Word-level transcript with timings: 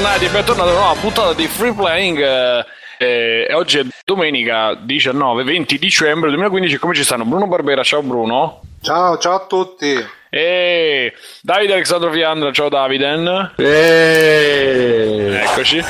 Bentornati, 0.00 0.32
bentornati 0.32 0.68
a 0.70 0.72
una 0.72 0.80
nuova 0.80 0.98
puntata 0.98 1.34
di 1.34 1.46
Free 1.46 1.74
Playing. 1.74 2.18
eh, 2.20 2.64
eh, 2.96 3.52
oggi 3.52 3.80
è 3.80 3.84
domenica 4.02 4.72
19-20 4.72 5.74
dicembre 5.74 6.30
2015. 6.30 6.78
Come 6.78 6.94
ci 6.94 7.04
stanno? 7.04 7.26
Bruno 7.26 7.46
Barbera, 7.46 7.82
ciao 7.82 8.00
Bruno. 8.00 8.62
Ciao, 8.80 9.18
ciao 9.18 9.34
a 9.34 9.44
tutti. 9.46 10.02
E 10.30 11.12
Davide 11.42 11.74
Alessandro 11.74 12.10
Fiandra, 12.12 12.50
ciao 12.50 12.70
Daviden. 12.70 13.52
Eh. 13.58 15.42
Eccoci. 15.44 15.84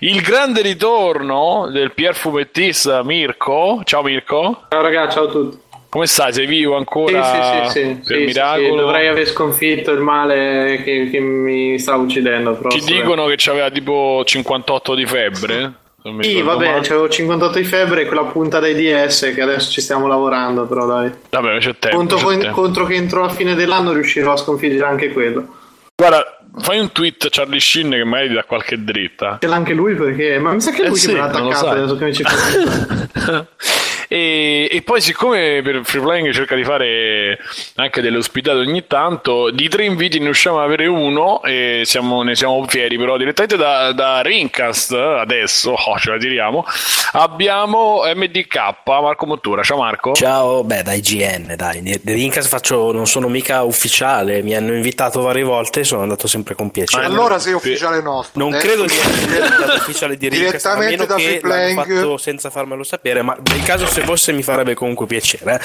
Il 0.00 0.20
grande 0.20 0.60
ritorno 0.60 1.70
del 1.70 1.94
Pier 1.94 2.14
Fumettista 2.14 3.02
Mirko. 3.02 3.80
Ciao 3.84 4.02
Mirko. 4.02 4.66
Ciao 4.68 4.82
ragazzi, 4.82 5.14
ciao 5.14 5.24
a 5.24 5.30
tutti. 5.30 5.63
Come 5.94 6.08
stai? 6.08 6.32
Sei 6.32 6.46
vivo 6.46 6.74
ancora? 6.74 7.22
Sì, 7.22 7.70
sì, 7.70 7.70
sì, 7.70 8.00
sì, 8.02 8.26
sì, 8.26 8.32
sì, 8.32 8.74
dovrei 8.74 9.06
aver 9.06 9.28
sconfitto 9.28 9.92
il 9.92 10.00
male 10.00 10.82
che, 10.82 11.08
che 11.08 11.20
mi 11.20 11.78
stava 11.78 12.02
uccidendo. 12.02 12.58
Vabbè. 12.60 12.80
dicono 12.80 13.26
che 13.26 13.36
c'aveva 13.36 13.70
tipo 13.70 14.20
58 14.24 14.94
di 14.96 15.06
febbre. 15.06 15.72
Sì, 16.18 16.42
vabbè, 16.42 16.66
male. 16.66 16.80
c'avevo 16.80 17.08
58 17.08 17.58
di 17.58 17.64
febbre 17.64 18.02
e 18.02 18.06
quella 18.06 18.24
punta 18.24 18.58
dei 18.58 18.74
DS 18.74 19.30
che 19.32 19.40
adesso 19.40 19.70
ci 19.70 19.80
stiamo 19.80 20.08
lavorando, 20.08 20.66
però 20.66 20.84
dai. 20.84 21.12
Vabbè, 21.30 21.58
c'è 21.58 21.78
tempo. 21.78 21.96
Conto, 21.96 22.16
c'è 22.16 22.22
con- 22.24 22.38
tempo. 22.40 22.60
contro 22.60 22.84
che 22.86 22.94
entro 22.94 23.20
la 23.20 23.28
fine 23.28 23.54
dell'anno 23.54 23.92
riuscirò 23.92 24.32
a 24.32 24.36
sconfiggere 24.36 24.86
anche 24.86 25.12
quello. 25.12 25.46
Guarda, 25.94 26.40
fai 26.58 26.80
un 26.80 26.90
tweet 26.90 27.26
a 27.26 27.28
Charlie 27.30 27.60
Sheen 27.60 27.90
che 27.90 28.02
magari 28.02 28.30
ti 28.30 28.34
dà 28.34 28.42
qualche 28.42 28.82
dritta. 28.82 29.38
Ce 29.40 29.46
l'ha 29.46 29.54
anche 29.54 29.74
lui 29.74 29.94
perché... 29.94 30.40
Ma 30.40 30.54
mi 30.54 30.60
sa 30.60 30.72
che 30.72 30.82
è 30.82 30.86
Eh 30.86 30.88
lui 30.88 30.98
sì, 30.98 31.06
che 31.06 31.12
me 31.12 31.18
l'ha 31.20 31.26
attaccato 31.26 31.68
adesso 31.68 31.96
che 31.96 32.04
mi 32.04 32.12
ci 32.12 32.24
fa. 32.24 33.46
e, 34.08 34.68
e 34.70 34.82
poi 34.82 35.00
siccome 35.00 35.60
per 35.62 35.80
Free 35.84 36.02
Playing 36.02 36.32
cerca 36.32 36.54
di 36.54 36.64
fare 36.64 37.38
anche 37.76 38.00
delle 38.00 38.18
ospitate 38.18 38.58
ogni 38.58 38.86
tanto 38.86 39.50
di 39.50 39.68
tre 39.68 39.84
inviti 39.84 40.18
ne 40.18 40.28
usciamo 40.28 40.58
ad 40.58 40.64
avere 40.64 40.86
uno 40.86 41.42
e 41.42 41.82
siamo- 41.84 42.22
ne 42.22 42.34
siamo 42.34 42.64
fieri 42.66 42.96
però 42.96 43.16
direttamente 43.16 43.56
da, 43.56 43.92
da 43.92 44.20
Rincast 44.22 44.92
adesso 44.92 45.72
oh, 45.76 45.98
ce 45.98 46.10
la 46.10 46.18
tiriamo 46.18 46.64
abbiamo 47.12 48.02
MDK 48.14 48.58
Marco 48.84 49.26
Mottura 49.26 49.62
ciao 49.62 49.78
Marco 49.78 50.12
Ciao, 50.14 50.62
beh, 50.64 50.82
da 50.82 50.92
IGN, 50.92 51.54
dai. 51.56 51.82
Di 51.82 52.00
di 52.02 52.12
Rincas 52.12 52.46
faccio, 52.46 52.92
non 52.92 53.06
sono 53.06 53.28
mica 53.28 53.62
ufficiale, 53.62 54.42
mi 54.42 54.54
hanno 54.54 54.72
invitato 54.74 55.20
varie 55.22 55.42
volte 55.42 55.80
e 55.80 55.84
sono 55.84 56.02
andato 56.02 56.26
sempre 56.26 56.54
con 56.54 56.70
piacere. 56.70 57.04
Allora 57.04 57.38
sei 57.38 57.52
ufficiale 57.52 58.00
nostro. 58.02 58.40
non 58.40 58.52
Adesso- 58.52 58.66
credo 58.66 58.84
di 58.84 58.92
essere 58.94 59.26
diventato 59.26 59.74
ufficiale 59.76 60.16
di 60.16 60.28
Rincas, 60.28 60.64
a 60.66 60.74
Direttamente 60.76 61.06
da 61.06 61.14
Free 61.18 61.40
Playing. 61.40 61.74
fatto 61.98 62.16
senza 62.18 62.50
farmelo 62.50 62.82
sapere, 62.84 63.22
ma 63.22 63.36
nel 63.50 63.62
caso 63.64 63.86
se 63.94 64.02
fosse 64.02 64.32
mi 64.32 64.42
farebbe 64.42 64.74
comunque 64.74 65.06
piacere. 65.06 65.54
eh. 65.54 65.60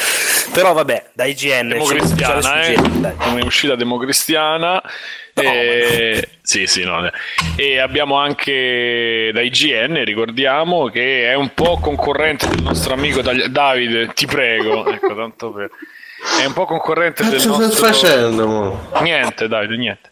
Però 0.53 0.73
vabbè, 0.73 1.11
da 1.13 1.25
IGN, 1.25 1.69
democristiana 1.69 2.61
eh? 2.61 2.73
IGN, 2.73 3.16
come 3.17 3.41
uscita 3.41 3.75
democristiana 3.75 4.81
e... 5.33 6.27
sì 6.41 6.67
sì 6.67 6.83
no 6.83 7.05
eh. 7.05 7.11
e 7.55 7.80
abbiamo 7.80 8.16
anche 8.17 9.31
da 9.33 9.41
IGN 9.41 10.03
ricordiamo 10.03 10.88
che 10.89 11.30
è 11.30 11.33
un 11.33 11.53
po' 11.53 11.80
concorrente 11.80 12.47
del 12.47 12.61
nostro 12.61 12.94
amico 12.94 13.21
Davide 13.21 14.08
ti 14.13 14.25
prego 14.25 14.86
ecco 14.91 15.16
tanto 15.16 15.52
per 15.52 15.69
è 16.41 16.45
un 16.45 16.53
po' 16.53 16.66
concorrente 16.66 17.23
del 17.23 17.33
Cazzo 17.33 17.47
nostro 17.58 17.69
stai 17.71 17.93
facendo, 17.93 18.47
mo? 18.47 18.89
niente 19.02 19.47
Davide 19.47 19.77
niente 19.77 20.08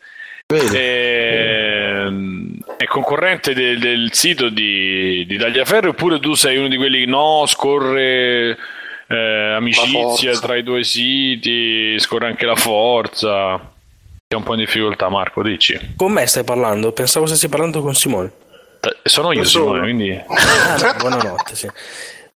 Vedi? 0.49 0.77
Ehm, 0.77 2.57
è 2.77 2.85
concorrente 2.85 3.53
del, 3.53 3.79
del 3.79 4.13
sito 4.13 4.47
di, 4.47 5.25
di 5.27 5.37
Tagliaferro 5.37 5.89
oppure 5.89 6.19
tu 6.19 6.35
sei 6.35 6.55
uno 6.55 6.69
di 6.69 6.77
quelli 6.77 6.99
che 6.99 7.05
no 7.05 7.43
scorre 7.47 8.57
eh, 9.07 9.53
amicizia 9.55 10.31
tra 10.39 10.55
i 10.55 10.63
due 10.63 10.83
siti 10.85 11.99
scorre 11.99 12.27
anche 12.27 12.45
la 12.45 12.55
forza 12.55 13.57
c'è 14.25 14.37
un 14.37 14.43
po' 14.43 14.53
in 14.53 14.59
difficoltà 14.59 15.09
Marco 15.09 15.43
dici 15.43 15.77
Con 15.97 16.13
me 16.13 16.25
stai 16.27 16.45
parlando? 16.45 16.93
Pensavo 16.93 17.25
stessi 17.25 17.49
parlando 17.49 17.81
con 17.81 17.93
Simone. 17.93 18.31
Eh, 18.79 19.09
sono 19.09 19.33
io 19.33 19.43
Simone 19.43 19.81
quindi 19.81 20.11
Ah, 20.11 20.77
no, 20.81 20.93
buonanotte, 20.99 21.55
sì. 21.55 21.69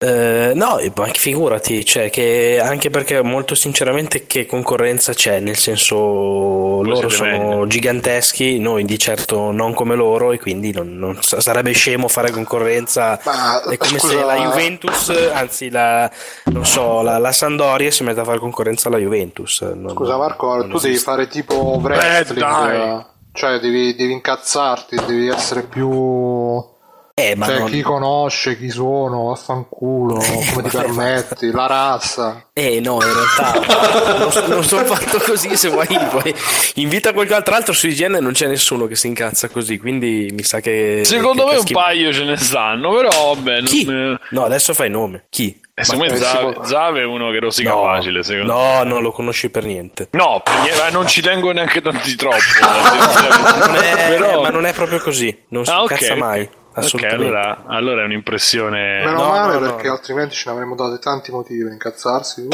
Eh, 0.01 0.53
no, 0.55 0.79
ma 0.95 1.07
figurati, 1.07 1.85
cioè 1.85 2.09
che 2.09 2.61
anche 2.63 2.89
perché 2.89 3.21
molto 3.21 3.57
sinceramente 3.57 4.29
che 4.29 4.47
concorrenza 4.47 5.13
c'è, 5.13 5.41
nel 5.41 5.57
senso 5.57 5.97
loro 5.97 7.09
siete 7.09 7.15
sono 7.17 7.49
meglio. 7.49 7.67
giganteschi, 7.67 8.61
noi 8.61 8.85
di 8.85 8.97
certo 8.97 9.51
non 9.51 9.75
come 9.75 9.97
loro 9.97 10.31
e 10.31 10.39
quindi 10.39 10.71
non, 10.73 10.97
non- 10.97 11.19
sarebbe 11.21 11.73
scemo 11.73 12.07
fare 12.07 12.31
concorrenza. 12.31 13.19
Ma, 13.25 13.61
è 13.63 13.77
come 13.77 13.99
scusa- 13.99 14.19
se 14.21 14.25
la 14.25 14.37
Juventus, 14.37 15.09
anzi 15.33 15.69
la, 15.69 16.09
non 16.45 16.65
so, 16.65 17.03
la, 17.03 17.19
la 17.19 17.33
Sandoria 17.33 17.91
si 17.91 18.05
mette 18.05 18.21
a 18.21 18.25
fare 18.25 18.39
concorrenza 18.39 18.87
alla 18.87 18.99
Juventus. 18.99 19.63
Non- 19.63 19.95
Scusa 19.95 20.17
Marco, 20.17 20.61
tu 20.61 20.79
devi 20.79 20.91
esiste. 20.91 21.11
fare 21.11 21.27
tipo 21.27 21.57
wrestling. 21.83 22.39
dai. 22.39 23.05
Cioè 23.33 23.59
devi, 23.59 23.97
devi 23.97 24.13
incazzarti, 24.13 24.95
devi 25.07 25.27
essere 25.27 25.65
più... 25.65 26.77
Eh, 27.19 27.35
ma 27.35 27.47
Cioè 27.47 27.59
non- 27.59 27.69
chi 27.71 27.83
conosce, 27.83 28.57
chi 28.57 28.71
sono, 28.71 29.25
vaffanculo, 29.25 30.15
come 30.55 30.69
ti 30.69 30.77
permetti, 30.77 31.51
la 31.51 31.67
razza. 31.67 32.49
Eh 32.53 32.79
no, 32.81 32.99
in 33.03 33.13
realtà 33.13 34.19
non, 34.19 34.31
so- 34.31 34.47
non 34.47 34.63
sono 34.65 34.85
fatto 34.85 35.19
così, 35.19 35.57
se 35.57 35.69
vuoi, 35.69 35.87
poi 36.11 36.33
invita 36.75 37.13
qualcun 37.13 37.43
altro, 37.45 37.73
su 37.73 37.89
IGN 37.89 38.19
non 38.21 38.33
c'è 38.33 38.47
nessuno 38.47 38.87
che 38.87 38.95
si 38.95 39.09
incazza 39.09 39.49
così, 39.49 39.79
quindi 39.79 40.31
mi 40.33 40.43
sa 40.45 40.61
che... 40.61 41.01
secondo 41.05 41.43
che 41.45 41.49
me 41.51 41.55
un 41.57 41.59
caschi- 41.63 41.73
paio 41.75 42.13
ce 42.13 42.25
ne 42.25 42.37
stanno 42.37 42.95
però 42.95 43.35
vabbè 43.35 43.63
Chi? 43.63 43.85
non, 43.85 44.19
No, 44.31 44.45
adesso 44.45 44.73
fai 44.75 44.89
nome. 44.91 45.25
Chi? 45.29 45.61
eh, 45.75 45.85
secondo 45.85 46.13
me 46.13 46.17
eh, 46.19 46.23
Zave, 46.23 46.57
Zave 46.63 47.01
è 47.01 47.05
uno 47.05 47.31
che 47.31 47.39
rosica 47.39 47.71
No, 47.71 47.83
facile 47.85 48.23
secondo 48.23 48.53
me 48.55 48.61
no, 48.79 48.83
non 48.85 49.03
lo 49.03 49.13
conosci 49.13 49.49
per 49.51 49.65
niente. 49.65 50.09
no 50.13 50.41
per 50.45 50.55
niente, 50.63 50.87
eh, 50.87 50.91
non 50.91 51.07
ci 51.07 51.21
tengo 51.21 51.51
neanche 51.53 51.81
tanti 51.81 52.15
troppo 52.17 52.37
Non 53.67 53.75
è- 53.77 54.09
Però- 54.09 54.43
Ma 54.43 54.51
non 54.51 54.67
è 54.67 54.73
proprio 54.73 54.99
così, 55.01 55.37
non 55.49 55.65
si 55.65 55.71
Ah, 55.71 55.81
incazza 55.83 56.15
mai, 56.17 56.49
Ok, 56.79 56.85
assolutamente. 56.85 57.25
allora, 57.27 57.65
allora 57.67 58.03
è 58.03 58.05
un'impressione. 58.05 58.99
Meno 59.05 59.11
no, 59.13 59.29
male 59.29 59.53
no, 59.55 59.61
no. 59.61 59.75
perché 59.75 59.89
altrimenti 59.89 60.35
ce 60.35 60.45
ne 60.47 60.53
avremmo 60.55 60.75
dati 60.75 61.01
tanti 61.03 61.31
motivi 61.31 61.63
per 61.63 61.73
incazzarsi. 61.73 62.49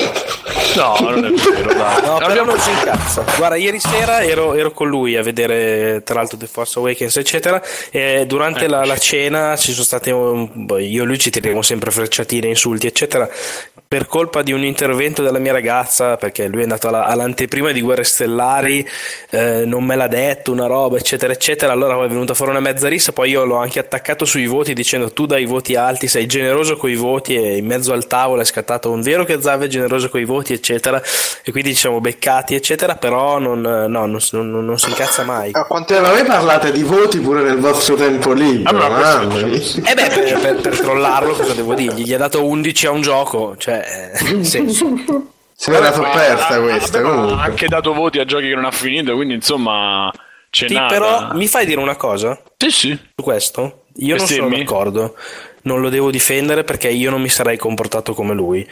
No, 0.77 0.97
non 1.11 1.25
è 1.25 1.31
vero. 1.31 1.73
No, 1.73 2.19
però 2.19 2.27
Abbiamo- 2.27 2.51
non 2.53 2.61
si 2.61 2.71
incazza. 2.71 3.25
Guarda, 3.37 3.57
ieri 3.57 3.79
sera 3.81 4.23
ero, 4.23 4.55
ero 4.55 4.71
con 4.73 4.89
lui 4.89 5.17
a 5.17 5.23
vedere 5.23 6.03
tra 6.05 6.15
l'altro 6.17 6.37
The 6.37 6.47
Force 6.47 6.79
Awakens, 6.79 7.17
eccetera. 7.17 7.63
E 7.91 8.25
durante 8.27 8.69
la, 8.69 8.85
la 8.85 8.97
cena 8.97 9.57
ci 9.57 9.73
sono 9.73 9.85
state. 9.85 10.13
boh, 10.13 10.79
io 10.79 11.03
e 11.03 11.07
lui 11.07 11.19
ci 11.19 11.31
tiriamo 11.31 11.63
sempre 11.63 11.91
frecciatine, 11.91 12.47
insulti, 12.49 12.87
eccetera. 12.87 13.29
Per 13.87 14.07
colpa 14.07 14.43
di 14.43 14.53
un 14.53 14.65
intervento 14.65 15.23
della 15.23 15.39
mia 15.39 15.53
ragazza, 15.53 16.17
perché 16.17 16.47
lui 16.49 16.61
è 16.61 16.63
andato 16.63 16.89
alla- 16.89 17.05
all'anteprima 17.05 17.71
di 17.71 17.81
Guerre 17.81 18.03
Stellari, 18.05 18.87
eh, 19.31 19.65
non 19.67 19.85
me 19.85 19.95
l'ha 19.97 20.09
detto 20.09 20.51
una 20.53 20.67
roba, 20.67 20.97
eccetera, 20.97 21.33
eccetera. 21.33 21.73
Allora 21.73 22.03
è 22.03 22.09
venuta 22.09 22.35
fuori 22.35 22.51
una 22.53 22.61
mezza 22.61 22.89
rissa. 22.89 23.13
Poi 23.13 23.31
io 23.31 23.45
l'ho 23.45 23.57
anche 23.57 23.79
attaccato 23.79 24.14
sui 24.25 24.47
voti 24.47 24.73
dicendo 24.73 25.13
tu 25.13 25.27
dai 25.27 25.45
voti 25.47 25.75
alti, 25.75 26.07
sei 26.07 26.27
generoso 26.27 26.77
coi 26.77 26.95
voti. 26.95 27.35
E 27.35 27.57
in 27.57 27.67
mezzo 27.67 27.93
al 27.93 28.07
tavolo 28.07 28.41
è 28.41 28.45
scattato 28.45 28.93
un 28.93 29.03
vero 29.03 29.25
che 29.25 29.41
Zave 29.43 29.65
è 29.65 29.69
generoso 29.69 30.09
coi 30.09 30.25
voti, 30.25 30.53
eccetera. 30.53 31.03
E 31.43 31.51
quindi 31.51 31.71
ci 31.71 31.81
siamo 31.81 32.01
beccati, 32.01 32.55
eccetera. 32.55 32.95
Però 32.95 33.39
non, 33.41 33.61
no, 33.61 33.87
non, 33.87 34.19
non- 34.31 34.65
non 34.65 34.79
si 34.79 34.91
incazza 34.91 35.25
mai. 35.25 35.51
A 35.55 35.65
quanti 35.65 35.95
ma 35.95 36.11
voi 36.11 36.23
parlate 36.25 36.71
di 36.71 36.85
voti 36.85 37.19
pure 37.19 37.43
nel 37.43 37.59
vostro 37.59 37.97
tempo 37.97 38.33
libero, 38.33 38.79
Ah, 38.79 38.89
ma 38.89 38.95
questo- 38.95 39.19
mamma 39.27 39.47
mia. 39.47 39.91
E 39.91 39.95
beh, 39.95 40.09
per, 40.15 40.39
per- 40.41 40.61
per 40.61 40.79
trollarlo, 40.81 41.33
cosa 41.35 41.55
devo 41.55 41.75
dirgli? 41.75 42.05
Gli 42.05 42.13
ha 42.15 42.19
dato 42.19 42.45
11 42.47 42.87
a 42.87 42.91
un 42.93 43.01
gioco, 43.01 43.57
cioè, 43.57 44.13
eh, 44.15 44.45
senso. 44.45 44.87
Se 45.57 45.71
me 45.71 45.79
la 45.79 45.93
so 45.93 46.03
Ma- 46.03 46.11
persa 46.11 46.49
ah, 46.49 46.61
questa. 46.61 46.99
Ha 47.01 47.43
anche 47.43 47.69
dato 47.69 47.93
voti 47.95 48.19
a 48.19 48.25
giochi 48.25 48.49
che 48.49 48.55
non 48.55 48.65
ha 48.65 48.71
finito, 48.73 49.15
quindi 49.15 49.35
insomma 49.35 50.11
c'è 50.51 50.67
Sì, 50.69 50.75
nada. 50.75 50.87
però 50.89 51.29
mi 51.35 51.47
fai 51.47 51.65
dire 51.65 51.81
una 51.81 51.95
cosa 51.97 52.37
Sì, 52.57 52.71
sì. 52.71 52.89
su 53.17 53.23
questo? 53.23 53.84
Io 53.97 54.17
non 54.17 54.27
sono 54.27 54.49
d'accordo, 54.49 55.17
non 55.63 55.81
lo 55.81 55.89
devo 55.89 56.11
difendere 56.11 56.65
perché 56.65 56.89
io 56.89 57.11
non 57.11 57.21
mi 57.21 57.29
sarei 57.29 57.57
comportato 57.57 58.13
come 58.15 58.35
lui. 58.35 58.67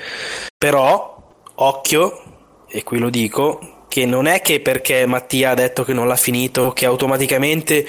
Però, 0.59 1.35
occhio, 1.55 2.23
e 2.69 2.83
qui 2.83 2.99
lo 2.99 3.11
dico, 3.11 3.85
che 3.89 4.07
non 4.07 4.27
è 4.27 4.41
che 4.41 4.61
perché 4.61 5.07
Mattia 5.07 5.51
ha 5.51 5.55
detto 5.55 5.85
che 5.85 5.93
non 5.93 6.09
l'ha 6.09 6.17
finito, 6.17 6.73
che 6.73 6.87
automaticamente 6.87 7.87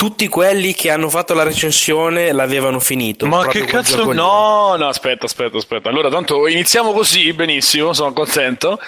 tutti 0.00 0.28
quelli 0.28 0.72
che 0.72 0.90
hanno 0.90 1.10
fatto 1.10 1.34
la 1.34 1.42
recensione 1.42 2.32
l'avevano 2.32 2.80
finito. 2.80 3.26
Ma 3.26 3.46
che 3.46 3.66
cazzo? 3.66 4.10
No, 4.14 4.74
no, 4.78 4.88
aspetta, 4.88 5.26
aspetta, 5.26 5.58
aspetta. 5.58 5.90
Allora, 5.90 6.08
tanto 6.08 6.48
iniziamo 6.48 6.92
così, 6.92 7.30
benissimo, 7.34 7.92
sono 7.92 8.14
contento. 8.14 8.80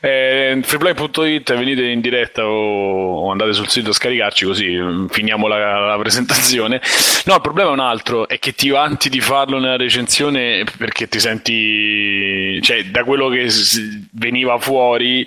Eh, 0.00 0.60
freeplay.it, 0.62 1.56
venite 1.56 1.82
in 1.86 2.00
diretta 2.00 2.46
o, 2.46 3.32
andate 3.32 3.52
sul 3.52 3.66
sito 3.68 3.90
a 3.90 3.92
scaricarci 3.92 4.44
così 4.44 4.68
mm, 4.68 5.06
finiamo 5.06 5.48
la, 5.48 5.86
la 5.86 5.98
presentazione. 5.98 6.80
No, 7.24 7.34
il 7.34 7.40
problema 7.40 7.70
è 7.70 7.72
un 7.72 7.80
altro, 7.80 8.28
è 8.28 8.38
che 8.38 8.52
ti 8.54 8.68
vanti 8.68 9.08
di 9.08 9.20
farlo 9.20 9.58
nella 9.58 9.76
recensione 9.76 10.62
perché 10.78 11.08
ti 11.08 11.18
senti... 11.18 12.62
Cioè, 12.62 12.84
da 12.84 13.02
quello 13.02 13.28
che 13.28 13.48
veniva 14.12 14.56
fuori 14.60 15.26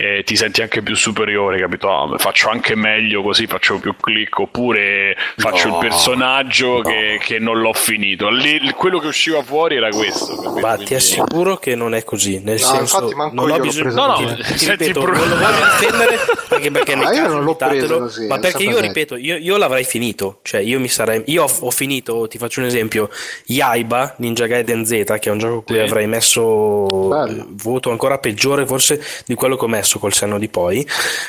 e 0.00 0.22
ti 0.24 0.34
senti 0.36 0.62
anche 0.62 0.80
più 0.82 0.94
superiore, 0.96 1.58
capito? 1.60 1.90
Ah, 1.90 2.16
faccio 2.18 2.48
anche 2.48 2.74
meglio 2.74 3.22
così, 3.22 3.46
faccio 3.46 3.78
più 3.78 3.94
click, 3.96 4.38
oppure 4.38 5.14
faccio 5.36 5.68
No, 5.68 5.74
il 5.80 5.88
personaggio 5.88 6.76
no. 6.76 6.80
che, 6.82 7.18
che 7.22 7.38
non 7.38 7.60
l'ho 7.60 7.72
finito. 7.74 8.30
Lì- 8.30 8.58
quello 8.74 8.98
che 8.98 9.08
usciva 9.08 9.42
fuori 9.42 9.76
era 9.76 9.90
questo. 9.90 10.34
capito? 10.36 10.58
Ma 10.66 10.76
ti 10.76 10.94
assicuro 10.94 11.56
che 11.58 11.74
non 11.74 11.94
è 11.94 12.02
così. 12.04 12.40
Nel 12.42 12.58
No, 12.60 12.66
senso, 12.66 12.96
infatti 13.02 13.14
manco 13.14 13.34
non 13.34 13.44
ho 13.50 13.56
l'ho 13.56 13.62
bisogno 13.62 13.82
preso 13.84 14.00
No, 14.00 14.06
no, 14.06 14.14
ti, 14.34 14.42
ti 14.42 14.58
senti, 14.58 14.84
ripeto, 14.86 15.00
Bruno. 15.00 15.18
non 15.18 15.28
lo 15.28 15.36
voglio 15.36 16.70
perché 16.70 16.94
nel 16.94 17.04
Ma 17.04 17.12
io 17.12 17.22
caso 17.22 17.34
non 17.34 17.44
l'ho 17.44 17.54
preso 17.56 17.98
così, 17.98 18.26
ma 18.26 18.36
eh, 18.36 18.40
perché 18.40 18.62
io 18.62 18.78
ripeto, 18.80 19.16
io, 19.16 19.36
io 19.36 19.56
l'avrei 19.56 19.84
finito. 19.84 20.40
Cioè, 20.42 20.60
io 20.60 20.80
mi 20.80 20.88
sarei. 20.88 21.22
Io 21.26 21.44
ho, 21.44 21.50
ho 21.60 21.70
finito, 21.70 22.26
ti 22.28 22.38
faccio 22.38 22.60
un 22.60 22.66
esempio. 22.66 23.10
Yaiba 23.46 24.14
Ninja 24.18 24.46
Gaiden 24.46 24.84
Z, 24.86 24.90
che 25.18 25.28
è 25.28 25.30
un 25.30 25.38
gioco 25.38 25.58
a 25.58 25.62
cui 25.62 25.74
Sì. 25.74 25.80
avrei 25.80 26.06
messo 26.06 26.86
Bello. 26.86 27.42
eh, 27.42 27.46
voto 27.50 27.90
ancora 27.90 28.18
peggiore, 28.18 28.66
forse 28.66 29.02
di 29.26 29.34
quello 29.34 29.56
che 29.56 29.64
ho 29.64 29.68
messo 29.68 29.89
col 29.98 30.12
senno 30.12 30.38
di 30.38 30.48
poi. 30.48 30.86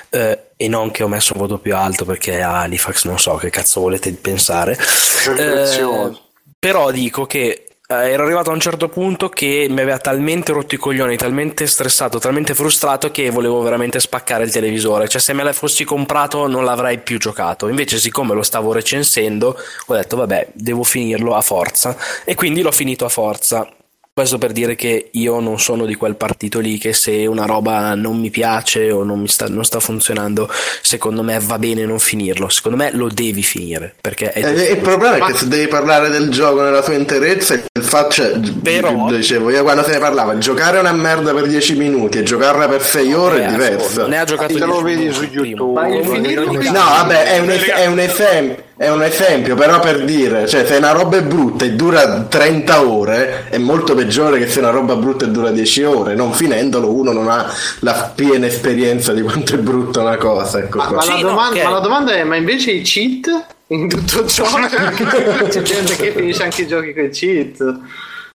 eh, 0.09 0.39
e 0.55 0.67
non 0.67 0.91
che 0.91 1.01
ho 1.03 1.07
messo 1.07 1.33
un 1.33 1.39
voto 1.39 1.57
più 1.57 1.75
alto 1.75 2.05
perché 2.05 2.41
a 2.41 2.59
Halifax 2.59 3.05
non 3.05 3.17
so 3.17 3.35
che 3.35 3.49
cazzo 3.49 3.81
volete 3.81 4.11
pensare. 4.13 4.77
Preziosi. 5.25 6.19
però 6.59 6.91
dico 6.91 7.25
che 7.25 7.65
eh, 7.91 8.11
ero 8.11 8.23
arrivato 8.23 8.51
a 8.51 8.53
un 8.53 8.59
certo 8.59 8.87
punto 8.87 9.27
che 9.27 9.67
mi 9.69 9.81
aveva 9.81 9.97
talmente 9.97 10.53
rotto 10.53 10.75
i 10.75 10.77
coglioni, 10.77 11.17
talmente 11.17 11.67
stressato, 11.67 12.19
talmente 12.19 12.53
frustrato 12.53 13.11
che 13.11 13.29
volevo 13.29 13.61
veramente 13.61 13.99
spaccare 13.99 14.45
il 14.45 14.51
televisore. 14.51 15.09
Cioè, 15.09 15.19
se 15.19 15.33
me 15.33 15.43
la 15.43 15.51
fossi 15.51 15.83
comprato 15.83 16.47
non 16.47 16.63
l'avrei 16.63 16.99
più 16.99 17.19
giocato. 17.19 17.67
Invece, 17.67 17.97
siccome 17.97 18.33
lo 18.33 18.43
stavo 18.43 18.71
recensendo, 18.71 19.57
ho 19.87 19.93
detto, 19.93 20.15
vabbè, 20.15 20.49
devo 20.53 20.83
finirlo 20.83 21.35
a 21.35 21.41
forza. 21.41 21.97
E 22.23 22.33
quindi 22.35 22.61
l'ho 22.61 22.71
finito 22.71 23.03
a 23.03 23.09
forza. 23.09 23.67
Questo 24.13 24.37
per 24.37 24.51
dire 24.51 24.75
che 24.75 25.07
io 25.13 25.39
non 25.39 25.57
sono 25.57 25.85
di 25.85 25.95
quel 25.95 26.17
partito 26.17 26.59
lì 26.59 26.77
che 26.77 26.91
se 26.91 27.25
una 27.25 27.45
roba 27.45 27.95
non 27.95 28.19
mi 28.19 28.29
piace 28.29 28.91
o 28.91 29.05
non, 29.05 29.21
mi 29.21 29.29
sta, 29.29 29.47
non 29.47 29.63
sta 29.63 29.79
funzionando, 29.79 30.49
secondo 30.81 31.23
me 31.23 31.39
va 31.41 31.57
bene 31.57 31.85
non 31.85 31.97
finirlo. 31.97 32.49
Secondo 32.49 32.75
me 32.77 32.91
lo 32.91 33.07
devi 33.07 33.41
finire. 33.41 33.95
Perché 34.01 34.33
è 34.33 34.45
Eh, 34.45 34.71
il 34.73 34.79
problema 34.79 35.15
è 35.15 35.31
che 35.31 35.37
se 35.37 35.47
devi 35.47 35.67
parlare 35.69 36.09
del 36.09 36.27
giogo 36.29 36.61
nella 36.61 36.81
sua 36.83 36.95
interezza, 36.95 37.53
il 37.53 37.63
fatto, 37.81 38.11
cioè, 38.11 38.37
Però- 38.61 39.09
dicevo, 39.09 39.49
io 39.49 39.63
quando 39.63 39.83
se 39.85 39.91
ne 39.91 39.99
parlava, 39.99 40.37
giocare 40.37 40.79
una 40.79 40.91
merda 40.91 41.33
per 41.33 41.47
10 41.47 41.77
minuti 41.77 42.17
e 42.17 42.23
giocarla 42.23 42.67
per 42.67 42.81
6 42.83 43.13
ore 43.13 43.45
è 43.45 43.49
diverso. 43.49 44.07
Ne 44.07 44.19
ha 44.19 44.25
giocato 44.25 44.53
Te 44.53 44.65
lo 44.65 44.81
10 44.81 44.83
vedi 44.83 45.13
su. 45.13 45.23
YouTube. 45.23 45.87
No, 45.87 46.71
No, 46.71 46.83
vabbè, 46.83 47.23
è 47.31 47.39
un, 47.39 47.49
es- 47.49 47.63
è 47.69 47.85
un 47.85 47.99
esempio. 47.99 48.63
È 48.81 48.89
un 48.89 49.03
esempio, 49.03 49.53
però 49.53 49.79
per 49.79 50.03
dire, 50.05 50.47
cioè 50.47 50.65
se 50.65 50.77
una 50.77 50.89
roba 50.89 51.17
è 51.17 51.21
brutta 51.21 51.65
e 51.65 51.73
dura 51.73 52.23
30 52.23 52.87
ore 52.87 53.47
è 53.49 53.59
molto 53.59 53.93
peggiore 53.93 54.39
che 54.39 54.47
se 54.49 54.57
una 54.57 54.71
roba 54.71 54.95
brutta 54.95 55.25
e 55.25 55.27
dura 55.27 55.51
10 55.51 55.83
ore, 55.83 56.15
non 56.15 56.33
finendolo 56.33 56.91
uno 56.91 57.11
non 57.11 57.29
ha 57.29 57.45
la 57.81 58.11
piena 58.15 58.47
esperienza 58.47 59.13
di 59.13 59.21
quanto 59.21 59.53
è 59.53 59.59
brutta 59.59 60.01
una 60.01 60.17
cosa, 60.17 60.57
ecco 60.57 60.77
Ma, 60.77 60.85
qua. 60.87 60.95
ma 60.95 61.01
Sì, 61.03 61.09
la 61.11 61.15
no, 61.17 61.29
domanda, 61.29 61.59
ok. 61.59 61.63
ma 61.63 61.69
la 61.69 61.79
domanda 61.79 62.11
è: 62.13 62.23
ma 62.23 62.35
invece 62.37 62.71
i 62.71 62.81
cheat 62.81 63.45
in 63.67 63.87
tutto 63.87 64.25
ciò? 64.25 64.45
C'è 65.47 65.61
gente 65.61 65.95
che 65.95 66.11
finisce 66.13 66.41
anche 66.41 66.63
i 66.63 66.67
giochi 66.67 66.93
con 66.95 67.03
i 67.03 67.09
cheat. 67.11 67.79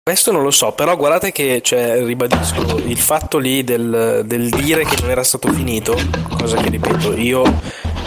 Questo 0.02 0.30
non 0.30 0.42
lo 0.42 0.50
so, 0.50 0.72
però 0.72 0.94
guardate 0.98 1.32
che, 1.32 1.62
cioè, 1.64 2.04
ribadisco, 2.04 2.82
il 2.84 2.98
fatto 2.98 3.38
lì 3.38 3.64
del, 3.64 4.20
del 4.26 4.50
dire 4.50 4.84
che 4.84 4.96
non 5.00 5.08
era 5.08 5.22
stato 5.22 5.50
finito, 5.50 5.96
cosa 6.38 6.58
che 6.58 6.68
ripeto, 6.68 7.16
io 7.16 7.42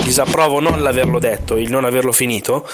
disapprovo 0.07 0.61
non 0.61 0.81
l'averlo 0.81 1.19
detto, 1.19 1.57
il 1.57 1.69
non 1.69 1.83
averlo 1.83 2.13
finito, 2.13 2.67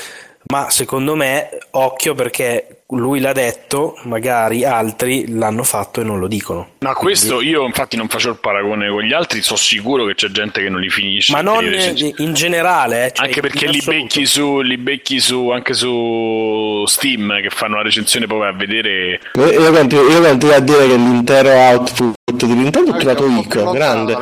ma 0.52 0.70
secondo 0.70 1.16
me, 1.16 1.50
occhio 1.72 2.14
perché 2.14 2.83
lui 2.98 3.20
l'ha 3.20 3.34
detto, 3.34 3.96
magari 4.04 4.66
altri 4.66 5.26
l'hanno 5.28 5.64
fatto 5.64 6.02
e 6.02 6.04
non 6.04 6.20
lo 6.20 6.28
dicono. 6.28 6.70
Ma 6.80 6.94
questo 6.94 7.42
io 7.42 7.66
infatti 7.66 7.98
non 7.98 8.08
faccio 8.08 8.30
il 8.30 8.38
paragone 8.38 8.90
con 8.90 9.02
gli 9.02 9.14
altri, 9.14 9.42
sono 9.42 9.58
sicuro 9.58 10.06
che 10.06 10.16
c'è 10.16 10.28
gente 10.30 10.62
che 10.62 10.70
non 10.70 10.80
li 10.80 10.90
finisce. 10.90 11.32
Ma 11.32 11.42
non 11.42 11.64
eh, 11.64 12.14
in 12.18 12.34
generale, 12.34 13.08
eh, 13.08 13.12
cioè, 13.14 13.28
anche 13.28 13.42
perché 13.42 13.68
li 13.68 13.82
becchi, 13.84 14.26
su, 14.26 14.62
li 14.62 14.78
becchi 14.78 15.20
su 15.20 15.50
anche 15.50 15.74
su 15.74 16.84
Steam 16.86 17.42
che 17.42 17.50
fanno 17.50 17.78
la 17.78 17.84
recensione 17.84 18.28
poi 18.28 18.40
vai 18.40 18.50
a 18.50 18.54
vedere 18.54 19.20
Io, 19.34 19.52
io 19.52 19.72
continuo, 19.72 20.10
io 20.10 20.22
continuo 20.22 20.56
a 20.56 20.60
dire 20.60 20.88
che 20.88 20.96
l'intero 20.96 21.50
output 21.50 22.16
di 22.32 22.54
Nintendo 22.54 22.92
Anche 22.92 23.06
trovato 23.06 23.28
Ico, 23.28 23.72
grande. 23.72 24.14
Eh, 24.14 24.16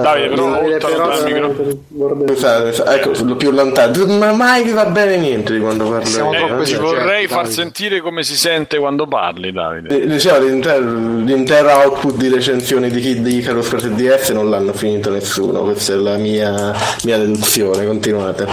Davide, 0.00 0.78
però 0.78 1.04
dal. 1.10 2.30
Esatto, 2.30 2.90
ecco, 2.90 3.12
lo 3.24 3.36
più 3.36 3.50
lontano. 3.50 4.06
Ma 4.18 4.32
mai 4.32 4.64
vi 4.64 4.72
va 4.72 4.86
bene 4.86 5.16
niente 5.16 5.52
di 5.52 5.60
quando 5.60 5.88
parlo 5.88 6.32
eh. 6.32 6.76
Vorrei 6.76 7.26
far 7.26 7.46
Davide. 7.46 7.95
Sentire 7.96 8.00
come 8.00 8.22
si 8.22 8.36
sente 8.36 8.78
quando 8.78 9.06
parli, 9.06 9.52
Davide. 9.52 10.02
Eh, 10.02 10.06
Diciamo, 10.06 10.44
l'intero, 10.46 10.84
l'intero 10.84 11.70
output 11.70 12.14
di 12.16 12.28
recensioni 12.28 12.90
di 12.90 13.00
Kid 13.00 13.26
Icarus 13.26 13.68
per 13.68 13.82
3DS 13.82 14.32
non 14.32 14.50
l'hanno 14.50 14.72
finito 14.72 15.10
nessuno, 15.10 15.60
questa 15.62 15.92
è 15.94 15.96
la 15.96 16.16
mia, 16.16 16.74
mia 17.04 17.18
deduzione, 17.18 17.86
continuate. 17.86 18.46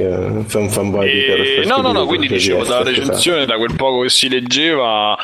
Io 0.00 0.44
sono 0.48 0.64
un 0.64 0.70
fanboy 0.70 1.10
di 1.10 1.18
Icarus 1.18 1.46
E- 1.48 1.54
per 1.56 1.66
no, 1.66 1.80
no, 1.82 1.92
no, 1.92 2.02
3DS, 2.02 2.06
quindi 2.06 2.28
dicevo 2.28 2.60
3DS, 2.62 2.68
dalla 2.68 2.80
scusate. 2.84 3.00
recensione, 3.00 3.46
da 3.46 3.56
quel 3.56 3.74
poco 3.76 4.00
che 4.02 4.08
si 4.08 4.28
leggeva, 4.28 5.16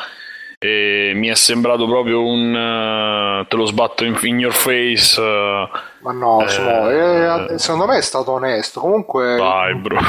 eh, 0.59 1.11
mi 1.15 1.27
è 1.27 1.35
sembrato 1.35 1.87
proprio 1.87 2.23
un 2.23 2.55
eh, 2.55 3.45
te 3.47 3.55
lo 3.55 3.65
sbatto 3.65 4.03
in, 4.05 4.15
in 4.23 4.39
your 4.39 4.53
face. 4.53 5.19
eh, 5.19 5.69
Ma 6.01 6.11
no, 6.11 6.43
Eh, 6.45 6.49
Simo, 6.49 6.89
eh, 6.89 7.57
secondo 7.57 7.87
me 7.87 7.97
è 7.97 8.01
stato 8.01 8.31
onesto. 8.31 8.79
Comunque, 8.79 9.37
Vai, 9.37 9.73
bro. 9.75 9.97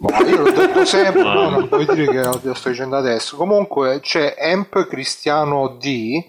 ma 0.00 0.18
io 0.26 0.36
l'ho 0.42 0.50
detto 0.50 0.84
sempre, 0.84 1.22
Ah. 1.22 1.32
no, 1.34 1.50
non 1.50 1.68
puoi 1.68 1.86
dire 1.86 2.06
che 2.06 2.22
lo 2.42 2.54
sto 2.54 2.68
dicendo 2.70 2.96
adesso. 2.96 3.36
Comunque 3.36 4.00
c'è 4.00 4.34
Amp 4.38 4.86
Cristiano 4.88 5.76
D 5.78 6.24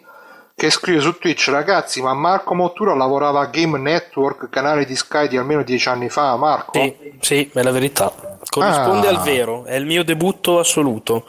che 0.53 0.69
scrive 0.69 0.99
su 0.99 1.17
Twitch, 1.17 1.47
ragazzi, 1.49 2.01
ma 2.03 2.13
Marco 2.13 2.53
Mottura 2.53 2.93
lavorava 2.93 3.39
a 3.41 3.45
Game 3.47 3.79
Network, 3.79 4.47
canale 4.49 4.85
di 4.85 4.95
Sky 4.95 5.27
di 5.27 5.35
almeno 5.37 5.63
dieci 5.63 5.89
anni 5.89 6.07
fa, 6.09 6.35
Marco? 6.35 6.73
Sì, 6.73 6.95
sì, 7.19 7.49
è 7.51 7.63
la 7.63 7.71
verità. 7.71 8.13
Corrisponde 8.47 9.07
Ah. 9.07 9.11
al 9.11 9.21
vero, 9.21 9.63
è 9.65 9.75
il 9.75 9.85
mio 9.87 10.03
debutto 10.03 10.59
assoluto. 10.59 11.25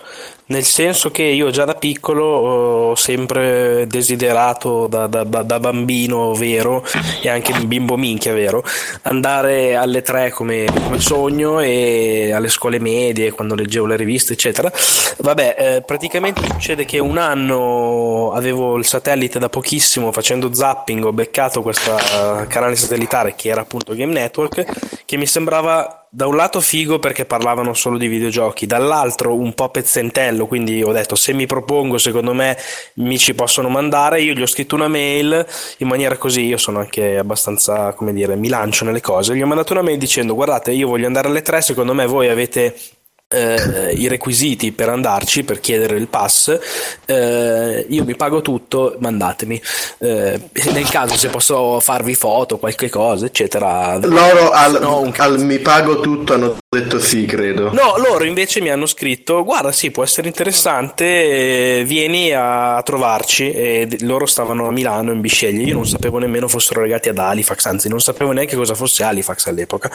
Nel 0.53 0.65
senso 0.65 1.11
che 1.11 1.23
io 1.23 1.49
già 1.49 1.65
da 1.65 1.75
piccolo 1.75 2.25
ho 2.25 2.95
sempre 2.95 3.87
desiderato, 3.87 4.87
da, 4.87 5.07
da- 5.07 5.25
da- 5.25 5.59
bambino 5.59 6.35
vero, 6.35 6.85
e 7.23 7.31
anche 7.31 7.55
bimbo 7.61 7.97
minchia 7.97 8.35
vero, 8.35 8.63
andare 9.05 9.77
alle 9.77 10.03
tre 10.03 10.31
come, 10.31 10.67
come 10.71 11.01
sogno 11.01 11.59
e 11.61 12.33
alle 12.35 12.51
scuole 12.51 12.79
medie, 12.79 13.33
quando 13.33 13.55
leggevo 13.55 13.87
le 13.87 13.97
riviste, 13.97 14.35
eccetera. 14.35 14.71
Vabbè, 15.21 15.57
eh, 15.59 15.83
praticamente 15.87 16.43
succede 16.45 16.85
che 16.85 16.99
un 16.99 17.17
anno 17.17 18.33
avevo 18.35 18.77
il 18.77 18.85
satellite 18.85 19.39
da 19.39 19.49
pochissimo, 19.49 20.13
facendo 20.13 20.53
zapping 20.53 21.03
ho 21.03 21.15
beccato 21.15 21.63
questo 21.63 21.97
canale 22.49 22.77
satellitare 22.77 23.35
che 23.35 23.49
era 23.49 23.63
appunto 23.63 23.95
Game 23.95 24.13
Network, 24.13 24.67
che 25.07 25.17
mi 25.17 25.27
sembrava 25.27 25.97
da 26.15 26.27
un 26.27 26.37
lato 26.37 26.61
figo 26.61 26.99
perché 26.99 27.25
parlavano 27.25 27.73
solo 27.73 27.97
di 27.97 28.07
videogiochi, 28.07 28.67
dall'altro 28.67 29.35
un 29.35 29.55
po' 29.55 29.71
pezzentello, 29.71 30.42
quindi 30.47 30.83
ho 30.83 30.93
detto 30.93 31.15
se 31.15 31.33
mi 31.33 31.47
propongo 31.47 31.99
secondo 31.99 32.33
me 32.33 32.57
mi 32.95 33.19
ci 33.19 33.35
possono 33.35 33.69
mandare, 33.69 34.23
io 34.23 34.35
gli 34.35 34.43
ho 34.43 34.47
scritto 34.47 34.75
una 34.75 34.89
mail 34.89 35.47
in 35.79 35.89
maniera 35.89 36.17
così, 36.17 36.45
io 36.45 36.57
sono 36.57 36.79
anche 36.79 37.17
abbastanza, 37.19 37.93
come 37.93 38.13
dire, 38.13 38.37
mi 38.37 38.49
lancio 38.49 38.85
nelle 38.85 39.01
cose, 39.01 39.35
gli 39.35 39.43
ho 39.43 39.47
mandato 39.47 39.73
una 39.73 39.83
mail 39.83 39.99
dicendo 39.99 40.35
guardate 40.35 40.73
io 40.73 40.89
voglio 40.89 41.07
andare 41.07 41.29
alle 41.29 41.43
tre, 41.43 41.61
secondo 41.63 41.95
me 41.95 42.07
voi 42.07 42.29
avete 42.29 42.75
eh, 43.33 43.93
i 43.95 44.09
requisiti 44.09 44.73
per 44.73 44.89
andarci, 44.89 45.45
per 45.45 45.61
chiedere 45.61 45.97
il 45.97 46.09
pass, 46.09 46.59
eh, 47.07 47.87
io 47.89 48.05
mi 48.05 48.15
pago 48.15 48.43
tutto, 48.43 48.97
mandatemi. 48.99 49.61
Eh, 49.99 50.41
nel 50.73 50.89
caso 50.89 51.17
se 51.17 51.29
posso 51.29 51.81
farvi 51.81 52.15
foto, 52.15 52.59
qualche 52.59 52.89
cosa, 52.89 53.27
eccetera. 53.27 53.97
Loro 53.99 54.51
al, 54.51 54.79
No, 54.81 55.13
al 55.17 55.41
mi 55.41 55.59
pago 55.59 56.01
tutto 56.01 56.35
hanno 56.35 56.57
detto 56.69 56.99
sì, 56.99 57.25
credo. 57.25 57.73
No, 57.73 57.97
loro 57.97 58.25
invece 58.25 58.61
mi 58.61 58.71
hanno 58.71 58.87
scritto: 58.87 59.45
Guarda, 59.45 59.73
sì, 59.73 59.91
può 59.91 60.03
essere 60.03 60.29
interessante, 60.29 61.81
eh, 61.81 61.85
vieni 61.85 62.33
a 62.33 62.81
trovarci. 62.85 63.51
E 63.51 63.99
loro 64.01 64.27
stavano 64.27 64.67
a 64.67 64.73
Milano 64.73 65.13
in 65.13 65.21
Bisceglie. 65.21 65.65
Io 65.65 65.75
non 65.75 65.87
sapevo 65.87 66.19
nemmeno 66.19 66.49
fossero 66.49 66.83
legati 66.83 67.09
ad 67.09 67.19
Halifax, 67.19 67.65
anzi, 67.67 67.89
non 67.89 68.01
sapevo 68.01 68.33
neanche 68.33 68.57
cosa 68.57 68.75
fosse 68.75 69.03
Halifax 69.05 69.47
all'epoca. 69.47 69.91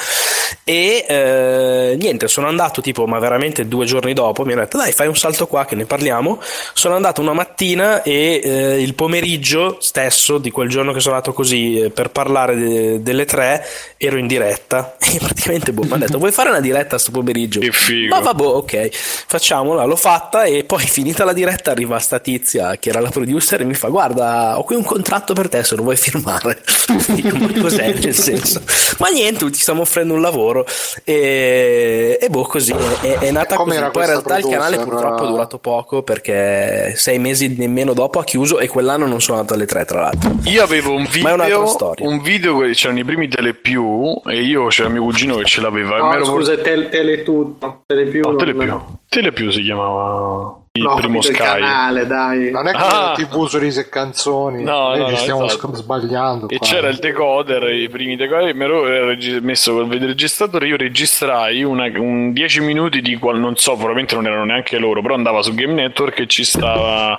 E 0.63 1.86
eh, 1.91 1.95
niente, 1.95 2.27
sono 2.27 2.47
andato 2.47 2.81
tipo, 2.81 3.05
ma 3.05 3.19
veramente 3.19 3.67
due 3.67 3.85
giorni 3.85 4.13
dopo. 4.13 4.43
Mi 4.45 4.53
hanno 4.53 4.61
detto: 4.61 4.77
Dai, 4.77 4.91
fai 4.91 5.07
un 5.07 5.15
salto 5.15 5.47
qua 5.47 5.65
che 5.65 5.75
ne 5.75 5.85
parliamo. 5.85 6.39
Sono 6.73 6.95
andato 6.95 7.21
una 7.21 7.33
mattina 7.33 8.03
e 8.03 8.41
eh, 8.43 8.81
il 8.81 8.93
pomeriggio 8.93 9.77
stesso 9.79 10.37
di 10.37 10.51
quel 10.51 10.69
giorno 10.69 10.91
che 10.91 10.99
sono 10.99 11.15
andato 11.15 11.33
così 11.33 11.79
eh, 11.79 11.89
per 11.89 12.09
parlare 12.09 12.55
de- 12.55 13.01
delle 13.01 13.25
tre 13.25 13.65
ero 13.97 14.17
in 14.17 14.27
diretta. 14.27 14.95
E 15.07 15.19
praticamente 15.19 15.71
boh, 15.71 15.83
mi 15.83 15.91
hanno 15.91 16.05
detto: 16.05 16.17
Vuoi 16.17 16.31
fare 16.31 16.49
una 16.49 16.59
diretta 16.59 16.97
sto 16.97 17.11
pomeriggio? 17.11 17.61
Che 17.61 17.71
figo. 17.71 18.13
Ma 18.13 18.21
vabbè, 18.21 18.43
ok, 18.43 18.89
facciamola. 18.91 19.85
L'ho 19.85 19.95
fatta 19.95 20.43
e 20.43 20.65
poi 20.65 20.83
finita 20.85 21.23
la 21.23 21.33
diretta 21.33 21.71
arriva 21.71 21.97
sta 21.97 22.19
tizia 22.19 22.75
che 22.77 22.89
era 22.89 22.99
la 22.99 23.09
producer 23.09 23.61
e 23.61 23.63
mi 23.63 23.73
fa: 23.73 23.87
Guarda, 23.87 24.59
ho 24.59 24.63
qui 24.63 24.75
un 24.75 24.83
contratto 24.83 25.33
per 25.33 25.47
te 25.47 25.63
se 25.63 25.75
lo 25.75 25.83
vuoi 25.83 25.95
firmare. 25.95 26.61
Dico, 27.07 27.37
ma 27.37 27.51
cos'è 27.59 27.93
nel 27.93 28.13
senso? 28.13 28.61
Ma 28.97 29.07
niente, 29.07 29.49
ti 29.49 29.59
stiamo 29.59 29.81
offrendo 29.81 30.13
un 30.13 30.21
lavoro 30.21 30.65
e, 31.03 31.86
e 32.19 32.27
boh, 32.29 32.43
così 32.43 32.71
è, 32.71 32.99
è, 33.01 33.17
è 33.19 33.31
nata 33.31 33.55
così. 33.55 33.79
Poi 33.91 34.03
in 34.03 34.09
realtà 34.09 34.37
il 34.37 34.47
canale 34.47 34.77
purtroppo 34.77 35.23
è 35.23 35.27
durato 35.27 35.57
poco 35.59 36.03
perché 36.03 36.93
sei 36.95 37.19
mesi 37.19 37.55
nemmeno 37.57 37.93
dopo 37.93 38.19
ha 38.19 38.23
chiuso 38.23 38.59
e 38.59 38.67
quell'anno 38.67 39.05
non 39.05 39.21
sono 39.21 39.37
andato 39.37 39.55
alle 39.55 39.65
tre, 39.65 39.85
tra 39.85 40.01
l'altro. 40.01 40.31
Io 40.43 40.63
avevo 40.63 40.93
un 40.93 41.07
video, 41.09 41.65
un 41.99 42.21
video 42.21 42.59
che 42.59 42.71
c'erano 42.71 42.99
i 42.99 43.03
primi 43.03 43.27
Telepiù 43.27 44.21
e 44.25 44.41
io 44.41 44.67
c'era 44.67 44.89
mio 44.89 45.03
cugino 45.03 45.35
che 45.37 45.45
ce 45.45 45.61
l'aveva. 45.61 45.97
No, 45.97 46.25
scusa, 46.25 46.53
por- 46.53 46.63
tele, 46.63 46.89
tele 46.89 47.23
tutto. 47.23 47.83
Telepiù. 47.85 48.21
No, 48.29 48.35
Telepiù. 48.35 48.81
Telepiù 49.09 49.51
si 49.51 49.61
chiamava 49.63 50.65
il 50.77 50.83
no, 50.83 50.95
primo 50.95 51.21
Sky. 51.21 51.33
Canale, 51.33 52.05
dai. 52.07 52.51
Non 52.51 52.67
è 52.67 52.71
che 52.71 52.77
ah. 52.77 53.13
TV 53.15 53.47
su 53.47 53.57
risi 53.57 53.79
e 53.79 53.89
canzoni. 53.89 54.63
No, 54.63 54.89
Noi 54.89 54.99
no, 54.99 55.09
ci 55.09 55.17
stiamo 55.17 55.45
esatto. 55.45 55.75
sbagliando. 55.75 56.49
E 56.49 56.57
qua. 56.57 56.67
c'era 56.67 56.87
il 56.89 56.97
decoder, 56.97 57.63
i 57.73 57.89
primi 57.89 58.15
decoder. 58.15 58.53
Mi 58.53 58.63
ero 58.63 59.15
messo 59.41 59.73
col 59.73 59.87
videoregistratore. 59.87 60.67
Io 60.67 60.77
registrai 60.77 61.63
una, 61.63 61.85
un 61.95 62.31
10 62.31 62.61
minuti 62.61 63.01
di 63.01 63.17
qual 63.17 63.39
non 63.39 63.55
so, 63.55 63.71
probabilmente 63.71 64.15
non 64.15 64.25
erano 64.25 64.45
neanche 64.45 64.77
loro. 64.77 65.01
Però 65.01 65.15
andava 65.15 65.41
su 65.41 65.53
Game 65.53 65.73
Network 65.73 66.19
e 66.19 66.27
ci 66.27 66.43
stava 66.43 67.17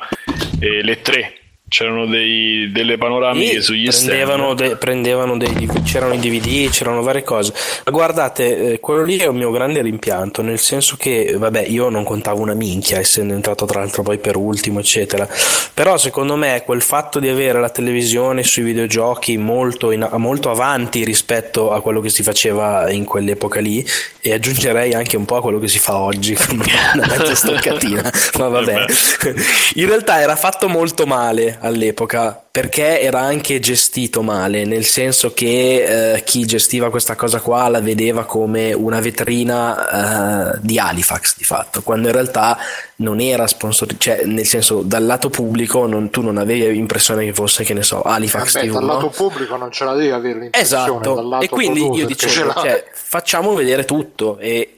eh, 0.60 0.82
le 0.82 1.00
tre 1.00 1.32
c'erano 1.68 2.06
dei, 2.06 2.72
delle 2.72 2.96
panoramiche 2.96 3.58
e 3.58 3.60
sugli 3.60 3.88
prendevano, 3.88 4.54
de, 4.54 4.76
prendevano 4.76 5.36
dei, 5.36 5.68
c'erano 5.84 6.14
i 6.14 6.18
DVD, 6.18 6.70
c'erano 6.70 7.02
varie 7.02 7.22
cose. 7.22 7.52
Ma 7.84 7.92
guardate, 7.92 8.72
eh, 8.72 8.80
quello 8.80 9.04
lì 9.04 9.18
è 9.18 9.26
un 9.26 9.36
mio 9.36 9.50
grande 9.50 9.82
rimpianto, 9.82 10.42
nel 10.42 10.58
senso 10.58 10.96
che, 10.96 11.34
vabbè, 11.36 11.66
io 11.66 11.90
non 11.90 12.04
contavo 12.04 12.40
una 12.40 12.54
minchia, 12.54 12.98
essendo 12.98 13.34
entrato 13.34 13.66
tra 13.66 13.80
l'altro 13.80 14.02
poi 14.02 14.18
per 14.18 14.36
ultimo, 14.36 14.80
eccetera. 14.80 15.28
Però 15.74 15.96
secondo 15.98 16.36
me 16.36 16.62
quel 16.64 16.80
fatto 16.80 17.20
di 17.20 17.28
avere 17.28 17.60
la 17.60 17.70
televisione 17.70 18.42
sui 18.42 18.62
videogiochi 18.62 19.36
molto, 19.36 19.90
in, 19.90 20.08
molto 20.16 20.50
avanti 20.50 21.04
rispetto 21.04 21.72
a 21.72 21.82
quello 21.82 22.00
che 22.00 22.08
si 22.08 22.22
faceva 22.22 22.90
in 22.90 23.04
quell'epoca 23.04 23.60
lì, 23.60 23.86
e 24.20 24.32
aggiungerei 24.32 24.94
anche 24.94 25.16
un 25.16 25.26
po' 25.26 25.36
a 25.36 25.42
quello 25.42 25.58
che 25.58 25.68
si 25.68 25.78
fa 25.78 25.98
oggi, 25.98 26.32
con 26.46 26.62
una 26.94 27.06
mezza 27.06 27.34
stoccatina, 27.34 28.10
ma 28.38 28.48
vabbè. 28.48 28.84
In 29.74 29.86
realtà 29.86 30.20
era 30.20 30.34
fatto 30.34 30.68
molto 30.68 31.06
male 31.06 31.57
all'epoca 31.60 32.42
perché 32.50 33.00
era 33.00 33.20
anche 33.20 33.60
gestito 33.60 34.22
male, 34.22 34.64
nel 34.64 34.84
senso 34.84 35.32
che 35.32 36.14
eh, 36.14 36.24
chi 36.24 36.44
gestiva 36.44 36.90
questa 36.90 37.14
cosa 37.14 37.40
qua 37.40 37.68
la 37.68 37.80
vedeva 37.80 38.24
come 38.24 38.72
una 38.72 38.98
vetrina 39.00 40.54
eh, 40.54 40.58
di 40.60 40.78
Halifax 40.78 41.36
di 41.36 41.44
fatto, 41.44 41.82
quando 41.82 42.08
in 42.08 42.14
realtà 42.14 42.58
non 42.96 43.20
era 43.20 43.46
sponsor, 43.46 43.96
cioè 43.96 44.24
nel 44.24 44.44
senso 44.44 44.82
dal 44.82 45.04
lato 45.04 45.30
pubblico 45.30 45.86
non, 45.86 46.10
tu 46.10 46.20
non 46.20 46.36
avevi 46.36 46.72
l'impressione 46.72 47.24
che 47.24 47.32
fosse 47.32 47.62
che 47.62 47.74
ne 47.74 47.84
so 47.84 48.02
Halifax 48.02 48.54
Vabbè, 48.54 48.66
TV, 48.66 48.72
dal 48.72 48.84
lato 48.84 49.10
pubblico 49.10 49.56
non 49.56 49.70
ce 49.70 49.84
la 49.84 49.94
devi 49.94 50.10
avere 50.10 50.38
l'impressione 50.40 51.00
esatto. 51.00 51.40
e 51.40 51.48
quindi 51.48 51.88
io 51.92 52.06
dicevo 52.06 52.54
cioè, 52.54 52.84
facciamo 52.92 53.54
vedere 53.54 53.84
tutto 53.84 54.36
e 54.38 54.74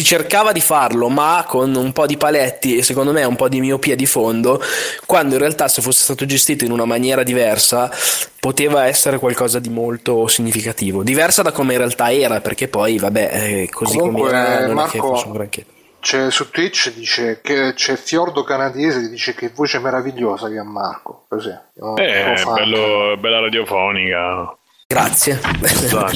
si 0.00 0.06
cercava 0.06 0.52
di 0.52 0.60
farlo, 0.60 1.08
ma 1.08 1.44
con 1.44 1.74
un 1.74 1.90
po' 1.92 2.06
di 2.06 2.16
paletti 2.16 2.76
e 2.76 2.84
secondo 2.84 3.10
me 3.10 3.24
un 3.24 3.34
po' 3.34 3.48
di 3.48 3.58
miopia 3.58 3.96
di 3.96 4.06
fondo, 4.06 4.62
quando 5.06 5.34
in 5.34 5.40
realtà 5.40 5.66
se 5.66 5.82
fosse 5.82 6.04
stato 6.04 6.24
gestito 6.24 6.64
in 6.64 6.70
una 6.70 6.84
maniera 6.84 7.24
diversa 7.24 7.90
poteva 8.38 8.86
essere 8.86 9.18
qualcosa 9.18 9.58
di 9.58 9.70
molto 9.70 10.28
significativo, 10.28 11.02
diversa 11.02 11.42
da 11.42 11.50
come 11.50 11.72
in 11.72 11.78
realtà 11.80 12.12
era, 12.12 12.40
perché 12.40 12.68
poi 12.68 12.96
vabbè, 12.96 13.30
eh, 13.32 13.68
così 13.72 13.98
Comunque, 13.98 14.30
come 14.30 14.40
era 14.40 14.66
non 14.66 14.76
Marco, 14.76 14.88
è 14.88 14.92
che 14.92 14.98
fosse 15.00 15.26
un 15.26 15.32
granché. 15.32 15.66
C'è, 15.98 16.30
su 16.30 16.48
Twitch 16.48 16.92
dice 16.94 17.40
che 17.42 17.72
c'è 17.74 17.96
Fiordo 17.96 18.44
Canadese 18.44 19.00
che 19.00 19.08
dice 19.08 19.34
che 19.34 19.50
voce 19.52 19.80
meravigliosa 19.80 20.48
che 20.48 20.58
ha 20.58 20.64
Marco. 20.64 21.24
Così, 21.26 21.48
eh, 21.48 22.44
bello, 22.54 23.16
bella 23.18 23.40
radiofonica. 23.40 24.56
Grazie. 24.90 25.38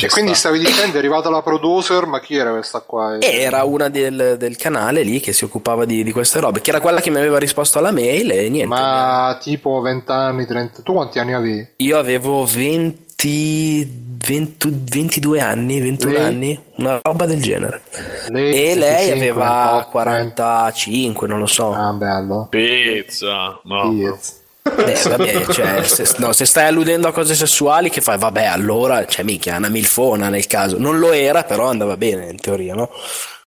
e 0.01 0.09
quindi 0.09 0.35
stavi 0.35 0.59
dicendo 0.59 0.97
è 0.97 0.99
arrivata 0.99 1.29
la 1.29 1.43
producer, 1.43 2.07
ma 2.07 2.21
chi 2.21 2.37
era 2.37 2.53
questa 2.53 2.81
qua? 2.81 3.21
Era 3.21 3.65
una 3.65 3.91
del, 3.91 4.37
del 4.39 4.57
canale 4.57 5.03
lì 5.03 5.21
che 5.21 5.35
si 5.35 5.45
occupava 5.45 5.85
di, 5.85 6.03
di, 6.03 6.11
queste 6.11 6.41
robe, 6.41 6.63
che 6.63 6.71
era 6.71 6.81
quella 6.81 7.03
che 7.03 7.11
mi 7.11 7.19
aveva 7.19 7.39
risposto 7.39 7.79
alla 7.79 7.91
mail 7.91 8.31
e 8.31 8.49
niente. 8.49 8.75
Ma 8.75 9.39
tipo 9.43 9.79
20 9.83 10.11
anni, 10.11 10.47
30... 10.47 10.81
Tu 10.81 10.93
quanti 10.95 11.19
anni 11.19 11.35
avevi? 11.35 11.69
Io 11.77 11.99
avevo 11.99 12.47
20... 12.47 14.01
20 14.23 14.85
22 14.91 15.41
anni, 15.41 15.81
21 15.81 16.13
lei? 16.13 16.23
anni, 16.23 16.61
una 16.77 16.99
roba 17.03 17.27
del 17.27 17.43
genere. 17.43 17.83
Lei 18.29 18.71
e 18.71 18.75
lei 18.75 19.11
aveva 19.11 19.87
45, 19.91 21.29
non 21.29 21.41
lo 21.41 21.47
so. 21.47 21.73
Ah, 21.73 21.93
bello. 21.93 22.47
Pizza, 22.49 23.61
no. 23.65 23.91
Pizza. 23.91 24.41
Beh, 24.63 25.03
vabbè, 25.09 25.47
cioè, 25.47 25.83
se, 25.83 26.15
no, 26.19 26.33
se, 26.33 26.45
stai 26.45 26.67
alludendo 26.67 27.09
a 27.09 27.13
cose 27.13 27.35
sessuali, 27.35 27.91
che 27.91 28.01
fai? 28.01 28.17
Vabbè, 28.17 28.45
allora, 28.45 29.05
cioè, 29.07 29.25
mica, 29.25 29.57
una 29.57 29.69
milfona 29.69 30.29
nel 30.29 30.47
caso. 30.47 30.79
Non 30.79 30.99
lo 30.99 31.13
era, 31.13 31.43
però 31.43 31.69
andava 31.69 31.97
bene 31.97 32.29
in 32.31 32.41
teoria, 32.41 32.75
no? 32.75 32.91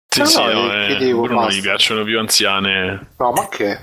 Sì, 0.08 0.20
no, 0.20 0.26
sì, 0.26 0.38
no, 0.38 0.52
no 0.52 0.72
eh, 0.72 0.96
Bruno 0.96 1.48
gli 1.50 1.60
piacciono 1.60 2.04
più 2.04 2.18
anziane. 2.18 3.08
No, 3.16 3.32
ma 3.32 3.48
che? 3.48 3.78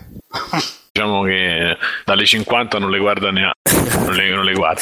diciamo 0.94 1.24
che 1.24 1.76
dalle 2.06 2.24
50 2.24 2.78
non 2.78 2.92
le 2.92 3.00
guarda 3.00 3.32
neanche 3.32 3.58
non 3.98 4.14
le, 4.14 4.30
non 4.30 4.46
le 4.46 4.54
guarda 4.54 4.82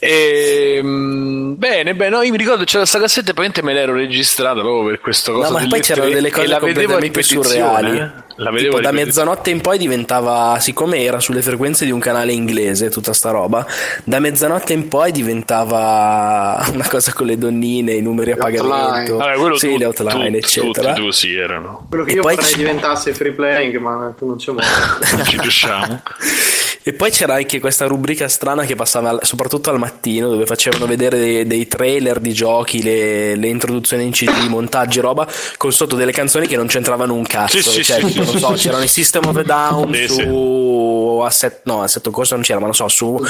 e, 0.00 0.74
ehm, 0.82 1.54
bene 1.56 1.94
bene 1.94 2.16
no, 2.16 2.22
io 2.22 2.32
mi 2.32 2.36
ricordo 2.36 2.64
c'era 2.64 2.80
questa 2.80 2.98
cassetta 2.98 3.30
e 3.30 3.34
probabilmente 3.34 3.62
me 3.62 3.72
l'ero 3.72 3.94
registrata 3.94 4.60
proprio 4.60 4.88
per 4.90 5.00
questo 5.00 5.32
cosa 5.32 5.50
no 5.50 5.58
ma 5.60 5.66
poi 5.68 5.80
c'erano 5.80 6.10
delle 6.10 6.32
cose 6.32 6.58
completamente 6.58 7.22
surreali 7.22 7.98
eh? 8.00 8.10
La 8.42 8.50
vedevo 8.50 8.76
tipo, 8.76 8.80
da 8.80 8.92
mezzanotte 8.92 9.50
in 9.50 9.60
poi 9.60 9.78
diventava 9.78 10.58
siccome 10.58 11.02
era 11.02 11.20
sulle 11.20 11.42
frequenze 11.42 11.84
di 11.84 11.90
un 11.90 12.00
canale 12.00 12.32
inglese 12.32 12.90
tutta 12.90 13.12
sta 13.12 13.30
roba 13.30 13.66
da 14.04 14.18
mezzanotte 14.18 14.72
in 14.72 14.88
poi 14.88 15.12
diventava 15.12 16.64
una 16.72 16.88
cosa 16.88 17.12
con 17.12 17.26
le 17.26 17.38
donnine 17.38 17.92
i 17.92 18.02
numeri 18.02 18.32
a 18.32 18.36
pagamento. 18.36 19.16
Vabbè, 19.16 19.56
sì, 19.56 19.68
tu, 19.68 19.76
le 19.76 19.84
outline 19.84 20.30
tu, 20.30 20.36
eccetera. 20.36 20.92
tutti 20.92 21.12
sì 21.12 21.34
erano. 21.34 21.86
Quello 21.88 22.04
che 22.04 22.10
e 22.10 22.14
io 22.14 22.22
poi 22.22 22.34
vorrei 22.34 22.52
c- 22.52 22.56
diventasse 22.56 23.14
free 23.14 23.32
playing 23.32 23.76
ma 23.78 24.12
tu 24.16 24.26
non 24.26 24.36
c'è 24.36 24.52
modo 24.52 24.64
ci 25.24 25.38
riusciamo. 25.38 26.02
E 26.84 26.92
poi 26.92 27.10
c'era 27.10 27.34
anche 27.34 27.60
questa 27.60 27.86
rubrica 27.86 28.26
strana 28.28 28.64
che 28.64 28.74
passava 28.74 29.18
soprattutto 29.22 29.70
al 29.70 29.78
mattino 29.78 30.28
dove 30.28 30.46
facevano 30.46 30.86
vedere 30.86 31.18
dei, 31.18 31.46
dei 31.46 31.68
trailer 31.68 32.18
di 32.18 32.32
giochi, 32.32 32.82
le, 32.82 33.36
le, 33.36 33.46
introduzioni 33.48 34.04
in 34.04 34.10
CD, 34.10 34.48
montaggi, 34.48 34.98
roba, 35.00 35.26
con 35.56 35.72
sotto 35.72 35.94
delle 35.94 36.12
canzoni 36.12 36.48
che 36.48 36.56
non 36.56 36.66
c'entravano 36.66 37.14
un 37.14 37.24
cazzo. 37.24 37.60
Sì, 37.60 37.84
cioè, 37.84 38.00
sì, 38.00 38.18
non 38.18 38.26
so, 38.26 38.52
c'erano 38.52 38.82
i 38.82 38.88
System 38.88 39.26
of 39.26 39.36
a 39.36 39.42
Down 39.42 39.94
su 40.08 41.20
Asset, 41.24 41.60
no, 41.64 41.82
Assetto 41.82 42.10
Corsa 42.10 42.34
non 42.34 42.42
c'era, 42.44 42.58
ma 42.58 42.66
non 42.66 42.74
so, 42.74 42.88
su 42.88 43.06
uh, 43.06 43.26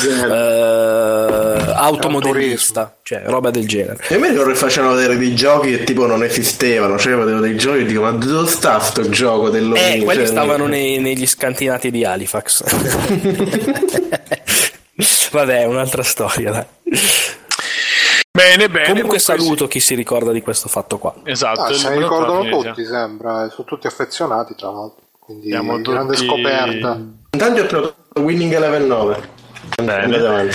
Automodellista, 1.75 2.95
cioè 3.03 3.23
roba 3.27 3.51
del 3.51 3.69
genere. 3.69 3.99
E 4.09 4.17
mi 4.17 4.29
ricordo 4.29 4.53
che 4.53 4.57
facevano 4.57 4.95
vedere 4.95 5.19
dei 5.19 5.35
giochi 5.35 5.71
che 5.71 5.85
tipo 5.85 6.07
non 6.07 6.23
esistevano, 6.23 6.99
cioè 6.99 7.15
vedevo 7.17 7.41
dei 7.41 7.57
giochi 7.57 7.81
e 7.81 7.85
dico 7.85 8.01
ma 8.03 8.13
dove 8.13 8.49
sta 8.49 8.79
sto 8.81 9.09
gioco 9.09 9.51
dell'Omni? 9.51 9.79
Eh, 9.79 10.03
quelli 10.03 10.21
cioè, 10.21 10.31
stavano 10.31 10.67
nei, 10.67 10.99
negli 10.99 11.27
scantinati 11.27 11.91
di 11.91 12.05
Halifax. 12.05 12.65
Vabbè, 15.33 15.65
un'altra 15.65 16.03
storia, 16.03 16.51
dai. 16.51 16.67
Bene, 18.31 18.69
bene. 18.69 18.89
Comunque 18.89 19.19
saluto 19.19 19.65
sì. 19.65 19.71
chi 19.73 19.81
si 19.81 19.95
ricorda 19.95 20.33
di 20.33 20.41
questo 20.41 20.69
fatto 20.69 20.99
qua. 20.99 21.15
Esatto. 21.25 21.61
Ah, 21.61 21.73
se 21.73 21.89
ne 21.91 21.99
ricordano 21.99 22.49
tutti, 22.49 22.85
sembra. 22.85 23.49
Sono 23.51 23.67
tutti 23.67 23.87
affezionati, 23.87 24.55
tra 24.55 24.71
l'altro. 24.71 25.03
Quindi 25.19 25.49
Siamo 25.49 25.81
grande 25.81 26.15
tutti... 26.15 26.27
scoperta. 26.27 27.01
Intanto 27.31 27.63
ho 27.63 27.67
trovato 27.67 27.95
Winning 28.21 28.53
Eleven 28.53 28.87
9. 28.87 29.41
Bene. 29.83 30.51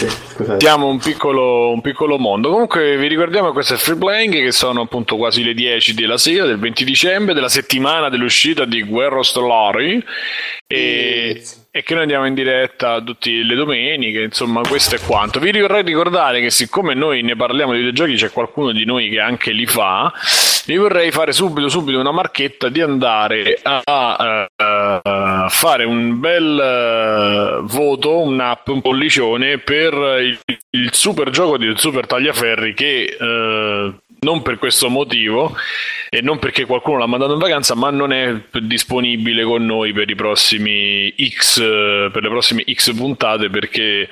Diamo 0.57 0.87
un 0.87 0.99
piccolo, 0.99 1.71
un 1.71 1.81
piccolo 1.81 2.17
mondo. 2.17 2.49
Comunque 2.49 2.97
vi 2.97 3.07
ricordiamo 3.07 3.47
che 3.47 3.53
questo 3.53 3.75
è 3.75 3.77
Free 3.77 3.95
Playing, 3.95 4.33
che 4.33 4.51
sono 4.51 4.81
appunto 4.81 5.15
quasi 5.15 5.43
le 5.43 5.53
10 5.53 5.93
della 5.93 6.17
sera 6.17 6.45
del 6.45 6.59
20 6.59 6.83
dicembre, 6.83 7.33
della 7.33 7.49
settimana 7.49 8.09
dell'uscita 8.09 8.65
di 8.65 8.83
Guerra 8.83 9.23
Stellari. 9.23 10.03
E, 10.67 11.43
e, 11.77 11.83
che 11.83 11.93
noi 11.93 12.03
andiamo 12.03 12.25
in 12.25 12.33
diretta 12.33 13.01
tutte 13.01 13.29
le 13.29 13.55
domeniche. 13.55 14.21
Insomma, 14.21 14.61
questo 14.61 14.95
è 14.95 14.99
quanto. 14.99 15.39
Vi 15.39 15.51
vorrei 15.59 15.83
ricordare 15.83 16.41
che, 16.41 16.49
siccome 16.49 16.93
noi 16.93 17.21
ne 17.21 17.35
parliamo 17.35 17.73
di 17.73 17.79
videogiochi, 17.79 18.15
c'è 18.15 18.31
qualcuno 18.31 18.71
di 18.71 18.85
noi 18.85 19.09
che 19.09 19.19
anche 19.19 19.51
li 19.51 19.65
fa 19.65 20.13
vi 20.67 20.75
vorrei 20.75 21.11
fare 21.11 21.31
subito, 21.31 21.69
subito 21.69 21.97
una 21.97 22.11
marchetta 22.11 22.67
di 22.67 22.81
andare 22.81 23.57
a, 23.63 23.81
a, 23.85 24.49
a 24.53 25.01
fare 25.57 25.85
un 25.85 26.19
bel 26.19 27.61
uh, 27.63 27.65
voto, 27.65 28.19
un 28.19 28.39
app, 28.39 28.67
un 28.67 28.79
pollicione 28.79 29.57
per 29.57 29.93
il, 30.21 30.39
il 30.69 30.93
super 30.93 31.31
gioco 31.31 31.57
del 31.57 31.79
super 31.79 32.05
tagliaferri 32.05 32.75
che 32.75 33.17
uh, 33.19 33.99
non 34.19 34.43
per 34.43 34.59
questo 34.59 34.87
motivo 34.89 35.55
e 36.09 36.21
non 36.21 36.37
perché 36.37 36.65
qualcuno 36.65 36.99
l'ha 36.99 37.07
mandato 37.07 37.33
in 37.33 37.39
vacanza, 37.39 37.73
ma 37.73 37.89
non 37.89 38.13
è 38.13 38.35
disponibile 38.61 39.43
con 39.43 39.65
noi 39.65 39.93
per 39.93 40.07
i 40.07 40.15
prossimi 40.15 41.13
X 41.27 41.59
per 41.59 42.21
le 42.21 42.29
prossime 42.29 42.63
X 42.71 42.95
puntate 42.95 43.49
perché 43.49 44.01
eh, 44.01 44.09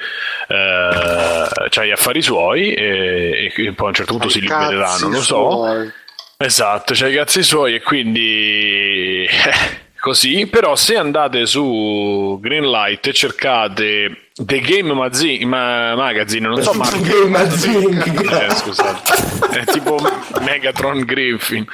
c'ha 1.70 1.86
gli 1.86 1.92
affari 1.92 2.22
suoi 2.22 2.74
e, 2.74 3.52
e, 3.56 3.72
poi 3.74 3.86
a 3.86 3.90
un 3.90 3.94
certo 3.94 4.14
punto 4.14 4.30
si 4.30 4.42
libereranno, 4.42 5.00
non 5.00 5.12
lo 5.12 5.22
so. 5.22 5.50
Suoi. 5.50 5.92
Esatto, 6.38 6.94
c'hai 6.94 7.14
i 7.14 7.16
cazzi 7.16 7.44
suoi 7.44 7.76
e 7.76 7.82
quindi 7.82 9.26
così, 10.06 10.46
però 10.46 10.76
se 10.76 10.98
andate 10.98 11.48
su 11.48 12.38
Greenlight 12.40 13.08
e 13.08 13.14
cercate 13.14 14.28
The 14.36 14.60
Game 14.60 14.94
Magazine, 14.94 15.44
ma, 15.46 15.96
Magazine 15.96 16.48
non 16.48 16.62
so 16.62 16.74
ma 16.78 16.88
Game 16.92 17.30
Magazine 17.30 18.04
eh, 18.46 18.52
scusate 18.52 19.62
è 19.62 19.66
tipo 19.66 19.98
Megatron 20.42 21.00
Griffin 21.02 21.66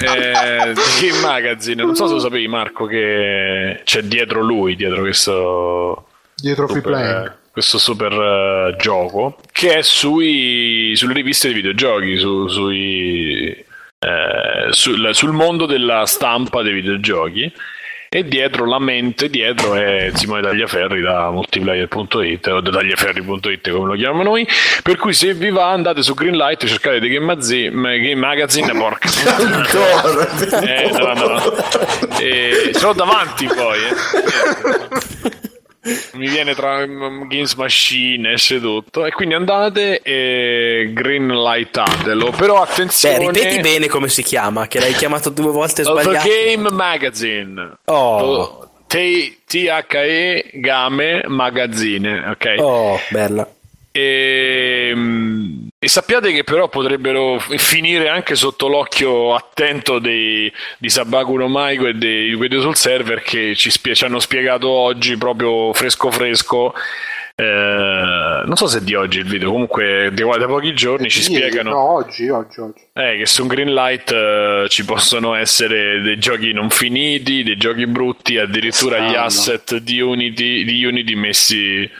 eh, 0.00 0.72
The 0.74 0.82
Game 1.00 1.20
Magazine. 1.20 1.82
Non 1.84 1.94
so 1.94 2.08
se 2.08 2.14
lo 2.14 2.18
sapevi, 2.18 2.48
Marco, 2.48 2.86
che 2.86 3.82
c'è 3.84 4.02
dietro 4.02 4.42
lui, 4.42 4.74
dietro 4.74 5.02
questo. 5.02 6.06
Dietro 6.34 6.66
Free 6.66 6.82
Playing. 6.82 7.36
Questo 7.52 7.78
super 7.78 8.12
uh, 8.12 8.76
gioco 8.76 9.38
che 9.52 9.76
è 9.76 9.82
sui, 9.82 10.90
sulle 10.96 11.12
riviste 11.12 11.46
di 11.46 11.54
videogiochi, 11.54 12.16
su, 12.16 12.48
sui, 12.48 13.63
eh, 14.04 14.72
sul, 14.72 15.10
sul 15.12 15.32
mondo 15.32 15.66
della 15.66 16.06
stampa 16.06 16.62
dei 16.62 16.72
videogiochi. 16.72 17.52
E 18.08 18.22
dietro 18.22 18.64
la 18.64 18.78
mente 18.78 19.28
dietro 19.28 19.74
è 19.74 20.12
Simone 20.14 20.42
Tagliaferri 20.42 21.00
da 21.00 21.32
multiplayer.it 21.32 22.46
o 22.46 22.60
da 22.60 22.70
tagliaferri.it 22.70 23.70
come 23.70 23.86
lo 23.86 23.94
chiamiamo 23.94 24.22
noi. 24.22 24.46
Per 24.84 24.96
cui 24.98 25.12
se 25.12 25.34
vi 25.34 25.50
va 25.50 25.70
andate 25.70 26.00
su 26.00 26.14
Greenlight 26.14 26.64
cercate 26.64 27.00
di 27.00 27.08
Game, 27.08 27.24
Mazi- 27.24 27.70
Game 27.70 28.14
Magazine 28.14 28.72
porca. 28.72 29.08
Eh, 30.62 30.90
no, 30.92 31.12
no. 31.12 31.42
E, 32.20 32.70
ce 32.72 32.84
l'ho 32.84 32.92
davanti 32.92 33.46
poi 33.46 33.78
eh 33.78 35.42
mi 36.12 36.28
viene 36.28 36.54
tra 36.54 36.84
Games 36.86 37.54
Machine 37.54 38.32
esce 38.32 38.60
tutto 38.60 39.04
e 39.04 39.12
quindi 39.12 39.34
andate 39.34 40.00
e 40.00 40.90
greenlightatelo 40.92 42.30
però 42.30 42.62
attenzione. 42.62 43.18
Beh, 43.18 43.26
ripeti 43.26 43.60
bene 43.60 43.88
come 43.88 44.08
si 44.08 44.22
chiama 44.22 44.66
che 44.66 44.80
l'hai 44.80 44.94
chiamato 44.94 45.30
due 45.30 45.50
volte 45.50 45.82
sbagliato 45.82 46.26
The 46.26 46.54
Game 46.54 46.70
Magazine. 46.70 47.78
Oh. 47.86 48.68
T-H-E 48.86 50.50
Game 50.54 51.22
Magazine 51.26 52.28
ok? 52.28 52.54
Oh 52.58 52.98
bella. 53.10 53.48
E, 53.96 54.88
ehm, 54.90 55.23
e, 55.84 55.88
sappiate 55.88 56.32
che 56.32 56.44
però 56.44 56.68
potrebbero 56.68 57.38
finire 57.38 58.08
anche 58.08 58.34
sotto 58.34 58.68
l'occhio 58.68 59.34
attento 59.34 59.98
dei, 59.98 60.52
di 60.78 60.88
Sabaku 60.88 61.36
no 61.36 61.48
Maiko 61.48 61.86
e 61.86 61.94
dei 61.94 62.34
Video 62.36 62.60
sul 62.60 62.76
server 62.76 63.22
che 63.22 63.54
ci, 63.54 63.70
spie- 63.70 63.94
ci 63.94 64.04
hanno 64.04 64.18
spiegato 64.18 64.68
oggi 64.68 65.16
proprio 65.16 65.72
fresco 65.72 66.10
fresco 66.10 66.74
eh, 67.36 68.42
non 68.44 68.54
so 68.54 68.68
se 68.68 68.84
di 68.84 68.94
oggi 68.94 69.18
il 69.18 69.24
video, 69.24 69.50
comunque 69.50 70.10
di 70.12 70.22
da 70.22 70.46
pochi 70.46 70.72
giorni 70.72 71.10
ci 71.10 71.32
ieri, 71.32 71.48
spiegano. 71.48 71.70
No, 71.70 71.94
oggi, 71.94 72.28
oggi, 72.28 72.60
oggi. 72.60 72.82
Eh, 72.92 73.16
che 73.18 73.26
su 73.26 73.44
Greenlight 73.46 74.12
eh, 74.12 74.66
ci 74.68 74.84
possono 74.84 75.34
essere 75.34 76.00
dei 76.00 76.16
giochi 76.16 76.52
non 76.52 76.70
finiti, 76.70 77.42
dei 77.42 77.56
giochi 77.56 77.86
brutti, 77.88 78.38
addirittura 78.38 78.96
Stanno. 78.96 79.10
gli 79.10 79.14
asset 79.16 79.76
di 79.78 80.00
Unity, 80.00 80.62
di 80.62 80.84
Unity 80.84 81.14
messi 81.16 81.90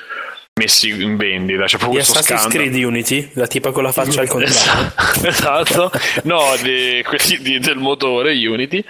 messi 0.60 0.88
in 0.88 1.16
vendita. 1.16 1.64
C'è 1.64 1.78
proprio 1.78 2.00
di 2.00 2.06
Assassin's 2.06 2.46
Creed 2.46 2.74
Unity, 2.74 3.30
la 3.34 3.46
tipa 3.46 3.72
con 3.72 3.82
la 3.82 3.92
faccia 3.92 4.20
al 4.20 4.28
contrario. 4.28 4.92
esatto, 5.26 5.90
no, 6.24 6.42
di, 6.62 7.02
quelli 7.04 7.38
di, 7.40 7.58
del 7.58 7.76
motore 7.76 8.32
Unity. 8.34 8.84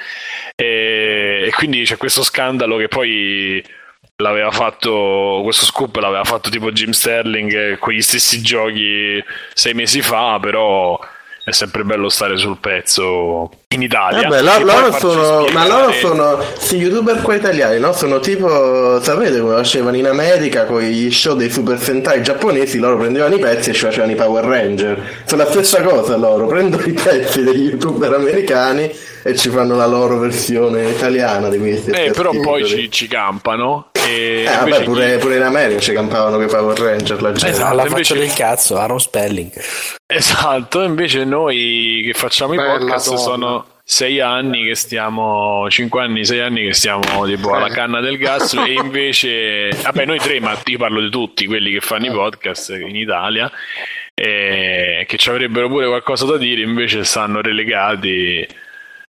E, 0.55 1.45
e, 1.47 1.51
quindi 1.53 1.85
c'è 1.85 1.97
questo 1.97 2.23
scandalo 2.23 2.77
che 2.77 2.89
poi 2.89 3.65
l'aveva 4.17 4.51
fatto, 4.51 5.41
questo 5.43 5.65
scoop 5.65 5.97
l'aveva 5.97 6.25
fatto 6.25 6.51
tipo 6.51 6.71
Jim 6.71 6.91
Sterling 6.91 7.79
quegli 7.79 8.03
stessi 8.03 8.41
giochi 8.43 9.23
sei 9.55 9.75
mesi 9.75 10.03
fa, 10.03 10.39
però 10.41 10.99
è 11.45 11.51
sempre 11.51 11.83
bello 11.85 12.09
stare 12.09 12.37
sul 12.37 12.59
pezzo 12.59 13.64
in 13.75 13.83
Italia. 13.83 14.29
Vabbè, 14.29 14.43
lo, 14.43 14.65
loro 14.65 14.93
sono, 14.93 15.47
ma 15.53 15.67
loro 15.67 15.93
sono 15.93 16.37
questi 16.37 16.77
youtuber 16.77 17.21
qua 17.21 17.35
italiani, 17.35 17.79
no? 17.79 17.93
Sono 17.93 18.21
tipo, 18.21 19.01
sapete 19.01 19.41
come 19.41 19.57
facevano 19.57 19.97
in 19.97 20.07
America 20.07 20.65
con 20.65 20.81
gli 20.81 21.11
show 21.11 21.35
dei 21.37 21.51
Super 21.51 21.79
Sentai 21.79 22.23
giapponesi, 22.23 22.79
loro 22.79 22.97
prendevano 22.97 23.35
i 23.35 23.39
pezzi 23.39 23.71
e 23.71 23.73
ci 23.75 23.85
facevano 23.85 24.13
i 24.13 24.15
Power 24.17 24.45
Ranger. 24.45 25.23
Sono 25.25 25.43
la 25.43 25.51
stessa 25.51 25.83
cosa 25.83 26.17
loro, 26.17 26.47
prendono 26.47 26.85
i 26.85 26.93
pezzi 26.93 27.43
degli 27.43 27.69
youtuber 27.71 28.13
americani 28.15 28.91
e 29.27 29.37
ci 29.37 29.49
fanno 29.49 29.75
la 29.75 29.87
loro 29.87 30.19
versione 30.19 30.91
italiana 30.91 31.49
di 31.49 31.59
questi. 31.59 31.91
Eh, 31.91 32.13
però 32.15 32.31
poi 32.31 32.65
ci, 32.67 32.91
ci 32.91 33.09
campano. 33.09 33.89
E 33.93 34.45
eh, 34.47 34.55
vabbè, 34.55 34.85
pure, 34.85 35.17
pure, 35.17 35.37
in 35.37 35.43
America 35.43 35.81
ci 35.81 35.93
campavano 35.95 36.37
con 36.37 36.45
i 36.45 36.49
Power 36.49 36.79
Ranger 36.79 37.23
la 37.23 37.33
gente. 37.33 37.49
Esatto, 37.49 37.75
la 37.75 37.87
faccia 37.87 38.15
del 38.15 38.33
cazzo, 38.35 38.77
Aaron 38.77 39.01
Spelling. 39.01 39.51
Esatto, 40.07 40.83
invece 40.83 41.25
noi 41.25 42.03
che 42.05 42.13
facciamo 42.13 42.55
Bella 42.55 42.75
i 42.75 42.79
podcast 42.81 43.07
donna. 43.07 43.19
sono 43.19 43.64
sei 43.87 44.19
anni 44.19 44.65
che 44.65 44.75
stiamo, 44.75 45.69
cinque 45.69 46.03
anni, 46.03 46.25
sei 46.25 46.41
anni 46.41 46.65
che 46.65 46.73
stiamo 46.73 47.27
tipo 47.27 47.53
alla 47.53 47.67
eh. 47.67 47.71
canna 47.71 48.01
del 48.01 48.17
gas 48.17 48.55
e 48.67 48.73
invece, 48.73 49.69
vabbè 49.69 50.07
noi 50.07 50.19
tre, 50.19 50.41
ma 50.41 50.59
io 50.65 50.79
parlo 50.79 51.01
di 51.03 51.11
tutti 51.11 51.47
quelli 51.47 51.71
che 51.73 51.81
fanno 51.81 52.07
i 52.07 52.11
podcast 52.11 52.71
in 52.71 52.97
Italia, 52.97 53.51
e 54.15 55.05
che 55.07 55.17
ci 55.19 55.29
avrebbero 55.29 55.69
pure 55.69 55.87
qualcosa 55.87 56.25
da 56.25 56.39
dire, 56.39 56.63
invece 56.63 57.05
stanno 57.05 57.43
relegati 57.43 58.47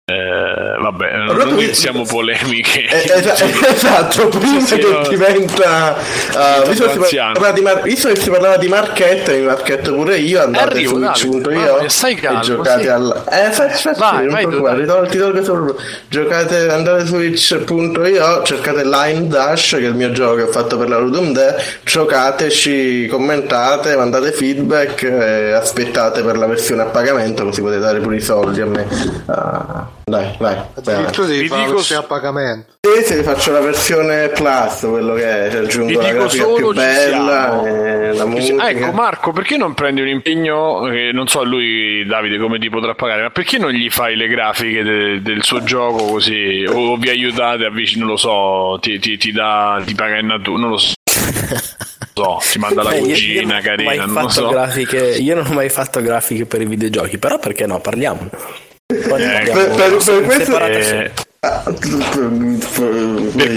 eh, 0.07 0.77
vabbè, 0.79 1.17
non 1.33 1.49
iniziamo 1.57 2.03
polemiche. 2.03 2.85
Eh, 2.87 3.09
esatto, 3.17 3.45
esatto, 3.73 4.27
prima 4.27 4.63
che 4.63 4.77
no, 4.77 5.07
diventa. 5.07 5.95
Uh, 6.31 6.67
visto, 6.69 6.85
che 6.85 7.05
si 7.05 7.19
di 7.55 7.61
Mar- 7.61 7.81
visto 7.81 8.09
che 8.09 8.15
si 8.15 8.29
parlava 8.29 8.57
di 8.57 8.67
marchette, 8.67 9.39
mi 9.39 9.47
marchetto 9.47 9.95
pure 9.95 10.17
io. 10.17 10.43
Andate 10.43 10.73
Arrivo, 10.75 11.11
su 11.15 11.41
Twitch.io 11.41 11.79
e 11.79 12.39
giocate 12.41 12.81
sì. 12.83 12.87
al. 12.87 13.23
Eh, 13.31 13.51
facci, 13.51 13.81
facci, 13.81 13.99
vai, 13.99 14.27
vai, 14.27 14.45
vai, 14.45 14.85
vai, 14.85 15.07
ti 15.09 15.17
tolgo 15.17 15.43
solo. 15.43 15.75
Giocate, 16.07 16.69
andate 16.69 17.07
su 17.07 17.13
Twitch.io, 17.13 18.43
cercate 18.43 18.85
Line 18.85 19.27
Dash, 19.27 19.71
che 19.71 19.85
è 19.85 19.87
il 19.87 19.95
mio 19.95 20.11
gioco 20.11 20.35
che 20.35 20.43
ho 20.43 20.51
fatto 20.51 20.77
per 20.77 20.87
la 20.87 20.99
Ludum 20.99 21.33
Day. 21.33 21.55
Giocateci, 21.83 23.07
commentate, 23.07 23.95
mandate 23.95 24.31
feedback 24.33 25.01
e 25.01 25.51
aspettate 25.53 26.21
per 26.21 26.37
la 26.37 26.45
versione 26.45 26.83
a 26.83 26.85
pagamento, 26.85 27.43
così 27.43 27.61
potete 27.61 27.81
dare 27.81 27.99
pure 28.01 28.17
i 28.17 28.21
soldi 28.21 28.61
a 28.61 28.65
me. 28.67 28.87
Uh, 29.25 29.94
dai, 30.05 30.35
vai. 30.37 30.55
Addirittura 30.75 31.27
devi 31.27 31.47
fare 31.47 31.65
dico... 31.65 31.97
a 31.97 32.03
pagamento. 32.03 32.73
Sì, 32.79 33.03
se 33.03 33.23
faccio 33.23 33.51
la 33.51 33.59
versione 33.59 34.29
Plus, 34.29 34.85
quello 34.87 35.15
che 35.15 35.47
è, 35.47 35.49
ci 35.49 35.57
aggiungo 35.57 35.99
la 35.99 36.11
grafica 36.11 36.45
più 36.45 36.73
bella 36.73 37.65
e 37.65 38.13
la 38.13 38.25
musica. 38.25 38.63
Ah, 38.63 38.69
ecco 38.69 38.91
Marco, 38.91 39.31
perché 39.31 39.57
non 39.57 39.73
prendi 39.73 40.01
un 40.01 40.07
impegno, 40.07 40.81
che 40.83 41.09
non 41.11 41.27
so 41.27 41.43
lui 41.43 42.05
Davide 42.05 42.37
come 42.37 42.59
ti 42.59 42.69
potrà 42.69 42.93
pagare, 42.93 43.23
ma 43.23 43.29
perché 43.31 43.57
non 43.57 43.71
gli 43.71 43.89
fai 43.89 44.15
le 44.15 44.27
grafiche 44.27 44.83
de, 44.83 45.21
del 45.23 45.43
suo 45.43 45.63
gioco 45.63 46.05
così, 46.05 46.63
o 46.67 46.95
vi 46.97 47.09
aiutate 47.09 47.65
a 47.65 47.71
vicino, 47.71 48.05
non 48.05 48.13
lo 48.13 48.17
so, 48.17 48.77
ti, 48.79 48.99
ti, 48.99 49.17
ti, 49.17 49.31
dà, 49.31 49.81
ti 49.83 49.95
paga 49.95 50.19
in 50.19 50.27
natura, 50.27 50.59
non 50.59 50.69
lo 50.69 50.77
so. 50.77 50.93
so, 52.13 52.39
ti 52.51 52.59
manda 52.59 52.83
la 52.83 52.93
cugina 52.93 53.59
carina. 53.59 54.05
Non 54.05 54.29
so. 54.29 54.49
grafiche, 54.49 55.15
io 55.17 55.33
non 55.33 55.47
ho 55.47 55.53
mai 55.53 55.69
fatto 55.69 55.99
grafiche 55.99 56.45
per 56.45 56.61
i 56.61 56.65
videogiochi, 56.65 57.17
però 57.17 57.39
perché 57.39 57.65
no? 57.65 57.79
Parliamo. 57.79 58.29
Eh, 59.17 59.51
per, 59.51 59.69
per, 59.69 59.97
per 60.03 60.21
questo 60.23 60.59
eh, 60.59 61.11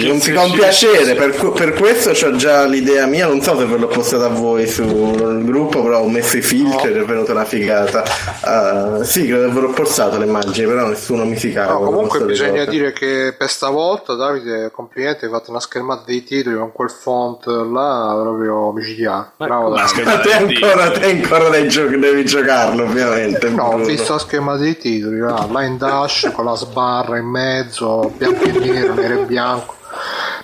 non 0.08 0.20
si 0.20 0.32
fa 0.32 0.42
un 0.42 0.52
piacere 0.52 1.14
per, 1.14 1.52
per 1.52 1.72
questo 1.74 2.10
ho 2.10 2.36
già 2.36 2.64
l'idea 2.64 3.06
mia 3.06 3.26
non 3.26 3.40
so 3.40 3.56
se 3.56 3.64
ve 3.64 3.76
l'ho 3.76 3.86
postata 3.86 4.26
a 4.26 4.28
voi 4.28 4.66
sul 4.66 5.44
gruppo 5.44 5.82
però 5.82 6.00
ho 6.00 6.08
messo 6.08 6.36
i 6.36 6.42
filtri 6.42 6.92
no. 6.92 7.02
è 7.02 7.04
venuta 7.04 7.32
una 7.32 7.44
figata. 7.44 8.02
Uh, 8.42 9.02
sì 9.02 9.26
credo 9.26 9.46
che 9.48 9.52
ve 9.52 9.60
l'ho 9.60 9.70
postato 9.70 10.18
le 10.18 10.26
immagini 10.26 10.66
però 10.66 10.86
nessuno 10.86 11.24
mi 11.24 11.36
si 11.36 11.52
cava 11.52 11.72
no, 11.72 11.80
comunque 11.80 12.24
bisogna 12.24 12.64
dire 12.64 12.92
che 12.92 13.34
per 13.36 13.48
stavolta 13.48 14.14
Davide 14.14 14.70
complimenti 14.70 15.24
hai 15.24 15.30
fatto 15.30 15.50
una 15.50 15.60
schermata 15.60 16.02
dei 16.06 16.22
titoli 16.24 16.56
con 16.56 16.72
quel 16.72 16.90
font 16.90 17.46
là 17.46 18.18
proprio 18.20 18.72
micidiale 18.72 19.32
bravo 19.36 19.70
Davide. 19.70 20.02
ma 20.02 20.18
te 20.18 20.32
ancora, 20.32 20.90
te 20.90 21.10
ancora 21.10 21.48
devi 21.48 22.24
giocarlo 22.24 22.84
ovviamente 22.84 23.48
no 23.48 23.64
ho 23.64 23.76
visto 23.78 24.12
la 24.12 24.18
schermata 24.18 24.58
dei 24.58 24.76
titoli 24.76 25.18
là, 25.18 25.46
line 25.50 25.76
dash 25.76 26.30
con 26.32 26.44
la 26.44 26.54
sbarra 26.54 27.16
in 27.18 27.26
mezzo 27.26 27.77
mezzo, 27.78 28.12
bianco 28.16 28.44
e 28.44 28.52
nero, 28.52 28.94
nero 28.94 29.22
e 29.22 29.24
bianco. 29.24 29.76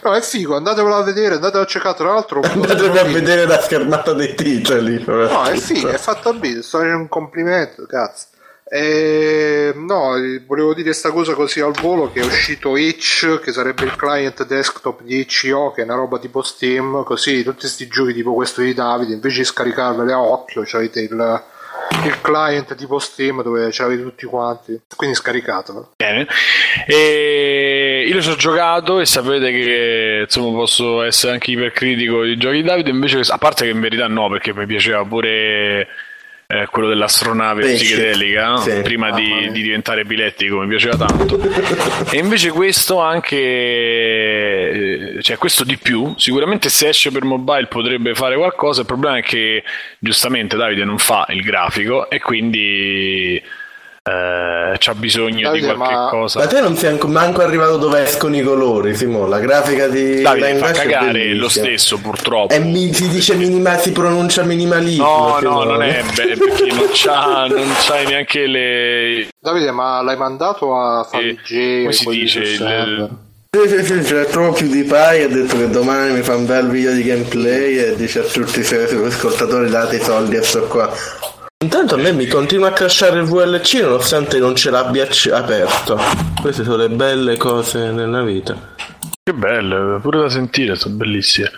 No, 0.03 0.15
è 0.15 0.21
figo, 0.21 0.57
andatevelo 0.57 0.95
a 0.95 1.03
vedere, 1.03 1.35
andatevelo 1.35 1.65
a 1.65 1.67
cercare 1.67 1.97
tra 1.97 2.13
l'altro. 2.13 2.41
Andatevi 2.41 2.99
a 2.99 3.05
vedere 3.05 3.47
la 3.47 3.61
schermata 3.61 4.13
dei 4.13 4.35
titoli. 4.35 5.03
No, 5.07 5.45
è 5.45 5.57
figo, 5.57 5.89
è 5.89 5.99
fatto 5.99 6.33
bene, 6.35 6.63
sto 6.63 6.79
facendo 6.79 6.99
un 6.99 7.09
complimento, 7.09 7.87
cazzo. 7.87 8.27
E, 8.67 9.73
no, 9.77 10.15
volevo 10.47 10.73
dire 10.73 10.87
questa 10.87 11.11
cosa 11.11 11.35
così 11.35 11.61
al 11.61 11.75
volo 11.81 12.11
che 12.11 12.21
è 12.21 12.25
uscito 12.25 12.77
Itch, 12.77 13.41
che 13.41 13.53
sarebbe 13.53 13.85
il 13.85 13.95
client 13.95 14.45
desktop 14.47 15.03
di 15.03 15.21
itch.io, 15.21 15.73
che 15.73 15.83
è 15.83 15.85
una 15.85 15.95
roba 15.95 16.19
tipo 16.19 16.43
Steam, 16.43 17.05
così 17.05 17.43
tutti 17.43 17.61
questi 17.61 17.87
giochi 17.87 18.15
tipo 18.15 18.35
questo 18.35 18.63
di 18.63 18.75
Davide, 18.75 19.13
invece 19.15 19.39
di 19.39 19.45
scaricarveli 19.45 20.13
a 20.13 20.21
occhio, 20.21 20.65
avete 20.73 21.01
il 21.01 21.43
il 22.07 22.21
client 22.21 22.75
tipo 22.75 22.99
Steam 22.99 23.43
dove 23.43 23.71
ce 23.71 23.83
l'avete 23.83 24.03
tutti 24.03 24.27
quanti 24.27 24.81
quindi 24.97 25.17
scaricatelo 25.17 25.93
bene. 25.97 26.27
E 26.87 28.07
io 28.09 28.21
ci 28.21 28.31
ho 28.31 28.37
giocato 28.37 29.01
e 29.01 29.07
sapete 29.07 29.51
che 29.51 30.21
insomma 30.25 30.57
posso 30.57 31.03
essere 31.03 31.33
anche 31.33 31.51
ipercritico 31.51 32.23
di 32.23 32.37
giochi 32.37 32.57
di 32.57 32.63
Davide 32.63 32.91
invece 32.91 33.21
a 33.21 33.39
parte 33.39 33.65
che 33.65 33.71
in 33.71 33.81
verità 33.81 34.07
no 34.07 34.29
perché 34.29 34.55
mi 34.55 34.67
piaceva 34.67 35.05
pure 35.05 35.87
eh, 36.47 36.67
quello 36.71 36.89
dell'astronave 36.89 37.63
Pesce. 37.63 37.85
psichedelica 37.85 38.57
sì. 38.59 38.81
prima 38.83 39.11
di, 39.13 39.51
di, 39.51 39.63
diventare 39.63 40.03
epilettico 40.03 40.59
mi 40.59 40.69
piaceva 40.69 41.07
tanto 41.07 41.41
e 42.11 42.19
invece 42.19 42.51
questo 42.51 43.01
anche 43.01 43.37
eh, 43.37 45.23
cioè 45.23 45.39
questo 45.39 45.65
di 45.65 45.79
più 45.79 46.15
sicuramente 46.17 46.69
se 46.69 46.89
esce 46.89 47.11
per 47.11 47.25
mobile 47.25 47.67
potrebbe 47.67 48.15
fare 48.15 48.37
qualcosa 48.37 48.81
il 48.81 48.87
problema 48.87 49.19
è 49.19 49.23
che 49.23 49.63
giustamente 49.99 50.57
Davide 50.57 50.85
non 50.85 50.99
fa 50.99 51.27
il 51.31 51.43
grafico 51.43 52.11
e 52.11 52.21
quindi 52.21 53.43
eh, 54.07 54.77
c'ha 54.79 54.95
bisogno 54.95 55.49
Davide, 55.49 55.69
di 55.69 55.75
qualche 55.75 55.95
ma- 55.95 56.09
cosa. 56.11 56.41
Da 56.41 56.47
te 56.47 56.61
non 56.61 56.77
sei 56.77 56.91
anco- 56.91 57.09
manco 57.09 57.41
arrivato 57.41 57.79
dove 57.79 58.03
escono 58.03 58.37
i 58.37 58.43
colori, 58.43 58.95
Simone. 58.95 59.31
La 59.31 59.39
grafica 59.39 59.89
di 59.89 60.21
Davide 60.21 60.47
Line 60.47 60.59
fa 60.59 60.73
cagare 60.73 61.35
lo 61.35 61.49
stesso, 61.49 61.99
purtroppo. 61.99 62.53
E 62.53 62.59
mi, 62.59 62.93
si 62.93 63.09
dice 63.09 63.35
minima, 63.35 63.79
si 63.79 63.93
pronuncia 63.93 64.43
minimalismo. 64.43 65.39
No, 65.41 65.41
no, 65.41 65.63
non 65.65 65.83
è 65.83 66.03
be- 66.15 66.37
perché 66.37 66.67
non 66.75 66.89
c'ha, 66.93 67.47
non 67.49 67.67
c'hai 67.81 68.07
neanche 68.07 68.47
le. 68.47 69.29
Davide, 69.41 69.71
ma 69.71 70.03
l'hai 70.03 70.17
mandato 70.19 70.75
a 70.77 71.01
Eh, 71.01 71.09
Favij 71.11 71.81
come 71.81 71.93
si 71.93 72.09
dice, 72.11 72.39
il- 72.41 73.09
Sì, 73.55 73.69
sì, 73.69 73.85
sì, 73.85 73.99
c'è 74.01 74.25
proprio 74.27 74.53
PewDiePie 74.69 75.23
ha 75.25 75.29
detto 75.29 75.57
che 75.57 75.71
domani 75.71 76.13
mi 76.13 76.23
fa 76.23 76.35
un 76.37 76.45
bel 76.45 76.67
video 76.69 76.93
di 76.93 77.05
gameplay 77.05 77.77
e 77.79 77.95
dice 77.97 78.19
a 78.19 78.23
tutti 78.25 78.59
i 78.61 78.65
suoi 78.65 78.83
ascoltatori 79.07 79.71
date 79.71 79.97
i 79.97 80.01
soldi 80.01 80.37
a 80.37 80.43
sto 80.43 80.67
qua. 80.67 80.91
Intanto 81.65 81.95
a 81.95 81.97
me 81.97 82.13
mi 82.13 82.27
continua 82.27 82.69
a 82.69 82.73
crashare 82.73 83.21
il 83.21 83.25
VLC 83.25 83.81
nonostante 83.81 84.39
non 84.39 84.55
ce 84.55 84.69
l'abbia 84.69 85.09
aperto. 85.33 85.99
Queste 86.39 86.63
sono 86.63 86.77
le 86.77 86.91
belle 86.91 87.39
cose 87.39 87.91
nella 87.91 88.23
vita. 88.23 88.55
Che 89.23 89.33
belle, 89.33 89.99
pure 89.99 90.21
da 90.21 90.29
sentire, 90.29 90.77
sono 90.77 90.97
bellissime. 90.97 91.51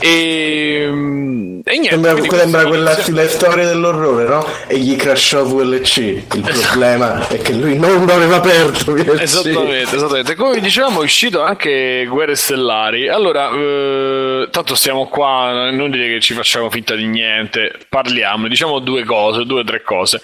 E, 0.00 0.82
e 0.82 1.78
niente. 1.78 1.88
Sembra, 1.88 2.16
sembra 2.38 2.66
quella 2.66 2.96
la 3.08 3.28
storia 3.28 3.66
dell'orrore, 3.66 4.26
no? 4.26 4.44
E 4.66 4.78
gli 4.78 4.96
crashò 4.96 5.44
VLC. 5.44 5.96
Il 5.98 6.64
problema 6.68 7.26
è 7.28 7.38
che 7.38 7.52
lui 7.52 7.78
non 7.78 8.06
l'aveva 8.06 8.36
aperto. 8.36 8.92
VLC. 8.92 9.20
Esattamente, 9.20 9.96
esattamente. 9.96 10.34
Come 10.34 10.54
vi 10.54 10.60
dicevamo, 10.60 11.00
è 11.00 11.04
uscito 11.04 11.42
anche 11.42 12.06
Guerre 12.08 12.34
Stellari. 12.34 13.08
Allora, 13.08 13.50
eh, 13.50 14.48
tanto 14.50 14.74
stiamo 14.74 15.06
qua, 15.08 15.70
non 15.70 15.90
dire 15.90 16.08
che 16.08 16.20
ci 16.20 16.34
facciamo 16.34 16.70
finta 16.70 16.94
di 16.94 17.06
niente, 17.06 17.72
parliamo, 17.88 18.48
diciamo 18.48 18.78
due 18.78 19.04
cose, 19.04 19.44
due 19.44 19.60
o 19.60 19.64
tre 19.64 19.82
cose. 19.82 20.20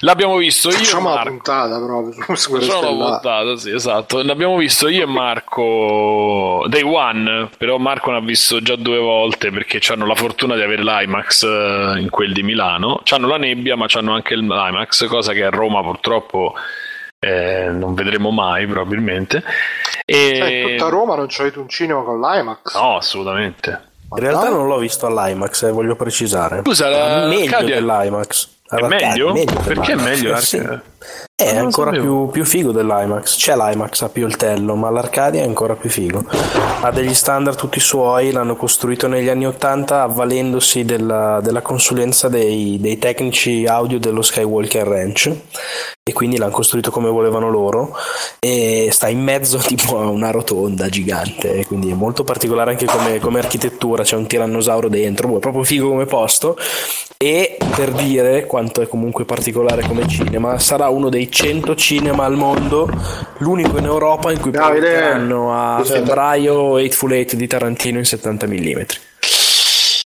L'abbiamo 0.00 0.36
visto 0.36 0.68
io 0.68 0.76
Facciamo 0.76 1.08
la 1.08 1.14
Marco. 1.16 1.30
puntata 1.30 1.78
proprio 1.78 2.36
su 2.36 2.50
Guerre 2.50 2.64
Stellari. 2.66 2.96
votato, 2.96 3.56
sì, 3.56 3.70
esatto. 3.70 4.22
L'abbiamo 4.22 4.56
visto 4.56 4.88
io 4.88 5.02
e 5.02 5.06
Marco 5.06 6.64
Day 6.68 6.82
One, 6.82 7.48
però 7.58 7.78
Marco 7.78 8.10
ne 8.10 8.18
ha 8.18 8.20
visto 8.20 8.60
già 8.60 8.76
due 8.76 8.85
volte 8.94 9.50
perché 9.50 9.80
hanno 9.92 10.06
la 10.06 10.14
fortuna 10.14 10.54
di 10.54 10.62
avere 10.62 10.82
l'IMAX 10.82 11.42
eh, 11.42 11.98
in 12.00 12.08
quel 12.10 12.32
di 12.32 12.42
Milano. 12.42 13.00
C'hanno 13.02 13.26
la 13.26 13.36
nebbia, 13.38 13.76
ma 13.76 13.86
c'hanno 13.88 14.14
anche 14.14 14.36
l'IMAX, 14.36 15.06
cosa 15.06 15.32
che 15.32 15.44
a 15.44 15.50
Roma 15.50 15.82
purtroppo 15.82 16.54
eh, 17.18 17.68
non 17.70 17.94
vedremo 17.94 18.30
mai 18.30 18.66
probabilmente. 18.66 19.42
E... 20.04 20.34
Cioè, 20.36 20.48
in 20.48 20.68
tutta 20.76 20.88
Roma 20.90 21.16
non 21.16 21.26
c'avete 21.28 21.58
un 21.58 21.68
cinema 21.68 22.02
con 22.02 22.20
l'IMAX? 22.20 22.74
No, 22.74 22.96
assolutamente. 22.96 23.80
In 24.08 24.18
realtà 24.18 24.50
non 24.50 24.68
l'ho 24.68 24.78
visto 24.78 25.06
all'IMAX, 25.06 25.62
eh, 25.64 25.70
voglio 25.72 25.96
precisare. 25.96 26.60
Scusa, 26.64 26.88
la- 26.88 27.26
meglio 27.26 27.50
Cadia- 27.50 27.74
dell'IMAX. 27.74 28.48
È 28.68 28.80
meglio? 28.86 29.32
dell'IMAX. 29.32 29.64
Perché 29.66 29.92
è 29.92 29.96
meglio 29.96 30.36
Eh, 30.36 30.40
sì. 30.40 30.58
L'arcade? 31.06 31.34
È 31.34 31.52
Non 31.52 31.54
lo 31.54 31.66
ancora 31.66 31.90
più, 31.90 32.28
più 32.30 32.44
figo 32.44 32.72
dell'IMAX. 32.72 33.36
C'è 33.36 33.56
l'IMAX 33.56 34.02
a 34.02 34.08
Pioltello, 34.08 34.74
ma 34.74 34.90
l'Arcadia 34.90 35.42
è 35.42 35.46
ancora 35.46 35.74
più 35.74 35.90
figo. 35.90 36.24
Ha 36.80 36.90
degli 36.90 37.14
standard 37.14 37.56
tutti 37.56 37.78
suoi, 37.78 38.32
l'hanno 38.32 38.56
costruito 38.56 39.06
negli 39.06 39.28
anni 39.28 39.46
80 39.46 40.02
avvalendosi 40.02 40.84
della, 40.84 41.40
della 41.42 41.60
consulenza 41.60 42.28
dei, 42.28 42.78
dei 42.80 42.98
tecnici 42.98 43.66
audio 43.66 43.98
dello 43.98 44.22
Skywalker 44.22 44.86
Ranch 44.86 45.34
e 46.08 46.12
quindi 46.12 46.36
l'hanno 46.36 46.52
costruito 46.52 46.92
come 46.92 47.08
volevano 47.10 47.50
loro 47.50 47.96
e 48.38 48.90
sta 48.92 49.08
in 49.08 49.20
mezzo 49.20 49.58
tipo 49.66 49.98
a 49.98 50.06
una 50.06 50.30
rotonda 50.30 50.88
gigante, 50.88 51.66
quindi 51.66 51.90
è 51.90 51.94
molto 51.94 52.22
particolare 52.22 52.70
anche 52.70 52.86
come, 52.86 53.18
come 53.18 53.40
architettura, 53.40 54.04
c'è 54.04 54.14
un 54.14 54.28
tirannosauro 54.28 54.88
dentro, 54.88 55.26
boh, 55.26 55.38
è 55.38 55.40
proprio 55.40 55.64
figo 55.64 55.88
come 55.88 56.06
posto 56.06 56.56
e 57.16 57.56
per 57.74 57.90
dire 57.92 58.46
quanto 58.46 58.82
è 58.82 58.86
comunque 58.86 59.24
particolare 59.24 59.82
come 59.82 60.06
cinema, 60.06 60.60
sarà 60.60 60.88
uno 60.96 61.08
dei 61.08 61.30
100 61.30 61.74
cinema 61.76 62.24
al 62.24 62.34
mondo, 62.34 62.88
l'unico 63.38 63.78
in 63.78 63.84
Europa 63.84 64.32
in 64.32 64.40
cui 64.40 64.50
proietteranno 64.50 65.52
a 65.52 65.84
febbraio 65.84 66.78
Eightful 66.78 67.12
Eight 67.12 67.34
di 67.34 67.46
Tarantino 67.46 67.98
in 67.98 68.04
70 68.04 68.46
mm. 68.46 68.80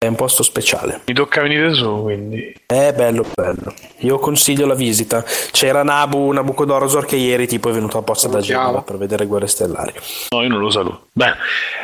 È 0.03 0.07
un 0.07 0.15
posto 0.15 0.43
speciale. 0.43 0.99
Mi 1.05 1.13
tocca 1.13 1.41
venire 1.41 1.73
su, 1.73 2.01
quindi. 2.01 2.53
È 2.65 2.91
bello, 2.93 3.25
bello. 3.33 3.73
Io 3.99 4.19
consiglio 4.19 4.65
la 4.65 4.73
visita. 4.73 5.23
C'era 5.51 5.81
Nabu, 5.81 6.29
Nabucodonosor 6.29 7.05
che 7.05 7.15
ieri 7.15 7.47
tipo 7.47 7.69
è 7.69 7.71
venuto 7.71 7.99
apposta 7.99 8.27
da. 8.27 8.41
Genova 8.41 8.81
per 8.81 8.97
vedere 8.97 9.25
Guerre 9.25 9.47
Stellari. 9.47 9.93
No, 10.31 10.41
io 10.41 10.49
non 10.49 10.59
lo 10.59 10.69
saluto. 10.69 11.07
Beh. 11.13 11.33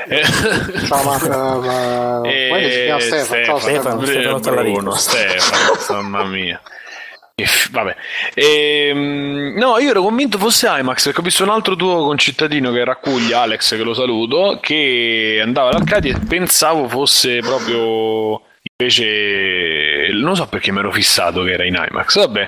Eh, 0.10 0.24
Ciao, 0.88 1.04
ma, 1.04 1.18
ma... 1.60 2.22
Eh, 2.26 2.84
chiama 2.88 3.00
Stefano? 3.00 3.46
Ciao, 3.46 3.60
Stefano. 3.60 3.60
Stefano. 3.60 4.06
Stefano 4.06 4.40
Tallarico. 4.42 4.80
Bruno, 4.80 4.96
Stefano, 4.96 6.02
mamma 6.02 6.24
mia. 6.26 6.60
E 6.60 6.66
f- 6.66 6.89
Vabbè, 7.72 7.96
Ehm, 8.34 9.54
no, 9.58 9.78
io 9.80 9.90
ero 9.90 10.02
convinto 10.02 10.38
fosse 10.38 10.68
IMAX 10.68 11.06
perché 11.06 11.20
ho 11.20 11.24
visto 11.24 11.44
un 11.44 11.50
altro 11.50 11.76
tuo 11.76 12.04
concittadino 12.04 12.72
che 12.72 12.84
raccoglie, 12.84 13.34
Alex, 13.34 13.76
che 13.76 13.84
lo 13.84 13.94
saluto, 13.94 14.60
che 14.62 15.40
andava 15.44 15.70
all'Arcadia 15.70 16.16
e 16.16 16.20
pensavo 16.28 16.88
fosse 16.88 17.40
proprio 17.40 18.42
invece 18.82 20.14
non 20.14 20.38
so 20.38 20.48
perché 20.48 20.72
mi 20.72 20.80
ero 20.80 20.90
fissato 20.90 21.44
che 21.44 21.52
era 21.52 21.66
in 21.66 21.86
IMAX. 21.90 22.16
Vabbè. 22.16 22.48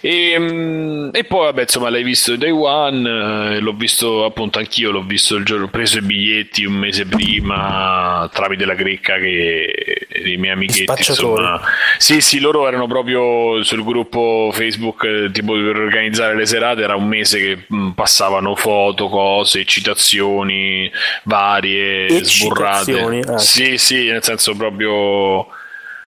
E, 0.00 0.36
mm, 0.38 1.08
e 1.12 1.24
poi 1.24 1.44
vabbè 1.44 1.62
insomma 1.62 1.90
l'hai 1.90 2.02
visto 2.02 2.34
Day 2.36 2.50
One 2.50 3.56
eh, 3.56 3.60
l'ho 3.60 3.74
visto 3.74 4.24
appunto 4.24 4.58
anch'io 4.58 4.90
l'ho 4.90 5.02
visto 5.02 5.36
il 5.36 5.44
giorno 5.44 5.66
ho 5.66 5.68
preso 5.68 5.98
i 5.98 6.02
biglietti 6.02 6.64
un 6.64 6.74
mese 6.74 7.04
prima 7.04 8.28
tramite 8.32 8.64
la 8.64 8.74
grecca 8.74 9.18
che 9.18 10.06
i 10.24 10.36
miei 10.38 10.54
amichetti 10.54 10.92
insomma. 10.96 11.60
Sì 11.98 12.22
sì 12.22 12.40
loro 12.40 12.66
erano 12.66 12.86
proprio 12.86 13.62
sul 13.62 13.84
gruppo 13.84 14.50
Facebook 14.54 15.04
eh, 15.04 15.30
tipo 15.30 15.52
per 15.52 15.76
organizzare 15.76 16.34
le 16.34 16.46
serate 16.46 16.82
era 16.82 16.96
un 16.96 17.06
mese 17.06 17.38
che 17.38 17.66
mm, 17.74 17.90
passavano 17.90 18.54
foto 18.54 19.08
cose 19.08 19.66
citazioni 19.66 20.90
varie 21.24 22.24
sburrate. 22.24 23.20
ah. 23.28 23.38
sì 23.38 23.76
sì 23.76 24.08
nel 24.08 24.22
senso 24.22 24.56
proprio 24.56 25.46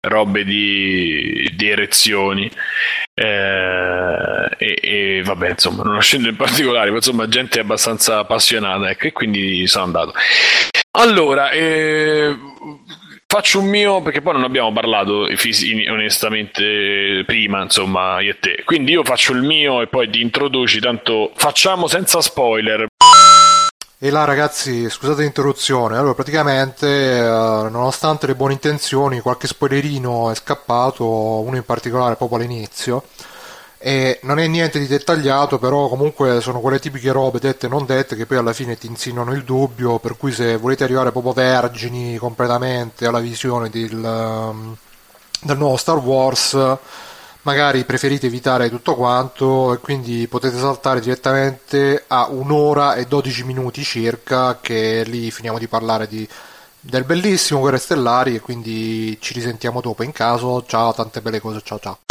robe 0.07 0.43
di, 0.43 1.49
di 1.55 1.69
erezioni. 1.69 2.49
Eh, 3.13 4.49
e, 4.57 4.79
e 4.81 5.21
vabbè 5.23 5.51
insomma 5.51 5.83
non 5.83 6.01
scendo 6.01 6.27
in 6.27 6.35
particolare 6.35 6.89
ma 6.89 6.97
insomma 6.97 7.29
gente 7.29 7.61
abbastanza 7.61 8.17
appassionata 8.19 8.89
ecco 8.89 9.07
e 9.07 9.11
quindi 9.11 9.65
sono 9.67 9.85
andato. 9.85 10.13
Allora 10.97 11.49
eh, 11.51 12.35
faccio 13.27 13.59
un 13.59 13.67
mio 13.67 14.01
perché 14.01 14.21
poi 14.21 14.33
non 14.33 14.43
abbiamo 14.43 14.71
parlato 14.71 15.27
onestamente 15.89 17.23
prima 17.25 17.63
insomma 17.63 18.19
io 18.21 18.31
e 18.31 18.39
te. 18.39 18.61
Quindi 18.65 18.91
io 18.93 19.03
faccio 19.03 19.33
il 19.33 19.41
mio 19.41 19.81
e 19.81 19.87
poi 19.87 20.09
ti 20.09 20.21
introduci 20.21 20.79
tanto 20.79 21.31
facciamo 21.35 21.87
senza 21.87 22.21
spoiler 22.21 22.87
E 24.05 24.11
là 24.11 24.23
ragazzi, 24.23 24.87
scusate 24.87 25.23
l'interruzione, 25.23 25.97
allora 25.97 26.13
praticamente 26.13 27.17
eh, 27.17 27.23
nonostante 27.23 28.27
le 28.27 28.35
buone 28.35 28.53
intenzioni 28.53 29.19
qualche 29.19 29.47
spoilerino 29.47 30.29
è 30.29 30.35
scappato, 30.35 31.03
uno 31.03 31.55
in 31.55 31.65
particolare 31.65 32.15
proprio 32.15 32.37
all'inizio, 32.37 33.05
e 33.79 34.19
non 34.21 34.37
è 34.37 34.45
niente 34.45 34.77
di 34.77 34.85
dettagliato, 34.85 35.57
però 35.57 35.87
comunque 35.87 36.39
sono 36.39 36.59
quelle 36.59 36.77
tipiche 36.77 37.11
robe 37.11 37.39
dette 37.39 37.65
e 37.65 37.69
non 37.69 37.87
dette 37.87 38.15
che 38.15 38.27
poi 38.27 38.37
alla 38.37 38.53
fine 38.53 38.77
ti 38.77 38.85
insinuano 38.85 39.33
il 39.33 39.43
dubbio, 39.43 39.97
per 39.97 40.17
cui 40.17 40.31
se 40.31 40.55
volete 40.57 40.83
arrivare 40.83 41.11
proprio 41.11 41.33
vergini 41.33 42.17
completamente 42.17 43.07
alla 43.07 43.19
visione 43.19 43.71
del, 43.71 43.95
um, 43.95 44.75
del 45.41 45.57
nuovo 45.57 45.77
Star 45.77 45.97
Wars, 45.97 46.77
magari 47.45 47.85
preferite 47.85 48.27
evitare 48.27 48.69
tutto 48.69 48.95
quanto 48.95 49.73
e 49.73 49.77
quindi 49.77 50.27
potete 50.27 50.57
saltare 50.57 50.99
direttamente 50.99 52.03
a 52.07 52.27
un'ora 52.29 52.95
e 52.95 53.05
12 53.05 53.43
minuti 53.43 53.83
circa 53.83 54.59
che 54.59 55.03
lì 55.05 55.31
finiamo 55.31 55.57
di 55.59 55.67
parlare 55.67 56.07
di, 56.07 56.27
del 56.79 57.03
bellissimo 57.03 57.59
Guerre 57.59 57.77
Stellari 57.77 58.35
e 58.35 58.39
quindi 58.39 59.17
ci 59.21 59.33
risentiamo 59.33 59.79
dopo 59.81 60.03
in 60.03 60.11
caso. 60.11 60.63
Ciao 60.65 60.93
tante 60.93 61.21
belle 61.21 61.39
cose 61.39 61.61
ciao 61.63 61.79
ciao 61.79 62.04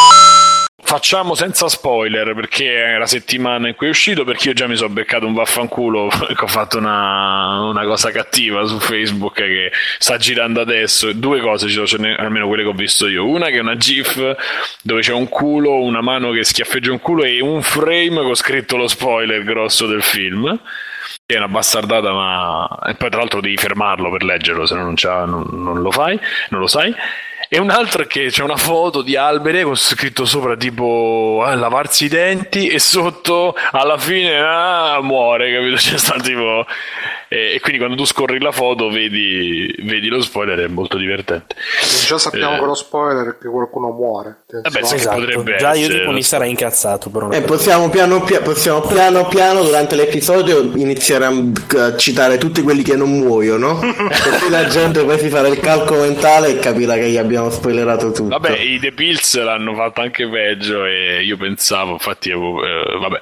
Facciamo 0.83 1.35
senza 1.37 1.69
spoiler 1.69 2.35
perché 2.35 2.95
è 2.95 2.99
la 2.99 3.07
settimana 3.07 3.69
in 3.69 3.75
cui 3.75 3.87
è 3.87 3.91
uscito. 3.91 4.25
Perché 4.25 4.49
io 4.49 4.55
già 4.55 4.67
mi 4.67 4.77
sono 4.77 4.93
beccato 4.93 5.27
un 5.27 5.33
vaffanculo. 5.33 6.09
che 6.35 6.45
ho 6.45 6.47
fatto 6.47 6.79
una, 6.79 7.61
una 7.63 7.85
cosa 7.85 8.11
cattiva 8.11 8.65
su 8.67 8.79
Facebook 8.79 9.35
che 9.35 9.71
sta 9.99 10.17
girando 10.17 10.61
adesso. 10.61 11.13
Due 11.13 11.41
cose 11.41 11.69
ci 11.69 11.87
sono, 11.87 12.15
almeno 12.17 12.49
quelle 12.49 12.65
che 12.65 12.69
ho 12.69 12.75
visto 12.75 13.07
io. 13.09 13.27
Una 13.27 13.47
che 13.47 13.57
è 13.57 13.61
una 13.61 13.77
GIF 13.77 14.37
dove 14.83 15.01
c'è 15.01 15.13
un 15.13 15.29
culo, 15.29 15.81
una 15.83 16.01
mano 16.01 16.33
che 16.33 16.45
schiaffeggia 16.45 16.91
un 16.91 17.01
culo 17.01 17.23
e 17.23 17.41
un 17.41 17.63
frame 17.63 18.23
con 18.23 18.35
scritto 18.35 18.77
lo 18.77 18.89
spoiler 18.89 19.45
grosso 19.45 19.87
del 19.87 20.03
film. 20.03 20.61
È 21.27 21.37
una 21.39 21.49
bastardata, 21.49 22.13
ma. 22.13 22.69
E 22.87 22.97
poi 22.97 23.09
tra 23.09 23.21
l'altro 23.21 23.41
devi 23.41 23.57
fermarlo 23.57 24.11
per 24.11 24.23
leggerlo, 24.25 24.67
se 24.67 24.75
no 24.75 24.83
non, 24.83 24.95
c'ha- 24.95 25.25
non- 25.25 25.49
non 25.53 25.81
lo 25.81 25.91
fai, 25.91 26.21
non 26.51 26.61
lo 26.61 26.67
sai. 26.67 26.95
E 27.49 27.59
un 27.61 27.71
altro 27.71 28.03
è 28.03 28.07
che 28.07 28.27
c'è 28.31 28.43
una 28.43 28.57
foto 28.57 29.01
di 29.03 29.17
alberi 29.17 29.63
con 29.63 29.77
scritto 29.77 30.25
sopra 30.25 30.57
tipo 30.57 31.43
"Ah, 31.45 31.55
lavarsi 31.55 32.07
i 32.07 32.09
denti 32.09 32.69
e 32.69 32.79
sotto 32.79 33.55
alla 33.71 33.97
fine 33.97 34.39
ah, 34.41 34.99
muore, 35.03 35.53
capito? 35.55 35.77
C'è 35.81 35.97
sta 35.99 36.17
tipo. 36.21 36.67
e, 37.29 37.55
e 37.55 37.61
quindi 37.61 37.79
quando 37.79 37.97
tu 37.97 38.07
scorri 38.07 38.41
la 38.41 38.51
foto 38.51 38.89
vedi, 38.89 39.73
vedi 39.83 40.09
lo 40.09 40.21
spoiler, 40.21 40.59
è 40.61 40.67
molto 40.69 40.97
divertente. 40.97 41.55
Già 42.07 42.19
sappiamo 42.19 42.57
Eh. 42.57 42.59
che 42.61 42.65
lo 42.65 42.75
spoiler 42.75 43.35
è 43.35 43.39
che 43.41 43.49
qualcuno 43.49 43.91
muore. 43.91 44.45
Vabbè, 44.51 44.83
sì, 44.83 44.95
Esatto. 44.97 45.21
potrebbe 45.21 45.57
Già 45.57 45.75
io 45.75 45.89
tipo 45.89 46.11
mi 46.11 46.23
sarei 46.25 46.51
incazzato 46.51 47.09
per 47.11 47.23
una 47.25 47.37
E 47.37 47.43
possiamo 47.43 47.89
piano, 47.89 48.23
pia- 48.23 48.41
possiamo 48.41 48.81
piano 48.81 49.27
piano 49.29 49.63
durante 49.63 49.95
l'episodio 49.95 50.61
iniziare 50.75 51.14
a, 51.23 51.85
a 51.87 51.97
citare 51.97 52.39
tutti 52.39 52.63
quelli 52.63 52.83
che 52.83 52.97
non 52.97 53.11
muoiono. 53.11 53.77
Così 53.79 54.51
la 54.51 54.67
gente 54.67 55.05
poi 55.05 55.19
si 55.19 55.29
farà 55.29 55.49
il 55.49 55.61
calcolo 55.61 56.01
mentale 56.01 56.49
e 56.49 56.59
capirà 56.59 56.95
che 56.95 57.09
gli 57.09 57.17
abbiamo 57.17 57.51
spoilerato 57.51 58.11
tutto. 58.11 58.29
Vabbè, 58.29 58.59
i 58.59 58.79
The 58.81 58.93
Pills 58.93 59.41
l'hanno 59.43 59.75
fatto 59.75 60.01
anche 60.01 60.29
peggio 60.29 60.85
e 60.85 61.23
io 61.23 61.37
pensavo, 61.37 61.93
infatti, 61.93 62.31
avevo- 62.31 62.65
eh, 62.65 62.99
vabbè. 62.99 63.21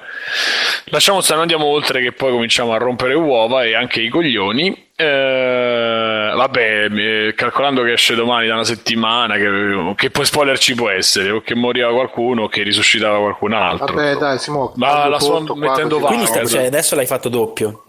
Lasciamo 0.85 1.21
stare, 1.21 1.39
non 1.39 1.49
andiamo 1.49 1.71
oltre 1.71 2.01
che 2.01 2.11
poi 2.11 2.31
cominciamo 2.31 2.73
a 2.73 2.77
rompere 2.77 3.13
uova 3.13 3.63
e 3.63 3.75
anche 3.75 4.01
i 4.01 4.09
coglioni. 4.09 4.91
Eh, 4.95 6.31
vabbè, 6.35 6.87
eh, 6.91 7.33
calcolando 7.35 7.81
che 7.81 7.93
esce 7.93 8.13
domani 8.15 8.47
da 8.47 8.53
una 8.53 8.63
settimana, 8.63 9.35
che, 9.35 9.93
che 9.95 10.11
poi 10.11 10.25
spoiler 10.25 10.57
ci 10.59 10.75
può 10.75 10.89
essere, 10.89 11.31
o 11.31 11.41
che 11.41 11.55
moriva 11.55 11.89
qualcuno 11.91 12.43
o 12.43 12.47
che 12.47 12.61
risuscitava 12.61 13.17
qualcun 13.17 13.53
altro. 13.53 13.95
Vabbè, 13.95 14.15
dai, 14.17 14.37
Simo. 14.37 14.71
Ma 14.75 15.07
la 15.07 15.19
sto 15.19 15.55
mettendo 15.55 15.99
Quindi 15.99 16.27
cioè, 16.27 16.65
adesso 16.65 16.95
l'hai 16.95 17.07
fatto 17.07 17.29
doppio. 17.29 17.82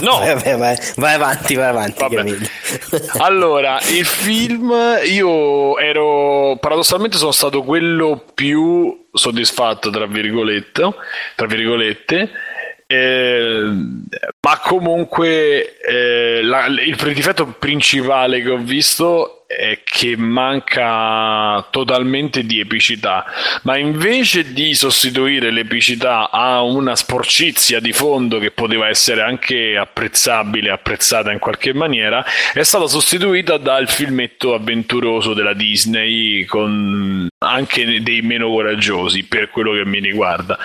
No. 0.00 0.18
vai, 0.18 0.56
vai, 0.56 0.78
vai, 0.96 1.14
avanti, 1.14 1.54
vai 1.54 1.68
avanti. 1.68 2.04
Allora, 3.18 3.78
il 3.96 4.04
film 4.04 4.72
io 5.04 5.78
ero 5.78 6.56
paradossalmente 6.60 7.16
sono 7.16 7.32
stato 7.32 7.62
quello 7.62 8.24
più 8.34 9.06
soddisfatto 9.12 9.90
tra 9.90 10.06
virgolette, 10.06 10.94
tra 11.34 11.46
virgolette 11.46 12.30
eh, 12.86 13.60
ma 14.40 14.58
comunque 14.62 15.78
eh, 15.78 16.40
la- 16.42 16.66
il 16.66 16.96
difetto 17.14 17.46
principale 17.58 18.40
che 18.40 18.48
ho 18.50 18.56
visto 18.56 19.37
è 19.48 19.80
che 19.82 20.14
manca 20.14 21.66
totalmente 21.70 22.44
di 22.44 22.60
epicità, 22.60 23.24
ma 23.62 23.78
invece 23.78 24.52
di 24.52 24.74
sostituire 24.74 25.50
l'epicità 25.50 26.30
a 26.30 26.60
una 26.60 26.94
sporcizia 26.94 27.80
di 27.80 27.94
fondo 27.94 28.38
che 28.38 28.50
poteva 28.50 28.88
essere 28.88 29.22
anche 29.22 29.78
apprezzabile, 29.78 30.68
apprezzata 30.68 31.32
in 31.32 31.38
qualche 31.38 31.72
maniera, 31.72 32.22
è 32.52 32.62
stata 32.62 32.86
sostituita 32.86 33.56
dal 33.56 33.88
filmetto 33.88 34.52
avventuroso 34.52 35.32
della 35.32 35.54
Disney 35.54 36.44
con 36.44 37.26
anche 37.38 38.02
dei 38.02 38.20
meno 38.20 38.50
coraggiosi 38.50 39.24
per 39.24 39.48
quello 39.48 39.72
che 39.72 39.86
mi 39.86 40.00
riguarda. 40.00 40.58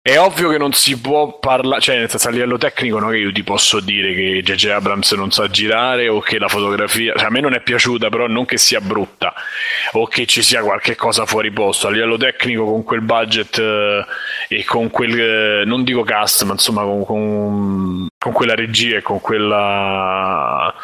È 0.00 0.18
ovvio 0.18 0.48
che 0.50 0.58
non 0.58 0.72
si 0.72 0.98
può 1.00 1.38
parlare, 1.38 1.80
cioè 1.80 1.98
nel 1.98 2.08
senso 2.08 2.28
a 2.28 2.30
livello 2.30 2.56
tecnico 2.56 2.98
non 2.98 3.10
è 3.10 3.16
che 3.16 3.22
io 3.22 3.32
ti 3.32 3.42
posso 3.42 3.80
dire 3.80 4.14
che 4.14 4.40
J.J. 4.42 4.66
Abrams 4.68 5.12
non 5.12 5.30
sa 5.30 5.48
girare 5.48 6.08
o 6.08 6.20
che 6.20 6.38
la 6.38 6.48
fotografia, 6.48 7.12
cioè 7.16 7.26
a 7.26 7.30
me 7.30 7.40
non 7.40 7.54
è 7.54 7.60
piaciuta, 7.60 8.08
però 8.16 8.26
non 8.26 8.46
che 8.46 8.56
sia 8.56 8.80
brutta 8.80 9.34
o 9.92 10.06
che 10.06 10.24
ci 10.24 10.42
sia 10.42 10.62
qualche 10.62 10.96
cosa 10.96 11.26
fuori 11.26 11.50
posto. 11.50 11.86
A 11.86 11.90
livello 11.90 12.16
tecnico 12.16 12.64
con 12.64 12.82
quel 12.82 13.02
budget 13.02 13.58
eh, 13.58 14.04
e 14.48 14.64
con 14.64 14.90
quel, 14.90 15.20
eh, 15.20 15.64
non 15.66 15.84
dico 15.84 16.02
cast, 16.02 16.44
ma 16.44 16.52
insomma 16.52 16.82
con, 16.82 17.04
con- 17.04 18.06
con 18.18 18.32
quella 18.32 18.54
regia 18.54 18.96
e 18.96 19.02
con 19.02 19.20
quella 19.20 20.74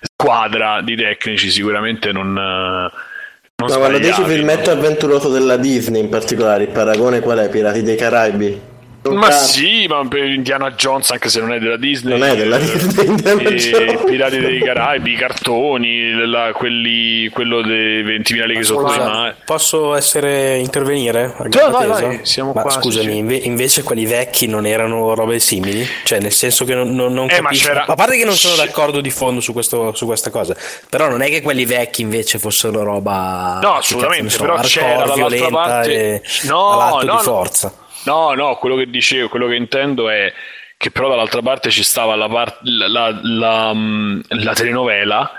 squadra 0.00 0.82
di 0.82 0.94
tecnici 0.94 1.50
sicuramente 1.50 2.12
non... 2.12 2.36
eh, 2.36 3.10
non 3.56 3.68
Ma 3.70 3.76
quando 3.76 3.98
dici 3.98 4.22
filmetto 4.24 4.70
avventuroso 4.70 5.30
della 5.30 5.56
Disney 5.56 6.02
in 6.02 6.08
particolare, 6.08 6.64
il 6.64 6.70
paragone 6.70 7.20
qual 7.20 7.38
è? 7.38 7.48
Pirati 7.48 7.82
dei 7.82 7.96
Caraibi? 7.96 8.71
Ma 9.10 9.30
sì, 9.32 9.86
ma 9.88 10.06
per 10.06 10.24
Indiana 10.26 10.70
Jones, 10.72 11.10
anche 11.10 11.28
se 11.28 11.40
non 11.40 11.52
è 11.52 11.58
della 11.58 11.76
Disney, 11.76 12.16
Non 12.18 12.28
è 12.28 12.36
della 12.36 12.56
Disney, 12.58 13.06
Indiana 13.06 13.40
e 13.42 13.54
Jones. 13.54 14.04
Pirati 14.04 14.38
dei 14.38 14.60
Caraibi, 14.60 15.12
i 15.12 15.16
cartoni, 15.16 16.12
la- 16.26 16.52
quelli, 16.54 17.28
quello 17.30 17.62
dei 17.62 18.02
20.000 18.04 18.46
leghe 18.46 18.62
sotto 18.62 18.86
Scusa, 18.88 19.08
mare. 19.08 19.36
posso 19.44 19.94
essere 19.96 20.56
intervenire? 20.58 21.34
Gamba 21.46 21.86
vai, 21.86 22.02
vai, 22.02 22.20
siamo 22.22 22.52
Ma 22.54 22.62
qua, 22.62 22.70
scusami, 22.70 23.16
inve- 23.16 23.36
invece 23.42 23.82
quelli 23.82 24.06
vecchi 24.06 24.46
non 24.46 24.66
erano 24.66 25.14
robe 25.14 25.40
simili? 25.40 25.84
Cioè, 26.04 26.20
nel 26.20 26.32
senso 26.32 26.64
che 26.64 26.74
non, 26.76 26.94
non, 26.94 27.12
non 27.12 27.28
Eh, 27.28 27.40
ma 27.40 27.48
capisco. 27.48 27.66
c'era- 27.68 27.84
A 27.86 27.94
parte 27.94 28.16
che 28.16 28.24
non 28.24 28.36
sono 28.36 28.54
d'accordo 28.54 29.00
di 29.00 29.10
fondo 29.10 29.40
su, 29.40 29.52
questo- 29.52 29.92
su 29.94 30.06
questa 30.06 30.30
cosa, 30.30 30.54
però 30.88 31.08
non 31.08 31.22
è 31.22 31.28
che 31.28 31.42
quelli 31.42 31.64
vecchi 31.64 32.02
invece 32.02 32.38
fossero 32.38 32.84
roba. 32.84 33.58
No, 33.60 33.74
assolutamente, 33.78 34.30
so, 34.30 34.42
però 34.42 34.60
c'era 34.60 34.86
hardcore, 34.86 35.06
dall'altra 35.08 35.14
violenta 35.28 35.56
parte- 35.56 35.92
e 35.92 36.22
No, 36.44 36.88
no, 36.92 36.98
di 37.00 37.06
no. 37.06 37.18
forza. 37.18 37.74
No, 38.04 38.34
no, 38.34 38.56
quello 38.56 38.76
che 38.76 38.88
dicevo, 38.90 39.28
quello 39.28 39.46
che 39.46 39.54
intendo 39.54 40.08
è 40.10 40.32
che 40.76 40.90
però 40.90 41.08
dall'altra 41.08 41.42
parte 41.42 41.70
ci 41.70 41.84
stava 41.84 42.16
la, 42.16 42.28
par- 42.28 42.58
la, 42.62 43.16
la- 43.22 43.72
mm, 43.74 44.20
la 44.28 44.52
telenovela 44.54 45.32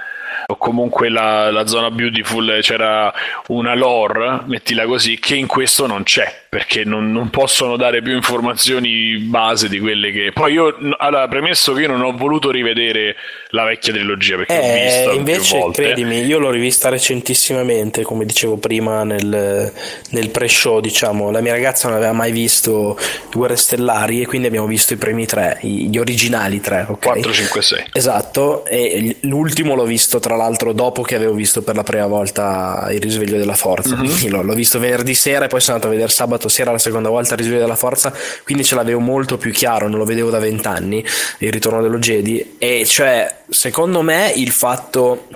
o 0.46 0.56
comunque 0.58 1.10
la 1.10 1.66
zona 1.68 1.92
beautiful, 1.92 2.60
c'era 2.62 3.14
una 3.48 3.76
lore, 3.76 4.42
mettila 4.46 4.86
così, 4.86 5.20
che 5.20 5.36
in 5.36 5.48
questo 5.48 5.86
non 5.88 6.04
c'è, 6.04 6.43
perché 6.54 6.84
non, 6.84 7.12
non 7.12 7.32
possono 7.32 7.78
dare 7.78 8.04
più 8.04 8.14
informazioni 8.14 9.18
base 9.18 9.68
di 9.68 9.80
quelle 9.80 10.12
che... 10.12 10.32
Poi 10.32 10.54
io, 10.54 10.78
allora, 10.98 11.28
premesso 11.28 11.74
che 11.74 11.82
io 11.82 11.88
non 11.88 12.02
ho 12.02 12.16
voluto 12.16 12.52
rivedere 12.52 13.16
la 13.50 13.64
vecchia 13.64 13.92
trilogia, 13.92 14.38
perché 14.38 14.56
l'ho 14.56 14.62
vista 14.62 15.12
Eh, 15.12 15.16
invece, 15.16 15.58
volte. 15.58 15.82
credimi, 15.82 16.24
io 16.24 16.38
l'ho 16.38 16.52
rivista 16.52 16.90
recentissimamente, 16.90 18.04
come 18.04 18.26
dicevo 18.26 18.58
prima 18.58 19.04
nel, 19.04 19.74
nel 20.12 20.30
pre-show, 20.30 20.80
diciamo. 20.80 21.32
La 21.32 21.42
mia 21.42 21.54
ragazza 21.54 21.88
non 21.88 21.98
aveva 21.98 22.14
mai 22.14 22.32
visto 22.32 23.00
Guerre 23.34 23.56
Stellari 23.56 24.22
e 24.22 24.28
quindi 24.28 24.46
abbiamo 24.46 24.68
visto 24.68 24.94
i 24.94 24.98
primi 24.98 25.26
tre, 25.26 25.58
gli 25.62 25.98
originali 25.98 26.62
tre, 26.62 26.86
ok? 26.88 27.00
4, 27.04 27.34
5, 27.34 27.62
6. 27.62 27.84
Esatto, 27.94 28.66
e 28.66 29.18
l'ultimo 29.22 29.74
l'ho 29.74 29.86
visto 29.86 30.20
tra 30.20 30.36
l'altro 30.36 30.72
dopo 30.72 31.02
che 31.02 31.16
avevo 31.16 31.34
visto 31.34 31.64
per 31.64 31.76
la 31.76 31.84
prima 31.84 32.06
volta 32.06 32.88
Il 32.92 33.02
risveglio 33.02 33.38
della 33.38 33.56
forza. 33.56 33.96
Quindi 33.96 34.30
l'ho, 34.30 34.44
l'ho 34.44 34.54
visto 34.54 34.78
venerdì 34.78 35.16
sera 35.16 35.46
e 35.46 35.48
poi 35.48 35.62
sono 35.62 35.76
andato 35.76 35.92
a 35.92 35.96
vedere 35.96 36.14
sabato 36.14 36.43
sera 36.50 36.72
la 36.72 36.78
seconda 36.78 37.10
volta 37.10 37.34
Il 37.34 37.40
risveglio 37.40 37.60
della 37.62 37.76
forza, 37.76 38.14
quindi 38.44 38.64
ce 38.64 38.76
l'avevo 38.76 39.00
molto 39.00 39.38
più 39.38 39.52
chiaro, 39.52 39.88
non 39.88 39.98
lo 40.00 40.06
vedevo 40.06 40.30
da 40.30 40.40
vent'anni, 40.40 41.04
il 41.40 41.52
ritorno 41.52 41.82
dello 41.82 41.98
Jedi. 42.00 42.56
E 42.58 42.86
cioè, 42.86 43.36
secondo 43.50 44.02
me 44.02 44.32
il 44.36 44.52
fatto. 44.52 45.28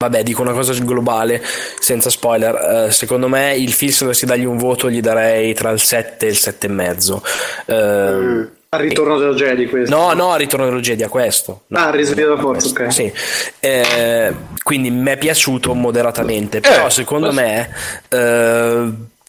Vabbè, 0.00 0.22
dico 0.22 0.42
una 0.42 0.52
cosa 0.52 0.72
globale, 0.74 1.42
senza 1.80 2.08
spoiler. 2.08 2.86
eh, 2.86 2.92
secondo 2.92 3.26
me 3.26 3.56
il 3.56 3.72
film, 3.72 3.90
se 3.90 4.04
dovessi 4.04 4.26
dargli 4.26 4.44
un 4.44 4.56
voto, 4.56 4.88
gli 4.88 5.00
darei 5.00 5.52
tra 5.54 5.70
il 5.70 5.80
7 5.80 6.24
e 6.24 6.28
il 6.30 6.36
7,5. 6.36 7.20
Eh, 7.66 8.48
Al 8.70 8.80
ritorno 8.80 9.18
dello 9.18 9.34
Jedi 9.34 9.66
questo. 9.66 9.96
No, 9.96 10.12
no, 10.12 10.36
Ritorno 10.36 10.66
dello 10.66 10.78
Jedi 10.78 11.02
a 11.02 11.08
questo. 11.08 11.62
No, 11.68 11.78
Ah, 11.80 11.90
risveglio 11.90 12.28
della 12.28 12.40
forza, 12.40 12.70
questo, 12.72 12.82
ok. 12.84 12.92
Sì. 12.92 13.12
Eh, 13.58 14.34
quindi 14.62 14.90
mi 14.90 15.10
è 15.10 15.16
piaciuto 15.18 15.74
moderatamente, 15.74 16.60
però 16.60 16.86
Eh, 16.86 16.90
secondo 16.90 17.32
ma- 17.32 17.40
me 17.42 17.70
eh, 18.10 18.88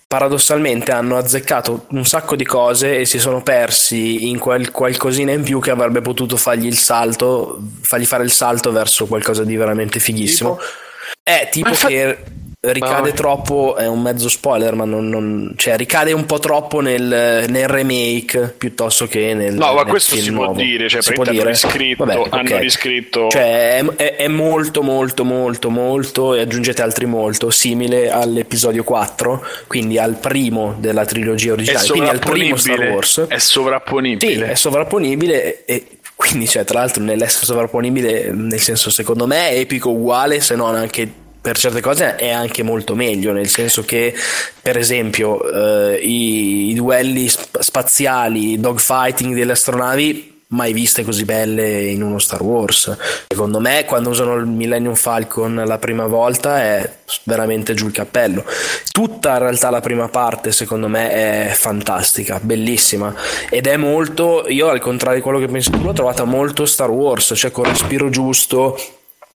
paradossalmente 0.09 0.91
hanno 0.91 1.17
azzeccato 1.17 1.85
un 1.89 2.03
sacco 2.03 2.35
di 2.35 2.43
cose 2.43 2.97
e 2.97 3.05
si 3.05 3.19
sono 3.19 3.43
persi 3.43 4.27
in 4.27 4.39
quel 4.39 4.71
qualcosina 4.71 5.31
in 5.33 5.43
più 5.43 5.59
che 5.59 5.69
avrebbe 5.69 6.01
potuto 6.01 6.35
fargli 6.35 6.65
il 6.65 6.79
salto, 6.79 7.59
fargli 7.81 8.05
fare 8.05 8.23
il 8.23 8.31
salto 8.31 8.71
verso 8.71 9.05
qualcosa 9.05 9.43
di 9.43 9.55
veramente 9.55 9.99
fighissimo. 9.99 10.57
È 11.21 11.47
tipo 11.51 11.69
Ma 11.69 11.75
fa- 11.75 11.87
che 11.89 12.17
ricade 12.61 13.01
Vai. 13.09 13.13
troppo, 13.13 13.77
è 13.77 13.87
un 13.87 14.01
mezzo 14.01 14.27
spoiler, 14.27 14.75
ma 14.75 14.83
non, 14.83 15.07
non- 15.07 15.53
cioè 15.55 15.77
ricade 15.77 16.11
un 16.11 16.25
po' 16.25 16.39
troppo 16.39 16.81
nel, 16.81 17.45
nel 17.47 17.67
remake 17.69 18.53
piuttosto 18.57 19.07
che 19.07 19.33
nel 19.33 19.53
No, 19.53 19.73
ma 19.73 19.83
nel 19.83 19.89
questo 19.89 20.15
si 20.17 20.29
può 20.33 20.43
nuovo. 20.43 20.59
dire, 20.61 20.89
cioè, 20.89 21.01
Si 21.01 21.13
può 21.13 21.23
dire? 21.23 21.47
riscritto- 21.51 22.03
Vabbè, 22.03 22.27
hanno 22.31 22.57
riscritto- 22.57 23.29
Cioè 23.29 23.77
è, 23.77 23.85
è- 23.95 24.15
è 24.17 24.27
molto 24.27 24.81
molto 24.81 25.23
molto 25.23 25.69
molto 25.69 26.33
e 26.35 26.41
aggiungete 26.41 26.81
altri 26.81 27.05
molto 27.05 27.49
simile 27.49 28.09
all'episodio 28.11 28.83
4, 28.83 29.41
quindi 29.67 29.97
al 29.97 30.15
primo 30.15 30.75
della 30.79 31.05
trilogia 31.05 31.53
originale, 31.53 31.87
quindi 31.87 32.09
al 32.09 32.19
primo 32.19 32.57
Star. 32.57 32.79
Wars. 32.89 33.25
È 33.29 33.37
sovrapponibile. 33.37 34.45
Sì, 34.47 34.51
è 34.51 34.55
sovrapponibile 34.55 35.63
e 35.63 35.85
quindi 36.13 36.45
cioè, 36.45 36.65
tra 36.65 36.79
l'altro 36.79 37.01
nell'essere 37.03 37.45
sovrapponibile, 37.45 38.31
nel 38.33 38.59
senso 38.59 38.89
secondo 38.89 39.25
me 39.27 39.51
è 39.51 39.59
epico 39.59 39.91
uguale, 39.91 40.41
se 40.41 40.55
non 40.55 40.75
anche 40.75 41.09
per 41.49 41.57
certe 41.57 41.81
cose 41.81 42.15
è 42.15 42.29
anche 42.29 42.61
molto 42.61 42.93
meglio, 42.93 43.31
nel 43.31 43.47
senso 43.47 43.83
che 43.83 44.13
per 44.61 44.77
esempio 44.77 45.41
eh, 45.49 45.95
i, 45.95 46.69
i 46.69 46.73
duelli 46.75 47.27
sp- 47.27 47.57
spaziali, 47.59 48.51
i 48.51 48.59
dogfighting 48.59 49.33
delle 49.33 49.53
astronavi 49.53 50.37
mai 50.49 50.73
viste 50.73 51.03
così 51.03 51.25
belle 51.25 51.85
in 51.85 52.03
uno 52.03 52.19
Star 52.19 52.43
Wars. 52.43 52.95
Secondo 53.27 53.59
me 53.59 53.85
quando 53.85 54.09
usano 54.09 54.35
il 54.35 54.45
Millennium 54.45 54.93
Falcon 54.93 55.63
la 55.65 55.79
prima 55.79 56.05
volta 56.05 56.61
è 56.61 56.97
veramente 57.23 57.73
giù 57.73 57.87
il 57.87 57.93
cappello. 57.93 58.45
Tutta 58.91 59.31
in 59.31 59.39
realtà 59.39 59.71
la 59.71 59.81
prima 59.81 60.07
parte 60.07 60.51
secondo 60.51 60.87
me 60.87 61.49
è 61.49 61.51
fantastica, 61.51 62.39
bellissima 62.39 63.11
ed 63.49 63.65
è 63.65 63.75
molto, 63.75 64.45
io 64.47 64.69
al 64.69 64.79
contrario 64.79 65.17
di 65.17 65.23
quello 65.23 65.39
che 65.39 65.47
pensi 65.47 65.71
tu 65.71 65.81
l'ho 65.81 65.93
trovata 65.93 66.25
molto 66.25 66.67
Star 66.67 66.91
Wars, 66.91 67.33
cioè 67.35 67.49
con 67.49 67.63
respiro 67.63 68.09
giusto 68.09 68.77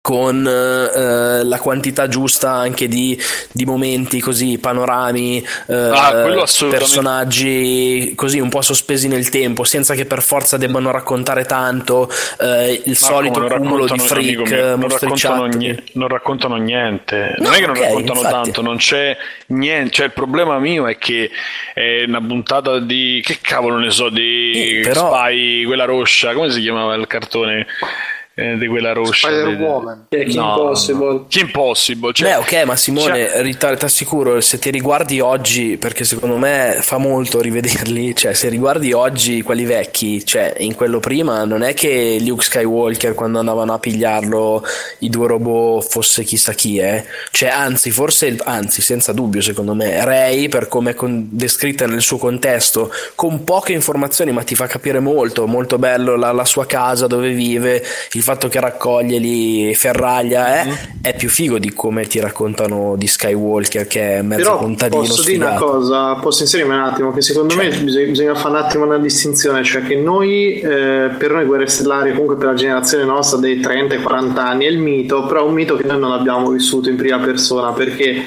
con 0.05 0.47
eh, 0.47 1.45
la 1.45 1.59
quantità 1.61 2.09
giusta 2.09 2.51
anche 2.51 2.89
di, 2.89 3.19
di 3.51 3.65
momenti 3.65 4.21
così, 4.21 4.59
panorami, 4.59 5.43
eh, 5.69 5.75
Ah, 5.75 6.27
personaggi 6.69 8.13
così 8.15 8.39
un 8.39 8.51
po' 8.51 8.61
sospesi 8.61 9.09
nel 9.09 9.31
tempo, 9.31 9.65
senza 9.65 9.95
che 9.95 10.05
per 10.05 10.21
forza 10.21 10.59
debbano 10.59 10.91
raccontare 10.91 11.47
tanto, 11.47 12.11
eh, 12.39 12.83
il 12.85 12.99
Marco, 13.01 13.15
solito 13.17 13.39
non 13.41 13.59
cumulo 13.59 13.87
di 13.87 13.99
freak, 13.99 14.51
mio, 14.51 14.67
non 14.67 14.81
mostricciati. 14.81 15.35
raccontano, 15.35 15.47
nie- 15.47 15.83
non 15.93 16.09
raccontano 16.09 16.57
niente. 16.57 17.35
non 17.39 17.49
No, 17.51 17.57
è 17.57 17.61
che 17.61 17.67
non 17.67 17.77
ok, 17.77 17.83
raccontano 17.83 18.19
infatti. 18.21 18.35
tanto, 18.43 18.61
non 18.61 18.77
c'è 18.77 19.17
niente. 19.47 19.91
Cioè, 19.91 20.05
il 20.07 20.13
problema 20.13 20.59
mio 20.59 20.87
è 20.87 20.99
che 20.99 21.31
è 21.73 22.05
una 22.07 22.21
puntata 22.21 22.79
di. 22.79 23.23
Che 23.25 23.39
cavolo 23.41 23.79
ne 23.79 23.91
so, 23.91 24.11
di 24.11 24.53
Sì, 24.55 24.81
però- 24.83 25.15
Spy, 25.15 25.65
quella 25.65 25.87
roscia. 25.87 26.35
Come 26.35 26.51
si 26.51 26.61
chiamava 26.61 26.95
il 26.95 27.07
cartone 27.07 27.67
eh, 28.37 28.57
di 28.57 28.67
quella 28.67 28.93
roscia? 28.93 29.29
Spider-Woman. 29.29 30.07
È 30.09 30.25
Kim 30.25 30.41
No, 30.41 30.55
Possible. 30.57 31.25
Kim 31.29 31.51
Possible. 31.51 32.13
Cioè, 32.13 32.31
Beh, 32.31 32.37
ok, 32.37 32.65
ma 32.65 32.77
Simone, 32.77 33.29
cioè- 33.29 33.77
ti 33.77 33.85
assicuro, 33.85 34.41
se 34.41 34.59
ti 34.59 34.71
riguardi 34.71 35.21
oggi, 35.21 35.77
perché 35.77 36.05
secondo 36.05 36.37
me 36.37 36.79
fa 36.81 36.99
molto 36.99 37.41
rivederli, 37.41 38.15
cioè 38.17 38.35
se 38.35 38.49
riguardi 38.49 38.93
oggi 38.93 39.43
quelli 39.43 39.65
vecchi, 39.65 40.25
cioè 40.25 40.55
in 40.59 40.75
quello 40.75 40.99
prima, 40.99 41.45
non 41.45 41.63
è 41.63 41.75
che 41.75 42.19
Luke 42.21 42.43
Skywalker 42.43 43.15
quando 43.15 43.39
andavano 43.39 43.73
a 43.73 43.79
pigliarlo 43.79 44.65
i 44.99 45.09
due 45.09 45.29
robot 45.29 45.87
fosse 45.89 46.25
chissà 46.25 46.53
chi, 46.53 46.79
eh? 46.79 47.05
Cioè, 47.31 47.51
anzi, 47.51 47.91
forse, 47.93 48.37
anzi, 48.45 48.83
senza 48.83 49.13
dubbio, 49.13 49.43
secondo 49.43 49.75
me, 49.75 50.05
Rey, 50.05 50.49
per 50.49 50.67
come 50.67 50.91
è 50.91 50.95
con- 50.95 51.29
descritta 51.31 51.87
nel 51.87 52.03
suo 52.03 52.19
contesto, 52.19 52.91
con 53.15 53.45
poche 53.45 53.73
informazioni, 53.73 54.33
ma 54.33 54.43
ti 54.43 54.57
fa 54.57 54.67
capire 54.67 54.99
molto, 54.99 55.47
molto 55.47 55.79
bello 55.79 56.17
la, 56.17 56.33
la 56.33 56.45
sua 56.45 56.67
casa 56.67 57.07
dove 57.07 57.31
vive, 57.31 57.85
il 58.13 58.23
fatto 58.25 58.49
che 58.49 58.59
raccoglie 58.59 59.19
lì 59.19 59.75
ferraglia, 59.75 60.61
eh, 60.61 60.65
Mm-hmm. 60.65 60.75
è 61.03 61.15
più 61.15 61.29
figo 61.29 61.59
di 61.59 61.73
come 61.73 62.07
ti 62.07 62.19
raccontano 62.21 62.95
di 62.97 63.07
Skywalker 63.07 63.87
che 63.87 64.17
è 64.19 64.23
mezzo 64.23 64.43
Però 64.43 64.57
contadino 64.59 65.03
posso 65.03 65.23
dire 65.23 65.37
una 65.37 65.57
sfigato. 65.57 65.71
cosa, 65.71 66.15
posso 66.15 66.43
inserirmi 66.43 66.75
un 66.75 66.81
attimo, 66.81 67.13
che 67.13 67.21
secondo 67.23 67.55
me 67.55 67.69
bisogna, 67.69 68.07
bisogna 68.07 68.35
fare 68.35 68.49
un 68.49 68.57
attimo 68.63 68.85
una 68.85 68.99
distinzione, 68.99 69.63
cioè 69.63 69.83
che 69.83 69.97
noi, 69.97 70.59
eh, 70.61 71.11
per 71.17 71.31
noi 71.33 71.45
Guerre 71.45 71.67
Stellari, 71.67 72.11
comunque 72.11 72.37
per 72.37 72.47
la 72.47 72.55
generazione 72.55 73.05
nostra 73.05 73.39
dei 73.39 73.61
30 73.61 73.95
e 73.97 74.01
40 74.01 74.43
anni, 74.43 74.65
è 74.65 74.69
il 74.69 74.79
mito, 74.79 75.27
però 75.27 75.45
è 75.45 75.47
un 75.47 75.55
mito 75.55 75.77
che 75.77 75.87
noi 75.87 75.99
non 76.01 76.13
abbiamo 76.13 76.49
vissuto 76.51 76.89
in 76.89 76.97
prima 76.97 77.19
persona, 77.19 77.73
perché 77.73 78.27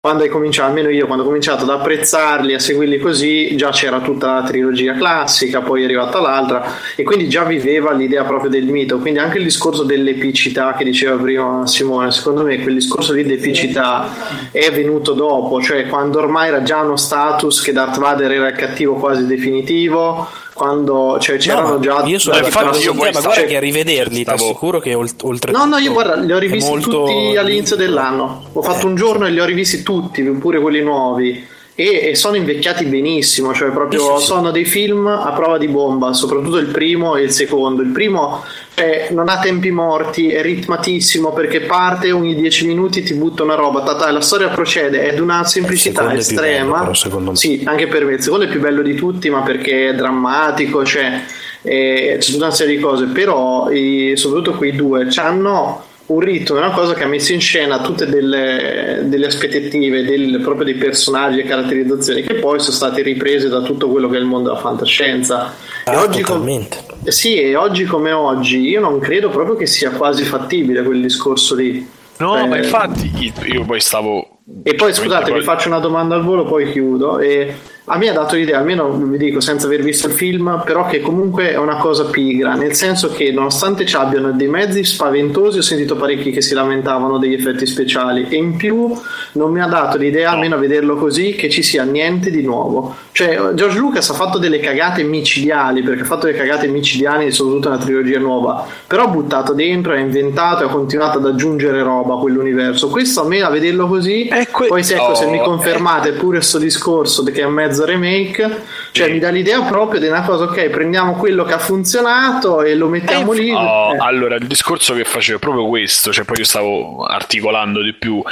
quando 0.00 0.22
hai 0.22 0.28
cominciato, 0.28 0.68
almeno 0.68 0.90
io 0.90 1.06
quando 1.06 1.24
ho 1.24 1.26
cominciato 1.26 1.64
ad 1.64 1.70
apprezzarli, 1.70 2.54
a 2.54 2.60
seguirli 2.60 3.00
così, 3.00 3.56
già 3.56 3.70
c'era 3.70 3.98
tutta 3.98 4.34
la 4.34 4.42
trilogia 4.44 4.94
classica, 4.94 5.60
poi 5.60 5.82
è 5.82 5.86
arrivata 5.86 6.20
l'altra, 6.20 6.72
e 6.94 7.02
quindi 7.02 7.28
già 7.28 7.42
viveva 7.42 7.90
l'idea 7.90 8.22
proprio 8.22 8.48
del 8.48 8.66
mito, 8.66 8.98
quindi 8.98 9.18
anche 9.18 9.38
il 9.38 9.42
discorso 9.42 9.82
dell'epicità 9.82 10.74
che 10.74 10.84
diceva 10.84 11.16
prima 11.16 11.66
Simone, 11.66 12.12
secondo 12.12 12.44
me 12.44 12.60
quel 12.60 12.74
discorso 12.74 13.12
di 13.12 13.22
epicità 13.22 14.48
è 14.52 14.70
venuto 14.70 15.14
dopo, 15.14 15.60
cioè 15.60 15.88
quando 15.88 16.20
ormai 16.20 16.46
era 16.46 16.62
già 16.62 16.80
uno 16.80 16.96
status 16.96 17.60
che 17.60 17.72
Darth 17.72 17.98
Vader 17.98 18.30
era 18.30 18.48
il 18.50 18.56
cattivo 18.56 18.94
quasi 18.94 19.26
definitivo, 19.26 20.28
quando 20.58 21.16
cioè, 21.20 21.36
c'erano 21.38 21.68
No, 21.74 21.78
già... 21.80 22.02
io 22.04 22.18
sono 22.18 22.36
infatti 22.36 22.80
io 22.82 22.92
ma 22.92 23.10
guarda 23.10 23.44
che 23.44 23.56
a 23.56 23.60
rivederli 23.60 24.16
ti 24.16 24.22
stavo- 24.22 24.44
assicuro 24.44 24.80
che 24.80 24.92
olt- 24.92 25.22
oltre 25.22 25.52
No, 25.52 25.64
no, 25.64 25.78
io 25.78 25.92
guarda, 25.92 26.16
li 26.16 26.32
ho 26.32 26.38
rivisti 26.38 26.68
molto- 26.68 27.04
tutti 27.04 27.36
all'inizio 27.36 27.76
dell'anno. 27.76 28.42
Ho 28.52 28.62
fatto 28.62 28.86
un 28.86 28.96
giorno 28.96 29.26
e 29.26 29.30
li 29.30 29.40
ho 29.40 29.44
rivisti 29.44 29.82
tutti, 29.82 30.22
pure 30.22 30.60
quelli 30.60 30.82
nuovi. 30.82 31.46
E, 31.80 32.08
e 32.08 32.14
sono 32.16 32.34
invecchiati 32.34 32.86
benissimo, 32.86 33.54
cioè 33.54 33.70
proprio 33.70 34.16
Sì, 34.16 34.20
sì, 34.22 34.26
sono 34.26 34.50
dei 34.50 34.64
film 34.64 35.06
a 35.06 35.30
prova 35.30 35.58
di 35.58 35.68
bomba, 35.68 36.12
soprattutto 36.12 36.56
il 36.56 36.66
primo 36.66 37.14
e 37.14 37.22
il 37.22 37.30
secondo. 37.30 37.82
Il 37.82 37.90
primo 37.90 38.42
cioè, 38.74 39.10
non 39.12 39.28
ha 39.28 39.38
tempi 39.38 39.70
morti, 39.70 40.28
è 40.28 40.42
ritmatissimo 40.42 41.32
perché 41.32 41.60
parte 41.60 42.10
ogni 42.10 42.34
10 42.34 42.66
minuti 42.66 43.04
ti 43.04 43.14
butta 43.14 43.44
una 43.44 43.54
roba, 43.54 43.84
tata, 43.84 44.10
la 44.10 44.20
storia 44.20 44.48
procede, 44.48 45.02
è 45.08 45.14
di 45.14 45.20
una 45.20 45.44
semplicità 45.44 46.12
estrema. 46.14 46.78
bello, 46.78 46.84
però. 46.84 47.34
Sì, 47.36 47.62
anche 47.64 47.86
per 47.86 48.04
me. 48.04 48.14
Il 48.14 48.22
secondo 48.22 48.46
è 48.46 48.48
più 48.48 48.58
bello 48.58 48.82
di 48.82 48.94
tutti, 48.96 49.30
ma 49.30 49.42
perché 49.42 49.90
è 49.90 49.94
drammatico, 49.94 50.84
cioè 50.84 51.22
eh, 51.62 52.16
c'è 52.18 52.32
tutta 52.32 52.46
una 52.46 52.54
serie 52.54 52.74
di 52.74 52.82
cose, 52.82 53.04
però 53.06 53.70
i- 53.70 54.14
soprattutto 54.16 54.56
quei 54.56 54.74
due 54.74 55.06
hanno 55.14 55.84
un 56.08 56.20
ritmo, 56.20 56.56
è 56.56 56.60
una 56.60 56.70
cosa 56.72 56.94
che 56.94 57.04
ha 57.04 57.06
messo 57.06 57.32
in 57.32 57.40
scena 57.40 57.80
tutte 57.80 58.06
delle, 58.06 59.02
delle 59.04 59.26
aspettative 59.26 60.04
del- 60.04 60.40
proprio 60.42 60.64
dei 60.64 60.74
personaggi 60.74 61.40
e 61.40 61.44
caratterizzazioni 61.44 62.22
che 62.22 62.34
poi 62.36 62.58
sono 62.60 62.74
state 62.74 63.02
riprese 63.02 63.48
da 63.48 63.60
tutto 63.60 63.88
quello 63.90 64.08
che 64.08 64.16
è 64.16 64.20
il 64.20 64.24
mondo 64.24 64.48
della 64.48 64.60
fantascienza. 64.60 65.54
E 65.84 65.90
Ah, 65.90 66.00
oggi 66.02 66.22
com- 66.22 66.34
totalmente. 66.38 66.78
eh 67.04 67.12
Sì, 67.12 67.38
e 67.40 67.56
oggi 67.56 67.84
come 67.84 68.12
oggi 68.12 68.60
io 68.68 68.80
non 68.80 68.98
credo 69.00 69.28
proprio 69.28 69.54
che 69.56 69.66
sia 69.66 69.90
quasi 69.90 70.24
fattibile 70.24 70.82
quel 70.82 71.00
discorso 71.02 71.54
lì. 71.54 71.86
No, 72.18 72.36
Eh, 72.36 72.46
ma 72.46 72.56
infatti 72.56 73.10
io 73.52 73.64
poi 73.64 73.80
stavo. 73.80 74.37
E 74.62 74.74
poi 74.74 74.94
scusate, 74.94 75.32
vi 75.32 75.42
faccio 75.42 75.68
una 75.68 75.78
domanda 75.78 76.14
al 76.14 76.24
volo, 76.24 76.44
poi 76.44 76.70
chiudo. 76.70 77.18
E 77.18 77.54
a 77.90 77.96
me 77.96 78.08
ha 78.08 78.12
dato 78.12 78.34
l'idea, 78.34 78.58
almeno 78.58 78.90
vi 78.90 79.16
dico 79.16 79.40
senza 79.40 79.66
aver 79.66 79.82
visto 79.82 80.08
il 80.08 80.12
film, 80.12 80.62
però 80.64 80.86
che 80.86 81.00
comunque 81.00 81.52
è 81.52 81.56
una 81.56 81.76
cosa 81.76 82.04
pigra, 82.06 82.54
nel 82.54 82.74
senso 82.74 83.10
che 83.10 83.30
nonostante 83.30 83.86
ci 83.86 83.96
abbiano 83.96 84.30
dei 84.32 84.48
mezzi 84.48 84.84
spaventosi, 84.84 85.58
ho 85.58 85.62
sentito 85.62 85.96
parecchi 85.96 86.30
che 86.30 86.42
si 86.42 86.52
lamentavano 86.52 87.18
degli 87.18 87.32
effetti 87.32 87.64
speciali 87.66 88.26
e 88.28 88.36
in 88.36 88.56
più 88.56 88.92
non 89.32 89.52
mi 89.52 89.60
ha 89.62 89.66
dato 89.66 89.96
l'idea, 89.96 90.32
almeno 90.32 90.56
a 90.56 90.58
vederlo 90.58 90.96
così, 90.96 91.34
che 91.34 91.48
ci 91.48 91.62
sia 91.62 91.84
niente 91.84 92.30
di 92.30 92.42
nuovo. 92.42 92.94
Cioè, 93.12 93.52
George 93.54 93.78
Lucas 93.78 94.10
ha 94.10 94.14
fatto 94.14 94.38
delle 94.38 94.60
cagate 94.60 95.02
micidiali, 95.02 95.82
perché 95.82 96.02
ha 96.02 96.06
fatto 96.06 96.26
delle 96.26 96.38
cagate 96.38 96.68
micidiali 96.68 97.30
soprattutto 97.32 97.68
una 97.68 97.78
trilogia 97.78 98.18
nuova, 98.18 98.66
però 98.86 99.04
ha 99.04 99.08
buttato 99.08 99.54
dentro, 99.54 99.92
ha 99.92 99.98
inventato 99.98 100.62
e 100.62 100.66
ha 100.66 100.70
continuato 100.70 101.18
ad 101.18 101.26
aggiungere 101.26 101.82
roba 101.82 102.14
a 102.14 102.18
quell'universo. 102.18 102.88
Questo 102.88 103.22
a 103.22 103.26
me 103.26 103.40
a 103.40 103.48
vederlo 103.48 103.88
così, 103.88 104.28
È 104.37 104.37
que- 104.46 104.68
poi 104.68 104.82
se, 104.84 104.94
ecco, 104.94 105.14
se 105.14 105.24
Oh, 105.24 105.30
mi 105.30 105.38
confermate 105.38 106.12
pure 106.12 106.36
questo 106.38 106.58
discorso 106.58 107.22
che 107.24 107.40
è 107.40 107.44
un 107.44 107.52
mezzo 107.52 107.84
remake, 107.84 108.62
cioè 108.92 109.06
Sì. 109.06 109.12
mi 109.12 109.18
dà 109.18 109.30
l'idea 109.30 109.60
proprio 109.62 110.00
di 110.00 110.06
una 110.06 110.22
cosa, 110.22 110.44
ok, 110.44 110.68
prendiamo 110.68 111.14
quello 111.14 111.44
che 111.44 111.54
ha 111.54 111.58
funzionato 111.58 112.62
e 112.62 112.74
lo 112.74 112.88
mettiamo 112.88 113.32
Eh, 113.32 113.38
lì. 113.40 113.50
oh, 113.52 113.94
eh. 113.94 113.98
Allora, 113.98 114.36
il 114.36 114.46
discorso 114.46 114.94
che 114.94 115.04
facevo 115.04 115.38
è 115.38 115.40
proprio 115.40 115.66
questo, 115.66 116.12
cioè 116.12 116.24
poi 116.24 116.38
io 116.38 116.44
stavo 116.44 117.04
articolando 117.04 117.82
di 117.82 117.92
più. 117.94 118.22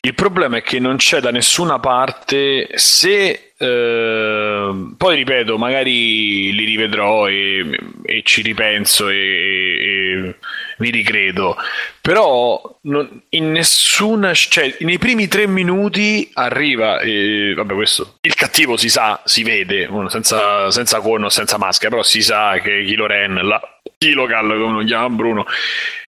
Il 0.00 0.14
problema 0.14 0.58
è 0.58 0.62
che 0.62 0.78
non 0.78 0.96
c'è 0.96 1.20
da 1.20 1.30
nessuna 1.30 1.78
parte 1.78 2.68
se 2.74 3.49
eh, 3.62 4.94
poi 4.96 5.16
ripeto, 5.16 5.58
magari 5.58 6.50
li 6.54 6.64
rivedrò 6.64 7.28
e, 7.28 7.68
e 8.04 8.22
ci 8.24 8.40
ripenso 8.40 9.10
e, 9.10 9.16
e 9.16 10.34
mi 10.78 10.88
ricredo. 10.88 11.56
Però 12.00 12.78
non- 12.84 13.22
in 13.30 13.52
nessuna, 13.52 14.32
cioè 14.32 14.74
nei 14.80 14.96
primi 14.96 15.28
tre 15.28 15.46
minuti 15.46 16.30
arriva, 16.32 17.00
e, 17.00 17.52
vabbè 17.54 17.74
questo, 17.74 18.16
il 18.22 18.34
cattivo 18.34 18.78
si 18.78 18.88
sa, 18.88 19.20
si 19.26 19.42
vede, 19.42 19.90
senza, 20.08 20.70
senza 20.70 21.00
corno, 21.00 21.28
senza 21.28 21.58
maschera, 21.58 21.90
però 21.90 22.02
si 22.02 22.22
sa 22.22 22.58
che 22.60 22.82
Kilo 22.84 23.06
Ren, 23.06 23.34
la 23.42 23.60
Kilogal 23.98 24.58
come 24.58 24.78
lo 24.80 24.84
chiama 24.84 25.10
Bruno, 25.10 25.44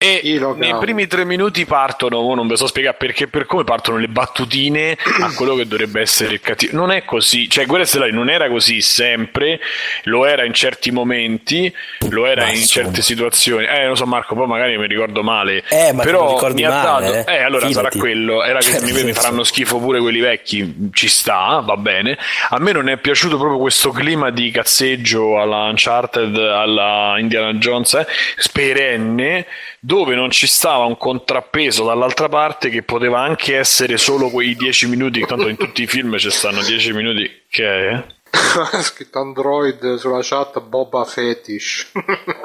e 0.05 0.55
nei 0.57 0.77
primi 0.79 1.07
tre 1.07 1.25
minuti 1.25 1.65
partono, 1.65 2.21
mo 2.21 2.35
non 2.35 2.47
vi 2.47 2.57
so 2.57 2.67
spiegare 2.67 2.97
perché, 2.99 3.27
per 3.27 3.47
come 3.47 3.65
partono 3.65 3.97
le 3.97 4.09
battutine 4.09 4.99
a 5.21 5.33
quello 5.35 5.55
che 5.55 5.67
dovrebbe 5.67 6.01
essere 6.01 6.35
il 6.35 6.41
cattivo. 6.41 6.77
Non 6.77 6.91
è 6.91 7.05
così, 7.05 7.49
cioè 7.49 7.65
Guerre 7.65 7.87
Stellari 7.87 8.13
non 8.13 8.29
era 8.29 8.49
così 8.49 8.83
sempre, 8.83 9.61
lo 10.05 10.27
era 10.27 10.45
in 10.45 10.53
certi 10.53 10.91
momenti, 10.91 11.73
lo 12.11 12.27
era 12.27 12.43
Ma 12.43 12.51
in 12.51 12.67
certe 12.67 13.01
situazioni. 13.01 13.65
Eh, 13.65 13.87
lo 13.87 13.95
so 13.95 14.05
Marco, 14.05 14.35
poi 14.35 14.47
magari 14.47 14.77
mi 14.77 14.87
ricordo 14.87 15.23
male. 15.23 15.65
Eh, 15.71 15.93
ma 15.93 16.03
te 16.03 16.11
però 16.11 16.25
lo 16.25 16.35
ricordi 16.35 16.63
mi 16.63 16.69
ha 16.69 16.71
male, 16.71 17.07
dato, 17.07 17.31
eh. 17.31 17.35
eh, 17.35 17.43
allora 17.43 17.71
sarà 17.71 17.89
Fidati. 17.89 17.99
quello, 17.99 18.45
era 18.45 18.59
che 18.59 18.73
Cioè, 18.73 18.93
mi, 18.93 19.05
mi 19.05 19.13
faranno 19.13 19.43
schifo 19.43 19.79
pure 19.79 20.01
quelli 20.01 20.21
vecchi, 20.21 20.91
ci 20.93 21.09
sta, 21.09 21.63
va 21.65 21.77
bene. 21.77 22.19
A 22.51 22.59
me 22.59 22.73
non 22.73 22.89
è 22.89 22.99
piaciuto 22.99 23.39
proprio 23.39 23.59
questo 23.59 23.91
clima 23.91 24.31
di 24.31 24.51
cazzeggio 24.51 25.41
alla 25.41 25.65
Uncharted, 25.65 26.37
alla 26.37 27.15
Indiana 27.19 27.53
Jones, 27.55 27.95
eh, 27.95 28.07
perenne, 28.53 29.47
dove 29.85 30.15
non 30.15 30.31
ci 30.31 30.47
stava 30.47 30.87
un 30.87 30.97
contrappeso 30.97 31.85
dall'altra 31.85 32.31
parte 32.31 32.71
che 32.71 32.83
poteva 32.83 33.21
anche 33.21 33.59
essere 33.59 33.99
solo 33.99 34.31
quei 34.31 34.57
10 34.57 34.87
minuti, 34.87 35.21
tanto 35.27 35.47
in 35.49 35.59
tutti 35.59 35.83
i 35.83 35.87
film 35.87 36.17
ci 36.17 36.31
stanno 36.31 36.63
10 36.63 36.93
minuti 36.95 37.43
che 37.51 37.67
è, 37.67 37.95
eh? 37.95 38.05
Scritto 38.81 39.19
Android 39.19 39.97
sulla 39.97 40.21
chat 40.23 40.59
Boba 40.63 41.05
Fetish. 41.05 41.93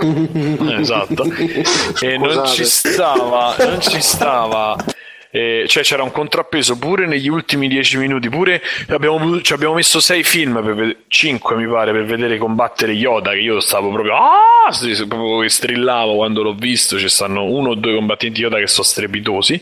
Eh, 0.01 0.79
esatto 0.79 1.23
e 2.01 2.17
non 2.17 2.45
ci 2.45 2.65
stava 2.65 3.55
non 3.57 3.81
ci 3.81 4.01
stava 4.01 4.75
eh, 5.31 5.65
cioè 5.67 5.83
c'era 5.83 6.03
un 6.03 6.11
contrappeso 6.11 6.77
pure 6.77 7.05
negli 7.05 7.27
ultimi 7.27 7.67
dieci 7.67 7.97
minuti 7.97 8.29
pure 8.29 8.61
abbiamo, 8.87 9.41
ci 9.41 9.53
abbiamo 9.53 9.75
messo 9.75 9.99
sei 9.99 10.23
film 10.23 10.63
per 10.63 10.97
cinque 11.07 11.55
mi 11.55 11.67
pare 11.67 11.91
per 11.91 12.05
vedere 12.05 12.37
combattere 12.37 12.93
Yoda 12.93 13.31
che 13.31 13.39
io 13.39 13.59
stavo 13.59 13.91
proprio 13.91 14.15
ah! 14.15 14.47
Proprio 15.07 15.47
strillavo 15.47 16.15
quando 16.15 16.43
l'ho 16.43 16.53
visto 16.53 16.97
ci 16.99 17.09
stanno 17.09 17.43
uno 17.43 17.69
o 17.69 17.75
due 17.75 17.95
combattenti 17.95 18.41
Yoda 18.41 18.57
che 18.57 18.67
sono 18.67 18.85
strepitosi 18.85 19.61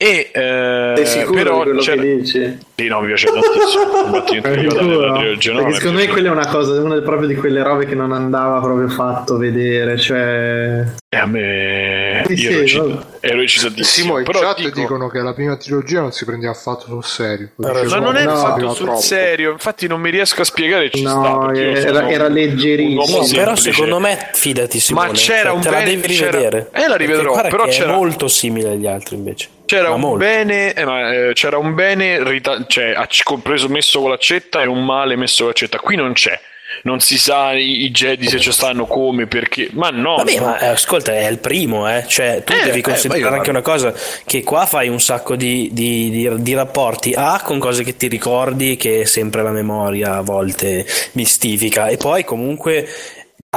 E 0.00 0.30
eh, 0.32 0.92
Sei 0.94 1.06
sicuro 1.06 1.42
però 1.42 1.56
di 1.64 1.70
quello 1.70 1.82
che 1.82 2.16
dici? 2.18 2.58
Sì, 2.76 2.86
no, 2.86 3.00
mi 3.00 3.08
piace 3.08 3.26
tantissimo. 3.26 4.22
Perché 4.40 4.62
mi 4.62 5.72
secondo 5.74 5.98
me 5.98 6.06
quella 6.06 6.28
è 6.28 6.30
una 6.30 6.46
cosa, 6.46 6.80
una 6.80 7.00
proprio 7.00 7.26
di 7.26 7.34
quelle 7.34 7.64
robe 7.64 7.84
che 7.84 7.96
non 7.96 8.12
andava 8.12 8.60
proprio 8.60 8.88
fatto 8.88 9.36
vedere, 9.38 9.98
cioè... 9.98 10.84
E 11.08 11.16
a 11.16 11.26
me 11.26 12.22
Sì, 12.28 12.32
io 12.34 12.38
sì, 12.38 12.54
ero, 12.54 12.66
ci- 12.66 12.78
no. 12.78 13.04
ero 13.18 13.40
eccitantissimo. 13.40 13.84
Simo 14.06 14.18
in 14.18 14.24
però 14.24 14.38
chat 14.38 14.58
dico- 14.58 14.78
dicono 14.78 15.08
che 15.08 15.18
la 15.18 15.34
prima 15.34 15.56
trilogia 15.56 15.98
non 16.00 16.12
si 16.12 16.24
prendeva 16.24 16.52
affatto 16.52 16.84
sul 16.86 17.02
serio. 17.04 17.48
Lo 17.56 17.72
Ma 17.72 17.82
Ma 17.82 17.98
non 17.98 18.16
è 18.16 18.24
No, 18.24 18.36
fatto 18.36 18.74
sul 18.74 18.84
troppo. 18.86 19.00
serio, 19.00 19.50
infatti 19.50 19.88
non 19.88 20.00
mi 20.00 20.10
riesco 20.10 20.42
a 20.42 20.44
spiegare 20.44 20.90
ci 20.90 21.00
sta, 21.00 21.12
No, 21.14 21.50
io 21.52 21.72
era, 21.74 22.08
era 22.08 22.28
leggerissimo. 22.28 23.04
No, 23.20 23.26
però 23.34 23.56
secondo 23.56 23.98
me, 23.98 24.30
fidati 24.32 24.78
Simone, 24.78 25.08
Ma 25.08 25.12
c'era 25.14 25.48
cioè, 25.48 25.56
un 25.56 25.60
te 25.62 25.70
la 25.70 25.76
bene- 25.78 25.90
devi 26.00 26.06
rivedere. 26.06 26.70
Eh, 26.72 26.86
la 26.86 26.94
rivedrò, 26.96 27.40
però 27.40 27.64
che 27.64 27.70
c'era- 27.70 27.92
è 27.92 27.96
molto 27.96 28.28
simile 28.28 28.70
agli 28.70 28.86
altri 28.86 29.16
invece. 29.16 29.48
C'era 29.68 29.90
un, 29.90 30.16
bene, 30.16 30.72
eh, 30.72 30.84
ma, 30.86 31.12
eh, 31.12 31.32
c'era 31.34 31.58
un 31.58 31.74
bene 31.74 32.24
rita- 32.24 32.64
cioè, 32.66 32.94
compreso 33.22 33.68
messo 33.68 34.00
con 34.00 34.08
l'accetta 34.08 34.62
e 34.62 34.66
un 34.66 34.82
male 34.82 35.14
messo 35.14 35.40
con 35.40 35.48
l'accetta. 35.48 35.78
Qui 35.78 35.94
non 35.94 36.14
c'è. 36.14 36.40
Non 36.84 37.00
si 37.00 37.18
sa 37.18 37.52
i, 37.52 37.84
i 37.84 37.90
Jedi 37.90 38.28
se 38.28 38.38
ci 38.38 38.50
stanno 38.52 38.86
come, 38.86 39.26
perché. 39.26 39.68
Ma 39.72 39.90
no. 39.90 40.16
Vabbè, 40.16 40.40
ma 40.40 40.58
eh, 40.58 40.66
ascolta, 40.68 41.14
è 41.14 41.26
il 41.28 41.38
primo, 41.38 41.86
eh. 41.86 42.04
Cioè, 42.06 42.42
tu 42.44 42.52
Eh, 42.54 42.64
devi 42.64 42.80
considerare 42.80 43.36
anche 43.36 43.50
una 43.50 43.62
cosa: 43.62 43.92
che 44.24 44.42
qua 44.42 44.64
fai 44.64 44.88
un 44.88 45.00
sacco 45.00 45.36
di, 45.36 45.68
di- 45.72 46.10
di- 46.10 46.42
di 46.42 46.54
rapporti 46.54 47.12
A 47.14 47.40
con 47.44 47.58
cose 47.58 47.84
che 47.84 47.96
ti 47.96 48.06
ricordi, 48.08 48.76
che 48.76 49.04
sempre 49.06 49.42
la 49.42 49.50
memoria 49.50 50.16
a 50.16 50.20
volte 50.22 50.86
mistifica, 51.12 51.88
e 51.88 51.98
poi 51.98 52.24
comunque. 52.24 52.86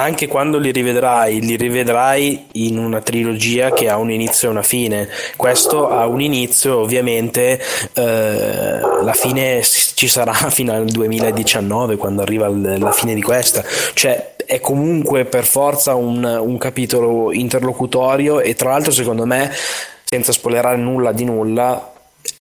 Anche 0.02 0.28
quando 0.28 0.58
li 0.58 0.72
rivedrai, 0.72 1.42
li 1.42 1.56
rivedrai 1.56 2.48
in 2.54 2.80
una 2.80 3.02
trilogia 3.02 3.70
che 3.70 3.88
ha 3.88 3.98
un 3.98 4.10
inizio 4.10 4.48
e 4.48 4.52
una 4.52 4.64
fine. 4.64 5.08
Questo 5.36 5.90
ha 5.90 6.08
un 6.08 6.22
inizio, 6.22 6.80
ovviamente, 6.80 7.62
eh, 7.94 8.80
la 8.80 9.14
fine 9.14 9.62
ci 9.62 10.08
sarà 10.08 10.34
fino 10.50 10.74
al 10.74 10.86
2019, 10.86 11.98
quando 11.98 12.24
arriva 12.24 12.50
la 12.50 12.92
fine 12.92 13.14
di 13.14 13.22
questa. 13.22 13.64
Cioè, 13.94 14.34
è 14.44 14.60
comunque 14.60 15.26
per 15.26 15.46
forza 15.46 15.94
un, 15.94 16.24
un 16.24 16.58
capitolo 16.58 17.32
interlocutorio 17.32 18.40
e 18.40 18.56
tra 18.56 18.72
l'altro 18.72 18.92
secondo 18.92 19.28
me 19.28 19.52
senza 20.04 20.32
spoilerare 20.32 20.78
nulla 20.78 21.12
di 21.12 21.26
nulla 21.26 21.91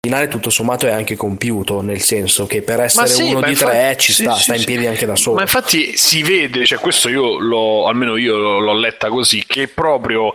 finale 0.05 0.27
tutto 0.27 0.49
sommato 0.49 0.85
è 0.87 0.91
anche 0.91 1.15
compiuto 1.15 1.81
nel 1.81 1.99
senso 2.01 2.45
che 2.45 2.61
per 2.61 2.79
essere 2.79 3.07
sì, 3.07 3.23
uno 3.23 3.41
di 3.41 3.49
infatti- 3.51 3.71
tre 3.71 3.95
ci 3.97 4.13
sì, 4.13 4.23
sta, 4.23 4.35
sì, 4.35 4.43
sta 4.43 4.53
in 4.53 4.59
sì. 4.59 4.65
piedi 4.65 4.85
anche 4.87 5.05
da 5.05 5.15
solo 5.15 5.35
Ma 5.35 5.41
infatti 5.41 5.97
si 5.97 6.21
vede, 6.21 6.65
cioè 6.65 6.77
questo 6.79 7.09
io 7.09 7.39
l'ho, 7.39 7.87
almeno 7.87 8.15
io 8.17 8.59
l'ho 8.59 8.73
letta 8.73 9.09
così, 9.09 9.43
che 9.47 9.67
proprio 9.67 10.33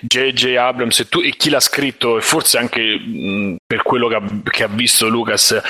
J.J. 0.00 0.56
Abrams 0.56 1.00
e, 1.00 1.08
tu, 1.08 1.20
e 1.20 1.34
chi 1.36 1.50
l'ha 1.50 1.60
scritto, 1.60 2.16
e 2.16 2.20
forse 2.22 2.58
anche 2.58 2.80
mh, 2.80 3.56
per 3.66 3.82
quello 3.82 4.08
che 4.08 4.14
ha, 4.14 4.22
che 4.50 4.62
ha 4.64 4.68
visto 4.68 5.08
Lucas, 5.08 5.60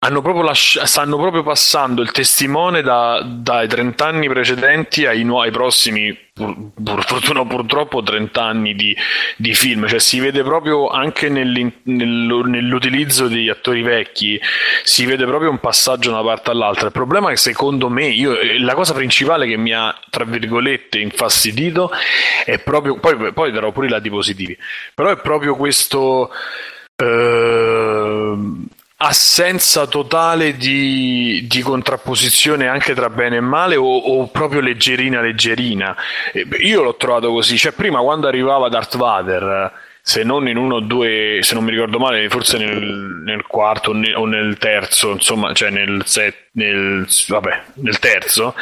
hanno 0.00 0.20
proprio 0.20 0.42
lasci- 0.44 0.80
stanno 0.84 1.16
proprio 1.16 1.42
passando 1.42 2.02
il 2.02 2.10
testimone 2.10 2.82
da- 2.82 3.22
dai 3.24 3.68
30 3.68 4.04
anni 4.06 4.28
precedenti 4.28 5.06
ai, 5.06 5.22
nu- 5.24 5.38
ai 5.38 5.50
prossimi, 5.50 6.16
pur, 6.32 7.04
fortuna 7.04 7.44
purtroppo, 7.44 8.02
30 8.02 8.42
anni 8.42 8.74
di, 8.74 8.96
di 9.36 9.54
film. 9.54 9.86
Cioè 9.86 9.98
si 9.98 10.20
vede 10.20 10.42
proprio 10.42 10.88
anche 10.88 11.28
nell'utilizzo 11.28 13.28
degli 13.28 13.48
attori 13.48 13.82
vecchi, 13.82 14.40
si 14.82 15.04
vede 15.04 15.26
proprio 15.26 15.50
un 15.50 15.58
passaggio 15.58 16.10
da 16.10 16.20
una 16.20 16.28
parte 16.28 16.50
all'altra. 16.50 16.86
Il 16.86 16.92
problema 16.92 17.28
è 17.28 17.32
che 17.32 17.38
secondo 17.38 17.88
me, 17.88 18.06
io, 18.06 18.38
eh, 18.38 18.58
la 18.58 18.74
cosa 18.74 18.94
principale 18.94 19.46
che 19.46 19.56
mi 19.56 19.72
ha, 19.72 19.96
tra 20.10 20.24
virgolette, 20.24 20.98
infastidito 20.98 21.90
è 22.44 22.58
proprio, 22.58 22.98
poi, 22.98 23.32
poi 23.32 23.52
darò 23.52 23.72
pure 23.72 23.86
i 23.86 23.90
lati 23.90 24.10
positivi, 24.10 24.56
però 24.94 25.10
è 25.10 25.18
proprio 25.18 25.56
questo... 25.56 26.30
ehm, 26.96 28.66
assenza 29.04 29.86
totale 29.86 30.56
di, 30.56 31.44
di 31.48 31.60
contrapposizione 31.60 32.68
anche 32.68 32.94
tra 32.94 33.10
bene 33.10 33.36
e 33.36 33.40
male 33.40 33.76
o, 33.76 33.84
o 33.84 34.26
proprio 34.28 34.60
leggerina 34.60 35.20
leggerina? 35.20 35.96
Eh, 36.32 36.46
io 36.60 36.82
l'ho 36.82 36.96
trovato 36.96 37.30
così 37.30 37.56
cioè 37.56 37.72
prima 37.72 38.00
quando 38.00 38.28
arrivava 38.28 38.68
Darth 38.68 38.96
Vader 38.96 39.72
se 40.04 40.24
non 40.24 40.48
in 40.48 40.56
uno 40.56 40.76
o 40.76 40.80
due 40.80 41.38
se 41.42 41.54
non 41.54 41.64
mi 41.64 41.70
ricordo 41.70 41.98
male 41.98 42.28
forse 42.28 42.58
nel, 42.58 43.22
nel 43.24 43.46
quarto 43.46 43.90
o 43.90 43.92
ne- 43.92 44.14
o 44.14 44.24
nel 44.24 44.56
terzo 44.58 45.12
insomma 45.12 45.52
cioè 45.52 45.70
nel, 45.70 46.02
set, 46.04 46.48
nel, 46.52 47.06
vabbè, 47.28 47.62
nel 47.74 47.98
terzo 47.98 48.54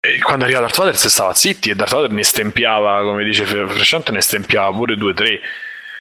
e 0.00 0.18
quando 0.20 0.44
arriva 0.44 0.60
Darth 0.60 0.76
Vader 0.76 0.96
si 0.96 1.08
stava 1.08 1.32
zitti 1.32 1.70
e 1.70 1.74
Darth 1.74 1.92
Vader 1.92 2.10
ne 2.10 2.22
stempiava 2.22 3.02
come 3.02 3.24
dice 3.24 3.44
Frasciante 3.44 4.12
ne 4.12 4.20
stempiava 4.20 4.70
pure 4.76 4.96
due 4.96 5.10
o 5.12 5.14
tre 5.14 5.40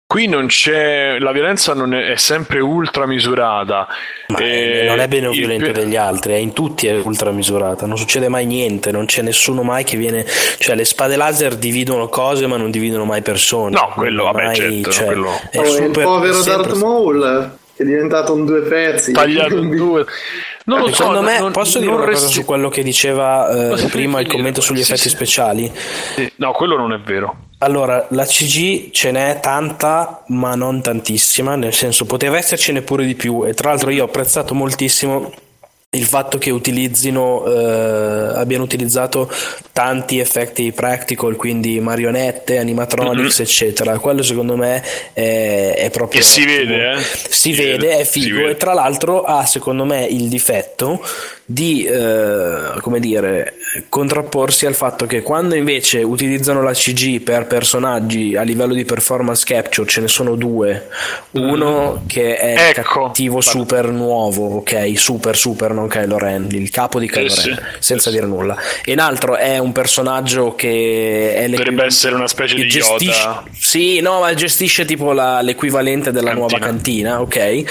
Qui 0.10 0.26
non 0.28 0.48
c'è 0.48 1.20
la 1.20 1.34
violenza 1.34 1.74
non 1.74 1.94
è, 1.94 2.12
è 2.12 2.16
sempre 2.16 2.62
ultra 2.62 3.06
misurata. 3.06 3.90
Ma 4.28 4.38
Eh, 4.38 4.86
non 4.88 5.00
è 5.02 5.08
meno 5.08 5.32
il- 5.32 5.38
violento 5.38 5.74
degli 5.74 5.98
altri, 5.98 6.32
è 6.32 6.38
in 6.38 6.54
tutti 6.54 6.88
è 6.88 6.98
ultramisurata, 6.98 7.86
non 7.86 7.98
succede 7.98 8.30
mai 8.30 8.46
niente, 8.46 8.90
non 8.92 9.06
c'è 9.06 9.22
nessuno 9.22 9.64
mai 9.64 9.84
che 9.84 9.98
viene, 9.98 10.26
cioè 10.60 10.76
le 10.76 10.86
spade 10.86 11.18
laser 11.18 11.58
dividono 11.58 12.08
cose 12.08 12.48
ma 12.48 12.56
non 12.56 12.72
dividono 12.72 13.04
mai 13.04 13.22
persone. 13.22 13.72
No, 13.72 13.92
quello, 13.96 14.24
vabbè, 14.24 14.44
Mai- 14.46 14.56
certo, 14.56 14.92
cioè, 14.92 15.06
quello- 15.08 15.42
è 15.52 15.58
Oh, 15.58 15.62
il 15.64 15.68
super- 15.72 16.04
povero 16.06 16.34
sempre- 16.42 16.64
Darth 16.68 16.78
Maul 16.82 17.52
che 17.76 17.84
è 17.84 17.86
diventato 17.86 18.34
un 18.34 18.46
due 18.46 18.62
pezzi. 18.62 19.12
tagliato 19.12 19.58
in 19.58 19.76
due. 19.76 20.06
Non 20.64 20.80
lo 20.80 20.88
so, 20.88 20.94
Secondo 20.96 21.22
me, 21.22 21.38
non- 21.40 21.52
posso 21.52 21.80
non 21.80 21.82
dire 21.88 21.94
una 21.98 22.06
cosa 22.06 22.18
resti- 22.22 22.34
su 22.34 22.46
quello 22.46 22.70
che 22.70 22.82
diceva 22.82 23.74
eh, 23.76 23.88
prima 23.88 24.22
il 24.22 24.28
commento 24.28 24.62
sugli 24.62 24.78
sì, 24.78 24.84
effetti 24.94 25.10
sì. 25.10 25.16
speciali? 25.16 25.70
Sì, 26.16 26.32
No, 26.38 26.54
quello 26.54 26.78
non 26.78 26.94
è 26.94 27.00
vero. 27.00 27.36
Allora, 27.60 28.06
la 28.12 28.26
CG 28.26 28.92
ce 28.92 29.10
n'è 29.12 29.40
tanta, 29.42 30.24
ma 30.28 30.54
non 30.54 30.82
tantissima, 30.82 31.56
nel 31.56 31.74
senso 31.74 32.06
poteva 32.06 32.38
essercene 32.38 32.82
pure 32.84 33.04
di 33.06 33.16
più 33.16 33.46
e 33.46 33.54
tra 33.56 33.70
l'altro 33.70 33.90
io 33.90 34.04
ho 34.04 34.06
apprezzato 34.08 34.54
moltissimo 34.54 35.32
il 35.92 36.04
fatto 36.06 36.38
che 36.38 36.52
utilizzino 36.52 37.46
eh, 37.48 38.34
abbiano 38.38 38.64
utilizzato 38.66 39.32
tanti 39.72 40.20
effetti 40.20 40.72
practical, 40.72 41.36
quindi 41.38 41.80
marionette, 41.80 42.58
animatronics, 42.60 43.40
eccetera. 43.40 43.98
Quello 43.98 44.22
secondo 44.22 44.56
me 44.56 44.84
è, 45.14 45.74
è 45.78 45.90
proprio 45.90 46.20
E 46.20 46.24
si 46.24 46.42
ottimo. 46.42 46.58
vede, 46.58 46.92
eh? 46.92 47.02
Si, 47.02 47.28
Si 47.30 47.52
vede, 47.54 47.88
vede, 47.88 47.98
è 48.00 48.04
figo 48.04 48.36
vede. 48.42 48.52
e 48.52 48.58
tra 48.58 48.74
l'altro 48.74 49.24
ha 49.24 49.46
secondo 49.48 49.86
me 49.86 50.04
il 50.06 50.28
difetto 50.28 51.02
di 51.46 51.86
eh, 51.86 52.74
come 52.82 53.00
dire 53.00 53.54
contrapporsi 53.90 54.66
al 54.66 54.74
fatto 54.76 55.06
che 55.06 55.22
quando 55.22 55.56
invece 55.56 56.02
utilizzano 56.04 56.62
la 56.62 56.72
CG 56.74 57.22
per 57.22 57.46
personaggi 57.48 58.36
a 58.36 58.42
livello 58.44 58.74
di 58.74 58.86
performance 58.86 59.46
capture 59.46 59.88
ce 59.88 60.02
ne 60.02 60.08
sono 60.08 60.36
due 60.36 60.88
uno 61.32 62.04
che 62.08 62.38
è 62.38 62.70
Ecco. 62.76 63.06
cattivo 63.06 63.42
super 63.42 63.90
nuovo 63.90 64.58
ok 64.58 64.94
super 64.98 65.36
super 65.38 65.72
non 65.74 65.88
Kylo 65.88 66.18
Ren 66.18 66.48
il 66.52 66.70
capo 66.70 67.00
di 67.00 67.08
Kylo 67.10 67.30
Sì, 67.30 67.50
Ren 67.50 67.56
sì. 67.58 67.62
senza 67.80 68.10
Sì, 68.10 68.16
dire 68.16 68.28
nulla 68.28 68.58
e 68.84 68.94
un 68.94 69.00
altro 69.00 69.36
è 69.36 69.58
un 69.58 69.72
personaggio 69.72 70.56
che 70.56 71.36
è 71.36 71.50
Dovrebbe 71.50 71.86
essere 71.86 72.16
una 72.16 72.28
specie 72.28 72.56
di 72.56 72.68
gestisce, 72.68 73.20
Yoda. 73.22 73.44
sì, 73.52 74.00
no, 74.02 74.20
ma 74.20 74.34
gestisce 74.34 74.86
tipo 74.86 75.12
la- 75.14 75.42
l'equivalente 75.42 76.12
della 76.12 76.32
Cantina. 76.34 76.48
nuova 76.48 76.60
cantina, 76.60 77.22
ok? 77.22 77.64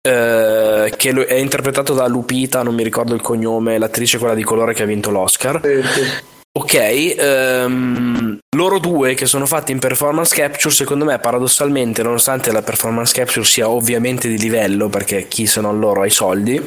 Eh, 0.00 0.92
che 0.96 1.26
è 1.26 1.34
interpretato 1.34 1.92
da 1.92 2.06
Lupita, 2.06 2.62
non 2.62 2.74
mi 2.74 2.82
ricordo 2.82 3.14
il 3.14 3.20
cognome, 3.20 3.78
l'attrice 3.78 4.18
quella 4.18 4.34
di 4.34 4.42
colore 4.44 4.72
che 4.72 4.82
ha 4.84 4.86
vinto 4.86 5.10
l'Oscar. 5.10 5.37
Sì. 5.82 6.26
Ok, 6.58 6.74
ehm, 6.74 8.38
loro 8.56 8.78
due 8.80 9.14
che 9.14 9.26
sono 9.26 9.46
fatti 9.46 9.70
in 9.70 9.78
performance 9.78 10.34
capture, 10.34 10.74
secondo 10.74 11.04
me 11.04 11.16
paradossalmente, 11.20 12.02
nonostante 12.02 12.50
la 12.50 12.62
performance 12.62 13.14
capture 13.14 13.44
sia 13.44 13.68
ovviamente 13.68 14.28
di 14.28 14.38
livello, 14.38 14.88
perché 14.88 15.28
chi 15.28 15.46
se 15.46 15.60
non 15.60 15.78
loro 15.78 16.02
ha 16.02 16.06
i 16.06 16.10
soldi, 16.10 16.60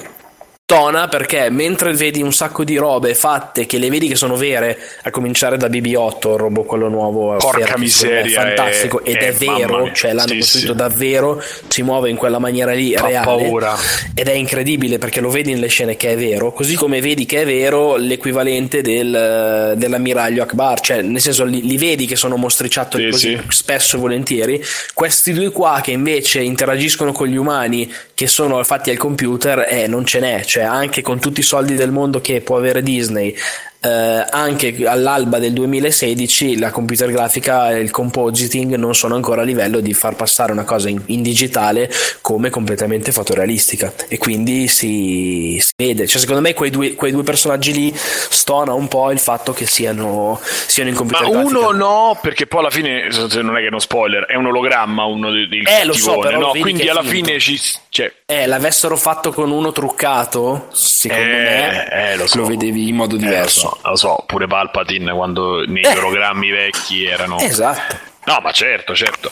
tona 0.71 1.09
perché 1.09 1.49
mentre 1.49 1.91
vedi 1.93 2.21
un 2.21 2.31
sacco 2.31 2.63
di 2.63 2.77
robe 2.77 3.13
fatte 3.13 3.65
che 3.65 3.77
le 3.77 3.89
vedi 3.89 4.07
che 4.07 4.15
sono 4.15 4.37
vere, 4.37 4.77
a 5.03 5.09
cominciare 5.09 5.57
da 5.57 5.67
BB8, 5.67 6.31
il 6.31 6.37
robot 6.37 6.65
quello 6.65 6.87
nuovo, 6.87 7.35
Porca 7.35 7.65
Ferris, 7.65 7.79
miseria, 8.01 8.23
è 8.23 8.29
fantastico 8.55 9.03
è- 9.03 9.09
ed 9.09 9.17
è- 9.17 9.35
è, 9.37 9.45
mamma 9.45 9.57
vero, 9.57 9.91
cioè 9.93 10.13
l'hanno 10.13 10.29
Sì, 10.29 10.37
costruito 10.39 10.71
sì. 10.71 10.77
davvero, 10.77 11.43
si 11.67 11.81
muove 11.83 12.09
in 12.09 12.15
quella 12.15 12.39
maniera 12.39 12.71
lì 12.71 12.93
Fa 12.95 13.07
reale 13.07 13.25
paura. 13.25 13.75
ed 14.15 14.27
è 14.29 14.31
incredibile 14.31 14.97
perché 14.97 15.19
lo 15.19 15.29
vedi 15.29 15.51
nelle 15.53 15.67
scene 15.67 15.97
che 15.97 16.11
è 16.11 16.17
vero, 16.17 16.53
così 16.53 16.75
come 16.75 17.01
vedi 17.01 17.25
che 17.25 17.41
è 17.41 17.45
vero 17.45 17.97
l'equivalente 17.97 18.81
del, 18.81 19.73
dell'ammiraglio 19.75 20.43
Akbar, 20.43 20.79
cioè 20.79 21.01
nel 21.01 21.19
senso 21.19 21.43
li, 21.43 21.63
li 21.65 21.77
vedi 21.77 22.05
che 22.05 22.15
sono 22.15 22.37
mostriciattoli 22.37 23.03
Sì, 23.05 23.09
così 23.09 23.27
sì. 23.37 23.43
spesso 23.49 23.97
e 23.97 23.99
volentieri, 23.99 24.63
questi 24.93 25.33
due 25.33 25.49
qua 25.51 25.81
che 25.83 25.91
invece 25.91 26.39
interagiscono 26.41 27.11
con 27.11 27.27
gli 27.27 27.35
umani 27.35 27.91
che 28.13 28.27
sono 28.27 28.63
fatti 28.63 28.89
al 28.89 28.97
computer, 28.97 29.65
eh, 29.67 29.87
non 29.87 30.05
ce 30.05 30.19
n'è, 30.19 30.43
cioè 30.45 30.60
anche 30.63 31.01
con 31.01 31.19
tutti 31.19 31.39
i 31.39 31.43
soldi 31.43 31.75
del 31.75 31.91
mondo 31.91 32.21
che 32.21 32.41
può 32.41 32.57
avere 32.57 32.81
Disney 32.83 33.35
eh, 33.81 34.25
anche 34.29 34.75
all'alba 34.85 35.39
del 35.39 35.53
2016 35.53 36.59
la 36.59 36.69
computer 36.69 37.11
grafica 37.11 37.71
e 37.71 37.79
il 37.79 37.89
compositing 37.89 38.75
non 38.75 38.93
sono 38.93 39.15
ancora 39.15 39.41
a 39.41 39.43
livello 39.43 39.79
di 39.79 39.93
far 39.93 40.15
passare 40.15 40.51
una 40.51 40.63
cosa 40.63 40.89
in, 40.89 41.01
in 41.07 41.23
digitale 41.23 41.89
come 42.21 42.49
completamente 42.51 43.11
fotorealistica 43.11 43.91
e 44.07 44.17
quindi 44.17 44.67
si, 44.67 45.57
si 45.59 45.71
vede. 45.75 46.05
Cioè, 46.05 46.19
secondo 46.21 46.41
me 46.41 46.53
quei 46.53 46.69
due, 46.69 46.93
quei 46.93 47.11
due, 47.11 47.23
personaggi 47.23 47.73
lì 47.73 47.93
stona 47.95 48.73
un 48.73 48.87
po' 48.87 49.11
il 49.11 49.19
fatto 49.19 49.51
che 49.53 49.65
siano, 49.65 50.39
siano 50.41 50.89
in 50.89 50.95
computer 50.95 51.25
Ma 51.25 51.31
grafica. 51.31 51.57
uno 51.57 51.71
no, 51.71 52.19
perché 52.21 52.45
poi 52.45 52.59
alla 52.59 52.69
fine, 52.69 53.07
non 53.41 53.57
è 53.57 53.59
che 53.59 53.65
è 53.65 53.69
uno 53.69 53.79
spoiler, 53.79 54.25
è 54.25 54.35
un 54.35 54.45
ologramma 54.45 55.05
uno 55.05 55.31
del 55.31 55.49
eh, 55.65 55.85
lo 55.85 55.93
so, 55.93 56.19
però 56.19 56.39
no? 56.39 56.51
Quindi 56.59 56.87
alla 56.87 57.03
fine 57.03 57.39
ci... 57.39 57.59
Cioè... 57.89 58.13
Eh, 58.25 58.45
l'avessero 58.45 58.95
fatto 58.95 59.31
con 59.31 59.51
uno 59.51 59.71
truccato, 59.71 60.67
secondo 60.71 61.23
eh, 61.23 61.27
me 61.27 61.89
eh, 61.91 62.15
lo, 62.17 62.27
so. 62.27 62.37
lo, 62.37 62.45
vedevi 62.45 62.87
in 62.87 62.95
modo 62.95 63.17
diverso. 63.17 63.70
Lo 63.83 63.95
so, 63.95 64.07
lo 64.07 64.15
so, 64.15 64.23
pure 64.25 64.47
Palpatine 64.47 65.11
quando 65.13 65.63
nei 65.65 65.83
eh. 65.83 65.93
programmi 65.93 66.49
vecchi 66.49 67.05
erano... 67.05 67.39
Esatto. 67.39 68.09
No, 68.25 68.39
ma 68.41 68.51
certo, 68.51 68.93
certo 68.93 69.31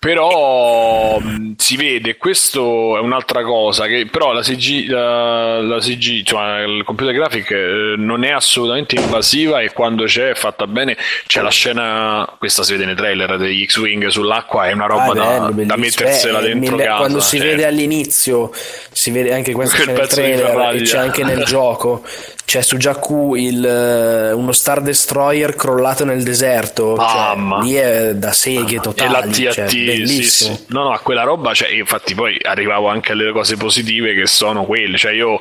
però 0.00 1.20
si 1.58 1.76
vede 1.76 2.16
questo 2.16 2.96
è 2.96 3.00
un'altra 3.00 3.42
cosa 3.42 3.84
che 3.84 4.08
però 4.10 4.32
la 4.32 4.40
CG, 4.40 4.88
la, 4.88 5.60
la 5.60 5.78
CG 5.78 6.22
cioè 6.22 6.62
il 6.62 6.84
computer 6.84 7.12
graphic 7.12 7.50
eh, 7.50 7.94
non 7.98 8.24
è 8.24 8.30
assolutamente 8.30 8.94
invasiva 8.94 9.60
e 9.60 9.74
quando 9.74 10.04
c'è 10.04 10.30
è 10.30 10.34
fatta 10.34 10.66
bene 10.66 10.96
c'è 11.26 11.42
la 11.42 11.50
scena 11.50 12.34
questa 12.38 12.62
si 12.62 12.72
vede 12.72 12.86
nei 12.86 12.94
trailer 12.94 13.36
degli 13.36 13.62
X-Wing 13.66 14.06
sull'acqua 14.06 14.68
è 14.68 14.72
una 14.72 14.86
roba 14.86 15.10
ah, 15.10 15.12
da, 15.12 15.50
bello, 15.50 15.66
da 15.66 15.76
mettersela 15.76 16.38
Beh, 16.38 16.46
dentro 16.46 16.76
mille, 16.76 16.84
casa 16.86 16.96
quando 16.96 17.20
si 17.20 17.36
certo. 17.36 17.52
vede 17.52 17.66
all'inizio 17.66 18.50
si 18.92 19.10
vede 19.10 19.34
anche 19.34 19.52
questo 19.52 19.84
nel 19.84 20.06
trailer 20.08 20.80
c'è 20.80 20.96
anche 20.96 21.24
nel 21.24 21.44
gioco 21.44 22.02
c'è 22.50 22.62
su 22.62 22.78
Jakku 22.78 23.36
il, 23.36 23.64
eh, 23.64 24.32
uno 24.32 24.50
Star 24.50 24.80
Destroyer 24.80 25.54
crollato 25.54 26.04
nel 26.04 26.24
deserto 26.24 26.96
cioè, 26.96 27.36
lì 27.62 27.74
è 27.74 28.16
da 28.16 28.32
seghe 28.32 28.80
totali 28.80 29.08
e 29.08 29.12
la 29.12 29.20
TAT 29.20 29.52
cioè, 29.52 29.64
bellissimo. 29.66 30.56
Sì, 30.56 30.62
sì. 30.64 30.64
No, 30.70 30.82
no, 30.82 30.90
a 30.90 30.98
quella 30.98 31.22
roba, 31.22 31.54
cioè, 31.54 31.68
infatti 31.68 32.16
poi 32.16 32.36
arrivavo 32.42 32.88
anche 32.88 33.12
alle 33.12 33.30
cose 33.30 33.56
positive 33.56 34.14
che 34.14 34.26
sono 34.26 34.64
quelle, 34.64 34.98
cioè 34.98 35.12
io 35.12 35.38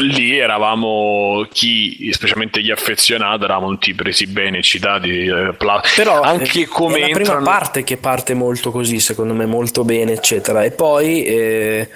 lì 0.00 0.38
eravamo 0.38 1.46
chi, 1.50 2.10
specialmente 2.12 2.60
gli 2.60 2.70
affezionati, 2.70 3.44
eravamo 3.44 3.70
tutti 3.70 3.94
presi 3.94 4.26
bene, 4.26 4.60
citati. 4.60 5.24
Eh, 5.24 5.54
Però 5.96 6.20
anche 6.20 6.66
come 6.66 6.96
è 6.96 7.00
la 7.00 7.06
entrano... 7.06 7.38
prima 7.38 7.50
parte 7.50 7.82
che 7.82 7.96
parte 7.96 8.34
molto 8.34 8.70
così, 8.70 9.00
secondo 9.00 9.32
me, 9.32 9.46
molto 9.46 9.84
bene, 9.84 10.12
eccetera, 10.12 10.64
e 10.64 10.70
poi. 10.70 11.24
Eh 11.24 11.88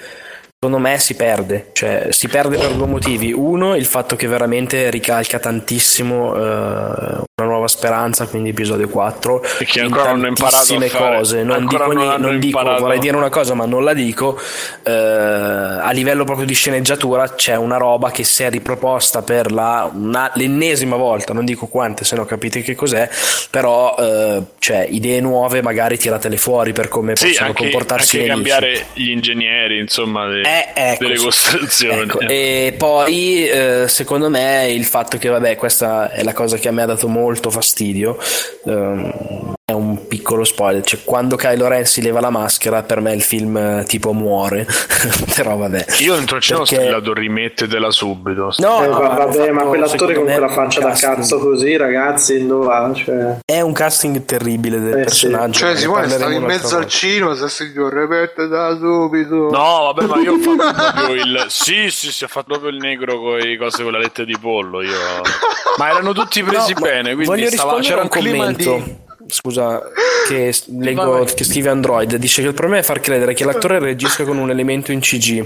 secondo 0.63 0.79
me 0.79 0.97
si 0.97 1.15
perde, 1.15 1.71
cioè 1.73 2.07
si 2.11 2.29
perde 2.29 2.57
per 2.57 2.71
due 2.71 2.87
motivi. 2.87 3.33
Uno, 3.33 3.75
il 3.75 3.85
fatto 3.85 4.15
che 4.15 4.27
veramente 4.27 4.89
ricalca 4.89 5.37
tantissimo 5.37 6.35
eh, 6.35 6.39
una 7.35 7.47
nuova 7.49 7.67
speranza, 7.67 8.27
quindi 8.27 8.49
episodio 8.49 8.87
4. 8.87 9.43
Perché 9.57 9.81
ancora 9.81 10.11
non 10.11 10.19
hanno 10.19 10.27
imparato 10.27 10.75
a 10.75 10.79
fare. 10.79 11.15
cose. 11.17 11.43
Non 11.43 11.67
dico, 11.67 11.91
non 11.91 12.21
non 12.21 12.39
dico 12.39 12.61
vorrei 12.61 12.99
dire 12.99 13.17
una 13.17 13.29
cosa, 13.29 13.55
ma 13.55 13.65
non 13.65 13.83
la 13.83 13.93
dico. 13.93 14.39
Eh, 14.83 14.91
a 14.91 15.91
livello 15.91 16.23
proprio 16.23 16.45
di 16.45 16.53
sceneggiatura 16.53 17.33
c'è 17.33 17.55
una 17.55 17.75
roba 17.75 18.11
che 18.11 18.23
si 18.23 18.43
è 18.43 18.49
riproposta 18.49 19.21
per 19.21 19.51
la, 19.51 19.91
una, 19.93 20.31
l'ennesima 20.35 20.95
volta, 20.95 21.33
non 21.33 21.43
dico 21.43 21.67
quante, 21.67 22.05
se 22.05 22.15
no 22.15 22.23
capite 22.23 22.61
che 22.61 22.73
cos'è, 22.73 23.09
però 23.49 23.95
eh, 23.99 24.43
cioè, 24.59 24.87
idee 24.89 25.19
nuove 25.19 25.61
magari 25.61 25.97
tiratele 25.97 26.37
fuori 26.37 26.71
per 26.71 26.87
come 26.87 27.17
sì, 27.17 27.27
possono 27.27 27.47
anche, 27.47 27.63
comportarsi. 27.63 28.17
Anche 28.17 28.29
cambiare 28.29 28.85
gli 28.93 29.09
ingegneri, 29.09 29.79
insomma. 29.79 30.25
Le 30.25 30.52
eh, 30.73 30.97
delle 30.99 31.17
costruzioni. 31.17 32.01
Ecco. 32.01 32.19
E 32.19 32.75
poi 32.77 33.47
eh, 33.47 33.85
secondo 33.87 34.29
me 34.29 34.71
il 34.71 34.85
fatto 34.85 35.17
che, 35.17 35.29
vabbè, 35.29 35.55
questa 35.55 36.11
è 36.11 36.23
la 36.23 36.33
cosa 36.33 36.57
che 36.57 36.67
a 36.67 36.71
me 36.71 36.81
ha 36.83 36.87
dato 36.87 37.07
molto 37.07 37.49
fastidio. 37.49 38.17
Um, 38.63 39.53
un 39.73 40.07
piccolo 40.07 40.43
spoiler. 40.43 40.83
Cioè, 40.83 41.01
quando 41.03 41.35
Kylo 41.35 41.67
Ren 41.67 41.85
si 41.85 42.01
leva 42.01 42.19
la 42.19 42.29
maschera, 42.29 42.83
per 42.83 43.01
me 43.01 43.13
il 43.13 43.21
film 43.21 43.57
eh, 43.57 43.83
tipo 43.87 44.13
muore. 44.13 44.65
Però 45.35 45.55
vabbè. 45.55 45.85
Io 45.99 46.15
dentro 46.15 46.37
il 46.37 46.41
cielo 46.41 46.59
perché... 46.59 46.75
strillato 46.75 47.13
rimettetela 47.13 47.91
subito. 47.91 48.53
No, 48.57 48.83
eh, 48.83 48.87
no 48.87 48.99
vabbè, 48.99 49.51
ma 49.51 49.63
quell'attore 49.63 50.13
con 50.13 50.23
quella 50.23 50.49
faccia 50.49 50.81
da 50.81 50.91
cazzo 50.91 51.39
così, 51.39 51.75
ragazzi, 51.77 52.45
dove 52.45 52.65
va? 52.65 52.91
Cioè... 52.93 53.37
È 53.45 53.61
un 53.61 53.73
casting 53.73 54.25
terribile 54.25 54.79
del 54.79 54.93
eh, 54.93 55.03
personaggio. 55.03 55.53
Sì. 55.53 55.59
Cioè, 55.59 55.75
Simone, 55.75 56.09
stavi 56.09 56.35
in 56.35 56.43
mezzo 56.43 56.77
al 56.77 56.87
cinema, 56.87 57.35
se 57.35 57.49
si 57.49 57.71
ripete 57.75 58.47
da 58.47 58.77
subito. 58.77 59.49
No, 59.49 59.93
vabbè, 59.93 60.05
ma 60.05 60.19
io 60.19 60.33
ho 60.33 60.37
fatto 60.37 60.91
proprio 60.93 61.23
il. 61.23 61.45
Sì, 61.49 61.89
sì, 61.89 62.11
sì, 62.11 62.23
ho 62.23 62.27
fatto 62.27 62.47
proprio 62.47 62.69
il 62.69 62.77
negro 62.77 63.19
con 63.19 63.37
le 63.37 63.57
cose 63.57 63.83
con 63.83 63.91
la 63.91 63.99
letta 63.99 64.23
di 64.23 64.37
pollo. 64.39 64.81
Io... 64.81 64.91
Ma 65.77 65.89
erano 65.89 66.13
tutti 66.13 66.43
presi 66.43 66.73
no, 66.73 66.81
bene, 66.81 67.15
quindi 67.15 67.47
stava... 67.47 67.79
c'era 67.79 68.01
un, 68.01 68.03
un 68.03 68.09
clima 68.09 68.51
di 68.51 69.01
scusa, 69.33 69.81
che 70.27 70.53
leggo 70.79 71.23
che 71.25 71.43
scrive 71.43 71.69
Android, 71.69 72.15
dice 72.15 72.41
che 72.41 72.47
il 72.47 72.53
problema 72.53 72.81
è 72.81 72.83
far 72.83 72.99
credere 72.99 73.33
che 73.33 73.43
l'attore 73.43 73.79
reagisca 73.79 74.23
con 74.23 74.37
un 74.37 74.49
elemento 74.49 74.91
in 74.91 74.99
CG. 74.99 75.45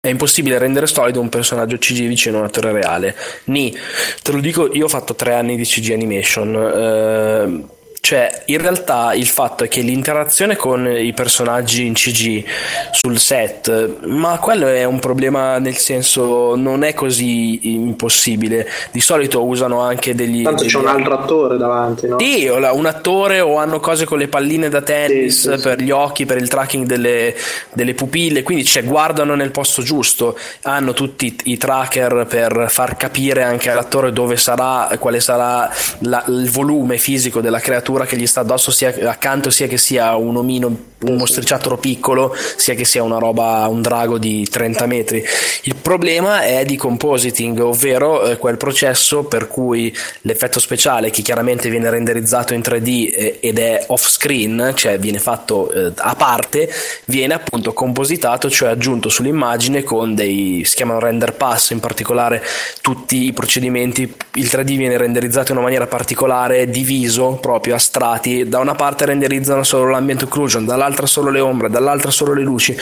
È 0.00 0.08
impossibile 0.08 0.58
rendere 0.58 0.86
solido 0.86 1.18
un 1.20 1.30
personaggio 1.30 1.78
CG 1.78 2.06
vicino 2.06 2.36
a 2.36 2.40
un 2.40 2.46
attore 2.46 2.72
reale. 2.72 3.16
Ni, 3.44 3.74
te 4.22 4.32
lo 4.32 4.40
dico, 4.40 4.70
io 4.70 4.84
ho 4.84 4.88
fatto 4.88 5.14
tre 5.14 5.32
anni 5.32 5.56
di 5.56 5.64
CG 5.64 5.92
animation. 5.92 6.54
Eh, 6.54 7.73
cioè, 8.04 8.42
in 8.44 8.58
realtà 8.58 9.14
il 9.14 9.26
fatto 9.26 9.64
è 9.64 9.68
che 9.68 9.80
l'interazione 9.80 10.56
con 10.56 10.86
i 10.86 11.14
personaggi 11.14 11.86
in 11.86 11.94
CG 11.94 12.44
sul 12.90 13.18
set, 13.18 14.00
ma 14.02 14.38
quello 14.38 14.66
è 14.66 14.84
un 14.84 14.98
problema 14.98 15.58
nel 15.58 15.78
senso 15.78 16.54
non 16.54 16.84
è 16.84 16.92
così 16.92 17.72
impossibile. 17.72 18.68
Di 18.90 19.00
solito 19.00 19.42
usano 19.46 19.80
anche 19.80 20.14
degli. 20.14 20.42
Tanto 20.42 20.64
degli... 20.64 20.70
c'è 20.70 20.78
un 20.80 20.88
altro 20.88 21.18
attore 21.18 21.56
davanti, 21.56 22.06
no? 22.06 22.18
Sì, 22.18 22.46
un 22.46 22.84
attore 22.84 23.40
o 23.40 23.56
hanno 23.56 23.80
cose 23.80 24.04
con 24.04 24.18
le 24.18 24.28
palline 24.28 24.68
da 24.68 24.82
tennis 24.82 25.40
sì, 25.40 25.56
sì, 25.56 25.62
per 25.62 25.80
gli 25.80 25.90
occhi, 25.90 26.26
per 26.26 26.36
il 26.36 26.48
tracking 26.48 26.84
delle, 26.84 27.34
delle 27.72 27.94
pupille, 27.94 28.42
quindi 28.42 28.66
cioè, 28.66 28.84
guardano 28.84 29.34
nel 29.34 29.50
posto 29.50 29.80
giusto, 29.80 30.36
hanno 30.64 30.92
tutti 30.92 31.34
i 31.44 31.56
tracker 31.56 32.26
per 32.28 32.66
far 32.68 32.98
capire 32.98 33.44
anche 33.44 33.70
all'attore 33.70 34.12
dove 34.12 34.36
sarà, 34.36 34.94
quale 34.98 35.20
sarà 35.20 35.72
la, 36.00 36.22
il 36.28 36.50
volume 36.50 36.98
fisico 36.98 37.40
della 37.40 37.60
creatura 37.60 37.92
creatura 37.94 38.06
che 38.06 38.16
gli 38.16 38.26
sta 38.26 38.40
addosso 38.40 38.70
sia 38.70 38.92
accanto 39.08 39.50
sia 39.50 39.66
che 39.66 39.78
sia 39.78 40.16
un 40.16 40.36
omino 40.36 40.92
un 41.04 41.16
mostriciattolo 41.16 41.76
piccolo 41.76 42.34
sia 42.56 42.74
che 42.74 42.84
sia 42.84 43.02
una 43.02 43.18
roba 43.18 43.66
un 43.68 43.82
drago 43.82 44.18
di 44.18 44.46
30 44.48 44.86
metri. 44.86 45.22
Il 45.62 45.76
problema 45.76 46.42
è 46.42 46.64
di 46.64 46.76
compositing 46.76 47.58
ovvero 47.60 48.24
eh, 48.24 48.38
quel 48.38 48.56
processo 48.56 49.24
per 49.24 49.48
cui 49.48 49.94
l'effetto 50.22 50.58
speciale 50.58 51.10
che 51.10 51.22
chiaramente 51.22 51.68
viene 51.68 51.90
renderizzato 51.90 52.54
in 52.54 52.60
3D 52.60 53.12
eh, 53.14 53.38
ed 53.40 53.58
è 53.58 53.84
off 53.88 54.08
screen 54.08 54.72
cioè 54.74 54.98
viene 54.98 55.18
fatto 55.18 55.70
eh, 55.70 55.92
a 55.94 56.14
parte 56.14 56.70
viene 57.06 57.34
appunto 57.34 57.72
compositato 57.72 58.48
cioè 58.50 58.70
aggiunto 58.70 59.08
sull'immagine 59.08 59.82
con 59.82 60.14
dei 60.14 60.62
si 60.64 60.76
chiamano 60.76 61.00
render 61.00 61.34
pass 61.34 61.70
in 61.70 61.80
particolare 61.80 62.42
tutti 62.80 63.24
i 63.26 63.32
procedimenti. 63.32 64.02
Il 64.34 64.46
3D 64.46 64.76
viene 64.76 64.96
renderizzato 64.96 65.50
in 65.50 65.58
una 65.58 65.66
maniera 65.66 65.86
particolare 65.86 66.68
diviso 66.68 67.38
proprio 67.40 67.74
a 67.74 67.78
strati, 67.84 68.48
da 68.48 68.58
una 68.60 68.74
parte 68.74 69.04
renderizzano 69.04 69.62
solo 69.62 69.90
l'ambient 69.90 70.22
occlusion, 70.22 70.64
dall'altra 70.64 71.06
solo 71.06 71.30
le 71.30 71.40
ombre, 71.40 71.68
dall'altra 71.68 72.10
solo 72.10 72.32
le 72.32 72.42
luci. 72.42 72.74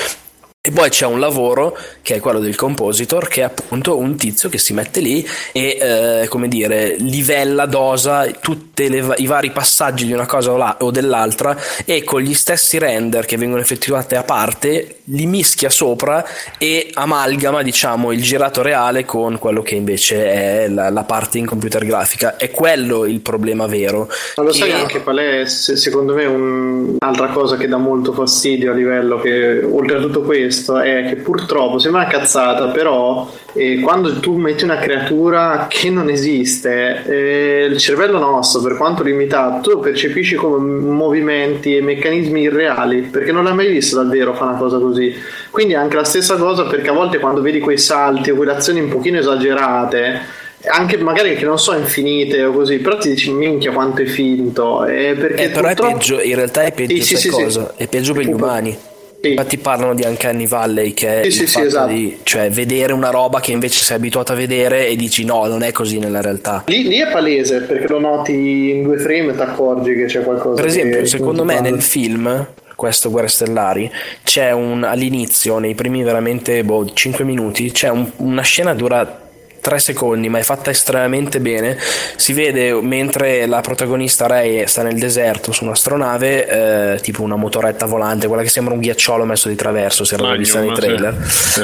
E 0.65 0.71
poi 0.71 0.91
c'è 0.91 1.07
un 1.07 1.19
lavoro 1.19 1.77
che 2.03 2.15
è 2.15 2.21
quello 2.21 2.39
del 2.39 2.55
compositor, 2.55 3.27
che 3.27 3.41
è 3.41 3.43
appunto 3.43 3.99
un 3.99 4.15
tizio 4.15 4.49
che 4.49 4.59
si 4.59 4.73
mette 4.73 5.01
lì 5.01 5.29
e, 5.51 5.77
eh, 6.23 6.29
come 6.29 6.47
dire, 6.47 6.95
livella, 6.99 7.67
dosa 7.67 8.27
tutti 8.41 8.85
i 8.85 9.27
vari 9.27 9.51
passaggi 9.51 10.07
di 10.07 10.13
una 10.13 10.25
cosa 10.25 10.53
o, 10.53 10.57
la, 10.57 10.77
o, 10.79 10.93
dell'altra 10.93 11.59
e 11.85 12.05
con 12.05 12.21
gli 12.21 12.33
stessi 12.33 12.79
render 12.79 13.25
che 13.25 13.37
vengono 13.37 13.61
effettuati 13.61 14.15
a 14.15 14.23
parte 14.23 14.99
li 15.07 15.27
mischia 15.27 15.69
sopra 15.69 16.25
e 16.59 16.91
amalgama, 16.95 17.63
diciamo, 17.63 18.13
il 18.13 18.23
girato 18.23 18.63
reale 18.63 19.05
con 19.05 19.39
quello 19.41 19.63
che 19.63 19.75
invece 19.75 20.31
è 20.31 20.69
la, 20.69 20.91
la 20.91 21.03
parte 21.03 21.39
in 21.39 21.47
computer 21.47 21.85
grafica. 21.85 22.37
È 22.37 22.53
quello 22.53 23.05
il 23.05 23.21
problema 23.21 23.67
vero. 23.67 24.09
Ma 24.37 24.45
lo 24.45 24.53
sai 24.53 24.71
e... 24.71 24.75
anche 24.75 25.03
qual 25.03 25.17
è, 25.17 25.45
secondo 25.47 26.15
me, 26.15 26.25
un'altra 26.25 27.31
cosa 27.31 27.57
che 27.57 27.67
dà 27.67 27.79
molto 27.79 28.13
fastidio 28.13 28.71
a 28.71 28.75
livello 28.77 29.19
che, 29.19 29.65
oltre 29.65 29.97
a 29.97 30.01
tutto 30.01 30.23
questo, 30.23 30.51
questo 30.53 30.79
è 30.81 31.07
che 31.09 31.17
purtroppo 31.17 31.79
sembra 31.79 32.03
una 32.03 32.11
cazzata, 32.11 32.69
però 32.69 33.33
eh, 33.55 33.81
quando 33.81 34.21
tu 34.21 34.37
metti 34.37 34.65
una 34.65 34.77
creatura 34.77 35.67
che 35.67 35.89
non 35.89 36.11
esiste, 36.11 37.03
eh, 37.07 37.65
il 37.71 37.79
cervello 37.79 38.19
nostro, 38.19 38.61
per 38.61 38.77
quanto 38.77 39.03
limitato, 39.03 39.71
lo 39.71 39.79
percepisci 39.79 40.35
come 40.35 40.59
movimenti 40.59 41.75
e 41.75 41.81
meccanismi 41.81 42.43
irreali, 42.43 43.01
perché 43.01 43.33
non 43.33 43.45
l'hai 43.45 43.55
mai 43.55 43.69
visto 43.69 43.97
davvero 43.97 44.35
fare 44.35 44.51
una 44.51 44.59
cosa 44.59 44.79
così. 44.79 45.15
Quindi 45.51 45.73
è 45.73 45.77
anche 45.77 45.97
la 45.97 46.05
stessa 46.05 46.37
cosa 46.37 46.67
perché 46.67 46.91
a 46.91 46.93
volte 46.93 47.19
quando 47.19 47.41
vedi 47.41 47.59
quei 47.59 47.79
salti 47.79 48.31
o 48.31 48.37
quelle 48.37 48.53
azioni 48.53 48.81
un 48.81 48.91
pochino 48.91 49.19
esagerate, 49.19 50.21
anche 50.67 50.99
magari 50.99 51.35
che 51.35 51.47
non 51.47 51.59
so 51.59 51.75
infinite 51.75 52.45
o 52.45 52.53
così, 52.53 52.77
però 52.77 52.99
ti 52.99 53.09
dici 53.09 53.33
minchia 53.33 53.73
quanto 53.73 54.03
è 54.03 54.07
finto. 54.07 54.85
Eh, 54.85 55.15
perché 55.19 55.45
eh, 55.45 55.49
però 55.49 55.69
purtroppo... 55.69 55.91
è 55.91 55.95
peggio, 55.95 56.21
in 56.21 56.35
realtà 56.35 56.63
è 56.63 56.73
peggio 56.73 57.03
sì, 57.03 57.17
sì, 57.17 57.29
cosa, 57.31 57.73
sì, 57.75 57.83
è 57.83 57.89
peggio 57.89 58.13
per 58.13 58.25
gli 58.27 58.33
umani. 58.33 58.91
Sì. 59.23 59.31
Infatti 59.31 59.57
parlano 59.59 59.95
di 59.95 60.03
Uncanny 60.05 60.49
Valley 60.49 60.95
che 60.95 61.21
è 61.21 61.31
sì, 61.31 61.47
sì, 61.47 61.61
esatto. 61.61 61.93
di 61.93 62.19
cioè, 62.25 62.51
vedere 62.51 62.93
una 62.93 63.11
roba 63.11 63.39
che 63.39 63.53
invece 63.53 63.85
sei 63.85 63.97
abituato 63.97 64.33
a 64.33 64.35
vedere 64.35 64.89
e 64.89 64.97
dici 64.97 65.25
no, 65.25 65.47
non 65.47 65.63
è 65.63 65.71
così 65.71 66.01
nella 66.01 66.21
realtà. 66.21 66.65
Lì, 66.67 66.89
lì 66.89 66.99
è 66.99 67.09
palese 67.09 67.61
perché 67.61 67.87
lo 67.87 68.01
noti 68.01 68.71
in 68.71 68.83
due 68.83 68.99
frame 68.99 69.31
e 69.31 69.35
ti 69.37 69.41
accorgi 69.41 69.95
che 69.95 70.07
c'è 70.07 70.25
qualcosa. 70.25 70.61
Per 70.61 70.69
esempio, 70.69 71.07
secondo 71.07 71.45
me 71.45 71.61
nel 71.61 71.81
film 71.81 72.49
questo 72.75 73.11
Guerre 73.13 73.29
Stellari 73.29 73.89
c'è 74.25 74.51
un 74.51 74.83
all'inizio, 74.83 75.59
nei 75.59 75.77
primi 75.77 76.03
veramente 76.03 76.65
boh, 76.65 76.91
5 76.93 77.25
minuti, 77.25 77.71
c'è 77.71 77.91
un, 77.91 78.11
una 78.17 78.43
scena 78.43 78.75
dura 78.75 79.22
3 79.63 79.79
secondi, 79.79 80.29
ma 80.29 80.39
è 80.39 80.43
fatta 80.43 80.71
estremamente 80.71 81.41
bene. 81.41 81.79
Si 82.17 82.33
vede 82.33 82.73
mentre 82.83 83.47
la 83.47 83.61
protagonista 83.61 84.27
Ray 84.27 84.67
sta 84.67 84.83
nel 84.83 84.99
deserto 84.99 85.53
su 85.53 85.65
un'astronave, 85.65 86.95
eh, 86.95 87.01
tipo 87.01 87.23
una 87.23 87.37
motoretta 87.37 87.87
volante, 87.87 88.27
quella 88.27 88.43
che 88.43 88.49
sembra 88.49 88.75
un 88.75 88.81
ghiacciolo 88.81 89.25
messo 89.25 89.49
di 89.49 89.55
traverso, 89.55 90.05
se 90.05 90.17
era 90.17 90.35
vista 90.35 90.61
nei 90.61 90.75
trailer. 90.75 91.17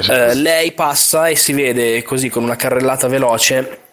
Eh, 0.08 0.34
lei 0.34 0.72
passa 0.72 1.26
e 1.26 1.34
si 1.34 1.52
vede 1.52 2.02
così 2.04 2.28
con 2.28 2.44
una 2.44 2.54
carrellata 2.54 3.08
veloce 3.08 3.86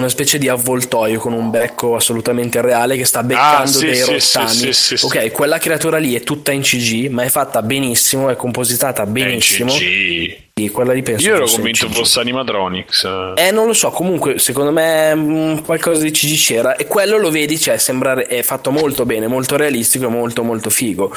una 0.00 0.08
specie 0.08 0.38
di 0.38 0.48
avvoltoio 0.48 1.20
con 1.20 1.34
un 1.34 1.50
becco 1.50 1.94
assolutamente 1.96 2.62
reale 2.62 2.96
che 2.96 3.04
sta 3.04 3.22
beccando 3.22 3.62
ah, 3.62 3.66
sì, 3.66 3.84
dei 3.84 3.96
sì, 3.96 4.12
rottami. 4.12 4.72
Sì, 4.72 4.96
ok, 5.02 5.30
quella 5.32 5.58
creatura 5.58 5.98
lì 5.98 6.14
è 6.14 6.22
tutta 6.22 6.50
in 6.50 6.62
CG, 6.62 7.08
ma 7.10 7.24
è 7.24 7.28
fatta 7.28 7.60
benissimo, 7.60 8.30
è 8.30 8.36
compositata 8.36 9.04
benissimo. 9.04 9.70
È 9.70 9.76
CG. 9.76 10.70
quella 10.70 10.94
lì 10.94 11.02
penso 11.02 11.28
Io 11.28 11.34
ero 11.34 11.46
convinto 11.46 11.90
fosse 11.90 12.20
animatronics. 12.20 13.06
Eh, 13.36 13.50
non 13.50 13.66
lo 13.66 13.74
so, 13.74 13.90
comunque 13.90 14.38
secondo 14.38 14.72
me 14.72 15.14
mh, 15.14 15.62
qualcosa 15.62 16.02
di 16.02 16.10
CG 16.10 16.36
c'era 16.36 16.76
e 16.76 16.86
quello 16.86 17.18
lo 17.18 17.30
vedi, 17.30 17.58
cioè 17.58 17.76
sembra 17.76 18.14
è 18.26 18.42
fatto 18.42 18.70
molto 18.70 19.04
bene, 19.04 19.26
molto 19.26 19.56
realistico 19.56 20.06
e 20.06 20.08
molto 20.08 20.42
molto 20.42 20.70
figo. 20.70 21.14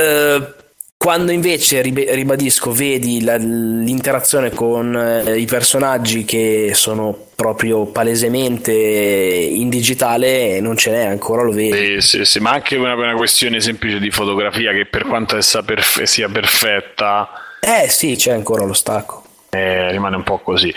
Uh, 0.00 0.66
quando 1.08 1.32
invece, 1.32 1.80
ribadisco, 1.80 2.70
vedi 2.70 3.24
la, 3.24 3.36
l'interazione 3.36 4.50
con 4.50 4.94
eh, 4.94 5.38
i 5.38 5.46
personaggi 5.46 6.26
che 6.26 6.72
sono 6.74 7.28
proprio 7.34 7.86
palesemente 7.86 8.72
in 8.74 9.70
digitale, 9.70 10.60
non 10.60 10.76
ce 10.76 10.90
n'è 10.90 11.06
ancora, 11.06 11.44
lo 11.44 11.52
vedi. 11.52 11.98
Sì, 11.98 12.18
sì, 12.18 12.24
sì 12.26 12.40
ma 12.40 12.50
anche 12.50 12.76
una, 12.76 12.92
una, 12.92 13.14
questione 13.14 13.58
semplice 13.58 13.98
di 13.98 14.10
fotografia 14.10 14.70
che 14.72 14.84
per 14.84 15.06
quanto 15.06 15.38
essa 15.38 15.62
perfe- 15.62 16.04
sia 16.04 16.28
perfetta... 16.28 17.30
Eh 17.58 17.88
sì, 17.88 18.14
c'è 18.14 18.32
ancora 18.32 18.66
lo 18.66 18.74
stacco 18.74 19.27
eh, 19.50 19.90
rimane 19.90 20.16
un 20.16 20.22
po' 20.22 20.38
così. 20.38 20.72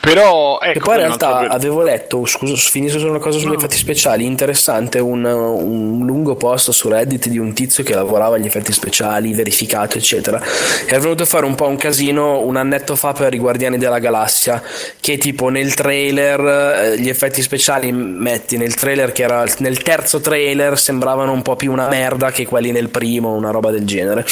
Però 0.00 0.58
ecco, 0.60 0.78
e 0.78 0.82
poi 0.82 0.94
in 0.94 1.00
realtà 1.00 1.38
per... 1.40 1.50
avevo 1.50 1.82
letto, 1.82 2.24
scusa, 2.24 2.54
finisco 2.54 2.98
su 2.98 3.06
una 3.06 3.18
cosa 3.18 3.38
sugli 3.38 3.50
no. 3.50 3.56
effetti 3.56 3.76
speciali, 3.76 4.24
interessante, 4.24 5.00
un, 5.00 5.24
un, 5.24 6.06
lungo 6.06 6.36
post 6.36 6.70
su 6.70 6.88
Reddit 6.88 7.28
di 7.28 7.38
un 7.38 7.52
tizio 7.52 7.84
che 7.84 7.94
lavorava 7.94 8.36
agli 8.36 8.46
effetti 8.46 8.72
speciali, 8.72 9.34
verificato, 9.34 9.98
eccetera. 9.98 10.40
E 10.86 10.94
è 10.94 10.98
venuto 10.98 11.24
a 11.24 11.26
fare 11.26 11.44
un 11.44 11.54
po' 11.54 11.66
un 11.66 11.76
casino 11.76 12.40
un 12.40 12.56
annetto 12.56 12.96
fa 12.96 13.12
per 13.12 13.34
i 13.34 13.38
Guardiani 13.38 13.76
della 13.76 13.98
Galassia, 13.98 14.62
che 15.00 15.18
tipo 15.18 15.48
nel 15.48 15.74
trailer 15.74 16.40
eh, 16.40 16.98
gli 16.98 17.08
effetti 17.08 17.42
speciali 17.42 17.92
metti 17.92 18.56
nel 18.56 18.74
trailer 18.74 19.12
che 19.12 19.24
era 19.24 19.44
nel 19.58 19.82
terzo 19.82 20.20
trailer 20.20 20.78
sembravano 20.78 21.32
un 21.32 21.42
po' 21.42 21.56
più 21.56 21.72
una 21.72 21.88
merda 21.88 22.30
che 22.30 22.46
quelli 22.46 22.70
nel 22.70 22.88
primo, 22.88 23.32
una 23.34 23.50
roba 23.50 23.70
del 23.70 23.84
genere 23.84 24.24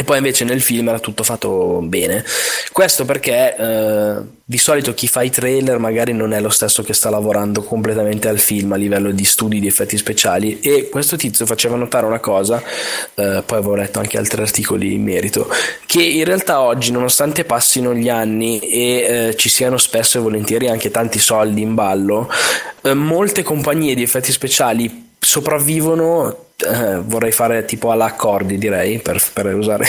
e 0.00 0.04
poi 0.04 0.16
invece 0.16 0.44
nel 0.44 0.62
film 0.62 0.88
era 0.88 0.98
tutto 0.98 1.22
fatto 1.22 1.80
bene. 1.82 2.24
Questo 2.72 3.04
perché 3.04 3.54
eh, 3.54 4.16
di 4.42 4.56
solito 4.56 4.94
chi 4.94 5.06
fa 5.06 5.20
i 5.20 5.28
trailer 5.28 5.76
magari 5.76 6.14
non 6.14 6.32
è 6.32 6.40
lo 6.40 6.48
stesso 6.48 6.82
che 6.82 6.94
sta 6.94 7.10
lavorando 7.10 7.62
completamente 7.62 8.26
al 8.26 8.38
film 8.38 8.72
a 8.72 8.76
livello 8.76 9.10
di 9.10 9.26
studi 9.26 9.60
di 9.60 9.66
effetti 9.66 9.98
speciali 9.98 10.58
e 10.60 10.88
questo 10.88 11.16
tizio 11.16 11.44
faceva 11.44 11.76
notare 11.76 12.06
una 12.06 12.18
cosa, 12.18 12.62
eh, 13.14 13.42
poi 13.44 13.58
avevo 13.58 13.74
letto 13.74 13.98
anche 13.98 14.16
altri 14.16 14.40
articoli 14.40 14.94
in 14.94 15.02
merito, 15.02 15.52
che 15.84 16.02
in 16.02 16.24
realtà 16.24 16.62
oggi 16.62 16.92
nonostante 16.92 17.44
passino 17.44 17.94
gli 17.94 18.08
anni 18.08 18.58
e 18.58 18.80
eh, 18.80 19.36
ci 19.36 19.50
siano 19.50 19.76
spesso 19.76 20.16
e 20.16 20.22
volentieri 20.22 20.68
anche 20.68 20.90
tanti 20.90 21.18
soldi 21.18 21.60
in 21.60 21.74
ballo, 21.74 22.32
eh, 22.80 22.94
molte 22.94 23.42
compagnie 23.42 23.94
di 23.94 24.02
effetti 24.02 24.32
speciali 24.32 25.08
sopravvivono 25.18 26.48
eh, 26.62 27.00
vorrei 27.04 27.32
fare 27.32 27.64
tipo 27.64 27.90
all'accordi 27.90 28.58
direi 28.58 28.98
per, 28.98 29.22
per 29.32 29.54
usare 29.54 29.86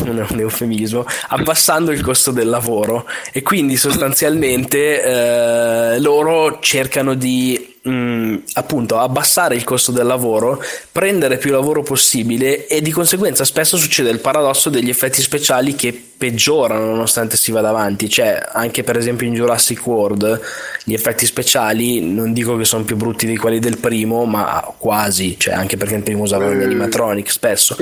un, 0.00 0.26
un, 0.30 0.40
eufemismo 0.40 1.06
abbassando 1.28 1.90
il 1.90 2.02
costo 2.02 2.30
del 2.30 2.48
lavoro. 2.48 3.06
E 3.32 3.42
quindi 3.42 3.76
sostanzialmente 3.76 5.02
eh, 5.02 6.00
loro 6.00 6.58
cercano 6.60 7.14
di 7.14 7.77
mh, 7.88 7.92
mm, 7.92 8.36
appunto 8.54 8.98
abbassare 8.98 9.54
il 9.54 9.64
costo 9.64 9.92
del 9.92 10.06
lavoro, 10.06 10.62
prendere 10.92 11.38
più 11.38 11.50
lavoro 11.50 11.82
possibile 11.82 12.66
e 12.66 12.80
di 12.80 12.90
conseguenza 12.90 13.44
spesso 13.44 13.76
succede 13.76 14.10
il 14.10 14.20
paradosso 14.20 14.70
degli 14.70 14.88
effetti 14.88 15.22
speciali 15.22 15.74
che 15.74 16.08
peggiorano 16.18 16.84
nonostante 16.84 17.36
si 17.36 17.52
vada 17.52 17.68
avanti, 17.68 18.10
cioè 18.10 18.42
anche 18.52 18.82
per 18.82 18.96
esempio 18.96 19.26
in 19.26 19.34
Jurassic 19.34 19.86
World 19.86 20.40
gli 20.82 20.92
effetti 20.92 21.24
speciali 21.24 22.00
non 22.00 22.32
dico 22.32 22.56
che 22.56 22.64
sono 22.64 22.82
più 22.82 22.96
brutti 22.96 23.24
di 23.24 23.36
quelli 23.36 23.60
del 23.60 23.78
primo, 23.78 24.24
ma 24.24 24.74
quasi, 24.76 25.36
cioè 25.38 25.54
anche 25.54 25.76
perché 25.76 25.94
il 25.94 26.02
primo 26.02 26.22
usava 26.22 26.52
gli 26.52 26.62
animatronic 26.62 27.30
spesso. 27.30 27.76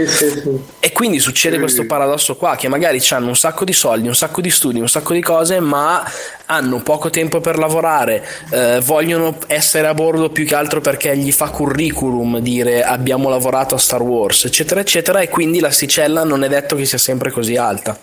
E 0.78 0.92
quindi 0.92 1.18
succede 1.18 1.58
questo 1.58 1.86
paradosso 1.86 2.36
qua 2.36 2.56
che 2.56 2.68
magari 2.68 3.02
hanno 3.10 3.28
un 3.28 3.36
sacco 3.36 3.64
di 3.64 3.72
soldi, 3.72 4.06
un 4.06 4.14
sacco 4.14 4.42
di 4.42 4.50
studi, 4.50 4.80
un 4.80 4.88
sacco 4.88 5.14
di 5.14 5.22
cose, 5.22 5.58
ma 5.60 6.04
hanno 6.46 6.80
poco 6.82 7.10
tempo 7.10 7.40
per 7.40 7.58
lavorare, 7.58 8.24
eh, 8.50 8.80
vogliono 8.84 9.38
essere 9.46 9.86
a 9.86 9.94
bordo 9.94 10.30
più 10.30 10.44
che 10.46 10.54
altro 10.54 10.80
perché 10.80 11.16
gli 11.16 11.32
fa 11.32 11.48
curriculum 11.50 12.38
dire 12.38 12.82
abbiamo 12.82 13.28
lavorato 13.28 13.74
a 13.74 13.78
Star 13.78 14.02
Wars, 14.02 14.44
eccetera, 14.44 14.80
eccetera, 14.80 15.20
e 15.20 15.28
quindi 15.28 15.60
l'asticella 15.60 16.24
non 16.24 16.44
è 16.44 16.48
detto 16.48 16.76
che 16.76 16.84
sia 16.84 16.98
sempre 16.98 17.30
così 17.30 17.56
alta. 17.56 17.98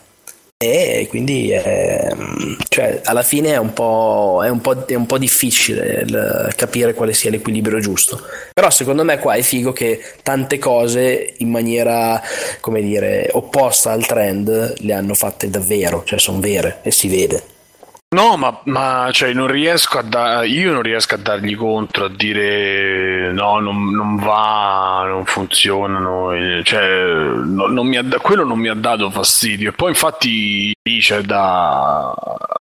E 0.63 1.07
quindi 1.09 1.51
è, 1.51 2.07
cioè, 2.69 3.01
alla 3.03 3.23
fine 3.23 3.51
è 3.53 3.57
un, 3.57 3.73
è, 3.73 4.47
un 4.47 4.85
è 4.87 4.95
un 4.95 5.05
po', 5.05 5.17
difficile 5.17 6.05
capire 6.55 6.93
quale 6.93 7.13
sia 7.13 7.29
l'equilibrio 7.29 7.79
giusto. 7.79 8.21
Però 8.53 8.69
secondo 8.69 9.03
me 9.03 9.19
qua 9.19 9.33
è 9.33 9.41
figo 9.41 9.73
che 9.73 10.01
tante 10.21 10.59
cose 10.59 11.33
in 11.39 11.49
maniera, 11.49 12.21
come 12.61 12.81
dire, 12.81 13.27
opposta 13.33 13.91
al 13.91 14.05
trend 14.05 14.75
le 14.79 14.93
hanno 14.93 15.15
fatte 15.15 15.49
davvero, 15.49 16.03
cioè 16.05 16.17
sono 16.17 16.39
vere 16.39 16.79
e 16.81 16.91
si 16.91 17.09
vede. 17.09 17.52
No, 18.13 18.37
ma, 18.37 18.59
ma 18.65 19.09
cioè, 19.11 19.33
non 19.33 19.47
riesco 19.47 19.97
a 19.97 20.03
da- 20.03 20.43
io 20.43 20.71
non 20.71 20.83
riesco 20.83 21.15
a 21.15 21.17
dargli 21.17 21.55
contro, 21.55 22.05
a 22.05 22.09
dire 22.09 23.31
no, 23.33 23.59
non, 23.59 23.89
non 23.89 24.17
va, 24.17 25.03
non 25.07 25.25
funzionano, 25.25 26.29
cioè, 26.61 27.05
no, 27.43 27.65
non 27.65 27.89
da- 28.03 28.19
quello 28.19 28.45
non 28.45 28.59
mi 28.59 28.67
ha 28.67 28.75
dato 28.75 29.09
fastidio. 29.09 29.69
E 29.69 29.73
poi 29.73 29.89
infatti 29.89 30.71
c'è 30.99 31.21
da... 31.21 32.13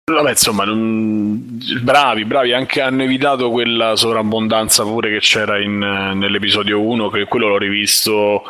Vabbè, 0.06 0.30
insomma, 0.30 0.64
non... 0.64 1.60
bravi, 1.82 2.24
bravi, 2.24 2.54
anche 2.54 2.82
hanno 2.82 3.04
evitato 3.04 3.50
quella 3.52 3.96
sovrabbondanza 3.98 4.84
pure 4.84 5.10
che 5.12 5.20
c'era 5.20 5.60
in, 5.60 5.78
nell'episodio 5.80 6.82
1, 6.82 7.10
che 7.10 7.26
quello 7.26 7.48
l'ho 7.50 7.58
rivisto 7.58 8.44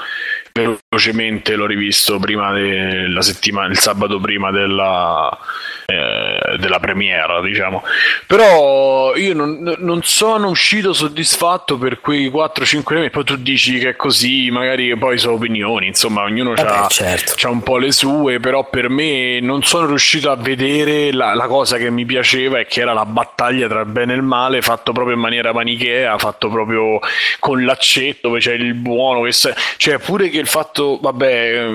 velocemente 0.53 1.55
l'ho 1.55 1.65
rivisto 1.65 2.19
prima 2.19 2.51
della 2.51 3.21
settimana, 3.21 3.69
il 3.69 3.77
sabato 3.77 4.19
prima 4.19 4.51
della, 4.51 5.37
eh, 5.85 6.57
della 6.57 6.79
premiera, 6.79 7.41
diciamo. 7.41 7.83
Però 8.27 9.15
io 9.15 9.33
non, 9.33 9.75
non, 9.79 10.03
sono 10.03 10.49
uscito 10.49 10.93
soddisfatto 10.93 11.77
per 11.77 12.01
quei 12.01 12.29
4-5 12.29 12.97
anni. 12.97 13.09
Poi 13.09 13.23
tu 13.23 13.35
dici 13.37 13.79
che 13.79 13.89
è 13.89 13.95
così, 13.95 14.49
magari 14.51 14.95
poi 14.97 15.17
sono 15.17 15.35
opinioni, 15.35 15.87
insomma, 15.87 16.23
ognuno 16.23 16.53
ha 16.53 16.87
certo. 16.87 17.49
un 17.49 17.61
po' 17.61 17.77
le 17.77 17.91
sue. 17.91 18.39
Però 18.39 18.69
per 18.69 18.89
me 18.89 19.39
non 19.39 19.63
sono 19.63 19.87
riuscito 19.87 20.29
a 20.31 20.35
vedere 20.35 21.11
la, 21.11 21.33
la, 21.33 21.47
cosa 21.47 21.77
che 21.77 21.89
mi 21.89 22.05
piaceva 22.05 22.59
e 22.59 22.65
che 22.65 22.81
era 22.81 22.93
la 22.93 23.05
battaglia 23.05 23.67
tra 23.67 23.81
il 23.81 23.87
bene 23.87 24.13
e 24.13 24.15
il 24.15 24.21
male, 24.21 24.61
fatto 24.61 24.91
proprio 24.91 25.15
in 25.15 25.21
maniera 25.21 25.53
manichea, 25.53 26.17
fatto 26.17 26.49
proprio 26.49 26.99
con 27.39 27.63
l'accetto 27.63 28.27
dove 28.27 28.39
c'è 28.39 28.53
il 28.53 28.73
buono, 28.73 29.21
che 29.21 29.31
se, 29.31 29.53
cioè 29.77 29.97
pure 29.99 30.29
che 30.29 30.40
il 30.41 30.47
fatto, 30.47 30.99
vabbè. 31.01 31.69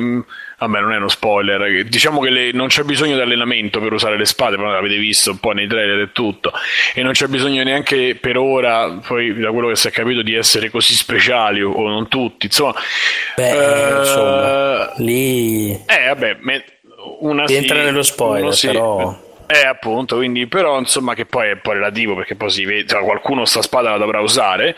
Vabbè, 0.59 0.81
non 0.81 0.93
è 0.93 0.97
uno 0.97 1.09
spoiler. 1.09 1.85
Diciamo 1.85 2.21
che 2.21 2.31
le, 2.31 2.53
non 2.53 2.69
c'è 2.69 2.83
bisogno 2.83 3.15
di 3.15 3.21
allenamento 3.21 3.79
per 3.79 3.93
usare 3.93 4.17
le 4.17 4.25
spade, 4.25 4.57
però 4.57 4.71
l'avete 4.71 4.97
visto 4.97 5.33
un 5.33 5.39
po' 5.39 5.53
nei 5.53 5.67
trailer 5.67 6.01
e 6.01 6.13
tutto. 6.13 6.51
E 6.95 7.03
non 7.03 7.13
c'è 7.13 7.27
bisogno 7.27 7.63
neanche 7.63 8.17
per 8.19 8.39
ora, 8.39 8.89
poi 9.07 9.39
da 9.39 9.51
quello 9.51 9.69
che 9.69 9.77
si 9.77 9.89
è 9.89 9.91
capito, 9.91 10.23
di 10.23 10.35
essere 10.35 10.71
così 10.71 10.95
speciali 10.95 11.63
o, 11.63 11.73
o 11.73 11.89
non 11.89 12.09
tutti. 12.09 12.47
Insomma, 12.47 12.75
Beh, 13.37 13.51
eh, 13.51 13.99
insomma 13.99 14.93
lì. 14.97 15.73
Eh, 15.73 16.07
vabbè, 16.07 16.39
me, 16.41 16.65
una 17.21 17.45
entra 17.47 17.77
sì, 17.77 17.85
nello 17.85 18.03
spoiler, 18.03 18.55
sì, 18.55 18.67
però. 18.69 19.25
Eh, 19.47 19.65
appunto, 19.65 20.17
quindi, 20.17 20.47
però, 20.47 20.79
insomma, 20.79 21.15
che 21.15 21.25
poi 21.25 21.51
è 21.51 21.57
poi 21.57 21.75
relativo 21.75 22.15
perché 22.15 22.35
poi 22.35 22.51
si 22.51 22.65
vede, 22.65 22.87
cioè, 22.89 23.03
qualcuno 23.03 23.45
sta 23.45 23.63
spada 23.63 23.91
la 23.91 23.99
dovrà 23.99 24.21
usare. 24.21 24.75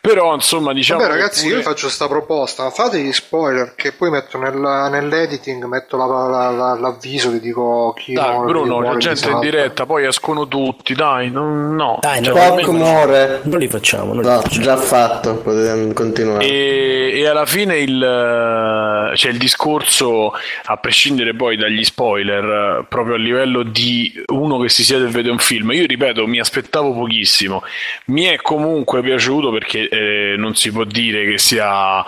Però, 0.00 0.34
insomma, 0.34 0.72
diciamo. 0.72 1.00
Vabbè, 1.00 1.12
ragazzi, 1.12 1.44
pure... 1.44 1.56
io 1.56 1.62
faccio 1.62 1.86
questa 1.86 2.08
proposta. 2.08 2.70
Fate 2.70 2.98
gli 2.98 3.12
spoiler 3.12 3.74
che 3.76 3.92
poi 3.92 4.10
metto 4.10 4.36
nel, 4.36 4.56
nell'editing, 4.56 5.64
metto 5.64 5.96
la, 5.96 6.06
la, 6.06 6.50
la, 6.50 6.74
l'avviso, 6.74 7.30
vi 7.30 7.40
dico 7.40 7.94
chi 7.96 8.14
Dai, 8.14 8.44
Bruno, 8.44 8.80
la 8.80 8.96
gente 8.96 9.30
in 9.30 9.38
diretta, 9.38 9.86
poi 9.86 10.06
escono 10.06 10.48
tutti, 10.48 10.94
dai, 10.94 11.30
non, 11.30 11.74
no. 11.74 11.98
Dai, 12.00 12.22
cioè, 12.22 12.34
Spock 12.34 12.66
muore. 12.68 13.40
Non 13.44 13.58
li 13.60 13.68
facciamo, 13.68 14.12
non 14.12 14.24
no, 14.24 14.36
li 14.36 14.42
facciamo. 14.42 14.64
già 14.64 14.76
fatto, 14.76 15.36
potete 15.36 15.92
continuare. 15.94 16.44
E, 16.44 17.12
e 17.14 17.26
alla 17.26 17.46
fine 17.46 17.78
il, 17.78 19.12
cioè, 19.14 19.30
il 19.30 19.38
discorso, 19.38 20.32
a 20.64 20.76
prescindere 20.78 21.34
poi 21.34 21.56
dagli 21.56 21.84
spoiler, 21.84 22.84
proprio 22.88 23.14
a 23.14 23.18
livello 23.18 23.62
di 23.62 24.01
uno 24.26 24.58
che 24.58 24.68
si 24.68 24.84
siede 24.84 25.06
e 25.06 25.10
vede 25.10 25.30
un 25.30 25.38
film. 25.38 25.72
Io 25.72 25.86
ripeto, 25.86 26.26
mi 26.26 26.38
aspettavo 26.38 26.92
pochissimo. 26.92 27.62
Mi 28.06 28.24
è 28.24 28.36
comunque 28.36 29.02
piaciuto 29.02 29.50
perché 29.50 29.88
eh, 29.88 30.34
non 30.36 30.54
si 30.54 30.70
può 30.70 30.84
dire 30.84 31.24
che 31.24 31.38
sia 31.38 32.04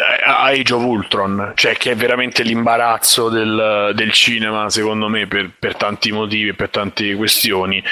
Age 0.00 0.74
of 0.74 0.82
Ultron, 0.82 1.52
cioè 1.54 1.76
che 1.76 1.92
è 1.92 1.96
veramente 1.96 2.42
l'imbarazzo 2.42 3.28
del, 3.28 3.92
del 3.94 4.12
cinema, 4.12 4.70
secondo 4.70 5.08
me, 5.08 5.26
per, 5.26 5.50
per, 5.58 5.76
tanti 5.76 6.12
motivi 6.12 6.48
e 6.50 6.54
per 6.54 6.70
tante 6.70 7.14
questioni. 7.14 7.82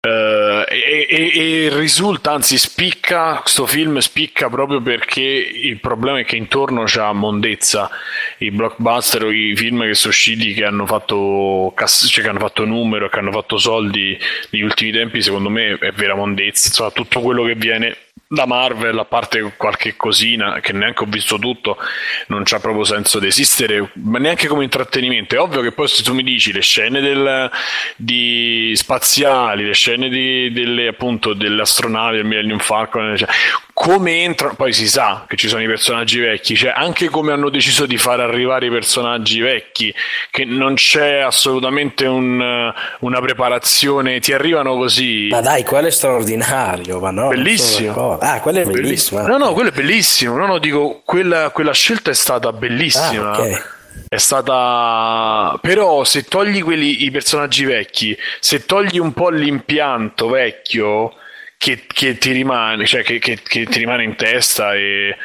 Uh, 0.00 0.64
e, 0.68 1.06
e, 1.08 1.32
e, 1.34 1.68
risulta, 1.72 2.32
anzi, 2.32 2.58
spicca. 2.58 3.38
Questo 3.40 3.66
film 3.66 3.98
spicca 3.98 4.48
proprio 4.48 4.80
perché 4.80 5.20
il 5.20 5.78
problema 5.78 6.18
è 6.18 6.24
che 6.24 6.36
intorno 6.36 6.84
c'è 6.84 7.12
mondezza. 7.12 7.90
I 8.38 8.50
blockbuster 8.50 9.24
o 9.24 9.30
i 9.30 9.54
film 9.54 9.84
che 9.84 9.94
sono 9.94 10.12
usciti 10.12 10.54
che 10.54 10.64
hanno 10.64 10.86
fatto, 10.86 11.72
cioè 11.76 12.24
che 12.24 12.28
hanno 12.28 12.40
fatto 12.40 12.64
numero 12.64 13.08
che 13.08 13.18
hanno 13.18 13.32
fatto 13.32 13.56
soldi 13.58 14.18
negli 14.50 14.62
ultimi 14.62 14.90
tempi, 14.90 15.22
secondo 15.22 15.48
me 15.48 15.78
è 15.78 15.92
vera 15.92 16.14
mondezza. 16.14 16.68
Insomma, 16.68 16.90
tutto 16.90 17.20
quello 17.20 17.44
che 17.44 17.54
viene 17.54 17.96
da 18.32 18.46
Marvel, 18.46 18.98
a 18.98 19.04
parte 19.04 19.52
qualche 19.58 19.94
cosina 19.94 20.60
che 20.60 20.72
neanche 20.72 21.02
ho 21.02 21.06
visto 21.06 21.38
tutto, 21.38 21.76
non 22.28 22.44
c'ha 22.44 22.60
proprio 22.60 22.82
senso 22.82 23.18
di 23.18 23.26
esistere, 23.26 23.90
ma 23.96 24.18
neanche 24.18 24.46
come 24.46 24.64
intrattenimento. 24.64 25.34
È 25.34 25.38
ovvio 25.38 25.60
che 25.60 25.72
poi 25.72 25.86
se 25.86 26.02
tu 26.02 26.14
mi 26.14 26.22
dici 26.22 26.50
le 26.50 26.62
scene 26.62 27.02
del, 27.02 27.50
di 27.94 28.72
spaziali, 28.74 29.66
le 29.66 29.74
scene 29.74 30.08
di, 30.08 30.50
delle, 30.50 30.88
appunto, 30.88 31.34
delle 31.34 31.62
del 31.62 32.24
Millennium 32.24 32.58
Falcon, 32.58 33.18
cioè, 33.18 33.28
come 33.82 34.22
entrano, 34.22 34.54
poi 34.54 34.72
si 34.72 34.86
sa 34.86 35.24
che 35.26 35.34
ci 35.34 35.48
sono 35.48 35.60
i 35.60 35.66
personaggi 35.66 36.20
vecchi, 36.20 36.54
cioè 36.54 36.72
anche 36.72 37.08
come 37.08 37.32
hanno 37.32 37.50
deciso 37.50 37.84
di 37.84 37.96
far 37.96 38.20
arrivare 38.20 38.66
i 38.66 38.70
personaggi 38.70 39.40
vecchi, 39.40 39.92
che 40.30 40.44
non 40.44 40.74
c'è 40.74 41.18
assolutamente 41.18 42.06
un, 42.06 42.72
una 43.00 43.20
preparazione, 43.20 44.20
ti 44.20 44.32
arrivano 44.32 44.76
così. 44.76 45.26
Ma 45.32 45.40
dai, 45.40 45.64
quello 45.64 45.88
è 45.88 45.90
straordinario, 45.90 47.00
ma 47.00 47.10
no? 47.10 47.26
Bellissimo. 47.30 48.18
Ah, 48.18 48.38
quello 48.38 48.60
è 48.60 48.66
bellissimo. 48.66 49.26
No, 49.26 49.36
no, 49.36 49.52
quello 49.52 49.70
è 49.70 49.72
bellissimo. 49.72 50.36
No, 50.36 50.46
no, 50.46 50.58
dico, 50.58 51.02
quella, 51.04 51.50
quella 51.50 51.72
scelta 51.72 52.12
è 52.12 52.14
stata 52.14 52.52
bellissima. 52.52 53.32
Ah, 53.32 53.40
okay. 53.40 53.58
È 54.06 54.16
stata. 54.16 55.58
Però, 55.60 56.04
se 56.04 56.22
togli 56.22 56.62
quelli, 56.62 57.02
i 57.02 57.10
personaggi 57.10 57.64
vecchi, 57.64 58.16
se 58.38 58.64
togli 58.64 59.00
un 59.00 59.12
po' 59.12 59.30
l'impianto 59.30 60.28
vecchio 60.28 61.14
che, 61.62 61.84
che 61.86 62.18
ti 62.18 62.32
rimane, 62.32 62.86
cioè 62.86 63.04
che, 63.04 63.20
che, 63.20 63.38
che, 63.40 63.66
ti 63.66 63.78
rimane 63.78 64.02
in 64.02 64.16
testa 64.16 64.74
e, 64.74 65.16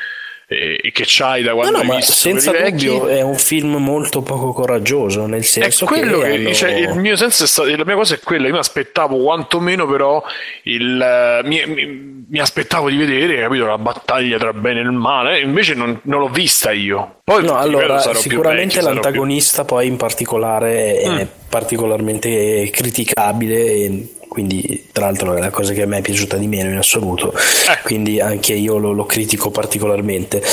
e, 0.47 0.79
e 0.83 0.91
che 0.91 1.03
c'hai 1.03 1.41
da 1.41 1.55
quando 1.55 1.77
no, 1.77 1.83
no, 1.83 1.91
hai 1.93 1.97
visto 1.97 2.11
senza 2.11 2.51
dubbio 2.51 2.99
vecchi. 3.05 3.17
è 3.17 3.21
un 3.21 3.37
film 3.37 3.77
molto 3.77 4.21
poco 4.21 4.53
coraggioso 4.53 5.25
nel 5.25 5.43
senso 5.43 5.85
è 5.85 5.87
quello 5.87 6.19
che, 6.19 6.35
hanno... 6.35 6.53
cioè, 6.53 6.73
il 6.73 6.93
mio 6.93 7.15
senso 7.15 7.45
è 7.45 7.47
stato 7.47 7.75
la 7.75 7.83
mia 7.83 7.95
cosa 7.95 8.13
è 8.13 8.19
quella 8.19 8.45
io 8.45 8.53
mi 8.53 8.59
aspettavo 8.59 9.17
quantomeno 9.17 9.87
però 9.87 10.23
il, 10.65 11.41
mi, 11.43 11.63
mi, 11.65 12.25
mi, 12.29 12.39
aspettavo 12.39 12.87
di 12.91 12.97
vedere 12.97 13.41
capito, 13.41 13.65
la 13.65 13.79
battaglia 13.79 14.37
tra 14.37 14.53
bene 14.53 14.81
e 14.81 14.83
il 14.83 14.91
male 14.91 15.39
invece 15.39 15.73
non, 15.73 15.99
non 16.03 16.19
l'ho 16.19 16.29
vista 16.29 16.71
io 16.71 17.15
poi 17.23 17.43
no, 17.43 17.57
allora, 17.57 17.97
sicuramente 18.13 18.75
vecchio, 18.75 18.93
l'antagonista 18.93 19.65
più... 19.65 19.73
poi 19.73 19.87
in 19.87 19.97
particolare 19.97 21.01
mm. 21.03 21.17
è 21.17 21.27
particolarmente 21.49 22.69
criticabile 22.69 23.55
e 23.55 24.11
quindi 24.37 24.89
tra 24.91 25.05
l'altro 25.05 25.33
è 25.33 25.39
la 25.39 25.49
cosa 25.49 25.73
che 25.73 25.81
a 25.81 25.87
me 25.87 25.97
è 25.97 26.01
piaciuta 26.01 26.37
di 26.37 26.45
meno 26.45 26.69
in 26.69 26.77
assoluto, 26.77 27.33
eh. 27.33 27.81
quindi 27.81 28.19
anche 28.19 28.53
io 28.53 28.77
lo, 28.77 28.91
lo 28.91 29.07
critico 29.07 29.49
particolarmente. 29.49 30.43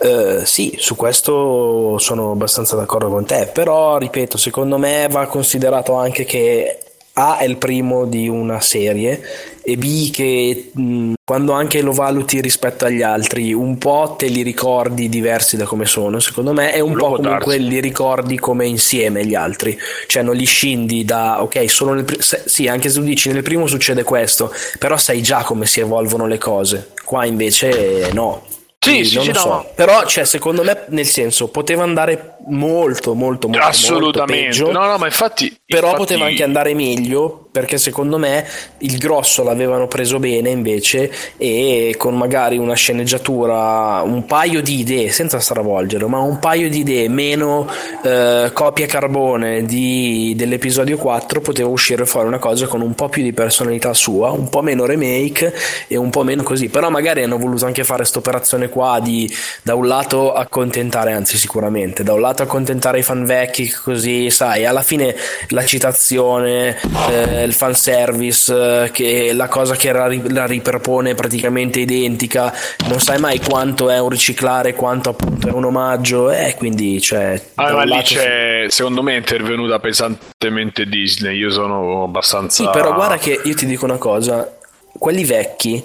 Uh, 0.00 0.44
sì, 0.44 0.74
su 0.76 0.96
questo 0.96 1.98
sono 1.98 2.32
abbastanza 2.32 2.74
d'accordo 2.74 3.08
con 3.08 3.24
te, 3.24 3.48
però 3.52 3.96
ripeto, 3.96 4.36
secondo 4.36 4.76
me 4.76 5.06
va 5.08 5.28
considerato 5.28 5.94
anche 5.94 6.24
che 6.24 6.80
a 7.18 7.38
è 7.38 7.44
il 7.44 7.56
primo 7.56 8.04
di 8.06 8.28
una 8.28 8.60
serie 8.60 9.20
e 9.60 9.76
B 9.76 10.10
che 10.12 10.70
mh, 10.72 11.14
quando 11.24 11.52
anche 11.52 11.82
lo 11.82 11.92
valuti 11.92 12.40
rispetto 12.40 12.84
agli 12.84 13.02
altri 13.02 13.52
un 13.52 13.76
po' 13.76 14.14
te 14.16 14.28
li 14.28 14.42
ricordi 14.42 15.08
diversi 15.08 15.56
da 15.56 15.64
come 15.64 15.84
sono 15.84 16.20
secondo 16.20 16.52
me 16.52 16.72
e 16.72 16.80
un 16.80 16.96
po' 16.96 17.16
comunque 17.16 17.58
darsi. 17.58 17.68
li 17.68 17.80
ricordi 17.80 18.38
come 18.38 18.66
insieme 18.66 19.26
gli 19.26 19.34
altri. 19.34 19.76
Cioè 20.06 20.22
non 20.22 20.36
li 20.36 20.44
scindi 20.44 21.04
da 21.04 21.42
ok 21.42 21.68
sono 21.68 21.92
nel 21.92 22.06
se, 22.20 22.44
sì 22.46 22.68
anche 22.68 22.88
se 22.88 23.00
tu 23.00 23.04
dici 23.04 23.32
nel 23.32 23.42
primo 23.42 23.66
succede 23.66 24.04
questo 24.04 24.52
però 24.78 24.96
sai 24.96 25.20
già 25.20 25.42
come 25.42 25.66
si 25.66 25.80
evolvono 25.80 26.26
le 26.26 26.38
cose. 26.38 26.90
Qua 27.04 27.24
invece 27.24 28.10
no 28.12 28.47
sì, 28.80 29.04
sì, 29.04 29.20
sì, 29.20 29.32
so. 29.34 29.48
no. 29.48 29.70
Però, 29.74 30.06
cioè, 30.06 30.24
secondo 30.24 30.62
me, 30.62 30.84
nel 30.88 31.06
senso, 31.06 31.48
poteva 31.48 31.82
andare 31.82 32.36
molto, 32.46 33.14
molto, 33.14 33.48
molto, 33.48 33.66
Assolutamente. 33.66 34.62
Molto 34.62 34.78
no, 34.78 34.86
no, 34.86 34.98
ma 34.98 35.06
infatti. 35.06 35.54
Però 35.66 35.88
infatti... 35.90 36.02
poteva 36.04 36.26
anche 36.26 36.42
andare 36.42 36.74
meglio 36.74 37.48
perché 37.50 37.76
secondo 37.76 38.18
me 38.18 38.46
il 38.78 38.98
grosso 38.98 39.42
l'avevano 39.42 39.88
preso 39.88 40.20
bene 40.20 40.50
invece 40.50 41.10
e 41.36 41.96
con 41.98 42.16
magari 42.16 42.56
una 42.56 42.74
sceneggiatura, 42.74 44.02
un 44.04 44.26
paio 44.26 44.62
di 44.62 44.78
idee, 44.78 45.10
senza 45.10 45.40
stravolgerlo, 45.40 46.06
ma 46.06 46.18
un 46.18 46.38
paio 46.38 46.68
di 46.70 46.80
idee 46.80 47.08
meno 47.08 47.68
eh, 48.04 48.50
copia 48.52 48.86
carbone 48.86 49.64
di, 49.64 50.34
dell'episodio 50.36 50.96
4 50.98 51.40
poteva 51.40 51.68
uscire 51.68 52.06
fuori 52.06 52.28
una 52.28 52.38
cosa 52.38 52.68
con 52.68 52.80
un 52.80 52.94
po' 52.94 53.08
più 53.08 53.24
di 53.24 53.32
personalità 53.32 53.92
sua, 53.92 54.30
un 54.30 54.48
po' 54.48 54.62
meno 54.62 54.86
remake 54.86 55.52
e 55.88 55.96
un 55.96 56.10
po' 56.10 56.22
meno 56.22 56.44
così, 56.44 56.68
però 56.68 56.90
magari 56.90 57.24
hanno 57.24 57.38
voluto 57.38 57.66
anche 57.66 57.82
fare 57.82 57.98
questa 57.98 58.20
operazione 58.20 58.67
qua 58.68 59.00
di 59.00 59.32
da 59.62 59.74
un 59.74 59.86
lato 59.86 60.32
accontentare, 60.32 61.12
anzi 61.12 61.36
sicuramente, 61.36 62.02
da 62.02 62.12
un 62.12 62.20
lato 62.20 62.42
accontentare 62.42 63.00
i 63.00 63.02
fan 63.02 63.24
vecchi 63.24 63.70
così, 63.70 64.30
sai, 64.30 64.66
alla 64.66 64.82
fine 64.82 65.14
la 65.48 65.64
citazione 65.64 66.76
eh, 67.10 67.44
il 67.44 67.52
fanservice, 67.52 68.84
eh, 68.84 68.90
che 68.90 69.32
la 69.32 69.48
cosa 69.48 69.74
che 69.74 69.92
la, 69.92 70.08
la 70.28 70.46
ripropone 70.46 71.14
praticamente 71.14 71.80
identica, 71.80 72.52
non 72.88 73.00
sai 73.00 73.18
mai 73.18 73.40
quanto 73.40 73.90
è 73.90 73.98
un 73.98 74.08
riciclare, 74.08 74.74
quanto 74.74 75.10
appunto 75.10 75.48
è 75.48 75.52
un 75.52 75.64
omaggio, 75.64 76.30
e 76.30 76.48
eh, 76.48 76.54
quindi 76.54 77.00
cioè... 77.00 77.40
Ah, 77.54 77.72
ma 77.72 77.82
lì 77.84 78.00
c'è, 78.02 78.64
si... 78.68 78.76
secondo 78.76 79.02
me 79.02 79.14
è 79.14 79.16
intervenuta 79.16 79.78
pesantemente 79.78 80.86
Disney, 80.86 81.36
io 81.36 81.50
sono 81.50 82.04
abbastanza... 82.04 82.64
Sì, 82.64 82.68
però 82.72 82.94
guarda 82.94 83.16
che 83.18 83.40
io 83.42 83.54
ti 83.54 83.66
dico 83.66 83.84
una 83.84 83.98
cosa, 83.98 84.56
quelli 84.98 85.24
vecchi 85.24 85.82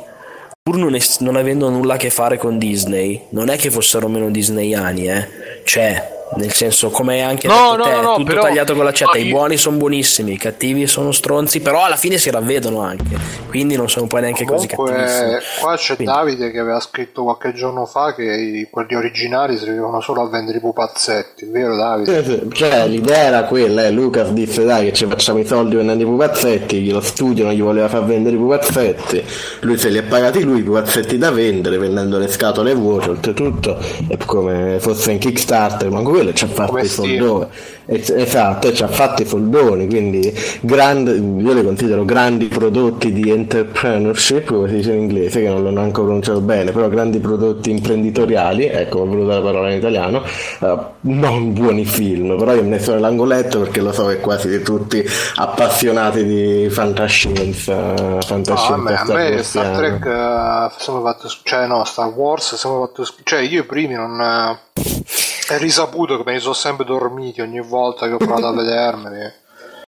pur 0.64 0.78
non, 0.78 0.96
es- 0.96 1.20
non, 1.20 1.36
avendo 1.36 1.70
nulla 1.70 1.96
a 1.96 1.98
che 1.98 2.10
fare 2.10 2.38
con 2.38 2.58
Disney, 2.58 3.28
non 3.32 3.50
è 3.50 3.58
che 3.58 3.70
fossero 3.70 4.08
meno 4.08 4.32
disneyani, 4.32 5.10
eh. 5.10 5.28
Cioè, 5.66 6.23
nel 6.36 6.52
senso, 6.52 6.90
come 6.90 7.22
anche 7.22 7.48
no, 7.48 7.76
no, 7.76 7.84
te, 7.84 8.02
no, 8.02 8.16
tutto 8.16 8.24
però, 8.24 8.42
tagliato 8.44 8.76
con 8.76 8.86
l'accetta. 8.86 9.12
No, 9.14 9.24
I 9.24 9.30
buoni 9.30 9.58
sono 9.58 9.78
buonissimi, 9.78 10.34
i 10.34 10.38
cattivi 10.38 10.88
sono 10.88 11.12
stronzi, 11.12 11.62
però 11.62 11.84
alla 11.84 11.96
fine 11.96 12.18
si 12.18 12.30
ravvedono 12.30 12.82
anche. 12.82 13.18
Quindi 13.48 13.76
non 13.76 13.90
sono 13.90 14.08
poi 14.08 14.22
neanche 14.22 14.46
Comunque, 14.46 14.76
così 14.76 14.88
cattivi. 14.88 15.44
Qua 15.62 15.76
c'è 15.76 15.96
quindi. 15.96 16.14
Davide 16.14 16.52
che 16.52 16.60
aveva 16.60 16.80
scritto 16.80 17.24
qualche 17.24 17.54
giorno 17.54 17.86
fa 17.86 18.14
che 18.14 18.24
i, 18.24 18.68
quelli 18.70 18.96
originali 18.96 19.58
servivano 19.58 20.02
solo 20.02 20.22
a 20.22 20.30
vendere 20.30 20.58
i 20.58 20.62
pupazzetti, 20.62 21.46
vero 21.46 21.76
Davide? 21.76 22.48
Cioè, 22.52 22.88
l'idea 22.88 23.18
era 23.18 23.44
quella, 23.44 23.86
eh. 23.86 23.92
Lucas 23.92 24.30
disse 24.30 24.64
dai 24.64 24.86
che 24.86 24.94
ci 24.94 25.06
facciamo 25.06 25.40
i 25.40 25.46
soldi 25.46 25.76
vendendo 25.76 26.04
i 26.04 26.08
pupazzetti, 26.08 26.90
lo 26.90 27.02
studio 27.02 27.46
non 27.46 27.54
gli 27.54 27.62
voleva 27.62 27.88
far 27.88 28.06
vendere 28.06 28.36
i 28.36 28.40
pupazzetti, 28.40 29.24
lui 29.62 29.78
se 29.78 29.90
li 29.90 29.98
ha 29.98 30.04
pagati 30.04 30.42
lui 30.42 30.60
i 30.60 30.64
pupazzetti 30.64 31.18
da 31.18 31.32
vendere, 31.32 31.78
vendendo 31.78 32.18
le 32.18 32.28
scatole 32.28 32.74
vuote, 32.74 33.10
oltretutto, 33.10 33.78
è 34.08 34.18
come 34.26 34.78
fosse 34.80 35.12
in 35.12 35.20
Kickstarter, 35.20 35.90
ma 35.90 36.02
quello 36.24 36.34
ci 36.34 36.46
ha 36.46 36.48
fatto 36.48 36.78
i 36.78 36.88
soldoni. 36.88 37.48
Esatto, 37.86 38.72
ci 38.72 38.82
ha 38.82 38.88
fatto 38.88 39.22
i 39.24 39.26
soldoni, 39.26 39.88
quindi 39.88 40.34
grande, 40.62 41.16
io 41.16 41.54
li 41.54 41.64
considero 41.64 42.06
grandi 42.06 42.48
prodotti 42.48 43.12
di 43.12 43.30
entrepreneurship, 43.30 44.46
come 44.46 44.70
si 44.70 44.76
dice 44.76 44.94
in 44.94 45.02
inglese, 45.02 45.42
che 45.42 45.50
non 45.50 45.62
l'ho 45.62 45.70
neanche 45.70 46.02
pronunciato 46.02 46.40
bene, 46.40 46.72
però 46.72 46.88
grandi 46.88 47.20
prodotti 47.20 47.72
imprenditoriali, 47.72 48.68
ecco, 48.68 49.00
ho 49.00 49.06
voluto 49.06 49.28
la 49.28 49.42
parola 49.42 49.70
in 49.70 49.78
italiano, 49.78 50.24
uh, 50.60 50.80
non 51.02 51.54
buoni 51.54 51.84
film, 51.84 52.38
però 52.38 52.54
io 52.54 52.64
me 52.64 52.70
ne 52.70 52.80
sono 52.80 52.96
nell'angoletto 52.96 53.60
perché 53.60 53.82
lo 53.82 53.92
so 53.92 54.06
che 54.08 54.20
quasi 54.20 54.62
tutti 54.62 55.04
appassionati 55.36 56.24
di 56.24 56.70
fantascienza, 56.70 58.22
fantascienza 58.22 58.76
no, 58.76 58.76
a 58.76 58.78
me, 58.78 58.96
a 58.96 59.04
me 59.14 59.44
Star 59.44 59.76
Trek 59.76 60.06
uh, 60.06 61.02
fatto, 61.02 61.28
cioè 61.44 61.68
no, 61.68 61.84
Star 61.84 62.08
Wars 62.14 62.58
fatto, 62.58 63.06
cioè 63.24 63.42
io 63.42 63.62
i 63.62 63.66
primi 63.66 63.96
non... 63.96 64.20
Uh 64.20 65.33
è 65.56 65.60
risaputo 65.60 66.22
che 66.22 66.32
ne 66.32 66.40
sono 66.40 66.54
sempre 66.54 66.86
dormiti 66.86 67.42
ogni 67.42 67.62
volta 67.62 68.08
che 68.08 68.14
ho 68.14 68.18
provato 68.18 68.48
a 68.48 68.54
vedermeli. 68.54 69.42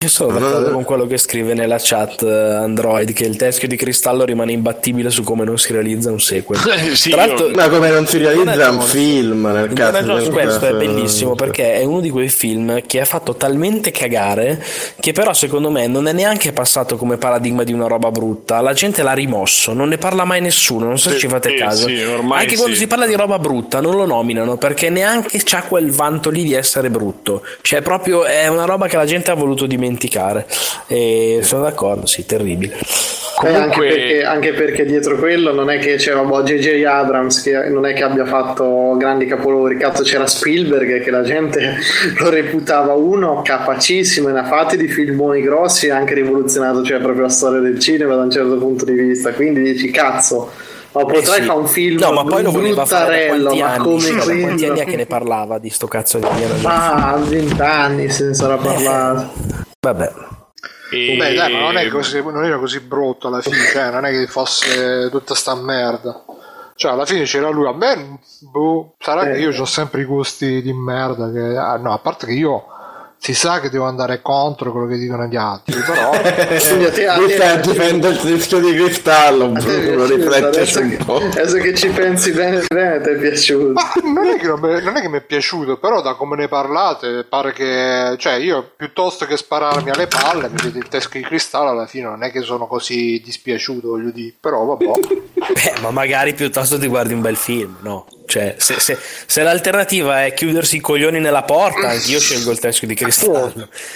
Io 0.03 0.09
sono 0.09 0.37
d'accordo 0.39 0.73
con 0.73 0.83
quello 0.85 1.07
che 1.07 1.17
scrive 1.17 1.55
nella 1.55 1.77
chat 1.79 2.23
eh, 2.23 2.29
Android 2.55 3.13
che 3.13 3.25
il 3.25 3.37
teschio 3.37 3.69
di 3.69 3.77
cristallo 3.77 4.25
rimane 4.25 4.51
imbattibile 4.51 5.11
su 5.11 5.23
come 5.23 5.45
non 5.45 5.59
si 5.59 5.73
realizza 5.73 6.11
un 6.11 6.21
sequel. 6.21 6.59
sì, 6.95 7.11
Tra 7.11 7.27
l'altro, 7.27 7.51
Ma 7.51 7.69
come 7.69 7.89
non 7.91 8.07
si 8.07 8.19
realizza 8.19 8.51
un 8.71 8.77
Jones. 8.79 8.91
film 8.91 9.47
nel 9.47 9.69
Indiana 9.69 10.01
caso 10.01 10.15
del 10.15 10.31
questo 10.31 10.67
è 10.67 10.71
caso- 10.73 10.77
bellissimo 10.77 11.35
perché 11.37 11.75
è 11.75 11.85
uno 11.85 12.01
di 12.01 12.11
quei 12.11 12.29
film 12.29 12.83
che 12.85 13.01
ha 13.01 13.05
fatto 13.05 13.37
talmente 13.37 13.93
cagare 13.93 14.61
che 14.99 15.13
però 15.13 15.33
secondo 15.33 15.71
me 15.71 15.87
non 15.87 16.09
è 16.09 16.13
neanche 16.13 16.53
passato 16.53 16.97
come 16.97 17.17
paradigma 17.17 17.63
di 17.63 17.73
una 17.73 17.87
roba 17.87 18.11
brutta. 18.11 18.61
La 18.61 18.73
gente 18.73 19.03
l'ha 19.05 19.13
rimosso, 19.13 19.73
non 19.73 19.89
ne 19.89 19.99
parla 19.99 20.25
mai 20.25 20.41
nessuno, 20.41 20.87
non 20.87 20.99
so 20.99 21.11
se 21.11 21.15
Sì, 21.15 21.21
ci 21.21 21.29
fate 21.29 21.51
sì, 21.51 21.57
caso. 21.57 21.87
Anche 21.87 22.57
quando 22.57 22.75
si 22.75 22.89
parla 22.89 23.07
di 23.07 23.15
roba 23.15 23.39
brutta 23.39 23.81
non 23.81 23.95
lo 23.95 24.05
nominano 24.05 24.57
perché 24.57 24.91
neanche 24.91 25.41
c'ha 25.45 25.63
quel 25.63 25.93
vanto 25.93 26.29
lì 26.31 26.43
di 26.43 26.55
essere 26.55 26.91
brutto. 26.91 27.43
Cioè 27.61 27.83
proprio 27.83 28.25
è 28.25 28.49
una 28.49 28.65
roba 28.65 28.89
che 28.89 28.97
la 28.97 29.07
gente 29.07 29.31
ha 29.31 29.35
voluto 29.35 29.65
dimenticare. 29.67 29.91
E 30.87 31.41
sono 31.43 31.63
d'accordo, 31.63 32.07
sì, 32.07 32.25
terribile. 32.27 32.75
Eh, 33.45 33.49
anche, 33.49 33.59
Comunque- 33.59 33.87
perché, 33.89 34.23
anche 34.25 34.53
perché 34.53 34.85
dietro 34.85 35.17
quello 35.17 35.53
non 35.53 35.69
è 35.69 35.79
che 35.79 35.97
c'era 35.97 36.23
boh, 36.23 36.43
J.J. 36.45 36.85
Abrams 36.85 37.43
che 37.43 37.69
non 37.71 37.87
è 37.87 37.93
che 37.93 38.05
abbia 38.05 38.25
fatto 38.25 38.95
grandi 38.97 39.27
capolavori 39.27 39.77
cazzo 39.79 40.05
c'era 40.05 40.27
Spielberg 40.29 41.03
che 41.03 41.11
la 41.11 41.23
gente 41.23 41.77
lo 42.21 42.31
reputava 42.31 42.93
uno 42.93 43.41
capacissimo 43.43 44.29
e 44.29 44.33
ne 44.33 44.41
ha 44.41 44.45
fatti 44.45 44.77
di 44.77 44.87
filmoni 44.87 45.41
grossi 45.41 45.87
e 45.87 45.91
anche 45.91 46.15
rivoluzionato 46.15 46.85
cioè 46.85 47.01
proprio 47.01 47.23
la 47.23 47.29
storia 47.31 47.59
del 47.61 47.81
cinema 47.81 48.15
da 48.15 48.23
un 48.23 48.31
certo 48.31 48.57
punto 48.59 48.85
di 48.85 48.93
vista 48.93 49.33
quindi 49.33 49.61
dici 49.63 49.91
cazzo 49.91 50.51
ma 50.93 51.01
potrai 51.07 51.21
Eh 51.39 51.41
sì. 51.41 51.47
fare 51.47 51.59
un 51.59 51.67
film 51.67 51.99
No, 52.01 52.13
ma 52.13 52.23
poi 52.25 52.43
lo 52.45 52.51
voleva 52.53 52.85
fare 52.85 53.29
da 53.29 53.35
bruttarello 53.35 53.45
quanti 53.45 53.61
ma 53.63 53.69
anni? 53.73 53.83
come 53.83 54.01
Sì, 54.01 54.15
da 54.15 54.23
quanti 54.23 54.67
anni 54.67 54.79
è 54.81 54.85
che 54.85 54.97
ne 54.97 55.07
parlava 55.07 55.59
di 55.59 55.71
sto 55.71 55.89
cazzo 55.89 56.19
di 56.19 56.27
Indiana 56.29 56.55
Jones? 56.55 56.65
ah 56.67 57.17
20 57.29 57.61
anni 57.61 58.09
se 58.11 58.25
ne 58.27 58.35
sarà 58.35 58.57
parlato 58.57 59.33
Vabbè. 59.85 60.13
E- 60.93 61.17
Beh, 61.17 61.35
dai, 61.35 61.53
ma 61.53 61.59
non, 61.59 61.77
è 61.77 61.89
così, 61.89 62.23
non 62.23 62.45
era 62.45 62.57
così 62.57 62.79
brutto 62.79 63.27
alla 63.27 63.41
fine, 63.41 63.57
cioè, 63.73 63.91
non 63.91 64.05
è 64.05 64.11
che 64.11 64.29
fosse 64.29 65.09
tutta 65.11 65.35
sta 65.35 65.57
merda. 65.57 66.25
Cioè, 66.77 66.93
alla 66.93 67.05
fine 67.05 67.25
c'era 67.25 67.49
lui, 67.49 67.67
a 67.67 67.73
me, 67.73 68.21
boh, 68.53 68.95
sarà 69.01 69.25
che 69.25 69.39
io 69.41 69.51
ho 69.61 69.65
sempre 69.65 70.03
i 70.03 70.05
gusti 70.05 70.63
di 70.63 70.73
merda, 70.73 71.33
che, 71.33 71.57
ah, 71.57 71.77
no, 71.79 71.93
a 71.93 71.99
parte 71.99 72.27
che 72.27 72.33
io 72.33 72.65
si 73.25 73.35
sa 73.35 73.61
che 73.61 73.71
devo 73.71 73.85
andare 73.85 74.21
contro 74.21 74.73
quello 74.73 74.89
che 74.89 74.97
dicono 74.97 75.27
gli 75.27 75.37
altri, 75.37 75.81
però... 75.81 76.11
Lui 77.19 77.31
sta 77.31 77.55
difendendo 77.55 78.09
il 78.09 78.17
rischio 78.17 78.59
di 78.59 78.75
cristallo, 78.75 79.47
Bruno, 79.51 80.07
rifletteci 80.07 80.45
adesso, 80.59 80.81
un 80.81 80.89
che, 80.89 80.97
po'. 81.05 81.17
adesso 81.19 81.57
che 81.59 81.73
ci 81.73 81.89
pensi 81.91 82.33
bene 82.33 82.65
bene 82.67 83.01
ti 83.01 83.11
è 83.11 83.15
piaciuto 83.15 83.75
non 84.03 84.27
è, 84.27 84.39
che 84.41 84.47
non, 84.49 84.59
mi- 84.59 84.83
non 84.83 84.97
è 84.97 85.01
che 85.01 85.09
mi 85.09 85.19
è 85.19 85.21
piaciuto, 85.21 85.79
però 85.79 86.03
da 86.03 86.15
come 86.15 86.35
ne 86.35 86.49
parlate 86.49 87.23
pare 87.23 87.53
che, 87.53 88.17
cioè 88.19 88.35
io 88.35 88.73
piuttosto 88.77 89.25
che 89.25 89.37
spararmi 89.37 89.91
alle 89.91 90.09
palle, 90.09 90.49
mi 90.49 90.57
vedete 90.57 90.79
il 90.79 90.89
teschio 90.89 91.21
di 91.21 91.27
cristallo, 91.27 91.71
alla 91.71 91.87
fine 91.87 92.07
non 92.07 92.25
è 92.25 92.33
che 92.33 92.41
sono 92.43 92.67
così 92.67 93.23
dispiaciuto, 93.25 93.87
voglio 93.91 94.11
dire, 94.11 94.35
però 94.41 94.65
vabbè. 94.65 94.91
Beh, 95.53 95.81
ma 95.81 95.91
magari 95.91 96.35
piuttosto 96.35 96.77
ti 96.77 96.89
guardi 96.89 97.13
un 97.13 97.21
bel 97.21 97.37
film, 97.37 97.77
no? 97.81 98.07
Cioè, 98.27 98.55
se, 98.59 98.79
se- 98.81 98.99
se 99.27 99.43
l'alternativa 99.43 100.25
è 100.25 100.33
chiudersi 100.33 100.77
i 100.77 100.81
coglioni 100.81 101.21
nella 101.21 101.43
porta, 101.43 101.89
anch'io 101.91 102.19
scelgo 102.19 102.51
il 102.51 102.59
teschio 102.59 102.87
di 102.87 102.95
cristallo. 102.95 103.12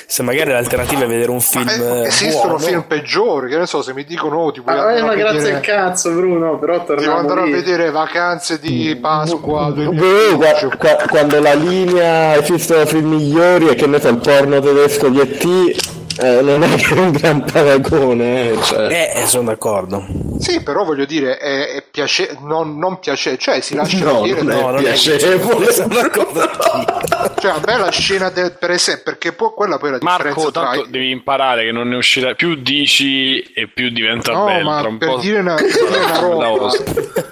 Se 0.07 0.23
magari 0.23 0.51
l'alternativa 0.51 1.05
è 1.05 1.07
vedere 1.07 1.31
un 1.31 1.41
film 1.41 1.69
Eh, 1.69 2.03
eh, 2.03 2.07
esistono 2.07 2.57
buono, 2.57 2.59
film 2.59 2.83
peggiori, 2.83 3.49
che 3.49 3.59
ne 3.59 3.67
so, 3.67 3.83
se 3.83 3.93
mi 3.93 4.05
dicono 4.05 4.39
oh, 4.39 4.53
ti 4.53 4.61
vuoi 4.61 4.77
Ma, 4.77 4.95
eh, 4.95 5.03
ma 5.03 5.15
grazie 5.15 5.39
vedere, 5.39 5.57
al 5.57 5.61
cazzo, 5.63 6.11
Bruno. 6.13 6.59
Però 6.59 6.85
ti 6.85 7.05
andare 7.05 7.41
a 7.41 7.45
vedere 7.45 7.91
vacanze 7.91 8.59
di 8.59 8.97
Pasqua 9.01 9.71
Beh, 9.71 9.85
2015, 9.85 10.67
qua- 10.77 10.77
qua- 10.77 11.05
quando 11.09 11.41
la 11.41 11.55
linea 11.55 12.37
esistono 12.37 12.85
film 12.87 13.09
migliori 13.09 13.69
e 13.69 13.75
che 13.75 13.87
ne 13.87 14.01
so 14.01 14.09
il 14.09 14.19
porno 14.19 14.61
tedesco 14.61 15.09
di 15.09 15.21
E.T. 15.21 15.96
eh, 16.21 16.41
non 16.41 16.63
è 16.63 16.75
che 16.77 16.95
è 16.95 16.99
un 16.99 17.11
gran 17.13 17.45
paragone 17.45 18.51
eh, 18.51 18.63
cioè. 18.63 18.87
eh, 19.15 19.23
eh, 19.23 19.27
sono 19.27 19.45
d'accordo. 19.45 20.05
Sì, 20.39 20.63
però 20.63 20.85
voglio 20.85 21.05
dire, 21.05 21.39
è, 21.39 21.69
è 21.75 21.83
piace- 21.91 22.37
non, 22.41 22.79
non 22.79 22.99
piace, 22.99 23.37
cioè 23.39 23.61
si 23.61 23.75
lascia 23.75 24.05
no 24.05 24.23
dire, 24.23 24.43
non 24.43 24.51
è 24.53 24.61
no, 24.61 24.71
non 24.71 24.79
è- 24.79 24.83
piacevole 24.83 25.73
Sono 25.73 25.95
d'accordo 25.95 26.41
anch'io. 26.41 27.35
cioè 27.41 27.51
a 27.53 27.61
me 27.65 27.77
la 27.79 27.91
scena 27.91 28.31
del, 28.31 28.53
per 28.59 28.71
esempio, 28.71 29.05
perché 29.05 29.33
poi 29.33 29.51
quella 29.55 29.79
poi 29.79 29.89
è 29.89 29.93
la 29.93 29.99
Marco, 30.03 30.25
differenza 30.29 30.51
tra 30.61 30.71
tanto 30.71 30.87
devi 30.91 31.11
imparare 31.11 31.65
che 31.65 31.73
non 31.73 31.89
ne 31.89 31.97
uscirà 31.97 32.35
più 32.35 32.55
dici 32.57 33.41
e 33.43 33.69
più 33.69 33.91
diventa 33.91 34.33
No, 34.33 34.45
bello. 34.47 34.71
ma 34.71 34.79
tra 34.81 34.89
un 34.89 34.99
per 34.99 35.09
po' 35.09 35.19
dire, 35.19 35.39
una, 35.41 35.55
per 35.55 35.67
dire 35.67 35.89
una 35.89 36.19
roba, 36.21 36.71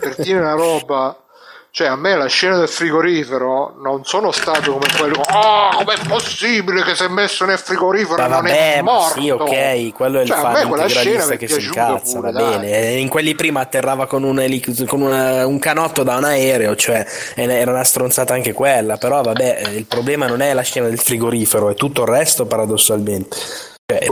per 0.00 0.14
dire 0.18 0.38
una 0.38 0.52
roba, 0.52 1.23
cioè 1.74 1.88
a 1.88 1.96
me 1.96 2.14
la 2.14 2.26
scena 2.26 2.56
del 2.56 2.68
frigorifero 2.68 3.74
non 3.82 4.04
sono 4.04 4.30
stato 4.30 4.74
come 4.74 4.86
quello, 4.96 5.20
oh, 5.20 5.70
com'è 5.74 5.96
possibile 6.06 6.84
che 6.84 6.94
si 6.94 7.02
è 7.02 7.08
messo 7.08 7.44
nel 7.44 7.58
frigorifero 7.58 8.14
Ma 8.14 8.28
non 8.28 8.42
vabbè, 8.42 8.74
è 8.74 8.80
morto? 8.80 9.20
sì, 9.20 9.28
ok, 9.30 9.92
quello 9.92 10.20
è 10.20 10.22
il 10.22 10.28
Cioè, 10.28 10.36
me 10.36 10.42
fan 10.42 10.66
integralista 10.68 11.34
che 11.36 11.48
si 11.48 11.64
incazza, 11.64 12.20
pure, 12.20 12.30
va 12.30 12.38
bene. 12.50 12.70
E 12.70 12.98
In 13.00 13.08
quelli 13.08 13.34
prima 13.34 13.58
atterrava 13.58 14.06
con 14.06 14.22
un, 14.22 14.38
elic- 14.38 14.84
con 14.86 15.00
una- 15.00 15.48
un 15.48 15.58
canotto 15.58 16.04
da 16.04 16.14
un 16.14 16.22
aereo, 16.22 16.76
cioè 16.76 17.04
era 17.34 17.72
una 17.72 17.82
stronzata 17.82 18.34
anche 18.34 18.52
quella, 18.52 18.96
però 18.96 19.22
vabbè, 19.22 19.62
eh, 19.66 19.70
il 19.74 19.86
problema 19.86 20.28
non 20.28 20.42
è 20.42 20.52
la 20.52 20.62
scena 20.62 20.86
del 20.86 21.00
frigorifero, 21.00 21.70
è 21.70 21.74
tutto 21.74 22.02
il 22.02 22.08
resto 22.08 22.46
paradossalmente. 22.46 23.36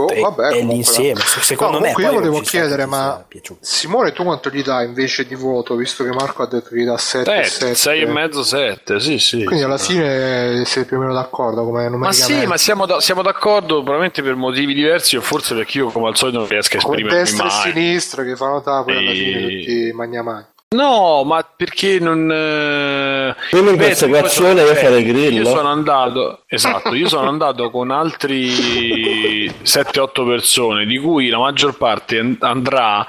Boh, 0.05 0.13
è- 0.13 0.19
vabbè, 0.19 0.43
è 0.47 0.49
comunque. 0.51 0.73
l'insieme. 0.75 1.19
Se- 1.21 1.41
Secondo 1.41 1.77
No, 1.79 1.83
me 1.83 1.93
io 1.97 2.11
volevo 2.11 2.39
chiedere, 2.41 2.85
ma. 2.85 3.25
Simone, 3.59 4.11
tu 4.11 4.23
quanto 4.23 4.49
gli 4.49 4.61
dai 4.63 4.85
invece 4.85 5.25
di 5.25 5.35
voto, 5.35 5.75
visto 5.75 6.03
che 6.03 6.09
Marco 6.11 6.43
ha 6.43 6.47
detto 6.47 6.69
che 6.69 6.77
gli 6.77 6.85
dà 6.85 6.97
7, 6.97 7.39
Eh, 7.39 7.43
7 7.45 7.75
sei 7.75 8.01
e 8.01 8.05
mezzo, 8.05 8.43
sette, 8.43 8.99
sì, 8.99 9.19
sì. 9.19 9.43
Quindi 9.43 9.63
alla 9.63 9.77
fine 9.77 10.63
sei 10.65 10.85
più 10.85 10.97
o 10.97 10.99
meno 10.99 11.13
d'accordo 11.13 11.63
come 11.63 11.89
Ma 11.89 12.11
sì, 12.11 12.45
ma 12.45 12.57
siamo, 12.57 12.85
da- 12.85 12.99
siamo 12.99 13.21
d'accordo 13.21 13.75
probabilmente 13.77 14.21
per 14.21 14.35
motivi 14.35 14.73
diversi 14.73 15.15
o 15.17 15.21
forse 15.21 15.55
perché 15.55 15.79
io 15.79 15.87
come 15.89 16.07
al 16.07 16.15
solito 16.17 16.39
non 16.39 16.47
riesco 16.47 16.75
a 16.75 16.79
esprimermi 16.79 17.17
destra 17.17 17.43
e 17.45 17.47
mai. 17.47 17.71
sinistra 17.71 18.23
che 18.23 18.35
fanno 18.35 18.61
e 18.91 18.97
alla 18.97 19.11
E- 19.11 19.13
fine 19.15 19.41
tutti 19.41 19.91
magnamani. 19.93 20.45
No, 20.73 21.23
ma 21.23 21.47
perché 21.55 21.99
non... 21.99 22.31
eh, 22.31 23.35
Quindi 23.51 23.71
in 23.73 23.77
consacrazione 23.77 24.63
poi 24.63 24.71
io 24.71 24.75
farei 24.75 25.05
Io 25.05 25.13
Grillo. 25.13 25.45
sono 25.49 25.67
andato, 25.69 26.42
esatto, 26.53 26.93
io 26.93 27.07
sono 27.07 27.27
andato 27.27 27.69
con 27.69 27.91
altri 27.91 29.47
7-8 29.47 30.25
persone, 30.27 30.85
di 30.85 30.97
cui 30.97 31.29
la 31.29 31.37
maggior 31.37 31.77
parte 31.77 32.19
and- 32.19 32.37
andrà 32.41 33.05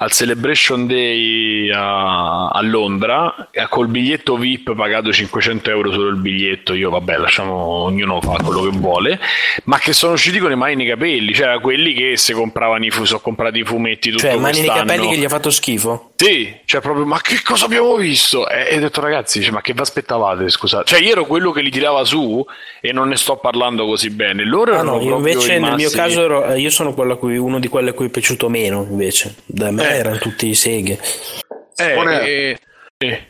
al 0.00 0.12
Celebration 0.12 0.86
Day 0.86 1.70
a, 1.70 2.48
a 2.48 2.60
Londra 2.62 3.48
col 3.68 3.88
biglietto 3.88 4.36
VIP 4.36 4.74
pagato 4.74 5.12
500 5.12 5.70
euro 5.70 5.90
solo 5.92 6.08
il 6.08 6.16
biglietto. 6.16 6.74
Io, 6.74 6.90
vabbè, 6.90 7.16
lasciamo 7.16 7.54
ognuno 7.54 8.20
fa 8.20 8.36
quello 8.42 8.62
che 8.62 8.76
vuole, 8.76 9.18
ma 9.64 9.78
che 9.78 9.92
sono 9.92 10.12
usciti 10.12 10.38
con 10.38 10.50
le 10.50 10.54
mani 10.54 10.76
nei 10.76 10.86
capelli, 10.86 11.34
cioè 11.34 11.58
quelli 11.60 11.94
che 11.94 12.16
se 12.16 12.32
compravano 12.32 12.84
i 12.84 12.90
fu- 12.90 13.04
sono 13.04 13.20
comprati 13.20 13.58
i 13.58 13.64
fumetti 13.64 14.10
tutto 14.10 14.22
Cioè, 14.22 14.36
mani 14.36 14.60
nei 14.60 14.68
capelli 14.68 15.08
che 15.08 15.16
gli 15.16 15.24
ha 15.24 15.28
fatto 15.28 15.50
schifo. 15.50 16.12
Sì, 16.14 16.54
cioè 16.64 16.80
proprio, 16.80 17.04
ma 17.04 17.20
che 17.20 17.40
cosa 17.42 17.64
abbiamo 17.64 17.96
visto? 17.96 18.48
E 18.48 18.68
e 18.68 18.76
ho 18.76 18.80
detto, 18.80 19.00
ragazzi, 19.00 19.42
cioè, 19.42 19.52
ma 19.52 19.60
che 19.62 19.72
vi 19.72 19.80
aspettavate? 19.80 20.48
Scusate, 20.48 20.84
cioè, 20.84 21.00
io 21.00 21.12
ero 21.12 21.24
quello 21.26 21.52
che 21.52 21.62
li 21.62 21.70
tirava 21.70 22.04
su 22.04 22.44
e 22.88 22.92
non 22.92 23.08
ne 23.08 23.16
sto 23.16 23.36
parlando 23.36 23.86
così 23.86 24.10
bene. 24.10 24.44
Loro 24.44 24.72
Ah, 24.72 24.74
erano 24.76 24.96
no, 25.02 25.16
invece 25.16 25.54
i 25.54 25.60
nel 25.60 25.74
mio 25.74 25.84
massimi. 25.84 25.90
caso 26.02 26.22
ero, 26.22 26.44
eh, 26.46 26.58
io 26.60 26.70
sono 26.70 26.94
quello 26.94 27.12
a 27.14 27.16
cui, 27.16 27.36
uno 27.36 27.58
di 27.58 27.68
quelli 27.68 27.90
a 27.90 27.92
cui 27.92 28.06
è 28.06 28.10
piaciuto 28.10 28.48
meno 28.48 28.86
invece. 28.88 29.34
Da 29.46 29.70
me 29.70 29.88
Eh. 29.88 29.96
erano 29.98 30.18
tutti 30.18 30.52
seghe. 30.54 30.98
Eh, 31.76 31.92
eh, 31.92 32.58
eh. 32.98 33.26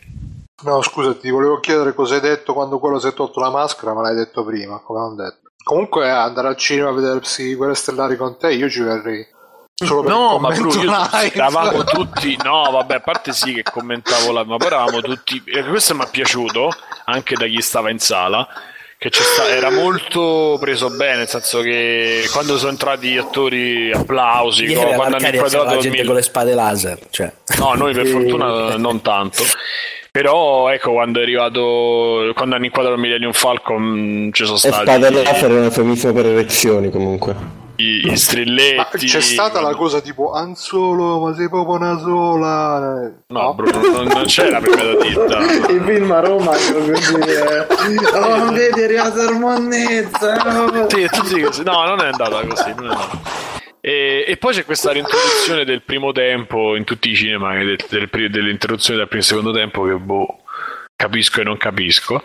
No, 0.62 0.82
scusa, 0.82 1.14
ti 1.14 1.30
volevo 1.30 1.60
chiedere 1.60 1.94
cosa 1.94 2.14
hai 2.14 2.20
detto 2.20 2.52
quando 2.52 2.78
quello 2.78 2.98
si 2.98 3.06
è 3.08 3.14
tolto 3.14 3.38
la 3.40 3.50
maschera, 3.50 3.94
ma 3.94 4.02
l'hai 4.02 4.16
detto 4.16 4.44
prima, 4.44 4.80
come 4.84 4.98
non 5.00 5.14
detto. 5.16 5.50
Comunque 5.62 6.08
andare 6.10 6.48
al 6.48 6.56
cinema 6.56 6.88
a 6.88 6.92
vedersi 6.92 7.54
Guerre 7.54 7.74
Stellari 7.74 8.16
con 8.16 8.38
te, 8.38 8.52
io 8.52 8.68
ci 8.70 8.80
verrei. 8.80 9.26
Solo 9.74 10.00
per 10.02 10.10
No, 10.10 10.38
ma 10.38 10.48
Bru, 10.48 10.72
eravamo 11.32 11.84
tutti. 11.84 12.36
No, 12.42 12.68
vabbè, 12.72 12.94
a 12.96 13.00
parte 13.00 13.32
sì 13.32 13.52
che 13.54 13.62
commentavo 13.62 14.32
la. 14.32 14.42
Ma 14.44 14.56
poi 14.56 14.66
eravamo 14.66 15.00
tutti. 15.00 15.40
e 15.46 15.62
questo 15.64 15.94
mi 15.94 16.02
è 16.04 16.08
piaciuto 16.10 16.70
anche 17.04 17.36
da 17.36 17.46
chi 17.46 17.60
stava 17.60 17.90
in 17.90 17.98
sala. 18.00 18.48
Che 19.00 19.10
sta- 19.12 19.48
era 19.48 19.70
molto 19.70 20.56
preso 20.60 20.90
bene, 20.90 21.18
nel 21.18 21.28
senso 21.28 21.60
che 21.60 22.24
quando 22.32 22.58
sono 22.58 22.72
entrati 22.72 23.10
gli 23.10 23.16
attori, 23.16 23.92
applausi, 23.92 24.64
Ieri 24.64 24.94
quando 24.94 25.16
hanno 25.18 25.26
inquadrato 25.28 25.64
la 25.66 25.76
gente 25.76 25.98
Mil- 25.98 26.06
con 26.06 26.14
le 26.16 26.22
spade 26.22 26.54
laser. 26.54 26.98
Cioè. 27.08 27.32
No, 27.58 27.74
noi 27.74 27.94
per 27.94 28.06
fortuna 28.08 28.76
non 28.76 29.00
tanto. 29.00 29.44
Però 30.10 30.68
ecco, 30.70 30.92
quando 30.92 31.20
è 31.20 31.22
arrivato. 31.22 32.32
Quando 32.34 32.56
hanno 32.56 32.64
inquadrato 32.64 32.96
il 32.96 33.02
Millennium 33.02 33.32
Falcon 33.32 34.30
ci 34.32 34.42
sono 34.44 34.56
E 34.56 34.60
stati 34.60 34.74
spada 34.82 35.10
laser 35.10 35.50
è 35.50 35.54
un 35.54 35.62
eufemismo 35.64 36.12
per 36.12 36.26
erezioni 36.26 36.90
comunque. 36.90 37.36
I, 37.78 38.10
i 38.10 38.16
strilletti. 38.16 38.76
Ma 38.76 38.88
c'è 38.92 39.20
stata 39.20 39.60
la 39.60 39.74
cosa 39.74 40.00
tipo 40.00 40.32
Anzolo, 40.32 41.20
ma 41.20 41.34
sei 41.34 41.48
proprio 41.48 41.76
una 41.76 41.98
sola. 41.98 43.06
eh, 43.06 43.12
No, 43.28 43.54
Bruno, 43.54 43.80
non, 43.90 44.06
non 44.06 44.24
c'era 44.26 44.60
prima 44.60 44.82
da 44.82 44.94
ditta. 44.96 45.38
il 45.72 45.82
film 45.84 46.10
a 46.12 46.20
Roma 46.20 46.52
che 46.52 46.72
proprio 46.72 47.18
dire 47.24 47.66
oh 48.14 48.52
vedi 48.52 48.80
è 48.80 48.84
arrivata 48.84 49.22
Armonnezza 49.22 50.62
oh. 50.64 50.88
Sì, 50.88 51.08
tutti 51.10 51.40
così. 51.40 51.62
No, 51.62 51.84
non 51.84 52.00
è 52.00 52.06
andata 52.06 52.40
così. 52.46 52.74
non 52.74 52.86
è 52.86 52.88
andata. 52.90 53.20
E, 53.80 54.24
e 54.26 54.36
poi 54.36 54.54
c'è 54.54 54.64
questa 54.64 54.92
reintroduzione 54.92 55.64
del 55.64 55.82
primo 55.82 56.10
tempo 56.12 56.74
in 56.74 56.84
tutti 56.84 57.10
i 57.10 57.14
cinema, 57.14 57.54
del- 57.54 57.78
del 57.88 58.08
dell'interruzione 58.30 58.98
del 58.98 59.08
primo 59.08 59.22
e 59.22 59.26
secondo 59.26 59.52
tempo, 59.52 59.84
che 59.84 59.94
boh, 59.94 60.40
capisco 60.96 61.40
e 61.40 61.44
non 61.44 61.56
capisco. 61.56 62.22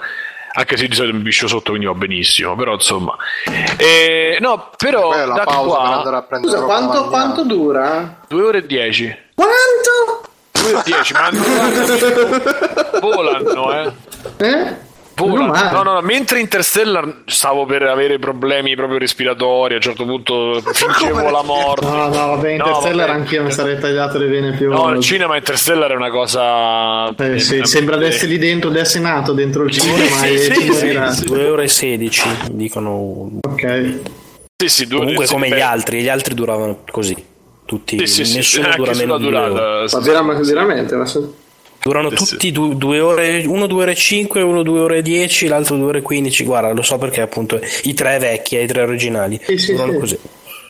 Anche 0.56 0.78
se 0.78 0.88
di 0.88 0.96
solito 0.96 1.16
mi 1.16 1.24
biscio 1.24 1.48
sotto 1.48 1.70
quindi 1.72 1.88
va 1.88 1.94
benissimo 1.94 2.56
però 2.56 2.74
insomma 2.74 3.16
eh, 3.78 4.38
no 4.40 4.70
però 4.78 5.10
la 5.26 5.34
da 5.34 5.44
pausa 5.44 5.76
per 5.78 5.86
qua 5.86 5.98
andare 5.98 6.16
a 6.16 6.22
prendere 6.24 6.54
Scusa, 6.54 6.66
quanto, 6.66 7.08
quanto 7.10 7.44
dura? 7.44 8.20
2 8.28 8.42
ore 8.44 8.58
e 8.60 8.66
10 8.66 9.18
Quanto? 9.36 10.30
2 10.52 10.70
ore 10.72 10.80
e 10.80 10.84
10 10.86 11.14
ma 11.14 11.30
volano 13.02 13.72
eh 13.74 13.92
Eh? 14.38 14.92
Male. 15.16 15.72
No, 15.72 15.84
no, 15.84 15.94
no, 15.94 16.02
mentre 16.02 16.40
Interstellar 16.40 17.22
stavo 17.26 17.66
per 17.66 17.84
avere 17.84 18.18
problemi 18.18 18.76
proprio 18.76 18.98
respiratori, 18.98 19.74
a 19.74 19.76
un 19.78 19.82
certo 19.82 20.06
punto 20.06 20.62
fingevo 20.74 21.30
la 21.30 21.44
morte. 21.44 21.86
No, 21.86 22.08
no, 22.08 22.10
vabbè, 22.10 22.58
No, 22.58 22.66
Interstellar 22.66 23.08
vabbè. 23.08 23.20
anch'io 23.20 23.44
mi 23.44 23.52
sarei 23.52 23.80
tagliato 23.80 24.18
le 24.18 24.28
vene 24.28 24.56
più 24.58 24.72
No, 24.72 24.90
il 24.92 25.02
cinema 25.02 25.36
Interstellar 25.38 25.92
è 25.92 25.96
una 25.96 26.10
cosa. 26.10 27.14
Eh, 27.16 27.40
sì, 27.40 27.62
sembra 27.64 27.98
di 27.98 28.06
essere 28.06 28.32
lì 28.32 28.38
dentro, 28.40 28.70
di 28.70 28.80
essere 28.80 29.04
nato 29.04 29.34
dentro 29.34 29.64
il 29.64 29.72
cinema 29.72 30.18
sì, 30.18 30.34
e 30.34 30.38
sì, 30.38 30.54
ci 30.54 30.62
sì, 30.62 30.68
morirà. 30.86 31.12
sì. 31.12 31.26
2 31.26 31.50
ore 31.50 31.64
e 31.64 31.68
16 31.68 32.30
dicono 32.52 33.30
Ok. 33.48 34.00
Sì, 34.64 34.70
sì, 34.70 34.88
due 34.88 35.00
comunque 35.00 35.26
sì, 35.28 35.34
come 35.34 35.50
beh, 35.50 35.56
gli 35.58 35.62
altri 35.62 36.02
gli 36.02 36.10
altri 36.10 36.34
duravano 36.36 36.80
così 36.90 37.16
tutti 37.66 37.98
Sì, 38.00 38.08
sì, 38.08 38.26
sì, 38.26 38.36
nessuno 38.38 38.66
anche 38.68 38.78
dura 38.78 38.94
sulla 38.94 39.06
meno 39.06 39.18
di 39.18 39.24
durata. 39.26 39.88
sì, 39.88 39.96
Ma 39.96 40.02
sì. 40.02 40.10
veramente, 40.10 40.54
veramente 40.54 40.96
durano 41.84 42.10
Sì, 42.10 42.16
tutti 42.16 42.52
du- 42.52 42.76
due 42.76 43.00
ore 43.02 43.44
uno 43.46 43.68
2 43.68 43.82
ore 43.84 43.92
e 43.92 43.96
5 43.96 44.42
uno 44.42 44.64
2 44.64 44.80
ore 44.80 44.98
e 44.98 45.02
10 45.02 45.48
l'altro 45.48 45.76
2 45.76 45.86
ore 45.88 45.98
e 46.00 46.02
15 46.02 46.44
guarda 46.46 46.72
lo 46.72 46.82
so 46.82 46.98
perché 46.98 47.22
appunto 47.22 47.60
i 47.84 47.94
tre 47.94 48.18
vecchi 48.20 48.58
e 48.58 48.64
i 48.64 48.68
tre 48.68 48.82
originali 48.84 49.40
Sì, 49.44 49.58
sì, 49.58 49.72
durano 49.74 49.92
sì. 49.94 49.98
così 50.00 50.20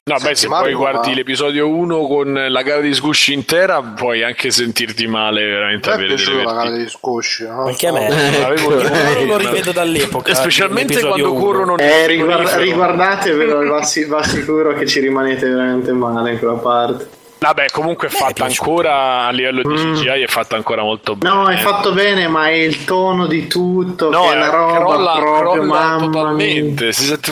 No, 0.06 0.16
beh, 0.16 0.36
se 0.36 0.36
Senti, 0.36 0.56
poi 0.60 0.74
guardi 0.74 1.10
ma- 1.12 1.16
l'episodio 1.16 1.70
1 1.70 2.08
con 2.08 2.34
la 2.50 2.62
gara 2.62 2.82
di 2.82 2.94
sgusci 2.94 3.32
intera, 3.32 3.82
puoi 3.82 4.22
anche 4.22 4.52
sentirti 4.52 5.08
male 5.08 5.46
veramente 5.46 5.90
a 5.92 5.96
vedere. 5.96 6.16
piaciuta 6.16 6.44
la 6.44 6.52
gara 6.56 6.70
degli 6.72 6.90
scosci, 6.90 7.44
no? 7.48 7.68
anche 7.68 7.88
a 7.88 7.94
me 7.94 8.08
Avevo- 8.44 8.82
Io 8.84 9.26
lo 9.26 9.38
rivedo 9.38 9.72
dall'epoca 9.72 10.34
E 10.34 10.36
specialmente 10.36 10.96
l'episodio 10.96 11.30
quando 11.32 11.32
uno. 11.40 11.46
corrono 11.46 11.78
Eh, 11.78 12.04
frigorifero. 12.04 12.62
riguardatevelo, 12.64 13.66
va, 13.66 13.84
si- 13.84 14.04
va 14.04 14.22
sicuro 14.24 14.74
che 14.74 14.86
ci 14.88 15.00
rimanete 15.00 15.48
veramente 15.48 15.94
male 15.94 16.34
in 16.34 16.38
quella 16.40 16.56
parte. 16.56 17.08
Vabbè, 17.44 17.66
comunque 17.72 18.08
è 18.08 18.10
fatta 18.10 18.46
ancora 18.46 19.26
a 19.26 19.32
livello 19.32 19.62
di 19.64 19.76
CGI, 19.76 20.22
è 20.24 20.28
fatta 20.28 20.56
ancora 20.56 20.82
molto 20.82 21.16
bene. 21.18 21.34
No, 21.34 21.48
è 21.50 21.58
fatto 21.58 21.92
bene, 21.92 22.28
ma 22.30 22.48
è 22.48 22.54
il 22.54 22.86
tono 22.86 23.28
di 23.28 23.48
tutto, 23.48 24.10
No, 24.10 24.22
che 24.30 24.34
è 24.36 24.42
eh, 24.42 24.50
roba 24.50 24.78
crolla, 24.80 25.12
proprio, 25.18 25.52
crolla 25.52 25.64
mamma 25.66 25.98
mia. 25.98 26.06
totalmente. 26.10 26.92
Si 26.94 27.04
sente... 27.04 27.32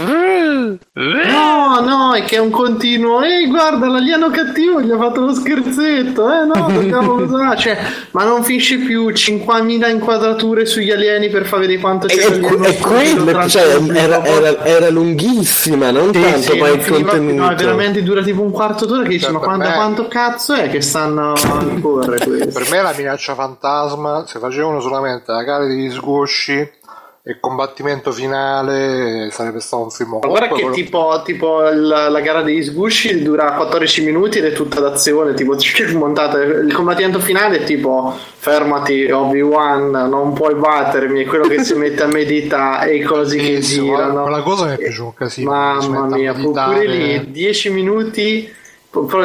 No, 0.93 1.79
no, 1.81 2.13
è 2.13 2.23
che 2.23 2.35
è 2.35 2.39
un 2.39 2.49
continuo. 2.49 3.21
Ehi, 3.21 3.47
guarda, 3.47 3.87
l'alieno 3.87 4.29
cattivo 4.29 4.81
gli 4.81 4.91
ha 4.91 4.97
fatto 4.97 5.21
lo 5.21 5.33
scherzetto. 5.33 6.29
Eh, 6.29 6.45
no, 6.45 6.67
dobbiamo 6.71 7.13
usare. 7.21 7.57
Cioè, 7.57 7.77
ma 8.11 8.23
non 8.25 8.43
finisce 8.43 8.77
più 8.79 9.09
5.000 9.09 9.89
inquadrature 9.89 10.65
sugli 10.65 10.91
alieni 10.91 11.29
per 11.29 11.45
far 11.45 11.59
vedere 11.59 11.79
quanto 11.79 12.07
c'è 12.07 12.15
e, 12.29 12.35
e 12.35 12.77
quello, 12.77 13.47
cioè, 13.47 13.79
era, 13.93 14.23
era, 14.25 14.65
era 14.65 14.89
lunghissima, 14.89 15.91
non 15.91 16.13
Sì, 16.13 16.21
tanto 16.21 16.39
sì, 16.51 16.57
non 16.57 16.69
il 16.71 16.77
più, 16.79 16.93
contenuto. 16.95 17.41
no, 17.41 17.49
è 17.49 17.55
veramente 17.55 18.03
dura 18.03 18.21
tipo 18.21 18.41
un 18.41 18.51
quarto 18.51 18.85
d'ora 18.85 19.03
che 19.03 19.09
dici, 19.09 19.31
ma 19.31 19.39
per 19.39 19.47
quanto, 19.47 19.69
me- 19.69 19.75
quanto 20.01 20.07
cazzo 20.07 20.53
è 20.53 20.69
che 20.69 20.81
stanno 20.81 21.33
a 21.33 21.79
correre 21.81 22.25
questo? 22.25 22.59
Per 22.59 22.69
me 22.71 22.81
la 22.81 22.93
minaccia 22.95 23.35
fantasma, 23.35 24.25
se 24.25 24.39
facevano 24.39 24.79
solamente 24.79 25.31
la 25.31 25.43
gara 25.43 25.65
degli 25.65 25.91
sgosci 25.91 26.79
e 27.23 27.39
combattimento 27.39 28.11
finale, 28.11 29.29
sarebbe 29.31 29.59
stato 29.59 29.83
un 29.83 29.91
film. 29.91 30.17
Ma 30.21 30.27
guarda 30.27 30.47
che 30.47 30.53
Comunque, 30.61 30.81
tipo, 30.81 31.21
tipo 31.23 31.61
la, 31.61 32.09
la 32.09 32.19
gara 32.19 32.41
degli 32.41 32.63
sgusci 32.63 33.21
dura 33.21 33.53
14 33.53 34.03
minuti 34.03 34.39
ed 34.39 34.45
è 34.45 34.53
tutta 34.53 34.79
d'azione, 34.79 35.35
tipo 35.35 35.55
montata. 35.93 36.39
Il 36.41 36.73
combattimento 36.73 37.19
finale 37.19 37.59
è 37.59 37.63
tipo 37.63 38.17
fermati 38.17 39.11
Obi-Wan, 39.11 39.91
non 39.91 40.33
puoi 40.33 40.55
battermi, 40.55 41.23
è 41.23 41.27
quello 41.27 41.47
che 41.47 41.63
si 41.63 41.75
mette 41.75 42.01
a 42.01 42.07
meditare 42.07 42.89
e 42.89 42.95
i 42.95 43.03
cosi 43.03 43.37
che 43.37 43.51
bellissimo, 43.51 43.85
girano. 43.85 44.23
Quella 44.23 44.41
cosa 44.41 44.65
mi 44.65 44.73
è 44.73 44.77
piaciuta 44.77 45.03
un 45.03 45.13
casino. 45.13 45.79
si 45.79 45.89
Mamma 45.89 46.15
mia, 46.15 46.33
pure 46.33 46.87
lì 46.87 47.29
10 47.29 47.69
minuti, 47.69 48.51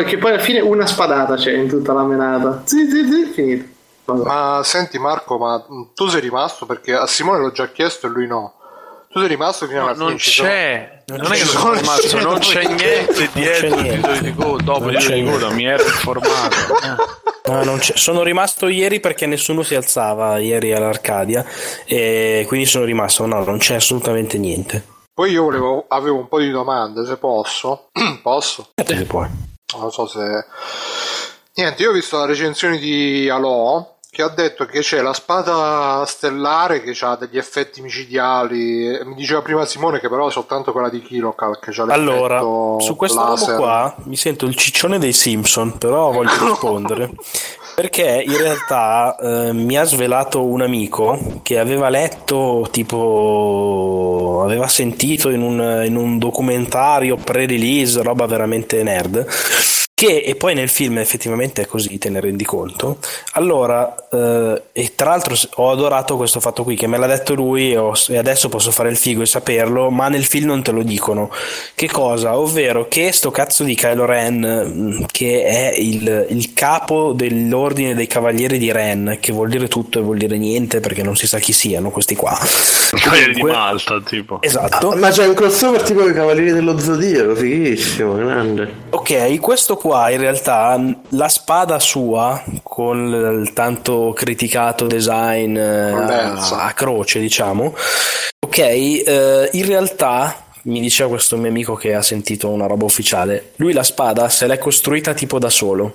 che 0.05 0.19
poi 0.19 0.31
alla 0.33 0.39
fine 0.43 0.61
una 0.61 0.87
spadata 0.87 1.35
c'è 1.35 1.53
in 1.53 1.69
tutta 1.69 1.93
la 1.93 2.03
menata. 2.05 2.62
Zi, 2.64 2.89
zi, 2.89 3.05
zi, 3.11 3.27
finito. 3.33 3.64
Vabbè. 4.05 4.25
Ma 4.25 4.61
senti 4.62 4.99
Marco, 4.99 5.37
ma 5.39 5.64
tu 5.95 6.07
sei 6.07 6.21
rimasto 6.21 6.64
perché 6.64 6.95
a 6.95 7.07
Simone 7.09 7.41
l'ho 7.41 7.51
già 7.51 7.69
chiesto 7.73 8.07
e 8.07 8.11
lui 8.11 8.27
no. 8.29 8.53
Tu 9.11 9.19
sei 9.19 9.29
rimasto 9.29 9.67
fino 9.67 9.83
alla 9.83 9.95
fine. 9.95 10.05
non 10.05 10.19
ci 10.19 10.31
sono- 10.31 10.49
c'è, 10.49 11.03
non, 11.07 11.33
è 11.33 11.37
che 11.37 11.45
sono 11.45 11.73
rimasto, 11.73 12.21
non 12.21 12.39
c'è 12.39 12.64
niente 12.67 13.29
dietro 13.33 13.67
il 13.81 13.93
titolo 13.95 14.19
di 14.21 14.35
coda, 14.35 14.62
dopo 14.62 14.79
Non 14.85 14.91
il 14.93 14.99
titolo 14.99 15.17
di 15.17 15.25
coda, 15.31 15.51
mi 15.51 15.64
ero 15.67 15.85
informato. 15.85 16.57
No, 17.47 17.62
non 17.62 17.79
c'è- 17.79 17.97
Sono 17.97 18.25
rimasto 18.25 18.67
ieri 18.67 18.99
perché 18.99 19.25
nessuno 19.27 19.62
si 19.62 19.77
alzava 19.77 20.39
ieri 20.39 20.73
all'Arcadia 20.73 21.45
e 21.85 22.45
quindi 22.49 22.67
sono 22.67 22.85
rimasto. 22.85 23.25
No, 23.25 23.45
non 23.45 23.59
c'è 23.59 23.77
assolutamente 23.77 24.37
niente. 24.37 24.85
Poi 25.14 25.31
io 25.31 25.45
volevo, 25.45 25.85
avevo 25.89 26.19
un 26.19 26.27
po' 26.29 26.41
di 26.41 26.51
domande, 26.51 27.07
se 27.07 27.17
posso. 27.19 27.87
posso? 28.21 28.71
Certo 28.75 28.95
che 28.95 29.05
puoi. 29.05 29.29
Non 29.77 29.85
lo 29.87 29.91
so 29.91 30.07
se... 30.07 30.45
Niente, 31.55 31.83
io 31.83 31.91
ho 31.91 31.93
visto 31.95 32.18
la 32.18 32.27
recensione 32.27 32.79
di 32.79 33.29
Alò 33.31 33.95
che 34.16 34.22
ha 34.22 34.29
detto 34.31 34.64
che 34.64 34.81
c'è 34.81 35.03
la 35.03 35.12
spada 35.12 36.03
stellare 36.07 36.81
che 36.81 36.97
ha 37.05 37.16
degli 37.16 37.37
effetti 37.37 37.83
micidiali. 37.83 38.99
Mi 39.05 39.14
diceva 39.14 39.43
prima 39.43 39.66
Simone 39.66 40.01
che 40.01 40.09
però 40.09 40.29
è 40.29 40.31
soltanto 40.31 40.72
quella 40.72 40.89
di 40.89 41.03
Kilocal 41.03 41.59
che 41.59 41.70
ha 41.70 41.85
l'effetto 41.85 41.93
Allora, 41.93 42.41
su 42.81 42.97
questa 42.97 43.20
roba 43.20 43.33
laser. 43.33 43.57
qua 43.57 43.95
mi 44.05 44.16
sento 44.16 44.47
il 44.47 44.57
ciccione 44.57 44.99
dei 44.99 45.12
Simpson, 45.12 45.77
però 45.77 46.12
voglio 46.12 46.31
rispondere. 46.49 47.11
Perché 47.77 48.24
in 48.27 48.39
realtà 48.39 49.16
eh, 49.16 49.53
mi 49.53 49.77
ha 49.77 49.85
svelato 49.85 50.43
un 50.43 50.62
amico 50.62 51.41
che 51.43 51.59
aveva 51.59 51.91
letto, 51.91 52.66
tipo, 52.70 54.41
aveva 54.43 54.66
sentito 54.66 55.29
in 55.29 55.43
un, 55.43 55.83
in 55.85 55.95
un 55.95 56.16
documentario 56.16 57.16
pre-release, 57.16 58.03
roba 58.03 58.24
veramente 58.24 58.83
nerd, 58.83 59.27
che 59.99 60.18
e 60.18 60.34
poi 60.34 60.53
nel 60.53 60.68
film 60.68 60.99
effettivamente 60.99 61.62
è 61.62 61.66
così, 61.66 61.97
te 61.97 62.11
ne 62.11 62.20
rendi 62.20 62.44
conto. 62.44 62.99
Allora, 63.32 63.94
eh, 64.12 64.62
e 64.72 64.92
tra 64.94 65.09
l'altro 65.09 65.34
ho 65.55 65.70
adorato 65.70 66.18
questo 66.18 66.38
fatto 66.38 66.64
qui, 66.64 66.76
che 66.76 66.86
me 66.86 66.99
l'ha 66.99 67.07
detto 67.07 67.32
lui 67.32 67.72
e, 67.72 67.78
ho- 67.78 67.94
e 68.09 68.18
adesso 68.18 68.51
posso 68.51 68.70
fare 68.70 68.90
il 68.90 68.99
figo 68.99 69.22
e 69.22 69.26
saperlo, 69.26 69.88
ma 69.88 70.09
nel 70.09 70.26
film 70.26 70.49
non 70.49 70.62
te 70.62 70.70
lo 70.72 70.82
dicono. 70.82 71.30
Che 71.74 71.88
cosa? 71.90 72.36
Ovvero 72.38 72.88
che 72.88 73.11
sto 73.11 73.30
cazzo 73.30 73.64
di 73.64 73.74
Kylo 73.74 74.05
Ren, 74.05 74.99
mh, 75.01 75.07
che 75.11 75.44
è 75.44 75.72
il, 75.74 76.26
il 76.28 76.53
capo 76.53 77.12
dell'ordine 77.14 77.94
dei 77.94 78.07
cavalieri 78.07 78.59
di 78.59 78.70
Ren, 78.70 79.16
che 79.18 79.32
vuol 79.32 79.49
dire 79.49 79.66
tutto 79.66 79.99
e 79.99 80.03
vuol 80.03 80.18
dire 80.18 80.36
niente 80.36 80.80
perché 80.80 81.03
non 81.03 81.16
si 81.16 81.26
sa 81.26 81.38
chi 81.38 81.55
siano 81.55 81.88
questi 81.88 82.14
qua. 82.14 82.36
Cavalieri 83.01 83.32
di 83.32 83.42
Malta, 83.42 83.99
tipo. 84.05 84.42
Esatto. 84.42 84.90
Ma 84.90 85.09
c'è 85.09 85.26
un 85.26 85.32
crossover 85.32 85.80
tipo 85.80 86.07
i 86.07 86.12
Cavalieri 86.12 86.53
dello 86.53 86.78
Zodiaco, 86.78 87.34
fighissimo, 87.34 88.12
grande. 88.16 88.84
Ok, 88.90 89.40
questo 89.40 89.84
qua 89.87 90.11
in 90.11 90.18
realtà 90.18 90.76
la 91.11 91.28
spada 91.28 91.78
sua 91.78 92.43
con 92.64 93.41
il 93.41 93.53
tanto 93.53 94.12
criticato 94.12 94.89
design 94.89 95.57
eh, 95.57 95.93
a, 95.93 96.64
a 96.64 96.72
croce, 96.72 97.20
diciamo. 97.20 97.72
Ok, 98.45 98.59
eh, 98.59 99.49
in 99.53 99.64
realtà 99.64 100.45
mi 100.67 100.81
diceva 100.81 101.11
questo 101.11 101.37
mio 101.37 101.49
amico 101.49 101.75
che 101.75 101.95
ha 101.95 102.03
sentito 102.03 102.49
una 102.49 102.67
roba 102.67 102.85
ufficiale. 102.85 103.53
Lui 103.57 103.73
la 103.73 103.85
spada 103.85 104.29
se 104.29 104.47
l'è 104.49 104.59
costruita 104.59 105.14
tipo 105.14 105.39
da 105.39 105.49
solo. 105.49 105.95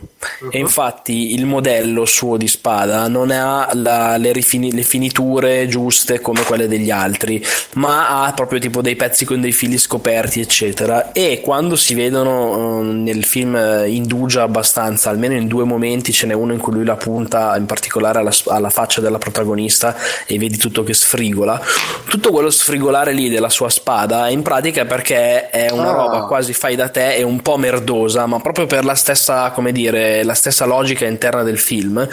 E 0.50 0.60
infatti 0.60 1.34
il 1.34 1.46
modello 1.46 2.06
suo 2.06 2.38
di 2.38 2.48
spada 2.48 3.08
non 3.10 3.32
ha 3.32 3.70
la- 3.74 4.16
le, 4.16 4.32
rifini- 4.32 4.72
le 4.72 4.84
finiture 4.84 5.68
giuste 5.68 6.22
come 6.22 6.44
quelle 6.44 6.70
degli 6.70 6.90
altri, 6.90 7.44
ma 7.74 8.24
ha 8.24 8.32
proprio 8.32 8.60
tipo 8.60 8.82
dei 8.82 8.96
pezzi 8.96 9.26
con 9.26 9.42
dei 9.42 9.52
fili 9.52 9.78
scoperti, 9.78 10.40
eccetera. 10.40 11.12
E 11.12 11.42
quando 11.44 11.76
si 11.76 11.94
vedono 11.94 12.80
eh, 12.80 12.84
nel 12.84 13.26
film 13.26 13.56
eh, 13.56 13.90
indugia 13.90 14.44
abbastanza, 14.44 15.10
almeno 15.10 15.34
in 15.36 15.48
due 15.48 15.66
momenti 15.66 16.14
ce 16.14 16.28
n'è 16.28 16.34
uno 16.34 16.54
in 16.54 16.60
cui 16.60 16.74
lui 16.74 16.86
la 16.86 16.96
punta 16.96 17.58
in 17.58 17.66
particolare 17.66 18.20
alla, 18.20 18.32
alla 18.46 18.70
faccia 18.70 19.02
della 19.02 19.18
protagonista 19.18 19.98
e 20.26 20.38
vedi 20.38 20.56
tutto 20.56 20.84
che 20.84 20.94
sfrigola. 20.94 21.62
Tutto 22.08 22.32
quello 22.32 22.50
sfrigolare 22.50 23.12
lì 23.12 23.28
della 23.28 23.50
sua 23.50 23.70
spada 23.70 24.28
è 24.28 24.32
in 24.32 24.42
pratica 24.42 24.60
perché 24.86 25.50
è 25.50 25.70
una 25.72 25.90
Ah. 25.90 25.94
roba 25.94 26.22
quasi 26.26 26.54
fai 26.54 26.76
da 26.76 26.90
te 26.90 27.16
e 27.16 27.24
un 27.24 27.42
po' 27.42 27.58
merdosa, 27.58 28.26
ma 28.28 28.40
proprio 28.40 28.68
per 28.68 28.86
la 28.86 28.94
stessa, 28.96 29.50
come 29.52 29.72
dire, 29.72 30.24
la 30.24 30.36
stessa 30.36 30.66
logica 30.66 31.06
interna 31.06 31.42
del 31.44 31.58
film. 31.58 32.08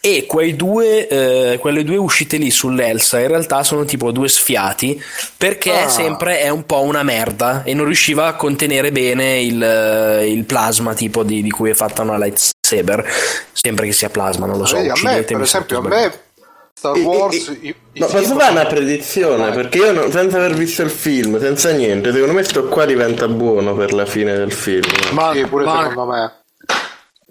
E 0.00 0.26
quei 0.26 0.56
due, 0.56 1.06
eh, 1.06 1.58
quelle 1.58 1.84
due 1.84 1.96
uscite 1.96 2.36
lì 2.36 2.50
sull'Elsa 2.50 3.20
in 3.20 3.28
realtà 3.28 3.62
sono 3.62 3.84
tipo 3.84 4.10
due 4.10 4.28
sfiati 4.28 5.00
perché 5.36 5.70
Ah. 5.84 5.88
sempre 5.88 6.40
è 6.40 6.48
un 6.48 6.66
po' 6.66 6.82
una 6.82 7.02
merda 7.04 7.62
e 7.64 7.72
non 7.74 7.84
riusciva 7.86 8.26
a 8.26 8.34
contenere 8.34 8.90
bene 8.90 9.40
il, 9.40 9.62
eh, 9.62 10.28
il 10.28 10.44
plasma 10.44 10.94
tipo 10.94 11.22
di, 11.22 11.40
di 11.42 11.50
cui 11.50 11.70
è 11.70 11.74
fatta 11.74 12.02
una 12.02 12.18
lightsaber. 12.18 13.06
Sempre 13.52 13.86
che 13.86 13.92
sia 13.92 14.10
plasma, 14.10 14.46
non 14.46 14.58
lo 14.58 14.64
so. 14.66 14.74
Vedi, 14.76 14.88
a 14.88 14.94
me, 15.02 15.22
per 15.22 15.36
se 15.36 15.42
esempio, 15.42 15.78
a 15.78 15.82
me 15.82 16.12
Star 16.74 16.96
E- 16.96 17.00
e- 17.00 17.04
Wars... 17.04 17.48
e- 17.48 17.58
i- 17.60 17.74
i 17.92 18.00
Ma 18.00 18.06
film 18.06 18.22
posso 18.22 18.38
fare 18.38 18.52
una 18.52 18.66
predizione? 18.66 19.36
Vai. 19.36 19.52
Perché 19.52 19.78
io 19.78 19.92
non- 19.92 20.10
senza 20.10 20.36
aver 20.38 20.54
visto 20.54 20.82
il 20.82 20.90
film, 20.90 21.38
senza 21.38 21.70
niente, 21.72 22.12
secondo 22.12 22.32
me 22.34 22.42
sto 22.42 22.64
qua 22.68 22.84
diventa 22.84 23.28
buono 23.28 23.74
per 23.74 23.92
la 23.92 24.06
fine 24.06 24.34
del 24.34 24.52
film. 24.52 24.82
Ma, 25.12 25.32
Sì, 25.34 25.44
pure 25.46 25.64
ma- 25.64 25.88
secondo 25.88 26.10
me. 26.12 26.32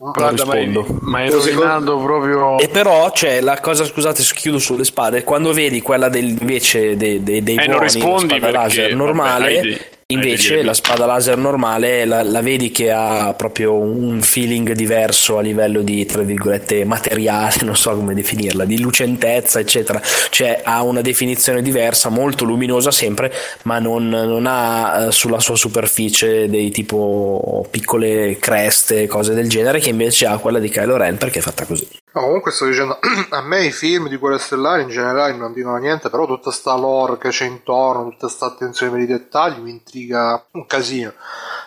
Guarda, 0.04 0.46
ma, 0.46 0.56
ma 1.02 1.18
hai 1.20 1.30
rovinato 1.30 2.00
proprio. 2.00 2.58
E 2.58 2.70
però 2.70 3.12
c'è 3.12 3.40
la 3.40 3.60
cosa, 3.60 3.86
scusate, 3.86 4.24
chiudo 4.34 4.58
sulle 4.58 4.84
spade. 4.84 5.24
Quando 5.24 5.54
vedi 5.54 5.80
quella 5.82 6.10
del, 6.10 6.30
invece 6.30 6.98
dei, 6.98 7.22
dei, 7.22 7.44
dei 7.44 7.54
eh, 7.54 7.66
buoni, 7.66 7.72
non 7.72 7.80
rispondi 7.82 8.40
perché, 8.40 8.52
laser 8.52 8.96
normale. 8.96 9.56
Vabbè, 9.56 9.90
Invece 10.12 10.62
la 10.64 10.74
spada 10.74 11.06
laser 11.06 11.38
normale 11.38 12.06
la, 12.06 12.24
la, 12.24 12.42
vedi 12.42 12.72
che 12.72 12.92
ha 12.92 13.34
proprio 13.34 13.74
un 13.74 14.22
feeling 14.22 14.72
diverso 14.74 15.38
a 15.38 15.42
livello 15.42 15.82
di, 15.82 16.06
tra 16.06 16.22
virgolette, 16.22 16.86
materiale, 16.86 17.56
non 17.64 17.76
so 17.76 17.96
come 17.96 18.14
definirla, 18.14 18.66
di 18.66 18.80
lucentezza, 18.80 19.60
eccetera. 19.60 20.02
Cioè 20.30 20.62
ha 20.64 20.82
una 20.84 21.02
definizione 21.02 21.62
diversa, 21.62 22.10
molto 22.10 22.46
luminosa 22.46 22.92
sempre, 22.92 23.34
ma 23.64 23.80
non, 23.80 24.08
non 24.08 24.46
ha 24.48 25.08
eh, 25.08 25.12
sulla 25.12 25.40
sua 25.40 25.56
superficie 25.56 26.50
dei 26.50 26.72
tipo 26.72 27.66
piccole 27.70 28.38
creste, 28.40 29.08
cose 29.08 29.34
del 29.34 29.50
genere, 29.50 29.80
che 29.80 29.90
invece 29.90 30.26
ha 30.26 30.38
quella 30.38 30.60
di 30.60 30.70
Kylo 30.70 30.98
Ren 30.98 31.18
perché 31.18 31.40
è 31.40 31.42
fatta 31.42 31.66
così. 31.66 31.88
No, 32.14 32.24
comunque 32.24 32.52
sto 32.52 32.66
dicendo, 32.66 33.00
a 33.30 33.42
me 33.42 33.66
i 33.66 33.72
film 33.72 34.10
di 34.10 34.18
Guerre 34.18 34.38
Stellari 34.38 34.82
in 34.82 34.90
generale 34.90 35.34
non 35.34 35.54
dicono 35.54 35.78
niente, 35.78 36.10
però 36.10 36.26
tutta 36.26 36.52
sta 36.52 36.76
lore 36.76 37.18
che 37.18 37.30
c'è 37.30 37.46
intorno, 37.46 38.10
tutta 38.10 38.28
sta 38.28 38.48
attenzione 38.48 38.92
per 38.92 39.02
i 39.02 39.06
dettagli 39.06 39.60
mi 39.60 39.72
intriga 39.72 40.44
un 40.52 40.66
casino. 40.66 41.14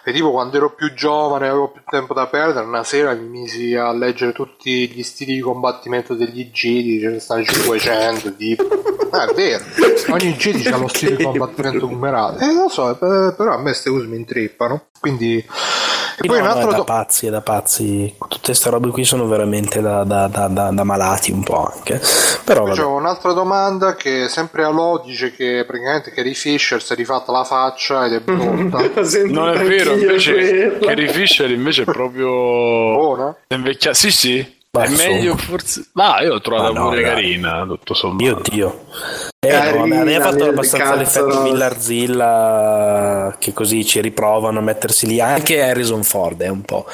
E 0.05 0.13
tipo 0.13 0.33
quando 0.33 0.59
ero 0.59 0.75
più 0.75 0.93
giovane, 0.93 1.49
avevo 1.49 1.71
più 1.71 1.81
tempo 1.89 2.13
da 2.13 2.27
perdere, 2.27 2.67
una 2.67 2.85
sera 2.85 3.15
mi 3.15 3.27
misi 3.27 3.75
a 3.75 3.91
leggere 3.93 4.33
tutti 4.33 4.87
gli 4.91 5.03
stili 5.03 5.35
di 5.35 5.41
combattimento 5.41 6.13
degli 6.13 6.51
Jedi, 6.51 7.01
ce 7.01 7.09
ne 7.09 7.21
stanno 7.21 7.45
500, 7.45 8.35
tipo. 8.35 8.69
Ah, 9.13 9.31
è 9.31 9.33
vero, 9.33 9.65
ogni 10.09 10.35
Jedi 10.35 10.69
ha 10.69 10.77
lo 10.77 10.89
stile 10.89 11.17
di 11.17 11.23
combattimento 11.25 11.87
numerato. 11.87 12.45
Eh, 12.45 12.53
lo 12.53 12.69
so, 12.69 12.95
però 12.99 13.55
a 13.55 13.57
me 13.57 13.63
queste 13.63 13.89
cose 13.89 14.07
mi 14.07 14.17
intrippano. 14.17 14.89
Quindi 15.01 15.43
e 16.17 16.27
poi 16.27 16.39
no, 16.39 16.45
un 16.45 16.51
altro 16.51 16.67
no, 16.67 16.73
è 16.73 16.77
da 16.77 16.85
pazzi, 16.85 17.27
è 17.27 17.31
da 17.31 17.41
pazzi. 17.41 18.15
Tutte 18.19 18.41
queste 18.45 18.71
robe 18.71 18.91
qui 18.91 19.05
sono 19.05 19.27
veramente 19.27 19.81
da, 19.81 20.05
da, 20.05 20.29
da, 20.29 20.49
da 20.49 20.85
malati 20.85 21.33
un 21.33 21.43
po' 21.43 21.65
anche. 21.65 22.01
Però 22.45 22.71
c'è 22.71 22.85
un'altra 22.85 23.33
domanda 23.33 23.95
che 23.95 24.29
sempre 24.29 24.65
Alò 24.65 25.03
dice 25.05 25.33
che 25.33 25.65
praticamente 25.67 26.13
Carrie 26.13 26.35
Fisher 26.35 26.83
si 26.83 26.93
è 26.93 26.97
rifatta 26.97 27.33
la 27.33 27.45
faccia 27.45 28.07
ed 28.07 28.15
è 28.15 28.21
brutta. 28.25 28.79
non 29.27 29.49
è 29.51 29.65
vero, 29.65 29.93
invece 29.93 30.79
Carrie 30.81 31.09
Fisher 31.09 31.51
invece 31.51 31.83
è 31.83 31.85
proprio 31.85 32.29
buona. 32.29 33.37
È 33.47 33.55
invecchiata. 33.55 33.95
Sì, 33.95 34.11
sì. 34.11 34.54
È 34.83 34.89
meglio 34.89 35.37
forse. 35.37 35.89
Ma 35.93 36.21
io 36.21 36.35
l'ho 36.35 36.41
trovata 36.41 36.73
no, 36.73 36.89
pure 36.89 37.03
dai. 37.03 37.15
carina, 37.15 37.65
tutto 37.67 37.95
sommato. 37.95 38.23
Dio 38.23 38.41
Dio. 38.43 38.85
Eh, 39.39 39.49
carina, 39.49 39.99
no, 39.99 40.05
mi 40.05 40.15
ha 40.15 40.21
fatto 40.21 40.45
abbastanza 40.45 40.95
l'effetto 40.95 41.43
Millarzilla 41.43 43.37
che 43.39 43.53
così 43.53 43.85
ci 43.85 44.01
riprovano 44.01 44.59
a 44.59 44.63
mettersi 44.63 45.07
lì. 45.07 45.21
Anche 45.21 45.63
Harrison 45.63 46.03
Ford 46.03 46.41
è 46.43 46.49
un 46.49 46.63
po'. 46.63 46.87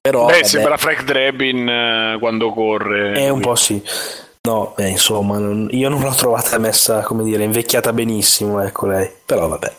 Però, 0.00 0.26
Beh, 0.26 0.32
vabbè, 0.32 0.44
sembra 0.44 0.76
Frank 0.76 1.04
Drebin 1.04 1.68
eh, 1.68 2.16
quando 2.18 2.52
corre. 2.52 3.12
È 3.12 3.28
un 3.28 3.40
po' 3.40 3.54
sì. 3.54 3.82
No, 4.42 4.72
beh, 4.74 4.88
insomma, 4.88 5.38
non, 5.38 5.68
io 5.70 5.90
non 5.90 6.00
l'ho 6.00 6.14
trovata 6.14 6.56
messa, 6.56 7.02
come 7.02 7.22
dire, 7.22 7.44
invecchiata 7.44 7.92
benissimo, 7.92 8.60
ecco 8.60 8.86
lei. 8.86 9.10
Però 9.26 9.46
vabbè. 9.46 9.72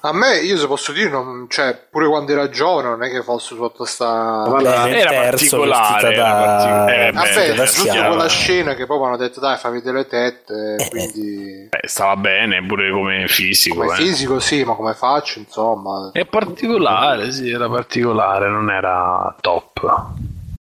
A 0.00 0.12
me, 0.12 0.36
io 0.38 0.56
se 0.56 0.68
posso 0.68 0.92
dire, 0.92 1.10
non, 1.10 1.46
cioè, 1.48 1.76
pure 1.90 2.06
quando 2.06 2.30
era 2.30 2.48
giovane, 2.48 2.88
non 2.88 3.02
è 3.02 3.10
che 3.10 3.22
fosse 3.22 3.56
sotto 3.56 3.84
sta. 3.84 4.44
Vabbè, 4.46 4.92
era 4.92 5.22
particolare. 5.30 6.14
Da... 6.14 6.24
Partic- 6.24 6.96
eh, 6.96 7.12
Vabbè, 7.12 7.54
da 7.54 7.64
giusto 7.64 8.06
quella 8.06 8.28
scena 8.28 8.74
che 8.74 8.86
poi 8.86 9.04
hanno 9.04 9.16
detto, 9.16 9.40
dai, 9.40 9.56
fammi 9.56 9.80
delle 9.80 10.06
tette. 10.06 10.76
Eh. 10.78 10.88
Quindi. 10.88 11.66
Beh, 11.68 11.88
stava 11.88 12.14
bene 12.14 12.64
pure 12.64 12.92
come 12.92 13.26
fisico. 13.26 13.74
Come 13.74 13.92
eh. 13.92 13.96
fisico, 13.96 14.38
sì, 14.38 14.62
ma 14.62 14.74
come 14.74 14.94
faccio, 14.94 15.40
insomma. 15.40 16.10
È 16.12 16.24
particolare, 16.26 17.32
sì, 17.32 17.50
era 17.50 17.68
particolare, 17.68 18.48
non 18.48 18.70
era 18.70 19.34
top. 19.40 20.06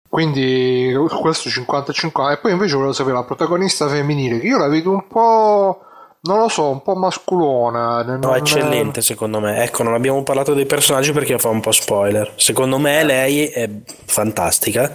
Quindi 0.07 0.93
questo 1.19 1.49
50-50. 1.49 2.31
E 2.31 2.37
poi 2.37 2.51
invece 2.53 2.75
volevo 2.75 2.93
sapere 2.93 3.17
la 3.17 3.23
protagonista 3.23 3.89
femminile, 3.89 4.39
che 4.39 4.47
io 4.47 4.57
la 4.57 4.69
vedo 4.69 4.91
un 4.91 5.05
po' 5.07 5.84
non 6.25 6.39
lo 6.39 6.47
so, 6.47 6.69
un 6.69 6.81
po' 6.81 6.95
masculona. 6.95 8.03
Non... 8.03 8.19
No, 8.19 8.35
eccellente 8.35 9.01
secondo 9.01 9.39
me. 9.39 9.63
Ecco, 9.63 9.83
non 9.83 9.93
abbiamo 9.93 10.23
parlato 10.23 10.53
dei 10.53 10.65
personaggi 10.65 11.11
perché 11.11 11.37
fa 11.37 11.49
un 11.49 11.61
po' 11.61 11.71
spoiler. 11.71 12.33
Secondo 12.35 12.77
me 12.77 13.03
lei 13.03 13.47
è 13.47 13.69
fantastica, 14.05 14.91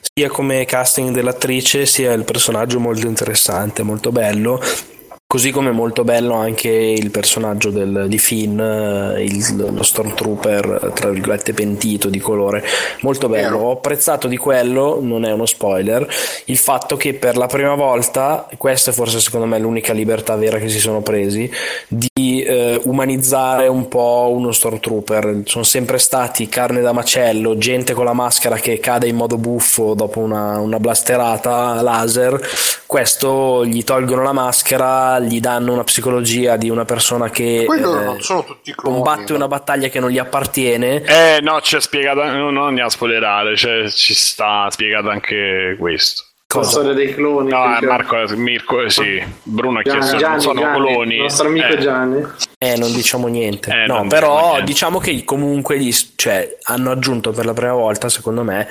sia 0.00 0.28
come 0.28 0.64
casting 0.64 1.14
dell'attrice, 1.14 1.86
sia 1.86 2.12
il 2.12 2.24
personaggio 2.24 2.78
molto 2.78 3.06
interessante, 3.06 3.82
molto 3.82 4.12
bello. 4.12 4.60
Così 5.34 5.50
come 5.50 5.72
molto 5.72 6.04
bello 6.04 6.34
anche 6.34 6.68
il 6.68 7.10
personaggio 7.10 7.70
del, 7.70 8.04
di 8.06 8.18
Finn, 8.18 8.56
eh, 8.56 9.24
il, 9.24 9.56
lo 9.56 9.82
Stormtrooper, 9.82 10.92
tra 10.94 11.10
virgolette, 11.10 11.52
pentito 11.52 12.08
di 12.08 12.20
colore. 12.20 12.64
Molto 13.00 13.28
bello. 13.28 13.58
Ho 13.58 13.72
apprezzato 13.72 14.28
di 14.28 14.36
quello, 14.36 15.00
non 15.02 15.24
è 15.24 15.32
uno 15.32 15.44
spoiler, 15.44 16.06
il 16.44 16.56
fatto 16.56 16.96
che 16.96 17.14
per 17.14 17.36
la 17.36 17.46
prima 17.46 17.74
volta, 17.74 18.48
questa 18.56 18.92
è 18.92 18.94
forse 18.94 19.18
secondo 19.18 19.46
me 19.46 19.58
l'unica 19.58 19.92
libertà 19.92 20.36
vera 20.36 20.58
che 20.58 20.68
si 20.68 20.78
sono 20.78 21.00
presi, 21.00 21.50
di 21.88 22.44
eh, 22.44 22.80
umanizzare 22.84 23.66
un 23.66 23.88
po' 23.88 24.30
uno 24.32 24.52
Stormtrooper. 24.52 25.40
Sono 25.46 25.64
sempre 25.64 25.98
stati 25.98 26.48
carne 26.48 26.80
da 26.80 26.92
macello, 26.92 27.58
gente 27.58 27.92
con 27.92 28.04
la 28.04 28.12
maschera 28.12 28.54
che 28.54 28.78
cade 28.78 29.08
in 29.08 29.16
modo 29.16 29.36
buffo 29.36 29.94
dopo 29.94 30.20
una, 30.20 30.60
una 30.60 30.78
blasterata 30.78 31.82
laser. 31.82 32.40
Questo 32.94 33.66
gli 33.66 33.82
tolgono 33.82 34.22
la 34.22 34.30
maschera 34.30 35.18
gli 35.18 35.40
danno 35.40 35.72
una 35.72 35.82
psicologia 35.82 36.54
di 36.54 36.70
una 36.70 36.84
persona 36.84 37.28
che 37.28 37.62
eh, 37.62 38.72
combatte 38.76 39.32
una 39.32 39.48
battaglia 39.48 39.88
che 39.88 39.98
non 39.98 40.10
gli 40.10 40.18
appartiene. 40.18 41.02
Eh 41.02 41.40
no, 41.42 41.58
c'è 41.58 41.80
spiegato, 41.80 42.22
non 42.22 42.56
andiamo 42.56 42.86
a 42.86 42.90
spoilerare, 42.92 43.56
cioè, 43.56 43.88
ci 43.88 44.14
sta 44.14 44.68
spiegato 44.70 45.08
anche 45.08 45.74
questo. 45.76 46.22
La 46.54 46.62
storia 46.62 46.92
dei 46.92 47.12
cloni. 47.12 47.50
No, 47.50 47.78
Marco, 47.80 48.16
Mirko, 48.36 48.88
sì. 48.88 49.20
Bruno 49.42 49.80
ha 49.80 49.82
chiesto 49.82 50.16
Gianni, 50.16 50.40
sono 50.40 50.60
Gianni, 50.60 50.76
cloni. 50.76 51.14
Il 51.16 51.22
nostro 51.22 51.48
amico 51.48 51.66
eh. 51.66 51.78
Gianni. 51.78 52.26
Eh, 52.64 52.76
non 52.78 52.92
diciamo 52.92 53.26
niente. 53.26 53.70
Eh, 53.70 53.86
no, 53.86 54.06
però 54.06 54.52
niente. 54.52 54.64
diciamo 54.64 54.98
che 54.98 55.24
comunque 55.24 55.78
gli, 55.78 55.92
cioè, 56.16 56.56
hanno 56.62 56.90
aggiunto 56.90 57.32
per 57.32 57.44
la 57.44 57.52
prima 57.52 57.74
volta, 57.74 58.08
secondo 58.08 58.42
me, 58.42 58.68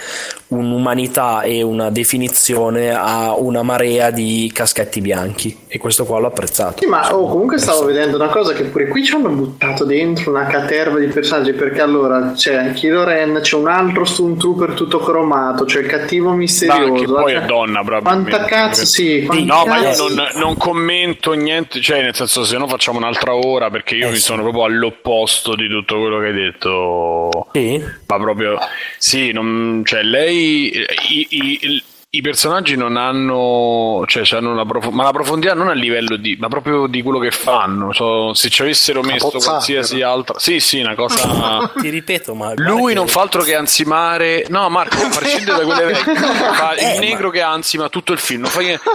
un'umanità 0.47 1.41
e 1.43 1.61
una 1.61 1.89
definizione 1.89 2.91
a 2.91 3.35
una 3.37 3.61
marea 3.61 4.09
di 4.09 4.49
caschetti 4.53 5.01
bianchi. 5.01 5.65
E 5.67 5.77
questo 5.77 6.05
qua 6.05 6.19
l'ho 6.19 6.27
apprezzato. 6.27 6.81
Sì, 6.81 6.87
ma 6.87 7.13
oh, 7.13 7.27
comunque 7.27 7.59
stavo 7.59 7.85
vedendo 7.85 8.15
una 8.17 8.29
cosa 8.29 8.53
che 8.53 8.63
pure 8.63 8.87
qui 8.87 9.03
ci 9.03 9.13
hanno 9.13 9.29
buttato 9.29 9.85
dentro 9.85 10.31
una 10.31 10.45
caterva 10.45 10.97
di 10.97 11.07
personaggi. 11.07 11.53
Perché 11.53 11.81
allora 11.81 12.33
c'è 12.35 12.73
Kilo 12.73 13.03
Ren, 13.03 13.39
c'è 13.41 13.55
un 13.55 13.67
altro 13.67 14.05
Stormtrooper 14.05 14.73
tutto 14.73 14.99
cromato, 14.99 15.65
c'è 15.65 15.81
il 15.81 15.87
cattivo 15.87 16.31
misterioso. 16.31 16.91
Ma 16.91 16.99
che 16.99 17.05
poi 17.05 17.33
è 17.33 17.41
donna, 17.41 17.83
proprio. 17.83 18.01
Quanta 18.01 18.45
cazzo, 18.45 18.85
sì. 18.85 19.27
No, 19.43 19.65
ma 19.65 19.77
io 19.77 19.95
non, 19.95 20.27
non 20.35 20.57
commento 20.57 21.33
niente, 21.33 21.79
cioè, 21.79 22.01
nel 22.01 22.15
senso, 22.15 22.43
se 22.43 22.57
no 22.57 22.67
facciamo 22.67 22.97
un'altra 22.97 23.35
ora 23.35 23.69
perché 23.69 23.82
io 23.91 24.07
eh 24.07 24.11
mi 24.11 24.15
sì. 24.15 24.21
sono 24.21 24.41
proprio 24.41 24.63
all'opposto 24.63 25.55
di 25.55 25.67
tutto 25.67 25.99
quello 25.99 26.19
che 26.19 26.27
hai 26.27 26.34
detto. 26.34 27.49
Sì. 27.51 27.84
Ma 28.07 28.17
proprio 28.17 28.57
sì, 28.97 29.31
non, 29.31 29.81
cioè 29.86 30.03
lei 30.03 30.71
i, 31.09 31.27
i, 31.29 31.84
i, 32.16 32.22
personaggi 32.22 32.76
non 32.76 32.95
hanno, 32.95 34.03
cioè, 34.05 34.24
hanno 34.38 34.51
una 34.51 34.66
prof- 34.66 34.89
ma 34.89 35.03
la 35.03 35.11
profondità 35.11 35.55
non 35.55 35.70
a 35.70 35.74
livello 35.74 36.16
di, 36.16 36.38
ma 36.39 36.47
proprio 36.47 36.86
di 36.86 37.01
quello 37.01 37.18
che 37.18 37.32
fanno. 37.32 37.91
So, 37.91 38.36
se 38.36 38.49
ci 38.49 38.61
avessero 38.61 39.01
messo 39.01 39.32
qualsiasi 39.32 40.01
altra, 40.01 40.38
sì, 40.38 40.59
sì, 40.59 40.80
una 40.80 40.93
cosa. 40.93 41.72
Ti 41.76 41.89
ripeto, 41.89 42.36
ma 42.36 42.53
lui 42.55 42.93
non 42.93 43.07
fa 43.07 43.22
altro 43.22 43.41
che 43.41 43.55
ansimare. 43.55 44.45
No, 44.49 44.70
Marco, 44.70 45.03
a 45.03 45.09
prescindere 45.09 45.57
da 45.57 45.66
quelle 45.66 45.86
vecchie, 45.91 46.16
fa 46.16 46.76
eh, 46.76 46.93
il 46.93 46.99
negro 46.99 47.28
ma... 47.28 47.34
che 47.34 47.41
ansima 47.41 47.89
tutto 47.89 48.14
il 48.14 48.20
film, 48.20 48.45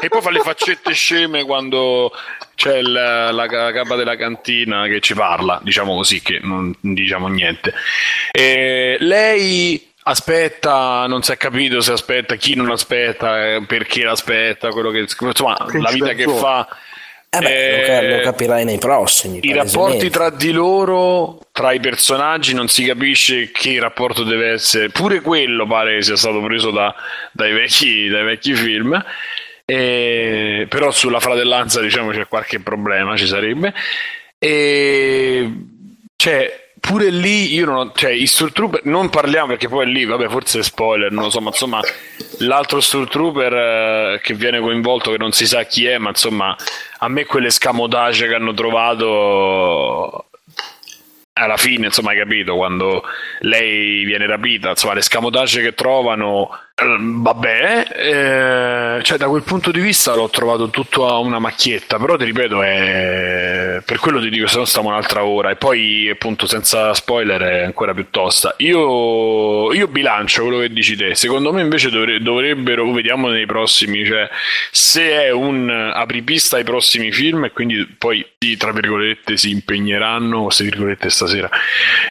e 0.00 0.08
poi 0.08 0.20
fa 0.20 0.30
le 0.30 0.40
faccette 0.40 0.92
sceme 0.92 1.42
quando 1.42 2.12
c'è 2.54 2.82
la, 2.82 3.32
la, 3.32 3.46
capa 3.46 3.96
della 3.96 4.16
cantina 4.16 4.86
che 4.86 5.00
ci 5.00 5.14
parla, 5.14 5.58
diciamo 5.62 5.96
così, 5.96 6.22
che 6.22 6.38
non 6.40 6.72
diciamo 6.80 7.26
niente. 7.26 7.74
E 8.30 8.96
lei 9.00 9.87
aspetta, 10.08 11.06
non 11.06 11.22
si 11.22 11.32
è 11.32 11.36
capito 11.36 11.80
se 11.80 11.92
aspetta, 11.92 12.36
chi 12.36 12.54
non 12.54 12.70
aspetta, 12.70 13.54
eh, 13.54 13.64
perché 13.66 14.02
l'aspetta, 14.02 14.70
quello 14.70 14.90
che, 14.90 15.06
insomma, 15.20 15.56
la 15.72 15.90
vita 15.90 16.12
che 16.14 16.26
fa. 16.26 16.66
Eh 17.30 17.40
beh, 17.40 17.98
eh, 17.98 18.16
lo 18.16 18.22
capirai 18.22 18.64
nei 18.64 18.78
prossimi. 18.78 19.40
I 19.42 19.52
rapporti 19.52 20.08
tra 20.08 20.30
di 20.30 20.50
loro, 20.50 21.38
tra 21.52 21.72
i 21.72 21.80
personaggi, 21.80 22.54
non 22.54 22.68
si 22.68 22.84
capisce 22.84 23.50
che 23.50 23.78
rapporto 23.78 24.24
deve 24.24 24.52
essere. 24.52 24.88
Pure 24.88 25.20
quello 25.20 25.66
pare 25.66 26.00
sia 26.02 26.16
stato 26.16 26.40
preso 26.40 26.70
da, 26.70 26.94
dai, 27.32 27.52
vecchi, 27.52 28.08
dai 28.08 28.24
vecchi 28.24 28.54
film. 28.54 29.04
E, 29.66 30.66
però 30.70 30.90
sulla 30.90 31.20
fratellanza 31.20 31.82
diciamo 31.82 32.12
c'è 32.12 32.26
qualche 32.26 32.60
problema, 32.60 33.14
ci 33.18 33.26
sarebbe. 33.26 33.74
E, 34.38 35.52
cioè, 36.16 36.67
pure 36.80 37.10
lì 37.10 37.52
io 37.52 37.66
non 37.66 37.76
ho, 37.76 37.92
cioè 37.94 38.10
i 38.10 38.26
Stormtrooper 38.26 38.82
non 38.84 39.08
parliamo 39.10 39.48
perché 39.48 39.68
poi 39.68 39.90
lì, 39.90 40.04
vabbè, 40.04 40.28
forse 40.28 40.60
è 40.60 40.62
spoiler, 40.62 41.10
non 41.10 41.24
lo 41.24 41.30
so, 41.30 41.40
ma 41.40 41.48
insomma, 41.48 41.80
l'altro 42.38 42.80
Stormtrooper 42.80 43.52
eh, 43.54 44.20
che 44.22 44.34
viene 44.34 44.60
coinvolto, 44.60 45.10
che 45.10 45.18
non 45.18 45.32
si 45.32 45.46
sa 45.46 45.64
chi 45.64 45.86
è, 45.86 45.98
ma 45.98 46.10
insomma, 46.10 46.56
a 46.98 47.08
me 47.08 47.24
quelle 47.24 47.50
scamodage 47.50 48.28
che 48.28 48.34
hanno 48.34 48.54
trovato 48.54 50.26
alla 51.32 51.56
fine, 51.56 51.86
insomma, 51.86 52.10
hai 52.10 52.18
capito, 52.18 52.56
quando 52.56 53.02
lei 53.40 54.04
viene 54.04 54.26
rapita, 54.26 54.70
insomma, 54.70 54.94
le 54.94 55.02
scamodage 55.02 55.62
che 55.62 55.74
trovano 55.74 56.50
vabbè, 56.80 57.86
eh, 57.92 59.02
cioè 59.02 59.18
da 59.18 59.26
quel 59.26 59.42
punto 59.42 59.72
di 59.72 59.80
vista 59.80 60.14
l'ho 60.14 60.28
trovato 60.28 60.70
tutto 60.70 61.08
a 61.08 61.18
una 61.18 61.38
macchietta, 61.40 61.98
però 61.98 62.16
ti 62.16 62.24
ripeto, 62.24 62.62
è... 62.62 63.82
per 63.84 63.98
quello 63.98 64.20
ti 64.20 64.30
dico 64.30 64.46
se 64.46 64.58
no 64.58 64.64
stiamo 64.64 64.88
un'altra 64.88 65.24
ora. 65.24 65.50
E 65.50 65.56
poi 65.56 66.08
appunto 66.08 66.46
senza 66.46 66.94
spoiler 66.94 67.40
è 67.40 67.62
ancora 67.64 67.94
più 67.94 68.06
tosta. 68.10 68.54
Io, 68.58 69.72
io 69.72 69.88
bilancio 69.88 70.42
quello 70.42 70.60
che 70.60 70.70
dici 70.70 70.94
te, 70.94 71.14
secondo 71.14 71.52
me 71.52 71.62
invece 71.62 71.90
dovre... 71.90 72.20
dovrebbero, 72.20 72.90
vediamo 72.92 73.28
nei 73.28 73.46
prossimi, 73.46 74.04
cioè 74.04 74.28
se 74.70 75.10
è 75.10 75.30
un 75.30 75.68
apripista 75.68 76.56
ai 76.56 76.64
prossimi 76.64 77.10
film 77.10 77.44
e 77.44 77.50
quindi 77.50 77.86
poi 77.98 78.24
tra 78.56 78.70
virgolette 78.70 79.36
si 79.36 79.50
impegneranno, 79.50 80.44
queste 80.44 80.64
virgolette 80.64 81.10
stasera, 81.10 81.50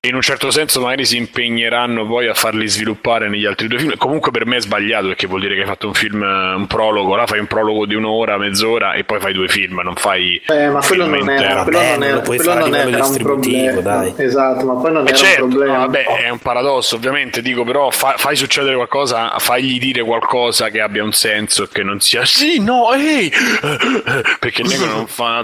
in 0.06 0.14
un 0.14 0.22
certo 0.22 0.52
senso 0.52 0.82
magari 0.82 1.06
si 1.06 1.16
impegneranno 1.16 2.06
poi 2.06 2.28
a 2.28 2.34
farli 2.34 2.68
sviluppare 2.68 3.30
negli 3.30 3.46
altri 3.46 3.68
due 3.68 3.80
film, 3.80 3.96
comunque 3.96 4.30
per 4.32 4.46
me 4.46 4.57
è 4.58 4.62
sbagliato 4.62 5.08
perché 5.08 5.28
vuol 5.28 5.42
dire 5.42 5.56
che 5.56 5.62
hai 5.62 5.68
fatto 5.68 5.88
un 5.88 5.94
film, 5.94 6.22
un 6.22 6.68
prologo, 6.68 7.16
là 7.16 7.26
fai 7.26 7.40
un 7.40 7.48
prologo 7.48 7.86
di 7.86 7.96
un'ora, 7.96 8.38
mezz'ora 8.38 8.94
e 8.94 9.04
poi 9.04 9.20
fai 9.20 9.34
due 9.34 9.48
film, 9.48 9.80
non 9.84 9.96
fai... 9.96 10.42
Eh, 10.48 10.70
ma 10.70 10.82
quello 10.86 11.06
non 11.06 11.30
era, 11.30 11.64
quello 11.64 11.80
non 11.80 12.04
era, 12.04 12.20
quello 12.20 12.54
non 12.54 12.76
era 12.76 13.06
un 13.06 13.18
problema. 13.18 13.82
Dai. 13.82 14.14
Esatto, 14.18 14.66
ma 14.66 14.74
poi 14.74 14.92
non 14.92 15.06
eh 15.06 15.10
era 15.10 15.18
certo, 15.18 15.44
un 15.44 15.50
problema. 15.50 15.74
No, 15.74 15.80
vabbè, 15.86 16.04
è 16.04 16.30
un 16.30 16.40
paradosso 16.40 16.96
ovviamente, 16.96 17.42
dico 17.42 17.64
però 17.64 17.90
fa, 17.90 18.16
fai 18.18 18.36
succedere 18.36 18.76
qualcosa, 18.76 19.38
fagli 19.40 19.80
dire 19.80 20.04
qualcosa 20.04 20.70
che 20.70 20.82
abbia 20.82 21.04
un 21.04 21.14
senso 21.14 21.64
e 21.64 21.68
che 21.72 21.84
non 21.84 22.00
sia 22.00 22.26
sì, 22.26 22.60
no, 22.60 22.94
ehi, 22.94 23.32
perché 24.40 24.62
il 24.62 24.68
negro 24.68 24.88
non 24.88 25.08
fa, 25.08 25.44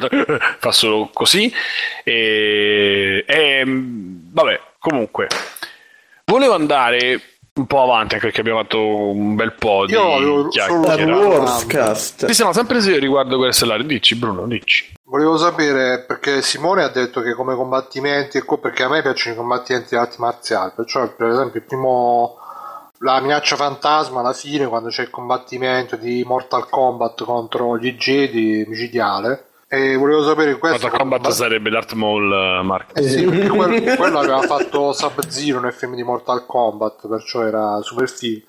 fa 0.59 0.71
solo 0.71 1.09
così 1.13 1.51
e, 2.03 3.23
e 3.25 3.63
vabbè, 3.65 4.59
comunque 4.79 5.27
volevo 6.25 6.53
andare 6.53 7.21
un 7.55 7.67
po' 7.67 7.83
avanti 7.83 8.15
anche 8.15 8.27
perché 8.27 8.41
abbiamo 8.41 8.61
fatto 8.61 8.79
un 8.79 9.35
bel 9.35 9.53
po' 9.53 9.85
di 9.85 9.93
Io 9.93 10.47
chiacchiere. 10.47 11.11
Warscast. 11.11 12.25
Ti 12.25 12.33
siamo 12.33 12.51
sempre 12.51 12.79
riguardo 12.97 13.37
quelle 13.37 13.51
stellari, 13.51 13.85
dici 13.85 14.15
Bruno, 14.15 14.47
dici. 14.47 14.91
Volevo 15.03 15.37
sapere 15.37 16.03
perché 16.07 16.41
Simone 16.41 16.83
ha 16.83 16.89
detto 16.89 17.21
che 17.21 17.33
come 17.33 17.53
combattimenti, 17.55 18.43
perché 18.59 18.83
a 18.83 18.89
me 18.89 19.03
piacciono 19.03 19.35
i 19.35 19.37
combattimenti 19.37 19.89
di 19.89 19.95
arti 19.97 20.15
marziali, 20.19 20.71
perciò 20.75 21.07
per 21.15 21.27
esempio 21.27 21.59
il 21.59 21.65
primo 21.65 22.37
la 22.99 23.19
minaccia 23.19 23.57
fantasma 23.57 24.21
alla 24.21 24.33
fine 24.33 24.65
quando 24.65 24.87
c'è 24.87 25.03
il 25.03 25.09
combattimento 25.09 25.97
di 25.97 26.23
Mortal 26.25 26.69
Kombat 26.69 27.25
contro 27.25 27.77
gli 27.77 27.95
Jedi 27.95 28.63
micidiale 28.65 29.49
e 29.73 29.95
volevo 29.95 30.23
sapere 30.23 30.59
questo. 30.59 30.81
Mortal 30.81 30.99
Kombat 30.99 31.29
sarebbe 31.29 31.71
Darth 31.71 31.93
Maul 31.93 32.29
uh, 32.29 32.63
Mark. 32.63 32.91
Eh 32.93 33.09
sì, 33.09 33.23
perché 33.23 33.47
quello, 33.47 33.95
quello 33.95 34.19
aveva 34.19 34.41
fatto 34.41 34.93
Sub-Zero 34.93 35.59
nel 35.59 35.73
film 35.73 35.95
di 35.95 36.03
Mortal 36.03 36.45
Kombat 36.45 37.07
perciò 37.07 37.41
era 37.43 37.81
super 37.81 38.07
figo. 38.07 38.45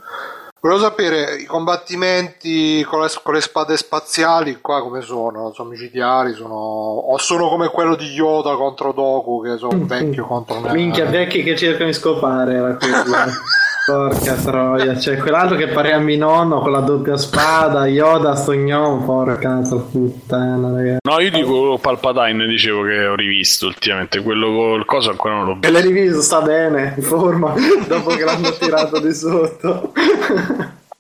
Volevo 0.61 0.81
sapere 0.81 1.37
i 1.37 1.45
combattimenti 1.45 2.83
con 2.85 3.01
le, 3.01 3.09
con 3.23 3.35
le, 3.35 3.41
spade 3.41 3.77
spaziali 3.77 4.61
qua 4.61 4.83
come 4.83 5.01
sono? 5.01 5.53
Sono 5.55 5.71
micidiali 5.71 6.35
sono 6.35 6.55
o 6.55 7.17
sono 7.19 7.49
come 7.49 7.69
quello 7.69 7.97
di 7.97 8.07
Yoda 8.07 8.55
contro 8.55 8.93
Doku 8.93 9.43
che 9.43 9.59
sono 9.59 9.85
vecchio 9.85 10.25
contro 10.25 10.61
me 10.61 10.73
minchia 10.73 11.05
vecchi 11.05 11.43
che 11.43 11.55
cercano 11.55 11.91
di 11.91 11.93
scopare 11.93 12.79
quello 12.79 12.79
Porca 13.87 14.35
troia, 14.37 14.95
c'è 14.95 15.19
quell'altro 15.19 15.57
che 15.57 15.69
pare 15.69 15.93
a 15.93 15.99
mio 15.99 16.17
nonno 16.17 16.61
con 16.61 16.73
la 16.73 16.81
doppia 16.81 17.19
spada, 17.19 17.87
Yoda, 17.87 18.35
Stognon, 18.35 19.05
porca 19.05 19.61
puttana, 19.91 20.75
ragazzi. 20.75 20.99
No, 21.03 21.21
io 21.21 21.31
dico 21.31 21.79
Palpatine, 21.79 22.47
dicevo 22.47 22.83
che 22.85 23.07
ho 23.07 23.15
rivisto 23.15 23.67
ultimamente, 23.67 24.23
quello 24.23 24.55
col 24.55 24.87
coso 24.87 25.11
ancora 25.11 25.35
non 25.35 25.45
l'ho 25.45 25.53
visto. 25.53 25.69
E 25.69 25.71
l'hai 25.71 25.83
rivisto, 25.83 26.23
sta 26.23 26.41
bene, 26.41 26.95
in 26.97 27.03
forma, 27.03 27.53
dopo 27.87 28.11
che 28.15 28.25
l'hanno 28.25 28.53
tirato 28.53 29.01
di 29.01 29.13
sotto. 29.13 29.93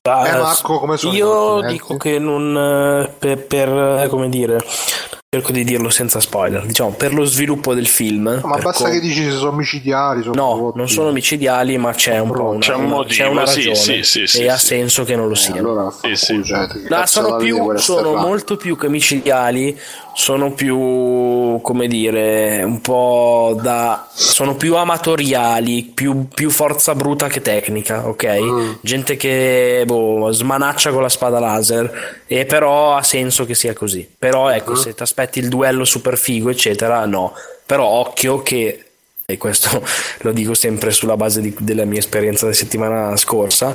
Eh, 0.06 0.11
Marco, 0.11 0.78
come 0.78 0.98
sono 0.98 1.15
io 1.15 1.62
dico 1.62 1.97
che 1.97 2.19
non 2.19 2.55
eh, 2.55 3.11
per, 3.19 3.47
per 3.47 3.69
eh, 4.02 4.09
come 4.09 4.28
dire 4.28 4.59
cerco 5.35 5.51
di 5.51 5.65
dirlo 5.65 5.90
senza 5.90 6.20
spoiler, 6.20 6.65
diciamo 6.65 6.90
per 6.90 7.12
lo 7.12 7.24
sviluppo 7.24 7.74
del 7.74 7.89
film. 7.89 8.39
No, 8.40 8.48
ma 8.48 8.59
basta 8.59 8.85
com- 8.85 8.93
che 8.93 9.01
dici 9.01 9.23
se 9.24 9.31
sono 9.32 9.52
micidiali. 9.52 10.23
Sono 10.23 10.35
no, 10.35 10.55
prodotti. 10.55 10.78
non 10.78 10.89
sono 10.89 11.11
micidiali, 11.11 11.77
ma 11.77 11.93
c'è 11.93 12.19
un 12.19 12.31
po' 12.31 12.51
una, 12.51 12.59
c'è 12.61 12.74
un 12.74 12.85
motivo, 12.85 13.15
c'è 13.15 13.27
una 13.27 13.44
ragione 13.44 13.74
sì, 13.74 14.02
sì, 14.02 14.27
sì, 14.27 14.43
e 14.43 14.48
ha 14.48 14.56
senso 14.56 15.05
che 15.05 15.16
non 15.16 15.27
lo 15.27 15.35
eh, 15.35 15.36
sia. 15.36 15.55
Allora, 15.56 15.90
sì, 15.90 16.15
sì. 16.15 16.43
No, 16.89 17.06
sono, 17.06 17.36
più, 17.36 17.77
sono 17.77 18.15
molto 18.15 18.56
più 18.56 18.77
che 18.77 18.89
micidiali, 18.89 19.77
sono 20.15 20.53
più, 20.53 21.61
come 21.61 21.86
dire, 21.89 22.62
un 22.62 22.81
po' 22.81 23.59
da... 23.61 24.09
sono 24.12 24.55
più 24.55 24.77
amatoriali, 24.77 25.91
più, 25.93 26.28
più 26.28 26.51
forza 26.51 26.95
bruta 26.95 27.27
che 27.27 27.43
tecnica, 27.43 28.07
ok? 28.07 28.41
Mm. 28.41 28.73
Gente 28.81 29.16
che 29.16 29.82
boh, 29.85 30.31
smanaccia 30.31 30.93
con 30.93 31.03
la 31.03 31.09
spada 31.09 31.41
laser 31.41 32.23
e 32.27 32.45
però 32.47 32.95
ha 32.95 33.03
senso 33.03 33.45
che 33.45 33.55
sia 33.55 33.74
così. 33.74 34.09
Però 34.19 34.49
ecco, 34.49 34.73
mm. 34.73 34.77
se 34.77 34.95
ti 34.95 35.03
aspetti 35.03 35.41
il 35.41 35.49
duello 35.49 35.85
super 35.85 36.16
figo, 36.16 36.49
eccetera, 36.49 37.05
no. 37.07 37.35
Però 37.66 37.85
occhio 37.85 38.43
che 38.43 38.85
e 39.27 39.39
questo 39.39 39.82
lo 40.20 40.32
dico 40.32 40.55
sempre 40.55 40.91
sulla 40.91 41.16
base 41.16 41.41
di, 41.41 41.55
della 41.59 41.85
mia 41.85 41.99
esperienza 41.99 42.45
della 42.45 42.57
settimana 42.57 43.16
scorsa, 43.16 43.74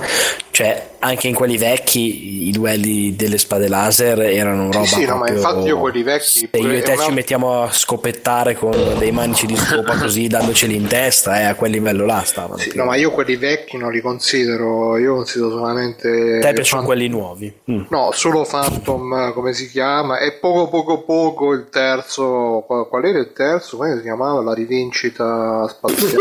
cioè 0.52 0.90
anche 1.00 1.28
in 1.28 1.36
quelli 1.36 1.58
vecchi 1.58 2.48
i 2.48 2.52
duelli 2.52 3.16
delle 3.16 3.38
spade 3.38 3.68
laser 3.68 4.22
erano 4.22 4.72
roba 4.72 4.86
sì, 4.86 4.96
sì 4.96 5.06
no, 5.06 5.18
ma 5.18 5.30
infatti 5.30 5.68
io 5.68 5.80
quelli 5.80 6.04
vecchi 6.04 6.50
se 6.52 6.58
io 6.58 6.72
e 6.72 6.82
te 6.82 6.94
una... 6.94 7.04
ci 7.04 7.12
mettiamo 7.12 7.64
a 7.64 7.72
scopettare 7.72 8.56
con 8.56 8.72
dei 8.98 9.12
manici 9.12 9.46
di 9.46 9.56
scopa 9.56 9.96
così 10.00 10.28
dandoceli 10.28 10.76
in 10.76 10.88
testa 10.88 11.40
eh, 11.40 11.44
a 11.44 11.56
quel 11.56 11.72
livello 11.72 12.06
là 12.06 12.22
stavano 12.24 12.58
sì, 12.58 12.72
no 12.76 12.86
ma 12.86 12.96
io 12.96 13.12
quelli 13.12 13.36
vecchi 13.36 13.78
non 13.78 13.92
li 13.92 14.02
considero 14.02 14.98
io 14.98 15.16
considero 15.16 15.52
solamente 15.52 16.10
te 16.10 16.40
piacciono 16.40 16.64
Phantom... 16.64 16.86
quelli 16.86 17.08
nuovi? 17.08 17.54
Mm. 17.72 17.84
no 17.90 18.12
solo 18.14 18.44
Phantom 18.44 19.34
come 19.34 19.54
si 19.54 19.70
chiama 19.70 20.20
e 20.20 20.34
poco 20.34 20.68
poco 20.70 21.02
poco 21.02 21.54
il 21.54 21.68
terzo 21.70 22.64
qual 22.66 23.06
era 23.06 23.20
il 23.20 23.34
terzo? 23.34 23.78
Come 23.78 23.96
si 23.96 24.02
chiamava? 24.02 24.42
La 24.42 24.54
rivincita 24.54 25.68
spaziale. 25.68 26.18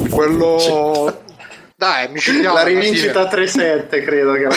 Quello 0.10 1.22
dai, 1.76 2.08
mi 2.08 2.20
La 2.42 2.62
rivincita 2.62 3.28
3-7 3.28 4.04
credo 4.04 4.32
che 4.34 4.42
era 4.42 4.54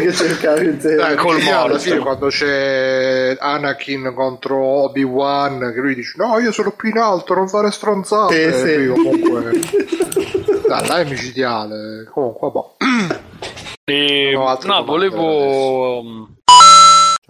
che 0.00 0.12
cercavi 0.12 0.64
in 0.64 0.78
Dai, 0.78 1.16
col 1.16 1.40
alla 1.46 1.78
fine 1.78 1.98
quando 1.98 2.28
c'è 2.28 3.36
Anakin 3.38 4.12
contro 4.14 4.56
Obi-Wan 4.56 5.72
che 5.74 5.80
lui 5.80 5.94
dice 5.94 6.14
no 6.16 6.38
io 6.38 6.50
sono 6.50 6.70
più 6.72 6.88
in 6.88 6.98
alto 6.98 7.34
non 7.34 7.48
fare 7.48 7.70
stronzate. 7.70 8.52
Sì, 8.52 8.66
sì. 8.66 8.86
comunque 8.86 9.52
dai, 10.66 10.86
dai 10.86 11.04
micidiale. 11.04 12.08
Comunque 12.10 12.50
boh. 12.50 12.76
e... 13.84 14.32
no 14.62 14.84
volevo 14.84 16.28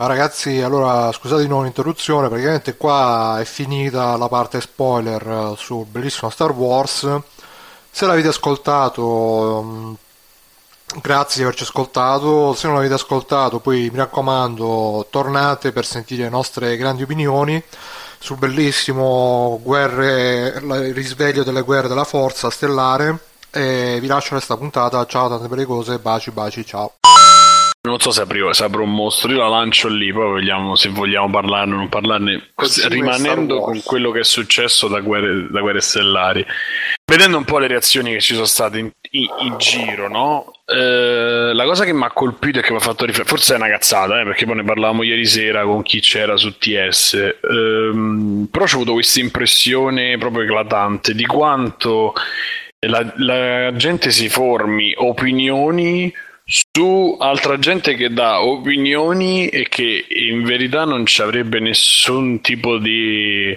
Ciao 0.00 0.08
ragazzi, 0.08 0.62
allora 0.62 1.12
scusate 1.12 1.42
di 1.42 1.48
nuovo 1.48 1.64
l'interruzione, 1.64 2.28
praticamente 2.28 2.74
qua 2.74 3.38
è 3.38 3.44
finita 3.44 4.16
la 4.16 4.28
parte 4.28 4.58
spoiler 4.62 5.52
eh, 5.52 5.54
sul 5.58 5.84
bellissimo 5.84 6.30
Star 6.30 6.52
Wars. 6.52 7.06
Se 7.90 8.06
l'avete 8.06 8.28
ascoltato, 8.28 9.62
mm, 9.64 9.92
grazie 11.00 11.36
di 11.38 11.42
averci 11.42 11.64
ascoltato. 11.64 12.54
Se 12.54 12.66
non 12.66 12.76
l'avete 12.76 12.94
ascoltato, 12.94 13.58
poi 13.60 13.90
mi 13.90 13.98
raccomando, 13.98 15.06
tornate 15.10 15.72
per 15.72 15.84
sentire 15.84 16.24
le 16.24 16.28
nostre 16.28 16.76
grandi 16.76 17.02
opinioni 17.02 17.62
sul 18.18 18.36
bellissimo 18.36 19.58
guerre, 19.62 20.58
il 20.58 20.94
risveglio 20.94 21.42
delle 21.42 21.62
guerre 21.62 21.88
della 21.88 22.04
forza 22.04 22.50
stellare. 22.50 23.18
E 23.50 23.98
vi 24.00 24.06
lascio 24.06 24.30
questa 24.30 24.56
puntata. 24.56 25.04
Ciao, 25.06 25.28
tante 25.28 25.48
belle 25.48 25.64
cose, 25.64 25.98
baci, 25.98 26.30
baci, 26.30 26.64
ciao. 26.64 26.92
Non 27.82 27.98
so 27.98 28.10
se 28.10 28.20
aprirò, 28.20 28.52
se 28.52 28.64
apro 28.64 28.82
un 28.82 28.94
mostro, 28.94 29.32
io 29.32 29.38
la 29.38 29.48
lancio 29.48 29.88
lì, 29.88 30.12
poi 30.12 30.26
vogliamo, 30.26 30.74
se 30.76 30.90
vogliamo 30.90 31.30
parlarne 31.30 31.72
o 31.72 31.76
non 31.78 31.88
parlarne, 31.88 32.50
Così 32.54 32.86
rimanendo 32.86 33.60
con 33.60 33.80
quello 33.82 34.10
che 34.10 34.20
è 34.20 34.24
successo 34.24 34.86
da 34.86 35.00
guerre, 35.00 35.48
da 35.50 35.60
guerre, 35.60 35.80
stellari. 35.80 36.44
Vedendo 37.10 37.38
un 37.38 37.44
po' 37.44 37.58
le 37.58 37.68
reazioni 37.68 38.12
che 38.12 38.20
ci 38.20 38.34
sono 38.34 38.44
state 38.44 38.80
in, 38.80 38.90
in, 39.12 39.28
in 39.38 39.56
giro, 39.56 40.08
no? 40.08 40.52
Eh, 40.66 41.52
la 41.54 41.64
cosa 41.64 41.86
che 41.86 41.94
mi 41.94 42.04
ha 42.04 42.10
colpito 42.10 42.58
e 42.58 42.62
che 42.62 42.70
mi 42.70 42.76
ha 42.76 42.80
fatto 42.80 43.06
riflettere, 43.06 43.34
forse 43.34 43.54
è 43.54 43.56
una 43.56 43.70
cazzata, 43.70 44.20
eh, 44.20 44.24
perché 44.24 44.44
poi 44.44 44.56
ne 44.56 44.64
parlavamo 44.64 45.02
ieri 45.02 45.24
sera 45.24 45.64
con 45.64 45.80
chi 45.80 46.00
c'era 46.00 46.36
su 46.36 46.58
TS, 46.58 47.14
eh, 47.14 47.34
però 48.50 48.64
ho 48.64 48.74
avuto 48.74 48.92
questa 48.92 49.20
impressione 49.20 50.18
proprio 50.18 50.42
eclatante 50.42 51.14
di 51.14 51.24
quanto 51.24 52.12
la, 52.86 53.10
la 53.16 53.74
gente 53.74 54.10
si 54.10 54.28
formi 54.28 54.92
opinioni 54.96 56.12
su 56.50 57.16
altra 57.20 57.60
gente 57.60 57.94
che 57.94 58.12
dà 58.12 58.42
opinioni 58.42 59.46
e 59.46 59.68
che 59.68 60.04
in 60.08 60.42
verità 60.42 60.84
non 60.84 61.06
ci 61.06 61.22
avrebbe 61.22 61.60
nessun 61.60 62.40
tipo 62.40 62.78
di, 62.78 63.56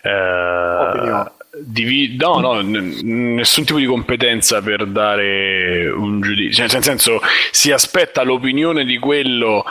eh, 0.00 1.24
di 1.58 2.16
no, 2.18 2.40
no, 2.40 2.62
nessun 2.62 3.64
tipo 3.64 3.78
di 3.78 3.84
competenza 3.84 4.62
per 4.62 4.86
dare 4.86 5.90
un 5.90 6.22
giudizio, 6.22 6.66
cioè, 6.66 6.72
nel 6.72 6.82
senso 6.82 7.20
si 7.50 7.72
aspetta 7.72 8.22
l'opinione 8.22 8.86
di 8.86 8.96
quello 8.96 9.62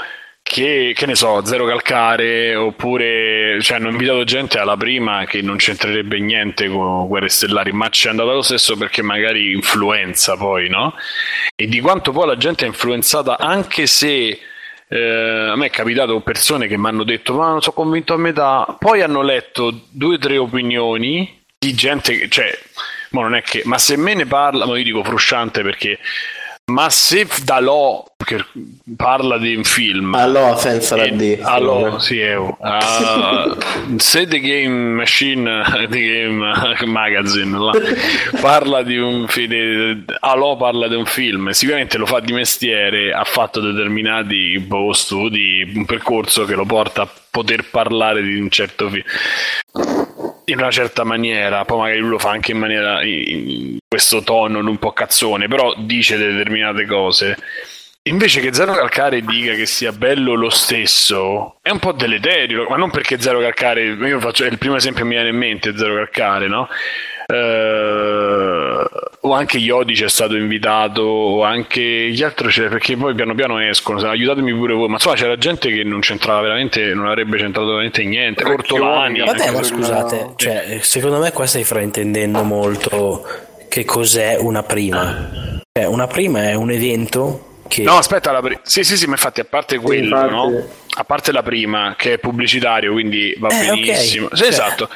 che, 0.49 0.93
che 0.95 1.05
ne 1.05 1.13
so, 1.13 1.45
Zero 1.45 1.67
Calcare, 1.67 2.55
oppure 2.55 3.61
cioè, 3.61 3.77
hanno 3.77 3.89
invitato 3.89 4.23
gente 4.23 4.57
alla 4.57 4.75
prima 4.75 5.25
che 5.25 5.43
non 5.43 5.57
c'entrerebbe 5.57 6.19
niente 6.19 6.67
con 6.67 7.07
Guerre 7.07 7.29
Stellari, 7.29 7.71
ma 7.71 7.87
ci 7.89 8.07
è 8.07 8.09
andato 8.09 8.33
lo 8.33 8.41
stesso 8.41 8.75
perché 8.75 9.03
magari 9.03 9.51
influenza 9.51 10.35
poi, 10.37 10.67
no? 10.67 10.95
E 11.55 11.67
di 11.67 11.79
quanto 11.79 12.11
poi 12.11 12.25
la 12.25 12.35
gente 12.35 12.65
è 12.65 12.67
influenzata, 12.67 13.37
anche 13.37 13.85
se 13.85 14.39
eh, 14.87 15.49
a 15.51 15.55
me 15.55 15.67
è 15.67 15.69
capitato 15.69 16.19
persone 16.21 16.65
che 16.65 16.79
mi 16.79 16.87
hanno 16.87 17.03
detto 17.03 17.35
ma 17.35 17.49
non 17.49 17.61
sono 17.61 17.75
convinto 17.75 18.15
a 18.15 18.17
metà, 18.17 18.75
poi 18.79 19.03
hanno 19.03 19.21
letto 19.21 19.81
due 19.91 20.15
o 20.15 20.17
tre 20.17 20.37
opinioni 20.37 21.43
di 21.59 21.75
gente 21.75 22.17
che, 22.17 22.27
cioè, 22.27 22.57
ma 23.11 23.21
non 23.21 23.35
è 23.35 23.43
che, 23.43 23.61
ma 23.65 23.77
se 23.77 23.97
me 23.97 24.15
ne 24.15 24.25
parla, 24.25 24.65
ma 24.65 24.75
io 24.75 24.83
dico 24.83 25.03
frusciante 25.03 25.61
perché 25.61 25.99
ma 26.69 26.89
se 26.89 27.27
Dalò 27.43 28.05
che 28.23 28.43
parla 28.95 29.37
di 29.37 29.55
un 29.55 29.63
film 29.63 30.13
allora 30.13 30.55
senza 30.57 30.95
la 30.95 31.07
D 31.07 31.39
allora 31.41 31.99
sì 31.99 32.19
uh, 32.19 33.57
se 33.97 34.27
The 34.27 34.39
Game 34.39 34.93
Machine 34.93 35.63
The 35.89 35.99
Game 35.99 36.85
Magazine 36.85 37.57
là, 37.57 37.71
parla 38.41 38.83
di 38.83 38.97
un 38.97 39.25
film 39.27 40.03
allora 40.19 40.55
parla 40.57 40.87
di 40.87 40.95
un 40.95 41.05
film 41.05 41.49
sicuramente 41.51 41.97
lo 41.97 42.05
fa 42.05 42.19
di 42.19 42.33
mestiere 42.33 43.13
ha 43.13 43.23
fatto 43.23 43.61
determinati 43.61 44.59
boh, 44.59 44.93
studi 44.93 45.71
un 45.73 45.85
percorso 45.85 46.45
che 46.45 46.55
lo 46.55 46.65
porta 46.65 47.03
a 47.03 47.09
poter 47.31 47.69
parlare 47.69 48.21
di 48.21 48.37
un 48.37 48.49
certo 48.49 48.89
film 48.89 49.98
in 50.51 50.59
una 50.59 50.71
certa 50.71 51.03
maniera, 51.03 51.65
poi 51.65 51.79
magari 51.79 51.99
lui 51.99 52.09
lo 52.09 52.19
fa 52.19 52.31
anche 52.31 52.51
in 52.51 52.57
maniera 52.57 53.03
in 53.03 53.77
questo 53.87 54.21
tono 54.23 54.59
un 54.59 54.77
po' 54.77 54.91
cazzone, 54.91 55.47
però 55.47 55.73
dice 55.77 56.17
determinate 56.17 56.85
cose. 56.85 57.37
Invece 58.03 58.39
che 58.39 58.53
Zero 58.53 58.73
Calcare 58.73 59.21
dica 59.21 59.53
che 59.53 59.65
sia 59.65 59.91
bello 59.91 60.33
lo 60.33 60.49
stesso, 60.49 61.57
è 61.61 61.69
un 61.69 61.79
po' 61.79 61.91
deleterio, 61.91 62.65
ma 62.67 62.77
non 62.77 62.89
perché 62.89 63.19
Zero 63.19 63.39
Calcare, 63.39 63.83
io 63.83 64.19
faccio, 64.19 64.45
il 64.45 64.57
primo 64.57 64.75
esempio 64.75 65.03
che 65.03 65.09
mi 65.09 65.15
viene 65.15 65.29
in 65.29 65.37
mente 65.37 65.77
Zero 65.77 65.95
Calcare, 65.95 66.47
no? 66.47 66.67
Uh, 67.27 67.33
o 69.21 69.33
anche 69.33 69.57
Iodice 69.57 70.05
è 70.05 70.09
stato 70.09 70.35
invitato, 70.35 71.01
o 71.01 71.43
anche 71.43 71.81
gli 71.81 72.23
altri 72.23 72.47
c'è 72.47 72.67
perché 72.67 72.95
poi 72.97 73.13
piano 73.13 73.35
piano 73.35 73.59
escono. 73.59 73.99
Aiutatemi 73.99 74.53
pure 74.53 74.73
voi, 74.73 74.87
ma 74.87 74.93
insomma 74.93 75.15
c'era 75.15 75.37
gente 75.37 75.69
che 75.69 75.83
non 75.83 75.99
c'entrava 75.99 76.41
veramente, 76.41 76.93
non 76.93 77.07
avrebbe 77.07 77.37
centrato 77.37 77.67
veramente 77.67 78.03
niente. 78.03 78.43
Ortolani. 78.43 79.19
Vabbè, 79.19 79.51
ma 79.51 79.63
scusate, 79.63 80.33
cioè, 80.35 80.79
secondo 80.81 81.19
me 81.19 81.31
qua 81.31 81.45
stai 81.45 81.63
fraintendendo 81.63 82.43
molto 82.43 83.25
che 83.67 83.85
cos'è 83.85 84.37
una 84.39 84.63
prima. 84.63 85.61
Cioè, 85.71 85.85
una 85.85 86.07
prima 86.07 86.49
è 86.49 86.55
un 86.55 86.71
evento 86.71 87.61
che... 87.67 87.83
No, 87.83 87.97
aspetta, 87.97 88.31
la 88.31 88.41
pri- 88.41 88.59
sì, 88.63 88.83
sì, 88.83 88.97
sì, 88.97 89.05
ma 89.05 89.11
infatti 89.11 89.39
a 89.41 89.45
parte 89.45 89.77
quello, 89.77 90.15
infatti... 90.15 90.33
no? 90.33 90.67
A 90.97 91.03
parte 91.03 91.31
la 91.31 91.43
prima, 91.43 91.93
che 91.95 92.13
è 92.13 92.17
pubblicitario, 92.17 92.91
quindi 92.91 93.35
va 93.37 93.49
eh, 93.49 93.67
benissimo. 93.67 94.25
Okay. 94.25 94.37
Sì, 94.37 94.43
cioè... 94.43 94.51
esatto. 94.51 94.89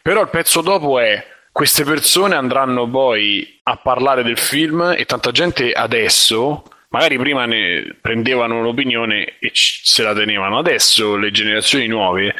Però 0.00 0.22
il 0.22 0.28
pezzo 0.28 0.60
dopo 0.60 1.00
è 1.00 1.22
queste 1.60 1.84
persone 1.84 2.36
andranno 2.36 2.88
poi 2.88 3.60
a 3.64 3.76
parlare 3.76 4.22
del 4.22 4.38
film 4.38 4.94
e 4.96 5.04
tanta 5.04 5.30
gente 5.30 5.72
adesso 5.72 6.62
magari 6.88 7.18
prima 7.18 7.44
ne 7.44 7.96
prendevano 8.00 8.60
un'opinione 8.60 9.34
e 9.38 9.50
se 9.52 10.02
la 10.02 10.14
tenevano 10.14 10.56
adesso 10.56 11.16
le 11.16 11.30
generazioni 11.30 11.86
nuove 11.86 12.34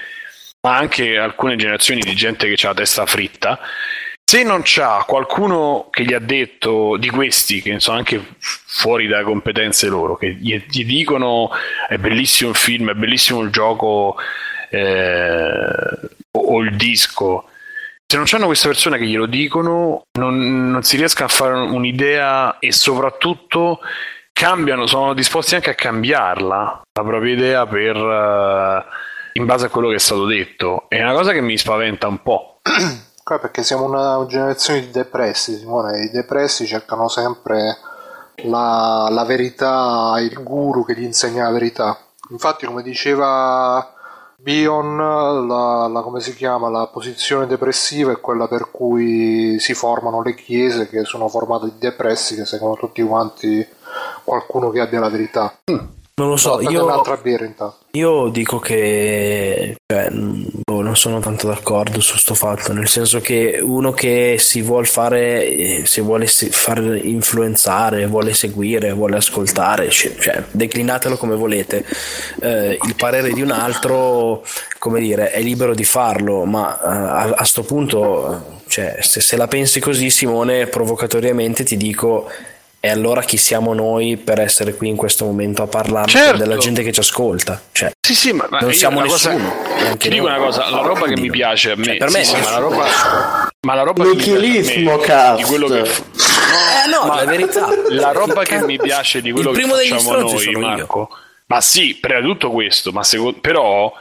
ma 0.62 0.74
anche 0.74 1.18
alcune 1.18 1.56
generazioni 1.56 2.00
di 2.00 2.14
gente 2.14 2.50
che 2.50 2.66
ha 2.66 2.68
la 2.68 2.74
testa 2.76 3.04
fritta. 3.04 3.60
Se 4.24 4.42
non 4.42 4.62
c'ha 4.64 5.04
qualcuno 5.06 5.88
che 5.90 6.04
gli 6.04 6.14
ha 6.14 6.18
detto 6.18 6.96
di 6.96 7.10
questi, 7.10 7.60
che 7.60 7.78
sono 7.78 7.98
anche 7.98 8.36
fuori 8.38 9.06
dalle 9.06 9.24
competenze 9.24 9.88
loro, 9.88 10.16
che 10.16 10.32
gli, 10.32 10.64
gli 10.66 10.86
dicono 10.86 11.50
è 11.90 11.98
bellissimo 11.98 12.48
il 12.48 12.56
film, 12.56 12.88
è 12.88 12.94
bellissimo 12.94 13.42
il 13.42 13.50
gioco 13.50 14.16
eh, 14.70 15.98
o, 16.30 16.60
il 16.60 16.74
disco, 16.74 17.50
se 18.10 18.16
non 18.16 18.24
c'hanno 18.26 18.46
queste 18.46 18.66
persone 18.66 18.98
che 18.98 19.06
glielo 19.06 19.26
dicono, 19.26 20.02
non, 20.18 20.68
non 20.68 20.82
si 20.82 20.96
riesca 20.96 21.26
a 21.26 21.28
fare 21.28 21.52
un'idea 21.54 22.58
e 22.58 22.72
soprattutto 22.72 23.78
cambiano, 24.32 24.88
sono 24.88 25.14
disposti 25.14 25.54
anche 25.54 25.70
a 25.70 25.76
cambiarla, 25.76 26.82
la 26.92 27.04
propria 27.04 27.32
idea 27.32 27.66
per, 27.68 27.94
uh, 27.94 28.82
in 29.34 29.46
base 29.46 29.66
a 29.66 29.68
quello 29.68 29.90
che 29.90 29.94
è 29.94 30.00
stato 30.00 30.26
detto. 30.26 30.86
È 30.88 31.00
una 31.00 31.12
cosa 31.12 31.30
che 31.30 31.40
mi 31.40 31.56
spaventa 31.56 32.08
un 32.08 32.20
po'. 32.20 32.58
perché 33.22 33.62
siamo 33.62 33.84
una 33.84 34.26
generazione 34.26 34.80
di 34.80 34.90
depressi, 34.90 35.56
Simone. 35.56 36.02
I 36.02 36.10
depressi 36.10 36.66
cercano 36.66 37.06
sempre 37.06 37.78
la, 38.42 39.06
la 39.08 39.24
verità, 39.24 40.16
il 40.18 40.42
guru 40.42 40.84
che 40.84 40.96
gli 40.96 41.04
insegna 41.04 41.44
la 41.44 41.52
verità. 41.52 41.96
Infatti, 42.30 42.66
come 42.66 42.82
diceva 42.82 43.99
Bion, 44.42 44.96
la, 44.96 45.86
la, 45.86 46.00
come 46.00 46.20
si 46.20 46.34
chiama, 46.34 46.70
la 46.70 46.86
posizione 46.86 47.46
depressiva 47.46 48.12
è 48.12 48.20
quella 48.20 48.48
per 48.48 48.70
cui 48.70 49.58
si 49.58 49.74
formano 49.74 50.22
le 50.22 50.34
chiese 50.34 50.88
che 50.88 51.04
sono 51.04 51.28
formate 51.28 51.66
di 51.66 51.78
depressi 51.78 52.36
che 52.36 52.46
seguono 52.46 52.76
tutti 52.76 53.02
quanti 53.02 53.66
qualcuno 54.24 54.70
che 54.70 54.80
abbia 54.80 54.98
la 54.98 55.10
verità. 55.10 55.54
Mm. 55.70 55.99
Non 56.20 56.28
lo 56.28 56.36
so, 56.36 56.60
io, 56.60 57.02
io, 57.92 58.28
dico 58.28 58.58
che 58.58 59.74
cioè, 59.90 60.10
boh, 60.10 60.82
non 60.82 60.94
sono 60.94 61.18
tanto 61.18 61.46
d'accordo 61.46 61.98
su 62.02 62.10
questo 62.10 62.34
fatto, 62.34 62.74
nel 62.74 62.88
senso 62.88 63.22
che 63.22 63.58
uno 63.62 63.92
che 63.92 64.36
si 64.38 64.60
vuole 64.60 64.84
fare, 64.84 65.46
eh, 65.46 65.86
si 65.86 66.02
vuole 66.02 66.26
far 66.26 66.78
influenzare, 67.02 68.06
vuole 68.06 68.34
seguire, 68.34 68.92
vuole 68.92 69.16
ascoltare, 69.16 69.88
cioè, 69.88 70.44
declinatelo 70.50 71.16
come 71.16 71.36
volete. 71.36 71.86
Eh, 72.42 72.78
il 72.82 72.94
parere 72.96 73.32
di 73.32 73.40
un 73.40 73.50
altro, 73.50 74.44
come 74.78 75.00
dire, 75.00 75.30
è 75.30 75.40
libero 75.40 75.72
di 75.74 75.84
farlo, 75.84 76.44
ma 76.44 76.78
eh, 76.82 77.30
a 77.30 77.34
questo 77.34 77.62
punto, 77.62 78.58
cioè, 78.66 78.98
se, 79.00 79.22
se 79.22 79.38
la 79.38 79.48
pensi 79.48 79.80
così, 79.80 80.10
Simone, 80.10 80.66
provocatoriamente 80.66 81.64
ti 81.64 81.78
dico 81.78 82.28
e 82.82 82.88
allora 82.88 83.20
chi 83.22 83.36
siamo 83.36 83.74
noi 83.74 84.16
per 84.16 84.40
essere 84.40 84.74
qui 84.74 84.88
in 84.88 84.96
questo 84.96 85.26
momento 85.26 85.62
a 85.62 85.66
parlare 85.66 86.08
certo. 86.08 86.38
della 86.38 86.56
gente 86.56 86.82
che 86.82 86.92
ci 86.92 87.00
ascolta? 87.00 87.60
Cioè, 87.72 87.92
sì, 88.00 88.14
sì, 88.14 88.32
ma, 88.32 88.48
non 88.50 88.72
siamo 88.72 89.02
nessuno. 89.02 89.52
Cosa, 89.52 89.96
ti 89.96 90.08
dico 90.08 90.24
una 90.24 90.38
cosa, 90.38 90.70
la 90.70 90.80
roba 90.80 91.06
che 91.06 91.20
mi 91.20 91.28
piace 91.28 91.72
a 91.72 91.76
me, 91.76 91.84
cioè, 91.84 91.96
per 91.98 92.10
me 92.10 92.24
sì, 92.24 92.34
sì, 92.34 92.40
ma 92.40 92.50
la 92.50 92.58
roba, 92.58 92.86
ma 93.60 93.74
la 93.74 93.82
roba 93.82 94.04
Nichilismo, 94.04 94.96
cazzo. 94.96 95.36
Di 95.36 95.42
quello 95.42 95.68
che, 95.68 95.80
no, 95.80 95.84
eh 95.84 96.88
no, 96.88 97.14
la 97.14 97.24
verità. 97.26 97.68
La 97.90 98.12
roba 98.12 98.44
che 98.44 98.64
mi 98.64 98.78
piace 98.78 99.20
di 99.20 99.30
quello 99.30 99.50
che 99.50 99.60
facciamo 99.60 100.16
noi, 100.16 100.52
Marco. 100.52 101.08
Io. 101.10 101.18
Ma 101.46 101.60
sì, 101.60 101.98
prima 102.00 102.20
di 102.20 102.26
tutto 102.26 102.50
questo, 102.50 102.92
ma 102.92 103.02
secondo, 103.02 103.38
però 103.40 103.92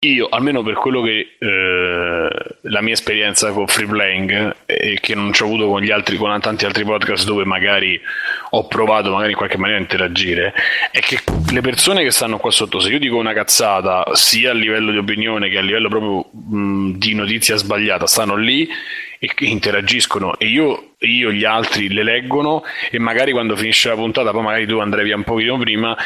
io, 0.00 0.28
almeno 0.28 0.62
per 0.62 0.74
quello 0.74 1.00
che 1.00 1.36
eh, 1.38 2.28
la 2.62 2.82
mia 2.82 2.92
esperienza 2.92 3.50
con 3.52 3.66
free 3.66 3.86
playing 3.86 4.56
e 4.66 4.98
che 5.00 5.14
non 5.14 5.32
ci 5.32 5.42
ho 5.42 5.46
avuto 5.46 5.68
con 5.68 5.80
gli 5.80 5.90
altri, 5.90 6.16
con 6.16 6.38
tanti 6.40 6.66
altri 6.66 6.84
podcast 6.84 7.24
dove 7.24 7.44
magari 7.44 7.98
ho 8.50 8.66
provato 8.66 9.10
magari 9.10 9.30
in 9.30 9.36
qualche 9.36 9.56
maniera 9.56 9.78
a 9.78 9.82
interagire, 9.82 10.52
è 10.90 11.00
che 11.00 11.20
le 11.50 11.60
persone 11.62 12.02
che 12.02 12.10
stanno 12.10 12.36
qua 12.36 12.50
sotto, 12.50 12.78
se 12.78 12.90
io 12.90 12.98
dico 12.98 13.16
una 13.16 13.32
cazzata, 13.32 14.04
sia 14.12 14.50
a 14.50 14.54
livello 14.54 14.90
di 14.90 14.98
opinione 14.98 15.48
che 15.48 15.58
a 15.58 15.62
livello 15.62 15.88
proprio 15.88 16.30
mh, 16.30 16.98
di 16.98 17.14
notizia 17.14 17.56
sbagliata, 17.56 18.06
stanno 18.06 18.36
lì 18.36 18.68
e 19.18 19.30
interagiscono. 19.38 20.38
E 20.38 20.46
io, 20.46 20.92
io, 21.00 21.30
gli 21.30 21.44
altri 21.44 21.92
le 21.92 22.02
leggono 22.02 22.64
e 22.90 22.98
magari 22.98 23.32
quando 23.32 23.56
finisce 23.56 23.88
la 23.88 23.94
puntata 23.94 24.30
poi 24.30 24.42
magari 24.42 24.66
tu 24.66 24.78
andrai 24.78 25.04
via 25.04 25.16
un 25.16 25.24
pochino 25.24 25.58
prima 25.58 25.96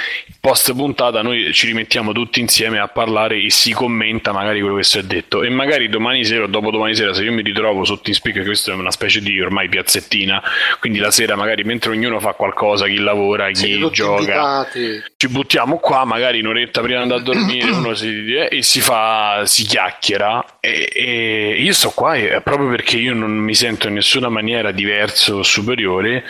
post 0.40 0.74
puntata 0.74 1.22
noi 1.22 1.52
ci 1.52 1.66
rimettiamo 1.66 2.12
tutti 2.12 2.40
insieme 2.40 2.78
a 2.78 2.88
parlare 2.88 3.40
e 3.40 3.50
si 3.50 3.72
commenta 3.72 4.32
magari 4.32 4.60
quello 4.60 4.76
che 4.76 4.84
si 4.84 4.98
è 4.98 5.02
detto. 5.02 5.42
E 5.42 5.50
magari 5.50 5.88
domani 5.88 6.24
sera 6.24 6.44
o 6.44 6.46
dopo 6.46 6.70
domani 6.70 6.94
sera 6.94 7.12
se 7.12 7.22
io 7.22 7.32
mi 7.32 7.42
ritrovo 7.42 7.84
sotto 7.84 8.08
in 8.08 8.14
speaker 8.14 8.44
questa 8.44 8.72
è 8.72 8.74
una 8.74 8.90
specie 8.90 9.20
di 9.20 9.40
ormai 9.40 9.68
piazzettina 9.68 10.42
quindi 10.78 10.98
la 10.98 11.10
sera 11.10 11.36
magari 11.36 11.64
mentre 11.64 11.90
ognuno 11.92 12.18
fa 12.20 12.32
qualcosa 12.32 12.86
chi 12.86 12.98
lavora 12.98 13.50
chi 13.50 13.78
gioca 13.90 14.20
invitati. 14.20 15.02
ci 15.16 15.28
buttiamo 15.28 15.78
qua 15.78 16.04
magari 16.04 16.40
un'oretta 16.40 16.80
prima 16.80 16.96
di 16.98 17.02
andare 17.02 17.20
a 17.20 17.24
dormire 17.24 17.70
uno 17.72 17.94
si, 17.94 18.34
eh, 18.34 18.48
e 18.50 18.62
si 18.62 18.80
fa 18.80 19.42
si 19.44 19.64
chiacchiera. 19.64 20.58
E, 20.60 20.90
e 20.92 21.56
io 21.60 21.72
sto 21.72 21.90
qua 21.90 22.16
proprio 22.42 22.68
perché 22.68 22.96
io 23.00 23.14
non 23.14 23.32
mi 23.32 23.54
sento 23.54 23.88
in 23.88 23.94
nessuna 23.94 24.28
maniera 24.28 24.70
diverso 24.70 25.36
o 25.36 25.42
superiore. 25.42 26.24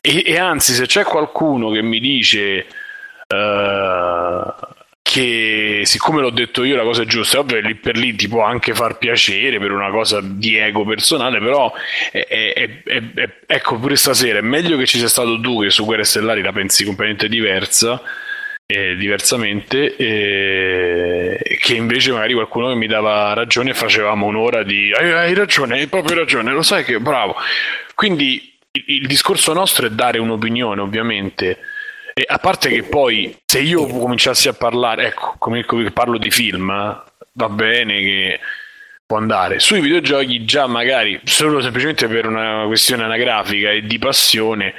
E, 0.00 0.22
e, 0.24 0.38
anzi 0.38 0.72
se 0.72 0.86
c'è 0.86 1.04
qualcuno 1.04 1.70
che 1.70 1.82
mi 1.82 2.00
dice 2.00 2.66
uh, 3.28 4.52
che 5.02 5.82
siccome 5.84 6.20
l'ho 6.20 6.30
detto 6.30 6.64
io 6.64 6.76
la 6.76 6.84
cosa 6.84 7.02
è 7.02 7.06
giusta, 7.06 7.36
è 7.36 7.40
ovvio 7.40 7.60
lì 7.60 7.74
per 7.74 7.96
lì 7.96 8.14
ti 8.14 8.28
può 8.28 8.42
anche 8.42 8.74
far 8.74 8.96
piacere 8.96 9.58
per 9.58 9.72
una 9.72 9.90
cosa 9.90 10.20
di 10.22 10.56
ego 10.56 10.84
personale, 10.84 11.38
però 11.40 11.72
è, 12.12 12.26
è, 12.28 12.82
è, 12.82 13.30
ecco 13.46 13.78
pure 13.78 13.96
stasera 13.96 14.38
è 14.38 14.42
meglio 14.42 14.76
che 14.78 14.86
ci 14.86 14.98
sia 14.98 15.08
stato 15.08 15.38
tu 15.40 15.62
che 15.62 15.70
su 15.70 15.84
Guerre 15.84 16.04
Stellari 16.04 16.42
la 16.42 16.52
pensi 16.52 16.84
completamente 16.84 17.28
diversa 17.28 18.00
eh, 18.70 18.96
diversamente 18.96 19.96
eh, 19.96 21.58
che 21.60 21.74
invece 21.74 22.12
magari 22.12 22.34
qualcuno 22.34 22.68
che 22.68 22.76
mi 22.76 22.86
dava 22.86 23.32
ragione 23.34 23.74
facevamo 23.74 24.26
un'ora 24.26 24.62
di 24.62 24.92
hai, 24.92 25.10
hai 25.12 25.34
ragione, 25.34 25.78
hai 25.78 25.86
proprio 25.88 26.16
ragione, 26.16 26.52
lo 26.52 26.62
sai 26.62 26.84
che 26.84 27.00
bravo. 27.00 27.34
Quindi 27.94 28.56
il, 28.72 28.84
il 28.86 29.06
discorso 29.06 29.52
nostro 29.52 29.86
è 29.86 29.90
dare 29.90 30.18
un'opinione 30.18 30.80
ovviamente 30.80 31.58
E 32.14 32.24
a 32.26 32.38
parte 32.38 32.68
che 32.68 32.82
poi, 32.82 33.36
se 33.46 33.60
io 33.60 33.86
cominciassi 33.86 34.48
a 34.48 34.52
parlare, 34.52 35.06
ecco, 35.06 35.36
come, 35.38 35.64
come 35.64 35.90
parlo 35.90 36.18
di 36.18 36.30
film, 36.30 36.68
va 37.32 37.48
bene 37.48 38.00
che 38.00 38.40
può 39.06 39.16
andare. 39.16 39.58
Sui 39.58 39.80
videogiochi 39.80 40.44
già 40.44 40.66
magari, 40.66 41.20
solo 41.24 41.60
semplicemente 41.60 42.06
per 42.08 42.26
una 42.26 42.64
questione 42.66 43.04
anagrafica 43.04 43.70
e 43.70 43.82
di 43.82 43.98
passione, 43.98 44.74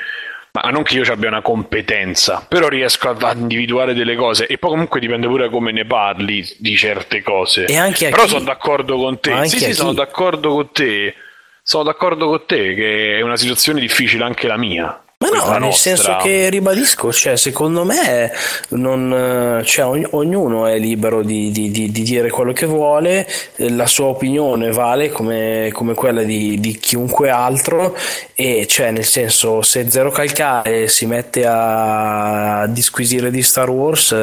ma 0.54 0.70
non 0.70 0.84
che 0.84 0.96
io 0.96 1.12
abbia 1.12 1.30
una 1.30 1.42
competenza, 1.42 2.46
però 2.48 2.68
riesco 2.68 3.10
a, 3.10 3.34
individuare 3.34 3.94
delle 3.94 4.16
cose 4.16 4.48
e 4.48 4.58
poi 4.58 4.72
comunque 4.72 5.00
dipende 5.00 5.28
pure 5.28 5.50
come 5.50 5.72
ne 5.72 5.86
parli 5.86 6.46
di 6.58 6.76
certe 6.76 7.22
cose. 7.22 7.66
E 7.66 7.78
anche 7.78 8.10
però 8.10 8.24
chi? 8.24 8.30
sono 8.30 8.44
d'accordo 8.44 8.98
con 8.98 9.20
te. 9.20 9.48
Sì, 9.48 9.60
sì, 9.60 9.74
sono 9.74 9.94
d'accordo 9.94 10.54
con 10.54 10.72
te. 10.72 11.16
Sono 11.64 11.84
d'accordo 11.84 12.28
con 12.28 12.44
te 12.46 12.74
che 12.74 13.18
è 13.18 13.22
una 13.22 13.38
situazione 13.38 13.80
difficile 13.80 14.24
anche 14.26 14.48
la 14.48 14.58
mia. 14.58 15.01
Ma 15.22 15.30
no, 15.30 15.58
nel 15.60 15.74
senso 15.74 16.18
che 16.18 16.50
ribadisco, 16.50 17.14
cioè, 17.14 17.38
secondo 17.38 17.86
me 17.86 18.32
non, 18.70 19.62
cioè, 19.64 19.86
ogn- 19.86 20.08
ognuno 20.12 20.66
è 20.66 20.80
libero 20.80 21.22
di, 21.22 21.52
di, 21.52 21.70
di, 21.70 21.92
di, 21.92 22.02
dire 22.02 22.32
quello 22.32 22.54
che 22.54 22.66
vuole, 22.66 23.28
la 23.58 23.86
sua 23.86 24.08
opinione 24.08 24.72
vale 24.72 25.12
come, 25.12 25.70
come 25.74 25.94
quella 25.94 26.24
di, 26.24 26.80
chiunque 26.82 27.30
altro 27.30 27.96
e 28.34 28.66
cioè 28.68 28.90
nel 28.90 29.06
senso 29.06 29.62
se 29.62 29.92
Zero 29.92 30.10
Calcare 30.10 30.88
si 30.88 31.06
mette 31.06 31.46
a 31.46 32.66
disquisire 32.68 33.30
di 33.30 33.44
Star 33.44 33.70
Wars 33.70 34.16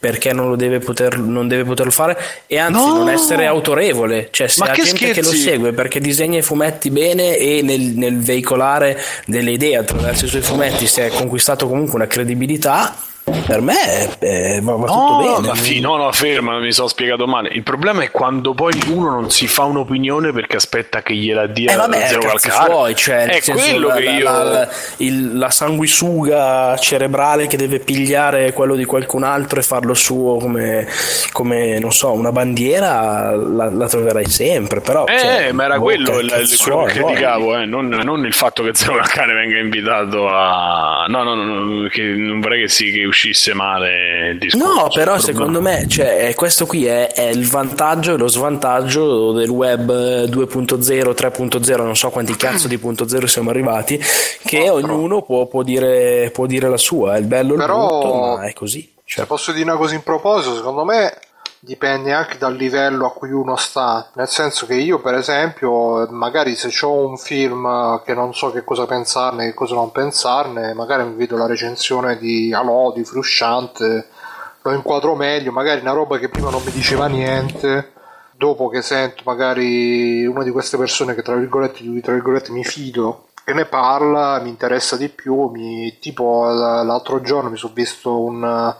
perché 0.00 0.32
non, 0.32 0.56
deve 0.56 0.78
poter, 0.78 1.18
non 1.18 1.46
deve 1.46 1.64
poterlo 1.64 1.92
fare 1.92 2.18
e 2.46 2.58
anzi 2.58 2.86
no! 2.86 2.96
non 2.96 3.10
essere 3.10 3.44
autorevole 3.44 4.28
cioè 4.30 4.48
se 4.48 4.64
ha 4.64 4.72
gente 4.72 4.96
scherzi? 4.96 5.12
che 5.12 5.22
lo 5.22 5.32
segue 5.32 5.72
perché 5.74 6.00
disegna 6.00 6.38
i 6.38 6.42
fumetti 6.42 6.90
bene 6.90 7.36
e 7.36 7.60
nel, 7.62 7.80
nel 7.80 8.18
veicolare 8.18 8.98
delle 9.26 9.50
idee 9.50 9.76
attraverso 9.76 10.24
i 10.24 10.28
suoi 10.28 10.40
fumetti 10.40 10.86
si 10.86 11.02
è 11.02 11.10
conquistato 11.10 11.68
comunque 11.68 11.96
una 11.96 12.06
credibilità 12.06 12.96
per 13.24 13.60
me 13.60 14.18
eh, 14.18 14.60
va, 14.62 14.74
va 14.74 14.86
no, 14.86 14.92
tutto 14.92 15.40
bene. 15.40 15.46
Ma 15.48 15.54
fi- 15.54 15.80
no, 15.80 15.96
no, 15.96 16.12
ferma, 16.12 16.58
mi 16.58 16.72
sono 16.72 16.88
spiegato 16.88 17.26
male. 17.26 17.48
Il 17.50 17.62
problema 17.62 18.02
è 18.02 18.10
quando 18.10 18.54
poi 18.54 18.72
uno 18.88 19.10
non 19.10 19.30
si 19.30 19.46
fa 19.46 19.64
un'opinione 19.64 20.32
perché 20.32 20.56
aspetta 20.56 21.02
che 21.02 21.14
gliela 21.14 21.46
dia 21.46 21.72
eh, 21.72 21.76
vabbè, 21.76 22.06
zero. 22.06 22.38
Suoi, 22.38 22.94
cioè, 22.94 23.26
è 23.26 23.42
quello 23.42 23.88
la, 23.88 23.94
che 23.94 24.02
io. 24.02 24.24
La, 24.24 24.42
la, 24.42 24.68
il, 24.98 25.36
la, 25.36 25.50
sanguisuga 25.50 26.76
cerebrale 26.78 27.46
che 27.46 27.56
deve 27.56 27.80
pigliare 27.80 28.52
quello 28.52 28.74
di 28.74 28.84
qualcun 28.84 29.22
altro 29.22 29.60
e 29.60 29.62
farlo 29.62 29.94
suo 29.94 30.36
come, 30.36 30.86
come 31.32 31.78
non 31.78 31.92
so, 31.92 32.12
una 32.12 32.32
bandiera 32.32 33.34
la, 33.34 33.70
la 33.70 33.88
troverai 33.88 34.28
sempre. 34.28 34.80
Però, 34.80 35.06
eh, 35.06 35.18
cioè, 35.18 35.52
ma 35.52 35.64
era 35.64 35.76
boh, 35.76 35.82
quello 35.82 36.18
il, 36.18 36.26
il, 36.26 36.56
quello 36.58 36.84
che 36.84 36.92
criticavo, 37.00 37.58
eh, 37.58 37.66
non, 37.66 37.88
non, 37.88 38.24
il 38.24 38.34
fatto 38.34 38.62
che 38.62 38.74
Zero 38.74 38.96
Calcare 38.96 39.34
venga 39.34 39.58
invitato 39.58 40.28
a. 40.28 41.06
No, 41.08 41.22
no, 41.22 41.34
no, 41.34 41.44
no 41.44 41.88
che 41.88 42.02
non 42.02 42.40
vorrei 42.40 42.62
che 42.62 42.68
si 42.68 42.90
che 42.90 43.09
uscisse 43.10 43.52
male 43.52 44.30
il 44.30 44.38
discorso. 44.38 44.74
No, 44.74 44.88
però 44.88 45.18
secondo 45.18 45.60
me 45.60 45.86
cioè, 45.86 46.32
questo 46.34 46.66
qui 46.66 46.86
è, 46.86 47.12
è, 47.12 47.28
il 47.28 47.46
vantaggio 47.46 48.14
e 48.14 48.16
lo 48.16 48.28
svantaggio 48.28 49.32
del 49.32 49.50
web 49.50 49.90
2.0, 49.90 50.78
3.0, 50.80 51.76
non 51.76 51.96
so 51.96 52.10
quanti 52.10 52.34
cazzo 52.36 52.68
di 52.68 52.78
punto 52.78 53.06
zero 53.06 53.26
siamo 53.26 53.50
arrivati, 53.50 54.00
che 54.44 54.66
no, 54.66 54.74
ognuno 54.74 55.22
può, 55.22 55.46
può, 55.46 55.62
dire, 55.62 56.30
può, 56.32 56.46
dire, 56.46 56.68
la 56.68 56.76
sua, 56.76 57.16
è 57.16 57.18
il 57.18 57.26
bello 57.26 57.52
il 57.52 57.58
però, 57.58 57.88
brutto, 57.88 58.14
ma 58.14 58.46
è 58.46 58.52
così. 58.52 58.94
Cioè. 59.04 59.26
Posso 59.26 59.52
dire 59.52 59.68
una 59.68 59.76
cosa 59.76 59.94
in 59.94 60.02
proposito, 60.02 60.54
secondo 60.54 60.84
me 60.84 61.12
dipende 61.62 62.14
anche 62.14 62.38
dal 62.38 62.54
livello 62.56 63.06
a 63.06 63.12
cui 63.12 63.30
uno 63.30 63.54
sta, 63.56 64.08
nel 64.14 64.28
senso 64.28 64.64
che 64.64 64.74
io 64.74 64.98
per 64.98 65.14
esempio 65.14 66.06
magari 66.10 66.56
se 66.56 66.70
ho 66.84 67.06
un 67.06 67.18
film 67.18 68.02
che 68.02 68.14
non 68.14 68.32
so 68.34 68.50
che 68.50 68.64
cosa 68.64 68.86
pensarne, 68.86 69.46
che 69.46 69.54
cosa 69.54 69.74
non 69.74 69.92
pensarne, 69.92 70.72
magari 70.72 71.04
mi 71.04 71.14
vedo 71.14 71.36
la 71.36 71.46
recensione 71.46 72.16
di 72.16 72.52
Alò, 72.54 72.92
di 72.92 73.04
Frusciante, 73.04 74.08
lo 74.62 74.72
inquadro 74.72 75.14
meglio, 75.14 75.52
magari 75.52 75.80
una 75.80 75.92
roba 75.92 76.18
che 76.18 76.30
prima 76.30 76.50
non 76.50 76.62
mi 76.64 76.72
diceva 76.72 77.06
niente, 77.06 77.92
dopo 78.32 78.68
che 78.68 78.80
sento 78.80 79.22
magari 79.26 80.24
una 80.26 80.42
di 80.42 80.50
queste 80.50 80.78
persone 80.78 81.14
che 81.14 81.22
tra 81.22 81.34
virgolette, 81.34 82.00
tra 82.00 82.14
virgolette 82.14 82.52
mi 82.52 82.64
fido 82.64 83.26
che 83.44 83.52
ne 83.52 83.66
parla, 83.66 84.40
mi 84.40 84.48
interessa 84.48 84.96
di 84.96 85.08
più, 85.08 85.48
mi, 85.48 85.98
tipo 85.98 86.44
l'altro 86.46 87.20
giorno 87.20 87.50
mi 87.50 87.56
sono 87.56 87.72
visto 87.74 88.18
un 88.18 88.74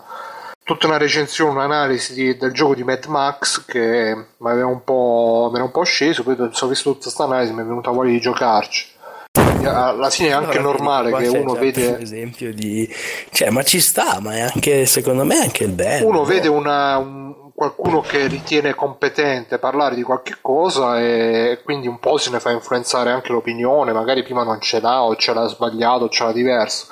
tutta 0.71 0.87
una 0.87 0.99
recensione, 0.99 1.51
un'analisi 1.51 2.15
di, 2.15 2.37
del 2.37 2.53
gioco 2.53 2.77
di 2.77 2.85
Mad 2.85 3.05
Max 3.07 3.65
che 3.65 4.15
mi 4.37 4.51
aveva 4.51 4.69
un 4.69 4.85
po', 4.85 5.51
un 5.53 5.71
po' 5.73 5.83
sceso, 5.83 6.23
poi 6.23 6.37
ho 6.39 6.67
visto 6.69 6.91
tutta 6.91 7.03
questa 7.03 7.25
analisi 7.25 7.53
mi 7.53 7.63
è 7.63 7.65
venuta 7.65 7.91
voglia 7.91 8.13
di 8.13 8.21
giocarci. 8.21 8.87
Alla 9.33 10.11
fine 10.11 10.29
è 10.29 10.33
anche 10.33 10.59
allora, 10.59 10.79
normale 10.79 11.13
che 11.13 11.27
uno 11.27 11.55
vede. 11.55 11.89
Un 11.89 12.01
esempio 12.01 12.55
di. 12.55 12.89
Cioè, 13.31 13.51
ma 13.51 13.63
ci 13.63 13.81
sta, 13.81 14.19
ma 14.21 14.37
è 14.37 14.41
anche, 14.41 14.87
secondo 14.87 15.25
me, 15.25 15.41
anche 15.41 15.65
il 15.65 15.73
bello. 15.73 16.07
Uno 16.07 16.25
vede 16.25 16.49
una, 16.49 16.97
un, 16.97 17.53
qualcuno 17.53 18.01
che 18.01 18.27
ritiene 18.27 18.75
competente 18.75 19.59
parlare 19.59 19.95
di 19.95 20.03
qualche 20.03 20.39
cosa 20.41 20.99
e 20.99 21.61
quindi 21.63 21.89
un 21.89 21.99
po' 21.99 22.17
se 22.17 22.31
ne 22.31 22.41
fa 22.41 22.51
influenzare 22.53 23.11
anche 23.11 23.33
l'opinione, 23.33 23.93
magari 23.93 24.23
prima 24.23 24.45
non 24.45 24.61
ce 24.61 24.81
l'ha 24.81 25.03
o 25.03 25.15
ce 25.17 25.35
l'ha 25.35 25.47
sbagliato 25.47 26.05
o 26.05 26.09
ce 26.09 26.25
l'ha 26.25 26.33
diverso. 26.33 26.87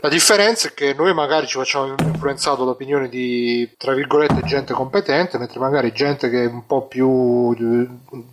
La 0.00 0.10
differenza 0.10 0.68
è 0.68 0.74
che 0.74 0.94
noi 0.94 1.14
magari 1.14 1.46
ci 1.46 1.56
facciamo 1.56 1.94
influenzato 1.98 2.64
l'opinione 2.64 3.08
di, 3.08 3.68
tra 3.78 3.94
virgolette, 3.94 4.42
gente 4.44 4.74
competente, 4.74 5.38
mentre 5.38 5.58
magari 5.58 5.90
gente 5.92 6.28
che 6.28 6.44
è 6.44 6.46
un 6.46 6.66
po' 6.66 6.86
più... 6.86 7.08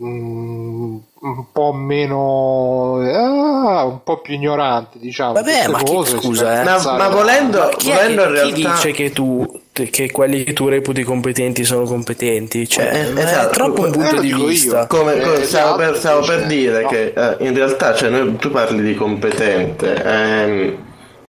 Mm, 0.03 0.98
un 1.22 1.45
po' 1.53 1.72
meno... 1.72 2.98
Ah, 2.98 3.85
un 3.85 4.03
po' 4.03 4.19
più 4.19 4.34
ignorante, 4.34 4.99
diciamo. 4.99 5.34
Vabbè, 5.34 5.68
ma 5.69 5.81
cose, 5.84 6.18
chi, 6.18 6.26
scusa, 6.26 6.61
eh? 6.61 6.64
ma, 6.65 6.98
ma, 6.98 7.07
volendo, 7.07 7.60
ma 7.60 7.69
chi, 7.69 7.91
volendo 7.91 8.22
che, 8.22 8.27
in 8.27 8.34
realtà... 8.34 8.53
chi 8.53 8.68
dice 8.68 8.91
che 8.91 9.11
tu 9.11 9.61
che 9.73 10.11
quelli 10.11 10.44
che 10.44 10.53
tu 10.53 10.68
reputi 10.68 11.02
competenti 11.02 11.64
sono 11.64 11.85
competenti 11.85 12.69
cioè 12.69 12.94
eh, 12.94 13.19
esatto. 13.19 13.49
è 13.49 13.52
troppo 13.52 13.81
un 13.81 13.91
punto 13.91 14.22
di 14.22 14.31
vista 14.31 14.81
io. 14.81 14.88
come, 14.88 15.19
come 15.19 15.41
eh, 15.41 15.44
stavo, 15.45 15.77
per, 15.77 15.98
stavo 15.98 16.23
per, 16.23 16.45
dire 16.45 16.84
no. 16.84 16.90
che 16.90 17.14
eh, 17.15 17.35
in 17.40 17.56
realtà 17.56 17.95
cioè, 17.95 18.10
noi, 18.10 18.35
tu 18.35 18.52
parli 18.52 18.84
di 18.84 18.94
competente 18.94 19.95
ehm, 19.95 20.77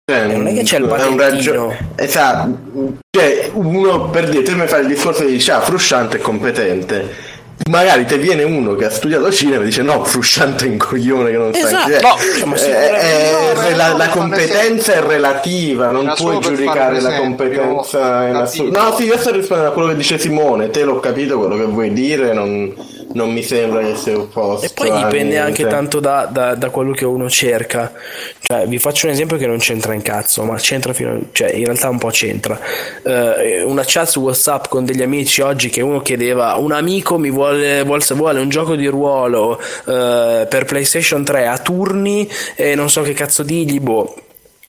cioè, 0.07 0.27
non 0.27 0.47
è 0.47 0.53
che 0.53 0.63
c'è 0.65 0.79
il 0.79 0.87
patentino. 0.87 1.23
Raggio- 1.23 1.75
esatto. 1.97 2.99
Cioè, 3.11 3.51
uno 3.55 4.11
per 4.11 4.29
dire, 4.29 4.43
te 4.43 4.55
mi 4.55 4.67
fai 4.67 4.83
il 4.83 4.89
discorso 4.89 5.23
e 5.23 5.27
dici, 5.29 5.51
ah, 5.51 5.61
Frusciante 5.63 6.19
è 6.19 6.21
competente. 6.21 7.33
Magari 7.71 8.05
ti 8.05 8.17
viene 8.19 8.43
uno 8.43 8.75
che 8.75 8.85
ha 8.85 8.91
studiato 8.91 9.33
cinema 9.33 9.63
e 9.63 9.67
dice 9.67 9.83
no, 9.83 10.05
Frusciante 10.05 10.67
è 10.67 10.69
un 10.69 10.77
coglione 10.77 11.31
che 11.31 11.37
non 11.37 11.51
esatto. 11.55 11.93
sa 11.93 12.01
no, 12.01 12.17
diciamo, 12.33 12.55
è, 12.57 12.91
è, 12.91 13.53
è, 13.53 13.75
la, 13.75 13.97
la 13.97 14.09
competenza 14.09 14.93
è 14.95 15.01
relativa, 15.01 15.91
non 15.91 16.13
puoi 16.17 16.41
giudicare 16.41 17.01
la 17.01 17.17
competenza 17.17 18.27
in 18.27 18.35
assoluto. 18.35 18.83
No, 18.83 18.95
sì, 18.95 19.05
io 19.05 19.17
sto 19.17 19.31
rispondendo 19.33 19.71
a 19.71 19.73
quello 19.73 19.89
che 19.89 19.97
dice 19.97 20.19
Simone, 20.19 20.71
te 20.71 20.85
l'ho 20.85 21.01
capito 21.01 21.39
quello 21.39 21.57
che 21.57 21.65
vuoi 21.65 21.93
dire, 21.93 22.35
non, 22.35 22.75
non 23.15 23.33
mi 23.33 23.43
sembra 23.43 23.81
che 23.81 23.97
sia 23.97 24.17
opposto. 24.17 24.67
E 24.67 24.71
poi 24.75 24.91
dipende 24.93 25.39
anche 25.39 25.67
tanto 25.67 26.01
da, 26.01 26.29
da, 26.31 26.55
da, 26.55 26.71
quello 26.71 26.93
che 26.93 27.05
uno 27.05 27.29
cerca. 27.31 27.93
Cioè, 28.41 28.67
vi 28.67 28.79
faccio 28.79 29.07
un 29.07 29.13
esempio 29.13 29.37
che 29.37 29.47
non 29.47 29.59
c'entra 29.59 29.95
in 29.95 30.03
cazzo, 30.03 30.43
ma 30.45 30.57
c'entra 30.57 30.93
fino 30.93 31.13
a, 31.13 31.19
cioè, 31.33 31.53
in 31.53 31.65
realtà 31.65 31.89
un 31.89 31.99
po' 31.99 32.09
c'entra. 32.09 32.59
Uh, 33.03 33.69
una 33.69 33.83
chat 33.87 34.09
su 34.09 34.21
WhatsApp 34.21 34.67
con 34.69 34.85
degli 34.85 35.03
amici 35.03 35.41
oggi 35.41 35.71
che 35.71 35.81
uno 35.81 36.01
chiedeva: 36.03 36.55
Un 36.57 36.73
amico 36.73 37.19
mi 37.19 37.31
vuole, 37.31 37.44
vuole, 37.45 38.15
vuole 38.15 38.41
un 38.41 38.49
gioco 38.49 38.75
di 38.77 38.87
ruolo 38.87 39.61
uh, 39.85 40.47
per 40.49 40.65
PlayStation 40.67 41.25
3 41.25 41.47
a 41.47 41.59
turni 41.59 42.29
e 42.55 42.75
non 42.75 42.91
so 42.91 43.03
che 43.03 43.13
cazzo 43.13 43.43
digli, 43.43 43.81
boh 43.81 44.15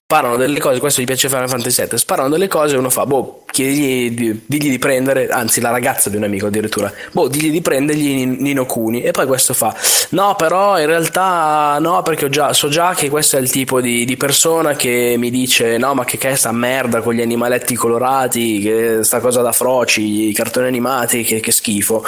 sparano 0.07 0.37
delle 0.37 0.59
cose, 0.59 0.79
questo 0.79 1.01
gli 1.01 1.05
piace 1.05 1.29
Final 1.29 1.49
Fantasy 1.49 1.83
VII, 1.87 1.97
sparano 1.97 2.29
delle 2.29 2.47
cose 2.47 2.75
e 2.75 2.77
uno 2.77 2.91
fa, 2.91 3.07
boh, 3.07 3.41
chiedigli, 3.47 4.11
di, 4.13 4.41
digli 4.45 4.69
di 4.69 4.77
prendere, 4.77 5.29
anzi 5.29 5.61
la 5.61 5.71
ragazza 5.71 6.11
di 6.11 6.15
un 6.15 6.23
amico 6.23 6.45
addirittura, 6.45 6.93
boh, 7.11 7.27
digli 7.27 7.49
di 7.49 7.59
prendergli 7.61 8.23
Nino 8.23 8.67
Cuni 8.67 9.01
e 9.01 9.09
poi 9.09 9.25
questo 9.25 9.55
fa, 9.55 9.75
no 10.09 10.35
però 10.35 10.79
in 10.79 10.85
realtà 10.85 11.77
no 11.79 12.03
perché 12.03 12.29
già, 12.29 12.53
so 12.53 12.69
già 12.69 12.93
che 12.93 13.09
questo 13.09 13.37
è 13.37 13.39
il 13.39 13.49
tipo 13.49 13.81
di, 13.81 14.05
di, 14.05 14.15
persona 14.15 14.75
che 14.75 15.15
mi 15.17 15.31
dice, 15.31 15.77
no 15.77 15.95
ma 15.95 16.05
che 16.05 16.19
che 16.19 16.29
è 16.29 16.35
sta 16.35 16.51
merda 16.51 17.01
con 17.01 17.15
gli 17.15 17.21
animaletti 17.21 17.73
colorati, 17.73 18.59
che 18.59 18.99
sta 19.01 19.19
cosa 19.19 19.41
da 19.41 19.53
froci, 19.53 20.29
i 20.29 20.33
cartoni 20.33 20.67
animati, 20.67 21.23
che, 21.23 21.39
che 21.39 21.51
schifo. 21.51 22.05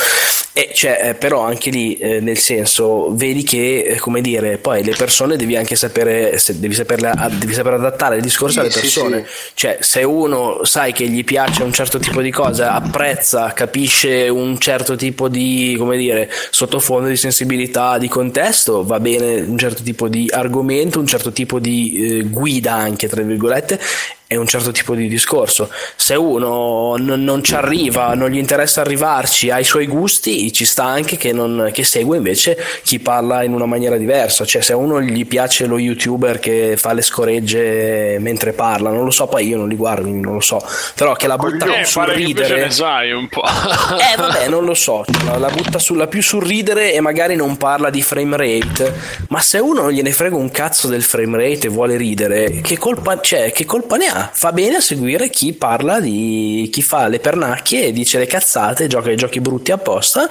E 0.58 0.72
cioè, 0.74 1.10
eh, 1.10 1.14
però 1.14 1.42
anche 1.42 1.70
lì, 1.70 1.98
eh, 1.98 2.20
nel 2.20 2.40
senso, 2.40 3.16
vedi 3.16 3.44
che, 3.44 3.82
eh, 3.82 4.00
come 4.00 4.22
dire, 4.22 4.58
poi 4.58 4.84
le 4.84 4.96
persone 4.98 5.36
devi 5.36 5.56
anche 5.56 5.76
sapere, 5.76 6.40
se, 6.40 6.60
devi, 6.60 6.74
saperle, 6.74 7.14
devi 7.38 7.54
saper 7.54 7.76
adattare 7.76 8.16
il 8.16 8.24
discorso 8.24 8.54
sì, 8.54 8.60
alle 8.62 8.70
persone. 8.70 9.18
Sì, 9.20 9.34
sì. 9.34 9.52
Cioè, 9.54 9.78
se 9.82 10.02
uno 10.02 10.62
sai 10.64 10.94
che 10.94 11.08
gli 11.10 11.24
piace 11.24 11.62
un 11.62 11.72
certo 11.72 12.00
tipo 12.00 12.24
di 12.24 12.32
cosa, 12.32 12.72
apprezza, 12.74 13.54
capisce 13.54 14.30
un 14.30 14.58
certo 14.58 14.96
tipo 14.96 15.28
di, 15.28 15.76
come 15.78 15.96
dire, 15.96 16.28
sottofondo 16.50 17.08
di 17.08 17.18
sensibilità, 17.18 18.00
di 18.00 18.08
contesto, 18.08 18.84
va 18.84 19.00
bene 19.00 19.42
un 19.42 19.60
certo 19.60 19.84
tipo 19.84 20.08
di 20.08 20.28
argomento, 20.34 20.98
un 20.98 21.06
certo 21.06 21.32
tipo 21.32 21.60
di 21.60 21.98
eh, 21.98 22.24
guida 22.24 22.74
anche, 22.74 23.08
tra 23.08 23.22
virgolette, 23.22 23.80
è 24.28 24.36
un 24.36 24.46
certo 24.46 24.72
tipo 24.72 24.94
di 24.94 25.08
discorso. 25.08 25.70
Se 25.96 26.14
uno 26.16 26.96
n- 26.98 27.24
non 27.24 27.44
ci 27.44 27.56
arriva, 27.56 28.14
non 28.14 28.30
gli 28.30 28.38
interessa 28.38 28.82
arrivarci, 28.82 29.50
ha 29.50 29.58
i 29.60 29.64
suoi 29.64 29.88
gusti, 29.88 30.52
ci 30.52 30.66
sta 30.66 30.84
anche 30.84 31.16
che, 31.18 31.32
non, 31.32 31.70
che 31.74 31.84
segue 31.86 32.18
invece 32.18 32.58
chi 32.84 33.00
parla 33.00 33.44
in 33.44 33.54
una 33.54 33.66
maniera 33.66 33.96
diversa. 33.98 34.44
Cioè, 34.46 34.62
se 34.62 34.74
a 34.74 34.76
uno 34.78 35.02
gli 35.02 35.26
piace 35.26 35.66
lo 35.66 35.78
youtuber 35.78 36.40
che 36.40 36.76
fa 36.78 36.92
le 36.94 37.02
scoregge 37.02 38.18
mentre 38.20 38.52
parla, 38.54 38.90
non 38.90 39.06
lo 39.06 39.12
so, 39.12 39.28
poi 39.28 39.48
io 39.48 39.58
non 39.58 39.70
li 39.70 39.76
guardo, 39.76 40.08
non 40.10 40.34
lo 40.34 40.42
so. 40.42 40.60
Però 40.96 41.14
che 41.14 41.28
la 41.28 41.38
butta 41.38 41.80
Eh, 41.80 41.86
sul 41.86 42.04
ridere. 42.04 42.64
ne 42.66 42.72
sai 42.72 43.12
un 43.12 43.28
po'. 43.30 43.44
Eh 43.98 44.16
vabbè, 44.18 44.48
non 44.50 44.66
lo 44.66 44.74
so, 44.74 45.04
la, 45.26 45.38
la 45.38 45.50
butta 45.50 45.80
sulla 45.80 46.08
più 46.08 46.22
sul 46.22 46.44
ridere 46.44 46.94
e 46.94 47.00
magari 47.00 47.36
non 47.36 47.58
parla 47.58 47.90
di 47.90 48.02
frame 48.02 48.36
rate, 48.38 48.94
ma 49.30 49.40
se 49.40 49.58
uno 49.60 49.82
non 49.84 49.92
gliene 49.92 50.12
frega 50.12 50.36
un 50.36 50.52
cazzo 50.52 50.88
del 50.88 51.02
frame 51.04 51.38
rate 51.38 51.68
e 51.68 51.70
vuole 51.70 51.96
ridere, 51.98 52.62
che 52.62 52.78
colpa 52.78 53.20
c'è? 53.20 53.52
Che 53.52 53.66
colpa 53.66 53.96
ne 53.98 54.08
ha? 54.08 54.16
Fa 54.32 54.52
bene 54.52 54.78
a 54.78 54.82
seguire 54.82 55.30
chi 55.30 55.54
parla 55.54 56.00
di 56.00 56.70
chi 56.72 56.82
fa 56.82 57.08
le 57.08 57.20
pernacchie 57.20 57.86
e 57.88 57.92
dice 57.92 58.18
le 58.20 58.26
cazzate, 58.28 58.88
gioca 58.88 59.12
i 59.12 59.16
giochi 59.16 59.40
brutti 59.40 59.72
apposta 59.72 60.28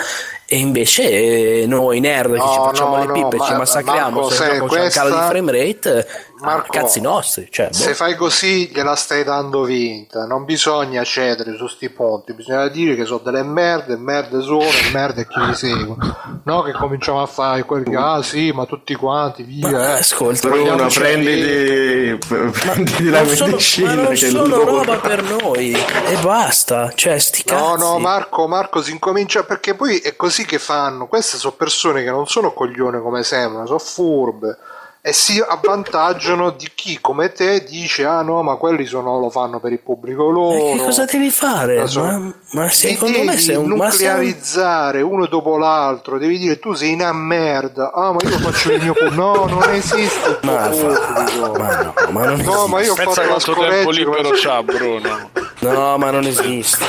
e 0.49 0.59
invece 0.59 1.63
eh, 1.63 1.67
noi 1.67 1.99
nerd 2.01 2.33
che 2.33 2.39
No, 2.39 2.53
ci 2.53 2.59
facciamo 2.59 2.97
no, 2.97 3.05
le 3.05 3.13
pippe 3.13 3.37
no, 3.37 3.43
e 3.43 3.47
ci 3.47 3.53
ma- 3.53 3.59
massacriamo 3.59 4.21
Marco, 4.21 4.31
se 4.31 4.45
gioco 4.59 4.67
c'è 4.75 4.81
un 4.83 4.89
calo 4.91 5.09
di 5.09 5.15
questa- 5.15 5.29
frame 5.29 5.53
rate, 5.53 6.09
Marco, 6.41 6.69
cazzi 6.71 7.01
nostri, 7.01 7.49
cioè, 7.51 7.69
boh. 7.69 7.73
Se 7.73 7.95
fai 7.95 8.15
così 8.15 8.69
gliela 8.69 8.95
stai 8.95 9.25
dando 9.25 9.63
vinta, 9.63 10.27
non 10.27 10.45
bisogna 10.45 11.03
cedere 11.03 11.57
su 11.57 11.67
sti 11.67 11.89
ponti, 11.91 12.35
bisogna 12.35 12.69
dire 12.69 12.95
che 12.95 13.07
sono 13.07 13.21
delle 13.25 13.43
merde, 13.43 13.97
merde 13.97 14.43
sono, 14.43 14.61
e 14.65 14.91
merde 14.93 15.27
chi 15.27 15.41
li 15.41 15.55
segue. 15.55 15.95
No 16.43 16.63
che 16.63 16.73
cominciamo 16.73 17.23
a 17.23 17.27
fare 17.27 17.65
quelli 17.65 17.91
che, 17.91 17.97
ah 17.97 18.23
sì, 18.23 18.53
ma 18.53 18.67
tutti 18.67 18.95
quanti, 18.95 19.45
via. 19.45 19.71
Ma 19.71 19.97
eh. 19.97 19.99
ascolta, 19.99 20.49
Bruno, 20.49 20.87
prenditi, 20.89 22.19
prenditi 22.27 23.09
la 23.09 23.25
sono, 23.25 23.51
medicina 23.51 23.95
ma 23.95 24.03
non 24.03 24.09
che 24.09 24.17
sono 24.17 24.65
roba 24.65 24.99
per 24.99 25.23
noi 25.23 25.73
e 25.73 26.17
basta, 26.23 26.93
cioè 26.95 27.19
sti 27.19 27.45
cazzi. 27.45 27.63
No, 27.63 27.77
no, 27.77 27.99
Marco, 27.99 28.47
Marco 28.47 28.83
si 28.83 28.91
incomincia 28.91 29.45
perché 29.45 29.75
poi 29.75 29.99
è 29.99 30.17
così 30.17 30.45
che 30.45 30.59
fanno. 30.59 31.07
Queste 31.07 31.39
sono 31.39 31.55
persone 31.57 32.05
che 32.05 32.11
non 32.11 32.27
sono 32.27 32.53
coglione 32.53 33.01
come 33.01 33.23
sembrano, 33.23 33.67
sono 33.67 33.79
furbe 33.79 34.59
e 35.07 35.13
si 35.13 35.41
avvantaggiano 35.41 36.51
di 36.51 36.69
chi 36.75 36.99
come 37.01 37.31
te 37.31 37.63
dice: 37.63 38.05
Ah 38.05 38.23
no, 38.23 38.43
ma 38.43 38.57
quelli 38.57 38.87
sono, 38.87 39.21
lo 39.21 39.31
fanno 39.31 39.61
per 39.61 39.71
il 39.71 39.79
pubblico 39.79 40.29
loro. 40.31 40.57
E 40.73 40.77
che 40.79 40.85
cosa 40.85 41.05
devi 41.05 41.31
fare? 41.31 41.87
So. 41.87 42.03
Ma, 42.03 42.35
ma 42.51 42.69
secondo 42.69 43.19
me 43.21 43.25
devi 43.27 43.39
sei 43.41 43.55
un 43.55 43.69
ma 43.77 43.89
sei 43.91 44.07
un- 44.09 44.15
nuclearizzare 44.17 45.03
uno 45.03 45.27
dopo 45.27 45.59
l'altro, 45.59 46.19
devi 46.19 46.39
dire 46.39 46.59
tu 46.59 46.73
sei 46.75 46.95
una 46.95 47.13
merda. 47.13 47.93
Ah, 47.93 48.11
ma 48.11 48.19
io 48.29 48.37
faccio 48.39 48.73
il 48.73 48.83
mio 48.83 48.95
pubblico. 48.95 49.15
No, 49.15 49.45
non 49.47 49.63
esiste 49.75 50.39
Ma, 50.43 50.69
pubblico. 50.69 51.53
ma 51.57 51.83
no, 51.83 51.95
ma 52.11 52.25
non 52.25 52.41
No, 52.41 52.67
ma 52.67 52.83
io 52.83 52.93
ho 52.93 52.97
fatto 52.97 53.23
la 53.31 53.39
scoreggia 53.39 53.91
libero 53.91 54.23
come- 54.23 54.39
c'ha 54.41 54.63
Bruno. 54.65 55.31
No, 55.61 55.99
ma 55.99 56.11
non 56.11 56.25
esiste. 56.27 56.85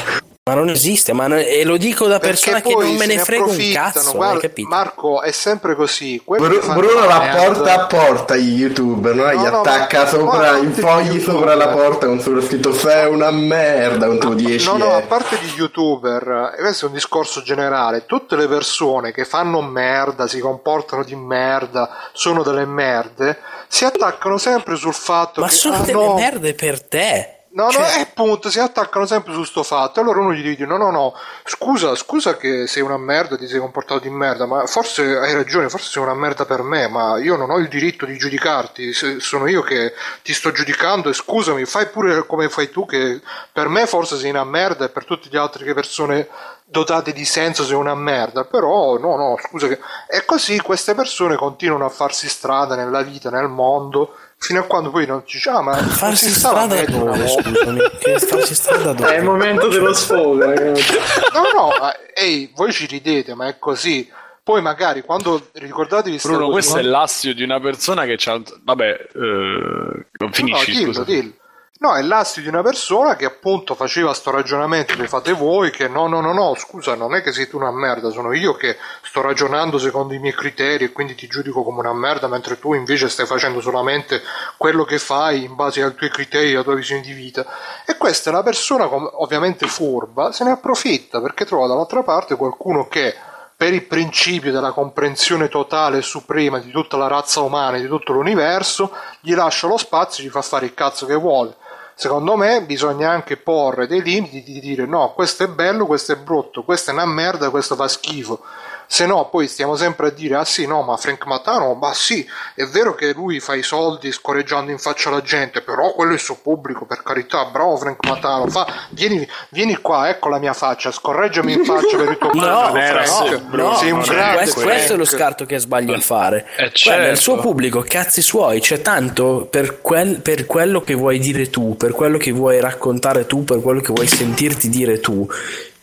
Ma 0.47 0.53
non 0.53 0.69
esiste, 0.69 1.11
ma 1.13 1.27
non- 1.27 1.39
e 1.45 1.63
lo 1.65 1.77
dico 1.77 2.07
da 2.07 2.19
persona 2.19 2.55
Perché 2.61 2.69
che 2.69 2.73
poi 2.75 2.85
non 2.87 2.95
me 2.95 3.05
ne 3.05 3.15
ne 3.15 3.23
frega 3.23 3.43
un 3.43 3.69
cazzo, 3.73 4.11
Guarda? 4.13 4.49
Marco, 4.67 5.21
è 5.21 5.31
sempre 5.31 5.75
così. 5.75 6.21
Bru- 6.25 6.59
che 6.59 6.73
Bruno 6.73 7.05
la 7.05 7.35
porta 7.35 7.73
a 7.73 7.85
porta 7.85 8.35
gli 8.35 8.59
youtuber, 8.61 9.13
no? 9.15 9.31
gli 9.33 9.35
No, 9.35 9.49
no, 9.49 9.59
attacca 9.59 10.03
ma- 10.03 10.07
sopra, 10.07 10.51
ma- 10.53 10.57
infogli 10.59 11.19
sopra 11.19 11.55
la 11.55 11.67
porta 11.67 12.05
con 12.05 12.19
sopra 12.21 12.41
scritto 12.41 12.73
sei 12.73 13.11
una 13.11 13.29
merda 13.31 14.07
con 14.07 14.19
tuo 14.19 14.33
10 14.33 14.65
No, 14.67 14.77
no, 14.77 14.85
a 14.85 14.93
euro. 14.95 15.07
parte 15.07 15.37
gli 15.37 15.57
youtuber, 15.57 16.53
e 16.57 16.61
questo 16.61 16.85
è 16.85 16.87
un 16.87 16.93
discorso 16.93 17.41
generale, 17.41 18.05
tutte 18.05 18.35
le 18.35 18.47
persone 18.47 19.11
che 19.11 19.25
fanno 19.25 19.61
merda, 19.61 20.27
si 20.27 20.39
comportano 20.39 21.03
di 21.03 21.15
merda, 21.15 21.89
sono 22.13 22.43
delle 22.43 22.65
merde, 22.65 23.37
si 23.67 23.83
attaccano 23.85 24.37
sempre 24.37 24.75
sul 24.75 24.93
fatto 24.93 25.41
Ma 25.41 25.47
che 25.47 25.53
sono 25.53 25.75
ah, 25.75 25.79
delle 25.81 26.05
no, 26.05 26.13
merde 26.15 26.53
per 26.53 26.81
te. 26.87 27.31
No, 27.57 27.63
no, 27.63 27.71
Cioè, 27.71 27.97
e 27.97 28.01
appunto 28.01 28.51
si 28.51 28.59
attaccano 28.59 29.07
sempre 29.07 29.33
su 29.33 29.43
sto 29.43 29.63
fatto. 29.63 29.99
Allora 29.99 30.19
uno 30.19 30.31
gli 30.31 30.43
dice: 30.43 30.67
No, 30.67 30.77
no, 30.77 30.91
no, 30.91 31.15
scusa, 31.43 31.95
scusa 31.95 32.37
che 32.37 32.67
sei 32.67 32.83
una 32.83 32.97
merda, 32.97 33.35
ti 33.35 33.47
sei 33.47 33.59
comportato 33.59 34.01
di 34.01 34.11
merda, 34.11 34.45
ma 34.45 34.67
forse 34.67 35.17
hai 35.17 35.33
ragione, 35.33 35.67
forse 35.67 35.89
sei 35.89 36.03
una 36.03 36.13
merda 36.13 36.45
per 36.45 36.61
me, 36.61 36.87
ma 36.87 37.17
io 37.17 37.35
non 37.35 37.49
ho 37.49 37.57
il 37.57 37.67
diritto 37.67 38.05
di 38.05 38.15
giudicarti, 38.15 38.93
sono 38.93 39.47
io 39.47 39.63
che 39.63 39.93
ti 40.21 40.35
sto 40.35 40.51
giudicando 40.51 41.09
e 41.09 41.13
scusami, 41.13 41.65
fai 41.65 41.87
pure 41.87 42.27
come 42.27 42.47
fai 42.47 42.69
tu, 42.69 42.85
che 42.85 43.21
per 43.51 43.69
me 43.69 43.87
forse 43.87 44.17
sei 44.17 44.29
una 44.29 44.43
merda 44.43 44.85
e 44.85 44.89
per 44.89 45.05
tutte 45.05 45.27
le 45.31 45.39
altre 45.39 45.73
persone 45.73 46.27
dotate 46.63 47.11
di 47.11 47.25
senso 47.25 47.63
sei 47.63 47.75
una 47.75 47.95
merda, 47.95 48.43
però 48.43 48.99
no, 48.99 49.15
no, 49.15 49.35
scusa 49.41 49.67
che... 49.67 49.79
E 50.07 50.25
così 50.25 50.59
queste 50.59 50.93
persone 50.93 51.35
continuano 51.37 51.85
a 51.85 51.89
farsi 51.89 52.27
strada 52.27 52.75
nella 52.75 53.01
vita, 53.01 53.29
nel 53.29 53.47
mondo, 53.47 54.15
fino 54.39 54.59
a 54.59 54.63
quando 54.63 54.91
poi 54.91 55.05
non 55.05 55.23
ci 55.25 55.37
dice, 55.37 55.49
ah, 55.49 55.61
ma 55.61 55.75
farsi 55.77 56.29
strada 56.29 56.83
dove, 56.85 56.97
volta." 56.99 57.27
scusami? 57.27 57.79
Che 57.99 58.19
farsi 58.19 58.55
strada 58.55 58.89
È 58.91 58.91
il 58.91 58.95
dove? 58.95 59.21
momento 59.21 59.67
dello 59.67 59.93
sfogo, 59.93 60.45
ragazzi. 60.45 60.93
No, 61.33 61.41
no, 61.53 61.67
ma, 61.79 61.93
ehi, 62.13 62.51
voi 62.55 62.71
ci 62.71 62.85
ridete, 62.85 63.33
ma 63.35 63.47
è 63.47 63.57
così. 63.57 64.09
Poi 64.43 64.61
magari 64.61 65.01
quando 65.01 65.49
ricordatevi 65.53 66.19
Bruno, 66.23 66.49
questo 66.49 66.77
è 66.77 66.79
quando- 66.81 66.97
l'astio 66.97 67.33
di 67.33 67.43
una 67.43 67.59
persona 67.59 68.05
che 68.05 68.15
c'ha. 68.17 68.39
Vabbè, 68.63 69.07
eh, 69.13 70.05
finisci. 70.31 70.71
no, 70.71 70.77
dillo, 70.79 70.93
scusa. 70.93 71.03
dillo. 71.03 71.33
No, 71.79 71.93
è 71.93 72.01
l'astio 72.01 72.41
di 72.41 72.47
una 72.47 72.63
persona 72.63 73.15
che 73.15 73.25
appunto 73.25 73.75
faceva 73.75 74.11
sto 74.15 74.31
ragionamento 74.31 74.95
che 74.95 75.07
fate 75.07 75.31
voi, 75.33 75.69
che 75.69 75.87
no, 75.87 76.07
no, 76.07 76.21
no, 76.21 76.33
no, 76.33 76.55
scusa, 76.55 76.95
non 76.95 77.13
è 77.13 77.21
che 77.21 77.31
tu 77.47 77.57
una 77.57 77.71
merda, 77.71 78.09
sono 78.09 78.33
io 78.33 78.55
che 78.55 78.77
sto 79.03 79.21
ragionando 79.21 79.77
secondo 79.77 80.15
i 80.15 80.19
miei 80.19 80.33
criteri 80.33 80.85
e 80.85 80.91
quindi 80.91 81.13
ti 81.13 81.27
giudico 81.27 81.61
come 81.61 81.81
una 81.81 81.93
merda, 81.93 82.27
mentre 82.27 82.57
tu 82.57 82.73
invece 82.73 83.09
stai 83.09 83.27
facendo 83.27 83.61
solamente 83.61 84.23
quello 84.57 84.85
che 84.85 84.97
fai 84.97 85.43
in 85.43 85.53
base 85.53 85.83
ai 85.83 85.93
tuoi 85.93 86.09
criteri, 86.09 86.55
alla 86.55 86.63
tua 86.63 86.73
visione 86.73 87.01
di 87.01 87.13
vita. 87.13 87.45
E 87.85 87.95
questa 87.95 88.31
è 88.31 88.33
una 88.33 88.41
persona 88.41 88.89
ovviamente 89.21 89.67
furba, 89.67 90.31
se 90.31 90.45
ne 90.45 90.51
approfitta 90.51 91.21
perché 91.21 91.45
trova 91.45 91.67
dall'altra 91.67 92.01
parte 92.01 92.37
qualcuno 92.37 92.87
che 92.87 93.15
per 93.55 93.73
il 93.73 93.85
principio 93.85 94.51
della 94.51 94.71
comprensione 94.71 95.47
totale 95.47 95.99
e 95.99 96.01
suprema 96.01 96.57
di 96.57 96.71
tutta 96.71 96.97
la 96.97 97.07
razza 97.07 97.41
umana 97.41 97.77
e 97.77 97.81
di 97.81 97.87
tutto 97.87 98.13
l'universo, 98.13 98.91
gli 99.19 99.35
lascia 99.35 99.67
lo 99.67 99.77
spazio 99.77 100.23
e 100.23 100.27
gli 100.27 100.31
fa 100.31 100.41
fare 100.41 100.65
il 100.65 100.73
cazzo 100.73 101.05
che 101.05 101.15
vuole. 101.15 101.55
Secondo 101.99 102.35
me 102.35 102.61
bisogna 102.61 103.09
anche 103.09 103.37
porre 103.37 103.87
dei 103.87 104.03
limiti 104.03 104.43
di 104.43 104.59
dire 104.59 104.85
no, 104.85 105.13
questo 105.13 105.45
è 105.45 105.47
bello, 105.47 105.87
questo 105.87 106.11
è 106.11 106.15
brutto, 106.15 106.61
questa 106.61 106.91
è 106.91 106.93
una 106.93 107.07
merda, 107.07 107.49
questo 107.49 107.75
fa 107.75 107.87
schifo. 107.87 108.41
Se 108.89 109.05
no, 109.05 109.27
poi 109.29 109.47
stiamo 109.47 109.75
sempre 109.75 110.07
a 110.07 110.11
dire: 110.11 110.35
ah 110.35 110.45
sì, 110.45 110.65
no, 110.65 110.81
ma 110.81 110.95
Frank 110.97 111.25
Matano, 111.25 111.73
ma 111.73 111.93
sì, 111.93 112.25
è 112.55 112.63
vero 112.65 112.95
che 112.95 113.11
lui 113.13 113.39
fa 113.41 113.53
i 113.55 113.61
soldi 113.61 114.11
scorreggiando 114.11 114.71
in 114.71 114.77
faccia 114.77 115.09
alla 115.09 115.21
gente, 115.21 115.61
però 115.61 115.91
quello 115.93 116.11
è 116.11 116.13
il 116.15 116.19
suo 116.21 116.37
pubblico, 116.41 116.85
per 116.85 117.03
carità, 117.03 117.45
bravo 117.45 117.75
Frank 117.77 118.05
Matano, 118.07 118.47
fa, 118.47 118.65
vieni, 118.91 119.27
vieni 119.49 119.75
qua, 119.77 120.07
ecco 120.09 120.29
la 120.29 120.39
mia 120.39 120.53
faccia, 120.53 120.91
scorreggiami 120.91 121.51
in 121.53 121.65
faccia 121.65 121.97
per 121.97 122.09
il 122.11 122.17
tuo 122.17 122.31
No, 122.35 122.61
pubblico. 122.67 122.77
era 122.77 123.03
Frank. 123.03 123.27
sì, 123.29 123.37
Bruno, 123.41 123.75
sei 123.75 123.91
un 123.91 123.97
non 123.99 124.05
è 124.05 124.11
grande 124.13 124.37
questo, 124.37 124.61
questo 124.61 124.93
è 124.93 124.95
lo 124.95 125.05
Frank. 125.05 125.21
scarto 125.21 125.45
che 125.45 125.57
sbagli 125.59 125.91
a 125.93 125.99
fare. 125.99 126.37
Eh, 126.37 126.45
Guarda, 126.55 126.65
il 126.65 126.75
certo. 126.77 127.19
suo 127.21 127.37
pubblico, 127.39 127.83
cazzi 127.85 128.21
suoi, 128.21 128.61
c'è 128.61 128.81
tanto 128.81 129.47
per, 129.51 129.81
quel- 129.81 130.21
per 130.21 130.45
quello 130.45 130.81
che 130.81 130.93
vuoi 130.93 131.19
dire 131.19 131.49
tu, 131.49 131.75
per 131.75 131.91
quello 131.91 132.17
che 132.17 132.31
vuoi 132.31 132.59
raccontare 132.61 133.25
tu, 133.25 133.43
per 133.43 133.59
quello 133.61 133.81
che 133.81 133.91
vuoi 133.91 134.07
sentirti 134.07 134.69
dire 134.69 134.99
tu. 135.01 135.27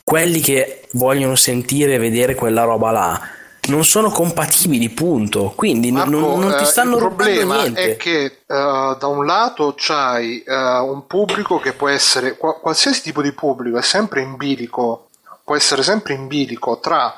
Quelli 0.04 0.40
che 0.40 0.82
vogliono 0.92 1.34
sentire 1.34 1.94
e 1.94 1.98
vedere 1.98 2.34
quella 2.34 2.62
roba 2.62 2.90
là 2.90 3.20
non 3.68 3.84
sono 3.84 4.10
compatibili, 4.10 4.90
punto. 4.90 5.52
Quindi 5.56 5.90
Marco, 5.90 6.10
non, 6.10 6.38
non 6.40 6.54
ti 6.56 6.64
eh, 6.64 6.66
stanno 6.66 6.96
il 6.96 7.02
rubando 7.02 7.22
problema 7.24 7.62
niente. 7.62 7.92
è 7.92 7.96
che 7.96 8.24
eh, 8.24 8.36
da 8.46 9.06
un 9.06 9.24
lato 9.24 9.74
c'hai 9.76 10.42
eh, 10.42 10.54
un 10.54 11.06
pubblico 11.06 11.58
che 11.58 11.72
può 11.72 11.88
essere 11.88 12.36
qua- 12.36 12.58
qualsiasi 12.58 13.02
tipo 13.02 13.22
di 13.22 13.32
pubblico 13.32 13.78
è 13.78 13.82
sempre 13.82 14.20
in 14.20 14.36
bilico 14.36 15.08
può 15.44 15.56
essere 15.56 15.82
sempre 15.82 16.14
in 16.14 16.26
bilico 16.26 16.78
tra 16.78 17.14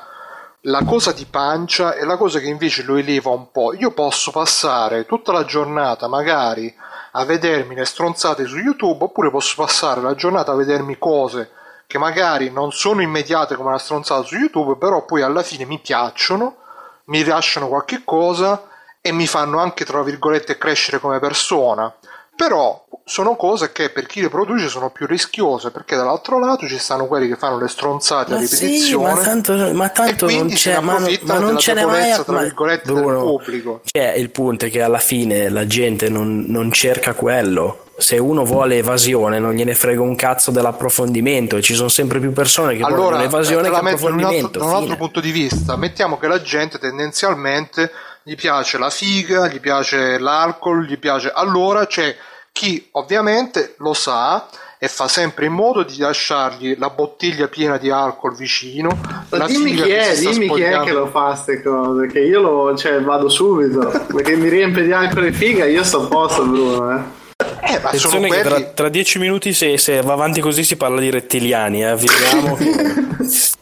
la 0.61 0.83
cosa 0.83 1.13
di 1.13 1.25
pancia 1.25 1.93
e 1.93 2.03
la 2.03 2.17
cosa 2.17 2.39
che 2.39 2.47
invece 2.47 2.83
lo 2.83 2.97
eleva 2.97 3.29
un 3.29 3.51
po'. 3.51 3.73
Io 3.73 3.91
posso 3.91 4.31
passare 4.31 5.05
tutta 5.05 5.31
la 5.31 5.45
giornata 5.45 6.07
magari 6.07 6.73
a 7.11 7.23
vedermi 7.23 7.73
le 7.73 7.85
stronzate 7.85 8.45
su 8.45 8.57
YouTube 8.57 9.05
oppure 9.05 9.31
posso 9.31 9.55
passare 9.55 10.01
la 10.01 10.13
giornata 10.13 10.51
a 10.51 10.55
vedermi 10.55 10.97
cose 10.97 11.51
che 11.87 11.97
magari 11.97 12.51
non 12.51 12.71
sono 12.73 13.01
immediate 13.01 13.55
come 13.55 13.69
una 13.69 13.79
stronzata 13.79 14.23
su 14.23 14.35
YouTube, 14.35 14.75
però 14.77 15.05
poi 15.05 15.21
alla 15.21 15.41
fine 15.41 15.65
mi 15.65 15.79
piacciono, 15.79 16.57
mi 17.05 17.23
lasciano 17.23 17.69
qualche 17.69 18.01
cosa 18.03 18.67
e 18.99 19.13
mi 19.13 19.25
fanno 19.25 19.59
anche, 19.59 19.85
tra 19.85 20.03
virgolette, 20.03 20.57
crescere 20.57 20.99
come 20.99 21.19
persona. 21.19 21.91
Però 22.35 22.85
sono 23.05 23.35
cose 23.37 23.71
che 23.71 23.89
per 23.89 24.05
chi 24.05 24.21
le 24.21 24.27
produce 24.29 24.67
sono 24.67 24.91
più 24.91 25.07
rischiose, 25.07 25.71
perché 25.71 25.95
dall'altro 25.95 26.37
lato 26.39 26.67
ci 26.67 26.77
stanno 26.77 27.07
quelli 27.07 27.29
che 27.29 27.37
fanno 27.37 27.57
le 27.57 27.69
stronzate 27.69 28.33
a 28.33 28.37
Ma 28.37 28.45
sì, 28.45 28.65
ripetizione. 28.65 29.13
ma 29.13 29.21
tanto, 29.21 29.73
ma 29.73 29.89
tanto 29.89 30.29
non 30.29 30.47
c'è, 30.49 30.79
ma, 30.81 30.99
non- 30.99 31.17
ma 31.21 31.39
non 31.39 31.57
ce 31.57 31.73
n'è 31.73 31.85
mai. 31.85 31.95
debolezza, 31.95 32.23
tra 32.25 32.41
virgolette, 32.41 32.91
Bruno, 32.91 33.09
del 33.11 33.19
pubblico. 33.21 33.81
Cioè, 33.85 34.09
il 34.17 34.29
punto 34.29 34.65
è 34.65 34.69
che 34.69 34.81
alla 34.81 34.99
fine 34.99 35.49
la 35.49 35.65
gente 35.65 36.09
non, 36.09 36.43
non 36.49 36.71
cerca 36.73 37.13
quello. 37.13 37.85
Se 37.99 38.17
uno 38.17 38.45
vuole 38.45 38.77
evasione, 38.77 39.39
non 39.39 39.53
gliene 39.53 39.73
frega 39.73 40.01
un 40.01 40.15
cazzo 40.15 40.51
dell'approfondimento. 40.51 41.57
E 41.57 41.61
ci 41.61 41.73
sono 41.73 41.89
sempre 41.89 42.19
più 42.19 42.31
persone 42.31 42.75
che 42.75 42.81
vogliono 42.81 43.01
Allora, 43.01 43.17
l'evasione 43.17 43.69
te 43.69 43.75
che 43.75 43.81
metto 43.81 44.07
in 44.07 44.13
un 44.13 44.49
da 44.51 44.63
un 44.63 44.75
altro 44.75 44.95
punto 44.97 45.19
di 45.19 45.31
vista, 45.31 45.75
mettiamo 45.75 46.17
che 46.17 46.27
la 46.27 46.41
gente 46.41 46.77
tendenzialmente 46.77 47.91
gli 48.21 48.35
piace 48.35 48.77
la 48.77 48.89
figa, 48.89 49.47
gli 49.47 49.59
piace 49.59 50.19
l'alcol, 50.19 50.85
gli 50.85 50.99
piace. 50.99 51.31
Allora 51.33 51.87
c'è 51.87 52.15
chi 52.51 52.87
ovviamente 52.91 53.75
lo 53.77 53.93
sa 53.93 54.47
e 54.79 54.87
fa 54.87 55.07
sempre 55.07 55.47
in 55.47 55.53
modo 55.53 55.83
di 55.83 55.97
lasciargli 55.97 56.75
la 56.77 56.89
bottiglia 56.89 57.47
piena 57.47 57.77
di 57.77 57.89
alcol 57.89 58.35
vicino. 58.35 58.89
Ma 59.29 59.45
dimmi 59.45 59.73
chi 59.73 59.89
è, 59.89 60.15
dimmi 60.15 60.49
chi 60.51 60.61
è 60.61 60.79
che 60.81 60.91
lo 60.91 61.07
fa 61.07 61.29
queste 61.29 61.63
cose, 61.63 62.07
che 62.07 62.19
io 62.19 62.41
lo, 62.41 62.75
cioè, 62.75 63.01
vado 63.01 63.27
subito, 63.27 63.91
perché 64.13 64.35
mi 64.35 64.49
riempie 64.49 64.83
di 64.83 64.91
alcol 64.91 65.25
e 65.25 65.31
figa, 65.31 65.65
io 65.65 65.83
sto 65.83 66.03
a 66.03 66.07
posto 66.07 66.45
Bruno, 66.45 66.91
eh. 66.91 67.16
Eh, 67.61 67.79
ma 67.79 67.89
Attenzione 67.89 68.27
quelli... 68.27 68.43
che 68.43 68.47
tra, 68.47 68.61
tra, 68.61 68.89
dieci 68.89 69.19
minuti 69.19 69.53
se, 69.53 69.77
se, 69.77 70.01
va 70.01 70.13
avanti 70.13 70.41
così 70.41 70.63
si 70.63 70.75
parla 70.75 70.99
di 70.99 71.09
rettiliani, 71.09 71.83
eh. 71.83 71.95
vediamo 71.95 72.57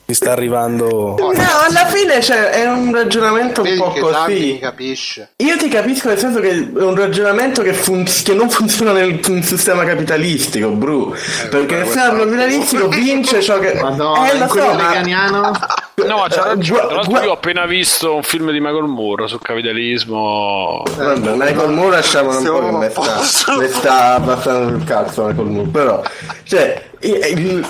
si 0.05 0.13
sta 0.13 0.31
arrivando. 0.31 1.15
No, 1.17 1.29
alla 1.29 1.85
fine 1.87 2.21
cioè, 2.21 2.49
è 2.49 2.67
un 2.67 2.93
ragionamento 2.93 3.63
un 3.63 3.75
po' 3.77 3.91
così. 3.99 4.59
capisce. 4.61 5.31
Io 5.37 5.57
ti 5.57 5.67
capisco 5.67 6.09
nel 6.09 6.19
senso 6.19 6.39
che 6.39 6.51
è 6.51 6.81
un 6.81 6.95
ragionamento 6.95 7.63
che, 7.63 7.73
fun- 7.73 8.05
che 8.23 8.33
non 8.33 8.49
funziona 8.51 8.91
nel, 8.91 9.19
nel 9.27 9.43
sistema 9.43 9.83
capitalistico, 9.83 10.69
Bru. 10.69 11.13
Eh, 11.13 11.47
perché 11.47 11.75
nel 11.77 11.85
sistema 11.85 12.17
capitalistico 12.19 12.87
vince 12.89 13.41
ciò 13.41 13.57
che. 13.57 13.73
Madonna, 13.81 14.29
è 14.29 14.37
la 14.37 14.47
so, 14.47 14.73
ma... 14.73 15.73
No, 15.95 16.17
ma 16.17 16.27
c'ha 16.27 16.43
ragione. 16.43 16.87
Tra 16.87 16.95
l'altro, 16.95 17.23
io 17.23 17.29
ho 17.29 17.33
appena 17.33 17.65
visto 17.65 18.15
un 18.15 18.21
film 18.21 18.51
di 18.51 18.59
Michael 18.59 18.83
Moore 18.83 19.29
sul 19.29 19.41
capitalismo. 19.41 20.83
Vabbè, 20.93 21.35
Michael 21.35 21.69
Moore 21.71 21.95
lasciamolo 21.95 22.37
un 22.37 22.43
po' 22.45 22.59
che 22.59 22.71
mi 22.71 23.23
sta, 23.23 23.57
mi 23.57 23.67
sta 23.69 24.13
abbastanza 24.15 24.75
il 24.75 24.83
cazzo 24.83 25.25
Michael 25.25 25.47
Moore. 25.47 25.69
Però, 25.69 26.03
cioè, 26.43 26.89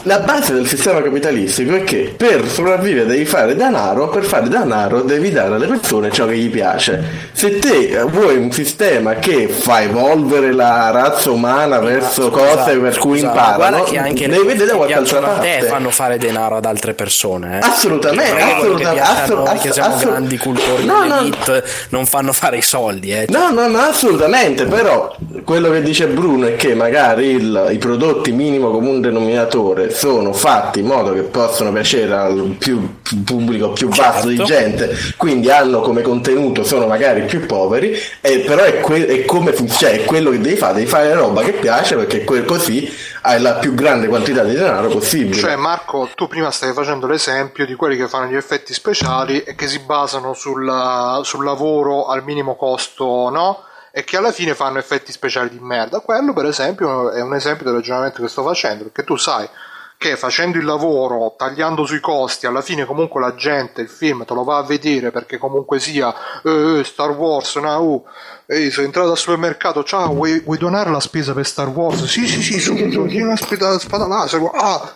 la 0.03 0.19
base 0.19 0.53
del 0.53 0.67
sistema 0.67 1.01
capitalistico 1.01 1.75
è 1.75 1.83
che 1.83 2.13
per 2.15 2.47
sopravvivere 2.47 3.05
devi 3.05 3.25
fare 3.25 3.55
denaro, 3.55 4.09
per 4.09 4.23
fare 4.23 4.47
denaro 4.47 5.01
devi 5.01 5.31
dare 5.31 5.55
alle 5.55 5.67
persone 5.67 6.11
ciò 6.11 6.25
che 6.25 6.37
gli 6.37 6.49
piace. 6.49 7.03
Se 7.33 7.59
te 7.59 8.01
vuoi 8.09 8.37
un 8.37 8.51
sistema 8.51 9.15
che 9.15 9.47
fa 9.47 9.81
evolvere 9.81 10.53
la 10.53 10.91
razza 10.91 11.31
umana 11.31 11.79
verso 11.79 12.29
scusa, 12.29 12.55
cose 12.55 12.77
per 12.77 12.97
cui 12.97 13.19
scusa, 13.19 13.27
imparano, 13.27 13.83
che 13.83 13.97
anche 13.97 14.27
devi 14.27 14.45
vedere 14.45 14.71
da 14.71 14.75
qualche 14.75 14.93
altra 14.93 15.19
parte. 15.19 15.57
te 15.59 15.65
fanno 15.67 15.89
fare 15.89 16.17
denaro 16.17 16.57
ad 16.57 16.65
altre 16.65 16.93
persone. 16.93 17.59
Eh? 17.59 17.65
Assolutamente, 17.65 18.41
assolutamente. 18.41 19.01
Assolut- 19.01 19.61
che 19.61 19.71
siamo 19.71 19.95
assolut- 19.95 20.11
grandi 20.15 20.37
cultori 20.37 20.85
no, 20.85 21.05
no, 21.05 21.29
non 21.89 22.05
fanno 22.05 22.33
fare 22.33 22.57
i 22.57 22.61
soldi. 22.61 23.11
Eh. 23.11 23.25
No, 23.29 23.51
no, 23.51 23.67
no, 23.67 23.79
assolutamente, 23.79 24.65
però 24.65 25.15
quello 25.43 25.69
che 25.71 25.81
dice 25.81 26.07
Bruno 26.07 26.47
è 26.47 26.55
che 26.55 26.75
magari 26.75 27.27
il, 27.27 27.69
i 27.71 27.77
prodotti 27.77 28.31
minimo 28.31 28.71
comune 28.71 28.99
denominatore 29.15 29.91
sono 29.91 30.33
fatti 30.33 30.79
in 30.79 30.87
modo 30.87 31.13
che 31.13 31.21
possano 31.21 31.71
piacere 31.71 32.13
al 32.13 32.55
più 32.59 33.01
pubblico 33.23 33.71
più 33.71 33.89
vasto 33.89 34.27
certo. 34.27 34.29
di 34.29 34.43
gente, 34.43 34.97
quindi 35.17 35.49
hanno 35.49 35.81
come 35.81 36.01
contenuto, 36.01 36.63
sono 36.63 36.87
magari 36.87 37.23
più 37.23 37.45
poveri, 37.45 37.97
e 38.21 38.39
però 38.39 38.63
è, 38.63 38.79
que- 38.79 39.05
è 39.05 39.25
come 39.25 39.53
funziona, 39.53 39.93
è 39.93 40.03
quello 40.03 40.29
che 40.31 40.39
devi 40.39 40.55
fare, 40.55 40.75
devi 40.75 40.87
fare 40.87 41.13
roba 41.13 41.41
che 41.41 41.53
piace 41.53 41.95
perché 41.95 42.23
que- 42.23 42.45
così 42.45 42.91
hai 43.21 43.41
la 43.41 43.53
più 43.53 43.73
grande 43.73 44.07
quantità 44.07 44.43
di 44.43 44.53
denaro 44.53 44.87
possibile. 44.89 45.39
Cioè 45.39 45.55
Marco, 45.55 46.09
tu 46.13 46.27
prima 46.27 46.51
stavi 46.51 46.73
facendo 46.73 47.07
l'esempio 47.07 47.65
di 47.65 47.73
quelli 47.73 47.97
che 47.97 48.07
fanno 48.07 48.27
gli 48.27 48.35
effetti 48.35 48.73
speciali 48.73 49.41
e 49.41 49.55
che 49.55 49.67
si 49.67 49.79
basano 49.79 50.33
sul, 50.33 51.21
sul 51.23 51.43
lavoro 51.43 52.05
al 52.05 52.23
minimo 52.23 52.55
costo, 52.55 53.29
no? 53.29 53.63
E 53.97 54.03
che 54.03 54.17
alla 54.17 54.33
fine 54.33 54.55
fanno 54.55 54.77
effetti 54.77 55.13
speciali 55.13 55.49
di 55.49 55.59
merda. 55.61 56.01
Quello, 56.01 56.33
per 56.33 56.43
esempio, 56.47 57.11
è 57.11 57.21
un 57.21 57.33
esempio 57.33 57.63
del 57.63 57.75
ragionamento 57.75 58.21
che 58.21 58.27
sto 58.27 58.43
facendo, 58.43 58.83
perché 58.83 59.05
tu 59.05 59.15
sai 59.15 59.47
che 59.97 60.17
facendo 60.17 60.57
il 60.57 60.65
lavoro, 60.65 61.33
tagliando 61.37 61.85
sui 61.85 62.01
costi, 62.01 62.45
alla 62.45 62.61
fine 62.61 62.83
comunque 62.83 63.21
la 63.21 63.35
gente 63.35 63.79
il 63.79 63.87
film 63.87 64.25
te 64.25 64.33
lo 64.33 64.43
va 64.43 64.57
a 64.57 64.63
vedere 64.63 65.11
perché 65.11 65.37
comunque 65.37 65.79
sia 65.79 66.13
eh, 66.43 66.81
Star 66.83 67.11
Wars, 67.11 67.55
no, 67.55 67.81
uh, 67.81 68.05
ehi, 68.47 68.69
sono 68.69 68.85
entrato 68.85 69.11
al 69.11 69.17
supermercato, 69.17 69.81
ciao, 69.85 70.13
vuoi, 70.13 70.41
vuoi, 70.41 70.57
donare 70.57 70.91
la 70.91 70.99
spesa 70.99 71.31
per 71.31 71.45
Star 71.45 71.69
Wars? 71.69 72.03
Sì, 72.03 72.27
sì, 72.27 72.41
sì, 72.41 72.59
subito, 72.59 73.05
tieni 73.05 73.21
una 73.21 73.37
spada, 73.37 73.79
spada 73.79 74.07
laser, 74.07 74.41
ah. 74.55 74.93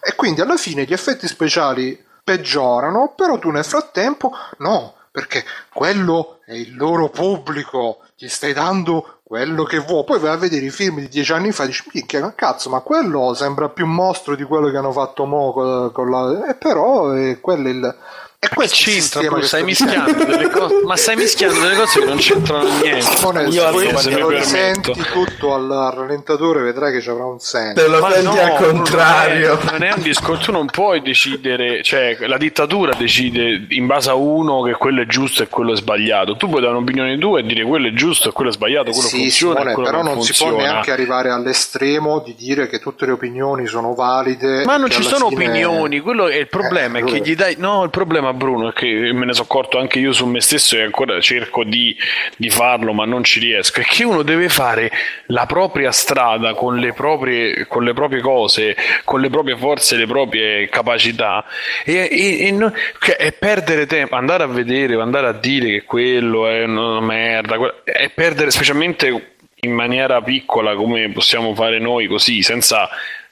E 0.00 0.14
quindi 0.14 0.40
alla 0.40 0.56
fine 0.56 0.84
gli 0.84 0.94
effetti 0.94 1.28
speciali 1.28 2.02
peggiorano, 2.24 3.12
però 3.14 3.38
tu 3.38 3.50
nel 3.50 3.64
frattempo 3.64 4.32
no, 4.60 4.94
perché 5.10 5.44
quello 5.70 6.38
è 6.46 6.54
il 6.54 6.74
loro 6.74 7.10
pubblico, 7.10 7.98
gli 8.20 8.26
stai 8.26 8.52
dando 8.52 9.20
quello 9.22 9.62
che 9.62 9.78
vuoi. 9.78 10.02
Poi 10.02 10.18
vai 10.18 10.32
a 10.32 10.36
vedere 10.36 10.66
i 10.66 10.70
film 10.70 10.98
di 10.98 11.08
dieci 11.08 11.32
anni 11.32 11.52
fa 11.52 11.62
e 11.62 11.66
dici, 11.68 11.88
minchia, 11.92 12.32
cazzo, 12.34 12.68
ma 12.68 12.80
quello 12.80 13.32
sembra 13.32 13.68
più 13.68 13.86
mostro 13.86 14.34
di 14.34 14.42
quello 14.42 14.70
che 14.70 14.76
hanno 14.76 14.90
fatto 14.90 15.24
mo 15.24 15.52
con, 15.52 15.92
con 15.92 16.10
la... 16.10 16.48
E 16.48 16.54
però 16.56 17.12
è 17.12 17.38
quello 17.38 17.68
il 17.68 17.96
e 18.40 18.48
questo 18.54 18.76
c'entra, 18.76 19.20
bro, 19.22 19.42
stai 19.42 19.64
mischiando 19.64 20.24
delle 20.24 20.48
cose, 20.48 20.80
ma 20.84 20.96
stai 20.96 21.16
mischiando 21.16 21.58
delle 21.58 21.74
cose 21.74 21.98
che 21.98 22.04
non 22.04 22.18
c'entrano 22.18 22.68
niente. 22.80 23.26
Onesto, 23.26 23.50
Io 23.50 23.70
poi 23.70 23.96
se 23.98 24.16
lo 24.16 24.42
senti 24.42 24.92
tutto 25.12 25.54
al 25.54 25.92
rallentatore 25.92 26.60
vedrai 26.60 26.92
che 26.92 27.00
ci 27.00 27.08
avrà 27.08 27.24
un 27.24 27.40
senso. 27.40 27.82
Te 27.82 27.88
lo 27.88 27.98
ma 27.98 28.12
senti 28.12 28.36
no, 28.36 28.40
al 28.40 28.54
contrario. 28.54 29.48
Non 29.48 29.58
è, 29.58 29.70
non 29.72 29.82
è, 29.82 29.92
un 29.92 30.02
discorso, 30.02 30.44
tu 30.44 30.52
non 30.52 30.66
puoi 30.66 31.02
decidere, 31.02 31.82
cioè 31.82 32.16
la 32.28 32.36
dittatura 32.36 32.94
decide 32.94 33.66
in 33.70 33.86
base 33.86 34.10
a 34.10 34.14
uno 34.14 34.62
che 34.62 34.74
quello 34.74 35.02
è 35.02 35.06
giusto 35.06 35.42
e 35.42 35.48
quello 35.48 35.72
è 35.72 35.76
sbagliato. 35.76 36.36
Tu 36.36 36.48
puoi 36.48 36.60
dare 36.60 36.74
un'opinione 36.74 37.18
tua 37.18 37.40
e 37.40 37.42
dire 37.42 37.64
quello 37.64 37.88
è 37.88 37.92
giusto 37.92 38.28
e 38.28 38.32
quello 38.32 38.50
è 38.50 38.52
sbagliato, 38.52 38.92
quello 38.92 39.08
sì, 39.08 39.18
funziona 39.18 39.58
Simone, 39.58 39.74
quello 39.74 39.90
però 39.90 40.02
non, 40.04 40.14
non 40.14 40.22
si 40.22 40.32
può 40.32 40.56
neanche 40.56 40.92
arrivare 40.92 41.30
all'estremo 41.30 42.20
di 42.20 42.36
dire 42.36 42.68
che 42.68 42.78
tutte 42.78 43.04
le 43.04 43.10
opinioni 43.10 43.66
sono 43.66 43.94
valide. 43.94 44.64
Ma 44.64 44.76
non 44.76 44.90
ci 44.90 45.02
sono 45.02 45.26
fine... 45.26 45.48
opinioni, 45.48 45.98
quello 45.98 46.28
è 46.28 46.36
il 46.36 46.48
problema, 46.48 46.98
eh, 46.98 47.02
è 47.02 47.04
che 47.04 47.18
gli 47.18 47.34
dai 47.34 47.56
No, 47.58 47.82
il 47.82 47.90
problema 47.90 48.27
Bruno 48.32 48.70
è 48.70 48.72
che 48.72 48.86
me 49.12 49.26
ne 49.26 49.32
sono 49.32 49.44
accorto 49.44 49.78
anche 49.78 49.98
io 49.98 50.12
su 50.12 50.26
me 50.26 50.40
stesso 50.40 50.76
e 50.76 50.82
ancora 50.82 51.20
cerco 51.20 51.64
di, 51.64 51.96
di, 52.36 52.50
farlo 52.50 52.92
ma 52.92 53.04
non 53.04 53.24
ci 53.24 53.40
riesco. 53.40 53.80
È 53.80 53.84
che 53.84 54.04
uno 54.04 54.22
deve 54.22 54.48
fare 54.48 54.90
la 55.26 55.46
propria 55.46 55.92
strada 55.92 56.54
con 56.54 56.76
le 56.76 56.92
proprie, 56.92 57.66
con 57.66 57.84
le 57.84 57.92
proprie 57.92 58.20
cose 58.20 58.76
con 59.04 59.20
le 59.20 59.30
proprie 59.30 59.56
forze 59.56 59.96
le 59.96 60.06
proprie 60.06 60.68
capacità. 60.68 61.44
E, 61.84 62.08
e, 62.10 62.46
e, 62.46 62.50
no, 62.52 62.72
e, 63.18 63.32
perdere 63.32 63.86
tempo 63.86 64.14
andare 64.14 64.42
a 64.42 64.46
vedere 64.46 65.00
andare 65.00 65.28
a 65.28 65.32
dire 65.32 65.70
che 65.70 65.84
quello 65.84 66.46
è 66.48 66.64
una 66.64 67.00
merda 67.00 67.56
è 67.84 68.10
perdere 68.10 68.50
specialmente 68.50 69.34
in 69.60 69.72
maniera 69.72 70.22
piccola 70.22 70.74
come 70.74 71.10
possiamo 71.10 71.54
fare 71.54 71.78
noi 71.78 72.06
così 72.06 72.42
senza 72.42 72.88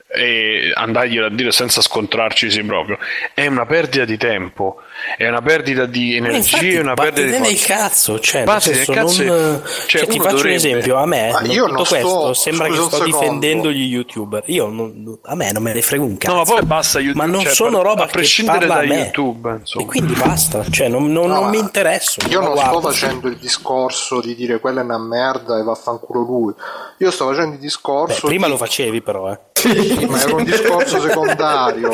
e 0.08 0.70
andarglielo 0.74 1.26
a 1.26 1.30
dire 1.30 1.52
senza 1.52 1.80
scontrarci 1.80 2.48
proprio. 2.64 2.98
È 3.34 3.46
una 3.46 3.66
perdita 3.66 4.04
di 4.04 4.16
tempo 4.16 4.82
è 5.16 5.28
una 5.28 5.42
perdita 5.42 5.86
di 5.86 6.16
energia 6.16 6.58
è 6.58 6.80
una 6.80 6.94
perdita 6.94 7.36
di 7.36 7.38
nel 7.38 7.60
cazzo 7.60 8.18
cioè, 8.18 8.44
senso, 8.60 8.92
cazzo 8.92 9.22
non, 9.22 9.62
cioè, 9.86 10.00
cioè 10.00 10.06
ti 10.06 10.18
faccio 10.18 10.36
dovrebbe... 10.36 10.48
un 10.48 10.54
esempio 10.54 10.96
a 10.96 11.06
me 11.06 11.32
io 11.44 11.66
tutto 11.66 11.84
questo 11.84 12.08
sto, 12.08 12.34
sembra 12.34 12.68
che 12.68 12.80
sto 12.80 13.04
difendendo 13.04 13.70
gli 13.70 13.86
youtuber. 13.86 14.42
Io 14.46 14.68
non, 14.68 15.18
a 15.22 15.34
me 15.34 15.52
non 15.52 15.62
me 15.62 15.72
ne 15.72 15.82
frega 15.82 16.02
un 16.02 16.16
cazzo 16.16 16.34
no, 16.34 16.38
ma 16.40 16.44
poi 16.44 16.62
basta 16.64 16.98
YouTube, 16.98 17.24
ma 17.24 17.30
non 17.30 17.42
cioè, 17.42 17.54
sono 17.54 17.82
roba 17.82 18.04
a 18.04 18.06
prescindere 18.06 18.66
da 18.66 18.82
YouTube 18.82 19.58
insomma. 19.60 19.84
e 19.84 19.88
quindi 19.88 20.14
basta 20.14 20.64
cioè 20.70 20.88
non, 20.88 21.12
non, 21.12 21.28
no, 21.28 21.40
non 21.40 21.50
mi 21.50 21.58
interessa 21.58 22.26
io 22.28 22.40
non 22.40 22.52
guardo. 22.52 22.80
sto 22.80 22.90
facendo 22.90 23.28
il 23.28 23.36
discorso 23.36 24.20
di 24.20 24.34
dire 24.34 24.60
quella 24.60 24.80
è 24.80 24.84
una 24.84 24.98
merda 24.98 25.58
e 25.58 25.62
vaffanculo 25.62 26.20
lui. 26.20 26.54
Io 26.98 27.10
sto 27.10 27.26
facendo 27.28 27.54
il 27.54 27.60
discorso 27.60 28.20
Beh, 28.22 28.28
prima 28.28 28.46
di... 28.46 28.52
lo 28.52 28.58
facevi 28.58 29.02
però 29.02 29.30
eh. 29.30 29.38
Sì, 29.52 30.06
ma 30.06 30.20
era 30.20 30.34
un 30.34 30.44
discorso 30.44 31.00
secondario. 31.00 31.90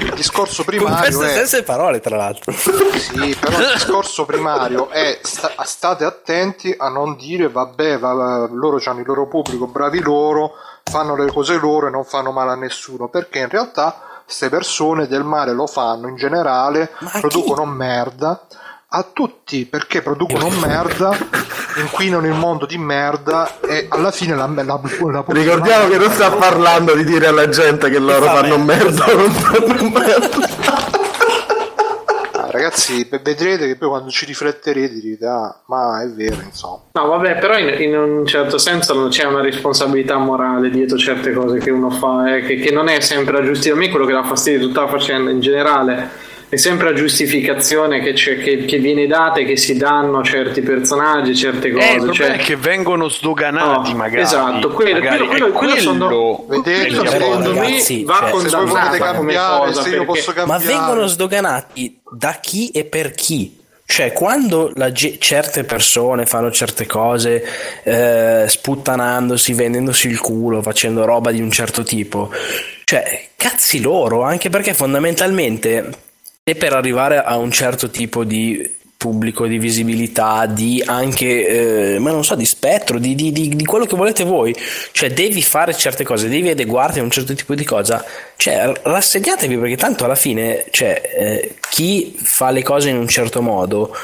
Il 0.00 0.12
discorso 0.14 0.64
primario 0.64 0.94
Con 0.96 1.04
queste 1.04 1.26
è... 1.26 1.46
stesse 1.46 1.62
parole 1.62 2.00
tra 2.00 2.16
l'altro 2.16 2.23
sì, 2.42 3.36
però 3.38 3.58
il 3.58 3.72
discorso 3.74 4.24
primario 4.24 4.88
è 4.88 5.18
sta, 5.22 5.52
state 5.64 6.04
attenti 6.04 6.74
a 6.76 6.88
non 6.88 7.16
dire 7.16 7.48
vabbè, 7.48 7.98
va, 7.98 8.48
loro 8.50 8.80
hanno 8.84 9.00
il 9.00 9.06
loro 9.06 9.26
pubblico, 9.26 9.66
bravi 9.66 10.00
loro, 10.00 10.52
fanno 10.82 11.16
le 11.16 11.30
cose 11.32 11.58
loro 11.58 11.88
e 11.88 11.90
non 11.90 12.04
fanno 12.04 12.30
male 12.32 12.52
a 12.52 12.56
nessuno, 12.56 13.08
perché 13.08 13.40
in 13.40 13.48
realtà 13.48 14.22
queste 14.24 14.48
persone 14.48 15.06
del 15.06 15.24
male 15.24 15.52
lo 15.52 15.66
fanno 15.66 16.08
in 16.08 16.16
generale, 16.16 16.90
Ma 17.00 17.10
producono 17.20 17.62
chi? 17.62 17.68
merda 17.68 18.46
a 18.96 19.02
tutti 19.12 19.66
perché 19.66 20.02
producono 20.02 20.48
merda, 20.50 21.16
inquinano 21.78 22.26
il 22.26 22.32
mondo 22.32 22.64
di 22.64 22.78
merda 22.78 23.58
e 23.60 23.86
alla 23.90 24.12
fine 24.12 24.36
la, 24.36 24.46
la, 24.46 24.62
la, 24.62 24.80
la 25.10 25.24
Ricordiamo 25.26 25.88
che 25.88 25.98
non 25.98 26.12
sta 26.12 26.30
parlando 26.30 26.94
di 26.94 27.04
dire 27.04 27.26
alla 27.26 27.48
gente 27.48 27.90
che 27.90 27.98
loro 27.98 28.26
fanno 28.26 28.56
merda. 28.58 29.06
non 29.12 29.30
fanno 29.32 29.88
merda 29.90 31.02
ragazzi, 32.74 33.08
vedrete 33.22 33.66
che 33.68 33.76
poi 33.76 33.88
quando 33.88 34.10
ci 34.10 34.26
rifletterete 34.26 35.00
direte, 35.00 35.26
ah, 35.26 35.62
ma 35.66 36.02
è 36.02 36.08
vero, 36.08 36.40
insomma. 36.42 36.82
No, 36.92 37.06
vabbè, 37.06 37.38
però 37.38 37.56
in, 37.56 37.80
in 37.80 37.96
un 37.96 38.26
certo 38.26 38.58
senso 38.58 38.94
non 38.94 39.08
c'è 39.08 39.24
una 39.24 39.40
responsabilità 39.40 40.18
morale 40.18 40.70
dietro 40.70 40.98
certe 40.98 41.32
cose 41.32 41.58
che 41.58 41.70
uno 41.70 41.90
fa, 41.90 42.36
eh, 42.36 42.42
che, 42.42 42.56
che, 42.56 42.70
non 42.72 42.88
è 42.88 43.00
sempre 43.00 43.34
la 43.34 43.44
giustizia. 43.44 43.74
A 43.74 43.76
me 43.76 43.90
quello 43.90 44.06
che 44.06 44.12
dà 44.12 44.24
fastidio 44.24 44.60
di 44.60 44.66
tutta 44.66 44.82
la 44.82 44.88
faccenda 44.88 45.30
in 45.30 45.40
generale 45.40 46.23
è 46.48 46.56
sempre 46.56 46.90
la 46.90 46.96
giustificazione 46.96 48.00
che, 48.00 48.12
che, 48.12 48.64
che, 48.64 48.78
viene 48.78 49.06
data 49.06 49.40
e 49.40 49.44
che 49.44 49.56
si 49.56 49.76
danno 49.76 50.22
certi 50.22 50.60
personaggi, 50.60 51.34
certe 51.34 51.70
cose. 51.70 51.94
Eh, 51.94 52.12
cioè... 52.12 52.36
che 52.36 52.56
vengono 52.56 53.08
sdoganati, 53.08 53.92
oh, 53.92 53.96
magari. 53.96 54.22
Esatto, 54.22 54.70
quello, 54.70 54.92
magari 54.94 55.26
quello, 55.26 55.50
quello, 55.50 55.52
quello 55.52 55.76
sono, 55.76 56.46
vedete, 56.48 57.08
secondo 57.08 57.52
me 57.52 57.60
ragazzi, 57.60 58.04
va 58.04 58.18
cioè, 58.20 58.30
condannato 58.30 59.16
come 59.16 59.34
cosa. 59.34 59.82
Perché... 59.82 60.44
Ma 60.46 60.58
vengono 60.58 61.06
sdoganati 61.06 62.00
da 62.10 62.38
chi 62.40 62.70
e 62.70 62.84
per 62.84 63.12
chi? 63.12 63.62
cioè 63.86 64.12
quando 64.12 64.72
ge- 64.92 65.18
certe 65.18 65.64
persone 65.64 66.24
fanno 66.24 66.50
certe 66.50 66.86
cose 66.86 67.44
eh, 67.82 68.46
sputtanandosi, 68.48 69.52
vendendosi 69.52 70.08
il 70.08 70.20
culo, 70.20 70.62
facendo 70.62 71.04
roba 71.04 71.30
di 71.30 71.40
un 71.40 71.50
certo 71.50 71.82
tipo, 71.82 72.30
cioè 72.84 73.28
cazzi 73.36 73.80
loro, 73.80 74.22
anche 74.22 74.48
perché 74.48 74.72
fondamentalmente 74.72 75.90
e 76.46 76.54
per 76.54 76.74
arrivare 76.74 77.22
a 77.22 77.38
un 77.38 77.50
certo 77.50 77.88
tipo 77.88 78.22
di 78.22 78.82
pubblico, 78.98 79.46
di 79.46 79.58
visibilità, 79.58 80.44
di 80.44 80.82
anche, 80.84 81.94
eh, 81.94 81.98
ma 81.98 82.10
non 82.10 82.22
so, 82.22 82.34
di 82.34 82.44
spettro, 82.44 82.98
di, 82.98 83.14
di, 83.14 83.32
di, 83.32 83.48
di, 83.48 83.64
quello 83.64 83.86
che 83.86 83.96
volete 83.96 84.24
voi. 84.24 84.54
Cioè, 84.92 85.10
devi 85.12 85.42
fare 85.42 85.74
certe 85.74 86.04
cose, 86.04 86.28
devi 86.28 86.50
adeguarti 86.50 86.98
a 86.98 87.02
un 87.02 87.10
certo 87.10 87.34
tipo 87.34 87.54
di 87.54 87.64
cosa. 87.64 88.04
Cioè, 88.36 88.72
rassegnatevi 88.82 89.56
perché 89.56 89.76
tanto 89.76 90.04
alla 90.04 90.14
fine, 90.14 90.66
cioè, 90.70 91.00
eh, 91.16 91.56
chi 91.70 92.14
fa 92.22 92.50
le 92.50 92.62
cose 92.62 92.90
in 92.90 92.98
un 92.98 93.08
certo 93.08 93.40
modo 93.40 93.94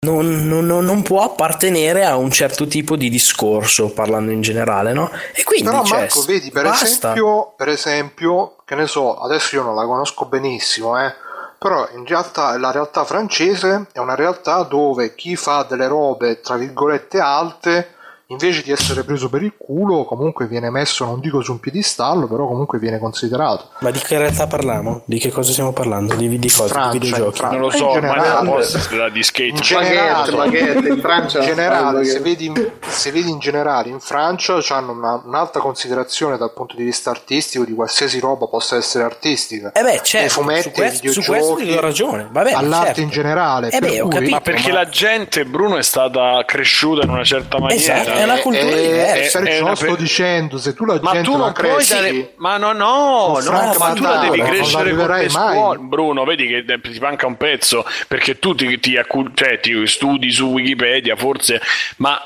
non, 0.00 0.46
non, 0.46 0.66
non, 0.66 1.02
può 1.02 1.22
appartenere 1.22 2.04
a 2.04 2.16
un 2.16 2.30
certo 2.30 2.66
tipo 2.66 2.96
di 2.96 3.08
discorso, 3.08 3.92
parlando 3.92 4.30
in 4.30 4.42
generale, 4.42 4.92
no? 4.92 5.10
E 5.34 5.42
quindi, 5.42 5.70
Però 5.70 5.84
cioè, 5.84 6.00
Marco, 6.00 6.22
vedi, 6.22 6.50
per 6.50 6.66
esempio, 6.66 7.54
per 7.56 7.68
esempio, 7.68 8.56
che 8.64 8.74
ne 8.74 8.86
so, 8.86 9.16
adesso 9.16 9.56
io 9.56 9.62
non 9.62 9.74
la 9.74 9.84
conosco 9.84 10.26
benissimo, 10.26 10.98
eh 11.02 11.26
però 11.58 11.88
in 11.92 12.06
realtà 12.06 12.56
la 12.56 12.70
realtà 12.70 13.04
francese 13.04 13.86
è 13.92 13.98
una 13.98 14.14
realtà 14.14 14.62
dove 14.62 15.14
chi 15.16 15.34
fa 15.34 15.64
delle 15.64 15.88
robe 15.88 16.40
tra 16.40 16.56
virgolette 16.56 17.18
alte 17.18 17.96
invece 18.30 18.62
di 18.62 18.70
essere 18.70 19.04
preso 19.04 19.30
per 19.30 19.42
il 19.42 19.54
culo, 19.56 20.04
comunque 20.04 20.46
viene 20.46 20.68
messo, 20.68 21.06
non 21.06 21.18
dico 21.18 21.40
su 21.40 21.52
un 21.52 21.60
piedistallo, 21.60 22.26
però 22.26 22.46
comunque 22.46 22.78
viene 22.78 22.98
considerato. 22.98 23.70
Ma 23.80 23.90
di 23.90 24.00
che 24.00 24.18
realtà 24.18 24.46
parliamo? 24.46 25.02
Di 25.06 25.18
che 25.18 25.30
cosa 25.30 25.50
stiamo 25.50 25.72
parlando? 25.72 26.14
Di, 26.14 26.38
di 26.38 26.50
cosa? 26.50 26.68
Francia, 26.68 26.98
di 26.98 27.06
videogiochi? 27.06 27.56
Non 27.56 27.60
lo 27.60 27.70
so, 27.70 27.94
ma 28.00 28.40
non 28.42 28.54
posso 28.54 28.78
di 29.10 29.22
skate. 29.22 29.48
In 29.48 29.54
generale, 29.54 30.32
baguette, 30.32 30.88
in 30.88 31.00
Francia, 31.00 31.38
in 31.38 31.44
generale 31.46 32.04
se, 32.04 32.20
vedi, 32.20 32.52
se 32.86 33.10
vedi 33.12 33.30
in 33.30 33.38
generale 33.38 33.88
in 33.88 34.00
Francia 34.00 34.58
hanno 34.68 34.92
una, 34.92 35.22
un'alta 35.24 35.60
considerazione 35.60 36.36
dal 36.36 36.52
punto 36.52 36.76
di 36.76 36.84
vista 36.84 37.08
artistico 37.08 37.64
di 37.64 37.72
qualsiasi 37.72 38.20
roba 38.20 38.46
possa 38.46 38.76
essere 38.76 39.04
artistica. 39.04 39.72
Eh 39.72 39.82
beh, 39.82 40.00
certo, 40.02 40.40
fumetti, 40.40 40.62
su, 40.62 40.70
questo, 40.72 41.12
su 41.12 41.22
questo 41.22 41.54
ti 41.54 41.66
do 41.66 41.80
ragione. 41.80 42.28
Vabbè, 42.30 42.52
all'arte 42.52 42.86
certo. 42.86 43.00
in 43.00 43.08
generale. 43.08 43.70
Eh 43.70 43.80
beh, 43.80 44.00
ho 44.02 44.08
capito, 44.08 44.30
ma 44.32 44.40
perché 44.42 44.70
ma... 44.70 44.80
la 44.80 44.88
gente, 44.90 45.46
Bruno, 45.46 45.78
è 45.78 45.82
stata 45.82 46.42
cresciuta 46.44 47.04
in 47.04 47.10
una 47.10 47.24
certa 47.24 47.58
maniera. 47.58 48.02
Esatto 48.02 48.17
è 48.18 48.24
una 48.24 48.38
cultura 48.38 48.68
è, 48.68 48.80
diversa. 48.80 49.38
È, 49.38 49.42
perciò 49.42 49.70
è 49.70 49.76
sto 49.76 49.86
per... 49.86 49.96
dicendo, 49.96 50.58
se 50.58 50.74
tu 50.74 50.84
la 50.84 50.98
ma 51.00 51.12
gente 51.12 51.30
tu 51.30 51.36
non 51.36 51.52
puoi 51.52 51.74
cresci, 51.74 51.92
dare... 51.92 52.32
Ma 52.36 52.56
no, 52.56 52.72
no, 52.72 53.38
no 53.40 53.74
ma 53.78 53.92
tu 53.92 54.02
la 54.02 54.18
devi 54.18 54.40
crescere 54.40 54.94
con 54.94 55.06
le 55.06 55.28
scuole. 55.28 55.78
Bruno, 55.80 56.24
vedi 56.24 56.46
che 56.46 56.80
ti 56.80 56.98
manca 57.00 57.26
un 57.26 57.36
pezzo 57.36 57.84
perché 58.06 58.38
tu 58.38 58.54
ti, 58.54 58.78
ti, 58.80 58.98
cioè, 59.34 59.60
ti 59.60 59.86
studi 59.86 60.30
su 60.30 60.46
Wikipedia, 60.46 61.16
forse, 61.16 61.60
ma 61.96 62.20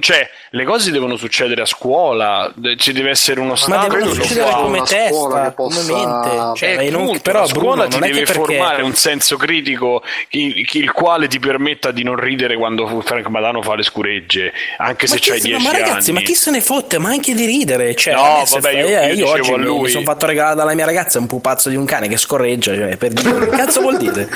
cioè, 0.00 0.30
le 0.50 0.64
cose 0.64 0.90
devono 0.90 1.16
succedere 1.16 1.62
a 1.62 1.66
scuola, 1.66 2.52
ci 2.76 2.92
deve 2.92 3.10
essere 3.10 3.40
uno 3.40 3.54
Stato 3.54 3.88
ma 3.88 3.94
devono 3.94 4.12
succedere 4.12 4.50
come 4.52 4.82
testa, 4.82 5.52
possa... 5.52 5.52
come 5.54 5.82
mente. 5.82 6.52
Cioè, 6.54 6.86
eh, 6.86 6.90
punto, 6.90 7.20
però 7.20 7.40
la 7.40 7.46
scuola 7.46 7.86
Bruno, 7.86 8.06
ti 8.06 8.12
deve 8.12 8.26
formare 8.26 8.82
un 8.82 8.94
senso 8.94 9.36
critico 9.36 10.02
il, 10.30 10.66
il, 10.72 10.92
quale 10.92 11.28
ti 11.28 11.38
permetta 11.38 11.90
di 11.90 12.02
non 12.02 12.16
ridere 12.16 12.56
quando 12.56 13.00
Frank 13.02 13.26
Madano 13.28 13.62
fa 13.62 13.74
le 13.74 13.82
scuregge, 13.82 14.52
anche 14.78 15.06
se 15.06 15.18
c'hai 15.24 15.40
10 15.40 15.54
anni. 15.54 15.64
Ma 15.64 15.72
ragazzi, 15.72 16.12
ma 16.12 16.20
chi 16.20 16.34
se 16.34 16.50
ne 16.50 16.60
fotte? 16.60 16.98
Ma 16.98 17.10
anche 17.10 17.34
di 17.34 17.44
ridere. 17.44 17.94
Cioè, 17.94 18.14
no, 18.14 18.44
vabbè, 18.48 18.70
io, 18.72 18.86
io, 18.86 19.00
io, 19.00 19.14
io 19.14 19.28
oggi 19.28 19.54
lui... 19.56 19.80
mi 19.80 19.88
sono 19.88 20.04
fatto 20.04 20.26
regalare 20.26 20.54
dalla 20.54 20.74
mia 20.74 20.84
ragazza 20.84 21.18
un 21.18 21.26
pupazzo 21.26 21.68
di 21.68 21.76
un 21.76 21.84
cane 21.84 22.08
che 22.08 22.16
scorreggia. 22.16 22.74
Cioè, 22.74 22.96
per 22.96 23.12
dire, 23.12 23.38
che 23.38 23.56
cazzo 23.56 23.80
vuol 23.80 23.96
dire? 23.96 24.28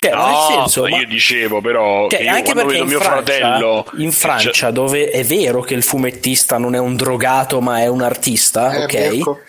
Cioè, 0.00 0.12
no, 0.12 0.46
senso, 0.48 0.86
io 0.86 0.96
ma... 0.96 1.04
dicevo 1.04 1.60
però 1.60 2.08
cioè, 2.08 2.22
io 2.22 2.30
anche 2.30 2.52
perché 2.54 2.72
vedo 2.72 2.84
mio 2.84 3.00
Francia, 3.00 3.32
fratello 3.32 3.86
in 3.96 4.12
Francia 4.12 4.50
cioè... 4.52 4.70
dove 4.70 5.10
è 5.10 5.24
vero 5.24 5.60
che 5.62 5.74
il 5.74 5.82
fumettista 5.82 6.56
non 6.56 6.76
è 6.76 6.78
un 6.78 6.94
drogato 6.94 7.60
ma 7.60 7.80
è 7.80 7.88
un 7.88 8.02
artista, 8.02 8.72
eh, 8.74 8.84
ok? 8.84 8.94
Ecco. 8.94 9.40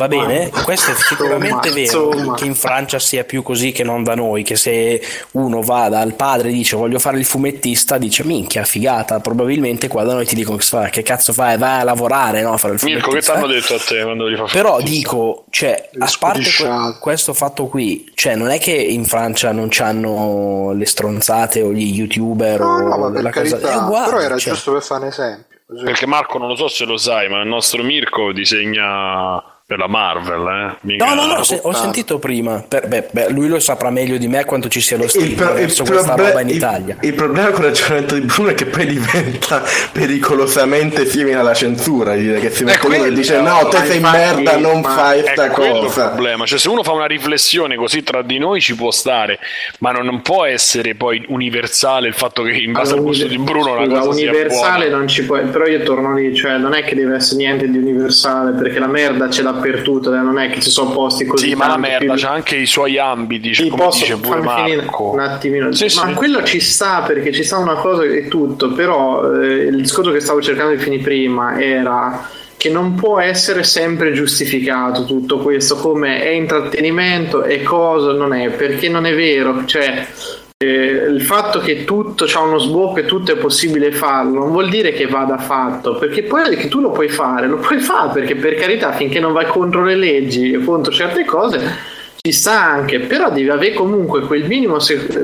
Va 0.00 0.08
bene? 0.08 0.48
Questo 0.48 0.92
è 0.92 0.94
sicuramente 0.94 1.70
vero 1.72 2.32
che 2.32 2.46
in 2.46 2.54
Francia 2.54 2.98
sia 2.98 3.24
più 3.24 3.42
così 3.42 3.70
che 3.70 3.84
non 3.84 4.02
da 4.02 4.14
noi, 4.14 4.42
che 4.42 4.56
se 4.56 4.98
uno 5.32 5.60
va 5.60 5.90
dal 5.90 6.14
padre 6.14 6.48
e 6.48 6.52
dice 6.52 6.74
voglio 6.74 6.98
fare 6.98 7.18
il 7.18 7.26
fumettista, 7.26 7.98
dice 7.98 8.24
minchia, 8.24 8.64
figata, 8.64 9.20
probabilmente 9.20 9.88
qua 9.88 10.04
da 10.04 10.14
noi 10.14 10.24
ti 10.24 10.34
dicono 10.34 10.56
che 10.88 11.02
cazzo 11.02 11.34
fai, 11.34 11.58
vai 11.58 11.80
a 11.80 11.84
lavorare, 11.84 12.40
no? 12.40 12.54
A 12.54 12.56
fare 12.56 12.72
il 12.72 12.80
fumettista. 12.80 13.08
Mirko, 13.10 13.20
che 13.20 13.30
ti 13.30 13.30
hanno 13.30 13.52
detto 13.52 13.74
a 13.74 13.78
te 13.78 14.02
quando 14.02 14.26
li 14.26 14.36
fa 14.36 14.44
Però 14.50 14.80
dico, 14.80 15.44
cioè, 15.50 15.90
a 15.98 16.10
parte 16.18 16.48
que- 16.56 16.96
questo 16.98 17.34
fatto 17.34 17.66
qui, 17.66 18.10
cioè 18.14 18.36
non 18.36 18.48
è 18.48 18.58
che 18.58 18.72
in 18.72 19.04
Francia 19.04 19.52
non 19.52 19.66
c'hanno 19.68 20.72
le 20.72 20.86
stronzate 20.86 21.60
o 21.60 21.72
gli 21.72 21.94
youtuber 21.94 22.58
no, 22.58 22.66
o 22.66 23.08
no, 23.10 23.20
la 23.20 23.28
carità, 23.28 23.58
cosa... 23.58 23.72
È 23.72 23.76
uguale, 23.76 24.06
però 24.06 24.20
era 24.20 24.38
cioè. 24.38 24.54
giusto 24.54 24.72
per 24.72 24.82
fare 24.82 25.02
un 25.02 25.08
esempio. 25.08 25.58
Così. 25.66 25.84
Perché 25.84 26.06
Marco 26.06 26.38
non 26.38 26.48
lo 26.48 26.56
so 26.56 26.68
se 26.68 26.86
lo 26.86 26.96
sai, 26.96 27.28
ma 27.28 27.42
il 27.42 27.48
nostro 27.48 27.82
Mirko 27.82 28.32
disegna 28.32 29.40
per 29.70 29.78
la 29.78 29.86
Marvel, 29.86 30.48
eh? 30.48 30.76
Mica... 30.80 31.04
No, 31.04 31.14
no, 31.14 31.26
no, 31.32 31.44
se, 31.44 31.60
ho 31.62 31.72
sentito 31.72 32.18
prima. 32.18 32.64
Per, 32.66 32.88
beh, 32.88 33.10
beh, 33.12 33.30
lui 33.30 33.46
lo 33.46 33.60
saprà 33.60 33.90
meglio 33.90 34.18
di 34.18 34.26
me 34.26 34.44
quanto 34.44 34.68
ci 34.68 34.80
sia 34.80 34.96
lo 34.96 35.06
stile 35.06 35.36
pro- 35.36 35.52
verso 35.52 35.84
questa 35.84 36.14
proble- 36.14 36.26
roba 36.26 36.40
in 36.40 36.48
il, 36.48 36.56
Italia. 36.56 36.96
Il 37.02 37.14
problema 37.14 37.50
con 37.50 37.62
il 37.62 37.68
ragionamento 37.68 38.14
di 38.16 38.20
Bruno 38.22 38.48
è 38.48 38.54
che 38.54 38.66
poi 38.66 38.86
diventa 38.86 39.62
pericolosamente 39.92 41.06
simile 41.06 41.36
alla 41.36 41.54
censura. 41.54 42.16
Dire 42.16 42.40
che 42.40 42.50
si 42.50 42.64
mette 42.64 42.84
uno 42.84 43.04
e 43.04 43.12
dice 43.12 43.40
no, 43.40 43.68
te 43.70 43.84
sei 43.84 44.00
merda, 44.00 44.56
non 44.56 44.82
fai 44.82 45.22
sta 45.24 45.50
cosa. 45.50 45.70
È 45.70 45.84
il 45.84 45.92
problema. 45.94 46.46
Cioè, 46.46 46.58
se 46.58 46.68
uno 46.68 46.82
fa 46.82 46.90
una 46.90 47.06
riflessione 47.06 47.76
così 47.76 48.02
tra 48.02 48.22
di 48.22 48.38
noi 48.38 48.60
ci 48.60 48.74
può 48.74 48.90
stare, 48.90 49.38
ma 49.78 49.92
non, 49.92 50.04
non 50.04 50.20
può 50.20 50.46
essere 50.46 50.96
poi 50.96 51.24
universale 51.28 52.08
il 52.08 52.14
fatto 52.14 52.42
che 52.42 52.56
in 52.56 52.72
base 52.72 52.94
allora, 52.94 52.98
al 52.98 53.06
gusto 53.06 53.26
di 53.28 53.38
Bruno 53.38 53.76
scusa, 53.76 53.82
una 53.84 53.98
cosa 54.00 54.08
universale 54.08 54.88
non 54.88 55.06
ci 55.06 55.24
può, 55.24 55.40
però 55.42 55.64
io 55.66 55.80
torno 55.84 56.12
lì, 56.12 56.34
cioè 56.34 56.58
non 56.58 56.74
è 56.74 56.82
che 56.82 56.96
deve 56.96 57.14
essere 57.14 57.36
niente 57.36 57.70
di 57.70 57.78
universale 57.78 58.50
perché 58.50 58.80
la 58.80 58.88
merda 58.88 59.28
c'è 59.28 59.42
dappertutto, 59.60 60.10
non 60.10 60.38
è 60.38 60.50
che 60.50 60.60
ci 60.60 60.70
sono 60.70 60.90
posti 60.90 61.26
così. 61.26 61.50
Sì, 61.50 61.54
ma 61.54 61.68
la 61.68 61.76
merda 61.76 62.14
c'ha 62.16 62.30
anche 62.30 62.56
i 62.56 62.66
suoi 62.66 62.98
ambiti, 62.98 63.54
sì, 63.54 63.68
come 63.68 63.88
dice 63.90 64.16
pure 64.16 64.40
Marco. 64.40 65.10
Un 65.10 65.20
attimino. 65.20 65.72
Sì, 65.72 65.84
ma 65.96 66.08
sì. 66.08 66.14
quello 66.14 66.42
ci 66.42 66.60
sta 66.60 67.02
perché 67.02 67.32
ci 67.32 67.44
sta 67.44 67.58
una 67.58 67.74
cosa 67.74 68.04
e 68.04 68.28
tutto, 68.28 68.72
però 68.72 69.32
eh, 69.32 69.64
il 69.64 69.76
discorso 69.76 70.10
che 70.10 70.20
stavo 70.20 70.40
cercando 70.40 70.74
di 70.74 70.82
finire 70.82 71.02
prima 71.02 71.60
era 71.60 72.28
che 72.56 72.68
non 72.68 72.94
può 72.94 73.18
essere 73.18 73.64
sempre 73.64 74.12
giustificato 74.12 75.06
tutto 75.06 75.38
questo 75.38 75.76
come 75.76 76.22
è 76.22 76.28
intrattenimento 76.28 77.42
e 77.42 77.62
cosa 77.62 78.12
non 78.12 78.34
è, 78.34 78.50
perché 78.50 78.90
non 78.90 79.06
è 79.06 79.14
vero, 79.14 79.64
cioè 79.64 80.06
il 80.62 81.22
fatto 81.22 81.58
che 81.58 81.86
tutto 81.86 82.26
ha 82.30 82.40
uno 82.42 82.58
sbocco 82.58 82.98
e 82.98 83.06
tutto 83.06 83.32
è 83.32 83.36
possibile 83.36 83.92
farlo 83.92 84.40
non 84.40 84.50
vuol 84.50 84.68
dire 84.68 84.92
che 84.92 85.06
vada 85.06 85.38
fatto 85.38 85.96
perché 85.96 86.24
poi 86.24 86.54
che 86.54 86.68
tu 86.68 86.80
lo 86.80 86.90
puoi 86.90 87.08
fare 87.08 87.46
lo 87.46 87.56
puoi 87.56 87.78
fare 87.78 88.12
perché 88.12 88.34
per 88.34 88.56
carità 88.56 88.92
finché 88.92 89.20
non 89.20 89.32
vai 89.32 89.46
contro 89.46 89.82
le 89.82 89.96
leggi 89.96 90.52
e 90.52 90.62
contro 90.62 90.92
certe 90.92 91.24
cose 91.24 91.60
ci 92.22 92.32
sta 92.32 92.60
anche, 92.60 93.00
però 93.00 93.30
devi 93.30 93.48
avere 93.48 93.72
comunque 93.72 94.20
quel 94.20 94.44
minimo, 94.44 94.76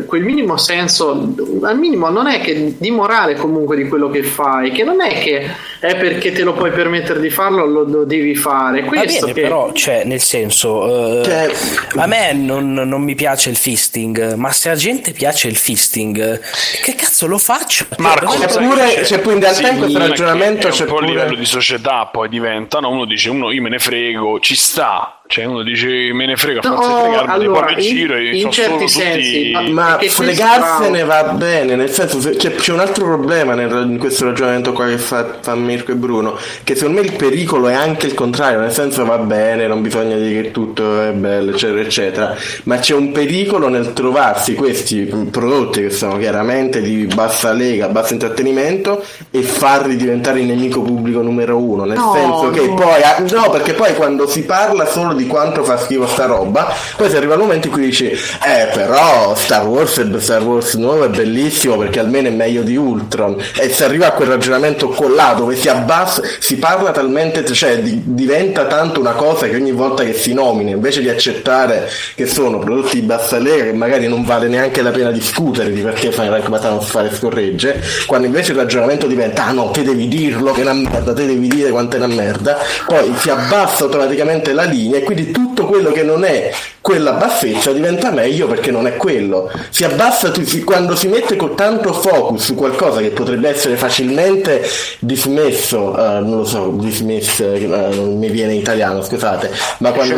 quel 0.06 0.23
minimo 0.23 0.56
senso, 0.56 1.35
al 1.62 1.78
minimo 1.78 2.09
non 2.09 2.27
è 2.27 2.40
che 2.40 2.74
di 2.78 2.90
morale 2.90 3.35
comunque 3.35 3.77
di 3.77 3.86
quello 3.86 4.09
che 4.09 4.23
fai, 4.23 4.70
che 4.70 4.82
non 4.82 5.02
è 5.02 5.18
che 5.20 5.47
è 5.78 5.94
perché 5.97 6.32
te 6.32 6.43
lo 6.43 6.55
puoi 6.55 6.70
permettere 6.70 7.20
di 7.20 7.28
farlo, 7.28 7.66
lo, 7.66 7.82
lo 7.85 8.05
devi 8.05 8.35
fare. 8.35 8.82
Questo 8.85 9.27
bene, 9.27 9.32
che... 9.35 9.43
però, 9.43 9.73
cioè, 9.74 10.05
nel 10.05 10.23
senso, 10.23 11.18
uh, 11.18 11.23
cioè... 11.23 11.51
a 11.97 12.06
me 12.06 12.32
non, 12.32 12.73
non, 12.73 13.02
mi 13.02 13.14
piace 13.14 13.51
il 13.51 13.56
fisting, 13.56 14.32
ma 14.32 14.51
se 14.51 14.70
a 14.70 14.74
gente 14.74 15.12
piace 15.12 15.48
il 15.48 15.56
fisting, 15.56 16.40
che 16.82 16.94
cazzo 16.94 17.27
lo 17.27 17.36
faccio? 17.36 17.85
Marco, 17.98 18.39
c'è 18.39 18.47
pure, 18.47 19.01
c'è, 19.02 19.18
pure 19.18 19.35
in 19.35 19.40
realtà 19.40 19.66
sì, 19.66 19.73
in 19.73 19.78
questo 19.78 19.98
ragionamento 19.98 20.68
c'è 20.68 20.85
un 20.85 20.89
po' 20.89 20.94
pure... 20.94 21.06
a 21.06 21.10
livello 21.10 21.35
di 21.35 21.44
società 21.44 22.06
poi 22.06 22.31
diventa, 22.31 22.81
no? 22.81 22.89
uno 22.89 23.05
dice 23.05 23.28
uno 23.28 23.51
io 23.51 23.60
me 23.60 23.68
ne 23.68 23.78
frego, 23.78 24.40
ci 24.40 24.56
sta, 24.56 25.20
cioè 25.26 25.44
uno 25.44 25.62
dice 25.62 26.12
me 26.12 26.26
ne 26.26 26.36
frega, 26.36 26.60
no, 26.62 26.80
fregarmi, 26.80 27.32
allora, 27.32 27.70
in, 27.72 27.78
giro 27.78 28.14
e 28.14 28.38
in 28.38 28.50
certi 28.50 28.88
sensi, 28.88 29.50
tutti... 29.50 29.72
ma 29.72 29.98
fregarsene 30.00 31.02
va 31.04 31.24
bene, 31.24 31.74
nel 31.74 31.90
senso 31.90 32.18
c'è, 32.30 32.54
c'è 32.54 32.72
un 32.72 32.78
altro 32.78 33.04
problema 33.04 33.54
nel, 33.54 33.86
in 33.88 33.98
questo 33.98 34.26
ragionamento 34.26 34.72
qua 34.72 34.86
che 34.86 34.98
fa, 34.98 35.38
fa 35.40 35.54
Mirko 35.56 35.92
e 35.92 35.94
Bruno, 35.96 36.38
che 36.62 36.76
secondo 36.76 37.00
me 37.00 37.06
il 37.06 37.14
pericolo 37.14 37.68
è 37.68 37.74
anche 37.74 38.06
il 38.06 38.14
contrario, 38.14 38.60
nel 38.60 38.70
senso 38.72 39.04
va 39.04 39.18
bene, 39.18 39.66
non 39.66 39.82
bisogna 39.82 40.16
dire 40.16 40.42
che 40.42 40.50
tutto 40.52 41.02
è 41.02 41.10
bello, 41.10 41.50
eccetera, 41.50 41.80
eccetera, 41.80 42.36
ma 42.64 42.78
c'è 42.78 42.94
un 42.94 43.10
pericolo 43.10 43.68
nel 43.68 43.92
trovarsi 43.92 44.54
questi 44.54 45.04
prodotti 45.30 45.82
che 45.82 45.90
sono 45.90 46.18
chiaramente 46.18 46.80
di 46.80 47.06
bassa 47.12 47.52
lega, 47.52 47.88
basso 47.88 48.12
intrattenimento 48.12 49.02
e 49.32 49.42
farli 49.42 49.96
diventare 49.96 50.40
il 50.40 50.46
nemico 50.46 50.82
pubblico 50.82 51.20
numero 51.20 51.58
uno, 51.58 51.84
nel 51.84 51.98
no, 51.98 52.12
senso 52.14 52.50
che 52.50 52.66
no. 52.66 52.74
poi, 52.74 53.00
no, 53.32 53.50
perché 53.50 53.74
poi 53.74 53.94
quando 53.94 54.28
si 54.28 54.44
parla 54.44 54.86
solo 54.86 55.14
di 55.16 55.26
quanto 55.26 55.64
fa 55.64 55.76
schifo 55.78 56.06
sta 56.06 56.26
roba, 56.26 56.72
poi 56.97 57.10
si 57.10 57.16
arriva 57.16 57.34
al 57.34 57.40
momento 57.40 57.66
in 57.66 57.72
cui 57.72 57.82
dici, 57.82 58.06
eh 58.06 58.68
però 58.72 59.34
Star 59.34 59.66
Wars 59.66 59.98
è 59.98 60.20
Star 60.20 60.43
Wars 60.43 60.74
nuovo 60.74 61.05
è 61.05 61.09
bellissimo 61.09 61.76
perché 61.76 61.98
almeno 61.98 62.28
è 62.28 62.30
meglio 62.30 62.62
di 62.62 62.76
Ultron, 62.76 63.36
e 63.59 63.70
si 63.70 63.84
arriva 63.84 64.09
a 64.09 64.12
quel 64.12 64.28
ragionamento 64.28 64.88
collato 64.88 65.40
dove 65.40 65.56
si 65.56 65.68
abbassa, 65.68 66.22
si 66.38 66.56
parla 66.56 66.90
talmente, 66.90 67.44
cioè 67.44 67.80
di, 67.80 68.02
diventa 68.05 68.66
tanto 68.66 69.01
una 69.01 69.12
cosa 69.12 69.47
che 69.48 69.56
ogni 69.56 69.72
volta 69.72 70.05
che 70.05 70.12
si 70.14 70.32
nomina, 70.32 70.70
invece 70.70 71.01
di 71.01 71.09
accettare 71.09 71.88
che 72.14 72.26
sono 72.26 72.59
prodotti 72.59 73.01
di 73.01 73.06
bassa 73.06 73.38
lega, 73.38 73.64
che 73.64 73.72
magari 73.72 74.09
non 74.09 74.24
vale 74.24 74.48
neanche 74.48 74.82
la 74.82 74.90
pena 74.90 75.10
discutere 75.10 75.72
di 75.72 75.80
perché 75.80 76.10
fai 76.10 76.28
Frank 76.28 76.48
Matano 76.48 76.80
fare 76.80 77.10
scorregge, 77.14 77.82
quando 78.06 78.26
invece 78.26 78.52
il 78.52 78.59
ragionamento 78.59 79.06
diventa, 79.06 79.47
ah 79.47 79.52
no, 79.52 79.70
te 79.70 79.82
devi 79.82 80.09
dirlo 80.09 80.52
che 80.52 80.60
è 80.60 80.62
una 80.62 80.72
merda, 80.74 81.12
te 81.12 81.26
devi 81.26 81.48
dire 81.48 81.70
quanto 81.70 81.97
è 81.97 81.98
una 81.98 82.14
merda, 82.14 82.59
poi 82.86 83.14
si 83.18 83.30
abbassa 83.30 83.84
automaticamente 83.84 84.52
la 84.52 84.64
linea 84.64 84.98
e 84.98 85.02
quindi 85.06 85.30
tutto 85.30 85.66
quello 85.66 85.92
che 85.92 86.02
non 86.02 86.24
è 86.24 86.52
quella 86.80 87.12
bassezza 87.12 87.72
diventa 87.72 88.10
meglio 88.10 88.48
perché 88.48 88.72
non 88.72 88.88
è 88.88 88.96
quello. 88.96 89.50
Si 89.70 89.84
abbassa 89.84 90.32
quando 90.64 90.96
si 90.96 91.06
mette 91.06 91.36
con 91.36 91.54
tanto 91.54 91.92
focus 91.92 92.42
su 92.42 92.54
qualcosa 92.56 93.00
che 93.00 93.10
potrebbe 93.10 93.48
essere 93.48 93.76
facilmente 93.76 94.62
dismesso, 94.98 95.90
uh, 95.90 96.24
non 96.24 96.38
lo 96.38 96.44
so, 96.44 96.74
dismesso, 96.74 97.44
uh, 97.44 97.94
non 97.94 98.18
mi 98.18 98.30
viene 98.30 98.54
in 98.54 98.60
italiano, 98.60 99.00
scusate, 99.02 99.50
ma 99.78 99.92
quando, 99.92 100.16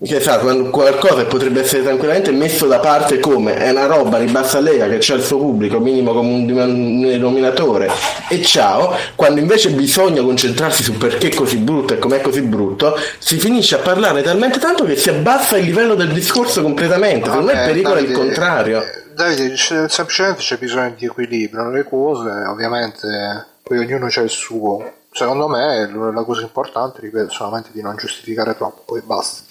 Esatto, 0.00 0.42
quando 0.42 0.70
qualcosa 0.70 1.24
potrebbe 1.24 1.60
essere 1.60 1.82
tranquillamente 1.82 2.30
messo 2.30 2.66
da 2.66 2.78
parte 2.78 3.18
come 3.18 3.56
è 3.56 3.70
una 3.70 3.86
roba 3.86 4.20
di 4.20 4.30
bassa 4.30 4.60
lega 4.60 4.86
che 4.88 4.98
c'è 4.98 5.16
il 5.16 5.24
suo 5.24 5.38
pubblico 5.38 5.80
minimo 5.80 6.12
come 6.12 6.28
un 6.28 6.46
denominatore 6.46 7.90
e 8.28 8.40
ciao, 8.42 8.94
quando 9.16 9.40
invece 9.40 9.70
bisogna 9.70 10.22
concentrarsi 10.22 10.84
su 10.84 10.96
perché 10.96 11.28
è 11.28 11.34
così 11.34 11.56
brutto 11.56 11.94
e 11.94 11.98
com'è 11.98 12.20
così 12.20 12.42
brutto, 12.42 12.96
si 13.18 13.38
finisce 13.38 13.74
a 13.74 13.78
parlare 13.78 14.22
talmente 14.22 14.60
tanto 14.60 14.84
che 14.84 14.94
si 14.94 15.10
abbassa 15.10 15.56
il 15.56 15.64
livello 15.64 15.96
del 15.96 16.12
discorso 16.12 16.62
completamente, 16.62 17.28
secondo 17.28 17.46
me 17.46 17.58
il 17.58 17.66
pericolo 17.66 17.94
Davide, 17.96 18.06
è 18.06 18.10
il 18.12 18.24
contrario. 18.24 18.82
Davide, 19.14 19.56
semplicemente 19.56 20.42
c'è 20.42 20.58
bisogno 20.58 20.94
di 20.96 21.06
equilibrio 21.06 21.64
nelle 21.64 21.82
cose, 21.82 22.30
ovviamente 22.46 23.46
poi 23.64 23.78
ognuno 23.78 24.06
c'ha 24.08 24.22
il 24.22 24.30
suo. 24.30 24.92
Secondo 25.18 25.48
me 25.48 25.90
la 26.12 26.22
cosa 26.22 26.42
importante, 26.42 27.00
ripeto, 27.00 27.30
solamente 27.30 27.70
di 27.72 27.82
non 27.82 27.96
giustificare 27.96 28.54
troppo, 28.54 28.82
poi 28.86 29.00
basta. 29.00 29.42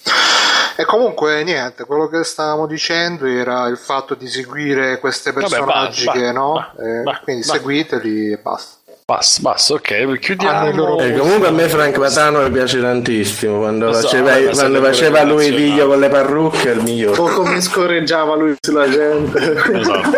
E 0.74 0.86
comunque 0.86 1.42
niente, 1.44 1.84
quello 1.84 2.08
che 2.08 2.24
stavamo 2.24 2.66
dicendo 2.66 3.26
era 3.26 3.66
il 3.66 3.76
fatto 3.76 4.14
di 4.14 4.28
seguire 4.28 4.98
questi 4.98 5.30
personaggi 5.30 6.06
Vabbè, 6.06 6.18
va, 6.18 6.24
che 6.24 6.32
va, 6.32 6.38
no, 6.38 7.02
va, 7.04 7.20
quindi 7.22 7.42
seguiteli 7.42 8.32
e 8.32 8.38
basta. 8.38 8.77
Basta, 9.10 9.40
basta, 9.40 9.72
ok, 9.72 10.18
chiudiamo. 10.18 10.70
Loro... 10.70 11.00
Eh, 11.00 11.14
comunque 11.14 11.48
a 11.48 11.50
me 11.50 11.66
Frank 11.66 11.96
Matano 11.96 12.42
mi 12.42 12.50
piace 12.50 12.78
tantissimo 12.78 13.56
quando 13.56 13.90
so, 13.90 14.02
faceva, 14.02 14.32
vabbè, 14.32 14.50
quando 14.50 14.82
faceva 14.82 15.22
lui 15.22 15.46
i 15.46 15.50
video 15.50 15.86
con 15.86 15.98
le 15.98 16.10
parrucche, 16.10 16.68
il 16.72 16.82
migliore. 16.82 17.18
O 17.18 17.24
come 17.28 17.58
scorreggiava 17.62 18.36
lui 18.36 18.54
sulla 18.60 18.86
gente. 18.86 19.38
Esatto. 19.78 20.10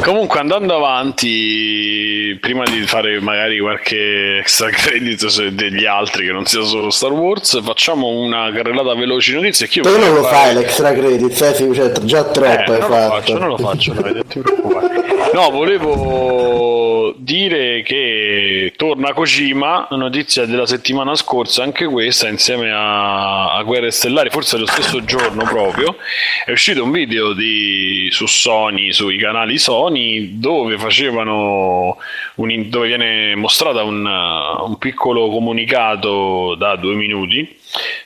comunque 0.00 0.40
andando 0.40 0.74
avanti, 0.74 2.38
prima 2.40 2.64
di 2.64 2.80
fare 2.86 3.20
magari 3.20 3.58
qualche 3.58 4.38
extra 4.38 4.70
credit 4.70 5.48
degli 5.48 5.84
altri 5.84 6.24
che 6.24 6.32
non 6.32 6.46
sia 6.46 6.62
solo 6.62 6.88
Star 6.88 7.12
Wars, 7.12 7.62
facciamo 7.62 8.08
una 8.08 8.50
carrellata 8.54 8.94
veloce 8.94 9.32
di 9.32 9.36
notizie. 9.36 9.68
Io 9.70 9.98
non 9.98 10.14
lo 10.14 10.22
fare... 10.22 10.34
fai 10.34 10.54
l'extra 10.54 10.94
credit, 10.94 11.42
eh? 11.42 11.74
cioè, 11.74 11.92
già 12.04 12.24
troppo 12.24 12.72
eh, 12.72 12.74
hai 12.74 12.80
non 12.80 12.88
fatto. 12.88 12.88
Lo 12.88 13.10
faccio, 13.10 13.38
non 13.38 13.48
lo 13.48 13.56
faccio, 13.58 13.92
non 13.92 14.22
ti 14.26 14.38
preoccupare. 14.38 15.03
No, 15.32 15.50
volevo 15.50 17.14
dire 17.16 17.82
che 17.82 18.72
torna 18.76 19.12
Kojima, 19.12 19.88
notizia 19.90 20.46
della 20.46 20.66
settimana 20.66 21.14
scorsa, 21.14 21.62
anche 21.62 21.86
questa 21.86 22.28
insieme 22.28 22.70
a, 22.70 23.54
a 23.54 23.62
Guerre 23.62 23.90
Stellari, 23.90 24.30
forse 24.30 24.58
lo 24.58 24.66
stesso 24.66 25.04
giorno 25.04 25.44
proprio, 25.44 25.96
è 26.44 26.52
uscito 26.52 26.84
un 26.84 26.92
video 26.92 27.32
di, 27.32 28.08
su 28.10 28.26
Sony, 28.26 28.92
sui 28.92 29.16
canali 29.16 29.58
Sony, 29.58 30.38
dove 30.38 30.78
facevano 30.78 31.96
un, 32.36 32.68
dove 32.68 32.86
viene 32.86 33.34
mostrata 33.34 33.82
un, 33.82 34.06
un 34.06 34.78
piccolo 34.78 35.28
comunicato 35.30 36.54
da 36.56 36.76
due 36.76 36.94
minuti 36.94 37.62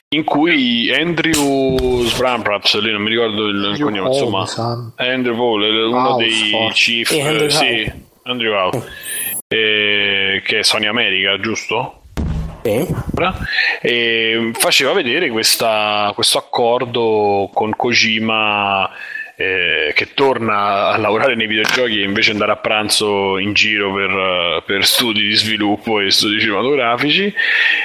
in 0.09 0.23
cui 0.23 0.91
Andrew 0.93 2.03
Sprampraps, 2.05 2.79
lì 2.81 2.91
non 2.91 3.01
mi 3.01 3.09
ricordo 3.09 3.47
il 3.47 3.63
Andrew 3.63 3.87
cognome, 3.87 4.07
insomma, 4.09 4.45
son. 4.45 4.93
Andrew 4.95 5.35
Paul, 5.35 5.61
uno 5.61 6.09
House, 6.09 6.23
dei 6.23 6.49
forse. 6.49 6.73
chief, 6.73 7.09
sì, 7.09 7.19
Andrew, 7.19 7.49
sì, 7.49 7.91
Andrew 8.23 8.53
Howe, 8.53 8.83
eh, 9.47 10.41
che 10.43 10.59
è 10.59 10.63
Sony 10.63 10.87
America, 10.87 11.39
giusto? 11.39 12.01
Sì. 12.63 12.85
E 13.81 14.51
faceva 14.53 14.93
vedere 14.93 15.29
questa, 15.29 16.11
questo 16.13 16.37
accordo 16.39 17.49
con 17.53 17.73
Kojima 17.75 18.89
eh, 19.41 19.93
che 19.95 20.13
torna 20.13 20.89
a 20.89 20.97
lavorare 20.97 21.33
nei 21.33 21.47
videogiochi 21.47 22.01
e 22.01 22.03
invece 22.03 22.31
andare 22.31 22.51
a 22.51 22.57
pranzo 22.57 23.37
in 23.37 23.53
giro 23.53 23.93
per, 23.93 24.63
per 24.65 24.85
studi 24.85 25.21
di 25.21 25.33
sviluppo 25.33 26.01
e 26.01 26.11
studi 26.11 26.41
cinematografici 26.41 27.33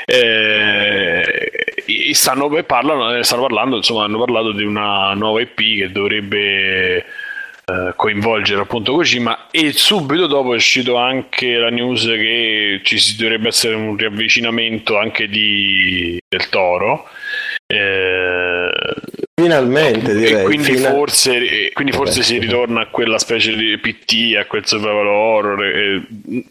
eh, 0.05 1.53
e 1.87 2.15
stanno, 2.15 2.49
parlano, 2.65 3.23
stanno 3.23 3.43
parlando 3.43 3.77
insomma 3.77 4.03
hanno 4.03 4.19
parlato 4.19 4.51
di 4.51 4.65
una 4.65 5.15
nuova 5.15 5.43
IP 5.43 5.79
che 5.79 5.93
dovrebbe 5.93 6.97
eh, 6.97 7.93
coinvolgere 7.95 8.63
appunto 8.63 8.93
Kojima 8.93 9.47
e 9.53 9.71
subito 9.71 10.27
dopo 10.27 10.55
è 10.55 10.57
uscito 10.57 10.97
anche 10.97 11.55
la 11.55 11.71
news 11.71 12.05
che 12.05 12.81
ci 12.83 13.17
dovrebbe 13.17 13.47
essere 13.49 13.77
un 13.77 13.97
riavvicinamento 13.97 14.99
anche 14.99 15.29
di, 15.29 16.21
del 16.29 16.49
Toro 16.49 17.09
eh, 17.67 18.71
Finalmente 19.37 20.15
direi. 20.15 20.43
E 20.43 20.45
quindi, 20.45 20.77
Fina... 20.77 20.91
forse, 20.91 21.71
quindi 21.73 21.93
forse 21.93 22.23
si 22.23 22.39
ritorna 22.39 22.83
a 22.83 22.87
quella 22.87 23.19
specie 23.19 23.57
di 23.57 23.77
PT, 23.79 24.37
a 24.37 24.47
quel 24.47 24.65
survival 24.65 25.07
horror. 25.09 25.65
E, 25.65 26.03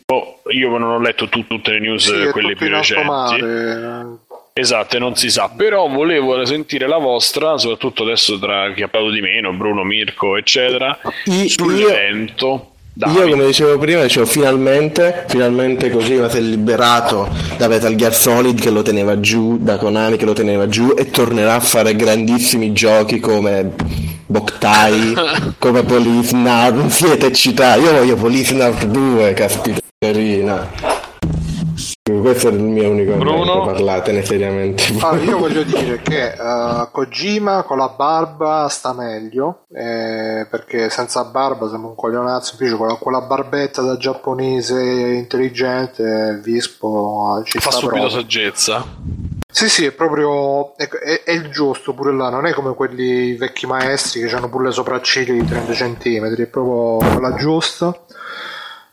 oh, 0.07 0.41
io 0.49 0.77
non 0.77 0.89
ho 0.89 0.99
letto 0.99 1.29
tu, 1.29 1.47
tutte 1.47 1.71
le 1.71 1.79
news, 1.79 2.03
sì, 2.03 2.29
quelle 2.31 2.55
più 2.55 2.67
recenti. 2.67 4.21
Esatto, 4.51 4.99
non 4.99 5.15
si 5.15 5.31
sa, 5.31 5.49
però 5.49 5.87
volevo 5.87 6.43
sentire 6.45 6.85
la 6.85 6.97
vostra, 6.97 7.57
soprattutto 7.57 8.03
adesso 8.03 8.37
tra 8.37 8.71
chi 8.73 8.83
ha 8.83 8.89
parlato 8.89 9.13
di 9.13 9.21
meno, 9.21 9.53
Bruno, 9.53 9.83
Mirko, 9.83 10.35
eccetera, 10.35 10.99
I, 11.25 11.47
sull'evento. 11.47 12.45
Io 12.45 12.72
Davide. 12.95 13.19
Io 13.21 13.29
come 13.31 13.45
dicevo 13.47 13.79
prima, 13.79 14.03
dicevo 14.03 14.27
finalmente, 14.27 15.25
finalmente 15.27 15.89
così 15.89 16.21
si 16.29 16.37
è 16.37 16.39
liberato 16.39 17.27
da 17.57 17.67
Metal 17.67 17.95
Gear 17.95 18.13
Solid 18.13 18.61
che 18.61 18.69
lo 18.69 18.83
teneva 18.83 19.19
giù, 19.19 19.57
da 19.59 19.77
Konami 19.77 20.15
che 20.15 20.25
lo 20.25 20.33
teneva 20.33 20.67
giù 20.67 20.93
e 20.95 21.09
tornerà 21.09 21.55
a 21.55 21.59
fare 21.59 21.95
grandissimi 21.95 22.71
giochi 22.71 23.19
come 23.19 23.71
Boktai, 24.27 25.13
come 25.57 25.83
Police 25.83 26.35
non 26.35 26.91
siete 26.91 27.25
eccitati, 27.25 27.81
io 27.81 27.93
voglio 27.93 28.15
Police 28.15 28.53
Now 28.53 28.75
2, 28.85 29.33
caspita 29.33 29.81
Questo 32.05 32.49
è 32.49 32.51
il 32.51 32.59
mio 32.59 32.89
unico 32.89 33.15
Bruno 33.15 33.63
parlatene 33.63 34.25
seriamente. 34.25 34.93
Ah, 34.99 35.15
io 35.15 35.37
voglio 35.37 35.63
dire 35.63 36.01
che 36.01 36.35
uh, 36.37 36.91
Kojima 36.91 37.63
con 37.63 37.77
la 37.77 37.87
barba 37.95 38.67
sta 38.67 38.91
meglio 38.91 39.63
eh, 39.73 40.45
perché 40.49 40.89
senza 40.89 41.23
barba 41.23 41.69
sembra 41.69 41.87
un 41.87 41.95
coglionazzo. 41.95 42.57
Invece 42.59 42.75
con 42.75 42.87
la, 42.87 42.95
con 42.95 43.13
la 43.13 43.21
barbetta 43.21 43.81
da 43.81 43.95
giapponese 43.95 44.83
intelligente, 44.83 46.41
Vispo 46.43 47.41
ci 47.45 47.59
fa 47.59 47.71
subito 47.71 47.91
proprio. 47.91 48.09
saggezza. 48.09 48.85
Sì, 49.49 49.69
sì, 49.69 49.85
è 49.85 49.91
proprio 49.93 50.75
è, 50.75 50.89
è, 50.89 51.23
è, 51.23 51.31
il 51.31 51.51
giusto 51.51 51.93
pure 51.93 52.11
là, 52.11 52.27
non 52.27 52.45
è 52.45 52.51
come 52.51 52.73
quelli 52.73 53.37
vecchi 53.37 53.65
maestri 53.65 54.25
che 54.25 54.35
hanno 54.35 54.49
pure 54.49 54.65
le 54.65 54.71
sopracciglia 54.71 55.31
di 55.31 55.45
30 55.45 55.71
cm, 55.71 56.35
è 56.35 56.47
proprio 56.47 57.19
la 57.21 57.33
giusta. 57.35 57.97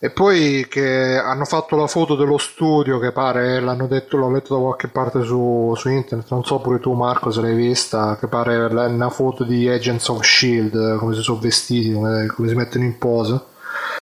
E 0.02 0.08
poi 0.08 0.66
che 0.66 1.18
hanno 1.18 1.44
fatto 1.44 1.76
la 1.76 1.86
foto 1.86 2.16
dello 2.16 2.38
studio 2.38 2.98
che 2.98 3.12
pare, 3.12 3.60
l'hanno 3.60 3.86
detto, 3.86 4.16
l'ho 4.16 4.30
letto 4.30 4.54
da 4.54 4.60
qualche 4.62 4.88
parte 4.88 5.22
su, 5.22 5.74
su 5.76 5.90
internet, 5.90 6.30
non 6.30 6.42
so 6.42 6.58
pure 6.58 6.80
tu 6.80 6.94
Marco 6.94 7.30
se 7.30 7.42
l'hai 7.42 7.54
vista, 7.54 8.16
che 8.18 8.26
pare 8.26 8.56
una 8.56 9.10
foto 9.10 9.44
di 9.44 9.68
Agents 9.68 10.08
of 10.08 10.22
Shield, 10.22 10.96
come 10.96 11.14
si 11.14 11.20
sono 11.20 11.38
vestiti, 11.38 11.92
come, 11.92 12.26
come 12.28 12.48
si 12.48 12.54
mettono 12.54 12.84
in 12.84 12.96
posa. 12.96 13.44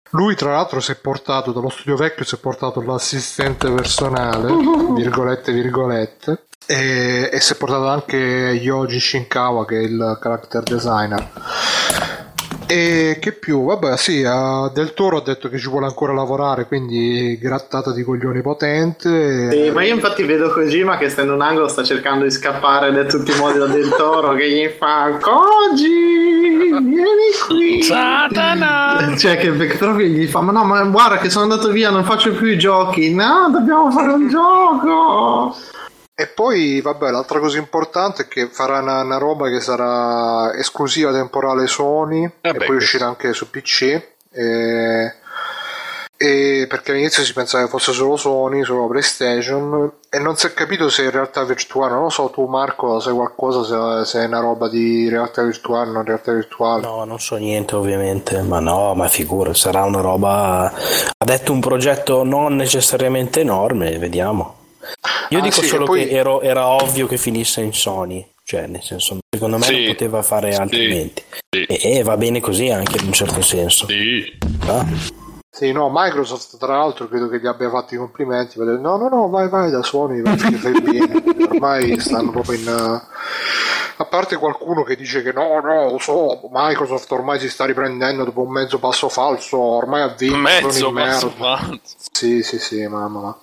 Lui 0.09 0.35
tra 0.35 0.51
l'altro 0.51 0.81
si 0.81 0.91
è 0.91 0.95
portato 0.95 1.53
dallo 1.53 1.69
studio 1.69 1.95
vecchio, 1.95 2.25
si 2.25 2.35
è 2.35 2.39
portato 2.39 2.81
l'assistente 2.81 3.71
personale, 3.71 4.51
virgolette 4.93 5.53
virgolette, 5.53 6.47
e, 6.65 7.29
e 7.31 7.39
si 7.39 7.53
è 7.53 7.55
portato 7.55 7.87
anche 7.87 8.17
Yoji 8.17 8.99
Shinkawa 8.99 9.65
che 9.65 9.77
è 9.77 9.83
il 9.83 10.17
character 10.21 10.61
designer. 10.61 12.24
E 12.67 13.17
che 13.19 13.31
più? 13.33 13.65
Vabbè, 13.65 13.95
sì, 13.95 14.21
Del 14.21 14.93
Toro 14.95 15.17
ha 15.17 15.21
detto 15.21 15.49
che 15.49 15.59
ci 15.59 15.69
vuole 15.69 15.85
ancora 15.85 16.13
lavorare, 16.13 16.65
quindi 16.65 17.37
grattata 17.39 17.93
di 17.93 18.03
coglioni 18.03 18.41
potente. 18.41 19.51
Sì, 19.51 19.69
ma 19.69 19.83
io 19.83 19.93
infatti 19.93 20.23
vedo 20.23 20.51
Kojima 20.51 20.97
che 20.97 21.09
sta 21.09 21.21
in 21.21 21.29
un 21.29 21.41
angolo, 21.41 21.67
sta 21.67 21.83
cercando 21.83 22.23
di 22.23 22.31
scappare 22.31 22.91
da 22.91 23.05
tutti 23.05 23.31
i 23.31 23.35
modi 23.37 23.59
da 23.59 23.67
Del 23.67 23.89
Toro, 23.89 24.33
che 24.33 24.49
gli 24.49 24.67
fa 24.79 25.15
Koji, 25.19 25.87
vieni 26.81 27.31
qui. 27.47 27.83
Satana! 27.83 29.15
Cioè, 29.15 29.37
che, 29.37 29.55
che 29.55 29.77
proprio 29.77 30.07
gli 30.07 30.25
fa, 30.25 30.41
ma 30.41 30.51
no, 30.51 30.63
ma 30.63 30.81
guarda 30.85 31.17
che 31.17 31.29
sono 31.29 31.43
andato 31.43 31.69
via, 31.69 31.91
non 31.91 32.03
faccio 32.03 32.31
più 32.31 32.47
i 32.47 32.57
giochi. 32.57 33.13
No, 33.13 33.47
dobbiamo 33.51 33.91
fare 33.91 34.11
un 34.11 34.27
gioco. 34.27 35.55
E 36.17 36.27
poi, 36.27 36.79
vabbè, 36.79 37.11
l'altra 37.11 37.39
cosa 37.39 37.57
importante 37.57 38.23
è 38.23 38.27
che 38.29 38.47
farà 38.47 38.79
una, 38.79 39.01
una 39.01 39.17
roba 39.17 39.49
che 39.49 39.59
sarà 39.59 40.55
esclusiva 40.55 41.11
temporale 41.11 41.67
Sony 41.67 42.23
Eh 42.23 42.49
e 42.49 42.53
beh, 42.53 42.65
poi 42.65 42.77
uscirà 42.77 43.07
anche 43.07 43.33
su 43.33 43.49
PC. 43.49 44.01
E, 44.31 45.13
e 46.15 46.65
perché 46.69 46.91
all'inizio 46.91 47.21
si 47.21 47.33
pensava 47.33 47.65
che 47.65 47.69
fosse 47.69 47.91
solo 47.91 48.15
Sony, 48.15 48.63
solo 48.63 48.87
PlayStation, 48.87 49.91
e 50.09 50.17
non 50.19 50.37
si 50.37 50.47
è 50.47 50.53
capito 50.53 50.87
se 50.87 51.03
in 51.03 51.11
realtà 51.11 51.43
virtuale. 51.43 51.91
Non 51.91 52.03
lo 52.03 52.09
so, 52.09 52.29
tu 52.29 52.45
Marco 52.45 52.97
sai 53.01 53.13
qualcosa 53.13 54.05
se, 54.05 54.09
se 54.09 54.23
è 54.23 54.27
una 54.27 54.39
roba 54.39 54.69
di 54.69 55.09
realtà 55.09 55.43
virtuale 55.43 55.89
o 55.89 55.93
non 55.95 56.05
realtà 56.05 56.31
virtuale. 56.31 56.81
No, 56.81 57.03
non 57.03 57.19
so 57.19 57.35
niente 57.35 57.75
ovviamente, 57.75 58.41
ma 58.41 58.61
no, 58.61 58.93
ma 58.95 59.09
figura, 59.09 59.53
sarà 59.53 59.83
una 59.83 59.99
roba... 59.99 60.71
Ha 60.71 61.25
detto 61.25 61.51
un 61.51 61.59
progetto 61.59 62.23
non 62.23 62.55
necessariamente 62.55 63.41
enorme, 63.41 63.97
vediamo. 63.97 64.63
Io 65.29 65.39
Ah, 65.39 65.41
dico 65.41 65.61
sì, 65.61 65.67
solo 65.67 65.85
poi- 65.85 66.07
che 66.07 66.15
ero- 66.15 66.41
era 66.41 66.67
ovvio 66.67 67.07
che 67.07 67.17
finisse 67.17 67.61
in 67.61 67.73
Sony, 67.73 68.25
cioè 68.43 68.67
nel 68.67 68.81
senso, 68.83 69.17
secondo 69.29 69.57
me 69.57 69.63
Sì. 69.65 69.71
non 69.77 69.85
poteva 69.87 70.21
fare 70.21 70.53
Sì. 70.53 70.59
altrimenti. 70.61 71.23
Sì. 71.49 71.63
E, 71.63 71.97
e 71.97 72.03
va 72.03 72.15
bene 72.17 72.39
così 72.39 72.69
anche 72.69 72.97
in 72.99 73.07
un 73.07 73.13
certo 73.13 73.41
senso. 73.41 73.87
Sì. 73.87 74.23
Ah, 74.67 74.85
Sì, 75.49 75.71
no, 75.71 75.89
Microsoft 75.89 76.57
tra 76.57 76.75
l'altro 76.77 77.07
credo 77.07 77.29
che 77.29 77.39
gli 77.39 77.47
abbia 77.47 77.69
fatto 77.69 77.93
i 77.93 77.97
complimenti. 77.97 78.57
per 78.57 78.67
dire, 78.67 78.77
No, 78.79 78.97
no, 78.97 79.07
no, 79.07 79.29
vai, 79.29 79.47
vai 79.47 79.71
da 79.71 79.81
Sony, 79.83 80.21
vai, 80.21 80.35
che 80.35 80.51
fai 80.57 80.81
bene. 80.81 81.23
Ormai 81.49 81.97
stanno 81.99 82.31
proprio 82.31 82.59
in... 82.59 82.67
uh, 82.67 83.01
A 83.97 84.05
parte 84.05 84.35
qualcuno 84.35 84.83
che 84.83 84.97
dice 84.97 85.21
che 85.23 85.31
no, 85.31 85.61
no, 85.61 85.91
lo 85.91 85.97
so, 85.99 86.41
Microsoft 86.51 87.09
ormai 87.13 87.39
si 87.39 87.47
sta 87.49 87.63
riprendendo 87.63 88.25
dopo 88.25 88.41
un 88.41 88.51
mezzo 88.51 88.77
passo 88.79 89.07
falso, 89.07 89.57
ormai 89.57 90.01
ha 90.01 90.09
vinto, 90.09 90.35
Mezzo 90.37 90.67
passo 90.67 90.91
merda. 90.91 91.29
falso. 91.29 91.79
Sì, 92.11 92.43
sì, 92.43 92.59
sì, 92.59 92.85
mamma. 92.87 93.21
ma- 93.21 93.37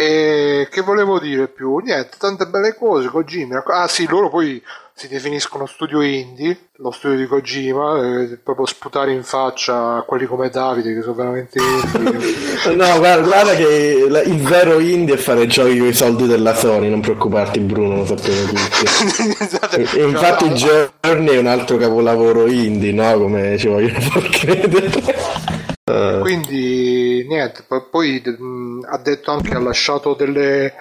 E 0.00 0.68
che 0.70 0.80
volevo 0.82 1.18
dire 1.18 1.48
più? 1.48 1.78
Niente, 1.78 2.18
tante 2.20 2.46
belle 2.46 2.76
cose, 2.76 3.08
Kojima. 3.08 3.64
Ah 3.66 3.88
sì, 3.88 4.06
loro 4.06 4.28
poi 4.28 4.62
si 4.94 5.08
definiscono 5.08 5.66
studio 5.66 6.02
indie, 6.02 6.68
lo 6.76 6.92
studio 6.92 7.16
di 7.16 7.26
Kojima, 7.26 8.20
eh, 8.20 8.38
proprio 8.40 8.64
sputare 8.64 9.12
in 9.12 9.24
faccia 9.24 9.96
a 9.96 10.02
quelli 10.02 10.26
come 10.26 10.50
Davide 10.50 10.94
che 10.94 11.02
sono 11.02 11.14
veramente 11.14 11.58
indie. 11.98 12.76
No, 12.76 12.96
guarda, 12.98 13.26
guarda 13.26 13.54
che 13.56 14.06
il 14.24 14.40
vero 14.40 14.78
indie 14.78 15.16
è 15.16 15.18
fare 15.18 15.48
giochi 15.48 15.76
con 15.78 15.88
i 15.88 15.92
soldi 15.92 16.28
della 16.28 16.54
Sony, 16.54 16.88
non 16.88 17.00
preoccuparti 17.00 17.58
Bruno, 17.58 17.96
lo 17.96 18.06
sappiamo 18.06 18.42
tutti. 18.42 19.36
Esatto. 19.44 19.76
E 19.76 20.04
infatti 20.04 20.48
Journey 20.50 21.34
è 21.34 21.38
un 21.38 21.46
altro 21.48 21.76
capolavoro 21.76 22.46
indie, 22.46 22.92
no? 22.92 23.18
Come 23.18 23.58
ci 23.58 23.66
vogliono 23.66 24.00
far 24.00 24.28
credere. 24.28 25.57
Eh, 25.88 26.18
Quindi 26.20 27.24
niente, 27.26 27.64
poi, 27.66 27.82
poi, 27.90 28.22
mh, 28.24 28.80
ha 28.88 28.98
detto 28.98 29.30
anche 29.30 29.54
ha 29.54 29.58
lasciato 29.60 30.14
delle 30.14 30.74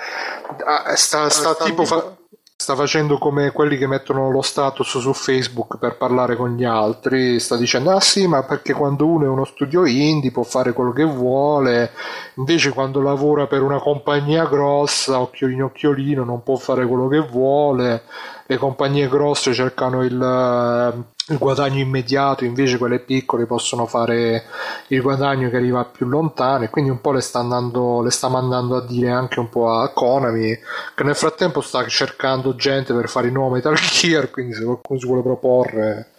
ah, 0.65 0.95
sta, 0.95 1.29
sta 1.29 1.55
tipo 1.55 1.85
fa- 1.85 2.15
sta 2.59 2.75
facendo 2.75 3.17
come 3.17 3.51
quelli 3.51 3.77
che 3.77 3.87
mettono 3.87 4.29
lo 4.31 4.41
status 4.41 4.97
su 4.97 5.13
Facebook 5.13 5.77
per 5.77 5.95
parlare 5.95 6.35
con 6.35 6.55
gli 6.55 6.65
altri, 6.65 7.39
sta 7.39 7.55
dicendo 7.55 7.91
ah 7.91 8.01
sì, 8.01 8.27
ma 8.27 8.43
perché 8.43 8.73
quando 8.73 9.05
uno 9.05 9.25
è 9.25 9.27
uno 9.29 9.45
studio 9.45 9.85
indie 9.85 10.31
può 10.31 10.43
fare 10.43 10.73
quello 10.73 10.91
che 10.91 11.03
vuole, 11.05 11.91
invece 12.35 12.71
quando 12.71 12.99
lavora 13.01 13.47
per 13.47 13.61
una 13.61 13.79
compagnia 13.79 14.45
grossa, 14.45 15.21
occhiolino 15.21 15.65
occhiolino, 15.65 16.23
non 16.25 16.43
può 16.43 16.55
fare 16.57 16.85
quello 16.85 17.07
che 17.07 17.19
vuole. 17.19 18.03
Le 18.49 18.57
compagnie 18.57 19.07
grosse 19.07 19.53
cercano 19.53 20.03
il, 20.03 20.19
eh, 20.19 21.33
il 21.33 21.37
guadagno 21.37 21.79
immediato, 21.79 22.45
invece 22.45 22.77
quelle 22.77 22.99
piccole 22.99 23.45
possono 23.45 23.85
fare 23.85 24.45
il 24.87 25.01
guadagno 25.01 25.49
che 25.49 25.57
arriva 25.57 25.83
più 25.83 26.07
lontano 26.07 26.63
e 26.63 26.69
quindi 26.69 26.89
un 26.89 27.01
po' 27.01 27.11
le 27.11 27.19
sta, 27.19 27.39
andando, 27.39 28.01
le 28.01 28.09
sta 28.09 28.29
mandando 28.29 28.77
a 28.77 28.85
dire 28.85 29.09
anche 29.09 29.39
un 29.39 29.49
po' 29.49 29.69
a 29.69 29.89
Konami 29.89 30.57
che 30.95 31.03
nel 31.03 31.15
frattempo 31.15 31.59
sta 31.59 31.85
cercando 31.87 32.55
gente 32.55 32.93
per 32.93 33.09
fare 33.09 33.27
il 33.27 33.33
nuovo 33.33 33.55
Metal 33.55 33.75
Gear 33.79 34.31
quindi 34.31 34.53
se 34.53 34.63
qualcuno 34.63 34.99
si 34.99 35.05
vuole 35.05 35.21
proporre 35.21 36.11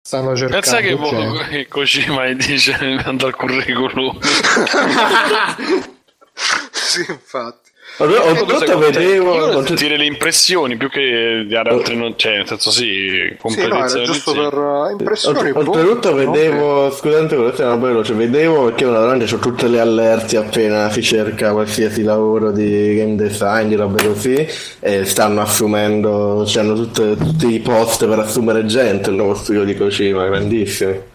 stanno 0.00 0.36
cercando 0.36 0.60
Pensa 0.60 0.80
che 0.80 0.96
gente. 0.96 1.66
Kojima 1.68 2.32
dice 2.32 2.76
manda 3.04 3.26
il 3.26 3.34
curriculum. 3.34 4.16
sì 6.70 7.04
infatti 7.08 7.71
Ho, 8.02 8.06
ho, 8.06 8.44
Tu 8.44 8.56
sei 8.56 8.68
tutto 8.68 8.72
contento? 8.72 8.78
vedevo. 8.78 9.34
Io 9.34 9.40
volevo 9.40 9.66
sentire 9.66 9.96
le 9.96 10.04
impressioni 10.04 10.76
più 10.76 10.88
che 10.88 11.46
dare 11.48 11.70
altre 11.70 11.94
non 11.94 12.14
cioè 12.16 12.36
nel 12.36 12.46
senso 12.46 12.70
sì 12.70 13.08
sì 13.48 13.66
no 13.66 13.86
giusto 14.04 14.32
sì. 14.32 14.38
per 14.38 14.96
impressioni 14.98 15.38
Oltre- 15.38 15.52
Oltretutto 15.52 16.10
no? 16.10 16.16
vedevo, 16.16 16.90
scusate, 16.90 17.36
questa 17.36 17.62
è 17.62 17.66
una 17.66 17.74
roba 17.74 17.86
veloce, 17.88 18.14
vedevo 18.14 18.64
perché 18.64 18.84
io 18.84 18.90
davanti 18.92 19.32
ho 19.32 19.38
tutte 19.38 19.68
le 19.68 19.80
allerte 19.80 20.36
appena 20.36 20.90
si 20.90 21.02
cerca 21.02 21.52
qualsiasi 21.52 22.02
lavoro 22.02 22.50
di 22.50 22.94
game 22.96 23.14
design, 23.16 23.68
di 23.68 23.74
robe 23.76 24.04
così, 24.06 24.46
e 24.80 25.04
stanno 25.04 25.40
assumendo, 25.40 26.46
hanno 26.56 26.88
tutti 26.90 27.54
i 27.54 27.60
post 27.60 28.06
per 28.06 28.18
assumere 28.18 28.64
gente, 28.66 29.10
il 29.10 29.16
nuovo 29.16 29.34
studio 29.34 29.64
di 29.64 29.76
Kojima, 29.76 30.26
grandissimi. 30.26 31.10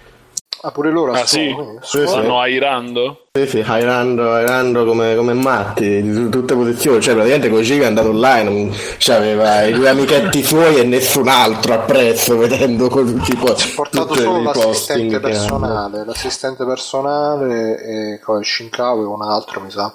Ah 0.62 0.72
pure 0.72 0.92
loro 0.92 1.12
Ah 1.14 1.26
sì? 1.26 1.50
sono- 1.56 1.78
Sì, 1.82 1.98
sì. 2.00 2.08
stanno 2.08 2.40
airando? 2.40 3.22
Sì, 3.34 3.46
sì, 3.48 3.58
hirando, 3.60 4.40
hirando 4.40 4.84
come, 4.86 5.16
come 5.16 5.34
matti, 5.34 6.02
di 6.02 6.12
tu- 6.14 6.30
tutte 6.30 6.56
posizioni, 6.56 7.00
cioè 7.02 7.14
praticamente 7.14 7.50
Kojima 7.56 7.84
è 7.84 7.88
andato 7.88 8.10
online, 8.10 8.72
cioè 8.98 9.16
aveva 9.18 9.62
i 9.64 9.74
due 9.74 9.90
amichetti 9.90 10.42
suoi 10.44 10.78
e 10.80 10.84
nessun 10.84 11.28
altro 11.28 11.74
appresso, 11.76 12.36
vedendo 12.38 12.90
co- 12.90 13.04
tipo 13.22 13.54
portato 13.76 14.08
tutte 14.08 14.22
solo 14.24 14.40
i 14.40 14.44
l'assistente 14.44 15.20
personale 15.20 16.04
l'assistente 16.06 16.66
personale 16.66 17.80
e 18.16 18.20
come 18.24 18.44
Shinkawa 18.44 19.02
e 19.02 19.06
un 19.06 19.22
altro 19.22 19.62
mi 19.62 19.70
sa 19.70 19.94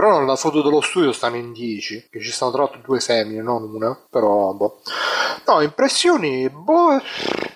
però 0.00 0.18
nella 0.18 0.36
foto 0.36 0.62
dello 0.62 0.80
studio 0.80 1.12
stanno 1.12 1.36
in 1.36 1.52
10 1.52 2.08
che 2.10 2.20
ci 2.20 2.32
stanno 2.32 2.52
tra 2.52 2.62
l'altro 2.62 2.80
due 2.82 3.00
femmine 3.00 3.42
non 3.42 3.64
una 3.64 3.94
però 4.08 4.54
boh. 4.54 4.80
no 5.46 5.60
impressioni 5.60 6.48
boh 6.48 6.98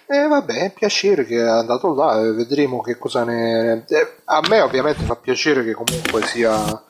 eh, 0.06 0.26
vabbè 0.28 0.72
piacere 0.74 1.24
che 1.24 1.36
è 1.36 1.48
andato 1.48 1.94
là 1.94 2.20
e 2.20 2.32
vedremo 2.32 2.82
che 2.82 2.98
cosa 2.98 3.24
ne 3.24 3.86
eh, 3.88 4.16
a 4.24 4.42
me 4.46 4.60
ovviamente 4.60 5.04
fa 5.04 5.16
piacere 5.16 5.64
che 5.64 5.72
comunque 5.72 6.20
sia 6.26 6.82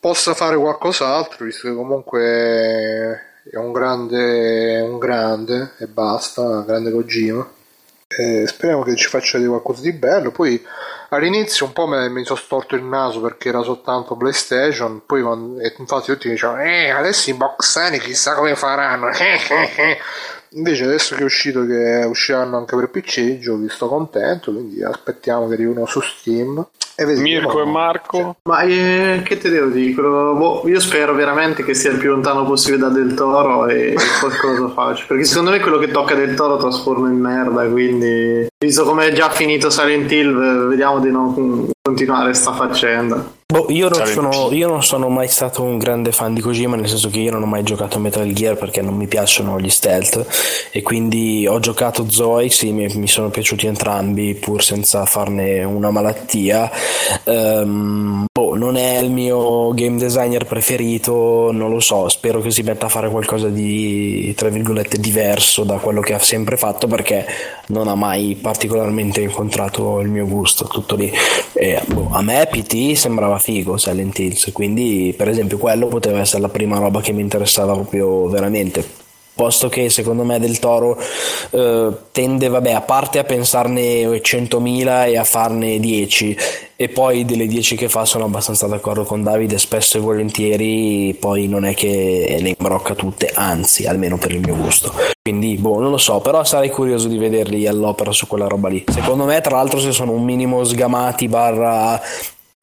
possa 0.00 0.32
fare 0.32 0.56
qualcos'altro 0.56 1.44
visto 1.44 1.68
che 1.68 1.74
comunque 1.74 3.20
è 3.50 3.56
un 3.56 3.72
grande 3.72 4.80
un 4.80 4.98
grande 4.98 5.72
e 5.78 5.88
basta 5.88 6.62
grande 6.66 6.90
Kojima 6.90 7.46
eh, 8.08 8.46
speriamo 8.46 8.82
che 8.82 8.94
ci 8.94 9.08
faccia 9.08 9.38
di 9.38 9.46
qualcosa 9.46 9.82
di 9.82 9.92
bello. 9.92 10.30
Poi 10.30 10.64
all'inizio 11.10 11.66
un 11.66 11.72
po' 11.72 11.86
me- 11.86 12.08
mi 12.08 12.24
sono 12.24 12.38
storto 12.38 12.76
il 12.76 12.82
naso 12.82 13.20
perché 13.20 13.48
era 13.48 13.62
soltanto 13.62 14.16
PlayStation. 14.16 15.02
Poi 15.04 15.22
infatti 15.78 16.12
tutti 16.12 16.28
dicevano: 16.28 16.62
Eh, 16.62 16.90
adesso 16.90 17.30
i 17.30 17.34
boxani 17.34 17.98
chissà 17.98 18.34
come 18.34 18.54
faranno. 18.54 19.08
Invece 20.50 20.84
adesso 20.84 21.14
che 21.16 21.22
è 21.22 21.24
uscito 21.24 21.66
che 21.66 22.04
usciranno 22.06 22.56
anche 22.56 22.76
per 22.76 22.88
PC 22.88 23.16
i 23.18 23.40
giochi 23.40 23.68
sto 23.68 23.88
contento, 23.88 24.52
quindi 24.52 24.82
aspettiamo 24.82 25.48
che 25.48 25.54
arrivino 25.54 25.84
su 25.86 26.00
Steam. 26.00 26.66
Vediamo. 26.96 27.20
Mirko 27.20 27.62
e 27.62 27.64
Marco? 27.66 28.36
Ma 28.44 28.62
eh, 28.62 29.20
che 29.22 29.36
te 29.36 29.50
devo 29.50 29.68
dire? 29.68 30.00
Boh, 30.00 30.62
io 30.66 30.80
spero 30.80 31.14
veramente 31.14 31.62
che 31.62 31.74
sia 31.74 31.90
il 31.90 31.98
più 31.98 32.10
lontano 32.10 32.44
possibile 32.44 32.78
da 32.78 32.88
Del 32.88 33.12
Toro 33.14 33.66
e 33.66 33.94
qualcosa 34.18 34.68
faccio. 34.70 35.04
Perché 35.06 35.24
secondo 35.24 35.50
me 35.50 35.60
quello 35.60 35.78
che 35.78 35.90
tocca 35.90 36.14
Del 36.14 36.34
Toro 36.34 36.56
trasforma 36.56 37.08
in 37.08 37.20
merda. 37.20 37.68
Quindi, 37.68 38.46
visto 38.58 38.84
come 38.84 39.08
è 39.08 39.12
già 39.12 39.28
finito 39.28 39.68
Silent 39.68 40.10
Hill, 40.10 40.68
vediamo 40.68 41.00
di 41.00 41.10
non 41.10 41.70
continuare 41.86 42.34
sta 42.34 42.52
faccenda. 42.52 43.34
Boh, 43.48 43.66
io, 43.68 43.88
non 43.88 44.04
sono, 44.06 44.48
io 44.50 44.66
non 44.66 44.82
sono 44.82 45.08
mai 45.08 45.28
stato 45.28 45.62
un 45.62 45.78
grande 45.78 46.10
fan 46.10 46.34
di 46.34 46.40
Kojima, 46.40 46.74
nel 46.74 46.88
senso 46.88 47.10
che 47.10 47.20
io 47.20 47.30
non 47.30 47.44
ho 47.44 47.46
mai 47.46 47.62
giocato 47.62 47.96
a 47.96 48.00
Metal 48.00 48.28
Gear 48.32 48.56
perché 48.56 48.82
non 48.82 48.96
mi 48.96 49.06
piacciono 49.06 49.60
gli 49.60 49.70
stealth 49.70 50.68
e 50.72 50.82
quindi 50.82 51.46
ho 51.46 51.60
giocato 51.60 52.10
Zoe, 52.10 52.48
sì, 52.48 52.72
mi, 52.72 52.92
mi 52.96 53.06
sono 53.06 53.28
piaciuti 53.28 53.68
entrambi 53.68 54.34
pur 54.34 54.64
senza 54.64 55.04
farne 55.04 55.62
una 55.62 55.92
malattia. 55.92 56.68
Ehm, 57.22 58.24
boh, 58.32 58.56
non 58.56 58.76
è 58.76 58.98
il 58.98 59.12
mio 59.12 59.72
game 59.74 59.96
designer 59.96 60.44
preferito, 60.44 61.50
non 61.52 61.70
lo 61.70 61.78
so, 61.78 62.08
spero 62.08 62.40
che 62.40 62.50
si 62.50 62.62
metta 62.62 62.86
a 62.86 62.88
fare 62.88 63.08
qualcosa 63.08 63.46
di, 63.46 64.34
tra 64.36 64.48
virgolette, 64.48 64.98
diverso 64.98 65.62
da 65.62 65.76
quello 65.76 66.00
che 66.00 66.14
ha 66.14 66.18
sempre 66.18 66.56
fatto 66.56 66.88
perché 66.88 67.24
non 67.68 67.86
ha 67.86 67.94
mai 67.94 68.36
particolarmente 68.40 69.20
incontrato 69.20 70.00
il 70.00 70.08
mio 70.08 70.26
gusto, 70.26 70.66
tutto 70.66 70.96
lì. 70.96 71.12
E, 71.52 71.75
boh, 71.86 72.08
a 72.12 72.22
me 72.22 72.46
PT 72.50 72.92
sembrava 72.94 73.38
figo 73.38 73.76
Silent 73.76 74.18
Hills, 74.18 74.50
quindi 74.52 75.12
per 75.16 75.28
esempio 75.28 75.58
quello 75.58 75.88
poteva 75.88 76.20
essere 76.20 76.42
la 76.42 76.48
prima 76.48 76.78
roba 76.78 77.00
che 77.00 77.12
mi 77.12 77.22
interessava 77.22 77.72
proprio 77.72 78.28
veramente. 78.28 79.05
Posto 79.36 79.68
che 79.68 79.90
secondo 79.90 80.24
me 80.24 80.40
Del 80.40 80.58
Toro 80.58 80.98
eh, 81.50 81.90
tende, 82.10 82.48
vabbè, 82.48 82.72
a 82.72 82.80
parte 82.80 83.18
a 83.18 83.24
pensarne 83.24 84.04
100.000 84.06 85.08
e 85.08 85.18
a 85.18 85.24
farne 85.24 85.78
10, 85.78 86.36
e 86.74 86.88
poi 86.88 87.26
delle 87.26 87.46
10 87.46 87.76
che 87.76 87.90
fa 87.90 88.06
sono 88.06 88.24
abbastanza 88.24 88.66
d'accordo 88.66 89.04
con 89.04 89.22
Davide, 89.22 89.58
spesso 89.58 89.98
e 89.98 90.00
volentieri 90.00 91.14
poi 91.20 91.48
non 91.48 91.66
è 91.66 91.74
che 91.74 92.38
le 92.40 92.54
imbrocca 92.56 92.94
tutte, 92.94 93.30
anzi, 93.34 93.84
almeno 93.84 94.16
per 94.16 94.30
il 94.30 94.40
mio 94.40 94.56
gusto. 94.56 94.90
Quindi, 95.20 95.56
boh, 95.58 95.80
non 95.80 95.90
lo 95.90 95.98
so, 95.98 96.20
però 96.20 96.42
sarei 96.42 96.70
curioso 96.70 97.06
di 97.06 97.18
vederli 97.18 97.66
all'opera 97.66 98.12
su 98.12 98.26
quella 98.26 98.46
roba 98.46 98.70
lì. 98.70 98.84
Secondo 98.88 99.24
me, 99.24 99.42
tra 99.42 99.56
l'altro, 99.56 99.80
se 99.80 99.92
sono 99.92 100.12
un 100.12 100.24
minimo 100.24 100.64
sgamati 100.64 101.28
barra 101.28 102.00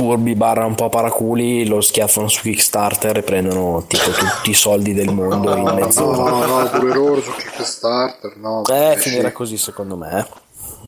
furbi 0.04 0.36
barra 0.36 0.66
un 0.66 0.76
po' 0.76 0.90
paraculi 0.90 1.66
lo 1.66 1.80
schiaffano 1.80 2.28
su 2.28 2.42
Kickstarter 2.42 3.18
e 3.18 3.24
prendono 3.24 3.86
tipo 3.88 4.12
tutti 4.12 4.50
i 4.50 4.54
soldi 4.54 4.94
del 4.94 5.14
mondo 5.14 5.56
in 5.56 5.64
mezz'ora. 5.76 6.30
No, 6.30 6.46
no, 6.46 6.70
pure 6.70 6.94
loro 6.94 7.22
su 7.22 7.32
Kickstarter, 7.32 8.36
no. 8.36 8.64
Eh, 8.66 8.98
finirà 8.98 9.32
così 9.32 9.58
secondo 9.58 9.96
me. 9.96 10.28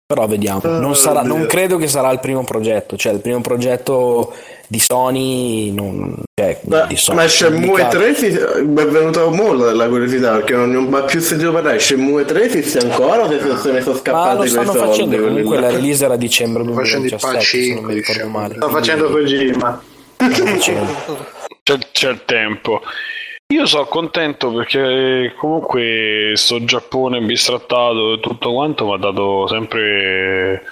Eh. 0.08 0.14
Però 0.14 0.28
vediamo. 0.28 0.62
Non, 0.64 0.96
sarà, 0.96 1.24
non 1.24 1.48
credo 1.48 1.78
che 1.78 1.88
sarà 1.88 2.12
il 2.12 2.20
primo 2.20 2.44
progetto. 2.44 2.96
Cioè, 2.96 3.12
il 3.14 3.22
primo 3.22 3.42
progetto 3.42 4.34
di 4.68 4.80
Sony. 4.80 5.72
Non, 5.72 6.22
cioè, 6.40 6.60
Ma, 6.66 6.86
di 6.86 6.96
Sony 6.96 7.18
ma 7.18 7.28
Shenmue 7.28 7.66
pubblicato. 7.68 7.98
3 7.98 8.14
si- 8.14 8.40
mi 8.66 8.82
è 8.82 8.86
venuta 8.86 9.26
molto 9.30 9.72
la 9.74 9.88
curiosità 9.88 10.34
perché 10.36 10.54
non 10.54 10.70
ne 10.70 10.78
ho 10.98 11.04
più 11.06 11.20
sentito 11.20 11.52
parlare. 11.52 11.80
Shenmue 11.80 12.24
3 12.24 12.44
esiste 12.44 12.78
ancora 12.88 13.24
o 13.24 13.30
se 13.30 13.40
se 13.40 13.72
ne 13.72 13.82
sono 13.82 13.94
Ma 13.96 14.00
scappati 14.00 14.30
lo 14.32 14.38
quei 14.38 14.50
stanno 14.50 14.72
soldi? 14.74 14.88
facendo. 14.88 15.16
quelli 15.18 15.28
Comunque 15.42 15.60
la 15.60 15.70
release 15.72 16.06
era 16.06 16.14
a 16.14 16.18
dicembre 16.18 16.64
facendo 16.64 17.06
i 17.06 17.10
2017. 17.10 17.44
Se 17.46 17.74
non 17.74 17.84
mi 17.86 17.94
ricordo 17.96 18.28
male. 18.30 18.56
Sta 18.56 18.70
facendo 18.70 19.10
Kojima. 19.10 19.82
C'è, 21.64 21.78
c'è 21.92 22.10
il 22.10 22.22
tempo. 22.26 22.82
Io 23.54 23.68
sono 23.68 23.86
contento 23.86 24.52
perché 24.52 25.36
comunque 25.38 26.34
sto 26.34 26.66
Giappone 26.66 27.22
bistrattato 27.22 28.14
e 28.14 28.20
tutto 28.20 28.52
quanto 28.52 28.88
mi 28.88 28.96
ha 28.96 28.98
dato 28.98 29.48
sempre 29.48 30.64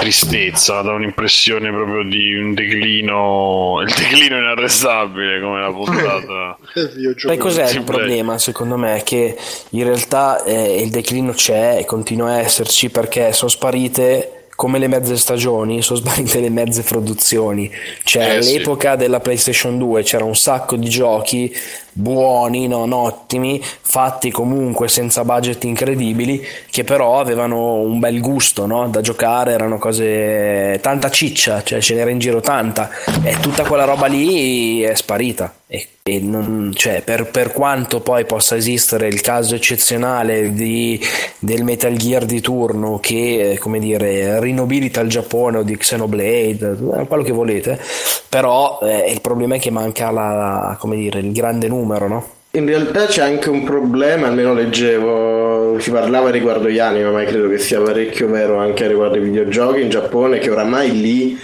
tristezza, 0.00 0.82
da 0.82 0.92
un'impressione 0.92 1.70
proprio 1.70 2.02
di 2.04 2.34
un 2.34 2.52
declino, 2.52 3.80
il 3.80 3.88
declino 3.88 4.36
inarrestabile 4.36 5.40
come 5.40 5.60
la 5.62 5.72
puntata. 5.72 6.58
Sai 7.16 7.38
cos'è 7.38 7.70
il 7.70 7.84
problema 7.84 8.36
secondo 8.36 8.76
me? 8.76 9.00
Che 9.02 9.34
in 9.70 9.82
realtà 9.82 10.44
eh, 10.44 10.82
il 10.82 10.90
declino 10.90 11.32
c'è 11.32 11.78
e 11.78 11.86
continua 11.86 12.32
a 12.32 12.40
esserci 12.40 12.90
perché 12.90 13.32
sono 13.32 13.50
sparite 13.50 14.35
come 14.56 14.78
le 14.78 14.88
mezze 14.88 15.16
stagioni, 15.16 15.80
sono 15.82 16.00
sparite 16.00 16.40
le 16.40 16.50
mezze 16.50 16.82
produzioni. 16.82 17.70
Cioè 18.02 18.38
Eh, 18.38 18.42
sì. 18.42 18.54
all'epoca 18.54 18.96
della 18.96 19.20
PlayStation 19.20 19.78
2 19.78 20.02
c'era 20.02 20.24
un 20.24 20.34
sacco 20.34 20.76
di 20.76 20.88
giochi 20.88 21.54
buoni, 21.96 22.68
non 22.68 22.92
ottimi, 22.92 23.60
fatti 23.62 24.30
comunque 24.30 24.88
senza 24.88 25.24
budget 25.24 25.64
incredibili, 25.64 26.44
che 26.70 26.84
però 26.84 27.18
avevano 27.18 27.76
un 27.76 27.98
bel 27.98 28.20
gusto 28.20 28.66
no? 28.66 28.86
da 28.88 29.00
giocare, 29.00 29.52
erano 29.52 29.78
cose 29.78 30.78
tanta 30.82 31.10
ciccia, 31.10 31.62
cioè 31.62 31.80
ce 31.80 31.94
n'era 31.94 32.10
in 32.10 32.18
giro 32.18 32.40
tanta 32.40 32.90
e 33.22 33.38
tutta 33.40 33.64
quella 33.64 33.84
roba 33.84 34.06
lì 34.06 34.82
è 34.82 34.94
sparita. 34.94 35.52
E, 35.68 35.88
e 36.04 36.20
non- 36.20 36.70
cioè, 36.74 37.02
per, 37.02 37.28
per 37.28 37.50
quanto 37.50 38.00
poi 38.00 38.24
possa 38.24 38.54
esistere 38.54 39.08
il 39.08 39.20
caso 39.20 39.56
eccezionale 39.56 40.52
di, 40.52 41.00
del 41.40 41.64
Metal 41.64 41.92
Gear 41.96 42.24
di 42.24 42.40
turno 42.40 43.00
che 43.00 43.56
come 43.58 43.80
dire 43.80 44.38
rinobilita 44.38 45.00
il 45.00 45.08
Giappone 45.08 45.58
o 45.58 45.62
di 45.64 45.76
Xenoblade, 45.76 46.76
eh, 47.00 47.06
quello 47.06 47.24
che 47.24 47.32
volete, 47.32 47.80
però 48.28 48.78
eh, 48.82 49.10
il 49.10 49.20
problema 49.20 49.56
è 49.56 49.58
che 49.58 49.70
manca 49.70 50.10
la, 50.10 50.76
come 50.78 50.94
dire, 50.94 51.18
il 51.18 51.32
grande 51.32 51.66
numero, 51.66 51.85
no? 52.08 52.26
In 52.52 52.66
realtà 52.66 53.06
c'è 53.06 53.22
anche 53.22 53.50
un 53.50 53.64
problema, 53.64 54.28
almeno 54.28 54.54
leggevo, 54.54 55.78
si 55.78 55.90
parlava 55.90 56.30
riguardo 56.30 56.68
gli 56.68 56.78
anime, 56.78 57.10
ma 57.10 57.22
credo 57.24 57.48
che 57.48 57.58
sia 57.58 57.80
parecchio 57.80 58.28
vero 58.28 58.56
anche 58.56 58.86
riguardo 58.86 59.18
i 59.18 59.20
videogiochi 59.20 59.82
in 59.82 59.90
Giappone, 59.90 60.38
che 60.38 60.50
oramai 60.50 60.90
lì 60.98 61.38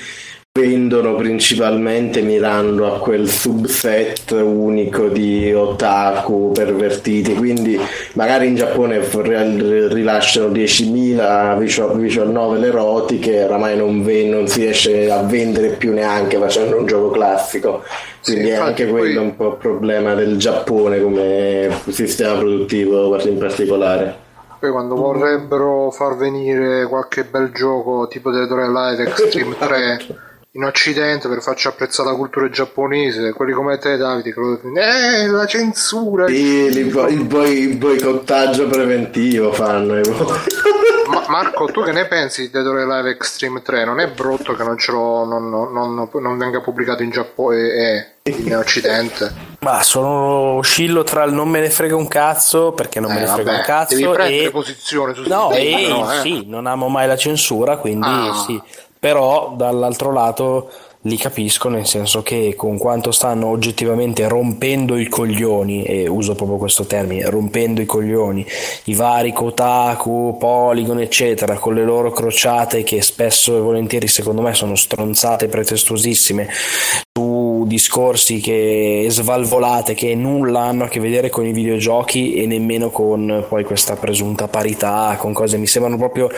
vendono 0.63 1.15
principalmente 1.15 2.21
mirando 2.21 2.87
a 2.95 2.99
quel 2.99 3.27
subset 3.27 4.33
unico 4.33 5.09
di 5.09 5.51
otaku 5.51 6.51
pervertiti, 6.53 7.33
quindi 7.35 7.81
magari 8.13 8.49
in 8.49 8.57
Giappone 8.57 9.01
rilasciano 9.89 10.49
10.000 10.49 11.57
visual, 11.59 11.97
visual 11.99 12.31
novel 12.31 12.65
erotiche, 12.65 13.45
oramai 13.45 13.79
non, 13.79 14.05
ven- 14.05 14.29
non 14.29 14.47
si 14.47 14.61
riesce 14.61 15.11
a 15.11 15.23
vendere 15.23 15.69
più 15.69 15.95
neanche 15.95 16.37
facendo 16.37 16.77
un 16.77 16.85
gioco 16.87 17.09
classico. 17.09 17.83
Quindi 18.23 18.45
Sì, 18.45 18.49
è 18.51 18.55
anche 18.57 18.85
poi- 18.85 18.99
quello 19.01 19.23
un 19.23 19.35
po' 19.37 19.49
il 19.49 19.57
problema 19.57 20.13
del 20.13 20.37
Giappone 20.37 21.01
come 21.01 21.71
sistema 21.89 22.37
produttivo 22.39 23.19
in 23.23 23.39
particolare. 23.39 24.17
Poi 24.61 24.71
quando 24.71 24.97
vorrebbero 24.97 25.91
far 25.91 26.15
venire 26.19 26.87
qualche 26.87 27.25
bel 27.25 27.51
gioco 27.53 28.07
tipo 28.07 28.31
Dead 28.31 28.51
or 28.51 28.61
Alive 28.61 29.03
Extreme 29.03 29.57
3 29.59 30.17
in 30.55 30.65
occidente 30.65 31.29
per 31.29 31.41
farci 31.41 31.67
apprezzare 31.67 32.11
la 32.11 32.15
cultura 32.17 32.49
giapponese, 32.51 33.33
quelli 33.33 33.53
come 33.53 33.79
te 33.79 33.97
Davide 33.97 34.35
che 34.35 34.39
lo 34.41 34.61
eh 34.79 35.27
la 35.27 35.47
censura 35.47 36.27
Sì, 36.27 36.35
il, 36.35 36.85
bo- 36.91 37.09
il, 37.09 37.25
boi- 37.25 37.59
il 37.59 37.77
boicottaggio 37.77 38.67
preventivo 38.67 39.53
fanno. 39.53 39.99
i 39.99 40.03
bo- 40.03 40.31
Ma- 41.09 41.25
Marco, 41.29 41.67
tu 41.67 41.83
che 41.83 41.93
ne 41.93 42.07
pensi 42.07 42.43
di 42.43 42.51
Dead 42.51 42.67
or 42.67 42.79
Alive 42.79 43.11
Extreme 43.11 43.61
3? 43.63 43.85
Non 43.85 43.99
è 44.01 44.09
brutto 44.09 44.55
che 44.55 44.63
non, 44.63 44.77
non, 44.87 45.49
non- 45.51 45.73
non- 45.95 46.09
non 46.21 46.39
venga 46.39 46.61
pubblicato 46.61 47.03
in 47.03 47.11
Giappone 47.11 47.57
e 47.57 48.07
in 48.25 48.55
occidente? 48.57 49.33
Ma 49.61 49.83
sono 49.83 50.57
oscillo 50.59 51.03
tra 51.03 51.25
il 51.25 51.33
non 51.33 51.49
me 51.49 51.61
ne 51.61 51.71
frega 51.71 51.97
un 51.97 52.09
cazzo 52.09 52.73
perché 52.73 53.01
non 53.01 53.11
Eh, 53.11 53.15
me 53.15 53.21
ne 53.21 53.27
frega 53.27 53.43
vabbè, 53.43 53.57
un 53.57 53.65
cazzo 53.65 53.95
devi 53.95 54.09
prendere 54.11 54.45
e 54.45 54.51
posizione 54.51 55.15
su 55.15 55.23
no, 55.27 55.51
e 55.53 55.87
no, 55.89 56.13
eh. 56.13 56.21
sì, 56.21 56.45
non 56.47 56.67
amo 56.67 56.89
mai 56.89 57.07
la 57.07 57.17
censura, 57.17 57.77
quindi 57.79 58.07
Ah. 58.09 58.35
sì. 58.35 58.63
Però 59.03 59.55
dall'altro 59.57 60.13
lato 60.13 60.71
li 61.01 61.17
capisco 61.17 61.69
nel 61.69 61.87
senso 61.87 62.23
che 62.23 62.55
con 62.57 62.79
quanto 62.79 63.11
stanno 63.11 63.49
oggettivamente 63.49 64.29
rompendo 64.29 64.97
i 64.97 65.09
coglioni 65.09 65.83
e 65.83 66.07
uso 66.07 66.37
proprio 66.37 66.57
questo 66.57 66.85
termine, 66.85 67.29
rompendo 67.29 67.81
i 67.81 67.85
coglioni, 67.85 68.47
i 68.85 68.95
vari 68.95 69.33
Kotaku, 69.33 70.37
Polygon 70.39 71.01
eccetera, 71.01 71.59
con 71.59 71.75
le 71.75 71.83
loro 71.83 72.13
crociate 72.13 72.85
che 72.85 73.03
spesso 73.03 73.57
e 73.57 73.61
volentieri 73.61 74.07
secondo 74.07 74.41
me 74.41 74.55
sono 74.55 74.77
stronzate 74.77 75.49
pretestuosissime 75.49 76.49
su 77.13 77.65
discorsi 77.67 78.39
che 78.41 79.07
svalvolate 79.09 79.95
che 79.95 80.15
nulla 80.15 80.61
hanno 80.61 80.85
a 80.85 80.89
che 80.89 81.01
vedere 81.01 81.29
con 81.29 81.45
i 81.45 81.53
videogiochi 81.53 82.35
e 82.35 82.47
nemmeno 82.47 82.91
con 82.91 83.47
poi 83.49 83.65
questa 83.65 83.97
presunta 83.97 84.47
parità, 84.47 85.17
con 85.19 85.33
cose 85.33 85.57
mi 85.57 85.67
sembrano 85.67 85.97
proprio 85.97 86.31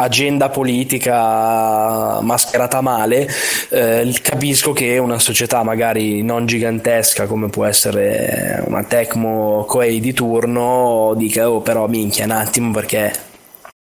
agenda 0.00 0.48
politica 0.48 2.20
mascherata 2.20 2.80
male, 2.80 3.28
eh, 3.70 4.12
capisco 4.22 4.72
che 4.72 4.98
una 4.98 5.18
società 5.18 5.62
magari 5.62 6.22
non 6.22 6.46
gigantesca 6.46 7.26
come 7.26 7.48
può 7.48 7.64
essere 7.64 8.62
una 8.66 8.82
Tecmo 8.84 9.64
Koei 9.66 10.00
di 10.00 10.12
turno 10.12 11.12
dica 11.16 11.50
oh 11.50 11.60
però 11.60 11.86
minchia 11.86 12.24
un 12.24 12.30
attimo 12.32 12.70
perché 12.72 13.12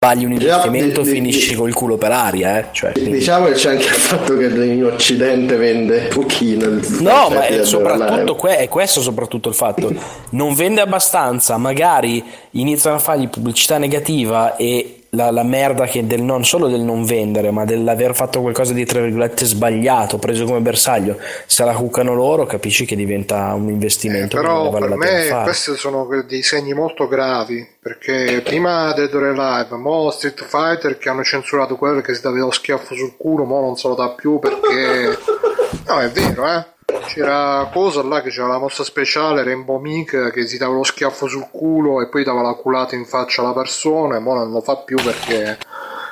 sbagli 0.02 0.24
un 0.26 0.32
investimento 0.34 1.02
di- 1.02 1.08
di- 1.10 1.14
finisci 1.16 1.56
col 1.56 1.74
culo 1.74 1.98
per 1.98 2.12
aria 2.12 2.58
eh? 2.60 2.66
cioè, 2.72 2.92
quindi- 2.94 3.12
Diciamo 3.12 3.48
che 3.48 3.54
c'è 3.54 3.70
anche 3.72 3.84
il 3.86 3.90
fatto 3.92 4.38
che 4.38 4.46
in 4.46 4.86
Occidente 4.86 5.56
vende 5.58 6.08
pochino. 6.14 6.68
No, 7.00 7.30
ma 7.30 7.48
di 7.48 7.56
è, 7.56 7.66
soprattutto 7.66 8.36
que- 8.36 8.58
è 8.58 8.68
questo 8.70 9.02
soprattutto 9.02 9.50
il 9.50 9.56
fatto. 9.56 9.94
Non 10.32 10.54
vende 10.54 10.80
abbastanza, 10.82 11.58
magari 11.58 12.24
iniziano 12.52 12.96
a 12.96 13.00
fargli 13.00 13.28
pubblicità 13.28 13.78
negativa 13.78 14.56
e 14.56 14.99
la, 15.12 15.32
la 15.32 15.44
merda 15.44 15.86
che 15.86 16.06
del 16.06 16.22
non 16.22 16.46
solo 16.46 16.68
del 16.68 16.82
non 16.82 17.04
vendere, 17.04 17.52
ma 17.52 17.66
dell'aver 17.66 18.14
fatto 18.14 18.42
qualcosa 18.42 18.74
di 18.74 18.86
tra 18.86 19.02
virgolette 19.02 19.46
sbagliato, 19.46 20.18
preso 20.18 20.46
come 20.46 20.60
bersaglio, 20.60 21.18
se 21.46 21.64
la 21.64 21.74
cuccano 21.74 22.14
loro, 22.14 22.46
capisci 22.46 22.86
che 22.86 22.96
diventa 22.96 23.54
un 23.54 23.70
investimento 23.70 24.38
che 24.38 24.44
Però 24.44 24.70
vale 24.70 24.88
per 24.88 24.98
me 24.98 25.42
questi 25.44 25.76
sono 25.76 26.08
dei 26.28 26.44
segni 26.44 26.74
molto 26.74 27.08
gravi 27.08 27.68
perché 27.80 28.42
prima 28.44 28.94
Dead 28.94 29.14
or 29.14 29.24
Alive, 29.24 29.76
mo 29.78 30.12
Street 30.12 30.44
Fighter 30.46 30.98
che 30.98 31.10
hanno 31.10 31.24
censurato 31.24 31.76
quello 31.76 32.02
che 32.02 32.14
si 32.14 32.22
dava 32.22 32.38
lo 32.38 32.52
schiaffo 32.52 32.94
sul 32.94 33.16
culo, 33.18 33.46
mo 33.46 33.62
non 33.62 33.78
se 33.78 33.88
lo 33.88 33.96
dà 33.96 34.10
più 34.10 34.40
perché 34.40 35.18
no 35.88 36.00
è 36.00 36.10
vero 36.10 36.48
eh 36.48 36.78
c'era 37.06 37.70
cosa 37.72 38.04
là 38.04 38.22
che 38.22 38.30
c'era 38.30 38.48
la 38.48 38.60
mossa 38.60 38.84
speciale 38.84 39.44
Rainbow 39.44 39.80
Meek 39.80 40.32
che 40.32 40.48
si 40.48 40.58
dava 40.58 40.74
lo 40.74 40.84
schiaffo 40.84 41.28
sul 41.28 41.48
culo 41.52 42.02
e 42.02 42.08
poi 42.08 42.24
dava 42.24 42.42
la 42.42 42.54
culata 42.54 42.96
in 42.96 43.06
faccia 43.06 43.42
alla 43.42 43.54
persona 43.54 44.16
e 44.16 44.20
mo 44.20 44.34
non 44.34 44.52
lo 44.52 44.62
fa 44.62 44.78
più 44.78 44.98
perché 44.98 45.58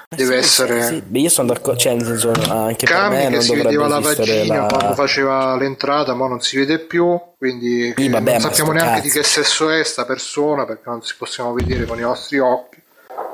deve 0.09 0.37
essere 0.37 0.83
Sì, 0.83 1.01
beh, 1.01 1.19
io 1.19 1.29
sono 1.29 1.49
d'accordo, 1.49 1.79
cioè, 1.79 1.93
nel 1.93 2.05
senso, 2.05 2.31
anche 2.31 2.85
per 2.85 2.95
Cami 2.95 3.15
me 3.15 3.29
che 3.29 3.41
si 3.41 3.55
vedeva 3.55 3.87
la 3.87 3.99
vagina 3.99 4.61
la... 4.61 4.65
quando 4.67 4.93
faceva 4.93 5.55
l'entrata, 5.57 6.13
ma 6.13 6.27
non 6.27 6.39
si 6.39 6.57
vede 6.57 6.79
più, 6.79 7.19
quindi 7.37 7.93
Sì, 7.95 8.05
eh, 8.05 8.09
vabbè, 8.09 8.31
non 8.31 8.41
sappiamo 8.41 8.71
neanche 8.71 8.91
cazzo. 8.93 9.03
di 9.03 9.09
che 9.09 9.23
sesso 9.23 9.69
è 9.69 9.83
sta 9.83 10.05
persona 10.05 10.65
perché 10.65 10.83
non 10.85 11.01
si 11.03 11.13
possiamo 11.17 11.53
vedere 11.53 11.85
con 11.85 11.97
i 11.97 12.01
nostri 12.01 12.39
occhi. 12.39 12.81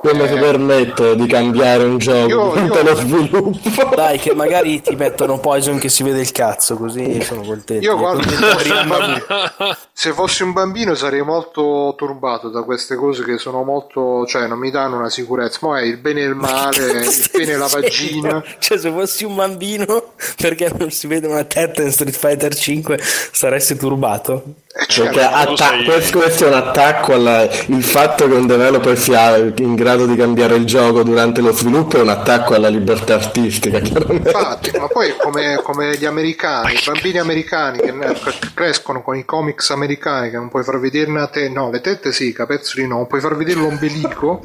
Come 0.03 0.27
ti 0.27 0.34
permetto 0.38 1.14
di 1.14 1.26
cambiare 1.27 1.84
un 1.85 1.97
gioco 1.97 2.27
Io- 2.27 2.49
durante 2.49 2.77
io- 2.80 2.84
lo 2.84 2.95
sviluppo? 2.95 3.95
Dai, 3.95 4.18
che 4.19 4.34
magari 4.34 4.81
ti 4.81 4.95
mettono 4.95 5.39
Poison 5.39 5.77
che 5.77 5.88
si 5.88 6.03
vede 6.03 6.19
il 6.19 6.31
cazzo, 6.34 6.76
così 6.76 7.22
sono 7.22 7.41
contento. 7.41 7.84
Io 7.85 7.97
guarda, 7.97 8.22
se 8.30 8.35
fossi, 8.35 8.69
bambino, 8.85 9.26
se 9.93 10.11
fossi 10.11 10.43
un 10.43 10.51
bambino 10.51 10.95
sarei 10.95 11.22
molto 11.22 11.93
turbato 11.97 12.49
da 12.49 12.64
queste 12.64 12.95
cose 12.95 13.23
che 13.23 13.38
sono 13.38 13.64
molto, 13.64 14.26
cioè 14.26 14.47
non 14.47 14.60
mi 14.60 14.72
danno 14.72 14.97
una 14.97 15.10
sicurezza, 15.10 15.60
ma 15.61 15.80
è 15.80 15.84
il 15.84 15.97
bene 15.97 16.22
e 16.22 16.26
il 16.26 16.35
male, 16.35 16.85
il 17.03 17.30
pene 17.31 17.51
e 17.53 17.57
la 17.57 17.68
vagina. 17.68 18.43
Cioè, 18.60 18.77
se 18.77 18.91
fossi 18.91 19.23
un 19.23 19.35
bambino, 19.35 20.14
perché 20.35 20.69
non 20.77 20.91
si 20.91 21.07
vede 21.07 21.27
una 21.27 21.45
testa 21.45 21.81
in 21.81 21.91
Street 21.91 22.15
Fighter 22.15 22.53
5, 22.53 22.99
saresti 23.31 23.77
turbato? 23.77 24.43
Eh, 24.76 24.85
certo. 24.88 25.19
Perché 25.19 25.34
atta- 25.34 25.68
sei- 25.68 25.84
questo, 25.85 26.18
questo 26.18 26.45
è 26.45 26.47
un 26.47 26.53
attacco 26.55 27.14
al 27.14 27.47
fatto 27.81 28.27
che 28.27 28.34
un 28.34 28.47
developer 28.47 28.97
sia 28.97 29.38
in 29.38 29.72
grado 29.75 29.93
grado 29.93 30.05
di 30.05 30.15
cambiare 30.15 30.55
il 30.55 30.65
gioco 30.65 31.03
durante 31.03 31.41
lo 31.41 31.51
sviluppo 31.51 31.97
è 31.97 32.01
un 32.01 32.09
attacco 32.09 32.55
alla 32.55 32.67
libertà 32.67 33.15
artistica. 33.15 33.77
Infatti, 33.77 34.71
ma 34.77 34.87
poi 34.87 35.15
come, 35.17 35.59
come 35.61 35.97
gli 35.97 36.05
americani, 36.05 36.73
i 36.73 36.81
bambini 36.83 37.19
americani 37.19 37.79
che 37.79 37.93
crescono 38.53 39.01
con 39.01 39.15
i 39.15 39.25
comics 39.25 39.69
americani 39.69 40.29
che 40.29 40.37
non 40.37 40.49
puoi 40.49 40.63
far 40.63 40.79
vedere 40.79 41.09
una 41.09 41.27
te, 41.27 41.49
no, 41.49 41.69
le 41.69 41.81
tette 41.81 42.11
sì, 42.11 42.29
i 42.29 42.33
capezzoli 42.33 42.87
no, 42.87 43.05
puoi 43.05 43.21
far 43.21 43.35
vedere 43.35 43.59
l'ombelico. 43.59 44.41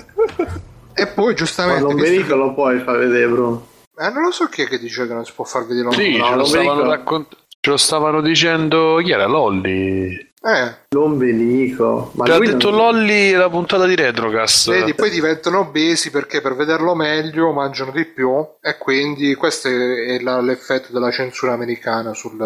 e 0.94 1.06
poi 1.06 1.34
giustamente... 1.34 1.82
Ma 1.82 1.88
l'ombelico 1.88 2.34
lo 2.34 2.54
puoi 2.54 2.80
far 2.80 2.98
vedere, 2.98 3.28
Bruno. 3.28 3.66
Eh, 3.98 4.10
non 4.10 4.22
lo 4.22 4.30
so 4.30 4.46
chi 4.46 4.62
è 4.62 4.68
che 4.68 4.78
dice 4.78 5.06
che 5.06 5.14
non 5.14 5.24
si 5.24 5.32
può 5.34 5.44
far 5.44 5.66
vedere 5.66 5.84
l'ombelico. 5.84 6.16
Sì, 6.16 6.20
no, 6.20 6.28
ce, 6.28 6.34
lo 6.34 6.44
stavano 6.44 6.90
raccont- 6.90 7.36
ce 7.60 7.70
lo 7.70 7.76
stavano 7.76 8.20
dicendo 8.20 9.00
chi 9.02 9.10
era 9.10 9.26
Lolli. 9.26 10.26
Eh. 10.40 10.74
L'ombelico. 10.90 12.12
Ma 12.14 12.24
ha 12.24 12.38
detto 12.38 12.70
non... 12.70 12.78
Lolli 12.78 13.32
la 13.32 13.48
puntata 13.50 13.86
di 13.86 13.96
Retrocast. 13.96 14.70
Vedi, 14.70 14.94
poi 14.94 15.10
diventano 15.10 15.60
obesi 15.60 16.10
perché 16.10 16.40
per 16.40 16.54
vederlo 16.54 16.94
meglio 16.94 17.52
mangiano 17.52 17.90
di 17.90 18.04
più 18.04 18.46
e 18.60 18.78
quindi 18.78 19.34
questo 19.34 19.68
è 19.68 20.20
la, 20.20 20.40
l'effetto 20.40 20.92
della 20.92 21.10
censura 21.10 21.52
americana 21.52 22.14
sul... 22.14 22.38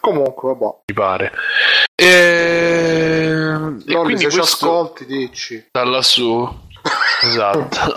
Comunque, 0.00 0.54
vabbè. 0.54 0.74
Mi 0.86 0.94
pare. 0.94 1.32
E... 1.94 3.32
Lolli, 3.40 3.84
e 3.86 3.96
quindi 3.96 4.16
se 4.16 4.28
questo... 4.28 4.28
ci 4.28 4.40
ascolti 4.40 5.06
dici. 5.06 5.68
Da 5.70 5.84
lassù. 5.84 6.46
esatto. 7.22 7.94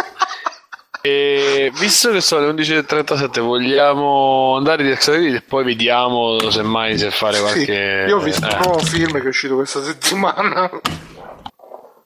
E 1.05 1.71
visto 1.77 2.09
che 2.09 2.19
sono 2.19 2.51
le 2.51 2.63
11.37, 2.63 3.39
vogliamo 3.39 4.55
andare 4.55 4.81
di 4.81 4.89
Extra 4.89 5.13
e 5.13 5.43
poi 5.47 5.63
vediamo 5.63 6.49
semmai 6.49 6.97
se 6.97 7.11
fare 7.11 7.39
qualche. 7.39 8.05
Sì, 8.05 8.09
io 8.09 8.17
ho 8.17 8.21
visto 8.21 8.47
eh. 8.49 8.55
un 8.55 8.61
nuovo 8.63 8.79
film 8.79 9.11
che 9.19 9.25
è 9.25 9.27
uscito 9.27 9.53
questa 9.53 9.83
settimana. 9.83 10.67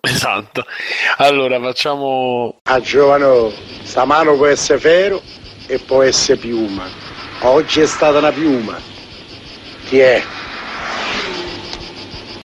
Esatto. 0.01 0.65
Allora 1.15 1.61
facciamo. 1.61 2.59
A 2.63 2.81
giovano, 2.81 3.53
sta 3.83 4.03
mano 4.03 4.35
può 4.35 4.47
essere 4.47 4.79
ferro 4.79 5.21
e 5.65 5.79
può 5.79 6.01
essere 6.01 6.37
piuma. 6.37 6.83
Oggi 7.43 7.79
è 7.79 7.85
stata 7.85 8.17
una 8.17 8.33
piuma. 8.33 8.77
Chi 9.85 9.99
è? 9.99 10.21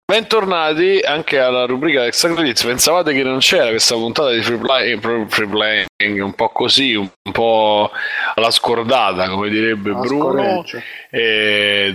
Bentornati 0.07 1.01
anche 1.03 1.39
alla 1.39 1.65
rubrica 1.65 2.05
Extra 2.05 2.35
Credits. 2.35 2.63
Pensavate 2.63 3.15
che 3.15 3.23
non 3.23 3.39
c'era 3.39 3.71
questa 3.71 3.95
puntata 3.95 4.33
di 4.33 4.43
free, 4.43 4.59
play, 4.59 4.99
free 5.01 5.49
playing 5.49 6.23
un 6.23 6.35
po' 6.35 6.51
così, 6.51 6.95
un 6.95 7.09
po' 7.33 7.91
alla 8.35 8.51
scordata, 8.51 9.31
come 9.31 9.49
direbbe 9.49 9.93
la 9.93 10.01
Bruno, 10.01 10.63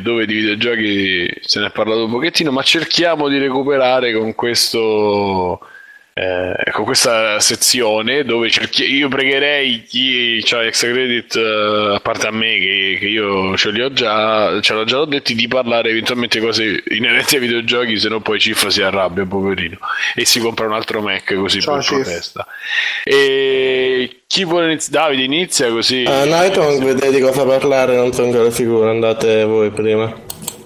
dove 0.02 0.26
di 0.26 0.34
videogiochi 0.34 1.32
se 1.42 1.60
ne 1.60 1.68
è 1.68 1.72
parlato 1.72 2.06
un 2.06 2.12
pochettino, 2.12 2.50
ma 2.50 2.64
cerchiamo 2.64 3.28
di 3.28 3.38
recuperare 3.38 4.12
con 4.12 4.34
questo 4.34 5.60
eh, 6.20 6.72
con 6.72 6.84
questa 6.84 7.40
sezione 7.40 8.26
dove 8.26 8.50
cerchi- 8.50 8.94
io 8.94 9.08
pregherei 9.08 9.84
chi 9.84 10.44
ha 10.52 10.64
extra 10.66 10.92
credit 10.92 11.36
uh, 11.36 11.94
a 11.94 12.00
parte 12.02 12.28
a 12.28 12.32
me 12.32 12.58
che, 12.58 12.98
che, 13.00 13.08
io 13.08 13.56
ce 13.56 13.72
li 13.72 13.82
ho 13.82 13.94
già 13.94 14.60
ce 14.60 14.74
l'ho 14.74 14.84
già 14.84 15.06
detti 15.06 15.34
di 15.34 15.48
parlare 15.48 15.92
eventualmente 15.92 16.42
cose 16.42 16.84
inerenti 16.90 17.36
ai 17.36 17.42
videogiochi 17.42 17.98
se 17.98 18.10
no 18.10 18.20
poi 18.20 18.38
Cifra 18.38 18.70
si 18.70 18.82
arrabbia 18.82 19.26
poverino 19.26 19.78
e 20.14 20.26
si 20.26 20.42
compra 20.42 20.66
un 20.66 20.74
altro 20.74 21.02
Mac 21.02 21.34
così 21.36 21.62
Ciao, 21.62 21.76
per 21.76 21.84
Cif. 21.84 22.02
protesta. 22.02 22.46
E 23.06 24.24
chi 24.28 24.44
vuole 24.44 24.66
iniziare 24.66 25.06
Davide 25.06 25.24
inizia 25.24 25.70
così. 25.70 26.04
Uh, 26.06 26.26
Nighthawk 26.26 26.84
vedete 26.84 27.12
di 27.12 27.22
cosa 27.22 27.46
parlare 27.46 27.96
non 27.96 28.12
sono 28.12 28.28
ancora 28.28 28.50
sicuro 28.52 28.90
andate 28.90 29.46
voi 29.46 29.70
prima. 29.70 30.14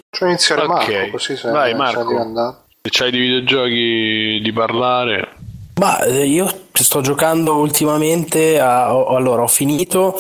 Cioè 0.10 0.30
iniziare 0.30 0.64
okay. 0.64 0.94
Marco 0.96 1.12
così 1.12 1.36
se 1.36 1.52
vai 1.52 1.76
Marco. 1.76 2.62
se 2.82 2.90
c'hai 2.90 3.12
di 3.12 3.20
videogiochi 3.20 4.40
di 4.42 4.52
parlare 4.52 5.42
ma 5.80 6.04
eh, 6.04 6.26
io 6.26 6.48
sto 6.72 7.02
giocando 7.02 7.56
ultimamente 7.56 8.60
a, 8.60 8.86
allora 8.86 9.44
ho 9.44 9.48
finito 9.48 10.20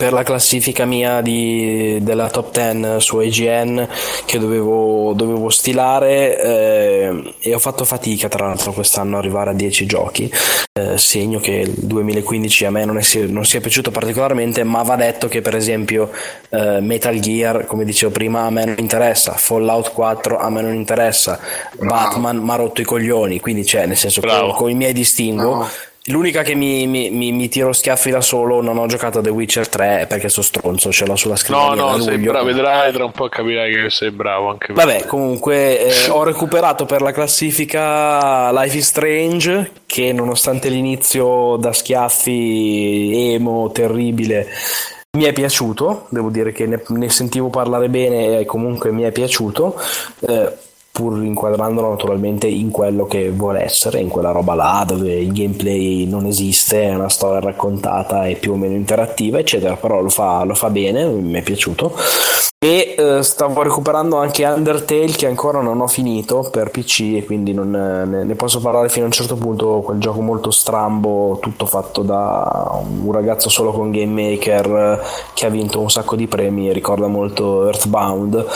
per 0.00 0.12
la 0.12 0.22
classifica 0.22 0.84
mia 0.84 1.20
di, 1.22 1.98
della 2.02 2.30
top 2.30 2.52
10 2.52 3.00
su 3.00 3.18
IGN 3.18 3.88
che 4.26 4.38
dovevo, 4.38 5.12
dovevo 5.12 5.48
stilare 5.48 6.40
eh, 6.40 7.34
e 7.40 7.52
ho 7.52 7.58
fatto 7.58 7.84
fatica 7.84 8.28
tra 8.28 8.46
l'altro 8.46 8.72
quest'anno 8.72 9.18
arrivare 9.18 9.50
a 9.50 9.54
10 9.54 9.86
giochi. 9.86 10.32
Eh, 10.72 10.96
segno 10.98 11.40
che 11.40 11.50
il 11.50 11.72
2015 11.72 12.64
a 12.66 12.70
me 12.70 12.84
non, 12.84 12.98
è, 12.98 13.02
non 13.26 13.44
sia 13.44 13.60
piaciuto 13.60 13.90
particolarmente 13.90 14.62
ma 14.62 14.82
va 14.82 14.94
detto 14.94 15.26
che 15.26 15.40
per 15.40 15.56
esempio 15.56 16.12
eh, 16.50 16.78
Metal 16.80 17.18
Gear 17.18 17.66
come 17.66 17.84
dicevo 17.84 18.12
prima 18.12 18.42
a 18.42 18.50
me 18.50 18.66
non 18.66 18.76
interessa. 18.78 19.32
Fallout 19.32 19.90
4 19.94 20.38
a 20.38 20.48
me 20.48 20.62
non 20.62 20.74
interessa. 20.74 21.40
Bravo. 21.72 21.92
Batman 21.92 22.36
mi 22.36 22.50
ha 22.50 22.54
rotto 22.54 22.80
i 22.80 22.84
coglioni. 22.84 23.40
Quindi 23.40 23.64
c'è 23.64 23.86
nel 23.86 23.96
senso 23.96 24.20
che 24.20 24.52
con 24.54 24.70
i 24.70 24.74
miei 24.74 24.92
distingo. 24.92 25.54
No 25.56 25.68
L'unica 26.08 26.42
che 26.42 26.54
mi, 26.54 26.86
mi, 26.86 27.10
mi, 27.10 27.32
mi, 27.32 27.48
tiro 27.48 27.72
schiaffi 27.72 28.10
da 28.10 28.20
solo, 28.20 28.62
non 28.62 28.78
ho 28.78 28.86
giocato 28.86 29.18
a 29.18 29.22
The 29.22 29.30
Witcher 29.30 29.68
3 29.68 30.06
perché 30.08 30.28
sono 30.28 30.44
stronzo, 30.44 30.90
ce 30.90 31.04
l'ho 31.06 31.16
sulla 31.16 31.36
scrivania. 31.36 31.82
No, 31.82 31.96
no, 31.96 32.02
sei 32.02 32.18
bravo, 32.18 32.46
vedrai 32.46 32.92
tra 32.92 33.04
un 33.04 33.12
po' 33.12 33.28
capirai 33.28 33.74
che 33.74 33.90
sei 33.90 34.10
bravo 34.10 34.48
anche. 34.50 34.72
Vabbè, 34.72 35.04
comunque 35.06 35.86
eh, 35.86 36.08
ho 36.10 36.22
recuperato 36.24 36.86
per 36.86 37.02
la 37.02 37.12
classifica 37.12 38.50
Life 38.52 38.76
is 38.76 38.86
Strange 38.86 39.70
che 39.86 40.12
nonostante 40.12 40.68
l'inizio 40.68 41.56
da 41.56 41.72
schiaffi 41.72 43.34
emo 43.34 43.70
terribile 43.70 44.48
mi 45.16 45.24
è 45.24 45.32
piaciuto, 45.32 46.06
devo 46.10 46.30
dire 46.30 46.52
che 46.52 46.66
ne, 46.66 46.82
ne 46.86 47.08
sentivo 47.10 47.48
parlare 47.48 47.88
bene 47.88 48.40
e 48.40 48.44
comunque 48.44 48.92
mi 48.92 49.02
è 49.02 49.12
piaciuto. 49.12 49.78
Eh, 50.20 50.52
pur 50.98 51.22
inquadrandolo 51.22 51.90
naturalmente 51.90 52.48
in 52.48 52.72
quello 52.72 53.06
che 53.06 53.30
vuole 53.30 53.62
essere, 53.62 54.00
in 54.00 54.08
quella 54.08 54.32
roba 54.32 54.54
là 54.54 54.82
dove 54.84 55.14
il 55.14 55.32
gameplay 55.32 56.06
non 56.06 56.26
esiste, 56.26 56.82
è 56.82 56.94
una 56.96 57.08
storia 57.08 57.38
raccontata 57.38 58.26
e 58.26 58.34
più 58.34 58.54
o 58.54 58.56
meno 58.56 58.74
interattiva, 58.74 59.38
eccetera, 59.38 59.76
però 59.76 60.00
lo 60.00 60.08
fa, 60.08 60.42
lo 60.42 60.54
fa 60.54 60.70
bene, 60.70 61.04
mi 61.06 61.38
è 61.38 61.42
piaciuto. 61.42 61.94
E 62.58 62.96
eh, 62.98 63.22
stavo 63.22 63.62
recuperando 63.62 64.16
anche 64.16 64.44
Undertale 64.44 65.12
che 65.12 65.28
ancora 65.28 65.60
non 65.60 65.80
ho 65.80 65.86
finito 65.86 66.48
per 66.50 66.72
PC 66.72 67.14
e 67.14 67.24
quindi 67.24 67.54
non, 67.54 67.70
ne, 67.70 68.24
ne, 68.24 68.34
posso 68.34 68.58
parlare 68.58 68.88
fino 68.88 69.04
a 69.04 69.06
un 69.06 69.12
certo 69.12 69.36
punto, 69.36 69.82
quel 69.84 70.00
gioco 70.00 70.20
molto 70.20 70.50
strambo, 70.50 71.38
tutto 71.40 71.64
fatto 71.66 72.02
da 72.02 72.72
un 72.72 73.12
ragazzo 73.12 73.48
solo 73.48 73.70
con 73.70 73.92
Game 73.92 74.30
Maker 74.30 75.00
che 75.32 75.46
ha 75.46 75.48
vinto 75.48 75.80
un 75.80 75.90
sacco 75.90 76.16
di 76.16 76.26
premi, 76.26 76.72
ricorda 76.72 77.06
molto 77.06 77.66
Earthbound 77.66 78.46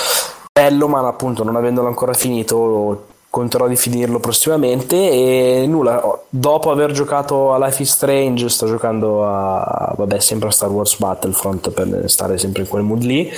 bello, 0.52 0.86
ma 0.86 1.06
appunto 1.06 1.44
non 1.44 1.56
avendolo 1.56 1.88
ancora 1.88 2.12
finito 2.12 3.06
conterò 3.30 3.66
di 3.66 3.76
finirlo 3.76 4.20
prossimamente. 4.20 4.96
E 5.10 5.64
nulla, 5.66 6.20
dopo 6.28 6.70
aver 6.70 6.92
giocato 6.92 7.52
a 7.52 7.64
Life 7.64 7.82
is 7.82 7.92
Strange 7.92 8.48
sto 8.50 8.66
giocando 8.66 9.26
a, 9.26 9.94
vabbè, 9.96 10.18
sempre 10.20 10.48
a 10.48 10.52
Star 10.52 10.70
Wars 10.70 10.98
Battlefront 10.98 11.70
per 11.70 12.04
stare 12.10 12.36
sempre 12.36 12.62
in 12.62 12.68
quel 12.68 12.82
mood 12.82 13.02
lì. 13.02 13.30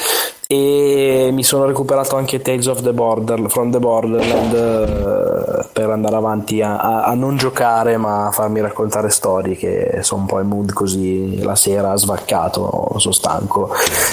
E 0.47 1.31
mi 1.33 1.43
sono 1.43 1.65
recuperato 1.65 2.17
anche 2.17 2.43
Tales 2.43 2.67
of 2.67 2.83
the 2.83 2.93
Border 2.93 3.49
from 3.49 3.71
the 3.71 3.79
Borderland 3.79 4.53
eh, 4.53 5.69
per 5.73 5.89
andare 5.89 6.17
avanti 6.17 6.61
a, 6.61 6.77
a, 6.77 7.05
a, 7.05 7.15
non 7.15 7.37
giocare 7.37 7.97
ma 7.97 8.27
a 8.27 8.31
farmi 8.31 8.61
raccontare 8.61 9.09
storie 9.09 9.57
che 9.57 10.01
sono 10.03 10.21
un 10.21 10.27
po' 10.27 10.41
in 10.41 10.49
mood 10.49 10.75
così 10.75 11.43
la 11.43 11.57
sera 11.57 11.97
svaccato 11.97 12.93
sono 12.99 13.15
stanco 13.15 13.71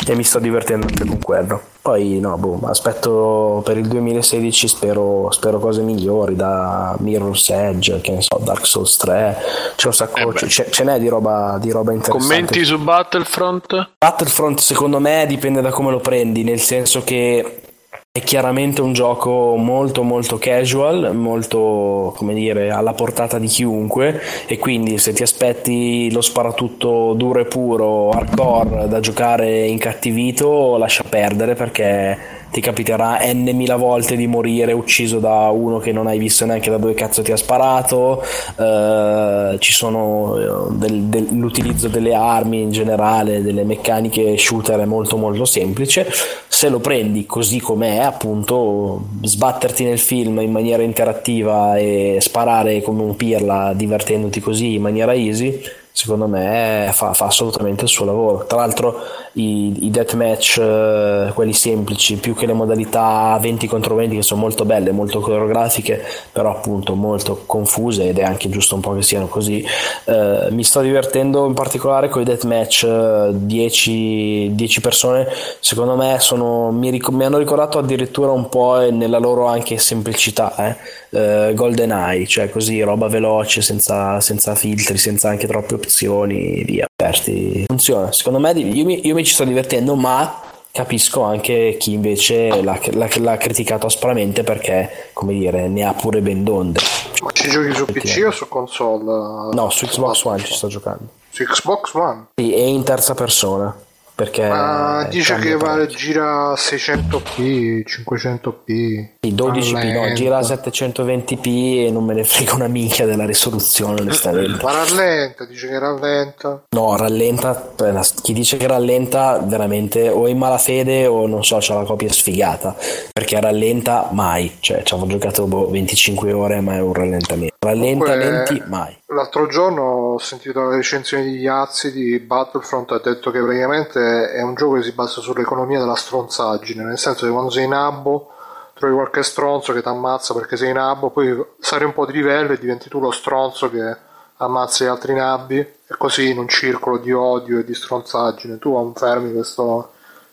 e 0.08 0.16
mi 0.16 0.24
sto 0.24 0.40
divertendo 0.40 0.88
anche 0.88 1.06
con 1.06 1.20
quello 1.20 1.71
poi 1.82 2.20
no 2.20 2.38
boh, 2.38 2.60
aspetto 2.66 3.62
per 3.66 3.78
il 3.78 3.88
2016 3.88 4.68
spero, 4.68 5.30
spero 5.32 5.60
cose 5.60 5.82
migliori 5.82 6.36
da 6.36 6.96
Mirror's 7.00 7.50
Edge 7.50 8.00
che 8.02 8.12
ne 8.12 8.22
so 8.22 8.40
Dark 8.44 8.66
Souls 8.68 8.98
3 8.98 9.38
c'è 9.76 9.88
un 9.88 9.94
sacco 9.94 10.32
eh 10.32 10.50
ce, 10.50 10.70
ce 10.70 10.84
n'è 10.84 11.00
di 11.00 11.08
roba, 11.08 11.58
di 11.60 11.72
roba 11.72 11.92
interessante 11.92 12.36
commenti 12.36 12.64
su 12.64 12.78
Battlefront? 12.78 13.94
Battlefront 13.98 14.60
secondo 14.60 15.00
me 15.00 15.26
dipende 15.28 15.62
da 15.62 15.72
come 15.72 15.92
lo 15.92 16.00
prendi, 16.00 16.44
nel 16.44 16.60
senso 16.60 17.04
che 17.04 17.71
è 18.14 18.20
chiaramente 18.24 18.82
un 18.82 18.92
gioco 18.92 19.56
molto 19.56 20.04
molto 20.04 20.38
casual, 20.38 21.16
molto 21.16 22.14
come 22.18 22.34
dire 22.34 22.70
alla 22.70 22.92
portata 22.92 23.40
di 23.40 23.48
chiunque 23.48 24.22
e 24.48 24.58
quindi 24.58 24.98
se 24.98 25.14
ti 25.14 25.24
aspetti 25.24 26.12
lo 26.12 26.20
sparatutto 26.20 27.14
duro 27.14 27.40
e 27.40 27.46
puro, 27.46 28.10
hardcore 28.10 28.90
da 28.90 29.00
giocare 29.00 29.66
incattivito, 29.66 30.76
lascia 30.76 31.06
perdere 31.08 31.54
perché 31.56 32.41
ti 32.52 32.62
capiterà 32.62 33.20
n 33.32 33.50
volte 33.78 34.16
di 34.16 34.28
morire 34.28 34.74
ucciso 34.74 35.20
da 35.20 35.50
uno 35.50 35.80
che 35.80 35.92
non 35.92 36.08
hai 36.08 36.20
visto 36.20 36.46
neanche 36.46 36.70
da 36.70 36.78
dove 36.78 36.94
cazzo 36.94 37.22
ti 37.22 37.32
ha 37.32 37.38
sparato, 37.38 38.22
eh, 38.58 39.56
ci 39.60 39.72
sono 39.72 40.38
eh, 40.38 40.74
del, 40.76 41.04
del, 41.04 41.28
l'utilizzo 41.32 41.88
delle 41.88 42.14
armi 42.14 42.62
in 42.62 42.72
generale, 42.72 43.42
delle 43.42 43.64
meccaniche 43.64 44.38
shooter 44.38 44.80
è 44.80 44.86
molto 44.86 45.18
molto 45.18 45.46
semplice, 45.46 46.08
se 46.48 46.70
lo 46.70 46.80
prendi 46.80 47.26
così 47.26 47.60
com'è 47.60 47.98
appunto 48.00 49.06
sbatterti 49.22 49.84
nel 49.84 50.00
film 50.00 50.40
in 50.42 50.52
maniera 50.52 50.84
interattiva 50.84 51.78
e 51.78 52.18
sparare 52.20 52.82
come 52.82 53.04
un 53.04 53.16
pirla 53.16 53.74
divertendoti 53.74 54.40
così 54.42 54.76
in 54.76 54.82
maniera 54.82 55.14
easy 55.14 55.62
secondo 55.92 56.28
me 56.28 56.90
fa, 56.94 57.14
fa, 57.14 57.26
assolutamente 57.26 57.84
il 57.84 57.90
suo 57.90 58.06
lavoro. 58.06 58.46
Tra 58.46 58.58
l'altro 58.58 59.00
i, 59.34 59.86
i 59.86 59.92
deathmatch, 59.92 60.58
eh, 60.58 61.32
quelli 61.34 61.54
semplici, 61.54 62.16
più 62.16 62.34
che 62.34 62.46
le 62.46 62.54
modalità 62.54 63.38
20 63.40 63.68
contro 63.68 63.96
20 63.96 64.16
che 64.16 64.22
sono 64.22 64.42
molto 64.42 64.66
belle, 64.66 64.92
molto 64.92 65.20
coreografiche, 65.20 66.04
però 66.32 66.52
appunto 66.52 66.96
molto 66.96 67.44
confuse 67.46 68.10
ed 68.10 68.20
è 68.20 68.24
anche 68.24 68.50
giusto 68.50 68.76
un 68.76 68.82
po' 68.82 68.94
che 68.94 69.02
siano 69.02 69.28
così, 69.28 69.64
eh, 70.06 70.48
mi 70.52 70.64
sto 70.64 70.82
divertendo 70.82 71.46
in 71.46 71.54
particolare 71.54 72.10
con 72.10 72.22
i 72.22 72.26
deathmatch 72.26 73.30
10, 73.30 74.46
eh, 74.46 74.50
10 74.56 74.82
persone, 74.82 75.28
secondo 75.60 75.96
me 75.96 76.18
sono, 76.20 76.72
mi, 76.72 76.90
ric- 76.90 77.10
mi, 77.10 77.26
hanno 77.26 77.38
ricordato 77.38 77.78
addirittura 77.78 78.32
un 78.32 78.50
po' 78.50 78.78
nella 78.90 79.20
loro 79.20 79.48
anche 79.48 79.78
semplicità, 79.78 80.56
eh? 80.56 80.76
eh, 81.10 81.54
Golden 81.54 81.92
Eye, 81.92 82.26
cioè 82.26 82.50
così 82.50 82.82
roba 82.82 83.08
veloce, 83.08 83.62
senza, 83.62 84.20
senza 84.22 84.56
filtri, 84.56 84.98
senza 84.98 85.30
anche 85.30 85.48
troppe 85.48 85.78
opzioni, 85.82 86.64
via, 86.64 86.86
aperti. 86.86 87.66
Funziona, 87.68 88.12
secondo 88.12 88.40
me 88.40 88.52
io 88.52 88.86
mi, 88.86 89.06
io 89.06 89.14
mi 89.14 89.26
ci 89.26 89.34
sto 89.34 89.44
divertendo, 89.44 89.96
ma 89.96 90.42
capisco 90.72 91.24
anche 91.24 91.76
chi 91.78 91.94
invece 91.94 92.62
l'ha, 92.62 92.80
l'ha, 92.92 93.10
l'ha, 93.18 93.38
criticato 93.38 93.88
aspramente 93.88 94.44
perché, 94.44 95.10
come 95.14 95.34
dire, 95.34 95.68
ne 95.68 95.84
ha 95.84 95.94
pure 95.94 96.22
ben 96.22 96.44
donde. 96.44 96.80
Ma 97.22 97.32
ci 97.32 97.50
giochi 97.50 97.74
su 97.74 97.86
PC 97.86 98.24
o 98.26 98.32
su 98.32 98.48
console? 98.48 99.54
No, 99.54 99.70
su 99.70 99.86
Xbox 99.86 100.24
One 100.24 100.40
ci 100.40 100.54
sto 100.54 100.68
giocando. 100.68 101.06
Su 101.30 101.44
Xbox 101.44 101.94
One? 101.94 102.26
Sì, 102.36 102.54
e 102.54 102.68
in 102.68 102.84
terza 102.84 103.14
persona. 103.14 103.76
Perché 104.14 104.48
Ma 104.48 105.08
dice 105.10 105.36
che 105.38 105.56
vale, 105.56 105.88
gira 105.88 106.54
600p, 106.54 107.84
500p. 107.84 109.10
Sì, 109.20 109.34
12p, 109.34 109.94
no, 109.94 110.14
gira 110.14 110.38
a 110.38 110.42
720p 110.42 111.88
e 111.88 111.92
non 111.92 112.04
me 112.06 112.14
ne 112.14 112.24
frega 112.24 112.54
una 112.54 112.68
minchia 112.68 113.06
della 113.06 113.26
risoluzione. 113.26 114.04
Ma 114.04 114.72
rallenta, 114.72 115.46
dice 115.46 115.68
che 115.68 115.80
rallenta. 115.80 116.64
No, 116.70 116.96
rallenta, 116.96 117.74
chi 118.22 118.34
dice 118.34 118.58
che 118.58 118.68
rallenta 118.68 119.40
veramente 119.40 120.10
o 120.10 120.28
è 120.28 120.30
in 120.30 120.38
malafede 120.38 121.08
o 121.08 121.26
non 121.26 121.44
so, 121.44 121.58
c'ha 121.60 121.76
la 121.76 121.84
copia 121.84 122.12
sfigata. 122.12 122.76
Perché 123.12 123.40
rallenta 123.40 124.10
mai, 124.12 124.58
cioè 124.60 124.84
ci 124.84 124.94
avevo 124.94 125.10
giocato 125.10 125.46
boh, 125.46 125.70
25 125.70 126.32
ore 126.32 126.60
ma 126.62 126.76
è 126.76 126.82
un 126.82 126.94
rallentamento. 126.94 127.51
Rallenta 127.64 128.18
Comunque, 128.18 128.64
mai. 128.66 128.98
L'altro 129.06 129.46
giorno 129.46 129.84
ho 129.84 130.18
sentito 130.18 130.62
la 130.62 130.76
recensione 130.76 131.26
di 131.26 131.38
Iazzi 131.42 131.92
di 131.92 132.18
Battlefront 132.18 132.90
ha 132.90 132.98
detto 132.98 133.30
che 133.30 133.40
praticamente 133.40 134.32
è 134.32 134.42
un 134.42 134.56
gioco 134.56 134.78
che 134.78 134.82
si 134.82 134.94
basa 134.94 135.22
sull'economia 135.22 135.78
della 135.78 135.96
stronzaggine, 135.96 136.84
nel 136.84 136.98
senso 136.98 137.28
che 137.28 137.32
quando 137.32 137.52
sei 137.52 137.66
in 137.66 137.74
abbo 137.74 138.32
trovi 138.74 138.96
qualche 138.96 139.22
stronzo 139.22 139.74
che 139.74 139.84
ti 139.84 139.88
ammazza 139.88 140.34
perché 140.34 140.58
sei 140.58 140.72
in 140.72 140.80
abbo, 140.80 141.12
poi 141.12 141.40
sali 141.60 141.84
un 141.84 141.94
po' 141.94 142.08
di 142.08 142.14
livello 142.14 142.54
e 142.54 142.58
diventi 142.58 142.90
tu 142.90 143.00
lo 143.00 143.12
stronzo 143.12 143.70
che 143.70 143.96
ammazza 144.38 144.84
gli 144.84 144.88
altri 144.88 145.14
nabbi 145.14 145.60
e 145.60 145.96
così 146.00 146.30
in 146.30 146.40
un 146.40 146.48
circolo 146.48 146.98
di 146.98 147.12
odio 147.12 147.60
e 147.60 147.64
di 147.64 147.76
stronzaggine. 147.76 148.58
Tu 148.58 148.74
confermi 148.74 149.40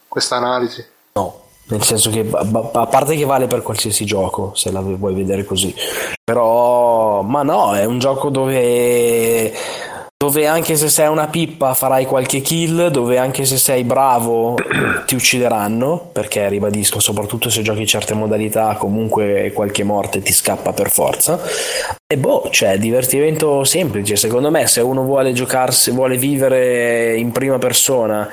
questa 0.09 0.37
analisi? 0.37 0.83
No, 1.13 1.48
nel 1.69 1.83
senso 1.83 2.11
che 2.11 2.29
a 2.31 2.87
parte 2.87 3.17
che 3.17 3.25
vale 3.25 3.47
per 3.47 3.63
qualsiasi 3.63 4.05
gioco 4.05 4.53
se 4.55 4.71
la 4.71 4.81
vuoi 4.81 5.15
vedere 5.15 5.45
così 5.45 5.75
però 6.25 7.23
ma 7.23 7.43
no 7.43 7.75
è 7.75 7.85
un 7.85 7.99
gioco 7.99 8.31
dove 8.31 9.53
dove 10.21 10.49
anche 10.49 10.75
se 10.75 10.89
sei 10.89 11.07
una 11.07 11.29
pippa 11.29 11.75
farai 11.75 12.05
qualche 12.05 12.41
kill, 12.41 12.89
dove 12.89 13.19
anche 13.19 13.45
se 13.45 13.57
sei 13.57 13.85
bravo 13.85 14.57
ti 15.07 15.15
uccideranno, 15.15 16.09
perché 16.11 16.49
ribadisco, 16.49 16.99
soprattutto 16.99 17.49
se 17.51 17.63
giochi 17.63 17.87
certe 17.87 18.15
modalità, 18.15 18.75
comunque 18.75 19.53
qualche 19.55 19.85
morte 19.85 20.21
ti 20.21 20.33
scappa 20.33 20.73
per 20.73 20.91
forza. 20.91 21.41
E 22.05 22.17
boh, 22.17 22.49
cioè, 22.51 22.79
divertimento 22.79 23.63
semplice, 23.63 24.17
secondo 24.17 24.51
me 24.51 24.67
se 24.67 24.81
uno 24.81 25.05
vuole 25.05 25.33
giocarsi, 25.33 25.93
vuole 25.93 26.17
vivere 26.17 27.17
in 27.17 27.31
prima 27.31 27.59
persona 27.59 28.29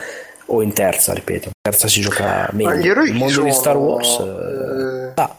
o 0.48 0.62
in 0.62 0.74
terza, 0.74 1.14
ripeto. 1.14 1.48
In 1.48 1.54
terza 1.62 1.88
si 1.88 2.02
gioca 2.02 2.50
meglio. 2.52 3.04
Il 3.04 3.14
mondo 3.14 3.34
sono... 3.34 3.46
di 3.46 3.52
Star 3.52 3.78
Wars. 3.78 4.20
Eh... 4.20 5.12
Ah. 5.16 5.36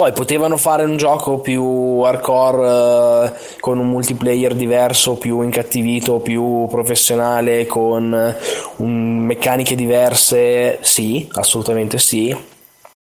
Poi 0.00 0.12
potevano 0.12 0.56
fare 0.56 0.84
un 0.84 0.96
gioco 0.96 1.40
più 1.40 1.62
hardcore 2.00 3.26
eh, 3.26 3.32
con 3.60 3.78
un 3.78 3.86
multiplayer 3.88 4.54
diverso, 4.54 5.16
più 5.16 5.42
incattivito, 5.42 6.20
più 6.20 6.66
professionale, 6.70 7.66
con 7.66 8.34
un, 8.76 9.18
meccaniche 9.18 9.74
diverse. 9.74 10.78
Sì, 10.80 11.28
assolutamente 11.32 11.98
sì. 11.98 12.34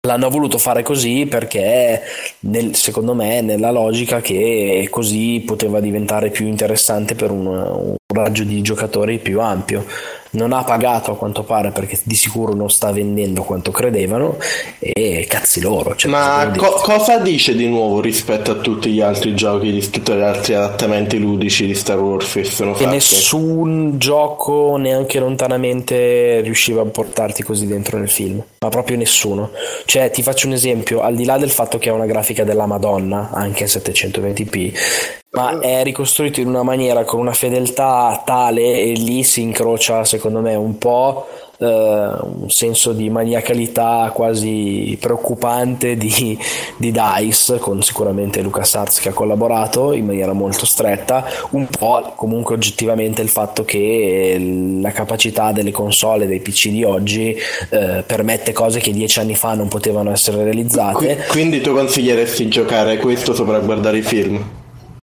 L'hanno 0.06 0.30
voluto 0.30 0.58
fare 0.58 0.84
così 0.84 1.26
perché, 1.26 2.02
nel, 2.40 2.76
secondo 2.76 3.14
me, 3.14 3.40
nella 3.40 3.72
logica 3.72 4.20
che 4.20 4.86
così 4.90 5.42
poteva 5.46 5.80
diventare 5.80 6.32
più 6.32 6.48
interessante 6.48 7.16
per 7.16 7.32
un, 7.32 7.48
un 7.48 7.96
raggio 8.14 8.44
di 8.44 8.62
giocatori 8.62 9.20
più 9.20 9.40
ampio 9.40 9.86
non 10.32 10.54
ha 10.54 10.64
pagato 10.64 11.12
a 11.12 11.18
quanto 11.18 11.44
pare 11.44 11.72
perché 11.72 12.00
di 12.04 12.16
sicuro 12.16 12.54
non 12.54 12.70
sta 12.70 12.92
vendendo 12.92 13.44
quanto 13.44 13.72
credevano 13.72 14.38
e 14.80 15.26
cazzi 15.28 15.62
loro 15.62 15.96
cioè, 15.96 16.12
ma 16.12 16.52
co- 16.56 16.80
cosa 16.84 17.18
dice 17.18 17.56
di 17.56 17.68
nuovo 17.68 18.00
rispetto 18.00 18.52
a 18.52 18.56
tutti 18.56 18.92
gli 18.92 19.02
altri 19.02 19.34
giochi 19.34 19.72
di 19.72 19.90
tutti 19.90 20.14
gli 20.14 20.22
altri 20.22 20.54
adattamenti 20.54 21.18
ludici 21.18 21.66
di 21.66 21.74
Star 21.74 22.00
Wars 22.00 22.34
che 22.34 22.44
sono 22.44 22.74
fatti? 22.74 22.86
nessun 22.86 23.98
gioco 23.98 24.76
neanche 24.78 25.20
lontanamente 25.20 26.42
riusciva 26.42 26.82
a 26.82 26.86
portarti 26.86 27.44
così 27.44 27.66
dentro 27.66 27.98
nel 27.98 28.10
film 28.10 28.44
ma 28.60 28.70
proprio 28.70 28.98
nessuno 28.98 29.52
cioè 29.86 30.12
ti 30.12 30.22
faccio 30.22 30.48
un 30.48 30.54
esempio 30.54 31.02
al 31.02 31.16
di 31.16 31.26
là 31.26 31.38
del 31.38 31.50
fatto 31.50 31.78
che 31.78 31.90
ha 31.90 31.94
una 31.94 32.06
grafica 32.06 32.44
della 32.44 32.66
madonna 32.66 33.30
anche 33.32 33.64
in 33.64 33.70
720p 33.70 35.19
ma 35.32 35.60
è 35.60 35.84
ricostruito 35.84 36.40
in 36.40 36.48
una 36.48 36.64
maniera 36.64 37.04
con 37.04 37.20
una 37.20 37.34
fedeltà 37.34 38.24
tale 38.26 38.82
e 38.82 38.94
lì 38.94 39.24
si 39.24 39.42
incrocia 39.42 40.04
secondo 40.04 40.40
me 40.42 40.56
un 40.56 40.80
po' 40.80 41.28
eh, 41.60 41.66
un 41.66 42.50
senso 42.50 42.94
di 42.94 43.12
maniacalità 43.12 44.12
quasi 44.12 44.98
preoccupante 45.00 45.98
di, 45.98 46.36
di 46.78 46.92
DICE 46.92 47.60
con 47.60 47.84
sicuramente 47.84 48.42
Lucas 48.42 48.74
Arts 48.74 49.00
che 49.02 49.10
ha 49.10 49.14
collaborato 49.14 49.94
in 49.94 50.08
maniera 50.08 50.34
molto 50.34 50.66
stretta 50.66 51.24
un 51.52 51.68
po' 51.68 52.14
comunque 52.16 52.56
oggettivamente 52.56 53.22
il 53.22 53.30
fatto 53.30 53.64
che 53.64 54.78
la 54.82 54.92
capacità 54.92 55.52
delle 55.52 55.72
console 55.72 56.26
dei 56.26 56.40
PC 56.40 56.70
di 56.70 56.84
oggi 56.84 57.38
eh, 57.70 58.04
permette 58.04 58.52
cose 58.52 58.80
che 58.80 58.92
dieci 58.92 59.20
anni 59.20 59.36
fa 59.36 59.54
non 59.54 59.68
potevano 59.68 60.10
essere 60.10 60.44
realizzate 60.44 61.26
quindi 61.30 61.62
tu 61.62 61.72
consiglieresti 61.72 62.48
giocare 62.48 62.98
questo 62.98 63.36
sopra 63.36 63.60
guardare 63.60 64.00
i 64.00 64.02
film? 64.02 64.59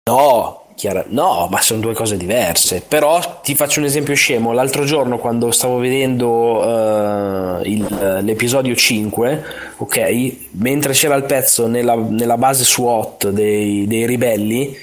No, 0.06 0.66
chiara, 0.74 1.02
no, 1.08 1.48
ma 1.50 1.62
sono 1.62 1.80
due 1.80 1.94
cose 1.94 2.18
diverse. 2.18 2.82
Però 2.86 3.40
ti 3.42 3.54
faccio 3.54 3.80
un 3.80 3.86
esempio 3.86 4.14
scemo. 4.14 4.52
L'altro 4.52 4.84
giorno, 4.84 5.16
quando 5.16 5.50
stavo 5.50 5.78
vedendo 5.78 6.58
uh, 6.58 7.62
il, 7.62 8.20
l'episodio 8.20 8.74
5, 8.74 9.44
ok, 9.78 10.36
mentre 10.50 10.92
c'era 10.92 11.14
il 11.14 11.24
pezzo 11.24 11.66
nella, 11.66 11.94
nella 11.94 12.36
base 12.36 12.64
SWAT 12.64 13.30
dei, 13.30 13.86
dei 13.86 14.04
ribelli 14.04 14.76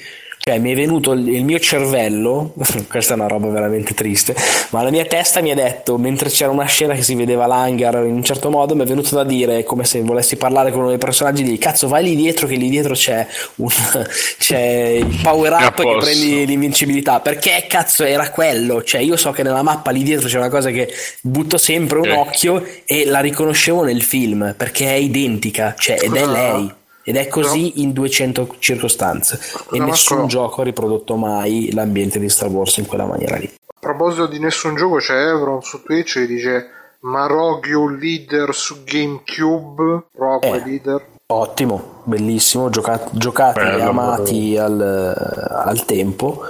cioè, 0.44 0.58
mi 0.58 0.72
è 0.72 0.74
venuto 0.74 1.12
il, 1.12 1.28
il 1.28 1.44
mio 1.44 1.60
cervello, 1.60 2.52
questa 2.90 3.12
è 3.12 3.16
una 3.16 3.28
roba 3.28 3.46
veramente 3.46 3.94
triste, 3.94 4.34
ma 4.70 4.82
la 4.82 4.90
mia 4.90 5.04
testa 5.04 5.40
mi 5.40 5.52
ha 5.52 5.54
detto, 5.54 5.96
mentre 5.98 6.30
c'era 6.30 6.50
una 6.50 6.64
scena 6.64 6.94
che 6.94 7.02
si 7.02 7.14
vedeva 7.14 7.46
l'hangar 7.46 8.04
in 8.04 8.14
un 8.14 8.24
certo 8.24 8.50
modo, 8.50 8.74
mi 8.74 8.82
è 8.82 8.84
venuto 8.84 9.14
da 9.14 9.22
dire, 9.22 9.62
come 9.62 9.84
se 9.84 10.00
volessi 10.00 10.34
parlare 10.34 10.72
con 10.72 10.80
uno 10.80 10.88
dei 10.88 10.98
personaggi, 10.98 11.44
di 11.44 11.56
cazzo 11.58 11.86
vai 11.86 12.02
lì 12.02 12.16
dietro 12.16 12.48
che 12.48 12.56
lì 12.56 12.68
dietro 12.68 12.94
c'è, 12.94 13.24
un, 13.56 13.68
c'è 14.36 14.58
il 14.98 15.20
power 15.22 15.52
up 15.52 15.76
che 15.76 15.96
prendi 16.00 16.44
l'invincibilità, 16.44 17.20
perché 17.20 17.66
cazzo 17.68 18.02
era 18.02 18.28
quello? 18.30 18.82
Cioè, 18.82 19.00
io 19.00 19.16
so 19.16 19.30
che 19.30 19.44
nella 19.44 19.62
mappa 19.62 19.92
lì 19.92 20.02
dietro 20.02 20.26
c'è 20.26 20.38
una 20.38 20.50
cosa 20.50 20.70
che 20.70 20.92
butto 21.20 21.56
sempre 21.56 22.00
un 22.00 22.08
eh. 22.08 22.16
occhio 22.16 22.66
e 22.84 23.04
la 23.04 23.20
riconoscevo 23.20 23.84
nel 23.84 24.02
film, 24.02 24.56
perché 24.56 24.88
è 24.88 24.96
identica, 24.96 25.76
cioè, 25.78 25.98
ed 26.02 26.16
è 26.16 26.26
lei. 26.26 26.80
Ed 27.04 27.16
è 27.16 27.28
così 27.28 27.72
no. 27.74 27.82
in 27.82 27.92
200 27.92 28.56
circostanze. 28.58 29.40
E 29.72 29.78
no, 29.78 29.86
nessun 29.86 30.18
Marco. 30.18 30.30
gioco 30.30 30.60
ha 30.60 30.64
riprodotto 30.64 31.16
mai 31.16 31.72
l'ambiente 31.72 32.18
di 32.18 32.28
Star 32.28 32.48
Wars 32.48 32.76
in 32.76 32.86
quella 32.86 33.06
maniera 33.06 33.36
lì. 33.36 33.50
A 33.66 33.74
proposito 33.78 34.26
di 34.26 34.38
nessun 34.38 34.76
gioco, 34.76 34.96
c'è 34.96 35.14
Evron 35.14 35.62
su 35.62 35.82
Twitch 35.82 36.14
che 36.14 36.26
dice 36.26 36.70
Marogio 37.00 37.88
leader 37.88 38.54
su 38.54 38.84
GameCube. 38.84 40.04
Proprio 40.12 40.54
eh. 40.54 40.62
leader. 40.64 41.06
Ottimo, 41.26 42.02
bellissimo, 42.04 42.68
giocat- 42.68 43.16
giocati 43.16 43.60
e 43.60 43.80
amati 43.80 44.58
al, 44.58 44.78
al 45.48 45.84
tempo, 45.86 46.42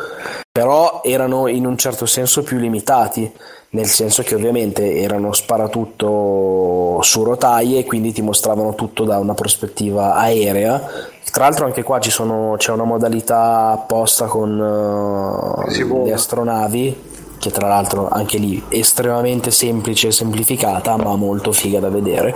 però 0.51 1.03
erano 1.05 1.47
in 1.47 1.67
un 1.67 1.79
certo 1.79 2.05
senso 2.05 2.43
più 2.43 2.59
limitati 2.59 3.33
nel 3.73 3.87
senso 3.87 4.23
che 4.23 4.35
ovviamente 4.35 4.97
erano 4.97 5.33
sparatutto 5.33 6.99
su 7.03 7.23
rotaie 7.23 7.79
e 7.79 7.85
quindi 7.85 8.13
ti 8.13 8.21
mostravano 8.21 8.75
tutto 8.75 9.05
da 9.05 9.19
una 9.19 9.35
prospettiva 9.35 10.15
aerea. 10.15 11.11
Tra 11.31 11.45
l'altro 11.45 11.65
anche 11.65 11.83
qua 11.83 11.99
sono, 12.03 12.57
c'è 12.59 12.73
una 12.73 12.85
modalità 12.85 13.71
apposta 13.71 14.27
con 14.27 14.59
uh, 14.59 16.05
le 16.05 16.13
astronavi 16.13 17.11
che 17.39 17.51
tra 17.51 17.67
l'altro 17.67 18.09
anche 18.09 18.39
lì 18.39 18.63
estremamente 18.69 19.51
semplice 19.51 20.09
e 20.09 20.13
semplificata 20.13 20.97
ma 20.97 21.17
molto 21.17 21.51
figa 21.51 21.81
da 21.81 21.89
vedere 21.89 22.33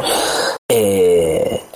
e 0.66 1.15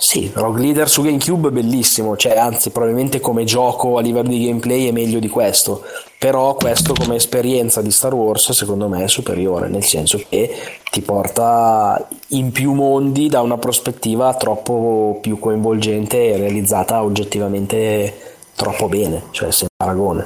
Sì, 0.01 0.31
Rogue 0.33 0.61
Leader 0.61 0.89
su 0.89 1.03
GameCube 1.03 1.49
è 1.49 1.51
bellissimo, 1.51 2.17
cioè 2.17 2.35
anzi 2.35 2.71
probabilmente 2.71 3.19
come 3.19 3.43
gioco 3.43 3.99
a 3.99 4.01
livello 4.01 4.29
di 4.29 4.47
gameplay 4.47 4.87
è 4.87 4.91
meglio 4.91 5.19
di 5.19 5.29
questo, 5.29 5.83
però 6.17 6.55
questo 6.55 6.95
come 6.95 7.17
esperienza 7.17 7.83
di 7.83 7.91
Star 7.91 8.15
Wars 8.15 8.51
secondo 8.51 8.87
me 8.87 9.03
è 9.03 9.07
superiore, 9.07 9.69
nel 9.69 9.83
senso 9.83 10.19
che 10.27 10.55
ti 10.89 11.01
porta 11.01 12.03
in 12.29 12.51
più 12.51 12.73
mondi 12.73 13.29
da 13.29 13.41
una 13.41 13.59
prospettiva 13.59 14.33
troppo 14.33 15.19
più 15.21 15.37
coinvolgente 15.37 16.33
e 16.33 16.37
realizzata 16.37 17.03
oggettivamente 17.03 18.37
troppo 18.55 18.89
bene, 18.89 19.25
cioè 19.29 19.51
senza 19.51 19.71
paragone. 19.77 20.25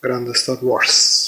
Grande 0.00 0.32
Star 0.32 0.56
Wars. 0.62 1.23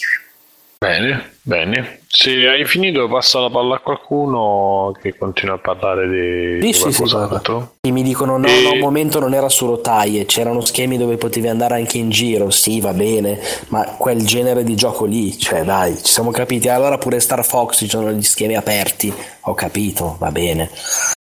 Bene, 0.86 1.30
bene. 1.42 1.98
Se 2.08 2.30
hai 2.30 2.64
finito, 2.64 3.08
passa 3.08 3.40
la 3.40 3.50
palla 3.50 3.74
a 3.74 3.78
qualcuno 3.80 4.96
che 5.02 5.16
continua 5.18 5.56
a 5.56 5.58
parlare 5.58 6.08
di, 6.08 6.60
Sì, 6.60 6.66
di 6.66 6.72
sì, 6.72 6.92
sì, 6.92 7.02
qualcos'altro. 7.02 7.74
E 7.80 7.90
mi 7.90 8.02
dicono 8.02 8.38
no, 8.38 8.46
E- 8.46 8.62
no, 8.62 8.72
un 8.72 8.78
momento 8.78 9.18
non 9.18 9.34
era 9.34 9.48
solo 9.48 9.80
taglie, 9.80 10.24
c'erano 10.26 10.60
schemi 10.64 10.96
dove 10.96 11.16
potevi 11.16 11.48
andare 11.48 11.74
anche 11.74 11.98
in 11.98 12.08
giro, 12.10 12.50
sì 12.50 12.80
va 12.80 12.92
bene, 12.92 13.38
ma 13.68 13.84
quel 13.98 14.24
genere 14.24 14.62
di 14.62 14.76
gioco 14.76 15.04
lì, 15.04 15.36
cioè 15.36 15.64
dai, 15.64 15.96
ci 15.96 16.12
siamo 16.12 16.30
capiti, 16.30 16.68
allora 16.68 16.96
pure 16.98 17.18
Star 17.20 17.44
Fox 17.44 17.78
ci 17.78 17.88
sono 17.88 18.12
gli 18.12 18.22
schemi 18.22 18.54
aperti, 18.56 19.12
ho 19.42 19.54
capito, 19.54 20.16
va 20.20 20.30
bene. 20.30 20.70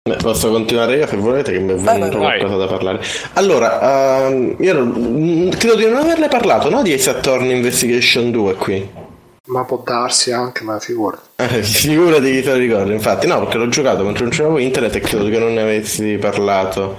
Beh, 0.08 0.16
Posso 0.16 0.50
continuare 0.50 0.96
io 0.96 1.06
se 1.08 1.16
volete 1.16 1.52
che 1.52 1.58
mi 1.58 1.72
è 1.72 1.76
venuto 1.76 2.18
qualcosa 2.18 2.56
da 2.56 2.66
parlare. 2.66 3.00
Allora, 3.34 4.26
ehm, 4.28 4.56
io 4.60 4.84
mm, 4.84 5.50
credo 5.50 5.74
di 5.74 5.84
non 5.84 5.96
averle 5.96 6.28
parlato, 6.28 6.70
no? 6.70 6.82
Di 6.82 6.92
Ace 6.92 7.10
Attorney 7.10 7.54
Investigation 7.56 8.30
2 8.30 8.54
qui. 8.54 9.04
Ma 9.46 9.64
può 9.64 9.82
darsi 9.84 10.32
anche, 10.32 10.64
ma 10.64 10.78
figurati. 10.78 11.35
Eh, 11.38 11.62
figurati 11.62 12.30
chi 12.32 12.40
te 12.40 12.52
lo 12.52 12.56
ricordo, 12.56 12.92
infatti, 12.92 13.26
no, 13.26 13.40
perché 13.40 13.58
l'ho 13.58 13.68
giocato 13.68 14.02
mentre 14.04 14.24
non 14.24 14.32
c'avevo 14.32 14.56
internet 14.56 14.96
e 14.96 15.00
credo 15.00 15.28
che 15.28 15.38
non 15.38 15.52
ne 15.52 15.60
avessi 15.60 16.16
parlato 16.16 16.96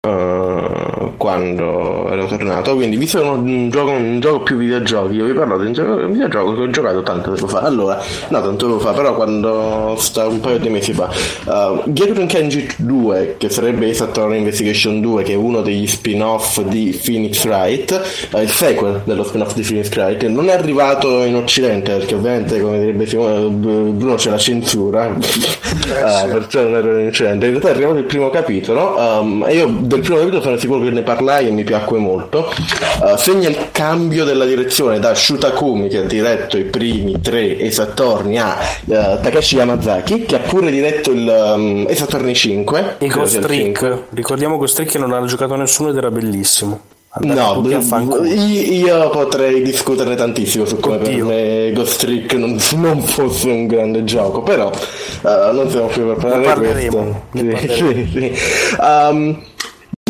eh, 0.00 1.12
quando 1.16 2.10
ero 2.10 2.26
tornato. 2.26 2.74
Quindi, 2.74 2.96
visto 2.96 3.20
che 3.20 3.26
un, 3.26 3.46
un 3.46 3.70
gioco, 3.70 3.90
un 3.90 4.20
gioco 4.20 4.42
più 4.42 4.56
videogiochi, 4.56 5.16
io 5.16 5.26
vi 5.26 5.32
parlo 5.32 5.58
di 5.58 5.66
un, 5.66 5.72
gioco, 5.72 5.92
un 5.96 6.12
videogioco 6.12 6.54
che 6.54 6.60
ho 6.60 6.70
giocato 6.70 7.02
tanto 7.02 7.32
tempo 7.32 7.46
fa. 7.46 7.60
Allora, 7.60 8.02
no, 8.28 8.40
tanto 8.42 8.66
tempo 8.66 8.78
fa, 8.78 8.92
però 8.92 9.14
quando 9.14 9.94
sta 9.98 10.26
un 10.26 10.40
paio 10.40 10.58
di 10.58 10.68
mesi 10.68 10.92
fa. 10.92 11.10
Uh, 11.44 11.82
Gatorin 11.84 12.26
Kenji 12.26 12.66
2, 12.78 13.36
che 13.38 13.50
sarebbe 13.50 13.90
Ace 13.90 14.02
Attorney 14.02 14.38
Investigation 14.38 15.00
2, 15.00 15.22
che 15.22 15.32
è 15.32 15.36
uno 15.36 15.60
degli 15.60 15.86
spin-off 15.86 16.60
di 16.62 16.98
Phoenix 17.04 17.44
Wright, 17.44 18.28
eh, 18.34 18.42
il 18.42 18.50
sequel 18.50 19.02
dello 19.04 19.24
spin-off 19.24 19.54
di 19.54 19.62
Phoenix 19.62 19.94
Wright, 19.94 20.18
che 20.18 20.28
non 20.28 20.48
è 20.48 20.52
arrivato 20.52 21.22
in 21.22 21.36
Occidente, 21.36 21.96
perché 21.96 22.14
ovviamente, 22.14 22.60
come 22.60 22.78
direbbe 22.78 23.06
Simone, 23.06 23.40
Bruno 23.74 24.14
c'è 24.14 24.30
la 24.30 24.38
censura, 24.38 25.14
Ah, 26.02 26.26
perciò 26.26 26.62
non 26.62 26.74
ero 26.74 26.98
in 26.98 27.08
Occidente. 27.08 27.46
In 27.46 27.52
realtà 27.52 27.68
è 27.68 27.70
arrivato 27.72 27.98
il 27.98 28.04
primo 28.04 28.30
capitolo, 28.30 28.96
um, 28.96 29.44
e 29.46 29.54
io 29.54 29.66
del 29.80 30.00
primo 30.00 30.18
capitolo 30.18 30.42
sono 30.42 30.56
sicuro 30.56 30.80
che 30.80 30.90
ne 30.90 31.02
parlai 31.02 31.48
e 31.48 31.50
mi 31.50 31.64
piacque 31.64 31.98
molto. 31.98 32.52
Uh, 33.00 33.16
segna 33.16 33.48
il 33.48 33.68
cambio 33.72 34.24
della 34.24 34.44
direzione 34.44 34.98
da 34.98 35.14
Shutakumi, 35.14 35.88
che 35.88 35.98
ha 35.98 36.02
diretto 36.02 36.56
i 36.56 36.64
primi 36.64 37.20
tre 37.20 37.58
esattorni, 37.58 38.38
a 38.38 38.56
uh, 38.84 38.92
Takashi 39.20 39.56
Yamazaki, 39.56 40.24
che 40.24 40.36
ha 40.36 40.40
pure 40.40 40.70
diretto 40.70 41.10
il 41.10 41.26
um, 41.26 41.86
Esattorni 41.88 42.34
5. 42.34 42.96
E 42.98 43.06
Ghost 43.08 43.30
sia 43.30 43.40
il 43.40 43.46
5. 43.46 43.88
Trick, 43.88 44.02
ricordiamo 44.10 44.56
Ghost 44.56 44.76
Trick 44.76 44.92
che 44.92 44.98
non 44.98 45.12
ha 45.12 45.24
giocato 45.24 45.54
nessuno 45.56 45.90
ed 45.90 45.96
era 45.96 46.10
bellissimo. 46.10 46.80
No, 47.20 47.62
io, 47.68 47.80
io 48.26 49.10
potrei 49.10 49.62
discuterne 49.62 50.16
tantissimo 50.16 50.64
su 50.64 50.80
come 50.80 50.96
per 50.96 51.10
Oddio. 51.10 51.26
me 51.26 51.70
Ghost 51.72 52.00
Trick 52.00 52.32
non, 52.34 52.58
non 52.74 53.00
fosse 53.02 53.48
un 53.48 53.68
grande 53.68 54.02
gioco, 54.02 54.42
però 54.42 54.68
eh, 54.70 55.50
non 55.52 55.70
siamo 55.70 55.86
qui 55.86 56.02
per 56.02 56.16
parlare 56.16 56.74
di 56.74 56.88
questo. 56.88 57.22
Sì, 57.32 57.68
sì, 57.68 58.08
sì. 58.12 58.32
Um, 58.80 59.40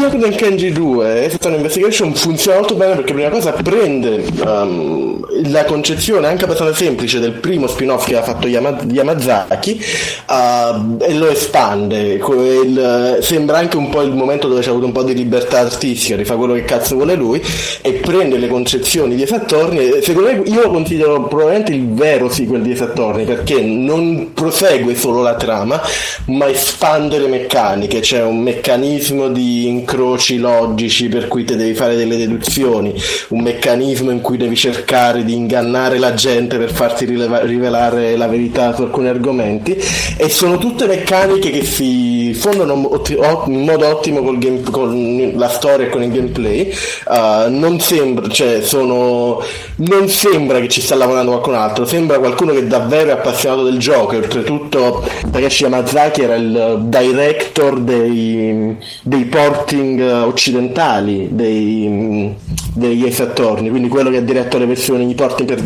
Del 0.05 0.35
Kenji 0.35 0.71
2 0.71 1.25
Esattorni 1.25 1.57
Investigation 1.57 2.15
funziona 2.15 2.59
molto 2.59 2.75
bene 2.75 2.95
perché 2.95 3.15
prima 3.15 3.31
cosa 3.31 3.53
prende 3.53 4.23
um, 4.45 5.27
la 5.51 5.65
concezione 5.65 6.27
anche 6.27 6.45
abbastanza 6.45 6.75
semplice 6.75 7.19
del 7.21 7.33
primo 7.33 7.67
spin-off 7.67 8.07
che 8.07 8.15
ha 8.17 8.23
fatto 8.23 8.47
Yama- 8.47 8.77
Yamazaki 8.87 9.83
uh, 10.29 10.97
e 11.01 11.15
lo 11.15 11.29
espande. 11.31 12.21
Il- 12.21 13.19
sembra 13.23 13.57
anche 13.57 13.79
un 13.79 13.89
po' 13.89 14.03
il 14.03 14.13
momento 14.13 14.47
dove 14.47 14.61
c'è 14.61 14.69
avuto 14.69 14.85
un 14.85 14.93
po' 14.93 15.03
di 15.03 15.15
libertà 15.15 15.61
artistica 15.61 16.17
rifà 16.17 16.37
quello 16.37 16.53
che 16.53 16.65
cazzo 16.65 16.97
vuole 16.97 17.15
lui 17.15 17.43
e 17.81 17.93
prende 17.95 18.37
le 18.37 18.49
concezioni 18.49 19.17
di 19.17 19.23
Esattorni 19.23 19.79
e 19.89 20.03
secondo 20.03 20.31
me 20.31 20.43
io 20.45 20.63
lo 20.63 20.71
considero 20.71 21.23
probabilmente 21.25 21.73
il 21.73 21.89
vero 21.89 22.29
sequel 22.29 22.61
di 22.61 22.73
Esattorni 22.73 23.25
perché 23.25 23.63
non 23.63 24.33
prosegue 24.35 24.95
solo 24.95 25.23
la 25.23 25.35
trama 25.35 25.81
ma 26.27 26.47
espande 26.49 27.19
le 27.19 27.29
meccaniche. 27.29 28.01
C'è 28.01 28.23
un 28.23 28.41
meccanismo 28.41 29.29
di 29.29 29.67
incroci 29.95 30.39
logici 30.39 31.09
per 31.09 31.29
cui 31.29 31.45
te 31.45 31.55
devi 31.55 31.75
fare 31.75 31.95
delle 31.95 32.17
deduzioni 32.17 32.93
un 33.29 33.43
meccanismo 33.43 34.11
in 34.11 34.21
cui 34.21 34.37
devi 34.37 34.57
cercare 34.57 35.25
di 35.25 35.35
ingannare 35.35 35.99
la 35.99 36.15
gente 36.15 36.59
per 36.59 36.73
farti 36.73 37.05
rileva- 37.05 37.43
rivelare 37.43 38.17
la 38.17 38.27
verità 38.27 38.75
su 38.75 38.83
alcuni 38.83 39.09
argomenti 39.09 39.81
e 40.17 40.29
sono 40.29 40.59
tutte 40.59 40.87
meccaniche 40.87 41.51
che 41.51 41.65
si 41.65 42.37
ot- 42.45 43.47
in 43.47 43.65
modo 43.65 43.87
ottimo 43.87 44.23
game- 44.37 44.63
con 44.71 45.33
la 45.37 45.49
storia 45.49 45.87
e 45.87 45.89
con 45.91 46.03
il 46.03 46.11
gameplay. 46.11 46.73
Uh, 47.07 47.51
non 47.51 47.79
sembra 47.79 48.29
cioè 48.29 48.63
sono 48.63 49.43
non 49.77 50.09
sembra 50.09 50.59
che 50.59 50.69
ci 50.69 50.81
sta 50.81 50.95
lavorando 50.95 51.33
qualcun 51.33 51.55
altro 51.55 51.85
sembra 51.85 52.19
qualcuno 52.19 52.53
che 52.53 52.67
davvero 52.67 53.11
è 53.11 53.13
appassionato 53.13 53.65
del 53.65 53.79
gioco 53.79 54.15
e 54.15 54.17
oltretutto 54.19 55.07
Takeshi 55.31 55.65
Yamazaki 55.65 56.23
era 56.23 56.35
il 56.35 56.79
director 56.85 57.81
dei, 57.81 58.77
dei 59.03 59.25
porting 59.25 59.84
eh, 59.99 60.13
occidentali 60.13 61.29
dei, 61.31 62.35
degli 62.75 63.07
Ace 63.07 63.23
Attorney 63.23 63.71
quindi 63.71 63.89
quello 63.89 64.11
che 64.11 64.19
ha 64.19 64.23
diretto 64.23 64.59
le 64.59 64.67
versioni 64.67 65.07
di 65.07 65.15
porting 65.15 65.49
per, 65.49 65.63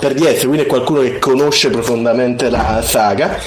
per 0.00 0.14
DS 0.14 0.40
quindi 0.42 0.62
è 0.62 0.66
qualcuno 0.66 1.00
che 1.00 1.18
conosce 1.18 1.70
profondamente 1.70 2.50
la 2.50 2.82
saga. 2.82 3.38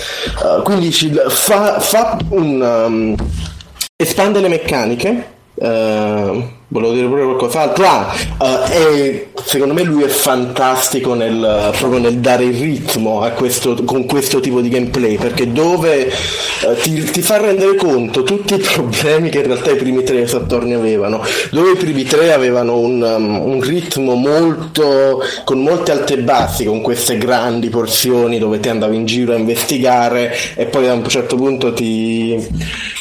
Uh, 0.42 0.62
quindi 0.62 0.92
ci- 0.92 1.14
fa, 1.28 1.80
fa 1.80 2.18
un 2.30 2.62
um, 2.62 3.16
espande 3.96 4.40
le 4.40 4.48
meccaniche 4.48 5.32
eh, 5.56 6.50
volevo 6.74 6.94
dire 6.94 7.08
pure 7.08 7.24
qualcos'altro 7.24 7.86
ah, 7.86 8.16
eh, 8.72 8.74
e 8.74 9.28
secondo 9.46 9.76
me 9.76 9.84
lui 9.84 10.04
è 10.04 10.08
fantastico 10.08 11.14
nel, 11.14 11.72
proprio 11.78 12.00
nel 12.00 12.18
dare 12.18 12.46
il 12.46 12.60
ritmo 12.60 13.20
questo, 13.36 13.76
con 13.84 14.06
questo 14.06 14.40
tipo 14.40 14.60
di 14.60 14.70
gameplay 14.70 15.18
perché 15.18 15.52
dove 15.52 16.08
eh, 16.08 16.76
ti, 16.82 17.04
ti 17.04 17.22
fa 17.22 17.38
rendere 17.38 17.76
conto 17.76 18.24
tutti 18.24 18.56
i 18.56 18.58
problemi 18.58 19.30
che 19.30 19.40
in 19.40 19.46
realtà 19.46 19.72
i 19.72 19.76
primi 19.76 20.04
tre 20.04 20.26
Saturni 20.26 20.74
avevano. 20.74 21.24
Dove 21.52 21.72
i 21.72 21.76
primi 21.76 22.04
tre 22.04 22.34
avevano 22.34 22.80
un, 22.80 23.02
um, 23.02 23.52
un 23.52 23.62
ritmo 23.62 24.16
molto 24.16 25.22
con 25.44 25.62
molte 25.62 25.92
alte 25.92 26.14
e 26.16 26.18
bassi 26.20 26.66
con 26.66 26.82
queste 26.82 27.18
grandi 27.18 27.70
porzioni 27.70 28.40
dove 28.40 28.60
ti 28.60 28.70
andavi 28.70 28.96
in 28.96 29.06
giro 29.06 29.34
a 29.34 29.38
investigare 29.38 30.34
e 30.56 30.66
poi 30.66 30.88
a 30.88 30.94
un 30.94 31.08
certo 31.08 31.36
punto 31.36 31.74
ti, 31.74 32.36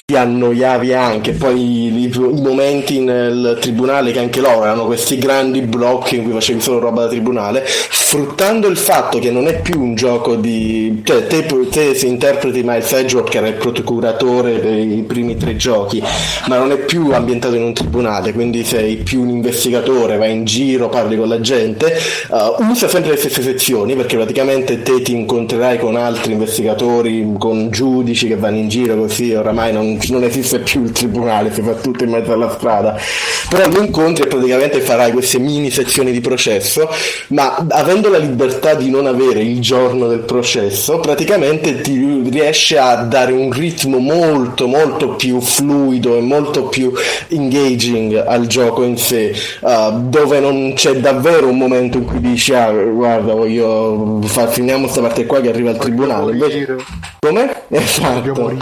ti 0.04 0.16
annoiavi 0.16 0.92
anche. 0.92 1.32
Poi 1.32 1.60
i, 1.60 2.04
i 2.04 2.18
momenti 2.18 3.00
nel 3.00 3.58
tribunale 3.62 4.10
che 4.10 4.18
anche 4.18 4.40
loro 4.40 4.64
erano 4.64 4.84
questi 4.86 5.16
grandi 5.16 5.62
blocchi 5.62 6.16
in 6.16 6.24
cui 6.24 6.32
facevi 6.32 6.60
solo 6.60 6.80
roba 6.80 7.02
da 7.02 7.08
tribunale 7.08 7.64
sfruttando 7.66 8.66
il 8.66 8.76
fatto 8.76 9.18
che 9.18 9.30
non 9.30 9.46
è 9.46 9.60
più 9.60 9.80
un 9.80 9.94
gioco 9.94 10.34
di 10.34 11.00
cioè 11.04 11.26
te, 11.26 11.46
te 11.70 11.94
se 11.94 12.06
interpreti 12.06 12.62
Miles 12.62 12.92
Edgeworth 12.92 13.30
che 13.30 13.38
era 13.38 13.46
il 13.46 13.54
procuratore 13.54 14.60
dei 14.60 15.04
primi 15.06 15.36
tre 15.36 15.56
giochi 15.56 16.02
ma 16.48 16.58
non 16.58 16.72
è 16.72 16.76
più 16.76 17.12
ambientato 17.12 17.54
in 17.54 17.62
un 17.62 17.72
tribunale 17.72 18.32
quindi 18.32 18.64
sei 18.64 18.96
più 18.96 19.22
un 19.22 19.28
investigatore 19.28 20.16
vai 20.16 20.32
in 20.32 20.44
giro 20.44 20.88
parli 20.88 21.16
con 21.16 21.28
la 21.28 21.40
gente 21.40 21.96
uh, 22.28 22.62
usa 22.64 22.88
sempre 22.88 23.12
le 23.12 23.16
stesse 23.16 23.42
sezioni 23.42 23.94
perché 23.94 24.16
praticamente 24.16 24.82
te 24.82 25.00
ti 25.00 25.12
incontrerai 25.12 25.78
con 25.78 25.96
altri 25.96 26.32
investigatori 26.32 27.34
con 27.38 27.70
giudici 27.70 28.26
che 28.26 28.36
vanno 28.36 28.58
in 28.58 28.68
giro 28.68 28.96
così 28.96 29.32
oramai 29.32 29.72
non, 29.72 29.98
non 30.08 30.24
esiste 30.24 30.58
più 30.58 30.82
il 30.82 30.92
tribunale 30.92 31.52
si 31.52 31.62
fa 31.62 31.72
tutto 31.74 32.04
in 32.04 32.10
mezzo 32.10 32.32
alla 32.32 32.50
strada 32.50 32.98
però 33.48 33.68
lo 33.68 33.82
incontri 33.82 34.24
e 34.24 34.26
praticamente 34.28 34.80
farai 34.80 35.12
queste 35.12 35.38
mini 35.38 35.70
sezioni 35.70 36.12
di 36.12 36.20
processo 36.20 36.88
ma 37.28 37.66
avendo 37.70 38.08
la 38.08 38.18
libertà 38.18 38.74
di 38.74 38.90
non 38.90 39.06
avere 39.06 39.40
il 39.40 39.60
giorno 39.60 40.08
del 40.08 40.20
processo 40.20 40.98
praticamente 41.00 41.80
ti 41.80 42.22
riesce 42.28 42.78
a 42.78 42.96
dare 43.02 43.32
un 43.32 43.50
ritmo 43.52 43.98
molto 43.98 44.66
molto 44.66 45.10
più 45.16 45.40
fluido 45.40 46.16
e 46.16 46.20
molto 46.20 46.64
più 46.64 46.92
engaging 47.28 48.24
al 48.26 48.46
gioco 48.46 48.82
in 48.82 48.96
sé 48.96 49.34
uh, 49.60 50.08
dove 50.08 50.40
non 50.40 50.72
c'è 50.74 50.94
davvero 50.96 51.48
un 51.48 51.58
momento 51.58 51.98
in 51.98 52.04
cui 52.04 52.20
dici 52.20 52.54
ah 52.54 52.70
guarda 52.70 53.34
voglio 53.34 54.20
far 54.24 54.50
finiamo 54.50 54.82
questa 54.82 55.00
parte 55.00 55.26
qua 55.26 55.40
che 55.40 55.48
arriva 55.48 55.70
al 55.70 55.76
tribunale. 55.76 56.32
Invece 56.32 56.76
come? 57.18 57.62
esatto. 57.68 58.56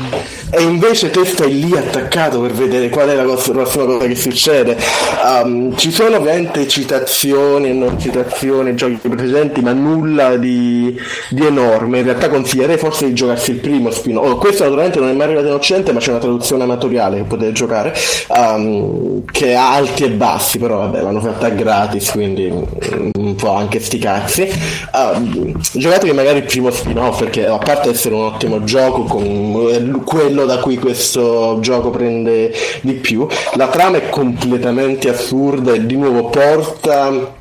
e 0.51 0.63
invece 0.63 1.11
te 1.11 1.25
stai 1.25 1.61
lì 1.61 1.77
attaccato 1.77 2.41
per 2.41 2.53
vedere 2.53 2.89
qual 2.89 3.09
è 3.09 3.15
la 3.15 3.25
cosa- 3.25 3.53
prossima 3.53 3.85
cosa 3.85 4.07
che 4.07 4.15
succede 4.15 4.70
succede. 4.71 4.79
Um, 5.23 5.77
ci 5.77 5.91
sono 5.91 6.17
ovviamente 6.17 6.67
citazioni 6.69 7.71
e 7.71 7.73
non 7.73 7.99
citazioni, 7.99 8.75
giochi 8.75 9.09
precedenti, 9.09 9.61
ma 9.61 9.73
nulla 9.73 10.37
di, 10.37 10.99
di, 11.31 11.45
enorme. 11.45 11.99
In 11.99 12.05
realtà 12.05 12.29
consiglierei 12.29 12.79
forse 12.79 13.07
di 13.07 13.15
giocarsi 13.15 13.53
il 13.53 13.59
primo 13.59 13.91
spin-off. 13.91 14.25
Oh, 14.25 14.37
questo 14.37 14.65
naturalmente 14.65 14.99
non 14.99 15.09
è 15.09 15.13
mai 15.13 15.27
arrivato 15.27 15.49
in 15.49 15.55
Occidente, 15.55 15.93
ma 15.93 16.01
c'è 16.01 16.11
una 16.11 16.21
traduzione 16.21 16.63
amatoriale 16.63 17.19
che 17.19 17.23
potete 17.25 17.53
giocare, 17.53 17.95
um, 18.29 19.25
che 19.25 19.55
ha 19.55 19.75
alti 19.75 20.05
e 20.05 20.11
bassi, 20.11 20.59
però 20.59 20.79
vabbè, 20.79 21.03
l'hanno 21.03 21.21
fatta 21.21 21.49
gratis, 21.49 22.11
quindi 22.11 22.51
un 22.51 23.35
po' 23.35 23.55
anche 23.55 23.81
sti 23.81 23.99
cazzi. 23.99 24.49
Uh, 24.93 25.53
giocatevi 25.73 26.13
magari 26.13 26.39
il 26.39 26.45
primo 26.45 26.71
spin-off, 26.71 27.19
perché 27.19 27.47
a 27.47 27.59
parte 27.59 27.91
essere 27.91 28.15
un 28.15 28.23
ottimo 28.23 28.65
gioco, 28.65 29.05
con 29.05 30.03
quello 30.05 30.45
da 30.45 30.59
cui 30.59 30.79
questo 30.79 31.59
gioco 31.61 31.91
prende 31.91 32.53
di 32.81 32.95
più, 32.95 33.27
la 33.55 33.69
trama 33.69 33.99
è 33.99 34.09
completamente 34.09 34.60
assurda 35.09 35.73
e 35.73 35.87
di 35.87 35.97
nuovo 35.97 36.29
porta 36.31 37.35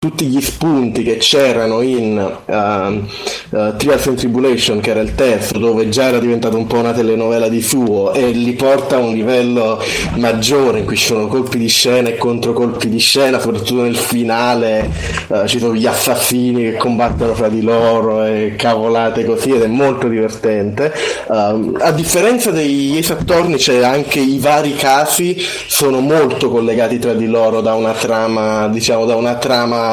tutti 0.00 0.26
gli 0.26 0.40
spunti 0.40 1.02
che 1.02 1.16
c'erano 1.16 1.80
in 1.80 2.16
uh, 2.18 2.52
uh, 2.52 3.76
Trials 3.76 4.06
and 4.06 4.16
Tribulation, 4.16 4.78
che 4.78 4.90
era 4.90 5.00
il 5.00 5.16
terzo, 5.16 5.58
dove 5.58 5.88
già 5.88 6.04
era 6.04 6.20
diventato 6.20 6.56
un 6.56 6.68
po' 6.68 6.76
una 6.76 6.92
telenovela 6.92 7.48
di 7.48 7.60
suo, 7.60 8.12
e 8.12 8.30
li 8.30 8.52
porta 8.52 8.94
a 8.94 8.98
un 9.00 9.12
livello 9.12 9.82
maggiore 10.14 10.78
in 10.78 10.84
cui 10.84 10.96
ci 10.96 11.06
sono 11.06 11.26
colpi 11.26 11.58
di 11.58 11.66
scena 11.66 12.10
e 12.10 12.16
controcolpi 12.16 12.88
di 12.88 12.98
scena, 13.00 13.40
soprattutto 13.40 13.82
nel 13.82 13.96
finale 13.96 14.88
uh, 15.26 15.44
ci 15.48 15.58
sono 15.58 15.74
gli 15.74 15.86
assassini 15.86 16.62
che 16.62 16.76
combattono 16.76 17.34
fra 17.34 17.48
di 17.48 17.62
loro 17.62 18.24
e 18.24 18.54
cavolate 18.56 19.24
così, 19.24 19.50
ed 19.50 19.62
è 19.62 19.66
molto 19.66 20.06
divertente. 20.06 20.94
Ehm, 21.28 21.76
a 21.80 21.90
differenza 21.90 22.52
degli 22.52 22.96
Ace 22.96 23.14
Attorney 23.14 23.56
c'è 23.56 23.82
anche 23.82 24.20
i 24.20 24.38
vari 24.38 24.76
casi 24.76 25.36
sono 25.66 25.98
molto 25.98 26.50
collegati 26.50 27.00
tra 27.00 27.14
di 27.14 27.26
loro 27.26 27.60
da 27.60 27.74
una 27.74 27.94
trama, 27.94 28.68
diciamo, 28.68 29.04
da 29.04 29.16
una 29.16 29.34
trama 29.34 29.86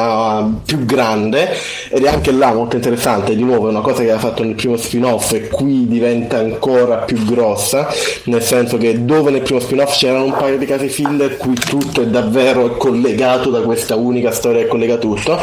più 0.64 0.84
grande 0.84 1.48
ed 1.88 2.04
è 2.04 2.08
anche 2.08 2.32
là 2.32 2.52
molto 2.52 2.76
interessante 2.76 3.34
di 3.34 3.42
nuovo 3.42 3.68
è 3.68 3.70
una 3.70 3.80
cosa 3.80 4.02
che 4.02 4.10
ha 4.10 4.18
fatto 4.18 4.42
nel 4.42 4.54
primo 4.54 4.76
spin-off 4.76 5.32
e 5.32 5.48
qui 5.48 5.86
diventa 5.86 6.38
ancora 6.38 6.96
più 6.98 7.24
grossa 7.24 7.88
nel 8.24 8.42
senso 8.42 8.76
che 8.76 9.04
dove 9.04 9.30
nel 9.30 9.42
primo 9.42 9.60
spin-off 9.60 9.96
c'erano 9.96 10.24
un 10.24 10.32
paio 10.32 10.58
di 10.58 10.66
casi 10.66 10.88
filler 10.88 11.36
qui 11.36 11.54
tutto 11.54 12.02
è 12.02 12.06
davvero 12.06 12.76
collegato 12.76 13.50
da 13.50 13.60
questa 13.60 13.96
unica 13.96 14.30
storia 14.30 14.62
che 14.62 14.68
collega 14.68 14.96
tutto. 14.96 15.38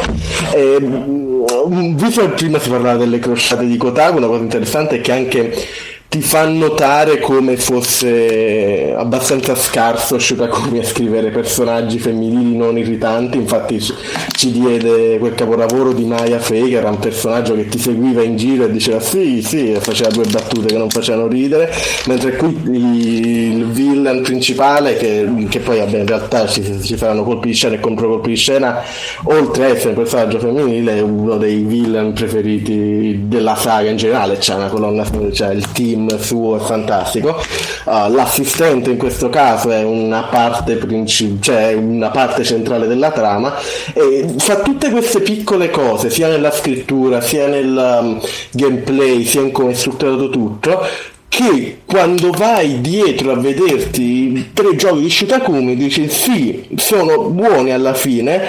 E, 0.52 0.78
mm, 0.80 1.96
visto 1.96 2.20
che 2.22 2.28
prima 2.28 2.58
si 2.58 2.68
parlava 2.68 2.96
delle 2.96 3.18
crociate 3.18 3.66
di 3.66 3.76
Kotaku 3.76 4.16
una 4.16 4.26
cosa 4.26 4.42
interessante 4.42 4.96
è 4.96 5.00
che 5.00 5.12
anche 5.12 5.66
ti 6.14 6.22
fa 6.22 6.46
notare 6.46 7.18
come 7.18 7.56
fosse 7.56 8.94
abbastanza 8.96 9.56
scarso 9.56 10.16
Shukakumi 10.16 10.78
a 10.78 10.84
scrivere 10.84 11.30
personaggi 11.30 11.98
femminili 11.98 12.56
non 12.56 12.78
irritanti. 12.78 13.36
Infatti 13.36 13.80
ci 13.80 14.52
diede 14.52 15.18
quel 15.18 15.34
capolavoro 15.34 15.92
di 15.92 16.04
Maya 16.04 16.38
Fey 16.38 16.68
che 16.68 16.76
era 16.76 16.88
un 16.88 17.00
personaggio 17.00 17.56
che 17.56 17.66
ti 17.66 17.80
seguiva 17.80 18.22
in 18.22 18.36
giro 18.36 18.66
e 18.66 18.70
diceva 18.70 19.00
sì 19.00 19.42
sì 19.42 19.72
e 19.72 19.80
faceva 19.80 20.10
due 20.10 20.24
battute 20.26 20.66
che 20.66 20.78
non 20.78 20.88
facevano 20.88 21.26
ridere. 21.26 21.72
Mentre 22.06 22.36
qui 22.36 22.60
il 22.62 23.64
villain 23.64 24.22
principale 24.22 24.96
che, 24.96 25.28
che 25.48 25.58
poi 25.58 25.78
vabbè, 25.78 25.98
in 25.98 26.06
realtà 26.06 26.46
ci, 26.46 26.80
ci 26.80 26.96
saranno 26.96 27.24
colpi 27.24 27.48
di 27.48 27.54
scena 27.54 27.74
e 27.74 27.80
contro 27.80 28.06
colpi 28.06 28.28
di 28.28 28.36
scena 28.36 28.84
oltre 29.24 29.64
a 29.64 29.68
essere 29.70 29.88
un 29.88 29.96
personaggio 29.96 30.38
femminile 30.38 30.98
è 30.98 31.00
uno 31.00 31.38
dei 31.38 31.56
villain 31.64 32.12
preferiti 32.12 33.22
della 33.24 33.56
saga 33.56 33.90
in 33.90 33.96
generale. 33.96 34.38
C'è 34.38 34.54
una 34.54 34.68
colonna 34.68 35.02
c'è 35.32 35.52
il 35.52 35.72
team 35.72 36.02
suo 36.18 36.56
è 36.56 36.60
fantastico. 36.60 37.42
Uh, 37.84 38.10
l'assistente 38.12 38.90
in 38.90 38.96
questo 38.96 39.28
caso 39.28 39.70
è 39.70 39.82
una 39.82 40.24
parte, 40.24 40.76
princip- 40.76 41.42
cioè 41.42 41.74
una 41.74 42.10
parte 42.10 42.44
centrale 42.44 42.86
della 42.86 43.10
trama 43.10 43.54
e 43.92 44.26
fa 44.38 44.60
tutte 44.60 44.90
queste 44.90 45.20
piccole 45.20 45.70
cose, 45.70 46.10
sia 46.10 46.28
nella 46.28 46.50
scrittura, 46.50 47.20
sia 47.20 47.46
nel 47.46 47.98
um, 48.00 48.20
gameplay, 48.52 49.24
sia 49.24 49.42
in 49.42 49.52
come 49.52 49.72
è 49.72 49.74
strutturato 49.74 50.28
tutto, 50.30 50.86
che 51.28 51.80
quando 51.84 52.30
vai 52.30 52.80
dietro 52.80 53.32
a 53.32 53.36
vederti 53.36 54.50
tre 54.52 54.76
giochi 54.76 55.00
di 55.00 55.10
Shitakumi 55.10 55.74
dici 55.74 56.08
sì, 56.08 56.68
sono 56.76 57.24
buoni 57.24 57.72
alla 57.72 57.94
fine, 57.94 58.42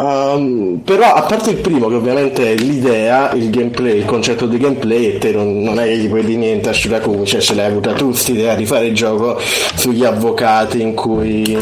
Um, 0.00 0.80
però 0.82 1.12
a 1.12 1.20
parte 1.24 1.50
il 1.50 1.58
primo 1.58 1.88
che 1.88 1.94
ovviamente 1.94 2.52
è 2.52 2.54
l'idea, 2.54 3.32
il 3.32 3.50
gameplay, 3.50 3.98
il 3.98 4.06
concetto 4.06 4.46
di 4.46 4.56
gameplay 4.56 5.18
te 5.18 5.30
non, 5.30 5.60
non 5.60 5.78
è 5.78 5.84
che 5.84 5.96
gli 5.98 6.08
puoi 6.08 6.24
dire 6.24 6.38
niente 6.38 6.70
a 6.70 6.72
Shiraku, 6.72 7.26
cioè 7.26 7.40
ce 7.40 7.54
l'hai 7.54 7.66
avuta 7.66 7.92
tu 7.92 8.06
quest'idea 8.06 8.54
di 8.54 8.64
fare 8.64 8.86
il 8.86 8.94
gioco 8.94 9.38
sugli 9.74 10.02
avvocati 10.02 10.80
in 10.80 10.94
cui... 10.94 11.58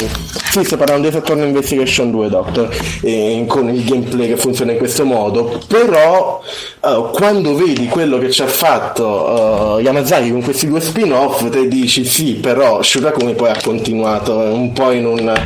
Sì, 0.50 0.62
sto 0.62 0.76
parlando 0.76 1.08
di 1.08 1.12
Saturn 1.12 1.42
Investigation 1.42 2.12
2 2.12 2.28
Doctor, 2.28 2.68
e, 3.02 3.44
con 3.48 3.68
il 3.70 3.84
gameplay 3.84 4.28
che 4.28 4.36
funziona 4.36 4.70
in 4.70 4.78
questo 4.78 5.04
modo, 5.04 5.60
però 5.66 6.40
uh, 6.80 7.10
quando 7.10 7.56
vedi 7.56 7.88
quello 7.88 8.18
che 8.18 8.30
ci 8.30 8.42
ha 8.42 8.46
fatto 8.46 9.74
uh, 9.76 9.78
Yamazaki 9.80 10.30
con 10.30 10.42
questi 10.42 10.68
due 10.68 10.80
spin-off 10.80 11.50
te 11.50 11.66
dici 11.66 12.04
sì, 12.04 12.34
però 12.34 12.82
Shurakumi 12.82 13.34
poi 13.34 13.50
ha 13.50 13.58
continuato 13.60 14.36
un 14.36 14.72
po' 14.72 14.92
in 14.92 15.06
un... 15.06 15.42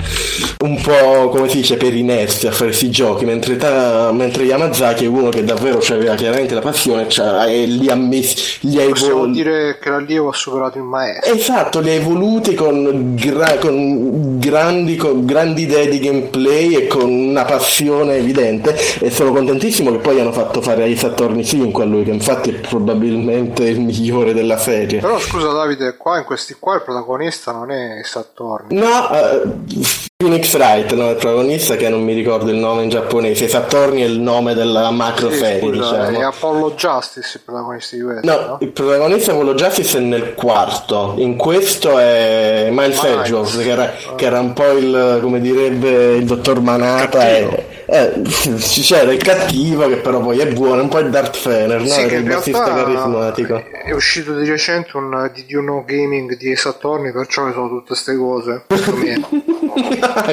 un 0.63 0.81
po' 0.81 1.31
come 1.31 1.49
si 1.49 1.57
dice 1.57 1.77
per 1.77 1.95
inerzia 1.95 2.51
a 2.51 2.53
fare 2.53 2.73
questi 2.83 2.91
giochi, 2.91 3.25
mentre, 3.25 3.57
ta, 3.57 4.11
mentre 4.13 4.45
Yamazaki 4.45 5.05
è 5.05 5.09
uno 5.09 5.29
che 5.29 5.45
davvero 5.45 5.79
aveva 5.91 6.15
chiaramente 6.15 6.55
la 6.55 6.61
passione 6.61 7.07
e 7.47 7.67
li 7.67 7.89
ha 7.89 7.95
messi, 7.95 8.59
li 8.63 8.81
ha 8.81 8.89
Possiamo 8.89 9.13
evol- 9.13 9.33
dire 9.33 9.79
che 9.81 9.91
l'allievo 9.91 10.31
ha 10.31 10.33
superato 10.33 10.79
il 10.79 10.85
maestro. 10.85 11.33
Esatto, 11.33 11.81
li 11.81 11.91
ha 11.91 11.95
evoluti 11.95 12.55
con, 12.55 13.15
gra- 13.15 13.59
con, 13.59 14.39
grandi, 14.39 14.97
con 14.97 15.25
grandi 15.25 15.63
idee 15.63 15.89
di 15.89 16.01
gameplay 16.01 16.75
e 16.75 16.87
con 16.89 17.11
una 17.11 17.45
passione 17.45 18.17
evidente 18.17 18.77
e 18.99 19.11
sono 19.11 19.33
contentissimo 19.33 19.93
che 19.93 19.99
poi 19.99 20.19
hanno 20.19 20.33
fatto 20.33 20.61
fare 20.61 20.83
ai 20.83 20.97
Saturni 20.97 21.45
5 21.45 21.83
a 21.83 21.87
lui, 21.87 22.03
che 22.05 22.11
infatti 22.11 22.51
è 22.51 22.55
probabilmente 22.55 23.65
il 23.65 23.81
migliore 23.81 24.33
della 24.33 24.59
serie. 24.59 25.01
Però 25.01 25.19
scusa 25.19 25.53
Davide, 25.53 25.97
qua 25.97 26.19
in 26.19 26.25
questi 26.25 26.57
qua 26.59 26.75
il 26.75 26.83
protagonista 26.83 27.53
non 27.53 27.71
è 27.71 28.01
Saturni. 28.03 28.77
No, 28.77 29.09
uh, 29.11 29.81
Phoenix 30.17 30.55
Wright, 30.55 30.93
no, 30.95 31.11
il 31.11 31.17
protagonista 31.17 31.75
che 31.75 31.89
non 31.89 32.03
mi 32.03 32.15
ricordo 32.15 32.51
il 32.51 32.57
nome 32.57 32.72
in 32.81 32.89
giapponese, 32.89 33.49
Saturni 33.49 34.03
è 34.03 34.07
il 34.07 34.21
nome 34.21 34.55
della 34.55 34.91
macro 34.91 35.31
sì, 35.31 35.39
serie, 35.39 35.61
scusa, 35.61 35.97
diciamo. 36.07 36.19
È 36.19 36.23
Apollo 36.23 36.73
Justice 36.73 37.39
il 37.39 37.43
protagonista 37.45 37.97
di 37.97 38.03
questo, 38.03 38.31
no, 38.31 38.47
no? 38.47 38.59
il 38.61 38.69
protagonista 38.69 39.33
Apollo 39.33 39.55
Justice 39.55 39.99
è 39.99 40.01
nel 40.01 40.35
quarto, 40.35 41.15
in 41.17 41.37
questo 41.37 41.99
è 41.99 42.69
Miles 42.71 43.03
Edgeworth, 43.03 43.63
che 43.63 43.69
era, 43.69 43.93
che 44.17 44.25
era 44.25 44.41
un 44.41 44.53
po' 44.53 44.71
il, 44.71 45.19
come 45.21 45.41
direbbe 45.41 46.17
il 46.17 46.25
dottor 46.25 46.61
Manata, 46.61 47.29
e, 47.29 47.82
eh, 47.93 48.23
c'era 48.57 49.13
il 49.13 49.23
cattivo 49.23 49.87
che 49.87 49.97
però 49.97 50.21
poi 50.21 50.39
è 50.39 50.51
buono, 50.51 50.81
un 50.81 50.89
po' 50.89 51.01
il 51.01 51.11
Darth 51.11 51.37
Fener, 51.37 51.79
no? 51.79 51.87
Sì, 51.87 52.01
era 52.01 52.17
il 52.17 52.23
bassista 52.23 52.65
carismatico. 52.65 53.63
È 53.85 53.93
uscito 53.93 54.35
di 54.35 54.49
recente 54.49 54.97
un 54.97 55.31
di 55.35 55.45
Duno 55.45 55.85
Gaming 55.87 56.39
di 56.39 56.57
Saturni, 56.57 57.13
perciò 57.13 57.53
sono 57.53 57.69
tutte 57.69 57.89
queste 57.89 58.17
cose. 58.17 58.65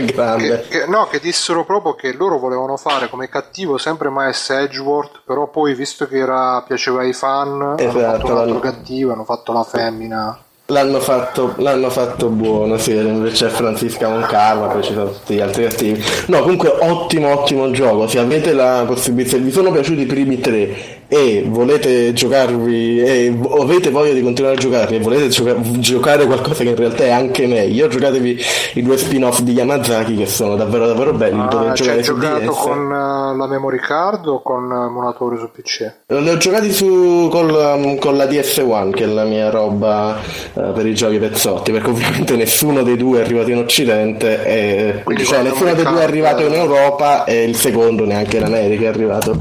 Grande. 0.05 0.61
Che, 0.69 0.79
che, 0.79 0.85
no, 0.87 1.07
che 1.07 1.19
dissero 1.19 1.65
proprio 1.65 1.95
che 1.95 2.13
loro 2.13 2.39
volevano 2.39 2.77
fare 2.77 3.09
come 3.09 3.27
cattivo 3.27 3.77
sempre 3.77 4.09
Miles 4.09 4.49
Edgeworth, 4.49 5.23
però 5.25 5.49
poi 5.49 5.73
visto 5.73 6.07
che 6.07 6.17
era, 6.17 6.63
piaceva 6.65 7.01
ai 7.01 7.11
fan, 7.11 7.75
esatto, 7.77 7.97
hanno 7.97 8.17
fatto 8.17 8.31
un 8.31 8.37
altro 8.37 8.59
cattivo, 8.59 9.11
hanno 9.11 9.25
fatto 9.25 9.51
la 9.51 9.63
femmina. 9.65 10.43
L'hanno 10.69 10.99
fatto, 10.99 11.55
l'hanno 11.57 11.89
fatto 11.89 12.29
buono, 12.29 12.77
sì, 12.77 12.95
invece 12.95 13.45
c'è 13.45 13.51
Francisca 13.51 14.07
Moncarla, 14.07 14.67
poi 14.67 14.83
ci 14.83 14.93
sono 14.93 15.09
tutti 15.09 15.33
gli 15.33 15.39
altri 15.39 15.63
cattivi. 15.63 16.03
No, 16.27 16.41
comunque 16.41 16.69
ottimo, 16.79 17.31
ottimo 17.31 17.71
gioco. 17.71 18.07
Se 18.07 18.19
avete 18.19 18.53
la 18.53 18.83
possibilità, 18.85 19.31
se 19.31 19.39
vi 19.39 19.51
sono 19.51 19.71
piaciuti 19.71 20.01
i 20.01 20.05
primi 20.05 20.39
tre 20.39 20.98
e 21.11 21.43
volete 21.47 22.13
giocarvi 22.13 23.01
e 23.01 23.35
avete 23.59 23.89
voglia 23.89 24.13
di 24.13 24.21
continuare 24.21 24.55
a 24.55 24.59
giocarli 24.59 24.97
e 24.97 24.99
volete 24.99 25.29
gioca- 25.29 25.55
giocare 25.59 26.27
qualcosa 26.27 26.63
che 26.63 26.69
in 26.69 26.75
realtà 26.75 27.05
è 27.05 27.09
anche 27.09 27.47
meglio, 27.47 27.87
giocatevi 27.87 28.39
i 28.75 28.83
due 28.83 28.95
spin-off 28.95 29.39
di 29.39 29.53
Yamazaki 29.53 30.15
che 30.15 30.27
sono 30.27 30.55
davvero 30.55 30.85
davvero 30.85 31.11
belli. 31.13 31.39
Ah, 31.39 31.73
cioè 31.73 31.93
hai 31.93 32.03
giocato 32.03 32.51
con 32.51 32.85
uh, 32.85 33.35
la 33.35 33.47
memory 33.47 33.79
card 33.79 34.27
o 34.27 34.43
con 34.43 34.69
uh, 34.69 34.85
emulatore 34.85 35.39
su 35.39 35.49
PC? 35.51 35.91
Li 36.05 36.29
ho 36.29 36.37
giocati 36.37 36.71
su, 36.71 37.27
col, 37.31 37.49
um, 37.49 37.97
con 37.97 38.15
la 38.15 38.25
DS1 38.25 38.91
che 38.91 39.05
è 39.05 39.07
la 39.07 39.23
mia 39.23 39.49
roba 39.49 40.15
uh, 40.53 40.73
per 40.73 40.85
i 40.85 40.93
giochi 40.93 41.17
pezzotti 41.17 41.71
perché 41.71 41.89
ovviamente 41.89 42.35
nessuno 42.35 42.83
dei 42.83 42.97
due 42.97 43.17
è 43.17 43.23
arrivato 43.23 43.49
in 43.49 43.57
Occidente 43.57 44.45
e 44.45 45.01
Quindi 45.03 45.25
cioè, 45.25 45.41
nessuno 45.41 45.73
dei 45.73 45.85
due 45.85 46.01
è 46.01 46.03
arrivato 46.03 46.43
in 46.43 46.53
Europa 46.53 47.23
e 47.23 47.45
il 47.45 47.55
secondo 47.55 48.05
neanche 48.05 48.37
in 48.37 48.43
America 48.43 48.83
è 48.83 48.87
arrivato 48.87 49.37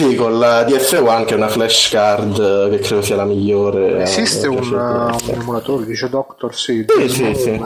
Sì, 0.00 0.14
con 0.14 0.38
la 0.38 0.62
DS1 0.62 1.26
che 1.26 1.34
è 1.34 1.36
una 1.36 1.48
flashcard 1.48 2.70
che 2.70 2.78
credo 2.78 3.02
sia 3.02 3.16
la 3.16 3.26
migliore. 3.26 4.00
Esiste 4.00 4.46
eh, 4.46 4.48
un, 4.48 4.56
piace- 4.56 5.30
un 5.32 5.40
emulatore, 5.42 5.84
dice 5.84 6.08
Doctor, 6.08 6.54
sì. 6.54 6.86
Sì, 6.88 7.08
sì, 7.10 7.34
sì. 7.34 7.60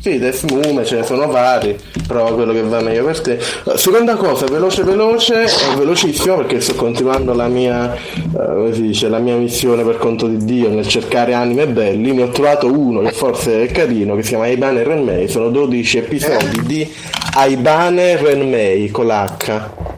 Sì, 0.00 0.18
Death 0.20 0.52
Moon, 0.52 0.84
ce 0.84 0.98
ne 0.98 1.02
sono 1.02 1.26
vari, 1.26 1.76
però 2.06 2.32
quello 2.32 2.52
che 2.52 2.62
va 2.62 2.80
meglio 2.80 3.06
per 3.06 3.20
te. 3.20 3.40
Seconda 3.74 4.14
cosa, 4.14 4.46
veloce 4.46 4.84
veloce, 4.84 5.42
è 5.42 5.76
velocissimo 5.76 6.36
perché 6.36 6.60
sto 6.60 6.76
continuando 6.76 7.34
la 7.34 7.48
mia, 7.48 7.92
eh, 7.92 7.98
come 8.32 8.72
si 8.72 8.82
dice, 8.82 9.08
la 9.08 9.18
mia 9.18 9.34
missione 9.34 9.82
per 9.82 9.98
conto 9.98 10.28
di 10.28 10.44
Dio 10.44 10.68
nel 10.68 10.86
cercare 10.86 11.34
anime 11.34 11.66
belli. 11.66 12.12
Ne 12.12 12.22
ho 12.22 12.28
trovato 12.28 12.70
uno 12.70 13.00
che 13.00 13.10
forse 13.10 13.64
è 13.64 13.72
carino, 13.72 14.14
che 14.14 14.22
si 14.22 14.28
chiama 14.28 14.44
Aibane 14.44 14.84
Renmei. 14.84 15.26
Sono 15.26 15.48
12 15.48 15.98
episodi 15.98 16.62
di 16.66 16.88
Aibane 17.34 18.16
Renmei 18.16 18.88
con 18.92 19.08
l'H. 19.08 19.89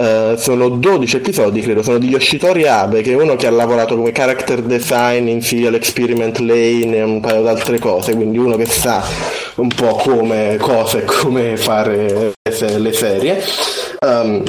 Eh, 0.00 0.36
sono 0.38 0.70
12 0.70 1.16
episodi, 1.16 1.60
credo, 1.60 1.82
sono 1.82 1.98
di 1.98 2.08
Yoshitori 2.08 2.66
Abe, 2.66 3.02
che 3.02 3.12
è 3.12 3.14
uno 3.14 3.36
che 3.36 3.46
ha 3.46 3.50
lavorato 3.50 3.96
come 3.96 4.12
character 4.12 4.62
design 4.62 5.28
in 5.28 5.42
Serial 5.42 5.74
Experiment 5.74 6.38
Lane 6.38 6.96
e 6.96 7.02
un 7.02 7.20
paio 7.20 7.42
di 7.42 7.48
altre 7.48 7.78
cose, 7.78 8.14
quindi 8.14 8.38
uno 8.38 8.56
che 8.56 8.64
sa 8.64 9.04
un 9.56 9.68
po' 9.68 9.96
come 9.96 10.56
cose, 10.58 11.04
come 11.04 11.58
fare 11.58 12.32
le 12.42 12.92
serie. 12.94 13.44
Um, 14.00 14.42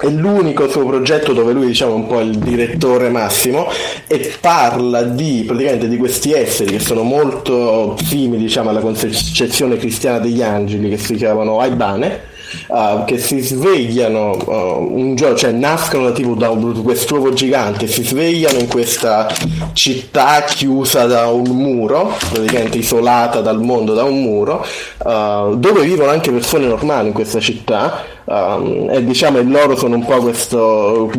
è 0.00 0.08
l'unico 0.08 0.68
suo 0.68 0.84
progetto 0.86 1.32
dove 1.32 1.52
lui 1.52 1.66
diciamo 1.66 1.92
è 1.92 1.94
un 1.94 2.06
po' 2.08 2.18
il 2.18 2.36
direttore 2.36 3.10
massimo 3.10 3.68
e 4.08 4.32
parla 4.40 5.04
di 5.04 5.44
praticamente 5.46 5.86
di 5.88 5.96
questi 5.96 6.32
esseri 6.32 6.72
che 6.72 6.80
sono 6.80 7.04
molto 7.04 7.96
simili 8.04 8.42
diciamo 8.42 8.70
alla 8.70 8.80
concezione 8.80 9.76
cristiana 9.76 10.18
degli 10.18 10.42
angeli 10.42 10.88
che 10.88 10.98
si 10.98 11.14
chiamano 11.14 11.60
Aibane 11.60 12.32
uh, 12.68 13.04
che 13.04 13.18
si 13.18 13.40
svegliano 13.40 14.36
uh, 14.46 14.96
un 14.96 15.14
giorno, 15.14 15.36
cioè 15.36 15.52
nascono 15.52 16.04
da 16.04 16.12
tipo 16.12 16.34
da 16.34 16.50
un- 16.50 16.82
quest'uovo 16.82 17.32
gigante, 17.32 17.86
si 17.86 18.04
svegliano 18.04 18.58
in 18.58 18.68
questa 18.68 19.28
città 19.72 20.42
chiusa 20.42 21.06
da 21.06 21.28
un 21.28 21.48
muro, 21.50 22.16
praticamente 22.30 22.78
isolata 22.78 23.40
dal 23.40 23.60
mondo 23.60 23.94
da 23.94 24.04
un 24.04 24.22
muro, 24.22 24.64
uh, 24.98 25.56
dove 25.56 25.82
vivono 25.82 26.10
anche 26.10 26.30
persone 26.30 26.66
normali 26.66 27.08
in 27.08 27.12
questa 27.12 27.40
città. 27.40 28.13
Um, 28.24 28.88
e 28.90 29.04
diciamo 29.04 29.38
e 29.38 29.42
loro 29.42 29.76
sono 29.76 29.96
un 29.96 30.04
po' 30.04 30.18
questo 30.20 31.10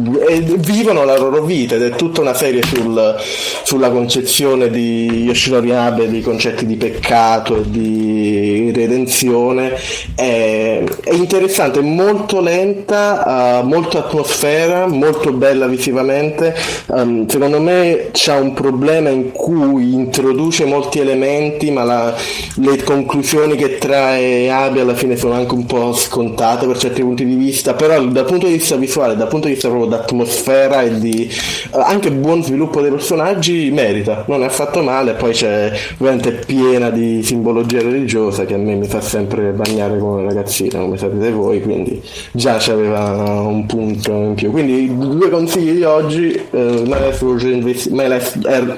vivono 0.57 1.03
la 1.03 1.17
loro 1.17 1.43
vita 1.43 1.75
ed 1.75 1.83
è 1.83 1.89
tutta 1.91 2.21
una 2.21 2.33
serie 2.33 2.61
sul- 2.63 3.15
sulla 3.63 3.89
concezione 3.89 4.69
di 4.69 5.23
Yoshinori 5.23 5.71
Abe 5.71 6.07
di 6.07 6.21
concetti 6.21 6.65
di 6.65 6.75
peccato 6.75 7.57
e 7.57 7.69
di 7.69 8.71
redenzione 8.73 9.73
è, 10.15 10.83
è 11.03 11.13
interessante, 11.13 11.81
molto 11.81 12.41
lenta, 12.41 13.23
ha 13.23 13.61
molta 13.63 13.99
atmosfera, 13.99 14.87
molto 14.87 15.31
bella 15.31 15.67
visivamente. 15.67 16.55
Um, 16.87 17.27
secondo 17.27 17.59
me 17.59 18.09
c'ha 18.11 18.35
un 18.35 18.53
problema 18.53 19.09
in 19.09 19.31
cui 19.31 19.93
introduce 19.93 20.65
molti 20.65 20.99
elementi, 20.99 21.71
ma 21.71 21.83
la- 21.83 22.15
le 22.55 22.83
conclusioni 22.83 23.55
che 23.55 23.77
trae 23.77 24.49
Abe 24.49 24.81
alla 24.81 24.95
fine 24.95 25.15
sono 25.15 25.33
anche 25.33 25.53
un 25.53 25.65
po' 25.65 25.93
scontate 25.93 26.65
per 26.65 26.77
certi 26.77 26.94
punti 27.03 27.25
di 27.25 27.35
vista. 27.35 27.73
Però 27.73 28.03
dal 28.05 28.25
punto 28.25 28.47
di 28.47 28.53
vista 28.53 28.75
visuale, 28.75 29.15
dal 29.15 29.27
punto 29.27 29.47
di 29.47 29.53
vista 29.53 29.69
proprio 29.69 29.89
d'atmosfera 29.89 30.81
e 30.83 30.99
di 30.99 31.29
eh, 31.29 31.79
anche 31.79 32.11
buon 32.11 32.43
sviluppo 32.43 32.81
dei 32.81 32.91
personaggi, 32.91 33.69
merita, 33.71 34.23
non 34.27 34.41
è 34.43 34.45
affatto 34.45 34.81
male. 34.81 35.13
Poi 35.13 35.31
c'è 35.33 35.71
ovviamente 35.97 36.31
piena 36.45 36.89
di 36.89 37.23
simbologia 37.23 37.79
religiosa 37.81 38.45
che 38.45 38.53
a 38.53 38.57
me 38.57 38.75
mi 38.75 38.87
fa 38.87 39.01
sempre 39.01 39.51
bagnare 39.51 39.97
come 39.97 40.23
ragazzina, 40.23 40.79
come 40.79 40.97
sapete 40.97 41.31
voi, 41.31 41.61
quindi 41.61 42.01
già 42.31 42.57
c'aveva 42.59 43.41
un 43.41 43.65
punto 43.65 44.11
in 44.11 44.33
più. 44.35 44.51
Quindi 44.51 44.95
due 44.97 45.29
consigli 45.29 45.71
di 45.77 45.83
oggi, 45.83 46.31
eh, 46.33 46.83
My 46.85 46.99
Life 46.99 47.23
was 47.25 47.43
Investi- 47.43 47.91
My 47.91 48.07
Life 48.07 48.39
er- 48.45 48.75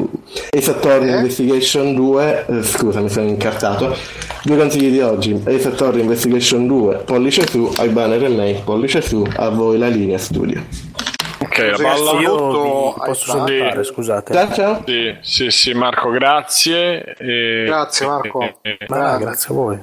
Attorney 0.68 1.16
Investigation 1.16 1.94
2, 1.96 2.46
eh, 2.48 2.64
scusa 2.64 3.00
mi 3.02 3.10
sono 3.10 3.28
incartato, 3.28 3.96
due 4.44 4.58
consigli 4.58 4.92
di 4.92 5.02
oggi, 5.02 5.42
Ace 5.46 5.68
Attorney 5.68 6.02
Investigation 6.02 6.68
2, 6.68 6.96
pollice 7.06 7.48
su, 7.48 7.72
Albane 7.78 8.18
Remake, 8.18 8.62
pollice 8.64 9.02
su, 9.02 9.26
a 9.36 9.50
voi 9.50 9.78
la 9.78 9.88
linea 9.88 10.18
studio. 10.18 10.64
Ok, 11.40 11.58
la 11.58 11.78
palla. 11.90 12.14
Molto 12.14 12.94
posso 13.06 13.32
salutare, 13.32 13.84
scusate. 13.84 14.34
Ciao 14.34 14.54
ciao. 14.54 14.82
Sì, 14.86 15.16
sì, 15.22 15.50
sì, 15.52 15.74
Marco, 15.74 16.10
grazie. 16.10 17.16
e- 17.18 17.64
Grazie, 17.66 18.06
Marco. 18.08 18.42
e- 18.42 18.56
e- 18.62 18.78
Ma 18.88 19.18
grazie 19.18 19.54
a 19.54 19.58
voi. 19.58 19.80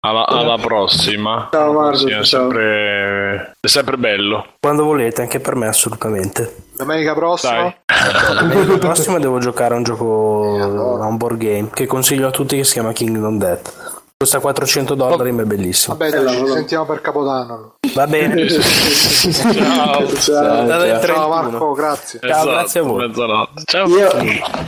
alla, 0.00 0.26
alla 0.26 0.56
prossima. 0.58 1.48
Ciao, 1.52 1.72
Marco, 1.72 1.96
Sì, 1.98 2.06
è, 2.08 2.10
ciao. 2.10 2.24
sempre, 2.24 3.54
è 3.60 3.66
sempre 3.66 3.96
bello. 3.96 4.46
Quando 4.60 4.84
volete, 4.84 5.20
anche 5.22 5.40
per 5.40 5.54
me 5.56 5.66
assolutamente. 5.66 6.56
Domenica 6.76 7.14
prossima? 7.14 7.52
Dai. 7.62 7.74
La 8.66 8.78
prossima 8.78 9.18
devo 9.18 9.38
giocare 9.38 9.74
a 9.74 9.76
un 9.76 9.82
gioco, 9.84 10.98
a 11.00 11.06
un 11.06 11.16
board 11.16 11.36
game 11.38 11.68
che 11.72 11.86
consiglio 11.86 12.28
a 12.28 12.30
tutti 12.30 12.56
che 12.56 12.64
si 12.64 12.72
chiama 12.72 12.92
Kingdom 12.92 13.38
Death. 13.38 13.93
Costa 14.24 14.40
400 14.40 14.94
dollari 14.94 15.32
ma 15.32 15.42
è 15.42 15.44
bellissimo. 15.44 15.96
Vabbè, 15.98 16.22
dai, 16.22 16.38
ci 16.38 16.46
sentiamo 16.46 16.86
per 16.86 17.02
Capodanno. 17.02 17.74
Va 17.92 18.06
bene. 18.06 18.48
Ciao. 18.48 20.08
Ciao. 20.16 20.66
Ciao 20.66 20.98
31. 20.98 21.28
Marco, 21.28 21.72
grazie. 21.74 22.20
Ciao, 22.20 22.46
grazie 22.46 22.80
a 22.80 22.82
voi. 22.84 23.06
Mezzanotte. 23.06 23.62
Ciao. 23.66 23.86
Io, 23.86 24.10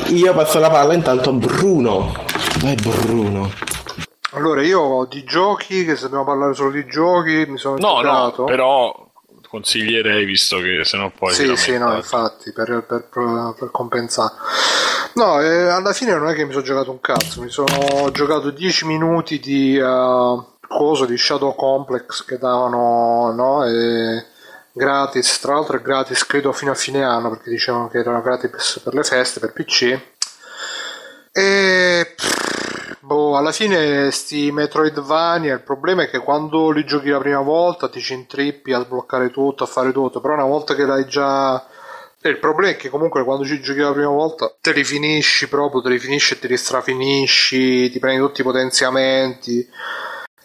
io 0.09 0.35
passo 0.35 0.59
la 0.59 0.69
palla 0.69 0.93
intanto 0.93 1.31
a 1.31 1.33
Bruno. 1.33 2.13
Vai 2.61 2.75
Bruno. 2.75 3.51
Allora, 4.33 4.61
io 4.61 5.07
di 5.09 5.25
giochi, 5.25 5.87
che 5.87 5.97
se 5.97 6.03
dobbiamo 6.03 6.25
parlare 6.25 6.53
solo 6.53 6.73
di 6.73 6.87
giochi, 6.87 7.47
mi 7.49 7.57
sono 7.57 7.79
No, 7.79 8.03
no, 8.03 8.45
però 8.45 9.06
consiglierei 9.57 10.25
visto 10.25 10.59
che 10.59 10.83
sennò 10.85 11.11
poi 11.11 11.33
Sì, 11.33 11.57
sì, 11.57 11.79
no, 11.79 11.95
infatti, 11.95 12.53
per, 12.53 12.85
per- 12.87 13.09
per- 13.09 13.71
compensare. 13.71 14.35
No, 15.15 15.41
eh, 15.41 15.69
alla 15.69 15.93
fine 15.95 16.15
non 16.15 16.29
è 16.29 16.35
che 16.35 16.45
mi 16.45 16.53
sono 16.53 16.65
giocato 16.65 16.91
un 16.91 17.01
cazzo, 17.01 17.41
mi 17.41 17.49
sono 17.49 18.11
giocato 18.13 18.51
10 18.51 18.85
minuti 18.85 19.41
di 19.41 19.79
eh, 19.79 20.39
coso 20.69 21.07
di 21.07 21.17
Shadow 21.17 21.55
Complex 21.55 22.25
che 22.25 22.37
davano, 22.39 23.33
no? 23.35 23.65
E 23.65 24.27
gratis, 24.73 25.41
tra 25.41 25.55
l'altro 25.55 25.79
è 25.79 25.81
gratis 25.81 26.27
credo 26.27 26.53
fino 26.53 26.73
a 26.73 26.75
fine 26.75 27.03
anno 27.03 27.31
perché 27.31 27.49
dicevano 27.49 27.89
che 27.89 27.99
erano 27.99 28.21
gratis 28.21 28.81
per 28.85 28.93
le 28.93 29.05
feste, 29.05 29.41
per 29.41 29.53
PC. 29.55 29.99
E 31.33 32.15
pff, 32.15 32.46
boh, 33.07 33.37
alla 33.37 33.53
fine 33.53 34.11
sti 34.11 34.51
Metroidvania, 34.51 35.55
il 35.55 35.63
problema 35.63 36.03
è 36.03 36.11
che 36.11 36.19
quando 36.19 36.71
li 36.71 36.85
giochi 36.85 37.09
la 37.09 37.21
prima 37.21 37.41
volta 37.41 37.89
ti 37.89 38.01
ci 38.01 38.15
intrippi 38.15 38.73
a 38.73 38.81
sbloccare 38.81 39.31
tutto, 39.31 39.63
a 39.63 39.67
fare 39.67 39.93
tutto, 39.93 40.21
però 40.21 40.35
una 40.35 40.45
volta 40.45 40.75
che 40.75 40.85
l'hai 40.85 41.07
già 41.07 41.65
il 42.23 42.39
problema 42.39 42.73
è 42.73 42.77
che 42.77 42.89
comunque 42.89 43.23
quando 43.23 43.45
ci 43.45 43.61
giochi 43.61 43.79
la 43.79 43.93
prima 43.93 44.09
volta 44.09 44.53
te 44.61 44.73
li 44.73 44.83
finisci 44.83 45.49
proprio, 45.49 45.81
te 45.81 45.91
li 45.91 46.01
finisci 46.01 46.35
e 46.35 46.39
te 46.41 46.49
li 46.49 46.57
strafinisci, 46.57 47.89
ti 47.89 47.99
prendi 48.01 48.21
tutti 48.21 48.41
i 48.41 48.45
potenziamenti, 48.45 49.69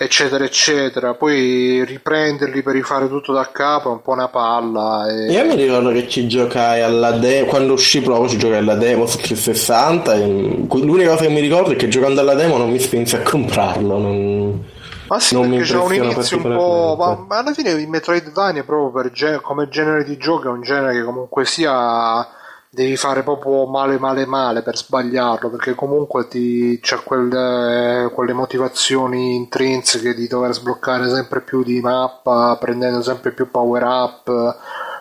eccetera, 0.03 0.44
eccetera. 0.44 1.14
Poi 1.14 1.86
riprenderli 1.86 2.64
per 2.64 2.73
rifare 2.73 3.07
tutto 3.07 3.32
da 3.34 3.49
capo 3.52 3.90
è 3.90 3.91
un 3.91 4.02
po' 4.02 4.11
una 4.11 4.30
palla. 4.30 5.07
E... 5.07 5.32
Io 5.32 5.45
mi 5.45 5.56
ricordo 5.56 5.91
che 5.91 6.07
ci 6.07 6.28
giocai 6.28 6.82
alla 6.82 7.11
demo, 7.11 7.45
quando 7.48 7.73
uscì 7.73 8.02
proprio 8.02 8.28
ci 8.28 8.38
giocai 8.38 8.57
alla 8.57 8.76
demo 8.76 9.06
su 9.06 9.18
360 9.18 10.15
e 10.15 10.26
l'unica 10.26 11.11
cosa 11.11 11.26
che 11.26 11.30
mi 11.30 11.40
ricordo 11.40 11.72
è 11.72 11.76
che 11.76 11.88
giocando 11.88 12.22
alla 12.22 12.34
demo 12.34 12.57
non 12.57 12.72
mi 12.72 12.80
spinse 12.80 13.18
a 13.18 13.22
comprarlo. 13.22 13.98
Non... 13.99 14.64
Ma 15.07 15.19
sì, 15.19 15.36
non 15.36 15.48
mi 15.48 15.57
perché 15.57 15.73
c'è 15.73 15.80
un 15.80 15.94
inizio 15.94 16.38
un 16.38 16.56
po'. 16.56 16.95
Ma, 16.98 17.26
ma 17.28 17.38
alla 17.38 17.53
fine 17.53 17.69
il 17.72 17.88
Metroidvania, 17.88 18.64
proprio 18.64 19.11
gen- 19.11 19.41
come 19.41 19.69
genere 19.69 20.03
di 20.03 20.18
gioco, 20.18 20.48
è 20.48 20.52
un 20.52 20.61
genere 20.61 20.94
che 20.94 21.03
comunque 21.03 21.45
sia. 21.45 22.40
Devi 22.73 22.95
fare 22.95 23.22
proprio 23.22 23.65
male, 23.65 23.99
male, 23.99 24.26
male 24.26 24.61
per 24.61 24.77
sbagliarlo, 24.77 25.49
perché 25.49 25.76
comunque 25.76 26.30
ti, 26.30 26.80
c'è 26.81 27.03
quelle, 27.03 28.10
quelle 28.14 28.31
motivazioni 28.31 29.35
intrinseche 29.35 30.14
di 30.14 30.26
dover 30.26 30.53
sbloccare 30.53 31.10
sempre 31.10 31.41
più 31.41 31.64
di 31.64 31.81
mappa, 31.81 32.56
prendendo 32.57 33.02
sempre 33.02 33.34
più 33.34 33.52
power 33.52 33.84
up. 33.84 34.57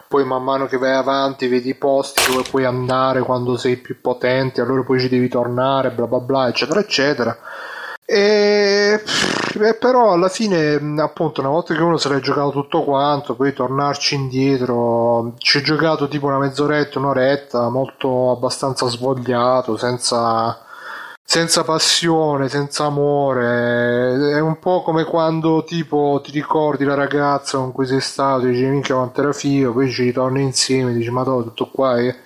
Poi 0.08 0.24
man 0.24 0.42
mano 0.42 0.66
che 0.66 0.78
vai 0.78 0.94
avanti 0.94 1.46
vedi 1.46 1.68
i 1.68 1.76
posti 1.76 2.28
dove 2.28 2.42
puoi 2.50 2.64
andare 2.64 3.20
quando 3.20 3.56
sei 3.56 3.76
più 3.76 4.00
potente, 4.00 4.60
allora 4.60 4.82
poi 4.82 4.98
ci 4.98 5.08
devi 5.08 5.28
tornare, 5.28 5.92
bla 5.92 6.08
bla 6.08 6.18
bla, 6.18 6.48
eccetera, 6.48 6.80
eccetera. 6.80 7.38
E, 8.12 9.00
eh, 9.60 9.74
però 9.74 10.12
alla 10.12 10.28
fine, 10.28 10.74
appunto, 11.00 11.40
una 11.40 11.50
volta 11.50 11.74
che 11.74 11.80
uno 11.82 11.96
se 11.96 12.08
l'è 12.08 12.18
giocato 12.18 12.50
tutto 12.50 12.82
quanto, 12.82 13.36
poi 13.36 13.52
tornarci 13.52 14.16
indietro, 14.16 15.34
ci 15.38 15.58
ho 15.58 15.60
giocato 15.60 16.08
tipo 16.08 16.26
una 16.26 16.38
mezz'oretta, 16.38 16.98
un'oretta, 16.98 17.68
molto 17.68 18.32
abbastanza 18.32 18.88
svogliato, 18.88 19.76
senza, 19.76 20.58
senza 21.22 21.62
passione, 21.62 22.48
senza 22.48 22.86
amore. 22.86 24.32
È 24.34 24.40
un 24.40 24.58
po' 24.58 24.82
come 24.82 25.04
quando 25.04 25.62
tipo 25.64 26.20
ti 26.24 26.32
ricordi 26.32 26.84
la 26.84 26.94
ragazza 26.94 27.58
con 27.58 27.70
cui 27.72 27.86
sei 27.86 28.00
stato, 28.00 28.46
dici 28.46 28.64
minchia 28.64 28.96
quanto 28.96 29.20
era 29.20 29.32
figo, 29.32 29.72
poi 29.72 29.88
ci 29.90 30.02
ritorni 30.04 30.42
insieme, 30.42 30.92
dici 30.92 31.10
ma 31.10 31.22
to, 31.22 31.44
tutto 31.44 31.70
qua. 31.72 31.96
eh?" 32.00 32.16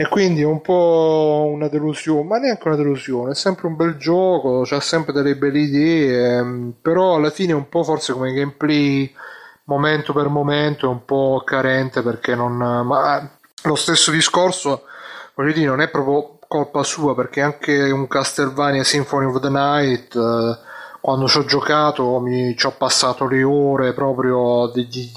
E 0.00 0.06
quindi 0.06 0.42
è 0.42 0.44
un 0.44 0.60
po' 0.60 1.50
una 1.52 1.66
delusione, 1.66 2.22
ma 2.22 2.38
neanche 2.38 2.68
una 2.68 2.76
delusione, 2.76 3.32
è 3.32 3.34
sempre 3.34 3.66
un 3.66 3.74
bel 3.74 3.96
gioco, 3.96 4.62
c'ha 4.64 4.78
sempre 4.78 5.12
delle 5.12 5.34
belle 5.34 5.58
idee, 5.58 6.36
ehm, 6.36 6.74
però 6.80 7.16
alla 7.16 7.30
fine 7.30 7.50
è 7.50 7.56
un 7.56 7.68
po' 7.68 7.82
forse 7.82 8.12
come 8.12 8.32
gameplay 8.32 9.12
momento 9.64 10.12
per 10.12 10.28
momento 10.28 10.86
è 10.86 10.88
un 10.88 11.04
po' 11.04 11.42
carente 11.44 12.02
perché 12.02 12.36
non... 12.36 12.56
Ma 12.56 13.28
lo 13.64 13.74
stesso 13.74 14.12
discorso, 14.12 14.84
voglio 15.34 15.52
dire, 15.52 15.66
non 15.66 15.80
è 15.80 15.88
proprio 15.88 16.38
colpa 16.46 16.84
sua 16.84 17.16
perché 17.16 17.40
anche 17.40 17.90
un 17.90 18.06
Castlevania 18.06 18.84
Symphony 18.84 19.26
of 19.26 19.40
the 19.40 19.50
Night... 19.50 20.14
Eh, 20.14 20.66
quando 21.00 21.28
ci 21.28 21.38
ho 21.38 21.44
giocato 21.44 22.18
mi 22.18 22.56
ci 22.56 22.66
ho 22.66 22.74
passato 22.76 23.26
le 23.26 23.42
ore 23.42 23.92
proprio 23.92 24.70
di, 24.74 24.88
di, 24.88 25.10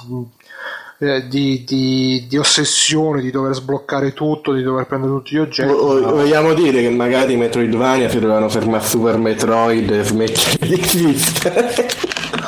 eh, 1.04 1.28
di, 1.28 1.64
di, 1.66 2.28
di, 2.30 2.38
ossessione 2.38 3.22
di 3.22 3.32
dover 3.32 3.56
sbloccare 3.56 4.14
tutto, 4.14 4.54
di 4.54 4.62
dover 4.62 4.86
prendere 4.86 5.12
tutti 5.14 5.34
gli 5.34 5.40
oggetti. 5.40 5.72
O, 5.72 6.00
ma... 6.00 6.12
Vogliamo 6.12 6.54
dire 6.54 6.80
che 6.82 6.92
magari 6.92 7.36
Metroidvania 7.38 8.08
si 8.08 8.20
dovevano 8.20 8.50
fermare 8.50 8.84
Super 8.84 9.18
Metroid 9.18 9.90
e 9.90 10.04
smettere 10.04 10.58
di 10.60 10.80
esistere. 10.80 11.74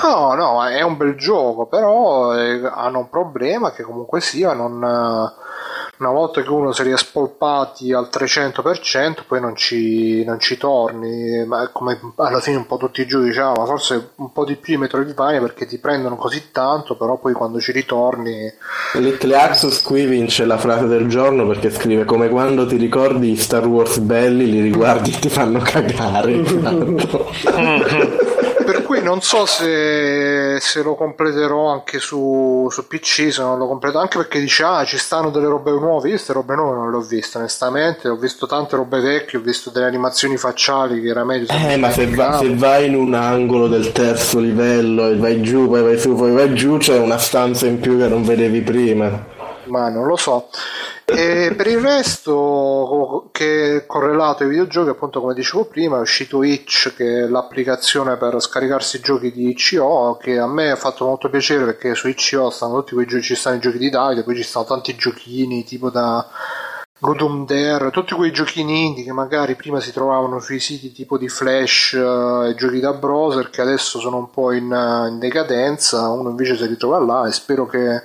No, 0.04 0.36
no, 0.36 0.68
è 0.68 0.84
un 0.84 0.98
bel 0.98 1.16
gioco, 1.16 1.66
però 1.66 2.38
eh, 2.38 2.62
hanno 2.64 3.00
un 3.00 3.10
problema 3.10 3.72
che 3.72 3.82
comunque 3.82 4.22
sia 4.22 4.54
non 4.54 4.84
una 5.98 6.10
volta 6.10 6.42
che 6.42 6.50
uno 6.50 6.72
si 6.72 6.82
è 6.82 6.86
riespolpati 6.86 7.94
al 7.94 8.10
300% 8.12 9.20
poi 9.28 9.40
non 9.40 9.56
ci, 9.56 10.24
non 10.24 10.40
ci 10.40 10.58
torni 10.58 11.46
ma 11.46 11.70
come 11.72 12.00
alla 12.16 12.40
fine 12.40 12.58
un 12.58 12.66
po' 12.66 12.78
tutti 12.78 13.02
i 13.02 13.06
giochi 13.06 13.26
diciamo 13.26 13.54
ma 13.54 13.66
forse 13.66 14.12
un 14.16 14.32
po' 14.32 14.44
di 14.44 14.56
più 14.56 14.74
i 14.74 14.78
Metroidvania 14.78 15.40
perché 15.40 15.68
ti 15.68 15.78
prendono 15.78 16.16
così 16.16 16.50
tanto 16.52 16.96
però 16.96 17.18
poi 17.18 17.34
quando 17.34 17.60
ci 17.60 17.72
ritorni 17.72 18.52
Little 18.94 19.36
Axus 19.36 19.84
qui 19.84 20.06
vince 20.06 20.46
la 20.46 20.58
frase 20.58 20.88
del 20.88 21.08
giorno 21.08 21.46
perché 21.46 21.70
scrive 21.70 22.06
come 22.06 22.30
quando 22.30 22.66
ti 22.66 22.78
ricordi 22.78 23.36
Star 23.36 23.68
Wars 23.68 24.00
belli 24.00 24.50
li 24.50 24.62
riguardi 24.62 25.12
e 25.12 25.20
ti 25.20 25.30
fanno 25.30 25.60
cagare 25.60 26.42
non 29.04 29.22
so 29.22 29.46
se, 29.46 30.58
se, 30.60 30.82
lo 30.82 30.96
completerò 30.96 31.68
anche 31.68 32.00
su, 32.00 32.68
su 32.72 32.88
PC 32.88 33.32
se 33.32 33.42
non 33.42 33.58
lo 33.58 33.68
completo 33.68 34.00
anche 34.00 34.18
perché 34.18 34.40
dice 34.40 34.64
ah 34.64 34.84
ci 34.84 34.98
stanno 34.98 35.30
delle 35.30 35.48
robe 35.48 35.72
nuove. 35.72 36.08
Io 36.08 36.16
queste 36.16 36.34
robe 36.34 36.56
nuove 36.56 36.76
non 36.76 36.92
le 36.92 36.98
ho 36.98 37.02
viste 37.02 37.38
onestamente. 37.38 38.08
Ho 38.08 38.16
visto 38.16 38.48
tante 38.48 38.76
robe 38.76 39.00
vecchie 39.00 39.40
ho 39.40 39.42
visto 39.42 39.70
delle 39.70 39.86
animazioni 39.86 40.38
facciali 40.38 41.02
che 41.02 41.10
era 41.10 41.24
meglio 41.24 41.48
eh 41.50 41.78
ma 41.78 41.92
se, 41.92 42.08
va, 42.08 42.38
se, 42.38 42.56
vai 42.56 42.88
in 42.88 42.96
un 42.96 43.14
angolo 43.14 43.68
del 43.68 43.92
terzo 43.92 44.40
livello 44.40 45.10
e 45.10 45.18
vai 45.18 45.42
giù 45.42 45.68
poi 45.68 45.82
vai 45.82 46.00
su 46.00 46.16
poi 46.16 46.32
vai 46.32 46.54
giù 46.54 46.78
c'è 46.78 46.98
una 46.98 47.18
stanza 47.18 47.66
in 47.66 47.80
più 47.80 47.98
che 47.98 48.08
non 48.08 48.24
vedevi 48.24 48.62
prima 48.62 49.32
ma 49.66 49.90
non 49.90 50.06
lo 50.06 50.16
so. 50.16 50.50
E 51.06 51.54
per 51.56 51.68
il 51.68 51.80
resto, 51.80 53.30
che 53.32 53.76
è 53.76 53.86
correlato 53.86 54.44
ai 54.44 54.50
videogiochi, 54.50 54.90
appunto 54.90 55.20
come 55.20 55.34
dicevo 55.34 55.66
prima, 55.66 55.98
è 55.98 56.02
uscito 56.02 56.44
Itch, 56.44 56.94
che 56.96 57.24
è 57.24 57.28
l'applicazione 57.28 58.18
per 58.18 58.42
scaricarsi 58.42 58.98
i 58.98 59.02
giochi 59.02 59.32
di 59.32 59.50
ICO, 59.50 60.18
che 60.22 60.38
a 60.40 60.48
me 60.48 60.72
ha 60.72 60.76
fatto 60.76 61.06
molto 61.06 61.30
piacere 61.30 61.66
perché 61.66 61.94
su 61.94 62.08
ICO 62.08 62.50
stanno 62.50 62.76
tutti 62.76 62.94
quei 62.94 63.06
giochi, 63.06 63.24
ci 63.24 63.36
stanno 63.36 63.58
i 63.58 63.60
giochi 63.60 63.78
di 63.78 63.90
Davide, 63.90 64.24
poi 64.24 64.36
ci 64.36 64.44
stanno 64.44 64.66
tanti 64.66 64.96
giochini 64.96 65.64
tipo 65.64 65.90
da 65.90 66.26
Godum 67.04 67.46
Dare, 67.46 67.92
tutti 67.92 68.14
quei 68.16 68.32
giochini 68.32 68.86
indie 68.86 69.04
che 69.04 69.12
magari 69.12 69.56
prima 69.56 69.82
si 69.82 69.92
trovavano 69.92 70.40
sui 70.40 70.62
siti 70.62 70.94
tipo 70.94 71.18
di 71.18 71.28
Flash 71.28 71.92
uh, 71.92 72.46
e 72.46 72.56
giochi 72.56 72.80
da 72.80 72.94
browser 72.94 73.50
che 73.50 73.60
adesso 73.60 74.00
sono 74.00 74.16
un 74.16 74.30
po' 74.30 74.54
in, 74.54 74.72
uh, 74.72 75.10
in 75.10 75.20
decadenza, 75.20 76.08
uno 76.08 76.30
invece 76.30 76.56
si 76.56 76.66
ritrova 76.66 77.00
là 77.00 77.28
e 77.28 77.34
spero 77.34 77.66
che 77.66 78.04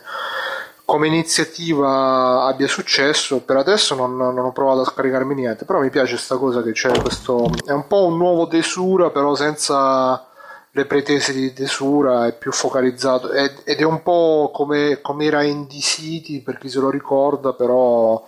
come 0.88 1.06
iniziativa 1.06 2.46
abbia 2.46 2.66
successo. 2.66 3.42
Per 3.42 3.58
adesso 3.58 3.94
non, 3.94 4.16
non, 4.16 4.38
ho 4.38 4.52
provato 4.52 4.80
a 4.80 4.84
scaricarmi 4.86 5.34
niente, 5.34 5.66
però 5.66 5.80
mi 5.80 5.90
piace 5.90 6.14
questa 6.14 6.38
cosa 6.38 6.62
che 6.62 6.72
c'è 6.72 6.90
questo. 7.02 7.50
È 7.62 7.72
un 7.72 7.86
po' 7.86 8.06
un 8.06 8.16
nuovo 8.16 8.46
Desura, 8.46 9.10
però 9.10 9.34
senza 9.34 10.26
le 10.70 10.86
pretese 10.86 11.34
di 11.34 11.52
Desura, 11.52 12.26
è 12.26 12.32
più 12.32 12.52
focalizzato 12.52 13.30
ed 13.32 13.60
è 13.64 13.82
un 13.82 14.02
po' 14.02 14.50
come, 14.50 15.02
come 15.02 15.26
era 15.26 15.42
Indie 15.42 15.80
City 15.82 16.40
per 16.40 16.56
chi 16.56 16.70
se 16.70 16.80
lo 16.80 16.88
ricorda, 16.88 17.52
però 17.52 18.26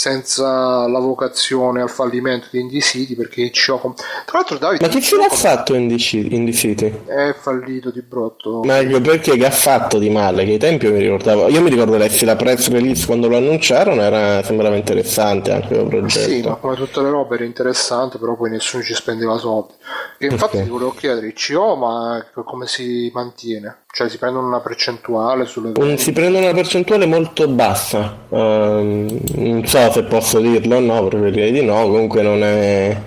senza 0.00 0.88
la 0.88 0.98
vocazione 0.98 1.82
al 1.82 1.90
fallimento 1.90 2.46
di 2.50 2.60
Indie 2.60 2.80
City 2.80 3.14
perché 3.14 3.52
ho 3.68 3.78
comp- 3.78 4.00
tra 4.24 4.38
l'altro 4.38 4.56
Davide 4.56 4.86
ma 4.86 4.90
che 4.90 5.02
fine 5.02 5.26
ha 5.26 5.28
fatto 5.28 5.74
Indie 5.74 5.98
City? 5.98 7.02
È 7.04 7.34
fallito 7.38 7.90
di 7.90 8.00
brutto 8.00 8.62
ma 8.64 8.78
perché 9.02 9.36
che 9.36 9.44
ha 9.44 9.50
fatto 9.50 9.98
di 9.98 10.08
male 10.08 10.46
che 10.46 10.52
ai 10.52 10.58
tempi 10.58 10.86
io 10.86 10.92
mi 10.92 11.00
ricordavo 11.00 11.48
io 11.48 11.60
mi 11.60 11.68
ricordo 11.68 11.98
lessi 11.98 12.24
la 12.24 12.34
press 12.34 12.70
release 12.70 13.04
quando 13.04 13.28
lo 13.28 13.36
annunciarono 13.36 14.00
era, 14.00 14.42
sembrava 14.42 14.74
interessante 14.76 15.52
anche 15.52 15.74
il 15.74 15.86
progetto 15.86 16.30
sì 16.30 16.40
ma 16.48 16.54
come 16.54 16.76
tutte 16.76 17.02
le 17.02 17.10
robe 17.10 17.34
era 17.34 17.44
interessante 17.44 18.16
però 18.16 18.36
poi 18.36 18.48
nessuno 18.48 18.82
ci 18.82 18.94
spendeva 18.94 19.36
soldi 19.36 19.74
e 20.16 20.28
infatti 20.28 20.54
okay. 20.54 20.64
ti 20.64 20.70
volevo 20.70 20.94
chiedere 20.94 21.30
CO 21.34 21.76
ma 21.76 22.24
come 22.42 22.66
si 22.66 23.10
mantiene? 23.12 23.80
Cioè 23.92 24.08
si 24.08 24.18
prendono 24.18 24.46
una 24.46 24.60
percentuale 24.60 25.46
sulle 25.46 25.72
cose? 25.72 25.96
Si 25.96 26.12
prendono 26.12 26.44
una 26.44 26.54
percentuale 26.54 27.06
molto 27.06 27.48
bassa, 27.48 28.18
uh, 28.28 28.36
non 28.36 29.62
so 29.66 29.90
se 29.90 30.04
posso 30.04 30.38
dirlo 30.38 30.76
o 30.76 30.80
no, 30.80 31.08
preferirei 31.08 31.50
di 31.50 31.64
no, 31.64 31.82
comunque 31.82 32.22
non 32.22 32.42
è... 32.42 33.02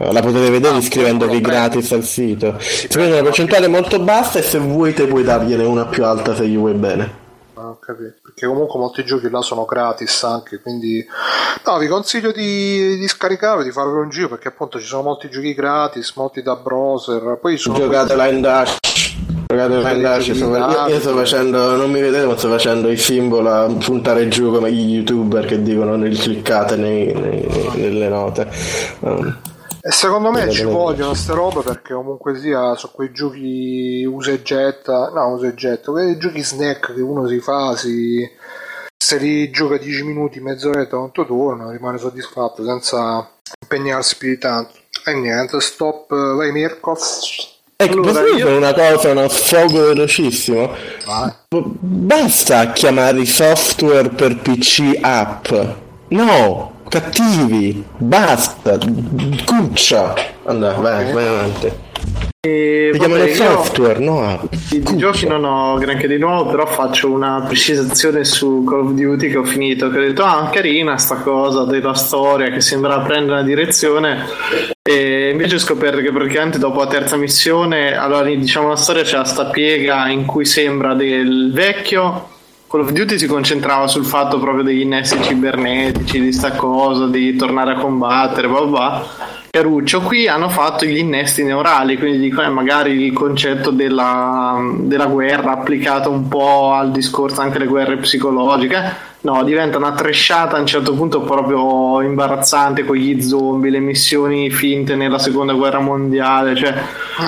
La 0.00 0.20
potete 0.20 0.48
vedere 0.48 0.76
ah, 0.76 0.78
iscrivendovi 0.78 1.40
gratis 1.40 1.90
al 1.90 2.04
sito. 2.04 2.54
Si, 2.60 2.82
si 2.82 2.86
prende 2.86 3.14
una 3.14 3.24
percentuale 3.24 3.66
molto 3.66 3.98
bassa 3.98 4.38
e 4.38 4.42
se 4.42 4.58
vuoi 4.58 4.94
te 4.94 5.08
puoi 5.08 5.24
dargliene 5.24 5.64
una 5.64 5.86
più 5.86 6.04
alta 6.04 6.36
se 6.36 6.46
gli 6.46 6.56
vuoi 6.56 6.74
bene. 6.74 7.26
Ah, 7.54 7.76
capito. 7.80 8.14
Perché 8.22 8.46
comunque 8.46 8.78
molti 8.78 9.04
giochi 9.04 9.28
là 9.28 9.42
sono 9.42 9.64
gratis 9.64 10.22
anche, 10.22 10.60
quindi 10.60 11.04
no, 11.64 11.78
vi 11.78 11.88
consiglio 11.88 12.30
di, 12.30 12.96
di 12.96 13.08
scaricarlo, 13.08 13.64
di 13.64 13.72
farvi 13.72 13.98
un 13.98 14.08
giro 14.08 14.28
perché 14.28 14.46
appunto 14.46 14.78
ci 14.78 14.86
sono 14.86 15.02
molti 15.02 15.28
giochi 15.28 15.52
gratis, 15.52 16.12
molti 16.14 16.42
da 16.42 16.54
browser. 16.54 17.36
Poi 17.40 17.56
sono 17.56 17.78
Giocatela 17.78 18.28
in 18.28 18.40
Dash. 18.40 19.07
Giocatela 19.58 19.90
in 19.92 20.00
Dash. 20.02 20.32
Sto, 20.32 20.56
io, 20.56 20.86
io 20.86 21.00
sto 21.00 21.14
facendo, 21.14 21.76
non 21.76 21.90
mi 21.90 22.00
vedete, 22.00 22.26
ma 22.26 22.36
sto 22.36 22.48
facendo 22.48 22.88
il 22.88 22.98
simbolo 22.98 23.50
a 23.50 23.66
puntare 23.66 24.28
giù 24.28 24.52
come 24.52 24.70
gli 24.70 24.94
youtuber 24.94 25.44
che 25.44 25.60
dicono 25.62 25.96
nel 25.96 26.16
cliccate 26.16 26.76
nei, 26.76 27.12
nei, 27.12 27.70
nelle 27.74 28.08
note. 28.08 28.48
Um. 29.00 29.40
E 29.80 29.92
secondo 29.92 30.30
me 30.30 30.50
ci 30.50 30.64
vogliono 30.64 31.10
queste 31.10 31.32
robe 31.32 31.62
perché 31.62 31.94
comunque 31.94 32.38
sia 32.38 32.74
su 32.74 32.90
quei 32.90 33.12
giochi 33.12 34.04
usa 34.04 34.32
e 34.32 34.42
getta, 34.42 35.10
no 35.14 35.28
usa 35.28 35.46
e 35.46 35.54
getta, 35.54 35.92
quei 35.92 36.18
giochi 36.18 36.42
snack 36.42 36.94
che 36.94 37.00
uno 37.00 37.26
si 37.26 37.40
fa, 37.40 37.76
si, 37.76 38.28
se 38.96 39.18
li 39.18 39.50
gioca 39.50 39.78
10 39.78 40.02
minuti, 40.02 40.40
mezz'oretta, 40.40 40.96
quanto 40.96 41.24
torna, 41.24 41.70
rimane 41.70 41.96
soddisfatto 41.96 42.64
senza 42.64 43.30
impegnarsi 43.62 44.16
più 44.18 44.28
di 44.30 44.38
tanto. 44.38 44.72
E 45.06 45.14
niente, 45.14 45.60
stop, 45.60 46.12
vai 46.34 46.50
Mirko. 46.50 46.96
Ecco, 47.80 48.00
allora, 48.00 48.22
posso 48.22 48.36
io... 48.36 48.56
una 48.56 48.74
cosa, 48.74 49.10
uno 49.10 49.28
sfogo 49.28 49.86
velocissimo? 49.86 50.74
Vai. 51.06 51.32
Basta 51.48 52.72
chiamare 52.72 53.20
i 53.20 53.24
software 53.24 54.08
per 54.08 54.34
PC 54.38 54.98
app. 55.00 55.52
No, 56.08 56.72
cattivi, 56.88 57.84
basta, 57.96 58.78
cuccia. 59.44 60.14
Andà, 60.44 60.72
vai, 60.72 61.12
vai 61.12 61.26
avanti. 61.26 61.86
E, 62.40 62.90
si 62.92 62.98
chiamano 62.98 63.26
software, 63.26 63.98
no? 63.98 64.48
Di, 64.70 64.80
di 64.80 64.96
giochi 64.96 65.26
non 65.26 65.44
ho 65.44 65.76
granché 65.76 66.06
di 66.06 66.18
nuovo, 66.18 66.48
però 66.48 66.66
faccio 66.66 67.10
una 67.10 67.42
precisazione 67.46 68.24
su 68.24 68.64
Call 68.64 68.86
of 68.86 68.92
Duty 68.92 69.28
che 69.28 69.36
ho 69.36 69.44
finito, 69.44 69.90
che 69.90 69.98
ho 69.98 70.00
detto, 70.02 70.22
ah, 70.22 70.48
carina 70.48 70.96
sta 70.96 71.16
cosa 71.16 71.64
della 71.64 71.94
storia 71.94 72.50
che 72.50 72.60
sembra 72.60 73.00
prendere 73.00 73.40
una 73.40 73.42
direzione 73.42 74.24
e 74.82 75.30
invece 75.30 75.56
ho 75.56 75.58
scoperto 75.58 76.00
che 76.00 76.12
praticamente 76.12 76.58
dopo 76.58 76.78
la 76.78 76.86
terza 76.86 77.16
missione, 77.16 77.94
allora 77.94 78.22
diciamo 78.22 78.68
la 78.68 78.76
storia 78.76 79.02
c'è 79.02 79.22
sta 79.24 79.46
piega 79.46 80.08
in 80.08 80.24
cui 80.24 80.46
sembra 80.46 80.94
del 80.94 81.50
vecchio 81.52 82.36
Call 82.68 82.82
of 82.82 82.92
Duty 82.92 83.18
si 83.18 83.26
concentrava 83.26 83.86
sul 83.86 84.04
fatto 84.04 84.38
proprio 84.38 84.62
degli 84.62 84.80
innesti 84.80 85.22
cibernetici, 85.22 86.20
di 86.20 86.32
sta 86.34 86.52
cosa, 86.52 87.06
di 87.06 87.34
tornare 87.34 87.72
a 87.72 87.76
combattere, 87.76 88.46
bla 88.46 88.60
bla. 88.60 89.06
Caruccio, 89.48 90.02
qui 90.02 90.28
hanno 90.28 90.50
fatto 90.50 90.84
gli 90.84 90.98
innesti 90.98 91.42
neurali, 91.42 91.96
quindi 91.96 92.18
dico, 92.18 92.42
eh, 92.42 92.48
magari 92.50 93.06
il 93.06 93.14
concetto 93.14 93.70
della, 93.70 94.60
della 94.80 95.06
guerra 95.06 95.52
applicato 95.52 96.10
un 96.10 96.28
po' 96.28 96.74
al 96.74 96.90
discorso 96.90 97.40
anche 97.40 97.56
delle 97.56 97.70
guerre 97.70 97.96
psicologiche 97.96 99.07
No, 99.20 99.42
diventa 99.42 99.78
una 99.78 99.92
tresciata 99.92 100.56
a 100.56 100.60
un 100.60 100.66
certo 100.66 100.94
punto 100.94 101.22
proprio 101.22 102.00
imbarazzante 102.02 102.84
con 102.84 102.94
gli 102.94 103.20
zombie, 103.20 103.70
le 103.70 103.80
missioni 103.80 104.48
finte 104.48 104.94
nella 104.94 105.18
seconda 105.18 105.54
guerra 105.54 105.80
mondiale, 105.80 106.54
cioè 106.54 106.72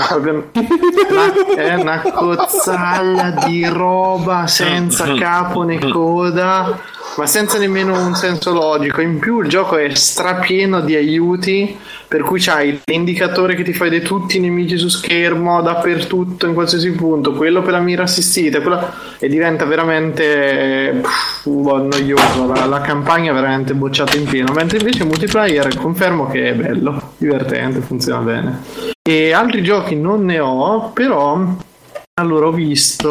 proprio 0.09 0.51
una, 0.53 1.55
è 1.57 1.75
una 1.75 2.01
cozzaglia 2.01 3.31
di 3.45 3.67
roba 3.67 4.47
senza 4.47 5.13
capo 5.19 5.63
né 5.63 5.79
coda, 5.91 6.79
ma 7.21 7.27
senza 7.27 7.59
nemmeno 7.59 8.03
un 8.03 8.15
senso 8.15 8.51
logico. 8.51 9.03
In 9.03 9.19
più 9.19 9.43
il 9.43 9.49
gioco 9.49 9.77
è 9.77 9.95
strapieno 9.95 10.81
di 10.81 10.95
aiuti 10.95 11.77
per 12.09 12.23
cui 12.23 12.41
c'hai 12.41 12.81
l'indicatore 12.83 13.55
che 13.55 13.63
ti 13.63 13.75
fa 13.75 13.85
vedere 13.85 14.03
tutti 14.03 14.39
i 14.39 14.41
nemici 14.41 14.79
su 14.79 14.89
schermo 14.89 15.61
dappertutto 15.61 16.47
in 16.47 16.55
qualsiasi 16.55 16.93
punto. 16.93 17.35
Quello 17.35 17.61
per 17.61 17.73
la 17.73 17.81
mira 17.81 18.05
assistita 18.05 18.63
quello... 18.63 18.91
e 19.19 19.29
diventa 19.29 19.67
veramente 19.67 20.99
pff, 21.03 21.45
noioso. 21.45 22.47
La, 22.47 22.65
la, 22.65 22.81
campagna 22.81 23.33
è 23.33 23.35
veramente 23.35 23.75
bocciata 23.75 24.17
in 24.17 24.25
pieno. 24.25 24.55
Mentre 24.55 24.79
invece 24.79 25.03
il 25.03 25.09
multiplayer 25.09 25.77
confermo 25.77 26.27
che 26.27 26.49
è 26.49 26.55
bello 26.55 27.13
divertente 27.19 27.81
funziona 27.81 28.21
bene. 28.23 28.63
E 29.03 29.33
altri 29.33 29.63
giochi 29.63 29.95
non 29.95 30.25
ne 30.25 30.39
ho 30.39 30.91
però 30.95 31.39
Allora, 32.21 32.49
ho 32.49 32.53
visto. 32.53 33.09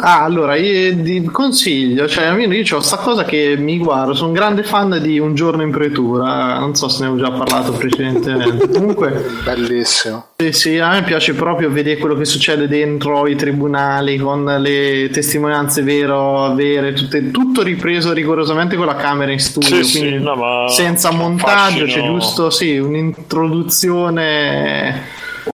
Ah, 0.00 0.22
allora, 0.22 0.54
io 0.54 0.94
di 0.94 1.24
consiglio. 1.24 2.06
Cioè, 2.06 2.30
io 2.30 2.46
ho 2.46 2.76
questa 2.76 2.98
cosa 2.98 3.24
che 3.24 3.56
mi 3.58 3.76
guardo. 3.78 4.14
Sono 4.14 4.28
un 4.28 4.34
grande 4.34 4.62
fan 4.62 5.00
di 5.02 5.18
Un 5.18 5.34
giorno 5.34 5.62
in 5.62 5.72
pretura. 5.72 6.60
Non 6.60 6.76
so 6.76 6.88
se 6.88 7.02
ne 7.02 7.08
avevo 7.08 7.22
già 7.22 7.32
parlato 7.32 7.72
precedentemente. 7.72 8.68
Comunque, 8.70 9.26
bellissimo. 9.44 10.26
Sì, 10.36 10.52
sì, 10.52 10.78
a 10.78 10.90
me 10.90 11.02
piace 11.02 11.34
proprio 11.34 11.70
vedere 11.70 11.98
quello 11.98 12.14
che 12.14 12.24
succede 12.24 12.68
dentro 12.68 13.26
i 13.26 13.34
tribunali 13.34 14.16
con 14.16 14.44
le 14.44 15.10
testimonianze 15.10 15.82
vero, 15.82 16.54
vere, 16.54 16.92
tutte, 16.92 17.32
tutto 17.32 17.62
ripreso 17.62 18.12
rigorosamente 18.12 18.76
con 18.76 18.86
la 18.86 18.94
camera 18.94 19.32
in 19.32 19.40
studio. 19.40 19.82
Sì, 19.82 19.98
quindi 19.98 20.18
sì, 20.18 20.22
no, 20.22 20.68
senza 20.68 21.10
montaggio, 21.10 21.84
c'è 21.84 22.04
giusto 22.04 22.48
sì, 22.48 22.78
un'introduzione 22.78 25.18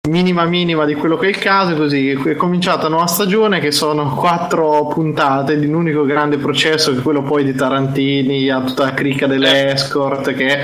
minima 0.10 0.45
minima 0.45 0.85
di 0.85 0.95
quello 0.95 1.16
che 1.18 1.27
è 1.27 1.30
il 1.30 1.38
caso 1.38 1.76
così 1.76 2.10
è 2.10 2.35
cominciata 2.35 2.88
una 2.88 2.95
nuova 2.95 3.08
stagione 3.08 3.60
che 3.60 3.72
sono 3.72 4.16
quattro 4.16 4.88
puntate 4.88 5.60
di 5.60 5.68
un 5.68 5.76
unico 5.76 6.06
grande 6.06 6.38
processo 6.38 6.92
che 6.92 7.00
è 7.00 7.01
quello 7.01 7.22
poi 7.22 7.43
di 7.43 7.53
Tarantini 7.53 8.50
a 8.50 8.61
tutta 8.61 8.85
la 8.85 8.93
cricca 8.93 9.27
dell'escort 9.27 10.34
che 10.34 10.58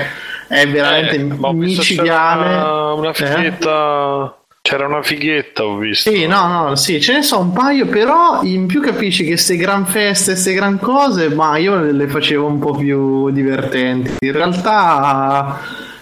è 0.48 0.66
veramente 0.68 1.16
eh, 1.16 1.52
micidiale 1.52 2.46
una, 2.46 2.92
una 2.94 3.12
fighetta 3.12 4.32
eh? 4.34 4.36
C'era 4.60 4.86
una 4.86 5.02
fighetta, 5.02 5.64
ho 5.64 5.78
visto. 5.78 6.10
Sì, 6.10 6.26
no, 6.26 6.46
no, 6.46 6.74
sì, 6.74 7.00
ce 7.00 7.14
ne 7.14 7.22
so 7.22 7.38
un 7.38 7.54
paio, 7.54 7.86
però 7.86 8.42
in 8.42 8.66
più 8.66 8.82
capisci 8.82 9.22
che 9.22 9.30
queste 9.30 9.56
gran 9.56 9.86
feste, 9.86 10.32
queste 10.32 10.52
gran 10.52 10.78
cose, 10.78 11.30
ma 11.30 11.56
io 11.56 11.80
le 11.80 12.06
facevo 12.06 12.44
un 12.44 12.58
po' 12.58 12.72
più 12.72 13.30
divertenti. 13.30 14.16
In 14.18 14.32
realtà 14.32 15.58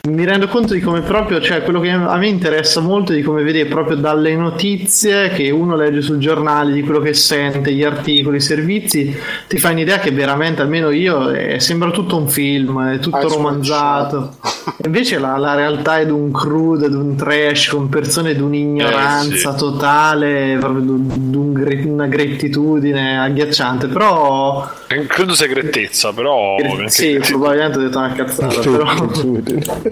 mi 0.07 0.25
rendo 0.25 0.47
conto 0.49 0.75
di 0.75 0.81
come 0.81 1.01
proprio, 1.01 1.41
cioè 1.41 1.63
quello 1.63 1.81
che 1.81 1.91
a 1.91 2.17
me 2.17 2.29
interessa 2.29 2.81
molto 2.81 3.13
è 3.13 3.17
di 3.17 3.23
come 3.23 3.43
vede 3.43 3.67
proprio 3.67 3.97
dalle 3.97 4.35
notizie 4.37 5.31
che 5.31 5.51
uno 5.51 5.75
legge 5.77 6.01
sul 6.01 6.19
giornale, 6.19 6.73
di 6.73 6.83
quello 6.83 7.01
che 7.01 7.15
sente, 7.15 7.73
gli 7.73 7.83
articoli, 7.83 8.37
i 8.37 8.41
servizi, 8.41 9.17
ti 9.49 9.59
fa 9.59 9.71
un'idea 9.71 9.99
che 9.99 10.11
veramente, 10.11 10.63
almeno 10.63 10.91
io, 10.91 11.31
eh, 11.31 11.61
sembra 11.61 11.91
tutto 11.91 12.17
un 12.17 12.29
film, 12.29 12.95
è 12.95 12.99
tutto 12.99 13.17
Hai 13.17 13.29
romanzato. 13.29 14.37
Invece 14.85 15.19
la, 15.19 15.37
la, 15.37 15.55
realtà 15.55 15.99
è 15.99 16.05
di 16.05 16.13
un 16.13 16.31
crudo, 16.31 16.89
di 16.89 16.95
un 16.95 17.17
trash, 17.17 17.69
con 17.69 17.89
persone 17.89 18.35
di 18.35 18.41
un'ignoranza 18.41 19.51
eh, 19.51 19.53
sì. 19.53 19.59
totale, 19.59 20.57
proprio 20.61 20.81
di 20.83 20.89
un, 21.37 21.83
una 21.87 22.07
grettitudine 22.07 23.19
agghiacciante, 23.19 23.89
però... 23.89 24.69
Credo 24.87 25.35
segretezza, 25.35 26.13
però... 26.13 26.57
Sì, 26.87 27.19
probabilmente 27.27 27.79
ho 27.79 27.81
detto 27.81 27.99
una 27.99 28.13
cazzata, 28.13 28.61
però 28.61 28.85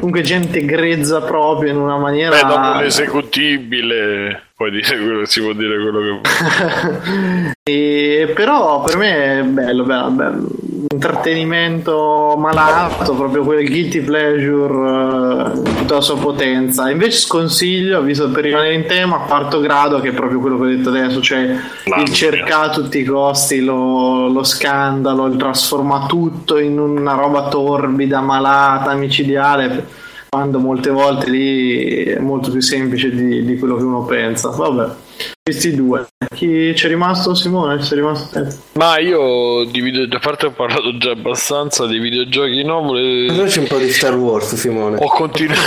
comunque 0.05 0.21
gente 0.21 0.63
grezza 0.67 1.23
proprio 1.23 1.71
in 1.71 1.79
una 1.79 1.97
maniera. 1.97 2.37
Beh, 2.37 2.47
dopo 2.47 2.81
l'esecutibile 2.81 4.49
puoi 4.55 4.71
dire 4.71 4.99
quello, 4.99 5.25
si 5.27 5.41
può 5.41 5.53
dire 5.55 5.81
quello 5.81 6.01
che 6.01 6.11
vuoi. 6.11 7.53
e, 7.65 8.33
però 8.35 8.83
per 8.83 8.97
me 8.99 9.39
è 9.39 9.43
bello, 9.43 9.85
bello, 9.85 10.11
bello. 10.11 10.49
Intrattenimento 10.93 12.35
malato, 12.39 13.15
proprio 13.15 13.43
quel 13.45 13.67
guilty 13.69 14.01
pleasure 14.01 15.53
uh, 15.53 15.63
tutta 15.63 15.95
la 15.95 16.01
sua 16.01 16.17
potenza. 16.19 16.91
Invece 16.91 17.19
sconsiglio, 17.19 18.03
visto 18.03 18.31
per 18.31 18.45
rimanere 18.45 18.75
in 18.75 18.87
tema, 18.87 19.19
quarto 19.19 19.61
grado, 19.61 20.01
che 20.01 20.11
è 20.11 20.13
proprio 20.13 20.41
quello 20.41 20.59
che 20.59 20.65
ho 20.65 20.69
detto 20.69 20.89
adesso, 20.91 21.21
cioè 21.21 21.47
L'ansia. 21.47 21.97
il 21.97 22.13
cercare 22.13 22.67
a 22.67 22.71
tutti 22.71 22.99
i 22.99 23.05
costi 23.05 23.61
lo, 23.61 24.29
lo 24.29 24.43
scandalo, 24.43 25.27
il 25.27 25.37
trasforma 25.37 26.07
tutto 26.07 26.59
in 26.59 26.79
una 26.79 27.15
roba 27.15 27.49
torbida, 27.49 28.21
malata, 28.21 28.95
micidiale 28.95 30.03
quando 30.35 30.59
molte 30.59 30.91
volte 30.91 31.31
lì 31.31 32.03
è 32.07 32.19
molto 32.19 32.51
più 32.51 32.61
semplice 32.61 33.09
di, 33.15 33.45
di 33.45 33.57
quello 33.57 33.77
che 33.77 33.85
uno 33.85 34.05
pensa. 34.05 34.49
Vabbè, 34.51 34.93
questi 35.41 35.77
due. 35.77 36.09
Chi 36.35 36.73
c'è 36.75 36.89
rimasto 36.89 37.37
Simone? 37.37 37.77
C'è 37.77 37.95
rimasto 37.95 38.43
te? 38.43 38.57
Ma 38.73 38.99
io 38.99 39.63
di 39.71 39.81
video, 39.81 40.09
a 40.11 40.19
parte 40.19 40.47
ho 40.47 40.51
parlato 40.51 40.97
già 40.99 41.13
abbastanza 41.13 41.87
di 41.87 42.01
videogiochi 42.01 42.65
no, 42.65 42.83
volevo... 42.83 43.33
Noi 43.33 43.49
c'è 43.49 43.61
un 43.61 43.69
po' 43.69 43.79
di 43.79 43.91
Star 43.91 44.17
Wars 44.17 44.57
Simone. 44.57 44.97
Ho 45.01 45.07
continuato 45.07 45.61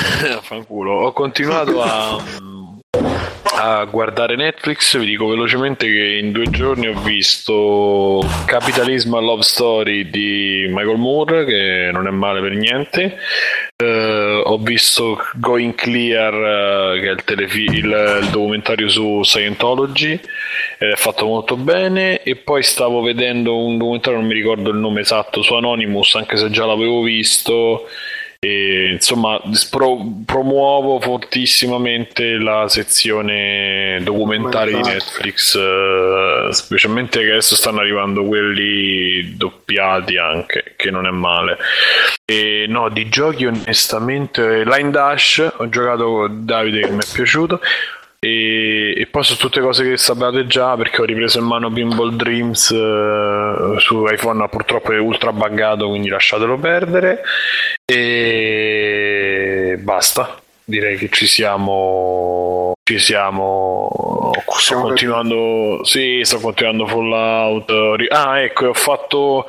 ho 0.83 1.13
continuato 1.13 1.81
a 1.81 2.21
a 3.55 3.85
guardare 3.85 4.35
Netflix, 4.35 4.97
vi 4.97 5.05
dico 5.05 5.27
velocemente 5.27 5.85
che 5.85 6.19
in 6.21 6.31
due 6.31 6.49
giorni 6.49 6.87
ho 6.87 6.99
visto 6.99 8.23
Capitalismo 8.45 9.17
a 9.17 9.21
Love 9.21 9.43
Story 9.43 10.09
di 10.09 10.65
Michael 10.69 10.97
Moore, 10.97 11.45
che 11.45 11.89
non 11.91 12.07
è 12.07 12.11
male 12.11 12.41
per 12.41 12.51
niente. 12.53 13.17
Uh, 13.81 14.41
ho 14.43 14.57
visto 14.57 15.19
Going 15.35 15.75
Clear, 15.75 16.33
uh, 16.33 16.99
che 16.99 17.09
è 17.09 17.11
il, 17.11 17.23
telefi- 17.23 17.63
il, 17.63 18.19
il, 18.21 18.27
documentario 18.31 18.89
su 18.89 19.21
Scientology, 19.23 20.19
è 20.77 20.93
fatto 20.95 21.25
molto 21.25 21.55
bene. 21.55 22.23
E 22.23 22.35
poi 22.35 22.63
stavo 22.63 23.01
vedendo 23.01 23.57
un 23.57 23.77
documentario, 23.77 24.19
non 24.19 24.27
mi 24.27 24.33
ricordo 24.33 24.69
il 24.71 24.77
nome 24.77 25.01
esatto, 25.01 25.41
su 25.41 25.53
Anonymous, 25.53 26.15
anche 26.15 26.37
se 26.37 26.49
già 26.49 26.65
l'avevo 26.65 27.01
visto. 27.01 27.87
E, 28.39 28.91
insomma, 28.91 29.41
pro, 29.71 29.99
promuovo 30.25 30.99
fortissimamente 30.99 32.37
la 32.37 32.67
sezione 32.67 33.99
documentari 34.03 34.75
di 34.75 34.81
Netflix, 34.81 35.55
eh, 35.55 36.49
specialmente 36.51 37.19
che 37.19 37.31
adesso 37.31 37.55
stanno 37.55 37.79
arrivando 37.79 38.23
quelli 38.25 39.35
doppiati 39.35 40.17
anche, 40.17 40.73
che 40.75 40.91
non 40.91 41.07
è 41.07 41.11
male. 41.11 41.57
E 42.25 42.65
no, 42.67 42.89
di 42.89 43.09
giochi 43.09 43.45
onestamente, 43.45 44.63
Line 44.63 44.91
Dash 44.91 45.53
ho 45.57 45.69
giocato 45.69 46.05
con 46.05 46.45
Davide 46.45 46.81
che 46.81 46.91
mi 46.91 46.99
è 46.99 47.07
piaciuto. 47.11 47.59
E, 48.19 48.95
e, 48.97 49.07
poi 49.07 49.23
su 49.23 49.37
tutte 49.37 49.61
cose 49.61 49.83
che 49.83 49.97
sapevate 49.97 50.47
già 50.47 50.75
perché 50.75 51.01
ho 51.01 51.05
ripreso 51.05 51.37
in 51.37 51.45
mano 51.45 51.71
Pinball 51.71 52.15
Dreams 52.15 52.69
uh, 52.69 53.77
su 53.77 54.05
iPhone 54.07 54.47
purtroppo 54.49 54.91
è 54.91 54.97
ultra 54.97 55.31
buggato 55.31 55.87
quindi 55.89 56.09
lasciatelo 56.09 56.57
perdere. 56.57 57.21
E 57.85 59.77
basta. 59.79 60.41
Direi 60.63 60.97
che 60.97 61.09
ci 61.09 61.27
siamo 61.27 62.76
ci 62.87 62.99
siamo. 62.99 64.31
Sto 64.59 64.79
continuando 64.79 65.83
sì 65.83 66.21
sto 66.23 66.39
continuando 66.39 66.87
Fallout. 66.87 67.69
Ah 68.09 68.41
ecco 68.41 68.67
ho 68.67 68.73
fatto 68.73 69.45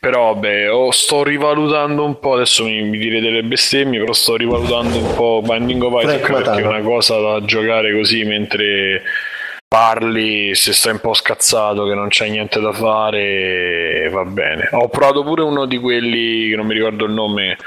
però 0.00 0.32
vabbè 0.32 0.72
oh, 0.72 0.90
sto 0.90 1.22
rivalutando 1.22 2.02
un 2.02 2.18
po' 2.18 2.32
adesso 2.34 2.64
mi, 2.64 2.80
mi 2.82 2.96
direte 2.96 3.20
delle 3.20 3.42
bestemmie 3.42 4.00
però 4.00 4.14
sto 4.14 4.36
rivalutando 4.36 4.96
un 4.96 5.14
po' 5.14 5.42
Binding 5.44 5.82
of 5.82 6.02
Isaac 6.02 6.32
perché 6.32 6.62
è 6.62 6.66
una 6.66 6.80
cosa 6.80 7.18
da 7.18 7.44
giocare 7.44 7.92
così 7.92 8.24
mentre 8.24 9.02
parli 9.68 10.54
se 10.54 10.72
stai 10.72 10.92
un 10.92 11.00
po' 11.00 11.12
scazzato 11.12 11.86
che 11.86 11.94
non 11.94 12.08
c'è 12.08 12.26
niente 12.30 12.58
da 12.58 12.72
fare 12.72 14.08
va 14.10 14.24
bene. 14.24 14.70
Ho 14.72 14.88
provato 14.88 15.22
pure 15.24 15.42
uno 15.42 15.66
di 15.66 15.76
quelli 15.76 16.48
che 16.48 16.56
non 16.56 16.64
mi 16.64 16.72
ricordo 16.72 17.04
il 17.04 17.12
nome 17.12 17.58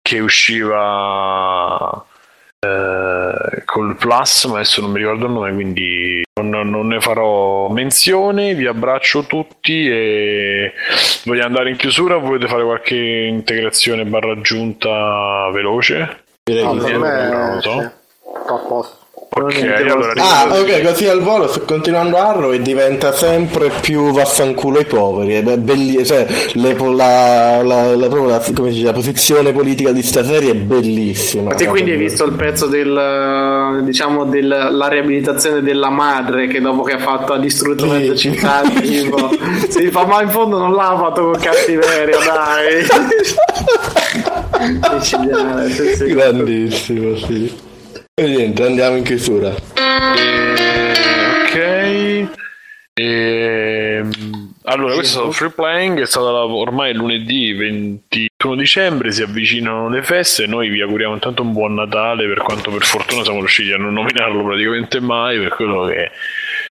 che 0.00 0.20
usciva 0.20 2.02
eh, 2.64 3.62
col 3.64 3.96
Plus, 3.96 4.44
ma 4.46 4.54
adesso 4.54 4.80
non 4.80 4.90
mi 4.90 4.98
ricordo 4.98 5.26
il 5.26 5.32
nome, 5.32 5.52
quindi 5.52 6.22
non, 6.40 6.70
non, 6.70 6.86
ne 6.86 7.00
farò 7.00 7.68
menzione. 7.68 8.54
Vi 8.54 8.66
abbraccio 8.66 9.24
tutti 9.24 9.88
e 9.88 10.72
vogliamo 11.24 11.46
andare 11.46 11.70
in 11.70 11.76
chiusura 11.76 12.16
volete 12.16 12.48
fare 12.48 12.64
qualche 12.64 12.96
integrazione 12.96 14.04
barra 14.04 14.32
aggiunta 14.32 15.50
veloce? 15.52 16.22
Direi 16.42 16.64
no, 16.64 16.74
per 16.74 16.98
me, 16.98 17.28
non 17.28 17.54
lo 17.54 17.60
so. 17.60 17.80
Sì. 17.80 18.02
Okay, 19.36 19.88
allora, 19.90 20.12
ah, 20.14 20.46
ok, 20.48 20.82
così 20.82 21.08
al 21.08 21.20
volo 21.20 21.48
sto 21.48 21.62
continuando 21.62 22.18
Arrow 22.18 22.52
e 22.52 22.62
diventa 22.62 23.10
sempre 23.10 23.68
più 23.80 24.12
vaffanculo 24.12 24.78
ai 24.78 24.84
poveri. 24.84 25.34
È 25.34 25.42
belli- 25.58 26.06
cioè, 26.06 26.24
le, 26.52 26.76
la, 26.78 27.60
la, 27.64 27.96
la, 27.96 28.08
dice, 28.08 28.84
la, 28.84 28.92
posizione 28.92 29.50
politica 29.52 29.90
di 29.90 30.02
sta 30.02 30.22
serie 30.22 30.52
è 30.52 30.54
bellissima. 30.54 31.48
Ma 31.48 31.54
te 31.54 31.66
quindi 31.66 31.90
hai 31.90 31.96
visto 31.96 32.24
il 32.24 32.34
pezzo 32.34 32.66
del 32.66 33.82
diciamo 33.82 34.24
della 34.24 34.86
riabilitazione 34.86 35.62
della 35.62 35.90
madre 35.90 36.46
che 36.46 36.60
dopo 36.60 36.82
che 36.82 36.92
ha 36.92 36.98
fatto 36.98 37.32
ha 37.32 37.38
distrutto 37.38 37.86
mezza 37.86 38.14
città 38.14 38.62
tipo, 38.80 39.30
si 39.68 39.90
fa 39.90 40.06
ma 40.06 40.22
in 40.22 40.28
fondo 40.28 40.58
non 40.58 40.72
l'ha 40.74 40.96
fatto 40.96 41.22
con 41.30 41.40
cattiveria 41.40 42.18
dai 42.18 42.86
grandissimo 46.14 47.16
sì 47.16 47.72
e 48.16 48.28
niente, 48.28 48.62
andiamo 48.62 48.96
in 48.96 49.02
chiusura. 49.02 49.52
Ok. 51.48 52.28
E... 52.94 53.33
Allora, 54.66 54.94
questo 54.94 55.18
è 55.18 55.20
stato 55.20 55.32
free 55.32 55.50
playing, 55.50 56.00
è 56.00 56.06
stato 56.06 56.26
ormai 56.26 56.94
lunedì 56.94 57.52
21 57.52 58.56
dicembre, 58.56 59.12
si 59.12 59.20
avvicinano 59.20 59.90
le 59.90 60.02
feste, 60.02 60.46
noi 60.46 60.70
vi 60.70 60.80
auguriamo 60.80 61.12
intanto 61.12 61.42
un 61.42 61.52
buon 61.52 61.74
Natale, 61.74 62.26
per 62.26 62.38
quanto 62.38 62.70
per 62.70 62.82
fortuna 62.82 63.22
siamo 63.24 63.40
riusciti 63.40 63.72
a 63.72 63.76
non 63.76 63.92
nominarlo 63.92 64.42
praticamente 64.42 65.00
mai, 65.00 65.38
per 65.38 65.50
quello 65.50 65.84
che 65.84 66.10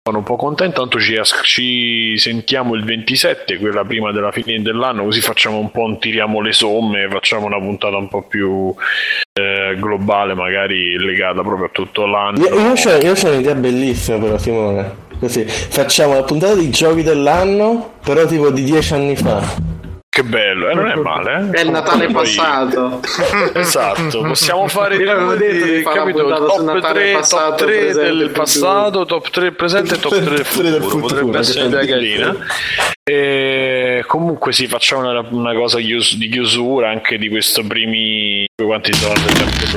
sono 0.05 0.19
un 0.19 0.25
po' 0.25 0.37
contento, 0.37 0.81
tanto 0.81 1.01
ci, 1.01 1.21
ci, 1.43 2.17
sentiamo 2.17 2.77
il 2.77 2.85
27, 2.85 3.59
quella 3.59 3.85
prima 3.85 4.13
della 4.13 4.31
fine 4.31 4.63
dell'anno, 4.63 5.03
così 5.03 5.21
facciamo 5.21 5.59
un 5.59 5.73
po', 5.73 5.97
tiriamo 5.99 6.41
le 6.41 6.53
somme, 6.53 7.09
facciamo 7.09 7.47
una 7.47 7.59
puntata 7.59 7.97
un 7.97 8.07
po' 8.07 8.23
più 8.23 8.73
eh, 9.33 9.75
globale, 9.77 10.35
magari 10.35 10.97
legata 10.97 11.43
proprio 11.43 11.67
a 11.67 11.71
tutto 11.71 12.07
l'anno. 12.07 12.39
Io, 12.39 12.55
io, 12.55 12.73
c'ho, 12.75 12.97
io 13.05 13.15
c'ho 13.15 13.33
un'idea 13.33 13.55
bellissima 13.57 14.19
però 14.19 14.39
Simone, 14.39 15.09
così 15.21 15.45
facciamo 15.47 16.15
la 16.15 16.23
puntata 16.23 16.55
di 16.55 16.71
giochi 16.71 17.03
dell'anno, 17.03 17.93
però 18.03 18.27
tipo 18.27 18.51
di 18.51 18.65
dieci 18.65 18.95
anni 18.95 19.15
fa. 19.15 19.79
Che 20.13 20.25
bello, 20.25 20.69
eh, 20.69 20.75
non 20.75 20.89
è 20.89 20.97
male. 20.97 21.51
Eh? 21.53 21.59
È 21.59 21.61
il 21.61 21.71
Natale 21.71 22.07
Poi... 22.07 22.15
passato. 22.15 23.01
esatto, 23.55 24.23
possiamo 24.23 24.67
fare 24.67 24.97
Io 24.99 25.09
avevo 25.09 25.37
detto 25.37 25.65
di 25.65 25.83
fare 25.83 25.99
capito, 25.99 26.27
top 26.27 26.93
3, 26.93 27.13
passato, 27.13 27.55
top 27.55 27.57
3 27.59 27.93
del 27.93 28.31
passato, 28.31 29.07
top 29.07 29.31
3 29.31 29.53
presente 29.53 29.95
e 29.95 29.99
top 30.01 30.21
3 30.21 30.21
del 30.35 30.45
futuro. 30.45 30.71
Del 30.71 30.83
futuro 30.83 31.07
Potrebbe 31.07 31.39
essere 31.39 31.61
un'idea 31.61 31.87
carina. 31.87 32.37
E 33.05 34.03
comunque 34.09 34.53
sì, 34.53 34.67
facciamo 34.67 35.09
una, 35.09 35.25
una 35.31 35.55
cosa 35.55 35.79
di 35.79 36.29
chiusura 36.29 36.91
anche 36.91 37.17
di 37.17 37.29
questo 37.29 37.63
primi 37.65 38.45
quanti 38.61 38.93
sono 38.93 39.15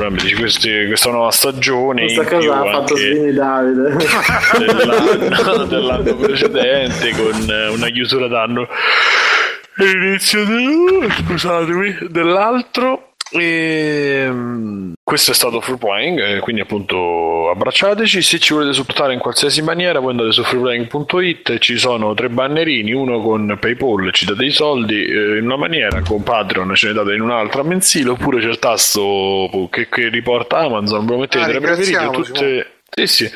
di 0.10 0.34
questi, 0.34 0.86
questa 0.88 1.10
nuova 1.10 1.32
stagione 1.32 2.02
questa 2.02 2.26
cosa 2.26 2.60
ha 2.60 2.72
fatto 2.72 2.98
Svini 2.98 3.32
Davide 3.32 3.96
dell'anno, 4.58 5.64
dell'anno 5.64 6.16
precedente 6.16 7.12
con 7.12 7.72
una 7.72 7.88
chiusura 7.90 8.28
d'anno 8.28 8.68
l'inizio 9.76 10.46
del, 10.46 11.12
scusatemi, 11.12 12.08
dell'altro. 12.10 13.10
E 13.36 14.32
questo 15.04 15.32
è 15.32 15.34
stato 15.34 15.60
Free 15.60 15.78
Playing, 15.78 16.40
quindi 16.40 16.62
appunto 16.62 17.50
abbracciateci. 17.50 18.22
Se 18.22 18.38
ci 18.38 18.54
volete 18.54 18.74
supportare 18.74 19.14
in 19.14 19.20
qualsiasi 19.20 19.64
maniera, 19.64 20.00
voi 20.00 20.12
andate 20.12 20.32
su 20.32 20.44
freeplaying.it. 20.44 21.58
Ci 21.58 21.78
sono 21.78 22.14
tre 22.14 22.30
bannerini: 22.30 22.94
uno 22.94 23.22
con 23.22 23.58
PayPal, 23.60 24.12
ci 24.14 24.26
date 24.26 24.46
i 24.46 24.52
soldi 24.52 25.04
eh, 25.04 25.38
in 25.38 25.46
una 25.46 25.58
maniera, 25.58 26.02
con 26.02 26.22
Patreon 26.22 26.76
ce 26.76 26.88
ne 26.88 26.94
date 26.94 27.14
in 27.16 27.22
un'altra 27.22 27.64
mensile, 27.64 28.12
oppure 28.12 28.40
c'è 28.40 28.50
il 28.50 28.60
tasto 28.60 29.68
che, 29.72 29.90
che 29.90 30.10
riporta 30.10 30.60
Amazon. 30.60 31.06
Ve 31.06 31.12
lo 31.14 31.20
mettete 31.20 31.44
ah, 31.44 31.50
tra 31.50 31.60
preferiti. 31.60 32.10
Tutte... 32.12 32.68
Sì, 32.96 33.08
sì 33.08 33.32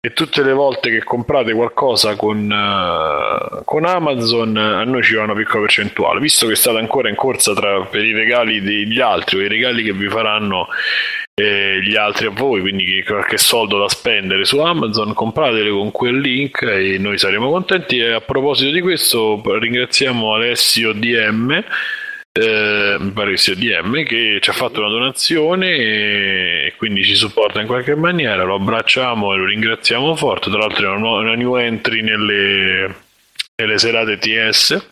e 0.00 0.12
tutte 0.12 0.44
le 0.44 0.52
volte 0.52 0.90
che 0.90 1.02
comprate 1.02 1.52
qualcosa 1.52 2.14
con, 2.14 2.48
uh, 2.48 3.64
con, 3.64 3.84
Amazon 3.84 4.56
a 4.56 4.84
noi 4.84 5.02
ci 5.02 5.14
va 5.14 5.24
una 5.24 5.34
piccola 5.34 5.62
percentuale. 5.62 6.20
Visto 6.20 6.46
che 6.46 6.54
state 6.54 6.78
ancora 6.78 7.08
in 7.08 7.16
corsa 7.16 7.52
tra, 7.52 7.80
per 7.82 8.04
i 8.04 8.12
regali 8.12 8.60
degli 8.60 9.00
altri 9.00 9.38
o 9.38 9.40
i 9.40 9.48
regali 9.48 9.82
che 9.82 9.92
vi 9.92 10.08
faranno 10.08 10.68
eh, 11.34 11.80
gli 11.82 11.96
altri 11.96 12.26
a 12.26 12.30
voi 12.30 12.60
quindi 12.60 13.02
qualche 13.04 13.38
soldo 13.38 13.78
da 13.78 13.88
spendere 13.88 14.44
su 14.44 14.58
Amazon 14.58 15.14
compratele 15.14 15.70
con 15.70 15.90
quel 15.90 16.20
link 16.20 16.62
e 16.62 16.96
noi 16.98 17.18
saremo 17.18 17.50
contenti. 17.50 17.98
E 17.98 18.12
a 18.12 18.20
proposito 18.20 18.70
di 18.70 18.80
questo 18.80 19.42
ringraziamo 19.44 20.32
Alessio 20.32 20.92
DM 20.92 21.64
eh, 22.38 22.96
mi 23.00 23.10
pare 23.10 23.32
che 23.32 23.36
sia 23.36 23.54
DM, 23.54 24.04
che 24.04 24.38
ci 24.40 24.50
ha 24.50 24.52
fatto 24.52 24.80
una 24.80 24.88
donazione 24.88 25.70
e 26.66 26.74
quindi 26.76 27.04
ci 27.04 27.14
supporta 27.14 27.60
in 27.60 27.66
qualche 27.66 27.94
maniera, 27.94 28.44
lo 28.44 28.54
abbracciamo 28.54 29.34
e 29.34 29.36
lo 29.36 29.44
ringraziamo 29.44 30.14
forte, 30.14 30.50
tra 30.50 30.60
l'altro 30.60 30.92
è 30.92 30.96
una, 30.96 31.34
new 31.34 31.56
entry 31.56 32.02
nelle, 32.02 32.94
nelle 33.56 33.78
serate 33.78 34.18
TS 34.18 34.90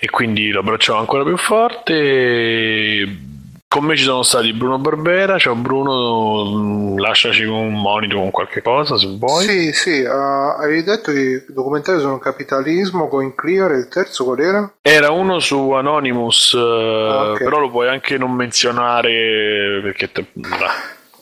e 0.00 0.10
quindi 0.10 0.50
lo 0.50 0.60
abbracciamo 0.60 0.98
ancora 0.98 1.22
più 1.24 1.36
forte. 1.36 3.32
Con 3.74 3.86
me 3.86 3.96
ci 3.96 4.04
sono 4.04 4.22
stati 4.22 4.52
Bruno 4.52 4.78
Barbera, 4.78 5.36
ciao 5.36 5.56
Bruno, 5.56 6.44
mm, 6.44 6.96
lasciaci 6.96 7.42
un 7.42 7.72
monito 7.72 8.18
con 8.18 8.30
qualche 8.30 8.62
cosa 8.62 8.96
se 8.96 9.16
vuoi. 9.18 9.44
Sì, 9.46 9.72
sì, 9.72 10.00
uh, 10.00 10.60
avevi 10.60 10.84
detto 10.84 11.10
che 11.10 11.18
i 11.18 11.52
documentari 11.52 11.98
sono 11.98 12.20
capitalismo, 12.20 13.08
con 13.08 13.34
Clear 13.34 13.72
e 13.72 13.78
il 13.78 13.88
terzo 13.88 14.22
qual 14.26 14.38
era? 14.38 14.74
Era 14.80 15.10
uno 15.10 15.40
su 15.40 15.72
Anonymous, 15.72 16.54
ah, 16.54 17.30
okay. 17.30 17.42
però 17.42 17.58
lo 17.58 17.68
puoi 17.68 17.88
anche 17.88 18.16
non 18.16 18.30
menzionare 18.30 19.80
perché... 19.82 20.12
Te... 20.12 20.24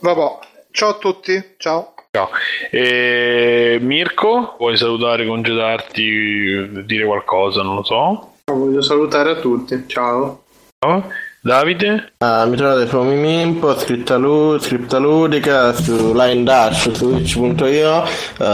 Vabbè, 0.00 0.38
ciao 0.72 0.90
a 0.90 0.94
tutti, 0.98 1.54
ciao. 1.56 1.94
Ciao. 2.10 2.28
E 2.70 3.78
Mirko, 3.80 4.56
vuoi 4.58 4.76
salutare, 4.76 5.24
congedarti, 5.24 6.84
dire 6.84 7.06
qualcosa, 7.06 7.62
non 7.62 7.76
lo 7.76 7.82
so? 7.82 8.32
Voglio 8.44 8.82
salutare 8.82 9.30
a 9.30 9.36
tutti, 9.36 9.84
ciao. 9.86 10.42
Ciao. 10.78 11.30
Davide? 11.44 12.12
Uh, 12.18 12.48
mi 12.48 12.54
trovate 12.54 12.86
su 12.86 13.00
Mimimpo, 13.00 13.76
scritta, 13.76 14.16
lu- 14.16 14.60
scritta 14.60 14.98
ludica, 14.98 15.72
su 15.72 16.12
Line 16.14 16.44
Dash, 16.44 16.82
su 16.82 16.90
Twitch.io, 16.92 18.04
uh, 18.38 18.44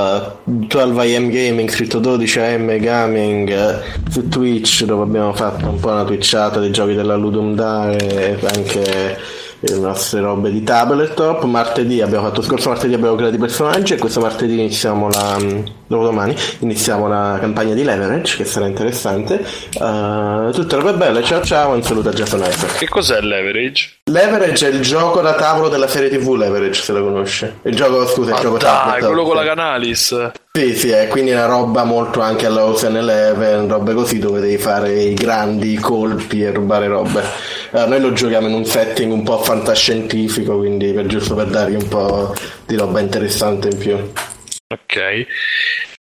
12am 0.49 1.29
Gaming, 1.29 1.69
scritto 1.69 2.01
12am 2.01 2.79
Gaming 2.81 3.49
uh, 3.51 4.11
su 4.11 4.27
Twitch 4.29 4.85
dove 4.85 5.03
abbiamo 5.03 5.35
fatto 5.35 5.69
un 5.69 5.79
po' 5.79 5.91
una 5.91 6.05
twitchata 6.05 6.61
dei 6.61 6.71
giochi 6.71 6.95
della 6.95 7.17
Ludum 7.17 7.55
Dare 7.55 7.99
e 7.99 8.47
anche 8.57 9.19
le 9.59 9.77
nostre 9.77 10.21
robe 10.21 10.51
di 10.51 10.63
tabletop. 10.63 11.45
Martedì 11.45 12.01
abbiamo 12.01 12.25
fatto 12.25 12.41
scorso 12.41 12.71
martedì 12.71 12.95
abbiamo 12.95 13.17
creato 13.17 13.35
i 13.35 13.39
personaggi 13.39 13.93
e 13.93 13.99
questo 13.99 14.21
martedì 14.21 14.55
iniziamo 14.55 15.11
la 15.11 15.78
dopo 15.89 16.05
domani 16.05 16.37
iniziamo 16.61 17.09
la 17.09 17.39
campagna 17.41 17.75
di 17.75 17.83
leverage 17.83 18.37
che 18.37 18.45
sarà 18.45 18.67
interessante. 18.67 19.45
Uh, 19.81 20.53
tutte 20.53 20.77
robe 20.77 20.93
belle, 20.93 21.23
ciao 21.25 21.43
ciao, 21.43 21.75
un 21.75 21.83
saluto 21.83 22.11
a 22.11 22.13
Jason 22.13 22.41
Isaac. 22.41 22.77
Che 22.77 22.89
cos'è 22.89 23.21
leverage? 23.21 24.01
Leverage 24.05 24.69
è 24.69 24.71
il 24.71 24.81
gioco 24.81 25.21
da 25.21 25.35
tavolo 25.35 25.69
della 25.69 25.89
serie 25.89 26.11
TV 26.11 26.35
Leverage, 26.35 26.83
se 26.83 26.93
lo 26.93 27.03
conosce. 27.03 27.59
Il 27.63 27.75
gioco, 27.75 28.07
scusa, 28.07 28.31
il 28.31 28.37
ah, 28.37 28.41
gioco 28.41 28.59
dai, 28.59 28.71
tablet. 28.71 29.07
quello 29.07 29.25
con 29.25 29.37
la 29.37 29.45
Canalis. 29.45 30.31
Sì, 30.53 30.75
sì, 30.75 30.91
è 30.91 31.09
quindi 31.09 31.31
una 31.31 31.47
roba 31.47 31.85
molto 31.85 32.21
anche 32.21 32.47
alla 32.47 32.65
Ocean 32.65 32.97
Eleven, 32.97 33.69
robe 33.69 33.95
così 33.95 34.19
dove 34.19 34.41
devi 34.41 34.59
fare 34.59 34.93
i 34.93 35.15
grandi 35.15 35.77
colpi 35.77 36.43
e 36.43 36.51
rubare 36.51 36.87
robe. 36.89 37.23
Allora, 37.71 37.89
noi 37.89 38.01
lo 38.01 38.13
giochiamo 38.13 38.49
in 38.49 38.55
un 38.55 38.65
setting 38.65 39.13
un 39.13 39.23
po' 39.23 39.39
fantascientifico, 39.39 40.57
quindi 40.59 40.93
per 40.93 41.07
giusto 41.07 41.35
per 41.35 41.47
dargli 41.47 41.77
un 41.77 41.89
po' 41.89 42.35
di 42.67 42.77
roba 42.77 43.01
interessante 43.01 43.69
in 43.69 43.79
più. 43.79 44.11
Ok. 44.71 45.27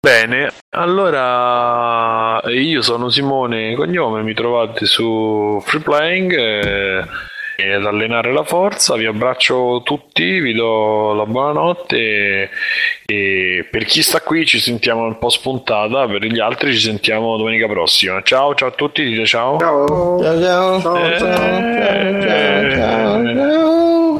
Bene, 0.01 0.51
allora 0.70 2.41
io 2.51 2.83
sono 2.83 3.10
Simone 3.10 3.75
Cognome, 3.75 4.23
mi 4.23 4.34
trovate 4.34 4.86
su 4.86 5.62
Free 5.65 5.83
Playing. 5.83 6.33
Eh 6.33 7.05
ad 7.57 7.86
allenare 7.86 8.33
la 8.33 8.43
forza. 8.44 8.97
Vi 8.97 9.07
abbraccio 9.07 9.83
tutti, 9.84 10.41
vi 10.41 10.52
do 10.55 11.12
la 11.15 11.26
buonanotte 11.26 11.97
e, 11.97 12.51
e 13.07 13.68
per 13.70 13.84
chi 13.84 14.02
sta 14.02 14.20
qui 14.20 14.44
ci 14.44 14.59
sentiamo 14.59 15.05
un 15.05 15.18
po' 15.18 15.28
spuntata, 15.28 16.07
per 16.07 16.25
gli 16.25 16.41
altri 16.41 16.73
ci 16.73 16.81
sentiamo 16.81 17.36
domenica 17.36 17.67
prossima. 17.67 18.23
Ciao, 18.23 18.55
ciao 18.55 18.68
a 18.68 18.73
tutti, 18.73 19.05
dite 19.05 19.26
ciao. 19.26 19.59
Ciao, 19.59 20.20
ciao, 20.20 20.41
ciao, 20.41 20.81
ciao, 20.81 20.97
eh, 20.97 21.18
ciao, 21.18 22.20
ciao, 22.20 22.75
ciao, 22.75 23.34
ciao. 23.34 24.18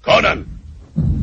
Conan, 0.00 0.61